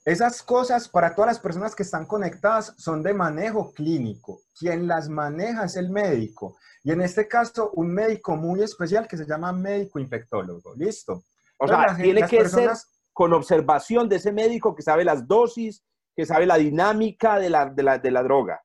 esas 0.05 0.43
cosas 0.43 0.89
para 0.89 1.15
todas 1.15 1.31
las 1.31 1.39
personas 1.39 1.75
que 1.75 1.83
están 1.83 2.05
conectadas 2.05 2.73
son 2.77 3.03
de 3.03 3.13
manejo 3.13 3.71
clínico. 3.71 4.41
Quien 4.57 4.87
las 4.87 5.07
maneja 5.07 5.63
es 5.63 5.77
el 5.77 5.89
médico. 5.89 6.57
Y 6.83 6.91
en 6.91 7.01
este 7.01 7.27
caso, 7.27 7.71
un 7.75 7.93
médico 7.93 8.35
muy 8.35 8.61
especial 8.61 9.07
que 9.07 9.15
se 9.15 9.25
llama 9.25 9.53
médico 9.53 9.99
infectólogo. 9.99 10.75
¿Listo? 10.75 11.23
O 11.57 11.67
sea, 11.67 11.95
tiene 11.95 12.27
que 12.27 12.47
ser 12.49 12.71
con 13.13 13.31
observación 13.31 14.09
de 14.09 14.17
ese 14.17 14.33
médico 14.33 14.75
que 14.75 14.81
sabe 14.81 15.05
las 15.05 15.25
dosis, 15.25 15.83
que 16.15 16.25
sabe 16.25 16.45
la 16.45 16.57
dinámica 16.57 17.39
de 17.39 17.49
la, 17.49 17.67
de 17.67 17.83
la, 17.83 17.97
de 17.97 18.11
la 18.11 18.23
droga. 18.23 18.61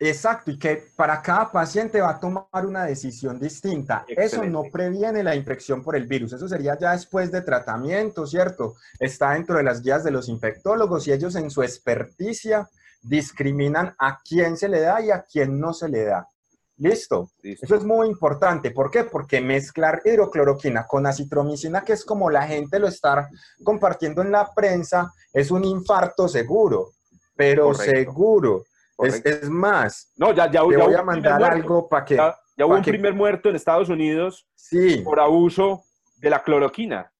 Exacto, 0.00 0.52
y 0.52 0.58
que 0.58 0.90
para 0.94 1.20
cada 1.20 1.50
paciente 1.50 2.00
va 2.00 2.10
a 2.10 2.20
tomar 2.20 2.64
una 2.64 2.84
decisión 2.84 3.40
distinta. 3.40 4.04
Eso 4.06 4.44
no 4.44 4.62
previene 4.70 5.24
la 5.24 5.34
infección 5.34 5.82
por 5.82 5.96
el 5.96 6.06
virus, 6.06 6.32
eso 6.32 6.46
sería 6.46 6.78
ya 6.78 6.92
después 6.92 7.32
de 7.32 7.42
tratamiento, 7.42 8.26
¿cierto? 8.26 8.76
Está 9.00 9.32
dentro 9.32 9.56
de 9.56 9.64
las 9.64 9.82
guías 9.82 10.04
de 10.04 10.12
los 10.12 10.28
infectólogos 10.28 11.08
y 11.08 11.12
ellos 11.12 11.34
en 11.34 11.50
su 11.50 11.62
experticia 11.62 12.68
discriminan 13.02 13.94
a 13.98 14.20
quién 14.22 14.56
se 14.56 14.68
le 14.68 14.80
da 14.80 15.00
y 15.00 15.10
a 15.10 15.22
quién 15.22 15.58
no 15.58 15.72
se 15.72 15.88
le 15.88 16.04
da. 16.04 16.28
¿Listo? 16.76 17.32
Eso 17.42 17.74
es 17.74 17.82
muy 17.82 18.06
importante. 18.06 18.70
¿Por 18.70 18.92
qué? 18.92 19.02
Porque 19.02 19.40
mezclar 19.40 20.00
hidrocloroquina 20.04 20.86
con 20.86 21.06
acitromicina, 21.06 21.82
que 21.82 21.94
es 21.94 22.04
como 22.04 22.30
la 22.30 22.46
gente 22.46 22.78
lo 22.78 22.86
está 22.86 23.28
compartiendo 23.64 24.22
en 24.22 24.30
la 24.30 24.54
prensa, 24.54 25.12
es 25.32 25.50
un 25.50 25.64
infarto 25.64 26.28
seguro, 26.28 26.92
pero 27.34 27.74
seguro. 27.74 28.64
Es, 28.98 29.48
más, 29.48 30.12
no, 30.16 30.32
ya, 30.32 30.50
ya, 30.50 30.60
te 30.66 30.76
voy 30.76 30.94
a 30.94 31.02
mandar 31.02 31.42
algo 31.42 31.88
para 31.88 32.04
que... 32.04 32.16
Ya, 32.16 32.66
hubo 32.66 32.74
un 32.74 32.82
primer 32.82 33.14
muerto 33.14 33.48
en 33.48 33.54
Estados 33.54 33.88
Unidos 33.88 34.48
sí. 34.56 35.02
por 35.04 35.20
abuso 35.20 35.82
de 36.16 36.30
la 36.30 36.42
cloroquina. 36.42 37.12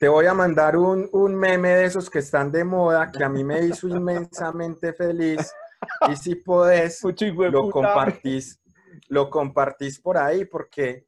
Te 0.00 0.08
voy 0.08 0.26
a 0.26 0.34
mandar 0.34 0.76
un, 0.76 1.08
un, 1.12 1.36
meme 1.36 1.68
de 1.68 1.84
esos 1.84 2.10
que 2.10 2.18
están 2.18 2.50
de 2.50 2.64
moda, 2.64 3.12
que 3.12 3.22
a 3.22 3.28
mí 3.28 3.44
me 3.44 3.64
hizo 3.64 3.86
inmensamente 3.86 4.92
feliz. 4.92 5.52
Y 6.10 6.16
si 6.16 6.34
podés, 6.34 7.00
lo 7.52 7.70
compartís, 7.70 8.60
lo 9.08 9.30
compartís 9.30 10.00
por 10.00 10.18
ahí, 10.18 10.44
porque, 10.44 11.06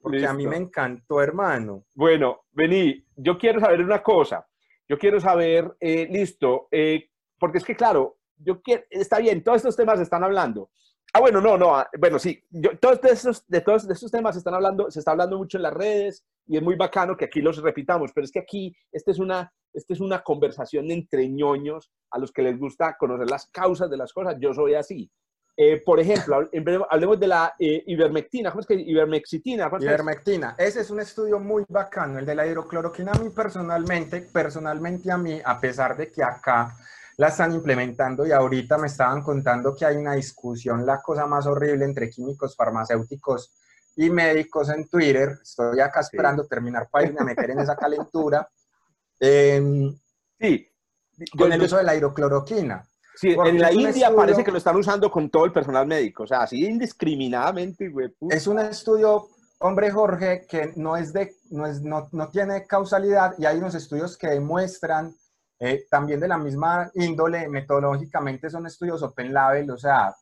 porque 0.00 0.26
a 0.26 0.32
mí 0.32 0.46
me 0.46 0.56
encantó, 0.56 1.20
hermano. 1.20 1.84
Bueno, 1.94 2.44
vení, 2.52 3.04
yo 3.16 3.36
quiero 3.36 3.60
saber 3.60 3.82
una 3.82 4.02
cosa. 4.02 4.46
Yo 4.88 4.98
quiero 4.98 5.20
saber, 5.20 5.76
eh, 5.80 6.08
listo, 6.10 6.68
eh, 6.70 7.10
porque 7.38 7.58
es 7.58 7.64
que, 7.64 7.76
claro, 7.76 8.17
yo 8.38 8.60
quiero, 8.62 8.84
está 8.90 9.18
bien, 9.18 9.42
todos 9.42 9.56
estos 9.56 9.76
temas 9.76 9.96
se 9.98 10.04
están 10.04 10.24
hablando. 10.24 10.70
Ah, 11.12 11.20
bueno, 11.20 11.40
no, 11.40 11.56
no, 11.56 11.74
ah, 11.74 11.88
bueno, 11.98 12.18
sí, 12.18 12.42
yo, 12.50 12.76
todos 12.78 13.02
esos, 13.04 13.46
de 13.46 13.62
todos 13.62 13.88
estos 13.88 14.10
temas 14.10 14.34
se 14.34 14.40
están 14.40 14.54
hablando, 14.54 14.90
se 14.90 14.98
está 14.98 15.12
hablando 15.12 15.38
mucho 15.38 15.56
en 15.56 15.62
las 15.62 15.72
redes 15.72 16.24
y 16.46 16.56
es 16.56 16.62
muy 16.62 16.76
bacano 16.76 17.16
que 17.16 17.24
aquí 17.24 17.40
los 17.40 17.62
repitamos, 17.62 18.12
pero 18.12 18.24
es 18.24 18.30
que 18.30 18.40
aquí, 18.40 18.76
esta 18.92 19.10
es 19.10 19.18
una, 19.18 19.50
es 19.72 20.00
una 20.00 20.22
conversación 20.22 20.90
entre 20.90 21.28
ñoños 21.28 21.90
a 22.10 22.18
los 22.18 22.32
que 22.32 22.42
les 22.42 22.58
gusta 22.58 22.96
conocer 22.98 23.28
las 23.30 23.46
causas 23.46 23.90
de 23.90 23.96
las 23.96 24.12
cosas. 24.12 24.36
Yo 24.40 24.52
soy 24.52 24.74
así. 24.74 25.10
Eh, 25.60 25.82
por 25.84 25.98
ejemplo, 25.98 26.48
hablemos 26.88 27.18
de 27.18 27.26
la 27.26 27.54
eh, 27.58 27.82
ivermectina. 27.86 28.50
¿Cómo 28.50 28.60
es 28.60 28.66
que 28.66 28.74
ivermexitina? 28.74 29.68
Ivermectina. 29.80 30.54
Ese 30.56 30.82
es 30.82 30.90
un 30.90 31.00
estudio 31.00 31.40
muy 31.40 31.64
bacano, 31.68 32.20
el 32.20 32.26
de 32.26 32.34
la 32.36 32.46
hidrocloroquina. 32.46 33.10
A 33.10 33.30
personalmente, 33.34 34.20
personalmente 34.32 35.10
a 35.10 35.18
mí, 35.18 35.40
a 35.44 35.60
pesar 35.60 35.96
de 35.96 36.12
que 36.12 36.22
acá 36.22 36.76
la 37.18 37.28
están 37.28 37.52
implementando 37.52 38.24
y 38.24 38.30
ahorita 38.30 38.78
me 38.78 38.86
estaban 38.86 39.22
contando 39.22 39.74
que 39.74 39.84
hay 39.84 39.96
una 39.96 40.14
discusión, 40.14 40.86
la 40.86 41.02
cosa 41.02 41.26
más 41.26 41.46
horrible 41.46 41.84
entre 41.84 42.08
químicos 42.08 42.54
farmacéuticos 42.54 43.52
y 43.96 44.08
médicos 44.08 44.68
en 44.68 44.88
Twitter. 44.88 45.36
Estoy 45.42 45.80
acá 45.80 46.00
esperando 46.00 46.46
terminar 46.46 46.88
para 46.88 47.06
irme 47.06 47.20
a 47.20 47.24
meter 47.24 47.50
en 47.50 47.58
esa 47.58 47.74
calentura. 47.76 48.48
Em, 49.18 49.92
sí. 50.38 50.68
Con 51.36 51.52
el 51.52 51.60
uso 51.60 51.78
de 51.78 51.82
la 51.82 51.96
hidrocloroquina. 51.96 52.88
Sí, 53.16 53.30
en 53.30 53.58
la 53.58 53.72
India 53.72 54.14
parece 54.14 54.44
que 54.44 54.52
lo 54.52 54.58
están 54.58 54.76
usando 54.76 55.10
con 55.10 55.28
todo 55.28 55.44
el 55.44 55.52
personal 55.52 55.88
médico, 55.88 56.22
o 56.22 56.26
sea, 56.28 56.42
así 56.42 56.64
indiscriminadamente, 56.64 57.88
güey. 57.88 58.14
Es 58.30 58.46
un 58.46 58.60
estudio, 58.60 59.26
hombre 59.58 59.90
Jorge, 59.90 60.46
que 60.48 60.72
no 60.76 60.96
es 60.96 61.12
de, 61.12 61.34
no, 61.50 61.66
es, 61.66 61.82
no, 61.82 62.08
no 62.12 62.28
tiene 62.28 62.64
causalidad 62.64 63.34
y 63.36 63.44
hay 63.44 63.58
unos 63.58 63.74
estudios 63.74 64.16
que 64.16 64.28
demuestran 64.28 65.16
eh, 65.60 65.86
también 65.90 66.20
de 66.20 66.28
la 66.28 66.38
misma 66.38 66.90
índole, 66.94 67.48
metodológicamente 67.48 68.48
son 68.48 68.66
estudios 68.66 69.02
open 69.02 69.32
label, 69.32 69.70
o 69.72 69.78
sea, 69.78 70.14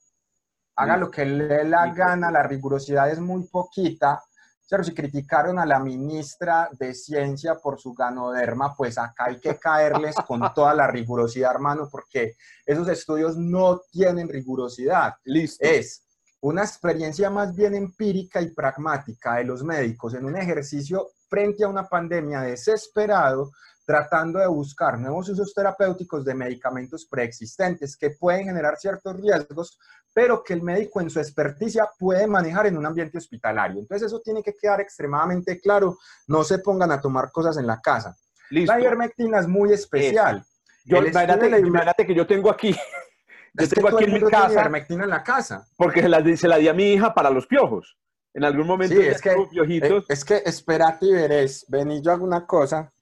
haga 0.77 0.97
lo 0.97 1.11
que 1.11 1.25
le 1.25 1.65
la 1.65 1.93
gana, 1.93 2.31
la 2.31 2.43
rigurosidad 2.43 3.11
es 3.11 3.21
muy 3.21 3.47
poquita. 3.49 4.23
Pero 4.69 4.83
si 4.83 4.93
criticaron 4.93 5.61
a 5.61 5.67
la 5.67 5.79
ministra 5.79 6.69
de 6.73 6.93
Ciencia 6.93 7.55
por 7.55 7.79
su 7.79 7.95
ganoderma, 7.95 8.75
pues 8.75 8.99
acá 8.99 9.27
hay 9.27 9.39
que 9.39 9.57
caerles 9.59 10.17
con 10.27 10.41
toda 10.55 10.75
la 10.75 10.89
rigurosidad, 10.89 11.53
hermano, 11.53 11.89
porque 11.89 12.37
esos 12.65 12.89
estudios 12.89 13.37
no 13.37 13.83
tienen 13.93 14.29
rigurosidad. 14.29 15.15
Listo. 15.25 15.65
Es 15.65 16.05
una 16.41 16.63
experiencia 16.63 17.31
más 17.31 17.55
bien 17.55 17.75
empírica 17.75 18.41
y 18.41 18.51
pragmática 18.51 19.37
de 19.37 19.45
los 19.45 19.63
médicos 19.63 20.15
en 20.15 20.25
un 20.25 20.37
ejercicio 20.37 21.11
frente 21.29 21.65
a 21.65 21.69
una 21.69 21.89
pandemia 21.89 22.41
desesperado 22.41 23.53
tratando 23.87 24.41
de 24.41 24.49
buscar 24.49 24.99
nuevos 24.99 25.29
usos 25.29 25.55
terapéuticos 25.55 26.25
de 26.25 26.35
medicamentos 26.35 27.07
preexistentes 27.07 27.97
que 27.97 28.11
pueden 28.11 28.47
generar 28.47 28.77
ciertos 28.77 29.19
riesgos, 29.19 29.79
pero 30.13 30.43
que 30.43 30.55
el 30.55 30.63
médico 30.63 31.01
en 31.01 31.09
su 31.09 31.21
experticia 31.21 31.89
puede 31.97 32.27
manejar 32.27 32.67
en 32.67 32.77
un 32.77 32.85
ambiente 32.85 33.17
hospitalario. 33.17 33.79
Entonces 33.79 34.09
eso 34.09 34.21
tiene 34.21 34.43
que 34.43 34.55
quedar 34.55 34.81
extremadamente 34.81 35.61
claro, 35.61 35.99
no 36.27 36.43
se 36.43 36.59
pongan 36.59 36.91
a 36.91 37.01
tomar 37.01 37.31
cosas 37.31 37.59
en 37.59 37.67
la 37.67 37.81
casa. 37.81 38.17
La 38.51 38.79
ivermectina 38.81 39.39
es 39.39 39.47
muy 39.47 39.73
especial. 39.73 40.45
Yo, 40.85 40.99
imagínate, 40.99 42.07
que 42.07 42.15
yo 42.15 42.27
tengo 42.27 42.51
aquí, 42.51 42.75
yo 43.55 43.69
tengo 43.69 43.89
aquí 43.89 44.05
en 44.05 44.15
mi 44.15 44.21
casa, 44.23 44.53
ivermectina 44.53 45.05
en 45.05 45.11
la 45.11 45.23
casa. 45.23 45.65
Porque 45.77 46.03
se 46.03 46.09
la, 46.09 46.37
se 46.37 46.49
la 46.49 46.59
di 46.59 46.69
a 46.69 46.75
mi 46.75 46.93
hija 46.93 47.15
para 47.15 47.31
los 47.31 47.47
piojos. 47.47 47.97
En 48.35 48.45
algún 48.45 48.67
momento 48.67 48.95
sí, 48.95 49.01
es 49.03 49.21
que, 49.21 49.35
piojitos. 49.51 50.05
Es, 50.09 50.19
es 50.19 50.25
que 50.25 50.43
espérate 50.45 51.07
y 51.07 51.13
veréis, 51.13 51.65
ven 51.69 52.03
yo 52.03 52.13
hago 52.13 52.25
una 52.25 52.47
cosa 52.47 52.93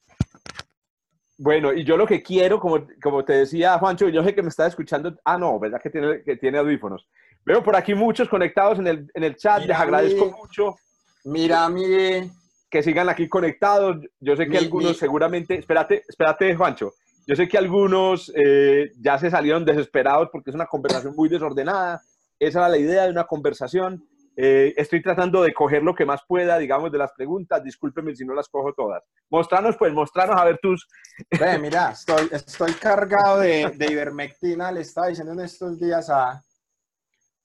bueno, 1.36 1.72
y 1.72 1.84
yo 1.84 1.96
lo 1.96 2.06
que 2.06 2.22
quiero, 2.22 2.60
como, 2.60 2.86
como 3.02 3.24
te 3.24 3.32
decía 3.32 3.78
Juancho, 3.78 4.08
yo 4.08 4.22
sé 4.22 4.34
que 4.34 4.42
me 4.42 4.48
está 4.48 4.66
escuchando. 4.66 5.14
Ah, 5.24 5.36
no, 5.36 5.58
¿verdad 5.58 5.80
que 5.82 5.90
tiene, 5.90 6.22
que 6.22 6.36
tiene 6.36 6.58
audífonos? 6.58 7.08
Veo 7.44 7.62
por 7.62 7.76
aquí 7.76 7.94
muchos 7.94 8.28
conectados 8.28 8.78
en 8.78 8.86
el, 8.86 9.10
en 9.14 9.24
el 9.24 9.36
chat, 9.36 9.64
les 9.64 9.76
agradezco 9.76 10.30
mucho. 10.30 10.76
Mira, 11.24 11.68
mi... 11.68 12.30
Que 12.70 12.82
sigan 12.82 13.08
aquí 13.08 13.28
conectados. 13.28 13.98
Yo 14.18 14.34
sé 14.34 14.48
que 14.48 14.58
algunos 14.58 14.96
seguramente. 14.96 15.54
Espérate, 15.54 16.02
espérate, 16.08 16.56
Juancho. 16.56 16.94
Yo 17.26 17.36
sé 17.36 17.46
que 17.48 17.56
algunos 17.56 18.32
eh, 18.34 18.90
ya 19.00 19.18
se 19.18 19.30
salieron 19.30 19.64
desesperados 19.64 20.28
porque 20.32 20.50
es 20.50 20.56
una 20.56 20.66
conversación 20.66 21.14
muy 21.14 21.28
desordenada. 21.28 22.02
Esa 22.38 22.60
era 22.60 22.68
la 22.68 22.78
idea 22.78 23.04
de 23.04 23.10
una 23.10 23.24
conversación. 23.24 24.04
Eh, 24.36 24.74
estoy 24.76 25.00
tratando 25.00 25.42
de 25.42 25.54
coger 25.54 25.82
lo 25.82 25.94
que 25.94 26.04
más 26.04 26.22
pueda, 26.26 26.58
digamos, 26.58 26.90
de 26.90 26.98
las 26.98 27.12
preguntas. 27.12 27.62
Discúlpeme 27.62 28.14
si 28.16 28.24
no 28.24 28.34
las 28.34 28.48
cojo 28.48 28.72
todas. 28.72 29.02
Mostranos, 29.30 29.76
pues, 29.76 29.92
mostranos 29.92 30.36
a 30.40 30.44
ver 30.44 30.58
tus... 30.60 30.88
Ve, 31.38 31.58
mira, 31.58 31.92
estoy, 31.92 32.28
estoy 32.32 32.72
cargado 32.72 33.40
de, 33.40 33.72
de, 33.76 33.86
ivermectina. 33.86 34.72
Le 34.72 34.80
estaba 34.80 35.08
diciendo 35.08 35.32
en 35.32 35.40
estos 35.40 35.78
días 35.78 36.10
a, 36.10 36.42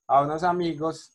a 0.08 0.22
unos 0.22 0.44
amigos. 0.44 1.12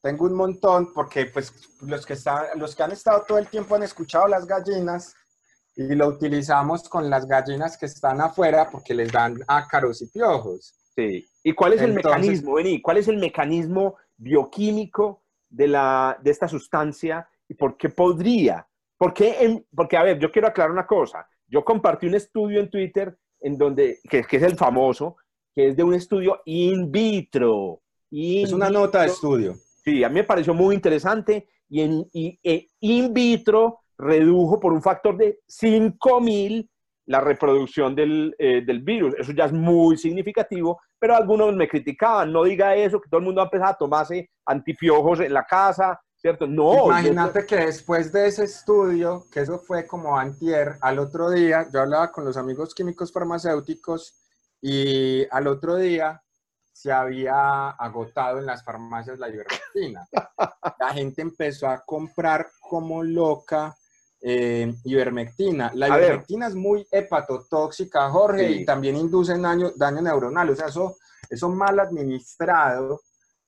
Tengo 0.00 0.26
un 0.26 0.34
montón 0.34 0.92
porque, 0.94 1.26
pues, 1.26 1.52
los 1.82 2.06
que, 2.06 2.12
están, 2.12 2.46
los 2.56 2.76
que 2.76 2.82
han 2.84 2.92
estado 2.92 3.24
todo 3.26 3.38
el 3.38 3.48
tiempo 3.48 3.74
han 3.74 3.82
escuchado 3.82 4.28
las 4.28 4.46
gallinas 4.46 5.14
y 5.74 5.94
lo 5.94 6.08
utilizamos 6.08 6.88
con 6.88 7.10
las 7.10 7.26
gallinas 7.26 7.76
que 7.76 7.86
están 7.86 8.20
afuera 8.20 8.68
porque 8.70 8.94
les 8.94 9.10
dan 9.10 9.38
ácaros 9.48 10.02
y 10.02 10.06
piojos. 10.06 10.74
Sí. 10.94 11.28
¿Y 11.42 11.52
cuál 11.52 11.72
es 11.72 11.82
el 11.82 11.90
Entonces- 11.90 12.20
mecanismo, 12.20 12.54
Vení? 12.54 12.80
¿Cuál 12.82 12.96
es 12.98 13.08
el 13.08 13.18
mecanismo 13.18 13.96
bioquímico 14.18 15.22
de, 15.48 15.68
la, 15.68 16.18
de 16.22 16.30
esta 16.30 16.46
sustancia 16.48 17.26
y 17.48 17.54
por 17.54 17.76
qué 17.76 17.88
podría? 17.88 18.66
¿Por 18.98 19.14
qué 19.14 19.36
en- 19.40 19.66
porque, 19.74 19.96
a 19.96 20.02
ver, 20.02 20.18
yo 20.18 20.30
quiero 20.30 20.48
aclarar 20.48 20.72
una 20.72 20.86
cosa. 20.86 21.26
Yo 21.46 21.64
compartí 21.64 22.06
un 22.06 22.14
estudio 22.14 22.60
en 22.60 22.68
Twitter 22.68 23.16
en 23.40 23.56
donde, 23.56 24.00
que, 24.08 24.22
que 24.24 24.36
es 24.36 24.42
el 24.42 24.56
famoso, 24.56 25.16
que 25.54 25.68
es 25.68 25.76
de 25.76 25.82
un 25.84 25.94
estudio 25.94 26.42
in 26.44 26.90
vitro. 26.92 27.80
Es 28.10 28.50
In 28.50 28.54
una 28.54 28.68
nota 28.68 29.02
de 29.02 29.06
estudio. 29.08 29.54
Sí, 29.84 30.04
a 30.04 30.08
mí 30.08 30.16
me 30.16 30.24
pareció 30.24 30.52
muy 30.52 30.74
interesante 30.74 31.48
y 31.68 31.80
en 31.82 32.06
y, 32.12 32.38
e 32.42 32.66
in 32.80 33.14
vitro 33.14 33.80
redujo 33.96 34.60
por 34.60 34.72
un 34.72 34.82
factor 34.82 35.16
de 35.16 35.40
5000 35.46 36.68
la 37.08 37.20
reproducción 37.20 37.94
del, 37.94 38.36
eh, 38.38 38.62
del 38.64 38.82
virus. 38.82 39.14
Eso 39.18 39.32
ya 39.32 39.46
es 39.46 39.52
muy 39.52 39.96
significativo, 39.96 40.78
pero 40.98 41.16
algunos 41.16 41.54
me 41.54 41.66
criticaban, 41.66 42.30
no 42.30 42.44
diga 42.44 42.76
eso, 42.76 43.00
que 43.00 43.08
todo 43.08 43.18
el 43.18 43.24
mundo 43.24 43.40
va 43.40 43.44
a 43.44 43.48
empezar 43.48 43.68
a 43.68 43.78
tomarse 43.78 44.30
antipiojos 44.44 45.20
en 45.20 45.32
la 45.32 45.44
casa, 45.44 45.98
¿cierto? 46.16 46.46
No. 46.46 46.86
Imagínate 46.86 47.46
que 47.46 47.56
después 47.56 48.12
de 48.12 48.26
ese 48.26 48.44
estudio, 48.44 49.24
que 49.32 49.40
eso 49.40 49.58
fue 49.58 49.86
como 49.86 50.18
antier, 50.18 50.76
al 50.82 50.98
otro 50.98 51.30
día, 51.30 51.66
yo 51.72 51.80
hablaba 51.80 52.12
con 52.12 52.26
los 52.26 52.36
amigos 52.36 52.74
químicos 52.74 53.10
farmacéuticos 53.10 54.14
y 54.60 55.26
al 55.30 55.46
otro 55.46 55.76
día 55.76 56.22
se 56.70 56.92
había 56.92 57.70
agotado 57.70 58.38
en 58.38 58.46
las 58.46 58.62
farmacias 58.62 59.18
la 59.18 59.30
ivermectina. 59.30 60.06
La 60.78 60.90
gente 60.92 61.22
empezó 61.22 61.68
a 61.68 61.82
comprar 61.84 62.46
como 62.60 63.02
loca 63.02 63.74
eh, 64.20 64.74
ivermectina. 64.84 65.70
La 65.74 65.86
A 65.86 65.96
ver. 65.96 66.04
ivermectina 66.06 66.46
es 66.48 66.54
muy 66.54 66.86
hepatotóxica, 66.90 68.10
Jorge, 68.10 68.46
Sí. 68.48 68.54
y 68.60 68.64
también 68.64 68.96
induce 68.96 69.38
daño, 69.38 69.72
daño 69.76 70.02
neuronal. 70.02 70.50
O 70.50 70.56
sea, 70.56 70.66
eso, 70.66 70.96
eso 71.30 71.48
mal 71.50 71.78
administrado 71.80 73.00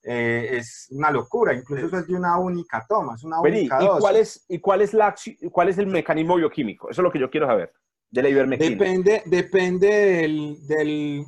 eh, 0.03 0.57
es 0.57 0.87
una 0.91 1.11
locura. 1.11 1.53
Incluso 1.53 1.87
eso 1.87 1.97
es 1.99 2.07
de 2.07 2.15
una 2.15 2.37
única 2.39 2.85
toma, 2.87 3.15
es 3.15 3.23
una 3.23 3.41
Vení, 3.41 3.59
única 3.59 3.83
¿y, 3.83 3.85
dosis. 3.85 4.01
cuál 4.01 4.15
es, 4.15 4.45
¿Y 4.49 4.59
cuál 4.59 4.81
es, 4.81 4.93
la, 4.93 5.15
cuál 5.51 5.69
es 5.69 5.77
el 5.77 5.87
mecanismo 5.87 6.35
bioquímico? 6.37 6.89
Eso 6.89 7.01
es 7.01 7.03
lo 7.03 7.11
que 7.11 7.19
yo 7.19 7.29
quiero 7.29 7.47
saber, 7.47 7.71
de 8.09 8.21
la 8.23 8.29
ivermectina. 8.29 8.71
Depende, 8.71 9.23
depende 9.25 9.87
del, 9.87 10.57
del, 10.67 11.25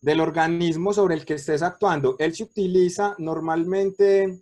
del 0.00 0.20
organismo 0.20 0.92
sobre 0.92 1.14
el 1.14 1.24
que 1.24 1.34
estés 1.34 1.62
actuando. 1.62 2.16
Él 2.18 2.34
se 2.34 2.42
utiliza 2.44 3.14
normalmente, 3.18 4.40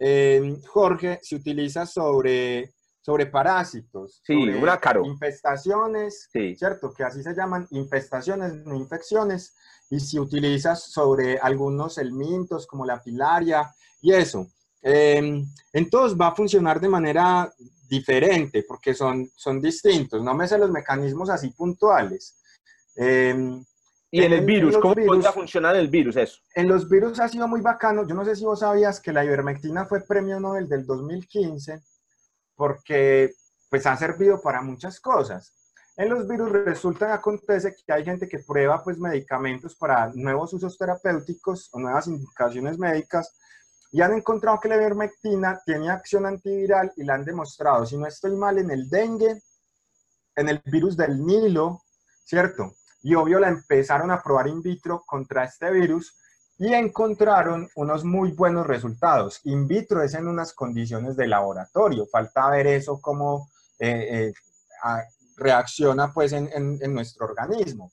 eh, 0.00 0.56
Jorge, 0.66 1.20
se 1.22 1.36
utiliza 1.36 1.86
sobre, 1.86 2.72
sobre 3.02 3.26
parásitos. 3.26 4.22
Sí, 4.24 4.32
sobre 4.34 4.58
un 4.58 4.68
ácaro. 4.68 5.04
Infestaciones, 5.04 6.28
Sí. 6.32 6.54
¿cierto? 6.56 6.94
Que 6.94 7.04
así 7.04 7.22
se 7.22 7.34
llaman 7.34 7.66
infestaciones, 7.70 8.54
no 8.64 8.74
infecciones. 8.76 9.54
Y 9.90 10.00
se 10.00 10.18
utiliza 10.18 10.74
sobre 10.74 11.36
algunos 11.38 11.98
helmintos 11.98 12.66
como 12.66 12.86
la 12.86 13.02
pilaria 13.02 13.70
y 14.00 14.12
eso. 14.14 14.46
Eh, 14.82 15.44
entonces 15.72 16.18
va 16.18 16.28
a 16.28 16.34
funcionar 16.34 16.80
de 16.80 16.88
manera 16.88 17.52
diferente 17.88 18.64
porque 18.66 18.94
son, 18.94 19.28
son 19.36 19.60
distintos. 19.60 20.22
No 20.22 20.32
me 20.34 20.48
sé 20.48 20.56
los 20.58 20.70
mecanismos 20.70 21.28
así 21.28 21.50
puntuales. 21.50 22.38
Eh, 22.96 23.34
Y 24.10 24.22
en 24.22 24.32
el 24.32 24.38
en 24.40 24.46
virus, 24.46 24.72
los 24.74 24.82
¿cómo 24.82 24.94
virus- 24.94 25.08
podría 25.16 25.32
funcionar 25.32 25.76
el 25.76 25.88
virus 25.88 26.16
eso? 26.16 26.38
en 26.54 26.68
los 26.68 26.88
virus 26.88 27.18
ha 27.20 27.28
sido 27.28 27.46
muy 27.48 27.60
bacano. 27.60 28.06
Yo 28.06 28.14
no 28.14 28.24
sé 28.24 28.34
si 28.36 28.44
vos 28.44 28.60
sabías 28.60 29.00
que 29.00 29.12
la 29.12 29.24
ivermectina 29.24 29.84
fue 29.86 30.00
premio 30.00 30.38
Nobel 30.40 30.68
del 30.68 30.86
2015 30.86 31.82
porque 32.62 33.34
pues 33.68 33.84
ha 33.86 33.96
servido 33.96 34.40
para 34.40 34.62
muchas 34.62 35.00
cosas. 35.00 35.52
En 35.96 36.10
los 36.10 36.28
virus 36.28 36.52
resulta, 36.52 37.12
acontece 37.12 37.74
que 37.74 37.92
hay 37.92 38.04
gente 38.04 38.28
que 38.28 38.38
prueba 38.38 38.84
pues 38.84 38.98
medicamentos 38.98 39.74
para 39.74 40.12
nuevos 40.14 40.52
usos 40.52 40.78
terapéuticos 40.78 41.68
o 41.72 41.80
nuevas 41.80 42.06
indicaciones 42.06 42.78
médicas 42.78 43.36
y 43.90 44.00
han 44.00 44.12
encontrado 44.12 44.60
que 44.60 44.68
la 44.68 44.76
ivermectina 44.76 45.60
tiene 45.66 45.90
acción 45.90 46.24
antiviral 46.24 46.92
y 46.96 47.02
la 47.02 47.14
han 47.14 47.24
demostrado, 47.24 47.84
si 47.84 47.96
no 47.96 48.06
estoy 48.06 48.36
mal, 48.36 48.56
en 48.58 48.70
el 48.70 48.88
dengue, 48.88 49.42
en 50.36 50.48
el 50.48 50.62
virus 50.64 50.96
del 50.96 51.26
Nilo, 51.26 51.82
¿cierto? 52.24 52.76
Y 53.02 53.16
obvio 53.16 53.40
la 53.40 53.48
empezaron 53.48 54.12
a 54.12 54.22
probar 54.22 54.46
in 54.46 54.62
vitro 54.62 55.02
contra 55.04 55.42
este 55.42 55.68
virus 55.72 56.16
y 56.64 56.72
encontraron 56.74 57.68
unos 57.74 58.04
muy 58.04 58.30
buenos 58.30 58.64
resultados. 58.68 59.40
In 59.44 59.66
vitro 59.66 60.00
es 60.00 60.14
en 60.14 60.28
unas 60.28 60.52
condiciones 60.52 61.16
de 61.16 61.26
laboratorio, 61.26 62.06
falta 62.06 62.48
ver 62.50 62.68
eso 62.68 63.00
cómo 63.00 63.50
eh, 63.80 64.28
eh, 64.28 64.32
a- 64.84 65.02
reacciona 65.36 66.12
pues 66.12 66.32
en, 66.32 66.48
en- 66.54 66.78
en 66.80 66.94
nuestro 66.94 67.26
organismo. 67.26 67.90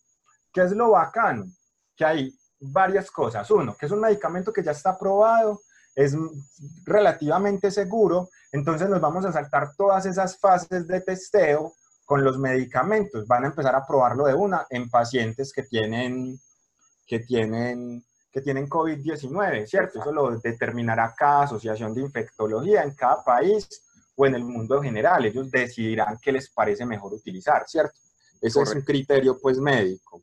¿Qué 0.53 0.61
es 0.61 0.71
lo 0.73 0.91
bacano? 0.91 1.47
Que 1.95 2.05
hay 2.05 2.37
varias 2.59 3.09
cosas. 3.09 3.49
Uno, 3.49 3.75
que 3.75 3.87
es 3.87 3.91
un 3.91 4.01
medicamento 4.01 4.53
que 4.53 4.61
ya 4.63 4.71
está 4.71 4.99
probado, 4.99 5.61
es 5.95 6.15
relativamente 6.85 7.71
seguro, 7.71 8.29
entonces 8.51 8.87
nos 8.87 9.01
vamos 9.01 9.25
a 9.25 9.31
saltar 9.31 9.73
todas 9.75 10.05
esas 10.05 10.37
fases 10.39 10.87
de 10.87 11.01
testeo 11.01 11.73
con 12.05 12.23
los 12.23 12.37
medicamentos. 12.37 13.25
Van 13.27 13.45
a 13.45 13.47
empezar 13.47 13.73
a 13.75 13.85
probarlo 13.87 14.25
de 14.25 14.35
una 14.35 14.67
en 14.69 14.89
pacientes 14.91 15.51
que 15.53 15.63
tienen, 15.63 16.39
que 17.07 17.19
tienen, 17.19 18.03
que 18.31 18.41
tienen 18.41 18.67
COVID-19, 18.67 19.65
¿cierto? 19.65 19.99
Eso 19.99 20.11
lo 20.11 20.37
determinará 20.39 21.13
cada 21.17 21.43
asociación 21.43 21.93
de 21.93 22.01
infectología 22.01 22.83
en 22.83 22.93
cada 22.95 23.23
país 23.23 23.67
o 24.15 24.25
en 24.25 24.35
el 24.35 24.43
mundo 24.43 24.77
en 24.77 24.83
general. 24.83 25.25
Ellos 25.25 25.49
decidirán 25.49 26.17
qué 26.21 26.31
les 26.31 26.49
parece 26.51 26.85
mejor 26.85 27.13
utilizar, 27.13 27.63
¿cierto? 27.67 27.97
Ese 28.41 28.47
es 28.47 28.55
un 28.55 28.63
Correcto. 28.63 28.85
criterio, 28.85 29.37
pues, 29.41 29.57
médico. 29.59 30.21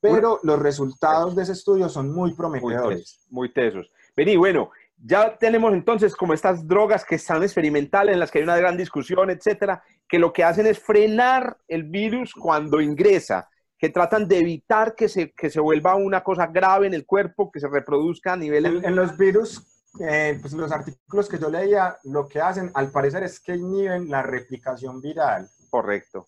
Pero 0.00 0.38
los 0.42 0.58
resultados 0.58 1.34
de 1.34 1.42
ese 1.44 1.52
estudio 1.52 1.88
son 1.88 2.12
muy 2.12 2.34
prometedores. 2.34 3.20
muy 3.30 3.52
tesos. 3.52 3.90
Vení, 4.16 4.36
bueno, 4.36 4.70
ya 4.96 5.36
tenemos 5.36 5.72
entonces 5.72 6.14
como 6.14 6.34
estas 6.34 6.66
drogas 6.66 7.04
que 7.04 7.16
están 7.16 7.42
experimentales, 7.42 8.12
en 8.14 8.20
las 8.20 8.30
que 8.30 8.38
hay 8.38 8.44
una 8.44 8.56
gran 8.56 8.76
discusión, 8.76 9.30
etcétera, 9.30 9.82
que 10.08 10.18
lo 10.18 10.32
que 10.32 10.44
hacen 10.44 10.66
es 10.66 10.78
frenar 10.78 11.56
el 11.68 11.84
virus 11.84 12.32
cuando 12.34 12.80
ingresa, 12.80 13.48
que 13.84 13.90
tratan 13.90 14.26
de 14.26 14.38
evitar 14.38 14.94
que 14.94 15.10
se, 15.10 15.32
que 15.32 15.50
se 15.50 15.60
vuelva 15.60 15.94
una 15.94 16.22
cosa 16.22 16.46
grave 16.46 16.86
en 16.86 16.94
el 16.94 17.04
cuerpo, 17.04 17.50
que 17.52 17.60
se 17.60 17.68
reproduzca 17.68 18.32
a 18.32 18.36
nivel... 18.38 18.64
En, 18.64 18.82
en 18.82 18.96
los 18.96 19.14
virus, 19.18 19.62
eh, 20.00 20.38
pues 20.40 20.54
los 20.54 20.72
artículos 20.72 21.28
que 21.28 21.38
yo 21.38 21.50
leía, 21.50 21.98
lo 22.04 22.26
que 22.26 22.40
hacen, 22.40 22.70
al 22.72 22.90
parecer, 22.90 23.24
es 23.24 23.38
que 23.40 23.54
inhiben 23.54 24.08
la 24.08 24.22
replicación 24.22 25.02
viral. 25.02 25.50
Correcto. 25.68 26.24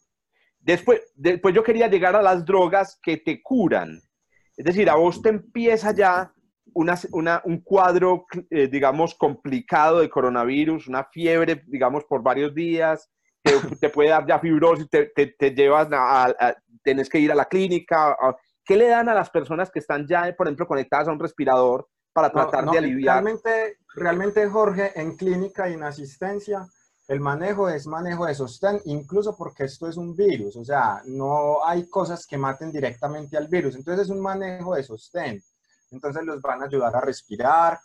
Después, 0.61 1.01
después 1.15 1.55
yo 1.55 1.63
quería 1.65 1.89
llegar 1.89 2.15
a 2.15 2.21
las 2.21 2.45
drogas 2.45 2.99
que 3.03 3.17
te 3.17 3.41
curan. 3.43 4.03
Es 4.55 4.67
decir, 4.67 4.91
a 4.91 4.97
vos 4.97 5.23
te 5.23 5.31
empieza 5.31 5.93
ya 5.95 6.35
una, 6.75 6.99
una- 7.13 7.41
un 7.47 7.63
cuadro, 7.63 8.27
eh, 8.51 8.69
digamos, 8.69 9.15
complicado 9.15 10.01
de 10.01 10.11
coronavirus, 10.11 10.89
una 10.89 11.05
fiebre, 11.05 11.63
digamos, 11.69 12.05
por 12.05 12.23
varios 12.23 12.55
días, 12.55 13.09
que 13.47 13.77
te 13.77 13.89
puede 13.91 14.11
dar 14.11 14.27
ya 14.27 14.39
fibrosis, 14.39 14.89
te, 14.91 15.07
te, 15.07 15.29
te 15.29 15.51
llevas 15.51 15.91
a, 15.93 16.25
a- 16.25 16.35
a- 16.39 16.57
que 16.85 17.19
ir 17.19 17.33
a 17.33 17.35
la 17.35 17.47
clínica. 17.47 18.17
¿Qué 18.65 18.77
le 18.77 18.89
dan 18.89 19.09
a 19.09 19.15
las 19.15 19.31
personas 19.31 19.71
que 19.71 19.79
están 19.79 20.07
ya, 20.07 20.35
por 20.37 20.47
ejemplo, 20.47 20.67
conectadas 20.67 21.09
a 21.09 21.13
un 21.13 21.19
respirador 21.19 21.89
para 22.13 22.29
No, 22.29 22.35
tratar 22.35 22.65
no, 22.65 22.73
de 22.73 22.79
aliviar? 22.79 23.23
Realmente, 23.23 23.79
realmente, 23.95 24.47
Jorge, 24.49 24.93
en 25.01 25.17
clínica 25.17 25.69
y 25.69 25.75
en 25.75 25.83
asistencia, 25.85 26.67
el 27.09 27.21
manejo 27.21 27.69
es 27.69 27.87
manejo 27.87 28.27
de 28.27 28.35
sostén, 28.35 28.81
incluso 28.85 29.37
porque 29.37 29.65
esto 29.65 29.89
es 29.89 29.97
un 29.97 30.17
virus, 30.17 30.57
o 30.57 30.65
sea, 30.65 31.03
no 31.07 31.65
hay 31.65 31.89
cosas 31.89 32.27
que 32.27 32.37
maten 32.37 32.73
directamente 32.73 33.37
al 33.37 33.47
virus, 33.47 33.77
entonces 33.77 34.07
es 34.07 34.11
un 34.11 34.21
manejo 34.21 34.75
de 34.75 34.83
sostén. 34.83 35.41
Entonces 35.93 36.25
los 36.25 36.43
van 36.43 36.63
a 36.63 36.67
ayudar 36.67 36.97
a 36.97 37.01
respirar. 37.01 37.79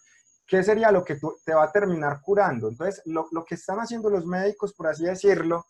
¿Qué 0.52 0.62
sería 0.64 0.92
lo 0.92 1.06
que 1.06 1.18
te 1.46 1.54
va 1.54 1.64
a 1.64 1.72
terminar 1.72 2.20
curando? 2.20 2.68
Entonces, 2.68 3.02
lo, 3.06 3.26
lo 3.32 3.46
que 3.46 3.56
están 3.56 3.80
haciendo 3.80 4.10
los 4.10 4.26
médicos, 4.26 4.74
por 4.74 4.88
así 4.88 5.06
decirlo, 5.06 5.68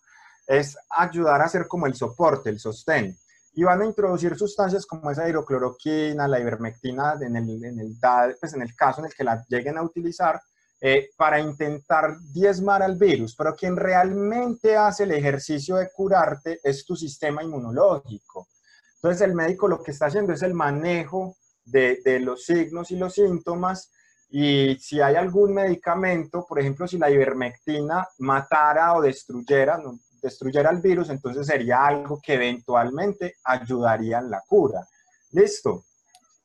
es 0.47 0.75
ayudar 0.89 1.39
a 1.39 1.45
hacer 1.45 1.67
como 1.67 1.85
el 1.85 1.93
soporte, 1.93 2.49
el 2.49 2.59
sostén. 2.59 3.15
Y 3.53 3.61
van 3.61 3.83
a 3.83 3.85
introducir 3.85 4.35
sustancias 4.35 4.87
como 4.87 5.11
esa 5.11 5.29
hidrocloroquina, 5.29 6.27
la 6.27 6.39
ivermectina, 6.39 7.13
en 7.21 7.35
el, 7.35 7.63
en 7.63 7.79
el, 7.79 7.95
pues 8.39 8.55
en 8.55 8.63
el 8.63 8.75
caso 8.75 9.01
en 9.01 9.05
el 9.05 9.13
que 9.13 9.23
la 9.23 9.45
lleguen 9.47 9.77
a 9.77 9.83
utilizar, 9.83 10.41
eh, 10.81 11.11
para 11.15 11.39
intentar 11.39 12.17
diezmar 12.33 12.81
al 12.81 12.95
virus. 12.95 13.35
Pero 13.35 13.55
quien 13.55 13.75
realmente 13.75 14.75
hace 14.75 15.03
el 15.03 15.11
ejercicio 15.11 15.75
de 15.75 15.91
curarte 15.91 16.59
es 16.63 16.83
tu 16.85 16.95
sistema 16.95 17.43
inmunológico. 17.43 18.47
Entonces 18.95 19.21
el 19.21 19.35
médico 19.35 19.67
lo 19.67 19.83
que 19.83 19.91
está 19.91 20.07
haciendo 20.07 20.33
es 20.33 20.41
el 20.41 20.55
manejo 20.55 21.37
de, 21.65 21.99
de 22.03 22.19
los 22.19 22.45
signos 22.45 22.89
y 22.89 22.95
los 22.95 23.13
síntomas 23.13 23.91
y 24.33 24.75
si 24.79 25.01
hay 25.01 25.15
algún 25.15 25.53
medicamento, 25.53 26.45
por 26.47 26.59
ejemplo, 26.59 26.87
si 26.87 26.97
la 26.97 27.09
ivermectina 27.09 28.07
matara 28.19 28.93
o 28.93 29.01
destruyera, 29.01 29.77
no, 29.77 29.99
destruyera 30.21 30.69
el 30.69 30.79
virus, 30.79 31.09
entonces 31.09 31.45
sería 31.45 31.85
algo 31.85 32.19
que 32.23 32.35
eventualmente 32.35 33.35
ayudaría 33.43 34.19
en 34.19 34.29
la 34.31 34.41
cura. 34.47 34.87
¿Listo? 35.33 35.83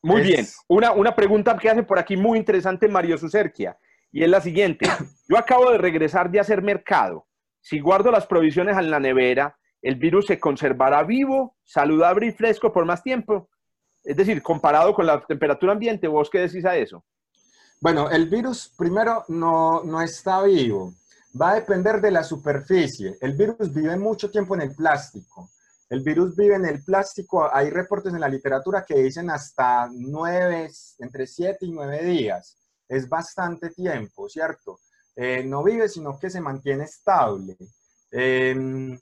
Muy 0.02 0.22
Es- 0.22 0.26
bien. 0.26 0.46
Una, 0.68 0.92
una 0.92 1.14
pregunta 1.14 1.56
que 1.56 1.70
hace 1.70 1.82
por 1.84 1.98
aquí 1.98 2.16
muy 2.16 2.38
interesante 2.38 2.88
Mario 2.88 3.18
Sucerquia, 3.18 3.78
y 4.10 4.24
es 4.24 4.28
la 4.30 4.40
siguiente. 4.40 4.86
Yo 5.28 5.38
acabo 5.38 5.70
de 5.70 5.78
regresar 5.78 6.30
de 6.30 6.40
hacer 6.40 6.62
mercado. 6.62 7.26
Si 7.60 7.78
guardo 7.80 8.10
las 8.10 8.26
provisiones 8.26 8.76
en 8.78 8.90
la 8.90 8.98
nevera, 9.00 9.56
¿el 9.82 9.94
virus 9.96 10.26
se 10.26 10.40
conservará 10.40 11.02
vivo, 11.04 11.56
saludable 11.64 12.26
y 12.26 12.32
fresco 12.32 12.72
por 12.72 12.84
más 12.84 13.02
tiempo? 13.02 13.48
Es 14.02 14.16
decir, 14.16 14.42
comparado 14.42 14.94
con 14.94 15.06
la 15.06 15.20
temperatura 15.24 15.72
ambiente, 15.72 16.08
¿vos 16.08 16.30
qué 16.30 16.38
decís 16.40 16.64
a 16.64 16.76
eso? 16.76 17.04
Bueno, 17.80 18.10
el 18.10 18.28
virus 18.28 18.72
primero 18.76 19.24
no, 19.28 19.84
no 19.84 20.00
está 20.00 20.42
vivo. 20.42 20.94
Va 21.40 21.50
a 21.50 21.54
depender 21.56 22.00
de 22.00 22.10
la 22.10 22.24
superficie. 22.24 23.18
El 23.20 23.34
virus 23.34 23.72
vive 23.72 23.96
mucho 23.96 24.30
tiempo 24.30 24.54
en 24.54 24.62
el 24.62 24.74
plástico. 24.74 25.50
El 25.88 26.00
virus 26.00 26.34
vive 26.34 26.54
en 26.54 26.64
el 26.64 26.82
plástico. 26.82 27.48
Hay 27.54 27.70
reportes 27.70 28.12
en 28.14 28.20
la 28.20 28.28
literatura 28.28 28.84
que 28.84 29.02
dicen 29.02 29.30
hasta 29.30 29.88
nueve, 29.92 30.70
entre 30.98 31.26
siete 31.26 31.66
y 31.66 31.70
nueve 31.70 32.02
días. 32.02 32.56
Es 32.88 33.08
bastante 33.08 33.70
tiempo, 33.70 34.28
¿cierto? 34.28 34.80
Eh, 35.14 35.44
no 35.44 35.62
vive, 35.62 35.88
sino 35.88 36.18
que 36.18 36.30
se 36.30 36.40
mantiene 36.40 36.84
estable. 36.84 37.56
Em, 38.10 38.98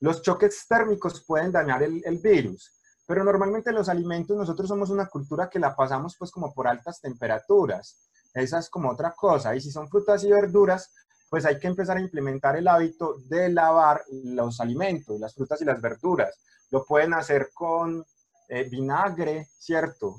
los 0.00 0.22
choques 0.22 0.66
térmicos 0.68 1.24
pueden 1.26 1.50
dañar 1.50 1.82
el, 1.82 2.02
el, 2.04 2.18
virus, 2.18 2.72
pero 3.06 3.24
normalmente 3.24 3.72
los 3.72 3.88
alimentos, 3.88 4.36
nosotros 4.36 4.68
somos 4.68 4.90
una 4.90 5.06
cultura 5.06 5.48
que 5.48 5.58
la 5.58 5.74
pasamos 5.74 6.16
pues 6.18 6.30
como 6.30 6.52
por 6.52 6.68
altas 6.68 7.00
temperaturas. 7.00 7.98
Esa 8.34 8.58
es 8.58 8.70
como 8.70 8.90
otra 8.90 9.14
cosa. 9.14 9.54
Y 9.54 9.60
si 9.60 9.70
son 9.70 9.88
frutas 9.88 10.24
y 10.24 10.30
verduras, 10.30 10.90
pues 11.28 11.44
hay 11.44 11.58
que 11.58 11.66
empezar 11.66 11.96
a 11.96 12.00
implementar 12.00 12.56
el 12.56 12.68
hábito 12.68 13.16
de 13.26 13.48
lavar 13.50 14.02
los 14.10 14.60
alimentos, 14.60 15.20
las 15.20 15.34
frutas 15.34 15.60
y 15.60 15.64
las 15.64 15.80
verduras. 15.80 16.40
Lo 16.70 16.84
pueden 16.84 17.14
hacer 17.14 17.50
con 17.52 18.04
eh, 18.48 18.68
vinagre, 18.68 19.48
¿cierto? 19.58 20.16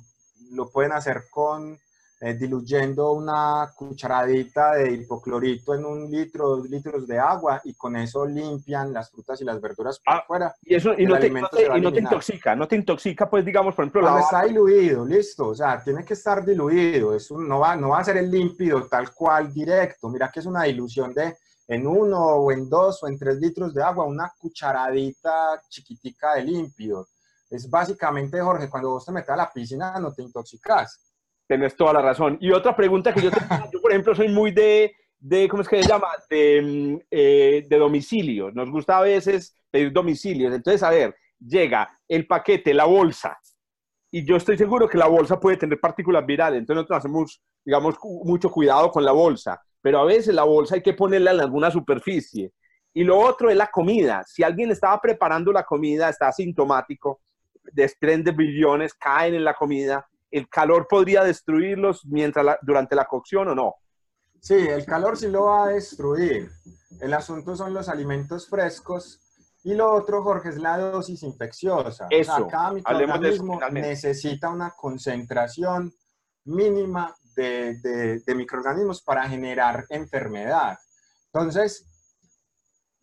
Lo 0.51 0.69
pueden 0.69 0.91
hacer 0.91 1.23
con 1.31 1.79
eh, 2.21 2.33
diluyendo 2.33 3.13
una 3.13 3.71
cucharadita 3.75 4.73
de 4.73 4.91
hipoclorito 4.91 5.73
en 5.73 5.85
un 5.85 6.11
litro, 6.11 6.49
dos 6.57 6.69
litros 6.69 7.07
de 7.07 7.17
agua 7.17 7.61
y 7.63 7.73
con 7.73 7.95
eso 7.95 8.25
limpian 8.25 8.91
las 8.91 9.09
frutas 9.09 9.39
y 9.41 9.45
las 9.45 9.61
verduras 9.61 9.99
por 9.99 10.13
Ah, 10.13 10.23
fuera. 10.27 10.55
Y 10.63 10.75
eso 10.75 10.93
y 10.97 11.05
no, 11.05 11.17
te, 11.17 11.29
no 11.29 11.47
y 11.77 11.81
no 11.81 11.89
intoxica, 11.89 12.55
no 12.55 12.67
te 12.67 12.75
intoxica, 12.75 13.29
pues 13.29 13.45
digamos, 13.45 13.73
por 13.75 13.85
ejemplo, 13.85 14.01
la 14.01 14.09
Cuando 14.11 14.25
está 14.25 14.43
diluido, 14.43 15.05
listo, 15.05 15.47
o 15.47 15.55
sea, 15.55 15.81
tiene 15.83 16.03
que 16.03 16.13
estar 16.13 16.43
diluido, 16.43 17.15
es 17.15 17.31
un- 17.31 17.47
no, 17.47 17.59
va, 17.59 17.75
no 17.75 17.89
va 17.89 17.99
a 17.99 18.03
ser 18.03 18.17
el 18.17 18.29
límpido 18.29 18.85
tal 18.87 19.13
cual 19.13 19.53
directo, 19.53 20.09
mira 20.09 20.29
que 20.29 20.41
es 20.41 20.45
una 20.45 20.63
dilución 20.63 21.13
de 21.13 21.37
en 21.67 21.85
uno 21.85 22.17
o 22.19 22.51
en 22.51 22.67
dos 22.67 23.03
o 23.03 23.07
en 23.07 23.17
tres 23.17 23.37
litros 23.37 23.73
de 23.73 23.83
agua, 23.83 24.03
una 24.05 24.33
cucharadita 24.37 25.61
chiquitica 25.69 26.33
de 26.35 26.43
límpido. 26.43 27.07
Es 27.49 27.69
básicamente, 27.69 28.41
Jorge, 28.41 28.69
cuando 28.69 28.89
vos 28.91 29.05
te 29.05 29.11
metes 29.11 29.29
a 29.29 29.35
la 29.35 29.51
piscina 29.51 29.99
no 29.99 30.11
te 30.13 30.21
intoxicas. 30.23 30.99
Tienes 31.49 31.75
toda 31.75 31.93
la 31.93 32.01
razón. 32.03 32.37
Y 32.39 32.51
otra 32.51 32.75
pregunta 32.75 33.11
que 33.11 33.21
yo 33.21 33.31
tengo, 33.31 33.47
yo 33.73 33.81
por 33.81 33.91
ejemplo 33.91 34.13
soy 34.13 34.29
muy 34.29 34.51
de, 34.51 34.95
de 35.17 35.49
¿cómo 35.49 35.63
es 35.63 35.67
que 35.67 35.81
se 35.81 35.89
llama? 35.89 36.07
De, 36.29 36.61
mm, 36.61 36.99
eh, 37.09 37.65
de 37.67 37.77
domicilio. 37.77 38.51
Nos 38.51 38.69
gusta 38.69 38.99
a 38.99 39.01
veces 39.01 39.55
pedir 39.71 39.91
domicilios. 39.91 40.53
Entonces, 40.53 40.83
a 40.83 40.91
ver, 40.91 41.15
llega 41.39 41.89
el 42.07 42.27
paquete, 42.27 42.71
la 42.71 42.85
bolsa, 42.85 43.35
y 44.11 44.23
yo 44.23 44.35
estoy 44.35 44.57
seguro 44.57 44.87
que 44.87 44.97
la 44.97 45.07
bolsa 45.07 45.39
puede 45.39 45.57
tener 45.57 45.79
partículas 45.79 46.23
virales. 46.23 46.59
Entonces 46.59 46.77
nosotros 46.77 46.99
hacemos, 46.99 47.41
digamos, 47.65 47.95
mucho 48.23 48.51
cuidado 48.51 48.91
con 48.91 49.03
la 49.03 49.11
bolsa. 49.11 49.59
Pero 49.81 49.99
a 49.99 50.05
veces 50.05 50.35
la 50.35 50.43
bolsa 50.43 50.75
hay 50.75 50.81
que 50.81 50.93
ponerla 50.93 51.31
en 51.31 51.39
alguna 51.39 51.71
superficie. 51.71 52.51
Y 52.93 53.03
lo 53.03 53.17
otro 53.19 53.49
es 53.49 53.55
la 53.55 53.67
comida. 53.67 54.23
Si 54.25 54.43
alguien 54.43 54.71
estaba 54.71 54.99
preparando 54.99 55.51
la 55.51 55.63
comida, 55.63 56.09
está 56.09 56.27
asintomático, 56.27 57.21
desprende 57.71 58.31
billones, 58.31 58.93
caen 58.93 59.35
en 59.35 59.43
la 59.43 59.53
comida, 59.53 60.08
el 60.31 60.47
calor 60.49 60.87
podría 60.87 61.23
destruirlos 61.23 62.05
mientras 62.05 62.45
la- 62.45 62.59
durante 62.61 62.95
la 62.95 63.05
cocción 63.05 63.47
o 63.49 63.55
no. 63.55 63.75
Sí, 64.41 64.53
el 64.55 64.85
calor 64.85 65.17
sí 65.17 65.27
lo 65.27 65.45
va 65.45 65.65
a 65.65 65.67
destruir. 65.69 66.49
El 67.01 67.13
asunto 67.13 67.55
son 67.55 67.73
los 67.73 67.89
alimentos 67.89 68.47
frescos. 68.47 69.21
Y 69.63 69.73
lo 69.73 69.91
otro, 69.91 70.23
Jorge, 70.23 70.49
es 70.49 70.57
la 70.57 70.77
dosis 70.77 71.23
infecciosa. 71.23 72.07
Eso, 72.09 72.33
O 72.33 72.37
sea, 72.37 72.47
cada 72.47 72.67
hablemos 72.85 73.19
de 73.19 73.29
eso 73.29 73.43
microorganismo 73.43 73.53
finalmente. 73.55 73.89
necesita 73.89 74.49
una 74.49 74.71
concentración 74.71 75.93
mínima 76.45 77.13
de, 77.35 77.77
de- 77.81 78.19
de 78.19 78.35
microorganismos 78.35 79.01
para 79.01 79.27
generar 79.27 79.85
enfermedad. 79.89 80.77
Entonces, 81.33 81.85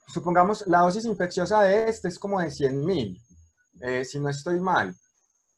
supongamos, 0.08 0.66
la 0.66 0.80
dosis 0.80 1.04
infecciosa 1.04 1.62
de 1.62 1.88
este 1.88 2.08
es 2.08 2.18
como 2.18 2.40
de 2.40 2.50
100 2.50 2.84
mil, 2.84 3.20
si 4.04 4.18
no 4.18 4.28
estoy 4.30 4.58
mal. 4.60 4.94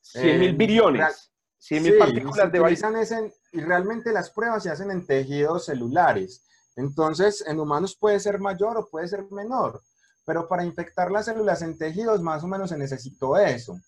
100 0.00 0.40
mil 0.40 0.50
Eh, 0.50 0.52
billones, 0.56 1.30
real- 1.60 1.80
100 1.80 1.82
mil 1.82 1.92
Sí, 1.92 1.98
partículas 1.98 2.52
de 2.52 2.60
utilizan 2.60 2.96
es 2.96 3.10
en- 3.12 3.32
y 3.52 3.60
realmente 3.60 4.12
las 4.12 4.30
pruebas 4.30 4.62
se 4.62 4.70
hacen 4.70 4.90
en 4.90 5.06
tejidos 5.06 5.64
celulares. 5.66 6.44
Entonces, 6.76 7.44
en 7.46 7.58
humanos 7.58 7.96
puede 7.96 8.20
ser 8.20 8.38
mayor 8.38 8.76
o 8.76 8.88
puede 8.88 9.08
ser 9.08 9.24
menor, 9.30 9.82
pero 10.24 10.46
para 10.46 10.64
infectar 10.64 11.10
las 11.10 11.24
células 11.26 11.62
en 11.62 11.76
tejidos 11.76 12.20
más 12.22 12.44
o 12.44 12.46
menos 12.46 12.70
se 12.70 12.78
necesitó 12.78 13.36
eso. 13.36 13.78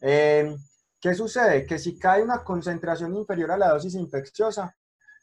Eh, 0.00 0.54
¿Qué 1.00 1.14
sucede? 1.14 1.66
Que 1.66 1.78
si 1.78 1.98
cae 1.98 2.22
una 2.22 2.42
concentración 2.44 3.14
inferior 3.14 3.50
a 3.52 3.56
la 3.58 3.68
dosis 3.70 3.94
infecciosa, 3.94 4.74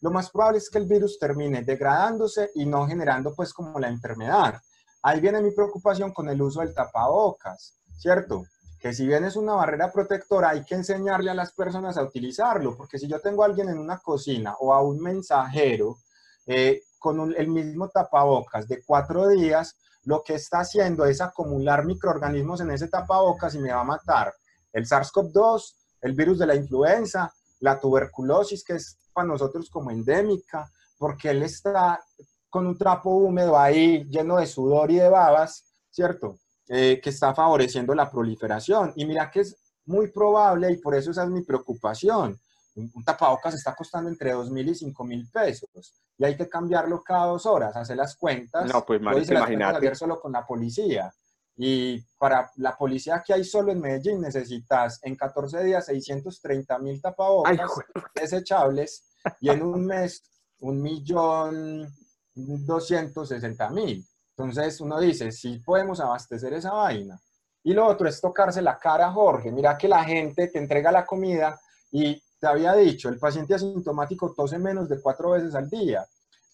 lo 0.02 0.10
más 0.12 0.30
probable 0.32 0.58
es 0.60 0.70
que 0.70 0.78
el 0.80 0.86
virus 0.88 1.20
termine 1.20 1.64
degradándose 1.64 2.50
y 2.56 2.66
no 2.66 2.88
generando 2.88 3.34
pues 3.36 3.54
como 3.54 3.80
la 3.80 3.88
enfermedad. 3.90 4.60
Ahí 5.04 5.20
viene 5.20 5.42
mi 5.42 5.52
preocupación 5.52 6.14
con 6.14 6.30
el 6.30 6.42
uso 6.42 6.62
del 6.62 6.74
tapabocas, 6.74 7.80
¿cierto? 7.98 8.44
Que 8.82 8.94
si 8.94 9.06
bien 9.06 9.24
es 9.26 9.36
una 9.36 9.54
barrera 9.54 9.92
protectora, 9.92 10.50
hay 10.50 10.66
que 10.66 10.74
enseñarle 10.74 11.30
a 11.30 11.36
las 11.36 11.54
personas 11.54 11.98
a 11.98 12.04
utilizarlo, 12.04 12.76
porque 12.76 12.98
si 12.98 13.08
yo 13.08 13.20
tengo 13.20 13.44
a 13.44 13.46
alguien 13.46 13.70
en 13.70 13.78
una 13.78 14.00
cocina 14.00 14.56
o 14.60 14.74
a 14.74 14.82
un 14.82 15.00
mensajero 15.00 16.00
eh, 16.48 16.82
con 16.98 17.34
el 17.38 17.48
mismo 17.48 17.90
tapabocas 17.90 18.68
de 18.68 18.84
cuatro 18.84 19.28
días, 19.28 19.78
lo 20.04 20.24
que 20.24 20.34
está 20.34 20.62
haciendo 20.62 21.06
es 21.06 21.22
acumular 21.22 21.86
microorganismos 21.86 22.62
en 22.62 22.72
ese 22.72 22.88
tapabocas 22.88 23.54
y 23.54 23.60
me 23.60 23.72
va 23.72 23.82
a 23.82 23.86
matar 23.86 24.34
el 24.74 24.88
SARS-CoV-2, 24.88 25.76
el 26.02 26.14
virus 26.14 26.40
de 26.40 26.48
la 26.48 26.56
influenza, 26.56 27.32
la 27.60 27.80
tuberculosis, 27.80 28.64
que 28.64 28.74
es 28.74 28.98
para 29.14 29.28
nosotros 29.28 29.70
como 29.70 29.92
endémica, 29.92 30.72
porque 30.98 31.30
él 31.30 31.44
está 31.44 32.04
con 32.50 32.66
un 32.66 32.78
trapo 32.78 33.12
húmedo 33.12 33.60
ahí 33.60 34.06
lleno 34.06 34.38
de 34.38 34.48
sudor 34.48 34.90
y 34.90 34.96
de 34.96 35.10
babas, 35.10 35.66
¿cierto? 35.92 36.40
Eh, 36.68 37.00
que 37.02 37.10
está 37.10 37.34
favoreciendo 37.34 37.94
la 37.94 38.10
proliferación. 38.10 38.94
Y 38.96 39.06
mira 39.06 39.30
que 39.30 39.42
es 39.42 39.58
muy 39.86 40.12
probable, 40.12 40.72
y 40.72 40.78
por 40.78 40.96
eso 40.96 41.12
esa 41.12 41.24
es 41.24 41.30
mi 41.30 41.42
preocupación, 41.42 42.40
un, 42.76 43.04
tapabocas 43.04 43.56
está 43.56 43.76
costando 43.76 44.10
entre 44.10 44.32
2 44.32 44.50
mil 44.52 44.70
y 44.70 44.76
5 44.76 45.04
mil 45.04 45.30
pesos, 45.30 45.70
y 46.18 46.26
hay 46.26 46.38
que 46.38 46.48
cambiarlo 46.48 47.04
cada 47.04 47.26
dos 47.26 47.46
horas, 47.46 47.76
hacer 47.76 47.98
las 47.98 48.16
cuentas. 48.16 48.72
No, 48.72 48.86
pues, 48.86 49.02
cuentas 49.02 49.30
imagínate. 49.30 49.96
solo 49.96 50.20
con 50.20 50.32
la 50.32 50.46
policía. 50.46 51.14
Y 51.58 52.02
para 52.18 52.50
la 52.56 52.78
policía 52.78 53.22
que 53.26 53.34
hay 53.34 53.44
solo 53.44 53.72
en 53.72 53.82
Medellín 53.82 54.22
necesitas 54.22 55.00
en 55.04 55.16
14 55.16 55.64
días 55.64 55.86
630 55.86 56.80
mil 56.80 57.02
tapabocas 57.02 57.60
Ay, 57.60 58.02
desechables 58.16 59.04
y 59.42 59.50
en 59.50 59.62
un 59.62 59.86
mes 59.86 60.24
un 60.62 60.82
millón 60.82 61.88
260 62.34 63.70
mil. 63.72 64.06
Entonces 64.46 64.82
uno 64.82 65.00
dice, 65.00 65.32
si 65.32 65.60
podemos 65.60 66.00
abastecer 66.00 66.54
esa 66.54 66.72
vaina. 66.74 67.20
Y 67.64 67.74
lo 67.74 67.88
otro 67.88 68.08
es 68.10 68.20
tocarse 68.20 68.62
la 68.62 68.78
cara, 68.80 69.12
Jorge. 69.12 69.52
Mira 69.52 69.78
que 69.78 69.88
la 69.88 70.04
gente 70.04 70.48
te 70.48 70.58
entrega 70.58 70.92
la 70.92 71.06
comida 71.06 71.60
y 71.92 72.22
te 72.40 72.48
había 72.48 72.74
dicho, 72.74 73.08
el 73.10 73.20
paciente 73.20 73.54
asintomático 73.54 74.34
tose 74.34 74.58
menos 74.58 74.90
de 74.90 75.00
cuatro 75.00 75.32
veces 75.32 75.54
al 75.54 75.70
día, 75.70 76.04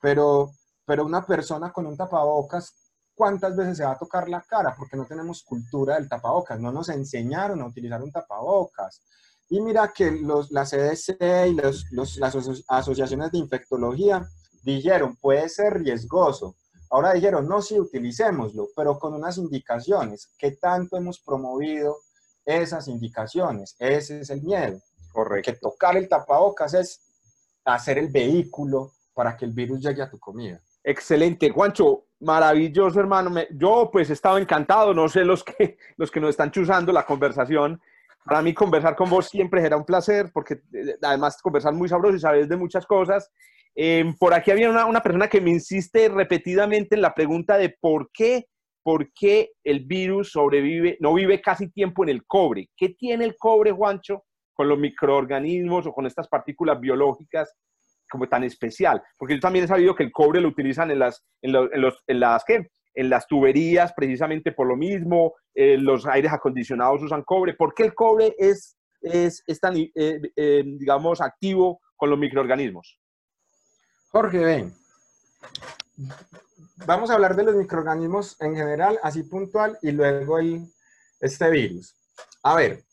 pero, 0.02 0.52
pero 0.86 1.06
una 1.06 1.26
persona 1.26 1.72
con 1.72 1.86
un 1.86 1.96
tapabocas, 1.96 2.74
¿cuántas 3.16 3.56
veces 3.56 3.78
se 3.78 3.86
va 3.86 3.92
a 3.92 3.98
tocar 3.98 4.28
la 4.28 4.42
cara? 4.42 4.76
Porque 4.78 4.98
no 4.98 5.06
tenemos 5.06 5.44
cultura 5.44 5.96
del 5.96 6.10
tapabocas, 6.10 6.60
no 6.60 6.74
nos 6.74 6.90
enseñaron 6.90 7.62
a 7.62 7.68
utilizar 7.68 8.04
un 8.04 8.12
tapabocas. 8.12 9.02
Y 9.50 9.62
mira 9.62 9.94
que 9.96 10.12
los, 10.12 10.52
la 10.52 10.66
CDC 10.66 11.48
y 11.48 11.54
los, 11.54 11.86
las 11.92 12.36
aso- 12.36 12.64
asociaciones 12.68 13.32
de 13.32 13.38
infectología 13.38 14.28
dijeron, 14.64 15.16
puede 15.16 15.48
ser 15.48 15.76
riesgoso. 15.82 16.58
Ahora 16.90 17.14
dijeron, 17.14 17.48
no, 17.48 17.62
sí, 17.62 17.80
utilicémoslo, 17.80 18.70
pero 18.76 18.98
con 18.98 19.14
unas 19.14 19.38
indicaciones. 19.38 20.32
¿Qué 20.38 20.52
tanto 20.52 20.98
hemos 20.98 21.20
promovido 21.20 21.98
esas 22.46 22.88
indicaciones? 22.88 23.76
Ese 23.80 24.22
es 24.22 24.30
el 24.30 24.42
miedo. 24.44 24.80
Correcto. 25.12 25.52
Que 25.52 25.58
tocar 25.58 25.98
el 25.98 26.08
tapabocas 26.08 26.74
es 26.74 27.02
hacer 27.66 27.98
el 27.98 28.10
vehículo 28.10 28.94
para 29.14 29.36
que 29.36 29.46
el 29.46 29.52
virus 29.52 29.82
llegue 29.82 30.02
a 30.02 30.10
tu 30.10 30.20
comida. 30.20 30.62
Excelente, 30.84 31.50
Juancho, 31.50 32.06
maravilloso, 32.22 33.00
hermano. 33.00 33.34
Yo 33.52 33.90
pues 33.92 34.10
he 34.10 34.14
estado 34.14 34.38
encantado, 34.38 34.94
no 34.94 35.10
sé 35.10 35.26
los 35.26 35.44
que, 35.44 35.78
los 35.98 36.10
que 36.10 36.20
nos 36.20 36.30
están 36.30 36.52
chuzando 36.52 36.92
la 36.94 37.06
conversación. 37.06 37.82
Para 38.24 38.42
mí 38.42 38.54
conversar 38.54 38.96
con 38.96 39.10
vos 39.10 39.28
siempre 39.28 39.62
será 39.62 39.76
un 39.76 39.86
placer, 39.86 40.32
porque 40.34 40.62
eh, 40.74 40.98
además 41.02 41.42
conversar 41.42 41.74
muy 41.74 41.90
sabroso 41.90 42.16
y 42.16 42.20
sabes 42.20 42.48
de 42.48 42.56
muchas 42.58 42.86
cosas. 42.86 43.30
Eh, 43.80 44.12
por 44.20 44.34
aquí 44.34 44.50
había 44.50 44.72
una, 44.72 45.02
persona 45.02 45.28
que 45.28 45.40
me 45.40 45.52
insiste 45.52 46.10
repetidamente 46.10 46.96
en 46.96 47.02
la 47.02 47.14
pregunta 47.14 47.58
de 47.58 47.78
por 47.80 48.10
qué, 48.12 48.48
por 48.82 49.12
qué 49.14 49.52
el 49.64 49.86
virus 49.86 50.32
sobrevive, 50.32 50.98
no 51.00 51.14
vive 51.14 51.40
casi 51.42 51.70
tiempo 51.70 52.04
en 52.04 52.10
el 52.10 52.26
cobre. 52.26 52.70
¿Qué 52.76 52.90
tiene 52.90 53.26
el 53.26 53.38
cobre, 53.38 53.72
Juancho, 53.72 54.24
con 54.54 54.68
los 54.68 54.80
microorganismos 54.80 55.86
o 55.86 55.94
con 55.94 56.08
estas 56.08 56.28
partículas 56.28 56.80
biológicas 56.80 57.54
como 58.10 58.28
tan 58.28 58.44
especial? 58.44 59.04
Porque 59.16 59.36
yo 59.36 59.40
también 59.40 59.66
he 59.66 59.68
sabido 59.68 59.94
que 59.94 60.04
el 60.04 60.12
cobre 60.12 60.42
lo 60.42 60.48
utilizan 60.48 60.90
en 60.90 60.98
las, 60.98 61.24
en 61.44 62.20
las, 62.20 62.44
¿qué? 62.46 62.72
En 62.96 63.12
las 63.12 63.28
tuberías 63.28 63.94
precisamente 63.94 64.54
por 64.54 64.66
lo 64.66 64.76
mismo, 64.76 65.36
eh, 65.54 65.78
los 65.78 66.08
aires 66.08 66.34
acondicionados 66.34 67.04
usan 67.04 67.22
cobre. 67.22 67.54
¿Por 67.54 67.76
qué 67.76 67.84
el 67.84 67.94
cobre 67.94 68.34
es 68.40 68.78
es, 69.02 69.44
tan, 69.62 69.78
eh, 69.78 69.92
eh, 69.96 70.64
digamos, 70.66 71.22
activo 71.22 71.80
con 71.96 72.10
los 72.10 72.20
microorganismos? 72.20 73.00
Jorge, 74.10 74.40
ven. 74.40 74.74
Vamos 76.86 77.10
a 77.10 77.16
hablar 77.16 77.36
de 77.36 77.44
los 77.44 77.56
microorganismos 77.56 78.40
en 78.40 78.56
general, 78.56 79.00
así 79.04 79.24
puntual, 79.24 79.78
y 79.82 79.92
luego 79.92 80.40
el, 80.40 80.72
este 81.20 81.50
virus. 81.50 81.96
A 82.44 82.56
ver, 82.56 82.86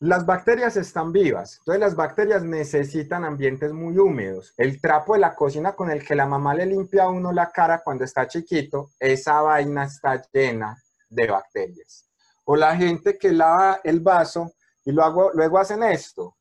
las 0.00 0.26
bacterias 0.26 0.76
están 0.76 1.12
vivas, 1.12 1.58
entonces 1.58 1.80
las 1.80 1.94
bacterias 1.94 2.42
necesitan 2.42 3.24
ambientes 3.24 3.72
muy 3.72 3.96
húmedos. 3.98 4.52
El 4.56 4.80
trapo 4.80 5.14
de 5.14 5.20
la 5.20 5.34
cocina 5.34 5.74
con 5.74 5.90
el 5.90 6.04
que 6.04 6.14
la 6.14 6.26
mamá 6.26 6.54
le 6.54 6.66
limpia 6.66 7.04
a 7.04 7.10
uno 7.10 7.32
la 7.32 7.50
cara 7.50 7.82
cuando 7.82 8.04
está 8.04 8.26
chiquito, 8.26 8.92
esa 8.98 9.40
vaina 9.40 9.84
está 9.84 10.22
llena 10.32 10.76
de 11.08 11.26
bacterias. 11.26 12.08
O 12.44 12.56
la 12.56 12.76
gente 12.76 13.16
que 13.18 13.32
lava 13.32 13.80
el 13.84 14.00
vaso 14.00 14.52
y 14.84 14.92
luego, 14.92 15.30
luego 15.32 15.58
hacen 15.58 15.82
esto. 15.82 16.36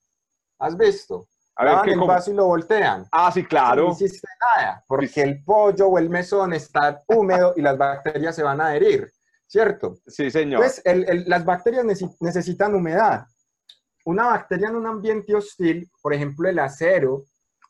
¿Has 0.58 0.78
visto? 0.78 1.28
A 1.60 1.66
Lavan 1.66 1.90
el 1.90 2.00
vaso 2.00 2.32
y 2.32 2.36
lo 2.36 2.46
voltean. 2.46 3.06
Ah, 3.12 3.30
sí, 3.34 3.44
claro. 3.44 3.88
No 3.88 3.92
hiciste 3.92 4.30
nada, 4.56 4.82
porque 4.88 5.22
el 5.22 5.44
pollo 5.44 5.90
o 5.90 6.00
el 6.00 6.10
mesón 6.10 6.54
está 6.54 7.04
húmedo 7.06 7.54
y 7.58 7.62
las 7.62 7.78
bacterias 7.78 8.34
se 8.34 8.44
van 8.44 8.62
a 8.62 8.68
adherir, 8.68 9.12
¿cierto? 9.46 9.98
Sí, 10.08 10.32
señor. 10.32 10.62
Pues 10.62 10.82
las 11.28 11.44
bacterias 11.44 11.86
necesitan 12.22 12.76
humedad. 12.76 13.26
Una 14.06 14.28
bacteria 14.28 14.70
en 14.70 14.78
un 14.78 14.88
ambiente 14.88 15.36
hostil, 15.36 15.92
por 16.02 16.14
ejemplo 16.14 16.48
el 16.48 16.60
acero, 16.60 17.26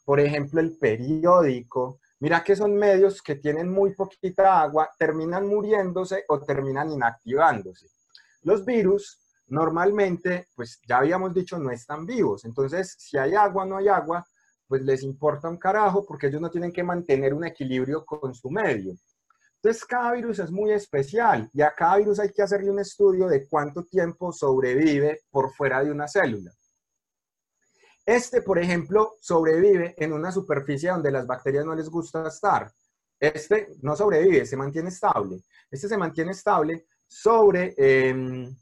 por 0.05 0.19
ejemplo 0.19 0.59
el 0.61 0.77
periódico, 0.77 1.99
mira 2.19 2.43
que 2.43 2.55
son 2.55 2.75
medios 2.75 3.23
que 3.23 3.37
tienen 3.37 3.71
muy 3.71 3.95
poquita 3.95 4.61
agua, 4.61 4.91
terminan 4.99 5.47
muriéndose 5.47 6.25
o 6.27 6.39
terminan 6.39 6.91
inactivándose. 6.91 7.87
Los 8.43 8.63
virus 8.63 9.19
normalmente, 9.49 10.47
pues 10.55 10.79
ya 10.87 10.99
habíamos 10.99 11.33
dicho, 11.33 11.57
no 11.57 11.71
están 11.71 12.05
vivos. 12.05 12.45
Entonces, 12.45 12.95
si 12.97 13.17
hay 13.17 13.35
agua, 13.35 13.65
no 13.65 13.77
hay 13.77 13.87
agua, 13.87 14.25
pues 14.67 14.81
les 14.83 15.03
importa 15.03 15.49
un 15.49 15.57
carajo 15.57 16.05
porque 16.05 16.27
ellos 16.27 16.41
no 16.41 16.51
tienen 16.51 16.71
que 16.71 16.83
mantener 16.83 17.33
un 17.33 17.45
equilibrio 17.45 18.05
con 18.05 18.33
su 18.33 18.49
medio. 18.49 18.93
Entonces, 19.55 19.83
cada 19.85 20.13
virus 20.13 20.39
es 20.39 20.51
muy 20.51 20.71
especial 20.71 21.49
y 21.53 21.61
a 21.61 21.73
cada 21.75 21.97
virus 21.97 22.19
hay 22.19 22.31
que 22.31 22.41
hacerle 22.41 22.71
un 22.71 22.79
estudio 22.79 23.27
de 23.27 23.47
cuánto 23.47 23.83
tiempo 23.83 24.31
sobrevive 24.31 25.21
por 25.29 25.51
fuera 25.53 25.83
de 25.83 25.91
una 25.91 26.07
célula. 26.07 26.51
Este, 28.05 28.41
por 28.41 28.57
ejemplo, 28.57 29.17
sobrevive 29.19 29.93
en 29.97 30.13
una 30.13 30.31
superficie 30.31 30.89
donde 30.89 31.11
las 31.11 31.27
bacterias 31.27 31.65
no 31.65 31.75
les 31.75 31.89
gusta 31.89 32.27
estar. 32.27 32.71
Este 33.19 33.67
no 33.81 33.95
sobrevive, 33.95 34.45
se 34.45 34.55
mantiene 34.55 34.89
estable. 34.89 35.43
Este 35.69 35.87
se 35.87 35.97
mantiene 35.97 36.31
estable 36.31 36.85
sobre 37.05 37.75
em, 37.77 38.55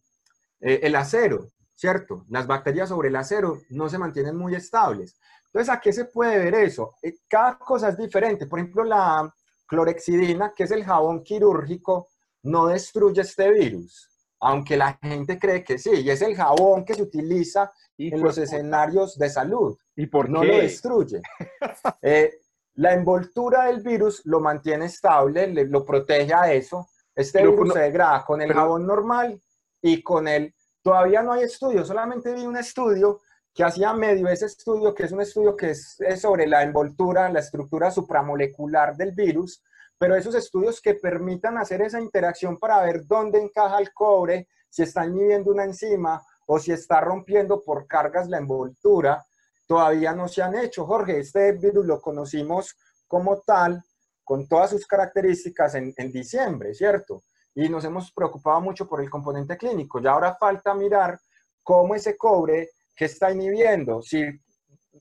eh, 0.59 0.79
el 0.83 0.95
acero, 0.95 1.47
¿cierto? 1.75 2.25
Las 2.29 2.47
bacterias 2.47 2.89
sobre 2.89 3.09
el 3.09 3.15
acero 3.15 3.61
no 3.69 3.89
se 3.89 3.97
mantienen 3.97 4.35
muy 4.35 4.55
estables. 4.55 5.19
Entonces, 5.45 5.69
¿a 5.73 5.79
qué 5.79 5.93
se 5.93 6.05
puede 6.05 6.37
ver 6.37 6.55
eso? 6.55 6.95
Eh, 7.01 7.15
cada 7.27 7.57
cosa 7.57 7.89
es 7.89 7.97
diferente. 7.97 8.47
Por 8.47 8.59
ejemplo, 8.59 8.83
la, 8.83 9.33
clorexidina, 9.67 10.53
que 10.55 10.63
es 10.63 10.71
el 10.71 10.83
jabón 10.83 11.23
quirúrgico, 11.23 12.07
no 12.43 12.67
destruye 12.67 13.21
este 13.21 13.51
virus, 13.51 14.09
aunque 14.39 14.77
la 14.77 14.97
gente 15.01 15.37
cree 15.37 15.63
que 15.63 15.77
sí, 15.77 15.91
y 16.01 16.09
es 16.09 16.21
el 16.21 16.35
jabón 16.35 16.85
que 16.85 16.95
se 16.95 17.03
utiliza 17.03 17.71
en 17.97 18.21
los 18.21 18.37
escenarios 18.37 19.17
de 19.17 19.29
salud. 19.29 19.77
¿Y 19.95 20.07
por 20.07 20.29
no 20.29 20.43
lo 20.43 20.55
destruye. 20.55 21.21
Eh, 22.01 22.39
la 22.75 22.93
envoltura 22.93 23.65
del 23.65 23.81
virus 23.81 24.21
lo 24.25 24.39
mantiene 24.39 24.85
estable, 24.85 25.47
lo 25.65 25.83
protege 25.83 26.33
a 26.33 26.53
eso. 26.53 26.87
Este 27.15 27.45
virus 27.45 27.73
se 27.73 27.79
degrada 27.79 28.23
con 28.23 28.41
el 28.41 28.53
jabón 28.53 28.85
normal 28.85 29.41
y 29.88 30.03
con 30.03 30.27
el... 30.27 30.53
Todavía 30.82 31.22
no 31.22 31.33
hay 31.33 31.43
estudio, 31.43 31.83
solamente 31.85 32.33
vi 32.33 32.45
un 32.45 32.57
estudio 32.57 33.22
que 33.53 33.64
hacía 33.64 33.93
medio 33.93 34.27
ese 34.27 34.45
estudio, 34.45 34.93
que 34.93 35.03
es 35.03 35.11
un 35.11 35.22
estudio 35.22 35.56
que 35.56 35.72
es, 35.72 35.98
sobre 36.22 36.45
la 36.48 36.64
envoltura, 36.64 37.30
la 37.30 37.40
estructura 37.40 37.90
supramolecular 37.90 38.95
del 38.95 39.14
virus, 39.14 39.64
pero 39.98 40.16
esos 40.16 40.35
estudios 40.35 40.80
que 40.80 40.93
permitan 40.93 41.57
hacer 41.57 41.82
esa 41.82 41.99
interacción 41.99 42.57
para 42.57 42.82
ver 42.83 43.06
dónde 43.06 43.40
encaja 43.40 43.80
el 43.80 43.91
cobre, 43.93 44.48
si 44.69 44.83
está 44.83 45.06
inhibiendo 45.06 45.51
una 45.51 45.64
enzima 45.64 46.22
o 46.45 46.59
si 46.59 46.72
está 46.72 47.01
rompiendo 47.01 47.64
por 47.64 47.88
cargas 47.88 48.30
la 48.30 48.38
envoltura, 48.38 49.25
todavía 49.66 50.14
no 50.14 50.27
se 50.27 50.41
han 50.43 50.56
hecho. 50.56 50.85
Jorge, 50.85 51.19
este 51.19 51.53
virus 51.53 51.85
lo 51.85 51.99
conocimos 51.99 52.77
como 53.07 53.41
tal, 53.41 53.83
con 54.24 54.48
todas 54.48 54.69
sus 54.69 54.85
características 54.85 55.75
en 55.75 56.11
diciembre, 56.11 56.74
¿cierto? 56.74 57.24
Y 57.57 57.67
nos 57.69 57.83
hemos 57.83 58.11
preocupado 58.11 58.61
mucho 58.61 58.87
por 58.87 59.01
el 59.01 59.09
componente 59.09 59.57
clínico. 59.57 59.99
Ya 59.99 60.11
ahora 60.11 60.37
falta 60.39 60.73
mirar 60.73 61.19
cómo 61.63 61.95
ese 61.95 62.15
cobre 62.15 62.69
¿Qué 62.97 63.05
está 63.05 63.31
inhibiendo? 63.31 64.01
Si, 64.01 64.23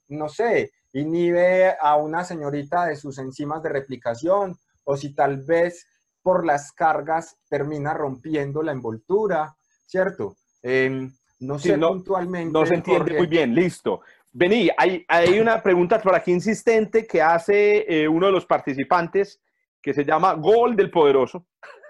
no 0.08 0.28
sé, 0.28 0.70
inhibe 0.92 1.74
a 1.80 1.96
una 1.96 2.24
señorita 2.24 2.84
de 2.84 2.94
sus 2.94 3.18
enzimas 3.18 3.62
de 3.62 3.70
replicación 3.70 4.54
o 4.84 4.96
si 4.98 5.14
tal 5.14 5.38
vez 5.38 5.88
por 6.20 6.44
las 6.44 6.72
cargas 6.72 7.38
termina 7.48 7.94
rompiendo 7.94 8.62
la 8.62 8.72
envoltura, 8.72 9.56
¿cierto? 9.86 10.36
Em, 10.62 11.10
no 11.40 11.58
sé 11.58 11.78
puntualmente. 11.78 12.52
No 12.52 12.66
se 12.66 12.74
entiende 12.74 13.16
muy 13.16 13.26
bien, 13.26 13.54
listo. 13.54 14.02
Vení, 14.30 14.68
hay, 14.76 15.02
hay, 15.08 15.40
una 15.40 15.62
pregunta 15.62 15.98
por 15.98 16.14
aquí 16.14 16.32
insistente 16.32 17.06
que 17.06 17.22
hace 17.22 17.86
eh, 17.88 18.06
uno 18.06 18.26
de 18.26 18.32
los 18.32 18.44
participantes 18.44 19.40
que 19.80 19.94
se 19.94 20.04
llama 20.04 20.34
Gol 20.34 20.76
del 20.76 20.90
Poderoso, 20.90 21.46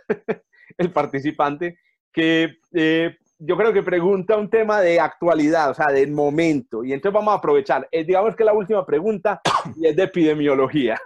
el 0.78 0.92
participante, 0.92 1.78
que 2.12 2.58
eh, 2.72 3.16
yo 3.38 3.56
creo 3.56 3.72
que 3.72 3.82
pregunta 3.82 4.36
un 4.36 4.48
tema 4.48 4.80
de 4.80 4.98
actualidad, 4.98 5.70
o 5.70 5.74
sea, 5.74 5.86
del 5.86 6.10
momento. 6.12 6.84
Y 6.84 6.92
entonces 6.92 7.14
vamos 7.14 7.32
a 7.32 7.38
aprovechar. 7.38 7.86
Eh, 7.90 8.04
digamos 8.04 8.34
que 8.34 8.44
la 8.44 8.54
última 8.54 8.84
pregunta 8.86 9.40
y 9.76 9.86
es 9.86 9.96
de 9.96 10.04
epidemiología. 10.04 10.98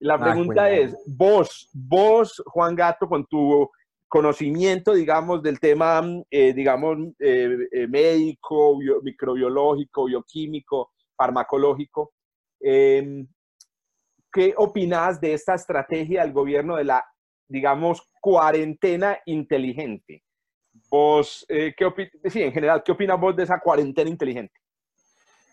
La 0.00 0.14
ah, 0.14 0.18
pregunta 0.18 0.70
es, 0.70 0.96
vos, 1.06 1.68
vos, 1.72 2.42
Juan 2.46 2.74
Gato, 2.74 3.06
con 3.08 3.26
tu 3.26 3.70
conocimiento, 4.08 4.92
digamos, 4.92 5.42
del 5.42 5.60
tema, 5.60 6.02
eh, 6.30 6.52
digamos, 6.52 6.98
eh, 7.18 7.86
médico, 7.88 8.78
microbiológico, 9.02 10.06
bioquímico, 10.06 10.90
farmacológico, 11.16 12.12
em, 12.60 13.26
¿qué 14.32 14.54
opinas 14.56 15.20
de 15.20 15.34
esta 15.34 15.54
estrategia 15.54 16.22
del 16.22 16.32
gobierno 16.32 16.76
de 16.76 16.84
la, 16.84 17.04
digamos, 17.46 18.09
cuarentena 18.20 19.18
inteligente? 19.26 20.22
Vos, 20.90 21.44
eh, 21.48 21.74
¿qué 21.76 21.86
sí, 22.30 22.42
en 22.42 22.52
general, 22.52 22.82
¿qué 22.84 22.92
opinas 22.92 23.20
vos 23.20 23.34
de 23.34 23.44
esa 23.44 23.58
cuarentena 23.60 24.10
inteligente? 24.10 24.54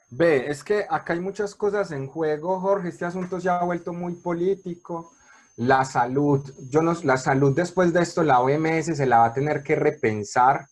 Ve, 0.09 0.49
es 0.49 0.63
que 0.63 0.85
acá 0.89 1.13
hay 1.13 1.19
muchas 1.19 1.53
cosas 1.53 1.91
en 1.91 2.07
juego, 2.07 2.59
Jorge. 2.59 2.89
Este 2.89 3.05
asunto 3.05 3.39
se 3.39 3.49
ha 3.49 3.63
vuelto 3.63 3.93
muy 3.93 4.13
político. 4.15 5.11
La 5.57 5.83
salud, 5.83 6.49
yo 6.69 6.81
no, 6.81 6.93
la 7.03 7.17
salud 7.17 7.55
después 7.55 7.91
de 7.91 8.03
esto, 8.03 8.23
la 8.23 8.39
OMS 8.39 8.85
se 8.95 9.05
la 9.05 9.19
va 9.19 9.25
a 9.25 9.33
tener 9.33 9.63
que 9.63 9.75
repensar 9.75 10.67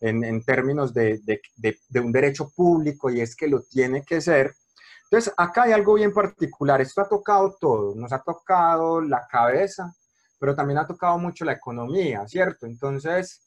en, 0.00 0.22
en 0.24 0.44
términos 0.44 0.92
de, 0.92 1.18
de, 1.24 1.40
de, 1.88 2.00
un 2.00 2.12
derecho 2.12 2.50
público 2.54 3.10
y 3.10 3.20
es 3.20 3.34
que 3.34 3.48
lo 3.48 3.62
tiene 3.62 4.02
que 4.02 4.20
ser. 4.20 4.54
Entonces, 5.04 5.32
acá 5.36 5.64
hay 5.64 5.72
algo 5.72 5.94
bien 5.94 6.12
particular. 6.12 6.80
Esto 6.80 7.00
ha 7.00 7.08
tocado 7.08 7.56
todo. 7.58 7.94
Nos 7.94 8.12
ha 8.12 8.22
tocado 8.22 9.00
la 9.00 9.26
cabeza, 9.26 9.94
pero 10.38 10.54
también 10.54 10.78
ha 10.78 10.86
tocado 10.86 11.18
mucho 11.18 11.44
la 11.44 11.52
economía, 11.52 12.26
¿cierto? 12.26 12.66
Entonces, 12.66 13.46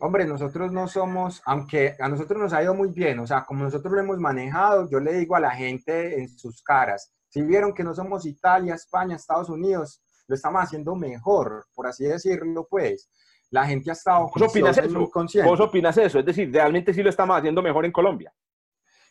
Hombre, 0.00 0.26
nosotros 0.26 0.72
no 0.72 0.88
somos, 0.88 1.40
aunque 1.46 1.94
a 2.00 2.08
nosotros 2.08 2.40
nos 2.40 2.52
ha 2.52 2.62
ido 2.62 2.74
muy 2.74 2.88
bien, 2.88 3.20
o 3.20 3.26
sea, 3.26 3.44
como 3.44 3.62
nosotros 3.62 3.92
lo 3.94 4.00
hemos 4.00 4.18
manejado, 4.18 4.90
yo 4.90 4.98
le 4.98 5.12
digo 5.12 5.36
a 5.36 5.40
la 5.40 5.52
gente 5.52 6.18
en 6.18 6.28
sus 6.28 6.62
caras, 6.64 7.12
si 7.28 7.42
vieron 7.42 7.72
que 7.72 7.84
no 7.84 7.94
somos 7.94 8.26
Italia, 8.26 8.74
España, 8.74 9.14
Estados 9.14 9.48
Unidos, 9.48 10.02
lo 10.26 10.34
estamos 10.34 10.62
haciendo 10.62 10.96
mejor, 10.96 11.66
por 11.74 11.86
así 11.86 12.04
decirlo, 12.04 12.66
pues. 12.68 13.08
La 13.50 13.66
gente 13.66 13.90
ha 13.90 13.92
estado 13.92 14.30
¿Vos 14.34 14.42
opinas 14.42 14.76
eso? 14.76 15.10
¿Vos 15.44 15.60
opinas 15.60 15.96
eso? 15.96 16.18
Es 16.18 16.26
decir, 16.26 16.50
realmente 16.52 16.92
sí 16.92 17.02
lo 17.02 17.10
estamos 17.10 17.38
haciendo 17.38 17.62
mejor 17.62 17.84
en 17.84 17.92
Colombia 17.92 18.32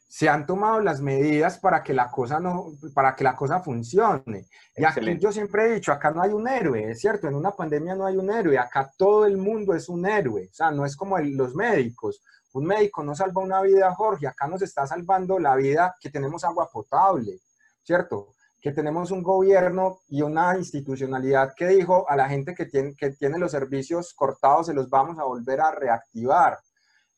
se 0.07 0.29
han 0.29 0.45
tomado 0.45 0.79
las 0.79 1.01
medidas 1.01 1.57
para 1.57 1.81
que 1.81 1.91
la 1.91 2.11
cosa 2.11 2.39
no, 2.39 2.73
para 2.93 3.15
que 3.15 3.23
la 3.23 3.35
cosa 3.35 3.61
funcione. 3.61 4.47
Y 4.75 4.85
aquí 4.85 5.17
yo 5.19 5.31
siempre 5.31 5.65
he 5.65 5.73
dicho, 5.75 5.91
acá 5.91 6.11
no 6.11 6.21
hay 6.21 6.31
un 6.31 6.47
héroe, 6.47 6.91
es 6.91 6.99
cierto, 6.99 7.27
en 7.27 7.33
una 7.33 7.51
pandemia 7.51 7.95
no 7.95 8.05
hay 8.05 8.17
un 8.17 8.31
héroe, 8.31 8.57
acá 8.59 8.91
todo 8.95 9.25
el 9.25 9.37
mundo 9.37 9.73
es 9.73 9.89
un 9.89 10.05
héroe, 10.05 10.49
o 10.51 10.53
sea, 10.53 10.69
no 10.69 10.85
es 10.85 10.95
como 10.95 11.17
los 11.17 11.55
médicos. 11.55 12.21
Un 12.53 12.65
médico 12.65 13.03
no 13.03 13.15
salva 13.15 13.41
una 13.41 13.61
vida, 13.61 13.91
Jorge, 13.95 14.27
acá 14.27 14.47
nos 14.47 14.61
está 14.61 14.85
salvando 14.85 15.39
la 15.39 15.55
vida 15.55 15.95
que 15.99 16.11
tenemos 16.11 16.43
agua 16.43 16.69
potable, 16.71 17.39
¿cierto? 17.81 18.35
Que 18.61 18.71
tenemos 18.71 19.09
un 19.09 19.23
gobierno 19.23 20.01
y 20.07 20.21
una 20.21 20.55
institucionalidad 20.55 21.55
que 21.55 21.67
dijo 21.67 22.07
a 22.07 22.15
la 22.15 22.29
gente 22.29 22.53
que 22.53 22.67
tiene, 22.67 22.95
que 22.95 23.09
tiene 23.13 23.39
los 23.39 23.51
servicios 23.51 24.13
cortados, 24.13 24.67
se 24.67 24.75
los 24.75 24.87
vamos 24.87 25.17
a 25.17 25.23
volver 25.23 25.59
a 25.59 25.71
reactivar. 25.71 26.59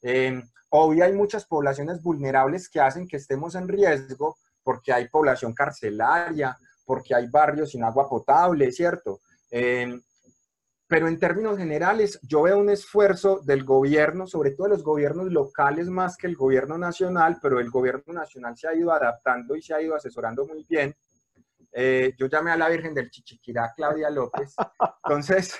Eh, 0.01 0.41
Hoy 0.77 0.99
hay 0.99 1.13
muchas 1.13 1.45
poblaciones 1.45 2.01
vulnerables 2.01 2.67
que 2.67 2.81
hacen 2.81 3.07
que 3.07 3.15
estemos 3.15 3.55
en 3.55 3.65
riesgo 3.65 4.35
porque 4.61 4.91
hay 4.91 5.07
población 5.07 5.53
carcelaria, 5.53 6.57
porque 6.85 7.15
hay 7.15 7.27
barrios 7.27 7.71
sin 7.71 7.81
agua 7.81 8.09
potable, 8.09 8.69
¿cierto? 8.73 9.21
Em, 9.49 10.01
pero 10.85 11.07
en 11.07 11.17
términos 11.17 11.57
generales, 11.57 12.19
yo 12.23 12.41
veo 12.41 12.57
un 12.57 12.69
esfuerzo 12.69 13.39
del 13.39 13.63
gobierno, 13.63 14.27
sobre 14.27 14.51
todo 14.51 14.67
de 14.67 14.73
los 14.73 14.83
gobiernos 14.83 15.31
locales 15.31 15.87
más 15.87 16.17
que 16.17 16.27
el 16.27 16.35
gobierno 16.35 16.77
nacional, 16.77 17.39
pero 17.41 17.61
el 17.61 17.69
gobierno 17.69 18.13
nacional 18.13 18.57
se 18.57 18.67
ha 18.67 18.75
ido 18.75 18.91
adaptando 18.91 19.55
y 19.55 19.61
se 19.61 19.73
ha 19.73 19.81
ido 19.81 19.95
asesorando 19.95 20.45
muy 20.45 20.65
bien. 20.67 20.93
Eh, 21.71 22.13
yo 22.17 22.27
llamé 22.27 22.51
a 22.51 22.57
la 22.57 22.67
Virgen 22.67 22.93
del 22.93 23.09
Chichiquirá, 23.09 23.71
Claudia 23.77 24.09
López. 24.09 24.53
Entonces, 25.05 25.55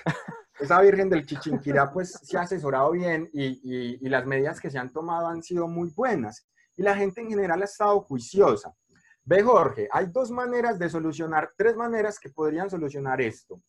esa 0.59 0.81
Virgen 0.81 1.09
del 1.09 1.25
Chichiquirá, 1.25 1.91
pues 1.91 2.11
se 2.23 2.37
ha 2.37 2.41
asesorado 2.41 2.91
bien 2.91 3.29
y, 3.33 4.05
y 4.05 4.09
las 4.09 4.25
medidas 4.25 4.59
que 4.59 4.69
se 4.69 4.77
han 4.77 4.91
tomado 4.91 5.27
han 5.27 5.43
sido 5.43 5.67
muy 5.67 5.89
buenas. 5.95 6.47
Y 6.77 6.83
la 6.83 6.95
gente 6.95 7.21
en 7.21 7.29
general 7.29 7.61
ha 7.61 7.65
estado 7.65 8.01
juiciosa. 8.01 8.73
Ve, 9.23 9.41
Jorge, 9.41 9.87
hay 9.91 10.07
dos 10.07 10.31
maneras 10.31 10.77
de 10.77 10.89
solucionar, 10.89 11.51
tres 11.57 11.75
maneras 11.75 12.19
que 12.19 12.29
podrían 12.29 12.69
solucionar 12.69 13.21
esto 13.21 13.61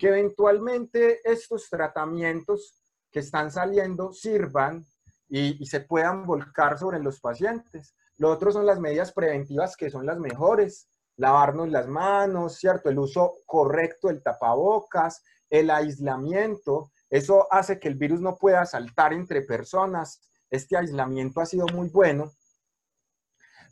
que 0.00 0.08
eventualmente 0.08 1.20
estos 1.30 1.68
tratamientos 1.68 2.82
que 3.12 3.20
están 3.20 3.50
saliendo 3.50 4.12
sirvan 4.12 4.86
y, 5.28 5.64
se 5.66 5.80
puedan 5.80 6.26
volcar 6.26 6.78
sobre 6.78 6.98
los 7.00 7.20
pacientes. 7.20 7.94
Lo 8.16 8.30
otro 8.30 8.50
son 8.50 8.64
las 8.64 8.80
medidas 8.80 9.12
preventivas 9.12 9.76
que 9.76 9.90
son 9.90 10.06
las 10.06 10.18
mejores, 10.18 10.88
lavarnos 11.16 11.68
las 11.68 11.86
manos, 11.86 12.56
¿cierto? 12.56 12.88
El 12.88 12.98
uso 12.98 13.34
correcto 13.44 14.08
del 14.08 14.22
tapabocas, 14.22 15.22
el 15.50 15.70
aislamiento, 15.70 16.90
eso 17.10 17.52
hace 17.52 17.78
que 17.78 17.88
el 17.88 17.96
virus 17.96 18.20
no 18.20 18.36
pueda 18.36 18.64
saltar 18.64 19.12
entre 19.12 19.42
personas. 19.42 20.20
Este 20.48 20.76
aislamiento 20.76 21.40
ha 21.40 21.46
sido 21.46 21.66
muy 21.74 21.88
bueno. 21.88 22.30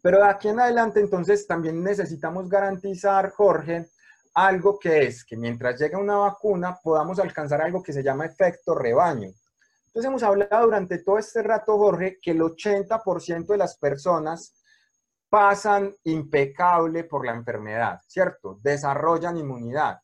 Pero 0.03 0.19
de 0.19 0.29
aquí 0.29 0.49
en 0.49 0.61
adelante, 0.61 1.01
entonces, 1.01 1.47
también 1.47 1.83
necesitamos 1.83 2.49
garantizar, 2.49 3.31
Jorge, 3.31 3.89
algo 4.35 4.79
que 4.79 5.05
es 5.05 5.25
que 5.25 5.37
mientras 5.37 5.81
llega 5.81 5.99
una 5.99 6.17
vacuna 6.17 6.79
podamos 6.83 7.19
alcanzar 7.19 7.61
algo 7.61 7.83
que 7.83 7.93
se 7.93 8.03
llama 8.05 8.27
efecto 8.27 8.75
rebaño. 8.75 9.31
Entonces 9.87 10.09
hemos 10.09 10.23
hablado 10.23 10.67
durante 10.67 11.03
todo 11.03 11.19
este 11.19 11.43
rato, 11.43 11.77
Jorge, 11.77 12.19
que 12.23 12.31
el 12.31 12.41
80% 12.41 13.47
de 13.47 13.57
las 13.57 13.77
personas 13.79 14.55
pasan 15.29 15.93
impecable 16.05 17.05
por 17.05 17.27
la 17.27 17.33
enfermedad, 17.33 17.99
¿cierto? 18.07 18.59
Desarrollan 18.63 19.39
inmunidad. 19.39 19.99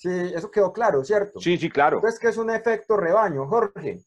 Sí, 0.00 0.08
eso 0.34 0.50
quedó 0.50 0.72
claro, 0.72 1.04
¿cierto? 1.04 1.38
Sí, 1.40 1.58
sí, 1.58 1.68
claro. 1.68 1.98
Entonces, 1.98 2.18
¿qué 2.18 2.28
es 2.28 2.38
un 2.38 2.48
efecto 2.48 2.96
rebaño, 2.96 3.46
Jorge? 3.46 4.00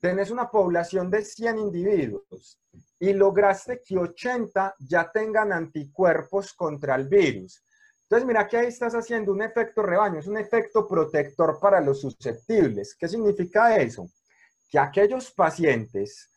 Tenés 0.00 0.32
una 0.32 0.50
población 0.50 1.08
de 1.08 1.24
100 1.24 1.58
individuos 1.58 2.60
y 2.98 3.12
lograste 3.12 3.80
que 3.86 3.96
80 3.96 4.74
ya 4.80 5.08
tengan 5.12 5.52
anticuerpos 5.52 6.52
contra 6.52 6.96
el 6.96 7.06
virus. 7.06 7.62
Entonces, 8.02 8.26
mira 8.26 8.48
que 8.48 8.56
ahí 8.56 8.66
estás 8.66 8.96
haciendo 8.96 9.30
un 9.30 9.40
efecto 9.40 9.82
rebaño, 9.82 10.18
es 10.18 10.26
un 10.26 10.36
efecto 10.36 10.88
protector 10.88 11.60
para 11.60 11.80
los 11.80 12.00
susceptibles. 12.00 12.96
¿Qué 12.98 13.06
significa 13.06 13.76
eso? 13.76 14.08
Que 14.68 14.80
aquellos 14.80 15.30
pacientes 15.30 16.28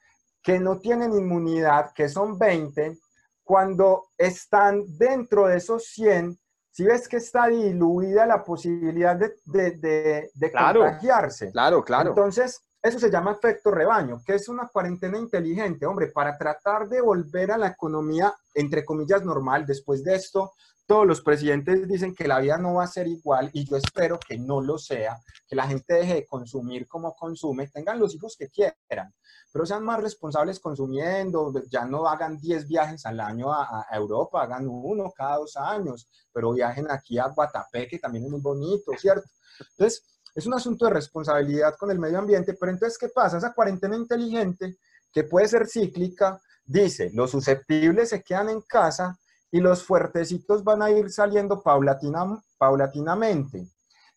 que 0.44 0.60
no 0.60 0.78
tienen 0.80 1.14
inmunidad, 1.14 1.94
que 1.96 2.08
son 2.08 2.38
20, 2.38 3.00
cuando 3.44 4.10
están 4.20 4.84
dentro 5.00 5.48
de 5.48 5.58
esos 5.58 5.86
100, 5.86 6.38
si 6.72 6.84
ves 6.84 7.08
que 7.08 7.18
está 7.18 7.48
diluida 7.48 8.26
la 8.26 8.44
posibilidad 8.44 9.16
de, 9.16 9.36
de, 9.46 10.30
de, 10.34 10.52
contagiarse. 10.52 11.52
Claro, 11.52 11.84
claro. 11.84 12.10
Entonces, 12.10 12.69
eso 12.82 12.99
se 12.99 13.11
llama 13.11 13.32
efecto 13.32 13.72
rebaño, 13.72 14.22
que 14.25 14.35
es 14.35 14.48
una 14.48 14.67
cuarentena 14.67 15.17
inteligente, 15.17 15.85
hombre, 15.85 16.08
para 16.08 16.38
tratar 16.38 16.88
de 16.88 17.01
volver 17.01 17.51
a 17.51 17.58
la 17.58 17.67
economía, 17.67 18.33
entre 18.53 18.85
comillas, 18.85 19.24
normal. 19.24 19.66
Después 19.66 20.03
de 20.03 20.16
esto, 20.16 20.53
todos 20.90 21.06
los 21.06 21.22
presidentes 21.22 21.88
dicen 21.88 22.16
que 22.16 22.27
la 22.27 22.40
vida 22.40 22.58
no 22.58 22.74
va 22.75 22.85
a 22.85 22.88
ser 22.88 23.08
igual 23.08 23.51
y 23.53 23.64
yo 23.64 23.77
espero 23.77 24.19
que 24.19 24.40
no 24.40 24.59
lo 24.59 24.80
sea, 24.80 25.22
que 25.48 25.56
la 25.56 25.67
gente 25.67 25.93
deje 25.93 26.16
de 26.16 26.25
consumir 26.25 26.88
como 26.88 27.14
consume, 27.14 27.67
tengan 27.67 27.99
los 27.99 28.16
hijos 28.16 28.35
que 28.35 28.49
quieran, 28.49 29.14
pero 29.51 29.67
sean 29.67 29.83
más 29.83 30.01
responsables 30.01 30.59
consumiendo, 30.59 31.53
ya 31.69 31.85
no 31.85 32.08
hagan 32.08 32.40
10 32.40 32.67
viajes 32.67 33.06
al 33.06 33.19
año 33.19 33.53
a, 33.53 33.85
Europa, 33.91 34.41
hagan 34.41 34.67
uno 34.67 35.11
cada 35.16 35.38
dos 35.38 35.58
años, 35.58 36.08
pero 36.33 36.53
viajen 36.53 36.90
aquí 36.90 37.19
a 37.19 37.27
Guatapé, 37.27 37.88
que 37.88 37.99
también 37.99 38.25
es 38.25 38.32
muy 38.32 38.41
bonito, 38.41 38.91
¿cierto? 38.98 39.30
Entonces, 39.59 40.19
es 40.40 40.48
un 40.48 40.56
asunto 40.56 40.85
de 40.85 40.92
responsabilidad 40.92 41.76
con 41.77 41.92
el 41.92 42.00
medio 42.00 42.19
ambiente, 42.19 42.53
pero 42.53 42.72
entonces, 42.72 42.98
¿qué 42.98 43.09
pasa? 43.09 43.38
Esa 43.38 43.53
cuarentena 43.53 43.95
inteligente, 43.95 44.77
que 45.11 45.24
puede 45.24 45.48
ser 45.48 45.68
cíclica, 45.68 46.42
dice, 46.66 47.11
los 47.14 47.32
susceptibles 47.32 48.09
se 48.09 48.24
quedan 48.24 48.50
en 48.50 48.61
casa, 48.61 49.19
y 49.51 49.59
los 49.59 49.84
fuertecitos 49.84 50.64
van 50.64 50.82
a 50.82 50.92
ir 50.92 51.11
saliendo 51.11 51.61
paulatina, 51.61 52.42
paulatinamente. 52.58 53.68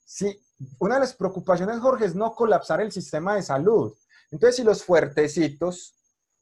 Sí, 0.04 0.38
una 0.78 0.94
de 0.94 1.00
las 1.00 1.14
preocupaciones, 1.14 1.80
Jorge, 1.80 2.04
es 2.04 2.14
no 2.14 2.34
colapsar 2.34 2.80
el 2.80 2.92
sistema 2.92 3.34
de 3.34 3.42
salud. 3.42 3.94
Entonces, 4.30 4.56
si 4.56 4.64
los 4.64 4.84
fuertecitos 4.84 5.94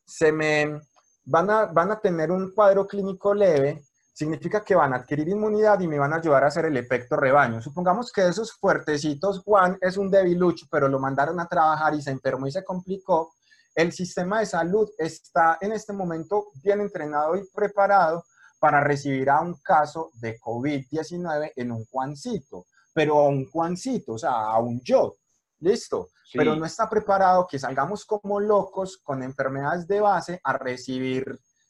se 0.04 0.32
me 0.32 0.80
van 1.24 1.50
a, 1.50 1.66
van 1.66 1.92
a 1.92 2.00
tener 2.00 2.30
un 2.30 2.52
cuadro 2.52 2.86
clínico 2.86 3.32
leve, 3.32 3.84
significa 4.20 4.62
que 4.62 4.74
van 4.74 4.92
a 4.92 4.96
adquirir 4.96 5.30
inmunidad 5.30 5.80
y 5.80 5.88
me 5.88 5.98
van 5.98 6.12
a 6.12 6.16
ayudar 6.16 6.44
a 6.44 6.48
hacer 6.48 6.66
el 6.66 6.76
efecto 6.76 7.16
rebaño. 7.16 7.62
Supongamos 7.62 8.12
que 8.12 8.28
esos 8.28 8.52
fuertecitos, 8.52 9.38
Juan 9.42 9.78
es 9.80 9.96
un 9.96 10.10
debilucho, 10.10 10.66
pero 10.70 10.88
lo 10.88 10.98
mandaron 10.98 11.40
a 11.40 11.46
trabajar 11.46 11.94
y 11.94 12.02
se 12.02 12.10
enfermó 12.10 12.46
y 12.46 12.52
se 12.52 12.62
complicó. 12.62 13.32
El 13.74 13.92
sistema 13.92 14.40
de 14.40 14.44
salud 14.44 14.90
está 14.98 15.56
en 15.62 15.72
este 15.72 15.94
momento 15.94 16.48
bien 16.62 16.82
entrenado 16.82 17.34
y 17.34 17.48
preparado 17.54 18.22
para 18.58 18.84
recibir 18.84 19.30
a 19.30 19.40
un 19.40 19.54
caso 19.62 20.10
de 20.20 20.38
COVID-19 20.38 21.52
en 21.56 21.72
un 21.72 21.86
Juancito, 21.86 22.66
pero 22.92 23.20
a 23.20 23.28
un 23.28 23.48
Juancito, 23.48 24.12
o 24.12 24.18
sea, 24.18 24.32
a 24.32 24.58
un 24.58 24.82
yo. 24.82 25.16
Listo. 25.60 26.10
Pero 26.34 26.54
no 26.54 26.66
está 26.66 26.90
preparado 26.90 27.46
que 27.50 27.58
salgamos 27.58 28.04
como 28.04 28.38
locos 28.38 28.98
con 28.98 29.22
enfermedades 29.22 29.88
de 29.88 30.00
base 30.00 30.40
a 30.44 30.52
recibir 30.58 31.24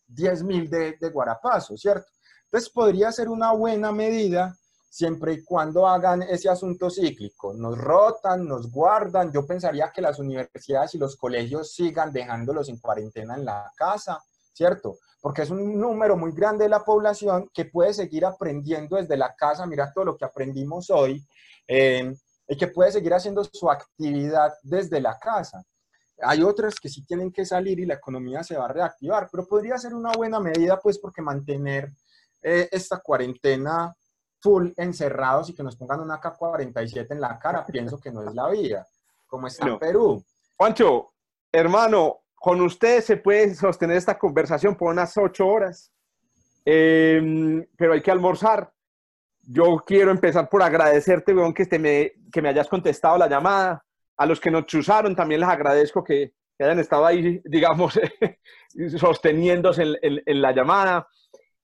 10.000 0.08 0.68
de, 0.68 0.96
de 1.00 1.10
guarapazo, 1.10 1.76
¿cierto? 1.76 2.10
Entonces 2.50 2.70
podría 2.70 3.12
ser 3.12 3.28
una 3.28 3.52
buena 3.52 3.92
medida 3.92 4.56
siempre 4.88 5.34
y 5.34 5.44
cuando 5.44 5.86
hagan 5.86 6.22
ese 6.22 6.48
asunto 6.48 6.90
cíclico. 6.90 7.54
Nos 7.54 7.78
rotan, 7.78 8.46
nos 8.46 8.70
guardan. 8.70 9.32
Yo 9.32 9.46
pensaría 9.46 9.92
que 9.92 10.02
las 10.02 10.18
universidades 10.18 10.94
y 10.94 10.98
los 10.98 11.16
colegios 11.16 11.72
sigan 11.72 12.12
dejándolos 12.12 12.68
en 12.68 12.78
cuarentena 12.78 13.36
en 13.36 13.44
la 13.44 13.72
casa, 13.76 14.20
¿cierto? 14.52 14.98
porque 15.20 15.42
es 15.42 15.50
un 15.50 15.78
número 15.78 16.16
muy 16.16 16.32
grande 16.32 16.64
de 16.64 16.70
la 16.70 16.84
población 16.84 17.50
que 17.52 17.66
puede 17.66 17.92
seguir 17.92 18.24
aprendiendo 18.24 18.96
desde 18.96 19.16
la 19.16 19.34
casa, 19.34 19.66
mira 19.66 19.92
todo 19.92 20.06
lo 20.06 20.16
que 20.16 20.24
aprendimos 20.24 20.90
hoy, 20.90 21.22
eh, 21.68 22.14
y 22.48 22.56
que 22.56 22.68
puede 22.68 22.90
seguir 22.90 23.12
haciendo 23.14 23.44
su 23.44 23.70
actividad 23.70 24.52
desde 24.62 25.00
la 25.00 25.18
casa. 25.18 25.62
Hay 26.22 26.42
otras 26.42 26.80
que 26.80 26.88
sí 26.88 27.04
tienen 27.04 27.32
que 27.32 27.44
salir 27.44 27.78
y 27.80 27.86
la 27.86 27.94
economía 27.94 28.42
se 28.42 28.56
va 28.56 28.64
a 28.64 28.72
reactivar, 28.72 29.28
pero 29.30 29.46
podría 29.46 29.78
ser 29.78 29.94
una 29.94 30.12
buena 30.12 30.40
medida, 30.40 30.80
pues, 30.80 30.98
porque 30.98 31.22
mantener 31.22 31.92
eh, 32.42 32.68
esta 32.70 33.00
cuarentena 33.00 33.94
full 34.40 34.70
encerrados 34.76 35.50
y 35.50 35.54
que 35.54 35.62
nos 35.62 35.76
pongan 35.76 36.00
una 36.00 36.20
K-47 36.20 37.06
en 37.10 37.20
la 37.20 37.38
cara, 37.38 37.64
pienso 37.70 37.98
que 37.98 38.10
no 38.10 38.26
es 38.26 38.34
la 38.34 38.48
vida, 38.48 38.86
como 39.26 39.46
está 39.46 39.68
en 39.68 39.78
Perú. 39.78 40.24
Juancho, 40.56 41.12
hermano, 41.52 42.20
con 42.40 42.60
ustedes 42.62 43.04
se 43.04 43.18
puede 43.18 43.54
sostener 43.54 43.98
esta 43.98 44.18
conversación 44.18 44.74
por 44.74 44.90
unas 44.90 45.16
ocho 45.18 45.46
horas, 45.46 45.92
em, 46.64 47.66
pero 47.76 47.92
hay 47.92 48.00
que 48.00 48.10
almorzar. 48.10 48.72
Yo 49.42 49.82
quiero 49.86 50.10
empezar 50.10 50.48
por 50.48 50.62
agradecerte, 50.62 51.34
weón, 51.34 51.52
que, 51.52 51.66
me, 51.78 52.12
que 52.32 52.40
me 52.40 52.48
hayas 52.48 52.68
contestado 52.68 53.18
la 53.18 53.28
llamada. 53.28 53.84
A 54.16 54.26
los 54.26 54.40
que 54.40 54.50
nos 54.50 54.66
chuzaron 54.66 55.14
también 55.14 55.40
les 55.40 55.50
agradezco 55.50 56.02
que, 56.02 56.32
hayan 56.58 56.78
estado 56.78 57.04
ahí, 57.04 57.40
digamos, 57.44 57.98
sosteniéndose 58.98 59.82
en, 60.02 60.42
la 60.42 60.52
llamada. 60.52 61.08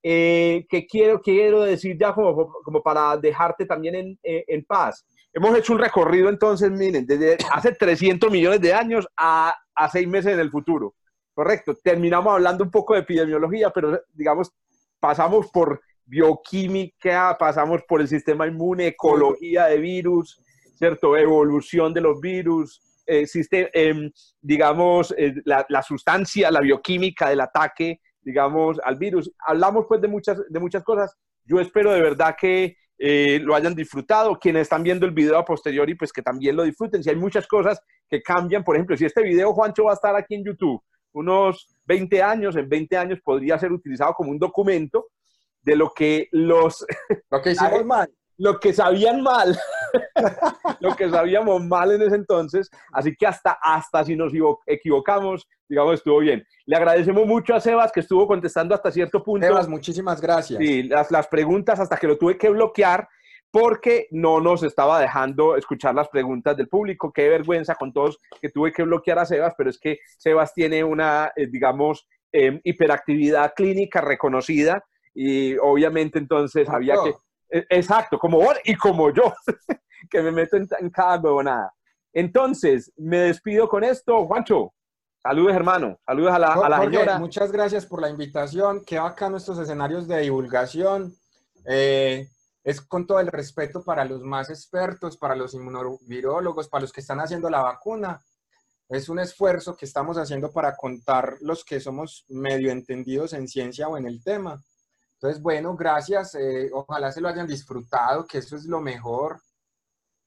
Eh, 0.09 0.65
que 0.69 0.87
quiero, 0.87 1.19
quiero 1.19 1.63
decir 1.63 1.97
ya 1.99 2.13
como, 2.13 2.53
como 2.63 2.81
para 2.81 3.17
dejarte 3.17 3.65
también 3.65 3.95
en, 3.95 4.19
en 4.23 4.63
paz. 4.63 5.05
Hemos 5.33 5.57
hecho 5.57 5.73
un 5.73 5.79
recorrido 5.79 6.29
entonces, 6.29 6.71
miren, 6.71 7.05
desde 7.05 7.37
hace 7.51 7.73
300 7.73 8.31
millones 8.31 8.61
de 8.61 8.73
años 8.73 9.05
a 9.17 9.53
a 9.77 9.89
seis 9.89 10.07
meses 10.07 10.33
en 10.33 10.39
el 10.39 10.51
futuro. 10.51 10.95
Correcto. 11.33 11.75
Terminamos 11.75 12.33
hablando 12.33 12.63
un 12.63 12.71
poco 12.71 12.95
de 12.95 13.01
epidemiología, 13.01 13.69
pero 13.69 14.01
digamos, 14.11 14.51
pasamos 14.99 15.49
por 15.51 15.79
bioquímica, 16.03 17.37
pasamos 17.39 17.83
por 17.87 18.01
el 18.01 18.07
sistema 18.07 18.47
inmune, 18.47 18.87
ecología 18.87 19.65
de 19.65 19.77
virus, 19.77 20.41
¿cierto? 20.75 21.15
Evolución 21.15 21.93
de 21.93 22.01
los 22.01 22.19
virus, 22.19 22.81
eh, 23.05 23.27
em, 23.73 24.11
digamos, 24.41 25.13
eh, 25.15 25.35
la, 25.45 25.65
la, 25.69 25.83
sustancia, 25.83 26.49
la 26.49 26.61
bioquímica 26.61 27.29
del 27.29 27.41
ataque, 27.41 28.01
digamos, 28.27 28.77
al 28.83 28.97
virus. 28.97 29.31
Hablamos 29.39 29.85
pues 29.87 30.01
de 30.01 30.09
muchas, 30.09 30.37
de 30.49 30.59
muchas 30.59 30.83
cosas. 30.83 31.15
Yo 31.45 31.61
espero 31.61 31.93
de 31.93 32.01
verdad 32.01 32.35
que 32.37 32.75
eh, 32.97 33.39
lo 33.41 33.55
hayan 33.55 33.73
disfrutado. 33.73 34.37
Quienes 34.37 34.63
están 34.63 34.83
viendo 34.83 35.05
el 35.05 35.13
video 35.13 35.37
a 35.37 35.45
posteriori, 35.45 35.95
pues 35.95 36.11
que 36.11 36.21
también 36.21 36.57
lo 36.57 36.63
disfruten. 36.63 37.01
Si 37.01 37.09
hay 37.09 37.15
muchas 37.15 37.47
cosas 37.47 37.79
que 38.09 38.21
cambian, 38.21 38.65
por 38.65 38.75
ejemplo, 38.75 38.97
si 38.97 39.05
este 39.05 39.23
video, 39.23 39.53
Juancho, 39.53 39.85
va 39.85 39.91
a 39.91 39.95
estar 39.95 40.13
aquí 40.15 40.35
en 40.35 40.43
YouTube 40.43 40.83
unos 41.13 41.73
20 41.85 42.21
años, 42.21 42.55
en 42.57 42.67
20 42.67 42.97
años 42.97 43.19
podría 43.23 43.57
ser 43.57 43.71
utilizado 43.71 44.13
como 44.13 44.29
un 44.29 44.37
documento 44.37 45.07
de 45.61 45.75
lo 45.75 45.91
que 45.95 46.27
los... 46.31 46.85
Lo 47.31 47.41
que 47.41 47.51
hicimos 47.51 47.85
mal. 47.85 48.09
Lo 48.37 48.59
que 48.59 48.73
sabían 48.73 49.21
mal 49.21 49.57
lo 50.79 50.95
que 50.95 51.09
sabíamos 51.09 51.63
mal 51.63 51.91
en 51.91 52.01
ese 52.01 52.15
entonces. 52.15 52.69
Así 52.91 53.15
que 53.15 53.27
hasta, 53.27 53.57
hasta 53.61 54.03
si 54.03 54.15
nos 54.15 54.33
equivocamos, 54.65 55.47
digamos, 55.67 55.95
estuvo 55.95 56.19
bien. 56.19 56.45
Le 56.65 56.75
agradecemos 56.75 57.25
mucho 57.25 57.55
a 57.55 57.59
Sebas 57.59 57.91
que 57.91 58.01
estuvo 58.01 58.27
contestando 58.27 58.75
hasta 58.75 58.91
cierto 58.91 59.23
punto. 59.23 59.45
Sebas, 59.45 59.67
muchísimas 59.67 60.21
gracias. 60.21 60.59
Sí, 60.59 60.83
las, 60.83 61.11
las 61.11 61.27
preguntas 61.27 61.79
hasta 61.79 61.97
que 61.97 62.07
lo 62.07 62.17
tuve 62.17 62.37
que 62.37 62.49
bloquear 62.49 63.07
porque 63.49 64.07
no 64.11 64.41
nos 64.41 64.63
estaba 64.63 64.99
dejando 64.99 65.55
escuchar 65.55 65.95
las 65.95 66.09
preguntas 66.09 66.57
del 66.57 66.67
público. 66.67 67.11
Qué 67.13 67.29
vergüenza 67.29 67.75
con 67.75 67.93
todos 67.93 68.19
que 68.41 68.49
tuve 68.49 68.73
que 68.73 68.83
bloquear 68.83 69.19
a 69.19 69.25
Sebas, 69.25 69.53
pero 69.57 69.69
es 69.69 69.79
que 69.79 69.99
Sebas 70.17 70.53
tiene 70.53 70.83
una, 70.83 71.31
eh, 71.35 71.47
digamos, 71.47 72.07
em, 72.31 72.59
hiperactividad 72.63 73.53
clínica 73.55 74.01
reconocida 74.01 74.83
y 75.13 75.57
obviamente 75.57 76.19
entonces 76.19 76.69
había 76.69 76.95
que... 77.03 77.13
E, 77.49 77.65
exacto, 77.69 78.17
como 78.17 78.37
vos 78.39 78.55
y 78.63 78.75
como 78.75 79.13
yo, 79.13 79.33
que 80.09 80.21
me 80.21 80.31
meto 80.31 80.57
en, 80.57 80.89
cada 80.89 81.21
nada. 81.43 81.73
Entonces, 82.13 82.91
me 82.97 83.19
despido 83.19 83.67
con 83.67 83.83
esto. 83.83 84.25
Juancho, 84.25 84.73
saludos 85.21 85.55
hermano, 85.55 85.99
saludos 86.05 86.33
a 86.33 86.39
la, 86.39 86.53
a 86.53 86.69
la 86.69 86.79
señora. 86.81 87.19
Muchas 87.19 87.51
gracias 87.51 87.85
por 87.85 88.01
la 88.01 88.09
invitación. 88.09 88.83
Qué 88.85 88.99
bacán 88.99 89.35
estos 89.35 89.59
escenarios 89.59 90.07
de 90.07 90.21
divulgación. 90.21 91.13
Eh, 91.65 92.27
es 92.67 92.81
con 92.81 93.07
todo 93.07 93.21
el 93.21 93.27
respeto 93.27 93.81
para 93.81 94.03
los 94.03 94.21
más 94.23 94.49
expertos, 94.49 95.15
para 95.15 95.37
los 95.37 95.53
inmunovirólogos, 95.53 96.67
para 96.67 96.81
los 96.81 96.91
que 96.91 96.99
están 96.99 97.21
haciendo 97.21 97.49
la 97.49 97.61
vacuna. 97.61 98.21
Es 98.89 99.07
un 99.07 99.19
esfuerzo 99.19 99.77
que 99.77 99.85
estamos 99.85 100.17
haciendo 100.17 100.51
para 100.51 100.75
contar 100.75 101.37
los 101.39 101.63
que 101.63 101.79
somos 101.79 102.25
medio 102.27 102.71
entendidos 102.71 103.31
en 103.31 103.47
ciencia 103.47 103.87
o 103.87 103.97
en 103.97 104.05
el 104.05 104.21
tema. 104.21 104.61
Entonces, 105.19 105.41
bueno, 105.41 105.75
gracias. 105.75 106.35
Eh, 106.35 106.69
ojalá 106.71 107.11
se 107.11 107.21
lo 107.21 107.27
hayan 107.27 107.47
disfrutado, 107.47 108.25
que 108.25 108.37
eso 108.37 108.55
es 108.55 108.65
lo 108.65 108.79
mejor. 108.79 109.39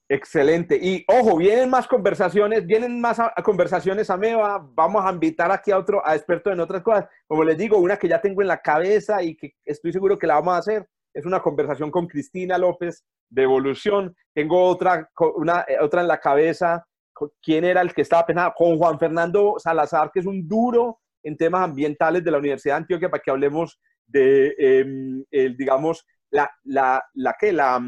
Excelente. 0.09 0.77
Y 0.81 1.05
ojo, 1.07 1.37
vienen 1.37 1.69
más 1.69 1.87
conversaciones, 1.87 2.65
vienen 2.65 2.99
más 2.99 3.17
conversaciones 3.45 4.09
a 4.09 4.17
Meva. 4.17 4.59
Vamos 4.73 5.05
a 5.05 5.09
invitar 5.09 5.49
aquí 5.49 5.71
a 5.71 5.77
otro, 5.77 6.05
a 6.05 6.15
experto 6.15 6.51
en 6.51 6.59
otras 6.59 6.83
cosas. 6.83 7.05
Como 7.25 7.45
les 7.45 7.57
digo, 7.57 7.77
una 7.77 7.95
que 7.95 8.09
ya 8.09 8.19
tengo 8.19 8.41
en 8.41 8.49
la 8.49 8.61
cabeza 8.61 9.23
y 9.23 9.37
que 9.37 9.55
estoy 9.63 9.93
seguro 9.93 10.19
que 10.19 10.27
la 10.27 10.33
vamos 10.33 10.55
a 10.55 10.57
hacer. 10.57 10.89
Es 11.13 11.25
una 11.25 11.41
conversación 11.41 11.89
con 11.89 12.07
Cristina 12.07 12.57
López 12.57 13.05
de 13.29 13.43
evolución. 13.43 14.13
Tengo 14.33 14.61
otra, 14.65 15.09
una, 15.37 15.61
eh, 15.65 15.77
otra 15.79 16.01
en 16.01 16.09
la 16.09 16.19
cabeza. 16.19 16.85
¿Quién 17.41 17.63
era 17.63 17.79
el 17.79 17.93
que 17.93 18.01
estaba 18.01 18.25
pensando? 18.25 18.53
Con 18.57 18.77
Juan 18.77 18.99
Fernando 18.99 19.55
Salazar, 19.59 20.11
que 20.11 20.19
es 20.19 20.25
un 20.25 20.45
duro 20.45 20.99
en 21.23 21.37
temas 21.37 21.63
ambientales 21.63 22.21
de 22.21 22.31
la 22.31 22.39
Universidad 22.39 22.75
de 22.75 22.79
Antioquia, 22.79 23.09
para 23.09 23.23
que 23.23 23.31
hablemos 23.31 23.79
de, 24.11 24.53
em, 24.57 25.23
el, 25.31 25.57
digamos, 25.57 26.05
la, 26.29 26.49
la, 26.63 27.03
la, 27.13 27.35
que, 27.39 27.51
la, 27.53 27.81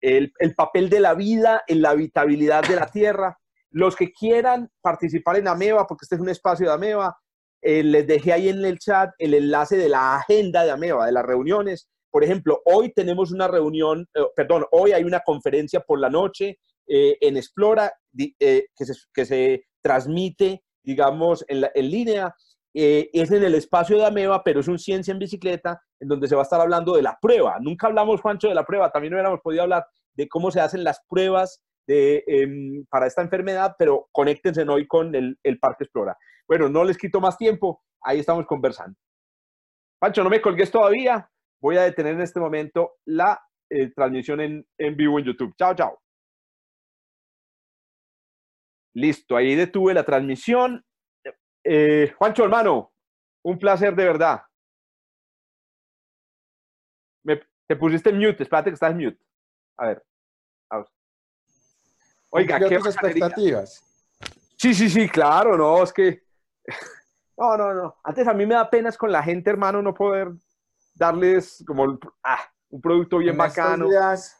el, 0.00 0.32
el, 0.38 0.54
papel 0.54 0.88
de 0.88 1.00
la 1.00 1.14
vida 1.14 1.62
en 1.66 1.82
la 1.82 1.90
habitabilidad 1.90 2.62
de 2.66 2.76
la 2.76 2.90
Tierra. 2.90 3.38
Los 3.70 3.96
que 3.96 4.12
quieran 4.12 4.70
participar 4.80 5.36
en 5.36 5.48
AMEBA, 5.48 5.86
porque 5.86 6.04
este 6.04 6.14
es 6.14 6.20
un 6.20 6.28
espacio 6.28 6.66
de 6.66 6.72
AMEBA, 6.72 7.16
eh, 7.60 7.82
les 7.82 8.06
dejé 8.06 8.32
ahí 8.32 8.48
en 8.48 8.64
el 8.64 8.78
chat 8.78 9.10
el 9.18 9.34
enlace 9.34 9.76
de 9.76 9.88
la 9.88 10.16
agenda 10.16 10.64
de 10.64 10.70
AMEBA, 10.70 11.06
de 11.06 11.12
las 11.12 11.24
reuniones. 11.24 11.88
Por 12.10 12.24
ejemplo, 12.24 12.62
hoy 12.64 12.92
tenemos 12.92 13.32
una 13.32 13.48
reunión, 13.48 14.06
eh, 14.14 14.22
perdón, 14.34 14.64
hoy 14.70 14.92
hay 14.92 15.04
una 15.04 15.20
conferencia 15.20 15.80
por 15.80 15.98
la 15.98 16.08
noche 16.08 16.58
eh, 16.86 17.18
en 17.20 17.36
Explora 17.36 17.92
que, 18.16 18.68
se, 18.76 18.94
que 19.12 19.26
se 19.26 19.64
transmite, 19.82 20.62
digamos, 20.82 21.44
en, 21.48 21.66
en 21.74 21.90
línea 21.90 22.34
eh, 22.80 23.10
es 23.12 23.32
en 23.32 23.42
el 23.42 23.56
espacio 23.56 23.98
de 23.98 24.06
Ameba, 24.06 24.44
pero 24.44 24.60
es 24.60 24.68
un 24.68 24.78
ciencia 24.78 25.10
en 25.10 25.18
bicicleta, 25.18 25.82
en 25.98 26.06
donde 26.06 26.28
se 26.28 26.36
va 26.36 26.42
a 26.42 26.44
estar 26.44 26.60
hablando 26.60 26.94
de 26.94 27.02
la 27.02 27.18
prueba. 27.20 27.56
Nunca 27.60 27.88
hablamos, 27.88 28.20
Juancho, 28.20 28.46
de 28.46 28.54
la 28.54 28.64
prueba, 28.64 28.92
también 28.92 29.12
hubiéramos 29.14 29.40
podido 29.40 29.64
hablar 29.64 29.84
de 30.14 30.28
cómo 30.28 30.52
se 30.52 30.60
hacen 30.60 30.84
las 30.84 31.00
pruebas 31.08 31.60
em, 31.88 32.84
para 32.88 33.08
esta 33.08 33.20
enfermedad, 33.22 33.74
pero 33.76 34.08
conéctense 34.12 34.62
hoy 34.62 34.86
con 34.86 35.12
el, 35.16 35.36
Parque 35.60 35.82
Explora. 35.82 36.16
Bueno, 36.46 36.68
no 36.68 36.84
les 36.84 36.96
quito 36.96 37.20
más 37.20 37.36
tiempo, 37.36 37.82
ahí 38.00 38.20
estamos 38.20 38.46
conversando. 38.46 38.96
Pancho, 39.98 40.22
no 40.22 40.30
me 40.30 40.40
colgues 40.40 40.70
todavía, 40.70 41.28
voy 41.60 41.78
a 41.78 41.82
detener 41.82 42.14
en 42.14 42.20
este 42.20 42.38
momento 42.38 42.92
la 43.06 43.40
eh, 43.70 43.90
transmisión 43.92 44.40
en 44.40 44.96
vivo 44.96 45.18
en 45.18 45.24
YouTube. 45.24 45.52
Chao, 45.58 45.74
chao. 45.74 45.98
Listo, 48.94 49.36
ahí 49.36 49.56
detuve 49.56 49.94
la 49.94 50.04
transmisión 50.04 50.84
eh, 51.70 52.14
Juancho, 52.16 52.44
hermano, 52.44 52.92
un 53.42 53.58
placer 53.58 53.94
de 53.94 54.04
verdad. 54.04 54.42
Me, 57.24 57.42
te 57.66 57.76
pusiste 57.76 58.10
en 58.10 58.18
mute, 58.18 58.42
espérate 58.42 58.70
que 58.70 58.74
estás 58.74 58.90
en 58.92 58.98
mute. 58.98 59.20
A 59.76 59.86
ver. 59.88 60.04
Oiga, 62.30 62.58
¿qué 62.58 62.74
expectativas? 62.74 63.82
Sí, 64.56 64.74
sí, 64.74 64.88
sí, 64.88 65.08
claro, 65.08 65.56
no, 65.56 65.82
es 65.82 65.92
que. 65.92 66.22
No, 67.40 67.56
no, 67.56 67.72
no. 67.72 67.96
Antes 68.02 68.26
a 68.26 68.34
mí 68.34 68.44
me 68.46 68.56
da 68.56 68.68
penas 68.68 68.98
con 68.98 69.12
la 69.12 69.22
gente, 69.22 69.48
hermano, 69.48 69.80
no 69.80 69.94
poder 69.94 70.32
darles 70.92 71.62
como 71.64 71.96
ah, 72.24 72.40
un 72.68 72.80
producto 72.80 73.18
bien 73.18 73.36
bacano. 73.36 73.88
Días, 73.88 74.36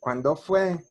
¿Cuándo 0.00 0.36
fue? 0.36 0.84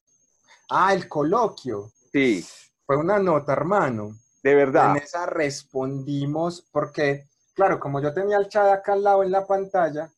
Ah, 0.72 0.92
el 0.92 1.08
coloquio. 1.08 1.92
Sí. 2.12 2.44
Fue 2.84 2.98
una 2.98 3.20
nota, 3.20 3.54
hermano. 3.54 4.16
De 4.44 4.54
verdad. 4.54 4.92
En 4.92 5.04
esa 5.04 5.26
respondimos, 5.26 6.62
porque, 6.72 7.28
claro, 7.56 7.80
como 7.80 8.02
yo 8.02 8.14
tenía 8.14 8.38
el 8.38 8.50
chat 8.50 8.68
acá 8.68 8.94
al 8.94 9.04
lado 9.04 9.24
en 9.24 9.32
la 9.32 9.48
pantalla, 9.48 10.12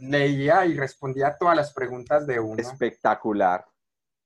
leía 0.00 0.66
y 0.66 0.76
respondía 0.76 1.36
todas 1.38 1.56
las 1.56 1.72
preguntas 1.72 2.26
de 2.26 2.40
uno. 2.40 2.60
Espectacular. 2.60 3.64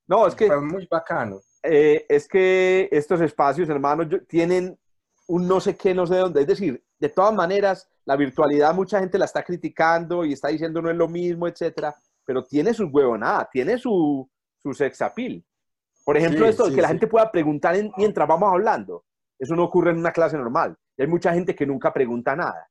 No, 0.06 0.26
es 0.26 0.34
que... 0.34 0.46
Fue 0.46 0.60
muy 0.60 0.86
bacano. 0.86 1.40
Eh, 1.62 2.06
es 2.08 2.26
que 2.26 2.88
estos 2.90 3.20
espacios, 3.20 3.68
hermanos, 3.68 4.08
tienen 4.28 4.78
un 5.26 5.46
no 5.46 5.60
sé 5.60 5.76
qué, 5.76 5.94
no 5.94 6.06
sé 6.06 6.16
dónde. 6.16 6.40
Es 6.40 6.46
decir, 6.46 6.82
de 6.98 7.08
todas 7.08 7.34
maneras, 7.34 7.88
la 8.04 8.16
virtualidad 8.16 8.74
mucha 8.74 9.00
gente 9.00 9.18
la 9.18 9.26
está 9.26 9.42
criticando 9.42 10.24
y 10.24 10.32
está 10.32 10.48
diciendo 10.48 10.82
no 10.82 10.90
es 10.90 10.96
lo 10.96 11.08
mismo, 11.08 11.46
etcétera, 11.46 11.94
pero 12.24 12.44
tiene 12.44 12.74
su 12.74 12.86
huevonada, 12.86 13.48
tiene 13.50 13.78
su, 13.78 14.28
su 14.58 14.74
sex 14.74 15.02
appeal. 15.02 15.44
Por 16.04 16.16
ejemplo, 16.16 16.46
esto 16.46 16.68
de 16.68 16.74
que 16.74 16.82
la 16.82 16.88
gente 16.88 17.06
pueda 17.06 17.30
preguntar 17.30 17.76
mientras 17.96 18.26
vamos 18.26 18.52
hablando. 18.52 19.04
Eso 19.38 19.54
no 19.54 19.64
ocurre 19.64 19.90
en 19.90 19.98
una 19.98 20.12
clase 20.12 20.36
normal. 20.36 20.76
Y 20.96 21.02
hay 21.02 21.08
mucha 21.08 21.32
gente 21.32 21.54
que 21.54 21.66
nunca 21.66 21.92
pregunta 21.92 22.36
nada. 22.36 22.68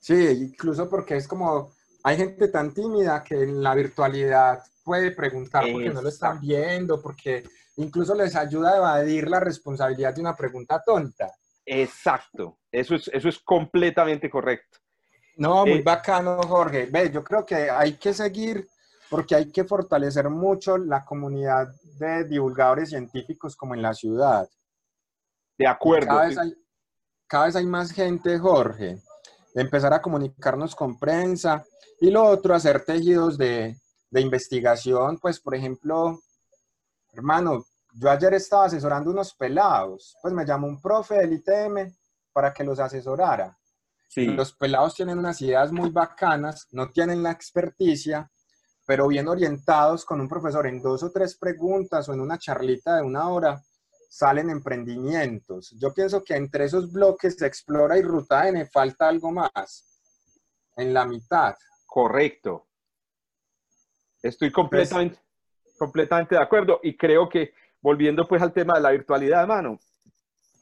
Sí, 0.00 0.50
incluso 0.52 0.88
porque 0.88 1.16
es 1.16 1.26
como, 1.26 1.72
hay 2.02 2.16
gente 2.16 2.48
tan 2.48 2.74
tímida 2.74 3.22
que 3.24 3.42
en 3.42 3.62
la 3.62 3.74
virtualidad 3.74 4.62
puede 4.84 5.12
preguntar 5.12 5.64
porque 5.72 5.90
no 5.90 6.02
lo 6.02 6.08
están 6.08 6.40
viendo, 6.40 7.00
porque 7.00 7.44
incluso 7.76 8.14
les 8.14 8.36
ayuda 8.36 8.72
a 8.74 8.76
evadir 8.76 9.28
la 9.28 9.40
responsabilidad 9.40 10.14
de 10.14 10.20
una 10.20 10.36
pregunta 10.36 10.82
tonta. 10.84 11.32
Exacto, 11.64 12.58
eso 12.70 12.94
es, 12.94 13.08
eso 13.08 13.28
es 13.28 13.38
completamente 13.38 14.28
correcto. 14.28 14.78
No, 15.36 15.64
muy 15.64 15.78
eh, 15.78 15.82
bacano, 15.82 16.40
Jorge. 16.42 16.86
Ve, 16.86 17.10
yo 17.10 17.24
creo 17.24 17.44
que 17.44 17.70
hay 17.70 17.94
que 17.94 18.12
seguir 18.12 18.68
porque 19.08 19.34
hay 19.34 19.50
que 19.50 19.64
fortalecer 19.64 20.28
mucho 20.28 20.76
la 20.76 21.04
comunidad 21.04 21.68
de 21.98 22.24
divulgadores 22.24 22.90
científicos 22.90 23.56
como 23.56 23.74
en 23.74 23.82
la 23.82 23.94
ciudad. 23.94 24.48
De 25.58 25.66
acuerdo. 25.66 26.08
Cada 26.08 26.26
vez, 26.26 26.38
hay, 26.38 26.54
cada 27.26 27.46
vez 27.46 27.56
hay 27.56 27.66
más 27.66 27.92
gente, 27.92 28.38
Jorge. 28.38 28.98
empezar 29.54 29.92
a 29.94 30.02
comunicarnos 30.02 30.74
con 30.74 30.98
prensa 30.98 31.64
y 32.00 32.10
lo 32.10 32.24
otro, 32.24 32.54
hacer 32.54 32.84
tejidos 32.84 33.38
de, 33.38 33.76
de 34.10 34.20
investigación. 34.20 35.18
Pues, 35.18 35.40
por 35.40 35.54
ejemplo, 35.54 36.20
hermano, 37.12 37.64
yo 37.94 38.10
ayer 38.10 38.34
estaba 38.34 38.66
asesorando 38.66 39.10
unos 39.10 39.34
pelados. 39.34 40.16
Pues 40.20 40.34
me 40.34 40.44
llamó 40.44 40.66
un 40.66 40.80
profe 40.80 41.16
del 41.16 41.34
ITM 41.34 41.94
para 42.32 42.52
que 42.52 42.64
los 42.64 42.80
asesorara. 42.80 43.56
Sí. 44.08 44.26
Los 44.26 44.52
pelados 44.52 44.94
tienen 44.94 45.18
unas 45.18 45.40
ideas 45.40 45.72
muy 45.72 45.90
bacanas, 45.90 46.68
no 46.70 46.90
tienen 46.90 47.22
la 47.22 47.32
experticia, 47.32 48.30
pero 48.86 49.08
bien 49.08 49.28
orientados 49.28 50.04
con 50.04 50.20
un 50.20 50.28
profesor 50.28 50.66
en 50.66 50.82
dos 50.82 51.02
o 51.02 51.10
tres 51.10 51.36
preguntas 51.36 52.08
o 52.08 52.12
en 52.12 52.20
una 52.20 52.38
charlita 52.38 52.96
de 52.96 53.02
una 53.02 53.28
hora, 53.28 53.62
salen 54.08 54.50
emprendimientos. 54.50 55.74
Yo 55.78 55.92
pienso 55.92 56.22
que 56.22 56.36
entre 56.36 56.64
esos 56.64 56.92
bloques 56.92 57.36
de 57.38 57.46
Explora 57.46 57.98
y 57.98 58.02
Ruta 58.02 58.48
N 58.48 58.64
falta 58.66 59.08
algo 59.08 59.32
más, 59.32 59.84
en 60.76 60.94
la 60.94 61.04
mitad. 61.04 61.54
Correcto. 61.86 62.66
Estoy 64.22 64.50
completamente, 64.50 65.18
completamente 65.78 66.34
de 66.34 66.42
acuerdo 66.42 66.80
y 66.82 66.96
creo 66.96 67.28
que 67.28 67.54
volviendo 67.80 68.26
pues 68.26 68.40
al 68.40 68.52
tema 68.52 68.74
de 68.74 68.80
la 68.80 68.90
virtualidad, 68.90 69.46
mano, 69.46 69.78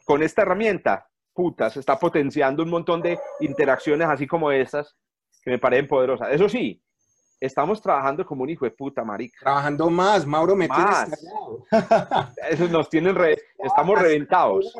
con 0.05 0.23
esta 0.23 0.43
herramienta, 0.43 1.09
puta, 1.33 1.71
se 1.71 1.81
está 1.81 1.99
potenciando 1.99 2.63
un 2.63 2.71
montón 2.71 3.01
de 3.01 3.19
interacciones 3.41 4.09
así 4.09 4.27
como 4.27 4.51
estas 4.51 4.97
que 5.43 5.51
me 5.51 5.59
parecen 5.59 5.89
poderosas. 5.89 6.29
Eso 6.33 6.49
sí, 6.49 6.83
estamos 7.47 7.83
trabajando 7.83 8.25
como 8.25 8.45
un 8.45 8.51
hijo 8.51 8.65
de 8.65 8.71
puta, 8.71 9.03
marica. 9.05 9.39
Trabajando 9.41 9.91
más, 9.91 10.25
Mauro 10.25 10.55
me 10.55 10.69
más. 10.69 11.11
Eso 12.49 12.69
nos 12.69 12.89
tienen, 12.89 13.15
re, 13.15 13.37
estamos 13.59 14.01
reventados. 14.01 14.73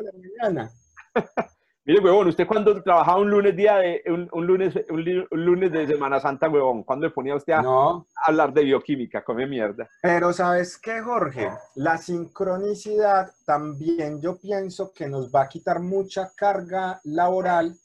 Mire, 1.85 1.99
huevón, 1.99 2.29
¿usted 2.29 2.47
cuando 2.47 2.81
trabajaba 2.81 3.19
un 3.19 3.29
lunes 3.29 3.57
día 3.57 3.75
de, 3.75 4.01
un, 4.07 4.29
un 4.31 4.47
lunes, 4.47 4.73
un, 4.89 5.27
un 5.29 5.45
lunes 5.45 5.69
de 5.69 5.85
Semana 5.85 6.17
Santa, 6.21 6.47
huevón? 6.47 6.83
¿Cuándo 6.83 7.05
le 7.07 7.11
ponía 7.13 7.35
usted 7.35 7.51
a 7.51 7.61
No, 7.61 8.07
hablar 8.25 8.53
de 8.53 8.63
bioquímica? 8.63 9.21
Come 9.21 9.45
mierda. 9.45 9.89
pero 10.01 10.31
¿sabes 10.31 10.77
qué, 10.77 11.01
Jorge? 11.01 11.49
La 11.75 11.97
sincronicidad 11.97 13.33
también 13.45 14.21
yo 14.21 14.39
pienso 14.39 14.93
que 14.93 15.09
nos 15.09 15.29
va 15.29 15.41
a 15.41 15.49
quitar 15.49 15.81
mucha 15.81 16.31
carga 16.33 17.01
laboral 17.03 17.75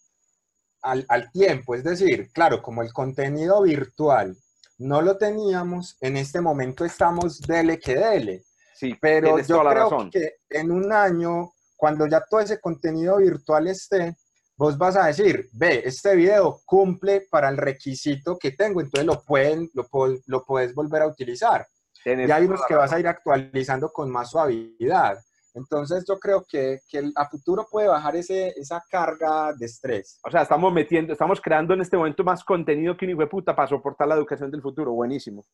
al, 0.82 1.04
al 1.08 1.32
tiempo. 1.32 1.74
Es 1.74 1.82
decir, 1.82 2.30
claro, 2.32 2.62
como 2.62 2.82
el 2.82 2.92
contenido 2.92 3.62
virtual 3.62 4.36
no 4.78 5.02
lo 5.02 5.16
teníamos, 5.18 5.96
en 6.00 6.16
este 6.16 6.40
momento 6.40 6.84
estamos 6.84 7.40
dele 7.40 7.78
que 7.78 7.96
dele. 7.96 8.44
Sí, 8.74 8.94
Pero 9.00 9.38
yo 9.38 9.46
toda 9.46 9.64
la 9.64 9.70
creo 9.70 9.90
razón. 9.90 10.10
que 10.10 10.36
en 10.50 10.70
un 10.70 10.92
año, 10.92 11.52
cuando 11.76 12.06
ya 12.06 12.24
todo 12.28 12.40
ese 12.40 12.60
contenido 12.60 13.16
virtual 13.16 13.66
esté, 13.66 14.16
vos 14.56 14.78
vas 14.78 14.96
a 14.96 15.06
decir, 15.06 15.48
ve, 15.52 15.82
este 15.84 16.14
video 16.14 16.60
cumple 16.64 17.26
para 17.30 17.48
el 17.48 17.56
requisito 17.56 18.38
que 18.38 18.52
tengo, 18.52 18.80
entonces 18.80 19.06
lo, 19.06 19.22
pueden, 19.24 19.68
lo, 19.74 19.86
lo 20.26 20.44
puedes 20.44 20.74
volver 20.74 21.02
a 21.02 21.08
utilizar. 21.08 21.66
Tienes 22.04 22.28
Y 22.28 22.32
hay 22.32 22.44
unos 22.44 22.60
que 22.66 22.74
vas 22.74 22.92
a 22.92 23.00
ir 23.00 23.08
actualizando 23.08 23.90
con 23.90 24.10
más 24.10 24.30
suavidad. 24.30 25.18
Entonces 25.58 26.04
yo 26.08 26.18
creo 26.18 26.44
que, 26.48 26.80
que 26.88 27.10
a 27.14 27.28
futuro 27.28 27.66
puede 27.70 27.88
bajar 27.88 28.16
ese, 28.16 28.48
esa 28.56 28.82
carga 28.90 29.52
de 29.52 29.66
estrés. 29.66 30.18
O 30.24 30.30
sea, 30.30 30.42
estamos 30.42 30.72
metiendo, 30.72 31.12
estamos 31.12 31.40
creando 31.40 31.74
en 31.74 31.80
este 31.82 31.96
momento 31.96 32.24
más 32.24 32.42
contenido 32.44 32.96
que 32.96 33.04
un 33.04 33.10
hijo 33.10 33.20
de 33.20 33.26
puta 33.26 33.54
para 33.54 33.68
soportar 33.68 34.08
la 34.08 34.14
educación 34.14 34.50
del 34.50 34.62
futuro. 34.62 34.92
Buenísimo. 34.92 35.44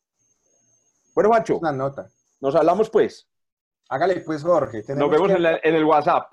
Bueno, 1.15 1.31
Macho, 1.31 1.58
Una 1.58 1.73
nota. 1.73 2.08
nos 2.41 2.55
hablamos 2.55 2.91
pues. 2.91 3.28
Hágale 3.89 4.20
pues, 4.20 4.42
Jorge. 4.42 4.83
Nos 4.94 5.10
vemos 5.10 5.28
que 5.28 5.34
en, 5.34 5.42
la- 5.42 5.60
en 5.62 5.74
el 5.74 5.84
WhatsApp. 5.84 6.31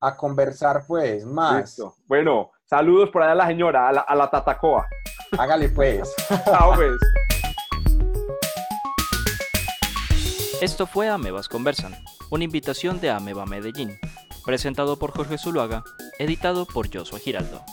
a 0.00 0.16
conversar 0.16 0.84
pues 0.86 1.24
más. 1.26 1.60
Listo. 1.62 1.94
Bueno, 2.06 2.50
saludos 2.64 3.10
por 3.10 3.22
allá 3.22 3.32
a 3.32 3.34
la 3.34 3.46
señora, 3.46 3.88
a 3.88 3.92
la, 3.92 4.00
a 4.00 4.14
la 4.14 4.30
tatacoa. 4.30 4.88
Hágale 5.38 5.68
pues. 5.68 6.14
Chao, 6.46 6.72
pues. 6.74 6.96
Esto 10.60 10.86
fue 10.86 11.08
Amebas 11.08 11.48
Conversan, 11.48 11.96
una 12.28 12.44
invitación 12.44 13.00
de 13.00 13.08
Ameba 13.08 13.46
Medellín, 13.46 13.98
presentado 14.44 14.98
por 14.98 15.10
Jorge 15.10 15.38
Zuluaga, 15.38 15.84
editado 16.18 16.66
por 16.66 16.94
Joshua 16.94 17.18
Giraldo. 17.18 17.64